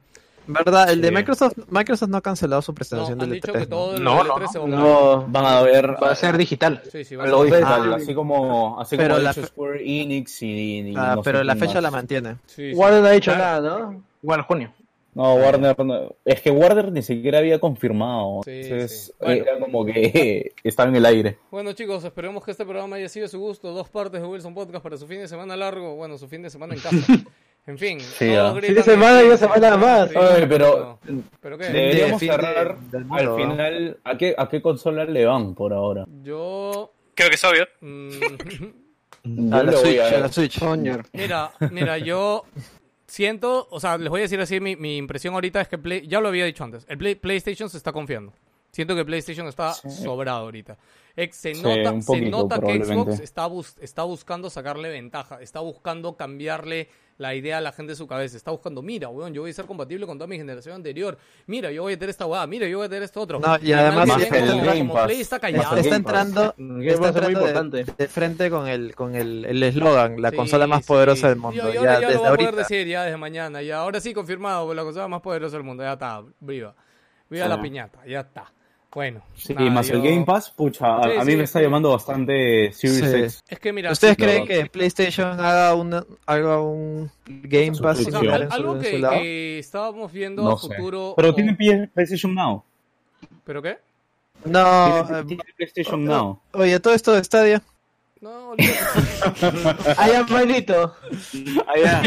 ¿Verdad? 0.48 0.90
El 0.92 1.02
de 1.02 1.08
Sí. 1.10 1.14
Microsoft, 1.14 1.54
Microsoft 1.70 2.10
no 2.10 2.18
ha 2.18 2.22
cancelado 2.22 2.62
su 2.62 2.72
No, 2.72 2.76
presentación 2.76 3.22
han 3.22 3.30
del 3.30 3.42
dicho 3.42 3.52
E3, 3.54 3.60
que 3.60 3.66
todo 3.68 3.92
¿no? 3.92 3.98
el 3.98 4.04
No, 4.04 4.22
el 4.22 4.28
no, 4.28 4.36
E3 4.36 4.48
se 4.52 4.60
va 4.60 4.66
a 4.66 4.68
No, 4.68 5.26
Van 5.28 5.46
a 5.46 5.62
ver 5.62 6.04
Va 6.04 6.12
a 6.12 6.16
ser 6.16 6.38
digital. 6.38 6.82
Sí, 6.92 7.04
sí, 7.04 7.16
va 7.16 7.24
a 7.24 7.28
ser- 7.28 7.36
digital, 7.46 7.94
Ah. 7.94 7.96
así 7.98 8.14
como, 8.14 8.80
así 8.80 8.98
Pero 8.98 9.16
como 9.16 9.24
la 9.24 9.30
ha 9.30 9.34
Square 9.34 9.82
Enix 9.82 10.42
y, 10.44 10.80
y 10.92 10.94
Ah, 10.96 11.16
no 11.16 11.24
pero 11.24 11.44
la 11.44 11.56
fecha 11.56 11.76
más. 11.76 11.84
la 11.84 11.92
mantiene. 11.92 12.38
Warner 12.76 13.02
no 13.02 13.08
ha 13.08 13.12
dicho 13.12 13.32
Claro. 13.34 13.62
nada, 13.64 13.80
¿no? 13.92 14.04
Igual 14.24 14.42
junio. 14.44 14.74
No, 15.14 15.34
Warner, 15.36 15.80
no. 15.86 16.10
es 16.26 16.42
que 16.42 16.52
Warner 16.52 16.92
ni 16.92 17.02
siquiera 17.02 17.38
había 17.38 17.58
confirmado. 17.58 18.42
Sí, 18.44 18.52
entonces, 18.52 19.06
sí. 19.06 19.14
Bueno. 19.18 19.44
era 19.46 19.60
como 19.60 19.86
que 19.86 20.52
estaba 20.66 20.90
en 20.90 20.98
el 20.98 21.06
aire. 21.06 21.38
Bueno 21.52 21.72
chicos, 21.72 22.04
esperemos 22.04 22.44
que 22.44 22.52
este 22.52 22.66
programa 22.66 22.98
haya 22.98 23.08
sido 23.08 23.24
de 23.24 23.30
su 23.30 23.40
gusto. 23.40 23.72
Dos 23.72 23.88
partes 23.88 24.22
de 24.22 24.28
Wilson 24.28 24.54
Podcast 24.54 24.84
para 24.84 24.98
su 24.98 25.08
fin 25.08 25.20
de 25.20 25.30
semana 25.30 25.56
largo. 25.56 25.96
Bueno, 25.96 26.18
su 26.18 26.28
fin 26.28 26.42
de 26.42 26.50
semana 26.50 26.74
en 26.76 26.82
casa. 26.82 26.98
En 27.68 27.78
fin. 27.80 28.00
Sí, 28.00 28.34
ah. 28.36 28.56
Fin 28.62 28.76
de 28.76 28.84
semana 28.84 29.20
que- 29.20 29.26
y 29.26 29.28
una 29.28 29.38
semana 29.38 29.78
más. 29.78 30.10
Sí, 30.12 30.18
Oye, 30.18 30.48
pero- 30.48 31.00
¿Pero 31.42 31.58
qué? 31.58 31.66
Deberíamos 31.66 32.22
de- 32.22 32.28
cerrar 32.28 32.78
al 32.94 33.26
¿no? 33.26 33.36
final. 33.38 33.98
¿a 34.04 34.18
qué, 34.18 34.36
¿A 34.38 34.48
qué 34.50 34.62
consola 34.62 35.06
le 35.06 35.26
van 35.26 35.56
por 35.56 35.74
ahora? 35.74 36.06
Yo... 36.22 36.92
Creo 37.16 37.30
que 37.30 37.36
es 37.36 37.44
obvio. 37.44 37.66
mm, 37.82 38.10
A 39.54 39.64
la 39.64 39.72
Switch, 39.72 40.00
a 40.00 40.18
la 40.20 40.32
Switch. 40.32 40.62
Mira, 41.14 41.52
mira, 41.72 41.98
yo 41.98 42.44
siento, 43.08 43.68
o 43.72 43.80
sea, 43.80 43.98
les 43.98 44.10
voy 44.10 44.20
a 44.20 44.24
decir 44.24 44.40
así, 44.40 44.60
mi, 44.60 44.76
mi 44.76 44.98
impresión 44.98 45.34
ahorita 45.34 45.62
es 45.62 45.68
que 45.68 45.78
Play, 45.78 46.08
ya 46.08 46.20
lo 46.22 46.28
había 46.28 46.46
dicho 46.46 46.64
antes, 46.64 46.86
el 46.88 46.98
Play- 46.98 47.16
PlayStation 47.16 47.70
se 47.70 47.78
está 47.78 47.92
confiando. 47.92 48.34
Siento 48.72 48.96
que 48.96 49.06
PlayStation 49.06 49.48
está 49.48 49.74
sobrado 49.74 50.40
ahorita. 50.42 50.78
Se 51.32 51.56
Sí, 51.56 51.62
nota, 51.64 52.02
se 52.02 52.22
nota 52.30 52.60
que. 52.60 52.84
Xbox 52.84 53.22
está, 53.22 53.48
bus- 53.48 53.78
está 53.80 54.04
buscando 54.04 54.50
sacarle 54.50 54.90
ventaja, 54.90 55.42
está 55.42 55.62
buscando 55.62 56.18
cambiarle 56.18 56.90
la 57.18 57.34
idea 57.34 57.60
a 57.60 57.62
la 57.62 57.72
gente 57.72 57.94
de 57.94 57.96
su 57.96 58.08
cabeza. 58.08 58.36
Está 58.36 58.52
buscando, 58.52 58.82
mira, 58.82 59.08
weón, 59.08 59.34
yo 59.34 59.42
voy 59.42 59.52
a 59.52 59.54
ser 59.54 59.66
compatible 59.66 60.06
con 60.06 60.18
toda 60.18 60.28
mi 60.28 60.36
generación 60.38 60.76
anterior. 60.76 61.18
Mira, 61.48 61.72
yo 61.72 61.84
voy 61.84 61.94
a 61.94 61.96
tener 61.98 62.10
esta 62.10 62.26
weá, 62.26 62.46
mira, 62.46 62.68
yo 62.68 62.78
voy 62.80 62.88
a 62.88 62.90
tener 62.90 63.04
esto 63.04 63.22
otro. 63.22 63.40
No, 63.40 63.58
y 63.62 63.72
al 63.72 63.80
además 63.80 64.06
ven 64.20 64.30
como- 64.30 64.36
entrando- 64.52 64.78
como 64.94 65.06
Play 65.06 65.22
está 65.22 65.40
callado. 65.40 65.78
está 65.78 65.96
entrando, 65.96 66.54
Game 66.58 66.88
está 66.90 67.08
entrando 67.08 67.28
de, 67.30 67.34
importante. 67.34 67.86
de 67.98 68.08
frente 68.08 68.50
con 68.50 68.68
el 68.68 68.96
con 68.96 69.16
el 69.16 69.46
el 69.46 69.64
eslogan, 69.64 70.22
la 70.22 70.32
Sí, 70.32 70.36
consola 70.36 70.68
más 70.68 70.82
sí. 70.84 70.88
poderosa 70.90 71.30
del 71.30 71.38
mundo. 71.38 71.56
Yo, 71.64 71.74
yo 71.74 71.84
ya 71.84 71.94
ya 71.94 72.00
lo 72.02 72.08
desde 72.08 72.18
voy 72.20 72.28
a 72.28 72.30
poder 72.32 72.46
ahorita. 72.48 72.62
decir 72.64 72.88
ya 72.88 73.04
desde 73.04 73.18
mañana. 73.18 73.62
Ya, 73.62 73.78
ahora 73.78 74.00
sí 74.02 74.14
confirmado, 74.14 74.74
la 74.74 74.84
consola 74.84 75.08
más 75.08 75.22
poderosa 75.22 75.56
del 75.56 75.64
mundo. 75.66 75.84
Ya 75.84 75.94
está, 75.94 76.22
viva. 76.42 76.76
Viva 77.30 77.44
Sí. 77.46 77.50
la 77.50 77.62
piñata, 77.62 78.06
ya 78.06 78.20
está. 78.20 78.52
Bueno. 78.96 79.22
Sí, 79.36 79.54
nada, 79.54 79.70
más 79.72 79.90
el 79.90 80.02
Game 80.02 80.24
Pass, 80.26 80.50
pucha, 80.52 80.98
a, 80.98 81.04
Sí, 81.04 81.10
a 81.20 81.26
mí 81.26 81.32
sí, 81.34 81.38
me 81.38 81.44
está 81.44 81.62
llamando 81.62 81.92
bastante 81.92 82.72
Series 82.72 83.00
Sí. 83.12 83.18
X. 83.18 83.44
Es 83.50 83.60
que 83.60 83.74
mira, 83.74 83.92
¿Ustedes 83.92 84.16
creen 84.16 84.40
no- 84.40 84.46
que 84.46 84.66
PlayStation 84.68 85.38
haga 85.40 85.76
una, 85.76 86.06
haga 86.26 86.62
un 86.62 87.12
Game 87.28 87.74
Pass 87.78 88.00
o 88.00 88.04
sea, 88.04 88.12
similar 88.14 88.36
al- 88.36 88.42
en 88.44 88.50
su- 88.50 88.56
algo 88.56 88.76
en 88.78 88.82
que, 88.82 88.92
su 88.92 88.98
lado? 89.00 89.16
que 89.20 89.60
estábamos 89.60 90.12
viendo 90.14 90.44
No 90.44 90.52
a 90.54 90.58
sé. 90.58 90.68
futuro. 90.70 91.14
Pero 91.18 91.30
o- 91.30 91.36
tiene 91.36 91.54
PlayStation 91.94 92.34
Now. 92.34 92.64
¿Pero 93.44 93.62
qué? 93.62 93.78
No, 94.46 95.04
Tiene, 95.06 95.20
eh, 95.20 95.24
tiene 95.28 95.44
PlayStation 95.58 96.04
Now. 96.06 96.40
oye, 96.54 96.80
todo 96.80 96.94
esto 96.94 97.12
de 97.14 97.24
Stadia. 97.24 97.62
No, 98.26 98.50
olvídate. 98.50 99.94
Allá, 99.98 100.24
Mailito. 100.24 100.96
Allá, 101.68 102.02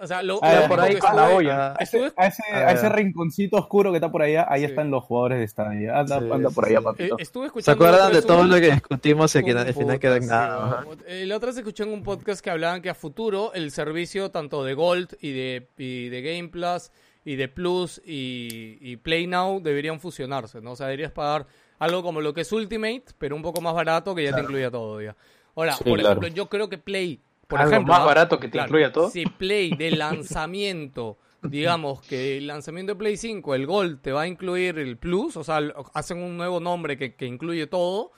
o 0.00 0.06
sea, 0.06 0.22
lo, 0.22 0.42
allá 0.44 0.60
lo 0.62 0.68
por 0.68 0.80
ahí 0.80 0.96
con 0.98 1.16
la 1.16 1.28
olla. 1.30 1.72
A 1.72 1.82
ese, 1.82 1.98
estuve- 1.98 2.12
a 2.16 2.26
ese, 2.28 2.42
a 2.52 2.72
ese 2.72 2.88
rinconcito 2.88 3.56
oscuro 3.56 3.90
que 3.90 3.96
está 3.96 4.08
por 4.10 4.22
allá, 4.22 4.46
ahí 4.48 4.60
Sí. 4.60 4.66
están 4.66 4.90
los 4.92 5.02
jugadores 5.02 5.40
de 5.40 5.48
Stadia. 5.48 5.98
Anda, 5.98 6.20
Sí, 6.20 6.30
anda 6.30 6.50
por 6.50 6.64
sí, 6.66 6.70
allá, 6.70 6.78
sí. 6.78 6.84
papito. 6.84 7.14
eh, 7.18 7.22
estuve 7.22 7.50
¿Se 7.60 7.70
acuerdan 7.72 8.12
de 8.12 8.22
todo 8.22 8.42
un- 8.42 8.50
lo 8.50 8.60
que 8.60 8.70
discutimos 8.70 9.34
y 9.34 9.42
que 9.42 9.50
al 9.50 9.74
final 9.74 9.98
quedó 9.98 10.14
en 10.14 10.22
sí, 10.22 10.28
nada? 10.28 10.84
El 11.08 11.32
otra 11.32 11.48
vez 11.48 11.56
escuché 11.58 11.82
en 11.82 11.92
un 11.92 12.04
podcast 12.04 12.40
que 12.40 12.50
hablaban 12.50 12.80
que 12.80 12.90
a 12.90 12.94
futuro 12.94 13.52
el 13.52 13.72
servicio 13.72 14.30
tanto 14.30 14.62
de 14.62 14.74
Gold 14.74 15.16
y 15.20 15.32
de, 15.32 15.66
y 15.76 16.08
de 16.08 16.22
Game 16.22 16.50
Plus 16.50 16.92
y 17.24 17.34
de 17.34 17.48
Plus 17.48 18.00
y, 18.06 18.78
y 18.80 18.96
Play 18.96 19.26
Now 19.26 19.60
deberían 19.60 19.98
fusionarse, 19.98 20.60
¿no? 20.60 20.72
O 20.72 20.76
sea, 20.76 20.86
deberías 20.86 21.10
pagar 21.10 21.46
algo 21.80 22.02
como 22.02 22.20
lo 22.20 22.32
que 22.34 22.40
es 22.42 22.52
Ultimate, 22.52 23.04
pero 23.18 23.36
un 23.36 23.42
poco 23.42 23.60
más 23.60 23.74
barato 23.74 24.14
que 24.14 24.24
ya 24.24 24.32
te 24.34 24.40
incluya 24.40 24.70
todo, 24.70 25.00
ya. 25.02 25.14
Ahora, 25.58 25.72
Sí, 25.74 25.84
por 25.84 25.98
claro. 25.98 26.20
ejemplo, 26.20 26.28
yo 26.28 26.48
creo 26.48 26.68
que 26.68 26.78
Play, 26.78 27.20
por 27.48 27.58
Algo 27.60 27.72
ejemplo, 27.72 27.92
más 27.94 28.04
barato 28.04 28.38
que 28.38 28.46
te 28.46 28.52
Claro, 28.52 28.68
incluya 28.68 28.92
todo. 28.92 29.10
Si 29.10 29.24
Play 29.26 29.74
de 29.76 29.90
lanzamiento, 29.92 31.18
digamos 31.42 32.00
que 32.02 32.36
el 32.38 32.46
lanzamiento 32.46 32.92
de 32.92 32.98
Play 32.98 33.16
5, 33.16 33.54
el 33.54 33.66
Gold 33.66 34.00
te 34.00 34.12
va 34.12 34.22
a 34.22 34.26
incluir 34.28 34.78
el 34.78 34.96
Plus, 34.96 35.36
o 35.36 35.42
sea, 35.44 35.60
hacen 35.94 36.22
un 36.22 36.36
nuevo 36.36 36.60
nombre 36.60 36.96
que, 36.96 37.14
que 37.14 37.26
incluye 37.26 37.66
todo, 37.66 38.12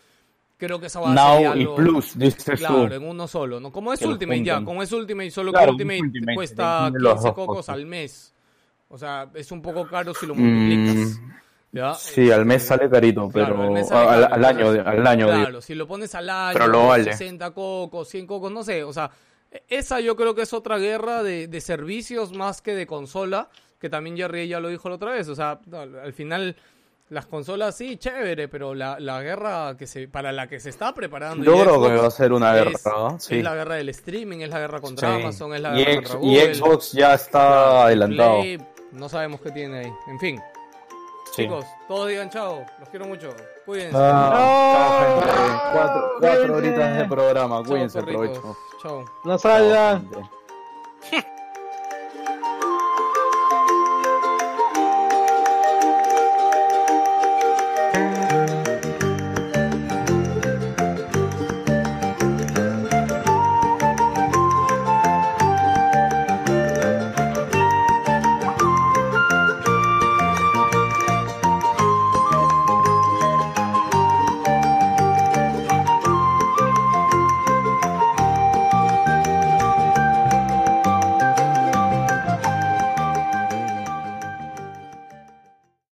creo 0.58 0.78
que 0.80 0.86
esa 0.88 1.00
va 1.00 1.12
a 1.12 1.14
Now 1.14 1.36
ser 1.38 1.42
y 1.56 1.62
algo- 1.62 1.76
Plus, 1.76 2.18
dices 2.18 2.58
Claro, 2.58 2.88
tú. 2.88 2.94
en 2.94 3.04
uno 3.04 3.26
solo, 3.26 3.58
¿no? 3.60 3.72
Como 3.72 3.92
es 3.94 4.00
Que 4.00 4.06
Ultimate 4.06 4.42
ya, 4.44 4.62
como 4.62 4.82
es 4.82 4.92
Ultimate, 4.92 5.30
solo 5.30 5.52
Claro, 5.52 5.76
que 5.76 5.82
Ultimate, 5.84 6.34
cuesta 6.34 6.86
incluye 6.88 7.04
las 7.04 7.12
15 7.14 7.28
dos 7.28 7.34
cocos 7.34 7.68
al 7.70 7.86
mes. 7.86 8.34
O 8.88 8.98
sea, 8.98 9.30
es 9.34 9.50
un 9.52 9.62
poco 9.62 9.86
caro 9.86 10.12
si 10.12 10.26
lo 10.26 10.34
multiplicas. 10.34 11.18
Mm, 11.20 11.39
¿ya? 11.72 11.94
Sí, 11.94 12.30
al 12.30 12.44
mes 12.46 12.64
sale 12.64 12.88
carito, 12.90 13.28
claro, 13.28 13.54
pero 13.54 13.62
al 13.68 13.70
mes 13.70 13.88
sale 13.88 14.08
al, 14.08 14.28
caro, 14.28 14.30
al 14.32 14.44
año, 14.44 14.68
al 14.84 15.06
año. 15.06 15.26
digo. 15.26 15.38
Claro, 15.40 15.60
si 15.60 15.74
lo 15.74 15.86
pones 15.86 16.14
al 16.14 16.28
año, 16.28 16.52
Pero 16.54 16.66
lo 16.68 16.86
vale. 16.88 17.04
60 17.04 17.50
cocos, 17.52 18.08
100 18.08 18.26
cocos, 18.26 18.50
no 18.52 18.62
sé, 18.62 18.82
o 18.84 18.92
sea, 18.92 19.10
e- 19.50 19.62
esa 19.68 20.00
yo 20.00 20.16
creo 20.16 20.34
que 20.34 20.42
es 20.42 20.52
otra 20.52 20.78
guerra 20.78 21.22
de, 21.22 21.46
de 21.48 21.60
servicios 21.60 22.32
más 22.32 22.60
que 22.62 22.74
de 22.74 22.86
consola, 22.86 23.48
que 23.78 23.88
también 23.88 24.16
Jerry 24.16 24.48
ya 24.48 24.60
lo 24.60 24.68
dijo 24.68 24.88
la 24.88 24.96
otra 24.96 25.12
vez, 25.12 25.28
o 25.28 25.34
sea, 25.34 25.60
al 26.02 26.12
final 26.12 26.56
las 27.08 27.26
consolas 27.26 27.76
sí, 27.76 27.96
chévere, 27.96 28.46
pero 28.46 28.72
la, 28.74 29.00
la 29.00 29.20
guerra 29.20 29.76
que 29.76 29.88
se 29.88 30.06
para 30.06 30.30
la 30.30 30.46
que 30.48 30.60
se 30.60 30.68
está 30.70 30.94
preparando 30.94 31.44
Yo 31.44 31.56
y 31.56 31.60
creo 31.62 31.82
que 31.82 31.96
va 31.96 32.06
a 32.06 32.10
ser 32.12 32.32
una 32.32 32.56
es- 32.56 32.64
guerra, 32.64 32.78
¿no? 32.84 33.18
Sí. 33.18 33.38
Es 33.38 33.42
la 33.44 33.54
guerra 33.56 33.74
del 33.76 33.88
streaming, 33.88 34.38
es 34.40 34.48
la 34.50 34.60
guerra 34.60 34.80
contra 34.80 35.08
Sí. 35.16 35.20
Amazon, 35.22 35.54
es 35.54 35.60
la 35.60 35.74
y, 35.80 35.84
guerra 35.84 35.94
contra 36.02 36.14
y 36.14 36.18
Google. 36.20 36.54
Xbox 36.54 36.92
ya 36.92 37.14
está 37.14 37.84
adelantado. 37.86 38.40
Play, 38.42 38.58
no 38.92 39.08
sabemos 39.08 39.40
qué 39.40 39.50
tiene 39.50 39.78
ahí. 39.80 39.92
En 40.08 40.20
fin, 40.20 40.40
Sí. 41.32 41.42
chicos, 41.44 41.64
todos 41.86 42.08
digan 42.08 42.28
chao, 42.28 42.64
los 42.78 42.88
quiero 42.88 43.06
mucho, 43.06 43.34
cuídense. 43.64 43.96
Ah, 43.96 44.32
chao, 44.74 45.20
gente. 45.20 45.72
Cuatro, 45.72 46.10
cuatro 46.20 46.56
horitas 46.56 46.98
de 46.98 47.04
programa, 47.04 47.56
Chao, 47.56 47.64
cuídense, 47.64 47.98
aprovecho. 48.00 48.56
Chao. 48.82 49.04
No 49.24 49.38
salgan. 49.38 50.10
Chao. 50.10 50.30